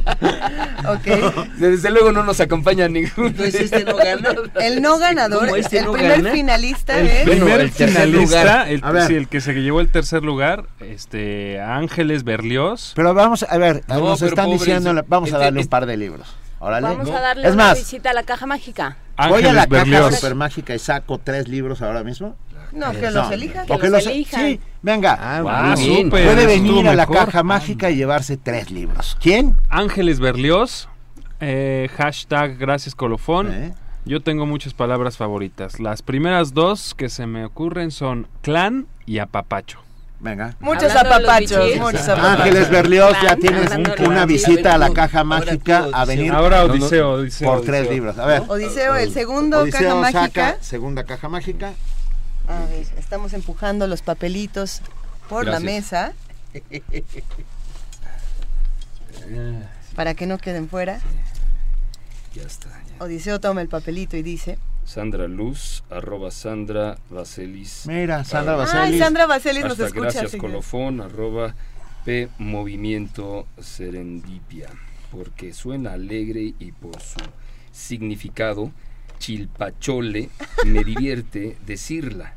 Ok. 0.89 1.49
Desde 1.59 1.91
luego 1.91 2.12
no 2.12 2.23
nos 2.23 2.39
acompaña 2.41 2.89
ningún. 2.89 3.27
Entonces 3.27 3.57
este 3.57 3.85
no 3.85 3.97
gana. 3.97 4.31
El 4.61 4.81
no 4.81 4.99
ganador, 4.99 5.47
¿Cómo 5.47 5.57
este 5.57 5.78
el 5.81 5.85
no 5.86 5.93
primer 5.93 6.23
gana? 6.23 6.31
finalista 6.33 6.99
El 7.01 7.07
es... 7.09 7.23
Primer 7.28 7.61
el 7.61 7.70
finalista, 7.73 8.70
el, 8.70 8.83
sí, 9.09 9.27
que 9.27 9.41
se 9.41 9.53
llevó 9.55 9.81
el 9.81 9.89
tercer 9.91 10.23
lugar, 10.23 10.67
este 10.81 11.61
Ángeles 11.61 12.23
Berlioz. 12.23 12.93
Pero 12.95 13.15
vamos 13.15 13.45
a 13.49 13.59
ver, 13.59 13.83
No, 13.89 13.99
nos 13.99 14.23
están 14.23 14.45
pobre, 14.47 14.59
diciendo, 14.59 14.95
vamos 15.09 15.31
a 15.33 15.33
Este- 15.33 15.45
darle 15.45 15.61
un 15.61 15.67
par 15.67 15.86
de 15.86 15.97
libros. 15.97 16.36
Órale. 16.61 16.86
Vamos 16.86 17.09
¿no? 17.09 17.17
a 17.17 17.20
darle 17.20 17.49
es 17.49 17.55
una 17.55 17.65
más, 17.65 17.78
visita 17.78 18.11
a 18.11 18.15
la 18.15 18.23
caja 18.23 18.47
mágica. 18.47 18.97
Voy 19.17 19.43
a 19.45 19.53
la 19.53 19.62
Ángeles 19.62 19.67
caja 19.67 19.67
Berlioz. 19.91 20.15
super 20.17 20.35
mágica 20.35 20.75
y 20.75 20.78
saco 20.78 21.19
tres 21.23 21.49
libros 21.49 21.83
ahora 21.83 22.03
mismo. 22.05 22.36
No, 22.73 22.91
que 22.93 23.01
No, 23.03 23.11
los 23.11 23.31
elija. 23.31 23.62
o 23.62 23.67
Que 23.77 23.78
que 23.78 23.91
los 23.91 24.05
los- 24.05 24.07
elijan. 24.07 24.41
Sí, 24.41 24.61
venga. 24.83 25.17
Ah, 25.19 25.43
Ah, 25.49 25.75
muy 25.77 25.85
bien. 25.89 26.05
súper. 26.07 26.25
Puede 26.27 26.47
venir 26.47 26.89
a 26.89 26.95
la 26.95 27.07
mejor. 27.07 27.27
caja 27.27 27.43
mágica 27.43 27.91
y 27.91 27.97
llevarse 27.97 28.36
tres 28.36 28.70
libros. 28.70 29.17
¿Quién? 29.20 29.57
Ángeles 29.70 30.19
Berlioz, 30.20 30.89
eh, 31.41 31.89
hashtag 31.97 32.59
gracias 32.59 32.95
colofón. 32.95 33.53
¿Eh? 33.53 33.75
Yo 34.05 34.20
tengo 34.20 34.47
muchas 34.47 34.75
palabras 34.75 35.17
favoritas. 35.17 35.81
Las 35.81 36.03
primeras 36.03 36.55
dos 36.55 36.95
que 36.95 37.09
se 37.09 37.27
me 37.27 37.45
ocurren 37.45 37.91
son 37.91 38.28
clan 38.43 38.86
y 39.07 39.19
apapacho. 39.19 39.81
Venga. 40.19 40.57
Muchos 40.61 40.95
apapachos, 40.97 41.65
bichis. 41.67 41.81
muchos 41.81 42.09
apapachos. 42.09 42.41
Ángeles 42.41 42.70
Berlioz 42.70 43.17
ya 43.23 43.36
tienes 43.36 43.70
una 44.01 44.25
visita 44.25 44.75
a 44.75 44.78
la 44.78 44.91
caja 44.91 45.25
mágica 45.25 45.89
a 45.93 46.05
venir 46.07 46.33
Ahora 46.33 46.65
Odiseo, 46.65 47.12
Odiseo, 47.12 47.49
por 47.53 47.61
tres 47.62 47.81
Odiseo. 47.81 47.93
libros. 47.93 48.19
A 48.19 48.25
ver. 48.27 48.43
Odiseo, 48.49 48.97
el 48.97 49.12
segundo 49.12 49.61
Odiseo 49.61 50.01
caja 50.01 50.12
saca 50.12 50.20
mágica. 50.43 50.57
segunda 50.62 51.05
caja 51.05 51.28
mágica. 51.28 51.73
A 52.49 52.65
ver, 52.70 52.86
estamos 52.99 53.35
empujando 53.35 53.86
los 53.86 54.03
papelitos 54.03 54.81
por 55.28 55.47
la 55.47 55.61
mesa 55.61 56.12
para 59.95 60.15
que 60.15 60.27
no 60.27 60.39
queden 60.39 60.69
fuera. 60.69 61.01
Ya 62.35 62.43
está. 62.43 62.69
ya. 62.69 63.05
Odiseo 63.05 63.41
toma 63.41 63.61
el 63.62 63.69
papelito 63.69 64.17
y 64.17 64.23
dice... 64.23 64.59
Sandra 64.87 65.27
Luz, 65.27 65.83
arroba 65.91 66.31
Sandra 66.31 66.97
Vaselis. 67.11 67.87
Mira, 67.89 68.25
Sandra 68.25 68.53
Ay, 68.55 68.59
Vaselis. 68.61 68.99
Sandra 69.01 69.27
Vaselis 69.27 69.65
nos 69.65 69.73
Hasta 69.73 69.87
escucha. 69.87 70.03
gracias 70.03 70.37
colofón, 70.37 71.01
arroba 71.01 71.55
P 72.05 72.29
Movimiento 72.39 73.47
Serendipia. 73.61 74.71
Porque 75.11 75.53
suena 75.53 75.93
alegre 75.95 76.55
y 76.59 76.71
por 76.73 77.01
su 77.01 77.19
significado, 77.73 78.71
chilpachole, 79.19 80.31
me 80.65 80.85
divierte 80.85 81.57
decirla. 81.67 82.35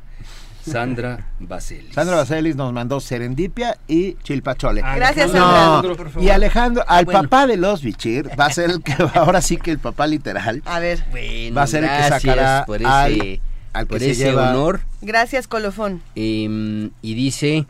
Sandra 0.64 1.26
Vaselis. 1.38 1.94
Sandra 1.94 2.16
Vaselis 2.16 2.56
nos 2.56 2.72
mandó 2.72 3.00
Serendipia 3.00 3.76
y 3.88 4.14
Chilpachole. 4.22 4.80
Gracias, 4.82 5.32
No, 5.32 5.82
Sandra. 5.82 6.22
y 6.22 6.28
Alejandro, 6.30 6.84
al 6.86 7.04
Bueno. 7.04 7.22
papá 7.22 7.46
de 7.46 7.56
los 7.56 7.82
Bichir, 7.82 8.30
va 8.38 8.46
a 8.46 8.50
ser 8.52 8.70
el 8.70 8.82
que, 8.82 8.94
ahora 9.14 9.40
sí 9.40 9.56
que 9.56 9.70
el 9.70 9.78
papá 9.78 10.06
literal, 10.06 10.62
A 10.66 10.78
ver, 10.80 11.04
Bueno, 11.10 11.54
va 11.56 11.62
a 11.62 11.66
ser 11.66 11.84
el 11.84 11.90
que 11.90 11.96
gracias 11.96 12.22
sacará 12.22 12.64
por 12.66 12.76
ese, 12.76 12.86
al, 12.88 13.40
al 13.72 13.84
que 13.86 13.88
por 13.88 13.98
se 14.00 14.10
ese 14.10 14.24
lleva- 14.24 14.50
honor. 14.50 14.80
gracias, 15.00 15.46
colofón. 15.48 16.02
Em, 16.14 16.90
y 17.02 17.14
dice... 17.14 17.66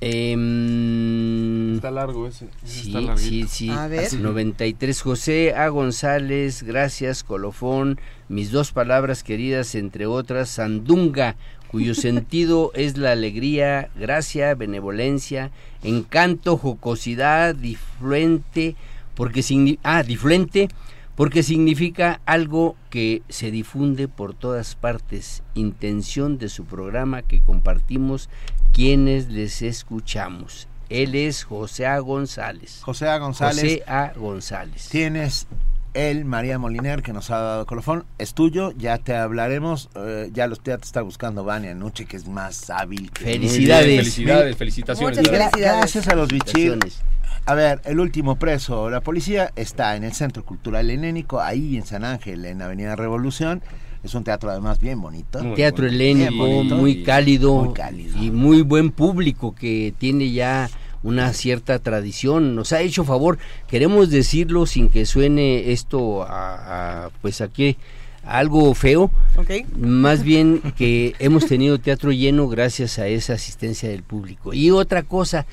em, 0.00 1.74
Está 1.74 1.90
largo 1.90 2.26
ese. 2.26 2.46
ese 2.64 2.82
Sí, 2.82 2.96
está 2.96 3.16
sí, 3.16 3.44
sí. 3.48 3.70
A 3.70 3.86
ver. 3.88 4.12
93 4.12 5.00
José 5.02 5.54
A. 5.54 5.68
González, 5.68 6.62
gracias, 6.62 7.22
colofón. 7.24 7.98
Mis 8.28 8.50
dos 8.50 8.72
palabras 8.72 9.22
queridas, 9.24 9.74
entre 9.74 10.06
otras, 10.06 10.48
sandunga, 10.50 11.36
cuyo 11.68 11.94
sentido 12.34 12.70
es 12.74 12.96
la 12.96 13.12
alegría, 13.12 13.90
gracia, 13.96 14.54
benevolencia, 14.54 15.50
encanto, 15.82 16.56
jocosidad, 16.56 17.54
difluente, 17.54 18.76
porque 19.14 19.40
signi- 19.40 19.78
ah, 19.82 20.02
difluente, 20.02 20.68
porque 21.16 21.42
significa 21.42 22.20
algo 22.24 22.76
que 22.88 23.22
se 23.28 23.50
difunde 23.50 24.08
por 24.08 24.32
todas 24.34 24.74
partes, 24.74 25.42
intención 25.54 26.38
de 26.38 26.48
su 26.48 26.64
programa 26.64 27.22
que 27.22 27.40
compartimos 27.40 28.30
quienes 28.72 29.28
les 29.28 29.62
escuchamos. 29.62 30.68
Él 30.88 31.14
es 31.14 31.44
José 31.44 31.86
A. 31.86 31.98
González. 32.00 32.80
José 32.82 33.08
A. 33.08 33.18
González. 33.18 33.60
José 33.60 33.82
A. 33.86 34.12
González. 34.16 34.88
Tienes 34.88 35.46
el 35.94 36.24
María 36.24 36.58
Moliner 36.58 37.02
que 37.02 37.12
nos 37.12 37.30
ha 37.30 37.38
dado 37.38 37.66
colofón. 37.66 38.04
Es 38.18 38.34
tuyo, 38.34 38.72
ya 38.76 38.98
te 38.98 39.14
hablaremos. 39.14 39.88
eh, 39.94 40.30
ya, 40.32 40.46
los, 40.48 40.60
ya 40.64 40.78
te 40.78 40.84
está 40.84 41.02
buscando 41.02 41.44
Vania 41.44 41.74
Nuche, 41.74 42.06
que 42.06 42.16
es 42.16 42.26
más 42.26 42.70
hábil 42.70 43.10
que. 43.12 43.24
Felicidades. 43.24 43.86
Bien, 43.86 43.98
felicidades, 44.00 44.56
felicitaciones. 44.56 45.18
Muchas 45.18 45.32
Gra- 45.32 45.50
felicidades. 45.50 45.78
Gracias 45.78 46.08
a 46.08 46.14
los. 46.16 46.28
Felicitaciones. 46.28 47.02
A 47.46 47.54
ver, 47.54 47.80
el 47.84 47.98
último 48.00 48.36
preso, 48.36 48.90
la 48.90 49.00
policía, 49.00 49.50
está 49.56 49.96
en 49.96 50.04
el 50.04 50.12
Centro 50.12 50.44
Cultural 50.44 50.90
Helénico, 50.90 51.40
ahí 51.40 51.76
en 51.76 51.86
San 51.86 52.04
Ángel, 52.04 52.44
en 52.44 52.60
Avenida 52.62 52.96
Revolución. 52.96 53.62
Es 54.02 54.14
un 54.14 54.24
teatro 54.24 54.50
además 54.50 54.80
bien 54.80 55.00
bonito. 55.00 55.42
Muy 55.42 55.54
Teatro 55.56 55.84
bonito. 55.86 56.02
helénico, 56.02 56.46
bonito. 56.46 56.74
muy 56.76 57.02
cálido, 57.02 57.64
Muy 57.64 57.74
cálido. 57.74 58.22
y 58.22 58.30
muy 58.30 58.62
buen 58.62 58.90
público 58.90 59.54
que 59.54 59.92
tiene 59.98 60.30
ya 60.32 60.70
una 61.02 61.32
cierta 61.32 61.78
tradición. 61.78 62.54
Nos 62.54 62.72
ha 62.72 62.80
hecho 62.80 63.04
favor, 63.04 63.38
queremos 63.68 64.10
decirlo 64.10 64.66
sin 64.66 64.88
que 64.88 65.04
suene 65.06 65.72
esto 65.72 66.22
a, 66.22 67.04
a, 67.06 67.10
pues 67.22 67.40
aquí 67.40 67.76
algo 68.24 68.74
feo, 68.74 69.10
¿Ok? 69.36 69.50
más 69.78 70.22
bien 70.22 70.60
que 70.76 71.14
hemos 71.18 71.46
tenido 71.46 71.78
teatro 71.78 72.12
lleno 72.12 72.48
gracias 72.48 72.98
a 72.98 73.06
esa 73.06 73.32
asistencia 73.34 73.88
del 73.88 74.02
público. 74.02 74.52
Y 74.52 74.70
otra 74.70 75.02
cosa, 75.02 75.46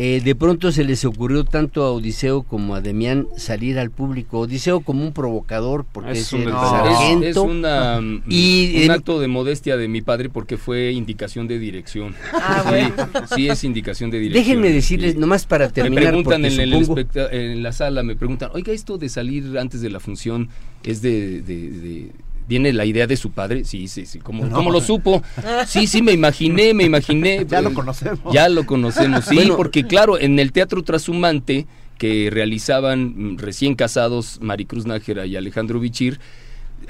eh, 0.00 0.20
de 0.24 0.34
pronto 0.36 0.70
se 0.70 0.84
les 0.84 1.04
ocurrió 1.04 1.42
tanto 1.44 1.82
a 1.82 1.90
Odiseo 1.90 2.44
como 2.44 2.76
a 2.76 2.80
Demián 2.80 3.26
salir 3.36 3.80
al 3.80 3.90
público. 3.90 4.38
Odiseo 4.38 4.78
como 4.80 5.02
un 5.04 5.12
provocador 5.12 5.84
porque 5.90 6.12
Es 6.12 6.18
es, 6.20 6.32
un 6.34 6.42
el. 6.42 6.48
Es- 6.50 6.54
sargento. 6.54 7.26
Es, 7.26 7.36
una, 7.36 8.00
Y 8.28 8.84
un 8.84 8.90
acto 8.92 9.18
de 9.18 9.26
modestia 9.26 9.76
de 9.76 9.88
mi 9.88 10.00
padre 10.00 10.28
porque 10.28 10.56
fue 10.56 10.92
indicación 10.92 11.48
de 11.48 11.58
dirección. 11.58 12.14
Ah, 12.32 12.62
sí, 12.64 12.68
bueno. 12.68 13.26
sí, 13.34 13.48
es 13.48 13.64
indicación 13.64 14.10
de 14.12 14.20
dirección. 14.20 14.44
Déjenme 14.62 14.72
decirles, 14.72 15.14
Sí. 15.14 15.18
nomás 15.18 15.46
para 15.46 15.66
Me 15.66 15.72
terminar, 15.72 16.04
preguntan 16.04 16.42
porque 16.42 16.54
en, 16.54 16.60
el 16.60 16.70
supongo- 16.74 16.98
especta- 17.00 17.28
en 17.32 17.62
la 17.64 17.72
sala, 17.72 18.02
me 18.04 18.14
preguntan, 18.14 18.50
oiga, 18.54 18.72
esto 18.72 18.98
de 18.98 19.08
salir 19.08 19.58
antes 19.58 19.80
de 19.80 19.90
la 19.90 19.98
función 19.98 20.48
es 20.84 21.02
de... 21.02 21.42
de- 21.42 21.70
de- 21.70 22.12
¿Viene 22.48 22.72
la 22.72 22.84
idea 22.86 23.06
de 23.06 23.16
su 23.16 23.30
padre? 23.30 23.64
Sí, 23.64 23.88
sí, 23.88 24.06
sí. 24.06 24.18
¿Cómo, 24.20 24.46
No. 24.46 24.56
cómo 24.56 24.70
lo 24.70 24.80
supo? 24.80 25.22
Sí, 25.66 25.86
sí, 25.86 26.00
me 26.00 26.12
imaginé, 26.12 26.72
me 26.74 26.84
imaginé. 26.84 27.44
Ya 27.48 27.60
lo 27.60 27.74
conocemos. 27.74 28.32
Ya 28.32 28.48
lo 28.48 28.64
conocemos, 28.64 29.26
sí, 29.26 29.34
Bueno. 29.34 29.56
porque 29.56 29.86
claro, 29.86 30.18
en 30.18 30.38
el 30.38 30.50
Teatro 30.52 30.82
Trashumante 30.82 31.66
que 31.98 32.30
realizaban 32.32 33.36
recién 33.38 33.74
casados 33.74 34.38
Maricruz 34.40 34.86
Nájera 34.86 35.26
y 35.26 35.36
Alejandro 35.36 35.78
Bichir, 35.80 36.20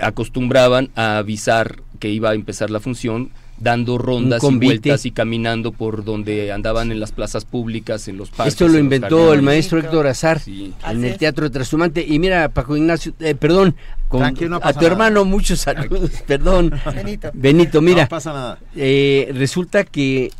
acostumbraban 0.01 0.91
a 0.95 1.19
avisar 1.19 1.81
que 1.99 2.11
iba 2.11 2.31
a 2.31 2.35
empezar 2.35 2.70
la 2.70 2.78
función 2.81 3.31
dando 3.61 3.99
rondas 3.99 4.43
y 4.45 4.57
vueltas 4.57 5.05
y 5.07 5.11
caminando 5.11 5.73
por 5.73 6.05
donde 6.05 6.53
andaban 6.53 6.93
en 6.93 7.01
las 7.01 7.12
plazas 7.12 7.45
públicas, 7.45 8.07
en 8.09 8.17
los 8.17 8.31
parques. 8.31 8.55
Esto 8.55 8.69
lo 8.69 8.78
inventó 8.78 9.33
el 9.35 9.43
maestro 9.43 9.78
Héctor 9.81 10.07
Azar 10.07 10.39
Sí. 10.41 10.73
en 10.89 11.05
el. 11.05 11.17
Teatro 11.19 11.51
Trashumante. 11.51 12.05
Y 12.07 12.19
mira, 12.19 12.49
Paco 12.51 12.77
Ignacio, 12.77 13.12
eh, 13.20 13.35
perdón, 13.35 13.75
con- 14.09 14.20
no 14.20 14.57
a 14.62 14.73
tu 14.73 14.81
nada. 14.81 14.87
hermano 14.87 15.25
muchos 15.25 15.61
saludos, 15.61 16.11
perdón. 16.27 16.73
Benito. 16.95 17.31
Benito, 17.35 17.81
mira, 17.83 18.03
No 18.05 18.09
pasa 18.09 18.33
nada. 18.33 18.59
eh, 18.77 19.31
resulta 19.35 19.85
que 19.85 20.31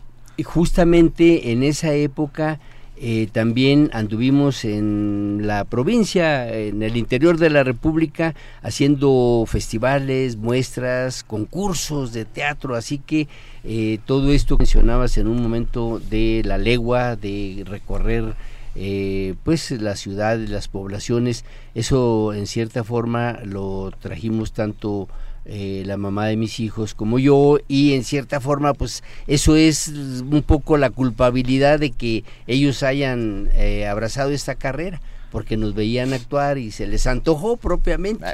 justamente 0.45 1.51
en 1.53 1.63
esa 1.63 1.93
época 1.95 2.61
eh, 3.01 3.29
también 3.31 3.91
anduvimos 3.93 4.65
en 4.65 5.43
la 5.45 5.65
provincia, 5.65 6.53
en 6.53 6.83
el 6.83 6.97
interior 6.97 7.39
de 7.39 7.49
la 7.49 7.63
República, 7.63 8.35
haciendo 8.61 9.45
festivales, 9.47 10.37
muestras, 10.37 11.23
concursos 11.23 12.13
de 12.13 12.25
teatro, 12.25 12.75
así 12.75 12.99
que 12.99 13.29
eh, 13.63 13.99
todo 14.05 14.33
esto 14.33 14.57
que 14.57 14.63
mencionabas 14.63 15.17
en 15.17 15.29
un 15.29 15.41
momento 15.41 16.01
de 16.11 16.43
la 16.45 16.59
legua, 16.59 17.15
de 17.15 17.65
recorrer 17.67 18.35
eh, 18.75 19.35
pues 19.45 19.71
las 19.71 20.01
ciudades, 20.01 20.51
las 20.51 20.67
poblaciones, 20.67 21.45
eso 21.75 22.33
en 22.35 22.47
cierta 22.47 22.83
forma 22.83 23.39
lo 23.45 23.93
trajimos 24.01 24.53
tanto 24.53 25.09
eh, 25.49 25.83
la 25.87 25.97
mamá 25.97 26.27
de 26.27 26.37
mis 26.37 26.61
hijos 26.61 26.95
como 26.95 27.19
yo 27.19 27.59
y 27.69 27.95
en 27.95 28.05
cierta 28.05 28.39
forma 28.41 28.75
pues 28.75 29.03
eso 29.27 29.57
es 29.57 29.89
un 29.89 30.43
poco 30.47 30.77
la 30.77 30.91
culpabilidad 30.91 31.81
de 31.81 31.91
que 31.91 32.23
ellos 32.47 32.83
hayan 32.83 33.49
eh, 33.55 33.87
abrazado 33.89 34.31
esta 34.31 34.55
carrera 34.57 35.01
porque 35.31 35.57
nos 35.57 35.75
veían 35.75 36.13
actuar 36.15 36.57
y 36.57 36.71
se 36.71 36.87
les 36.87 37.07
antojó 37.07 37.59
propiamente. 37.59 38.25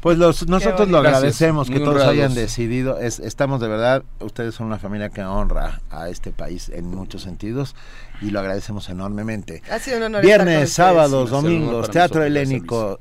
Pues 0.00 0.18
los, 0.18 0.46
nosotros 0.46 0.88
lo 0.88 1.00
Gracias. 1.00 1.16
agradecemos 1.18 1.68
que 1.68 1.76
Muy 1.80 1.84
todos 1.84 2.02
hayan 2.04 2.32
decidido. 2.34 3.00
Es- 3.00 3.18
estamos 3.18 3.60
de 3.60 3.66
verdad, 3.68 4.04
ustedes 4.20 4.54
son 4.54 4.66
una 4.68 4.78
familia 4.78 5.08
que 5.08 5.22
honra 5.24 5.80
a 5.90 6.08
este 6.10 6.30
país 6.30 6.68
en 6.68 6.86
muchos 6.86 7.22
sentidos 7.22 7.74
y 8.20 8.30
lo 8.30 8.38
agradecemos 8.40 8.88
enormemente. 8.88 9.62
Ha 9.70 9.78
sido 9.80 9.96
un 9.96 10.04
honor 10.04 10.22
Viernes, 10.22 10.72
sábados, 10.72 11.30
domingos, 11.30 11.90
Teatro 11.90 12.20
nosotros, 12.20 12.26
Helénico. 12.26 13.00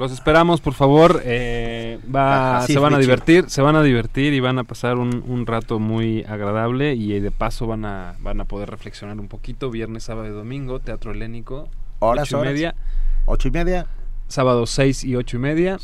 Los 0.00 0.12
esperamos, 0.12 0.62
por 0.62 0.72
favor. 0.72 1.20
eh, 1.24 1.98
va, 2.12 2.56
Ajá, 2.56 2.66
sí, 2.66 2.72
se 2.72 2.78
van 2.78 2.94
a 2.94 2.98
divertir, 2.98 3.44
se 3.50 3.60
van 3.60 3.76
a 3.76 3.82
divertir 3.82 4.32
y 4.32 4.40
van 4.40 4.58
a 4.58 4.64
pasar 4.64 4.96
un, 4.96 5.22
un 5.26 5.46
rato 5.46 5.78
muy 5.78 6.24
agradable 6.24 6.94
y 6.94 7.20
de 7.20 7.30
paso 7.30 7.66
van 7.66 7.84
a 7.84 8.14
van 8.20 8.40
a 8.40 8.46
poder 8.46 8.70
reflexionar 8.70 9.20
un 9.20 9.28
poquito. 9.28 9.70
Viernes, 9.70 10.04
sábado 10.04 10.26
y 10.26 10.30
domingo, 10.30 10.80
Teatro 10.80 11.12
Helénico, 11.12 11.68
Horas, 11.98 12.28
ocho 12.28 12.38
y 12.38 12.40
horas. 12.40 12.52
media. 12.54 12.74
Ocho 13.26 13.48
y 13.48 13.50
media. 13.50 13.86
Sábado 14.26 14.64
seis 14.66 15.04
y 15.04 15.16
ocho 15.16 15.36
y 15.36 15.40
media. 15.40 15.78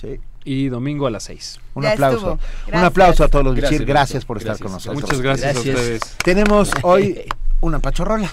Y 0.45 0.69
domingo 0.69 1.07
a 1.07 1.11
las 1.11 1.25
seis. 1.25 1.61
Un 1.75 1.85
aplauso. 1.85 2.39
Un 2.73 2.85
aplauso 2.85 3.23
a 3.23 3.29
todos 3.29 3.45
los 3.45 3.55
Bichir. 3.55 3.85
Gracias, 3.85 4.25
por 4.25 4.39
estar 4.39 4.59
con 4.59 4.73
nosotros. 4.73 5.03
Muchas 5.03 5.21
gracias, 5.21 5.57
a 5.57 5.59
ustedes. 5.59 6.01
Tenemos 6.25 6.71
hoy 6.83 7.21
una 7.61 7.81
pachorrola, 7.81 8.31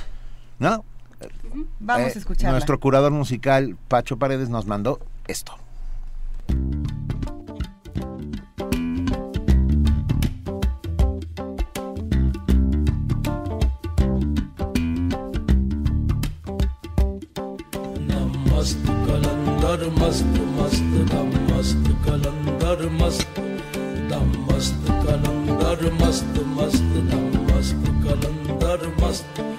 ¿no? 0.59 0.85
Vamos 1.81 2.07
Eh, 2.07 2.13
a 2.15 2.19
escucharla. 2.19 2.51
Nuestro 2.51 2.79
curador 2.79 3.11
musical, 3.11 3.75
Pacho 3.89 4.15
Paredes, 4.17 4.47
nos 4.49 4.65
mandó 4.65 4.99
esto. 5.27 5.57
मस्त 18.53 18.85
कलंदर, 18.87 19.93
मस्त 19.99 20.23
मस्त, 20.25 21.13
दम 21.13 21.57
मस्त 21.57 22.05
कलंदर, 22.05 22.89
मस्त, 22.89 23.39
दम 24.09 24.45
मस्त 24.45 24.85
कलंदर, 24.89 25.93
मस्त 25.93 26.45
मस्त, 26.47 26.83
दम 26.83 27.57
मस्त 27.57 27.83
कलंदर, 27.83 28.95
मस्त। 29.03 29.55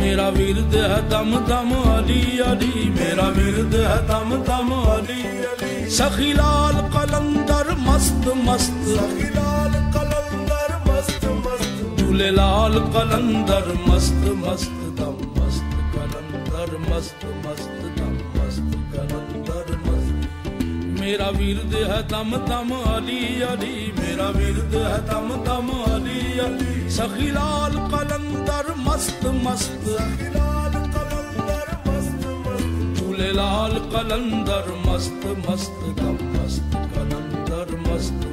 मेरा 0.00 0.28
विरद 0.28 0.74
है 0.74 1.08
दम 1.08 1.30
दम, 1.36 1.70
अली 1.92 2.38
अली। 2.38 2.90
मेरा 2.90 3.28
विरद 3.28 3.74
है 3.74 4.08
दम 4.08 4.30
दम, 4.30 4.72
अली 4.72 5.22
अली। 5.22 5.69
सखी 5.97 6.31
लाल 6.33 6.77
कलंदर 6.93 7.67
मस्त 7.87 8.25
मस्त 8.45 8.79
सखी 8.87 9.29
लाल 9.35 9.73
कलंदर 9.95 10.71
मस्त 10.87 11.25
मस्त 11.45 11.83
दूल्हे 11.99 12.29
लाल 12.31 12.79
कलंदर 12.95 13.67
मस्त 13.87 14.23
मस्त 14.41 14.81
दम 14.99 15.17
मस्त 15.37 15.75
कलंदर 15.95 16.73
मस्त 16.89 17.25
मस्त 17.45 17.85
दम 17.99 18.15
मस्त 18.35 18.75
कलंदर 18.93 19.71
मस्त 19.85 20.99
मेरा 20.99 21.29
विरद 21.37 21.75
है 21.91 22.01
दम 22.13 22.35
दम 22.51 22.73
अली 22.95 23.21
अली 23.51 23.75
मेरा 23.99 24.29
विरद 24.39 24.75
है 24.83 24.97
दम 25.11 25.29
दम 25.49 25.69
अली 25.91 26.21
अली 26.47 26.89
सखी 26.97 27.29
लाल 27.37 27.77
कलंदर 27.93 28.73
मस्त 28.87 29.25
मस्त 29.45 29.87
सखी 29.89 30.33
लाल 33.19 33.73
कलंदर 33.91 34.67
मस्त 34.85 35.25
मस्त 35.47 35.79
दम 35.99 36.17
मस्त 36.35 36.75
कलंदर 36.95 37.75
मस्त 37.87 37.87
मस्त 37.87 38.28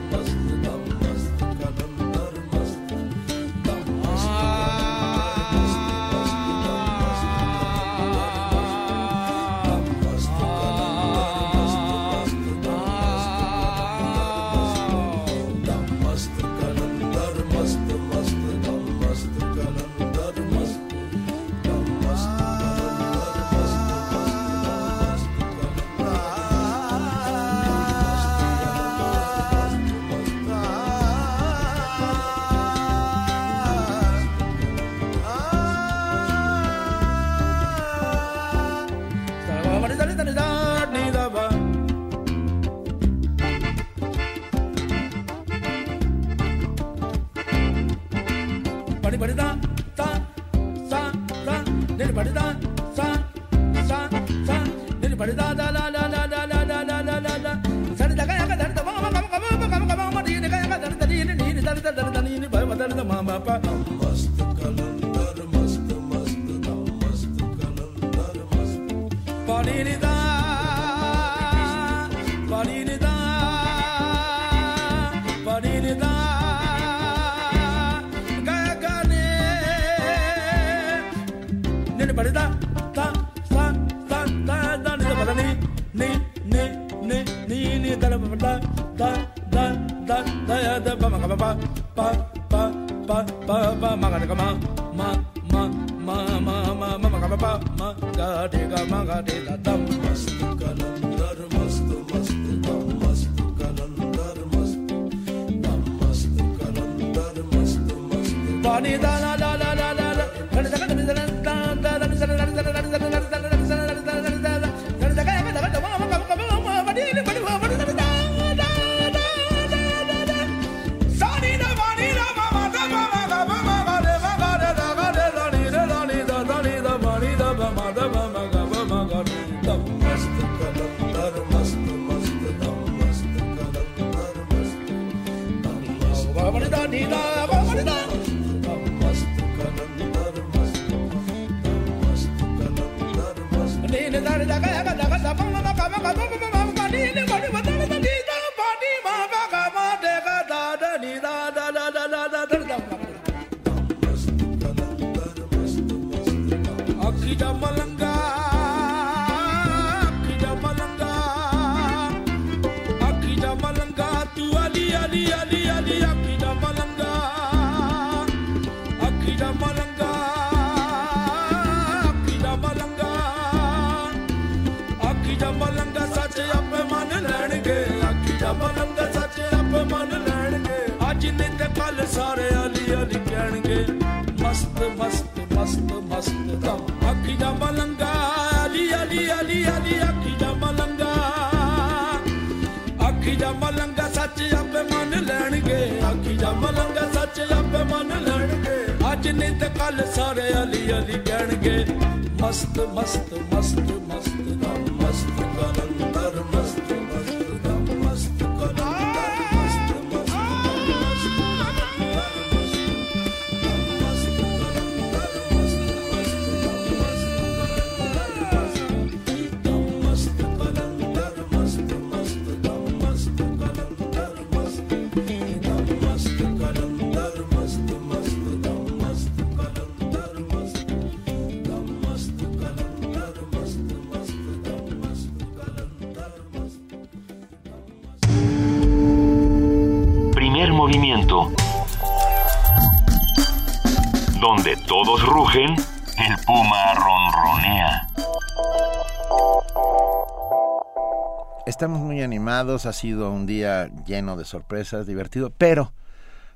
ha 252.86 252.94
sido 252.94 253.32
un 253.32 253.46
día 253.46 253.92
lleno 254.06 254.36
de 254.36 254.44
sorpresas, 254.44 255.06
divertido, 255.06 255.52
pero 255.52 255.94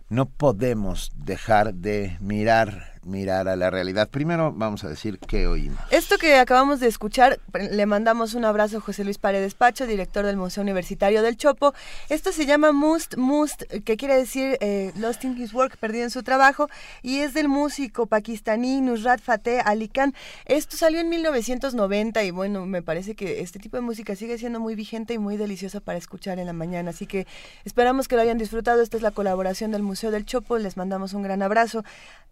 no 0.10 0.26
podemos 0.26 1.12
dejar 1.16 1.76
de 1.76 2.18
mirar 2.20 2.91
mirar 3.12 3.48
a 3.48 3.56
la 3.56 3.70
realidad. 3.70 4.10
Primero 4.10 4.52
vamos 4.56 4.84
a 4.84 4.90
decir 4.90 5.20
qué 5.20 5.46
oímos. 5.46 5.80
Esto 5.92 6.18
que 6.18 6.36
acabamos 6.36 6.80
de 6.80 6.88
escuchar, 6.88 7.40
le 7.54 7.86
mandamos 7.86 8.34
un 8.34 8.46
abrazo 8.46 8.78
a 8.78 8.82
José 8.82 9.04
Luis 9.04 9.18
Paredes 9.18 9.54
Pacho, 9.54 9.86
director 9.86 10.26
del 10.26 10.38
Museo 10.38 10.64
Universitario 10.64 11.22
del 11.22 11.38
Chopo. 11.38 11.74
Esto 12.10 12.32
se 12.32 12.46
llama 12.46 12.72
Must, 12.72 13.18
Must, 13.18 13.64
que 13.84 13.98
quiere 13.98 14.16
decir 14.16 14.58
eh, 14.62 14.92
Lost 14.96 15.24
in 15.26 15.38
His 15.38 15.54
Work, 15.54 15.78
perdido 15.78 16.06
en 16.06 16.10
su 16.10 16.24
trabajo, 16.24 16.70
y 17.02 17.20
es 17.20 17.34
del 17.34 17.50
músico 17.50 18.06
pakistaní 18.08 18.82
Nusrat 18.82 19.20
Fateh 19.20 19.62
Ali 19.64 19.90
Khan. 19.90 20.14
Esto 20.46 20.78
salió 20.78 21.00
en 21.00 21.10
1990 21.10 22.24
y 22.24 22.32
bueno, 22.32 22.66
me 22.66 22.82
parece 22.82 23.16
que 23.16 23.42
este 23.42 23.60
tipo 23.60 23.78
de 23.78 23.82
música 23.82 24.16
sigue 24.16 24.38
siendo 24.38 24.60
muy 24.60 24.76
vigente 24.76 25.14
y 25.14 25.18
muy 25.18 25.38
deliciosa 25.38 25.82
para 25.82 25.98
escuchar 25.98 26.40
en 26.40 26.46
la 26.46 26.54
mañana. 26.54 26.92
Así 26.92 27.06
que 27.06 27.28
esperamos 27.66 28.08
que 28.08 28.16
lo 28.16 28.22
hayan 28.22 28.38
disfrutado. 28.38 28.82
Esta 28.82 28.98
es 28.98 29.04
la 29.04 29.12
colaboración 29.12 29.72
del 29.72 29.84
Museo 29.84 30.12
del 30.12 30.26
Chopo. 30.26 30.58
Les 30.58 30.78
mandamos 30.78 31.14
un 31.14 31.24
gran 31.24 31.42
abrazo. 31.42 31.84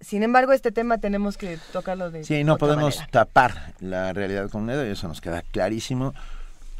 Sin 0.02 0.24
embargo, 0.24 0.54
este 0.54 0.69
tema 0.72 0.98
tenemos 0.98 1.38
que 1.38 1.58
tocarlo 1.74 2.12
de 2.12 2.24
Sí, 2.24 2.44
no 2.44 2.54
otra 2.54 2.68
podemos 2.68 2.96
manera. 2.98 3.12
tapar 3.12 3.74
la 3.80 4.14
realidad 4.14 4.50
con 4.50 4.62
un 4.62 4.68
dedo 4.68 4.86
y 4.86 4.90
eso 4.92 5.08
nos 5.08 5.22
queda 5.22 5.42
clarísimo. 5.42 6.14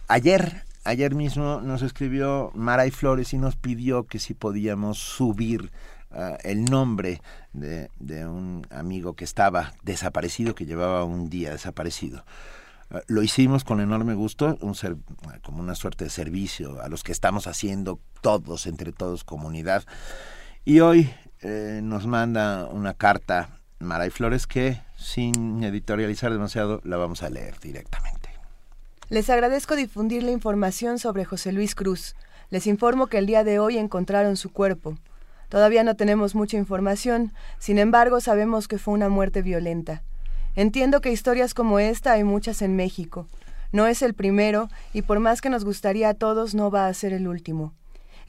Ayer, 0.08 0.64
ayer 0.84 1.14
mismo 1.16 1.62
nos 1.62 1.82
escribió 1.82 2.52
Maray 2.56 2.92
Flores 2.92 3.34
y 3.34 3.38
nos 3.38 3.56
pidió 3.56 4.04
que 4.06 4.20
si 4.20 4.34
podíamos 4.34 4.98
subir 4.98 5.72
ah, 6.12 6.38
el 6.44 6.66
nombre 6.66 7.22
de, 7.54 7.90
de 8.00 8.26
un 8.26 8.66
amigo 8.72 9.14
que 9.14 9.24
estaba 9.24 9.74
desaparecido, 9.84 10.56
que 10.56 10.66
llevaba 10.66 11.04
un 11.04 11.30
día 11.30 11.52
desaparecido. 11.52 12.24
Ah, 12.90 13.02
Lo 13.08 13.22
hicimos 13.22 13.64
con 13.64 13.82
enorme 13.82 14.16
gusto, 14.16 14.58
un 14.62 14.74
ser- 14.74 14.98
como 15.44 15.62
una 15.62 15.76
suerte 15.76 16.06
de 16.06 16.10
servicio 16.10 16.82
a 16.82 16.88
los 16.90 17.04
que 17.04 17.12
estamos 17.12 17.46
haciendo 17.46 18.00
todos, 18.22 18.66
entre 18.66 18.92
todos, 18.92 19.24
comunidad. 19.24 19.84
Y 20.66 20.80
hoy 20.80 21.12
eh, 21.42 21.82
nos 21.84 22.08
manda 22.08 22.66
una 22.66 22.94
carta 22.96 23.50
Maray 23.80 24.10
Flores 24.10 24.46
que, 24.46 24.82
sin 24.98 25.64
editorializar 25.64 26.32
demasiado, 26.32 26.82
la 26.84 26.98
vamos 26.98 27.24
a 27.24 27.30
leer 27.30 27.60
directamente. 27.60 28.30
Les 29.10 29.30
agradezco 29.30 29.76
difundir 29.76 30.24
la 30.24 30.32
información 30.32 31.00
sobre 31.00 31.26
José 31.26 31.52
Luis 31.52 31.76
Cruz. 31.76 32.16
Les 32.50 32.68
informo 32.68 33.08
que 33.08 33.18
el 33.18 33.26
día 33.26 33.44
de 33.44 33.60
hoy 33.60 33.78
encontraron 33.78 34.38
su 34.38 34.52
cuerpo. 34.52 34.98
Todavía 35.50 35.84
no 35.84 35.96
tenemos 35.96 36.36
mucha 36.36 36.58
información, 36.58 37.34
sin 37.58 37.80
embargo 37.80 38.22
sabemos 38.22 38.68
que 38.68 38.78
fue 38.78 38.94
una 38.94 39.10
muerte 39.10 39.42
violenta. 39.42 40.04
Entiendo 40.56 41.02
que 41.02 41.12
historias 41.12 41.54
como 41.54 41.80
esta 41.80 42.12
hay 42.12 42.24
muchas 42.24 42.62
en 42.62 42.76
México. 42.76 43.28
No 43.72 43.88
es 43.88 44.02
el 44.02 44.14
primero 44.14 44.70
y 44.94 45.04
por 45.04 45.20
más 45.20 45.42
que 45.42 45.50
nos 45.50 45.64
gustaría 45.64 46.10
a 46.10 46.14
todos 46.14 46.54
no 46.54 46.70
va 46.70 46.88
a 46.88 46.94
ser 46.94 47.14
el 47.14 47.28
último. 47.28 47.74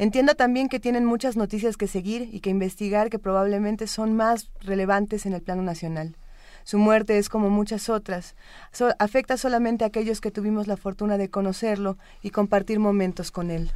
Entiendo 0.01 0.35
también 0.35 0.71
que 0.71 0.81
tienen 0.81 1.05
muchas 1.05 1.37
noticias 1.37 1.77
que 1.77 1.87
seguir 1.87 2.31
y 2.33 2.41
que 2.41 2.49
investigar 2.49 3.11
que 3.11 3.19
probablemente 3.19 3.87
son 3.87 4.17
más 4.17 4.51
relevantes 4.63 5.27
en 5.27 5.35
el 5.35 5.43
plano 5.43 5.61
nacional. 5.61 6.17
Su 6.65 6.79
muerte 6.79 7.19
es 7.19 7.29
como 7.29 7.51
muchas 7.51 7.91
otras. 7.91 8.35
Afecta 8.99 9.37
solamente 9.37 9.85
a 9.85 9.89
aquellos 9.89 10.23
que 10.23 10.31
tuvimos 10.31 10.69
la 10.69 10.79
fortuna 10.79 11.19
de 11.19 11.29
conocerlo 11.29 11.99
y 12.23 12.31
compartir 12.31 12.79
momentos 12.79 13.31
con 13.31 13.51
él. 13.51 13.71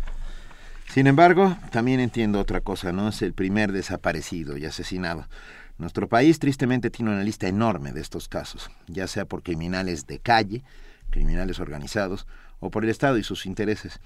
Sin 0.88 1.08
embargo, 1.08 1.58
también 1.70 2.00
entiendo 2.00 2.40
otra 2.40 2.62
cosa, 2.62 2.90
no 2.90 3.08
es 3.08 3.20
el 3.20 3.34
primer 3.34 3.70
desaparecido 3.72 4.56
y 4.56 4.64
asesinado. 4.64 5.28
Nuestro 5.76 6.08
país 6.08 6.38
tristemente 6.38 6.88
tiene 6.88 7.10
una 7.10 7.22
lista 7.22 7.48
enorme 7.48 7.92
de 7.92 8.00
estos 8.00 8.30
casos, 8.30 8.70
ya 8.86 9.08
sea 9.08 9.26
por 9.26 9.42
criminales 9.42 10.06
de 10.06 10.20
calle, 10.20 10.64
criminales 11.10 11.60
organizados, 11.60 12.26
o 12.60 12.70
por 12.70 12.84
el 12.84 12.88
Estado 12.90 13.18
y 13.18 13.22
sus 13.22 13.44
intereses. 13.44 14.00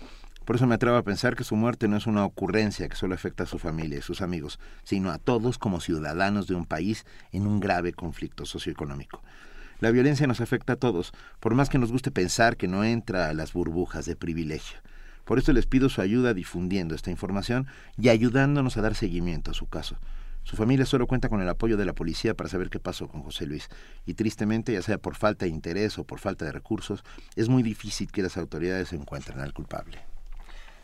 Por 0.48 0.56
eso 0.56 0.66
me 0.66 0.76
atrevo 0.76 0.96
a 0.96 1.02
pensar 1.02 1.36
que 1.36 1.44
su 1.44 1.56
muerte 1.56 1.88
no 1.88 1.98
es 1.98 2.06
una 2.06 2.24
ocurrencia 2.24 2.88
que 2.88 2.96
solo 2.96 3.14
afecta 3.14 3.42
a 3.42 3.46
su 3.46 3.58
familia 3.58 3.98
y 3.98 4.00
sus 4.00 4.22
amigos, 4.22 4.58
sino 4.82 5.10
a 5.10 5.18
todos 5.18 5.58
como 5.58 5.78
ciudadanos 5.78 6.46
de 6.46 6.54
un 6.54 6.64
país 6.64 7.04
en 7.32 7.46
un 7.46 7.60
grave 7.60 7.92
conflicto 7.92 8.46
socioeconómico. 8.46 9.22
La 9.80 9.90
violencia 9.90 10.26
nos 10.26 10.40
afecta 10.40 10.72
a 10.72 10.76
todos, 10.76 11.12
por 11.38 11.54
más 11.54 11.68
que 11.68 11.76
nos 11.76 11.92
guste 11.92 12.10
pensar 12.10 12.56
que 12.56 12.66
no 12.66 12.82
entra 12.82 13.28
a 13.28 13.34
las 13.34 13.52
burbujas 13.52 14.06
de 14.06 14.16
privilegio. 14.16 14.78
Por 15.26 15.38
eso 15.38 15.52
les 15.52 15.66
pido 15.66 15.90
su 15.90 16.00
ayuda 16.00 16.32
difundiendo 16.32 16.94
esta 16.94 17.10
información 17.10 17.66
y 17.98 18.08
ayudándonos 18.08 18.78
a 18.78 18.80
dar 18.80 18.94
seguimiento 18.94 19.50
a 19.50 19.54
su 19.54 19.66
caso. 19.66 19.98
Su 20.44 20.56
familia 20.56 20.86
solo 20.86 21.06
cuenta 21.06 21.28
con 21.28 21.42
el 21.42 21.48
apoyo 21.50 21.76
de 21.76 21.84
la 21.84 21.92
policía 21.92 22.32
para 22.32 22.48
saber 22.48 22.70
qué 22.70 22.80
pasó 22.80 23.06
con 23.06 23.22
José 23.22 23.44
Luis. 23.44 23.68
Y 24.06 24.14
tristemente, 24.14 24.72
ya 24.72 24.80
sea 24.80 24.96
por 24.96 25.14
falta 25.14 25.44
de 25.44 25.50
interés 25.50 25.98
o 25.98 26.04
por 26.04 26.20
falta 26.20 26.46
de 26.46 26.52
recursos, 26.52 27.04
es 27.36 27.50
muy 27.50 27.62
difícil 27.62 28.10
que 28.10 28.22
las 28.22 28.38
autoridades 28.38 28.94
encuentren 28.94 29.40
al 29.40 29.52
culpable. 29.52 29.98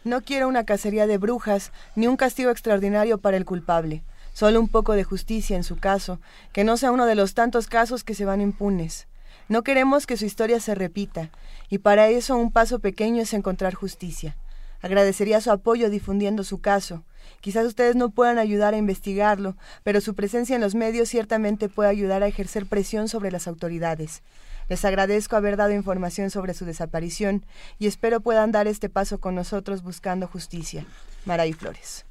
No 0.05 0.21
quiero 0.21 0.49
una 0.49 0.65
cacería 0.65 1.07
de 1.07 1.17
brujas 1.17 1.73
ni 1.97 2.07
un 2.07 2.17
castigo 2.17 2.51
extraordinario 2.51 3.17
para 3.17 3.39
el 3.39 3.47
culpable. 3.47 4.03
Solo 4.35 4.61
un 4.61 4.69
poco 4.69 4.93
de 4.93 5.03
justicia 5.03 5.57
en 5.57 5.65
su 5.65 5.77
caso, 5.77 6.21
que 6.53 6.63
no 6.63 6.77
sea 6.77 6.93
uno 6.93 7.07
de 7.07 7.15
los 7.15 7.33
tantos 7.33 7.69
casos 7.69 8.05
que 8.05 8.15
se 8.15 8.27
van 8.27 8.43
impunes. 8.43 9.07
No 9.49 9.63
queremos 9.63 10.07
que 10.07 10.19
su 10.19 10.27
historia 10.27 10.61
se 10.61 10.75
repita, 10.75 11.31
y 11.71 11.79
para 11.79 12.09
eso 12.09 12.37
un 12.37 12.53
paso 12.53 12.81
pequeño 12.81 13.23
es 13.23 13.33
encontrar 13.33 13.73
justicia. 13.73 14.37
Agradecería 14.83 15.41
su 15.41 15.51
apoyo 15.51 15.89
difundiendo 15.89 16.45
su 16.45 16.61
caso. 16.61 17.05
Quizás 17.41 17.65
ustedes 17.65 17.97
no 17.97 18.11
puedan 18.11 18.37
ayudar 18.37 18.75
a 18.75 18.79
investigarlo, 18.79 19.57
pero 19.85 20.03
su 20.03 20.15
presencia 20.15 20.55
en 20.55 20.61
los 20.61 20.75
medios 20.75 21.09
ciertamente 21.09 21.71
puede 21.71 21.89
ayudar 21.89 22.23
a 22.23 22.27
ejercer 22.27 22.67
presión 22.67 23.09
sobre 23.09 23.31
las 23.31 23.49
autoridades. 23.49 24.23
Les 24.69 24.85
agradezco 24.85 25.37
haber 25.37 25.57
dado 25.57 25.73
información 25.73 26.31
sobre 26.31 26.55
su 26.55 26.65
desaparición 26.65 27.45
y 27.79 27.87
espero 27.87 28.21
puedan 28.21 28.53
dar 28.53 28.67
este 28.67 28.89
paso 28.89 29.19
con 29.19 29.35
nosotros 29.35 29.83
buscando 29.83 30.27
justicia. 30.27 30.87
Maray 31.27 31.53
Flores. 31.53 32.07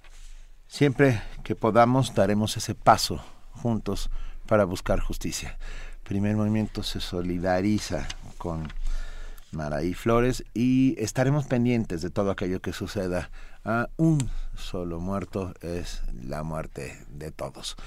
Siempre 0.67 1.21
que 1.43 1.55
podamos, 1.55 2.15
daremos 2.15 2.57
ese 2.57 2.75
paso 2.75 3.23
juntos 3.51 4.09
para 4.47 4.65
buscar 4.65 4.99
justicia. 4.99 5.57
Primer 6.03 6.35
Movimiento 6.35 6.83
se 6.83 6.99
solidariza 6.99 8.07
con 8.37 8.67
Maraí 9.51 9.93
Flores 9.93 10.43
y 10.53 10.95
estaremos 10.97 11.45
pendientes 11.45 12.01
de 12.01 12.09
todo 12.09 12.31
aquello 12.31 12.61
que 12.61 12.73
suceda. 12.73 13.29
Ah, 13.63 13.87
un 13.97 14.29
solo 14.55 14.99
muerto 14.99 15.53
es 15.61 16.01
la 16.23 16.43
muerte 16.43 17.05
de 17.09 17.31
todos. 17.31 17.77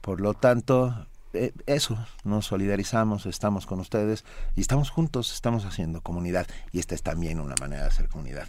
Por 0.00 0.20
lo 0.20 0.34
tanto, 0.34 1.06
eh, 1.36 1.52
eso, 1.66 1.98
nos 2.24 2.46
solidarizamos, 2.46 3.26
estamos 3.26 3.66
con 3.66 3.80
ustedes 3.80 4.24
y 4.54 4.60
estamos 4.60 4.90
juntos, 4.90 5.32
estamos 5.32 5.64
haciendo 5.64 6.00
comunidad 6.00 6.46
y 6.72 6.78
esta 6.78 6.94
es 6.94 7.02
también 7.02 7.40
una 7.40 7.54
manera 7.60 7.82
de 7.82 7.88
hacer 7.88 8.08
comunidad. 8.08 8.48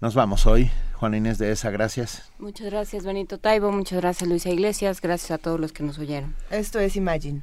Nos 0.00 0.14
vamos 0.14 0.46
hoy. 0.46 0.70
Juana 0.94 1.16
Inés 1.16 1.38
de 1.38 1.50
esa, 1.50 1.70
gracias. 1.70 2.30
Muchas 2.38 2.66
gracias, 2.66 3.04
Benito 3.04 3.38
Taibo. 3.38 3.72
Muchas 3.72 4.00
gracias, 4.00 4.28
Luisa 4.28 4.50
Iglesias. 4.50 5.00
Gracias 5.00 5.30
a 5.30 5.38
todos 5.38 5.58
los 5.58 5.72
que 5.72 5.82
nos 5.82 5.98
oyeron. 5.98 6.34
Esto 6.50 6.78
es 6.78 6.96
Imagine. 6.96 7.42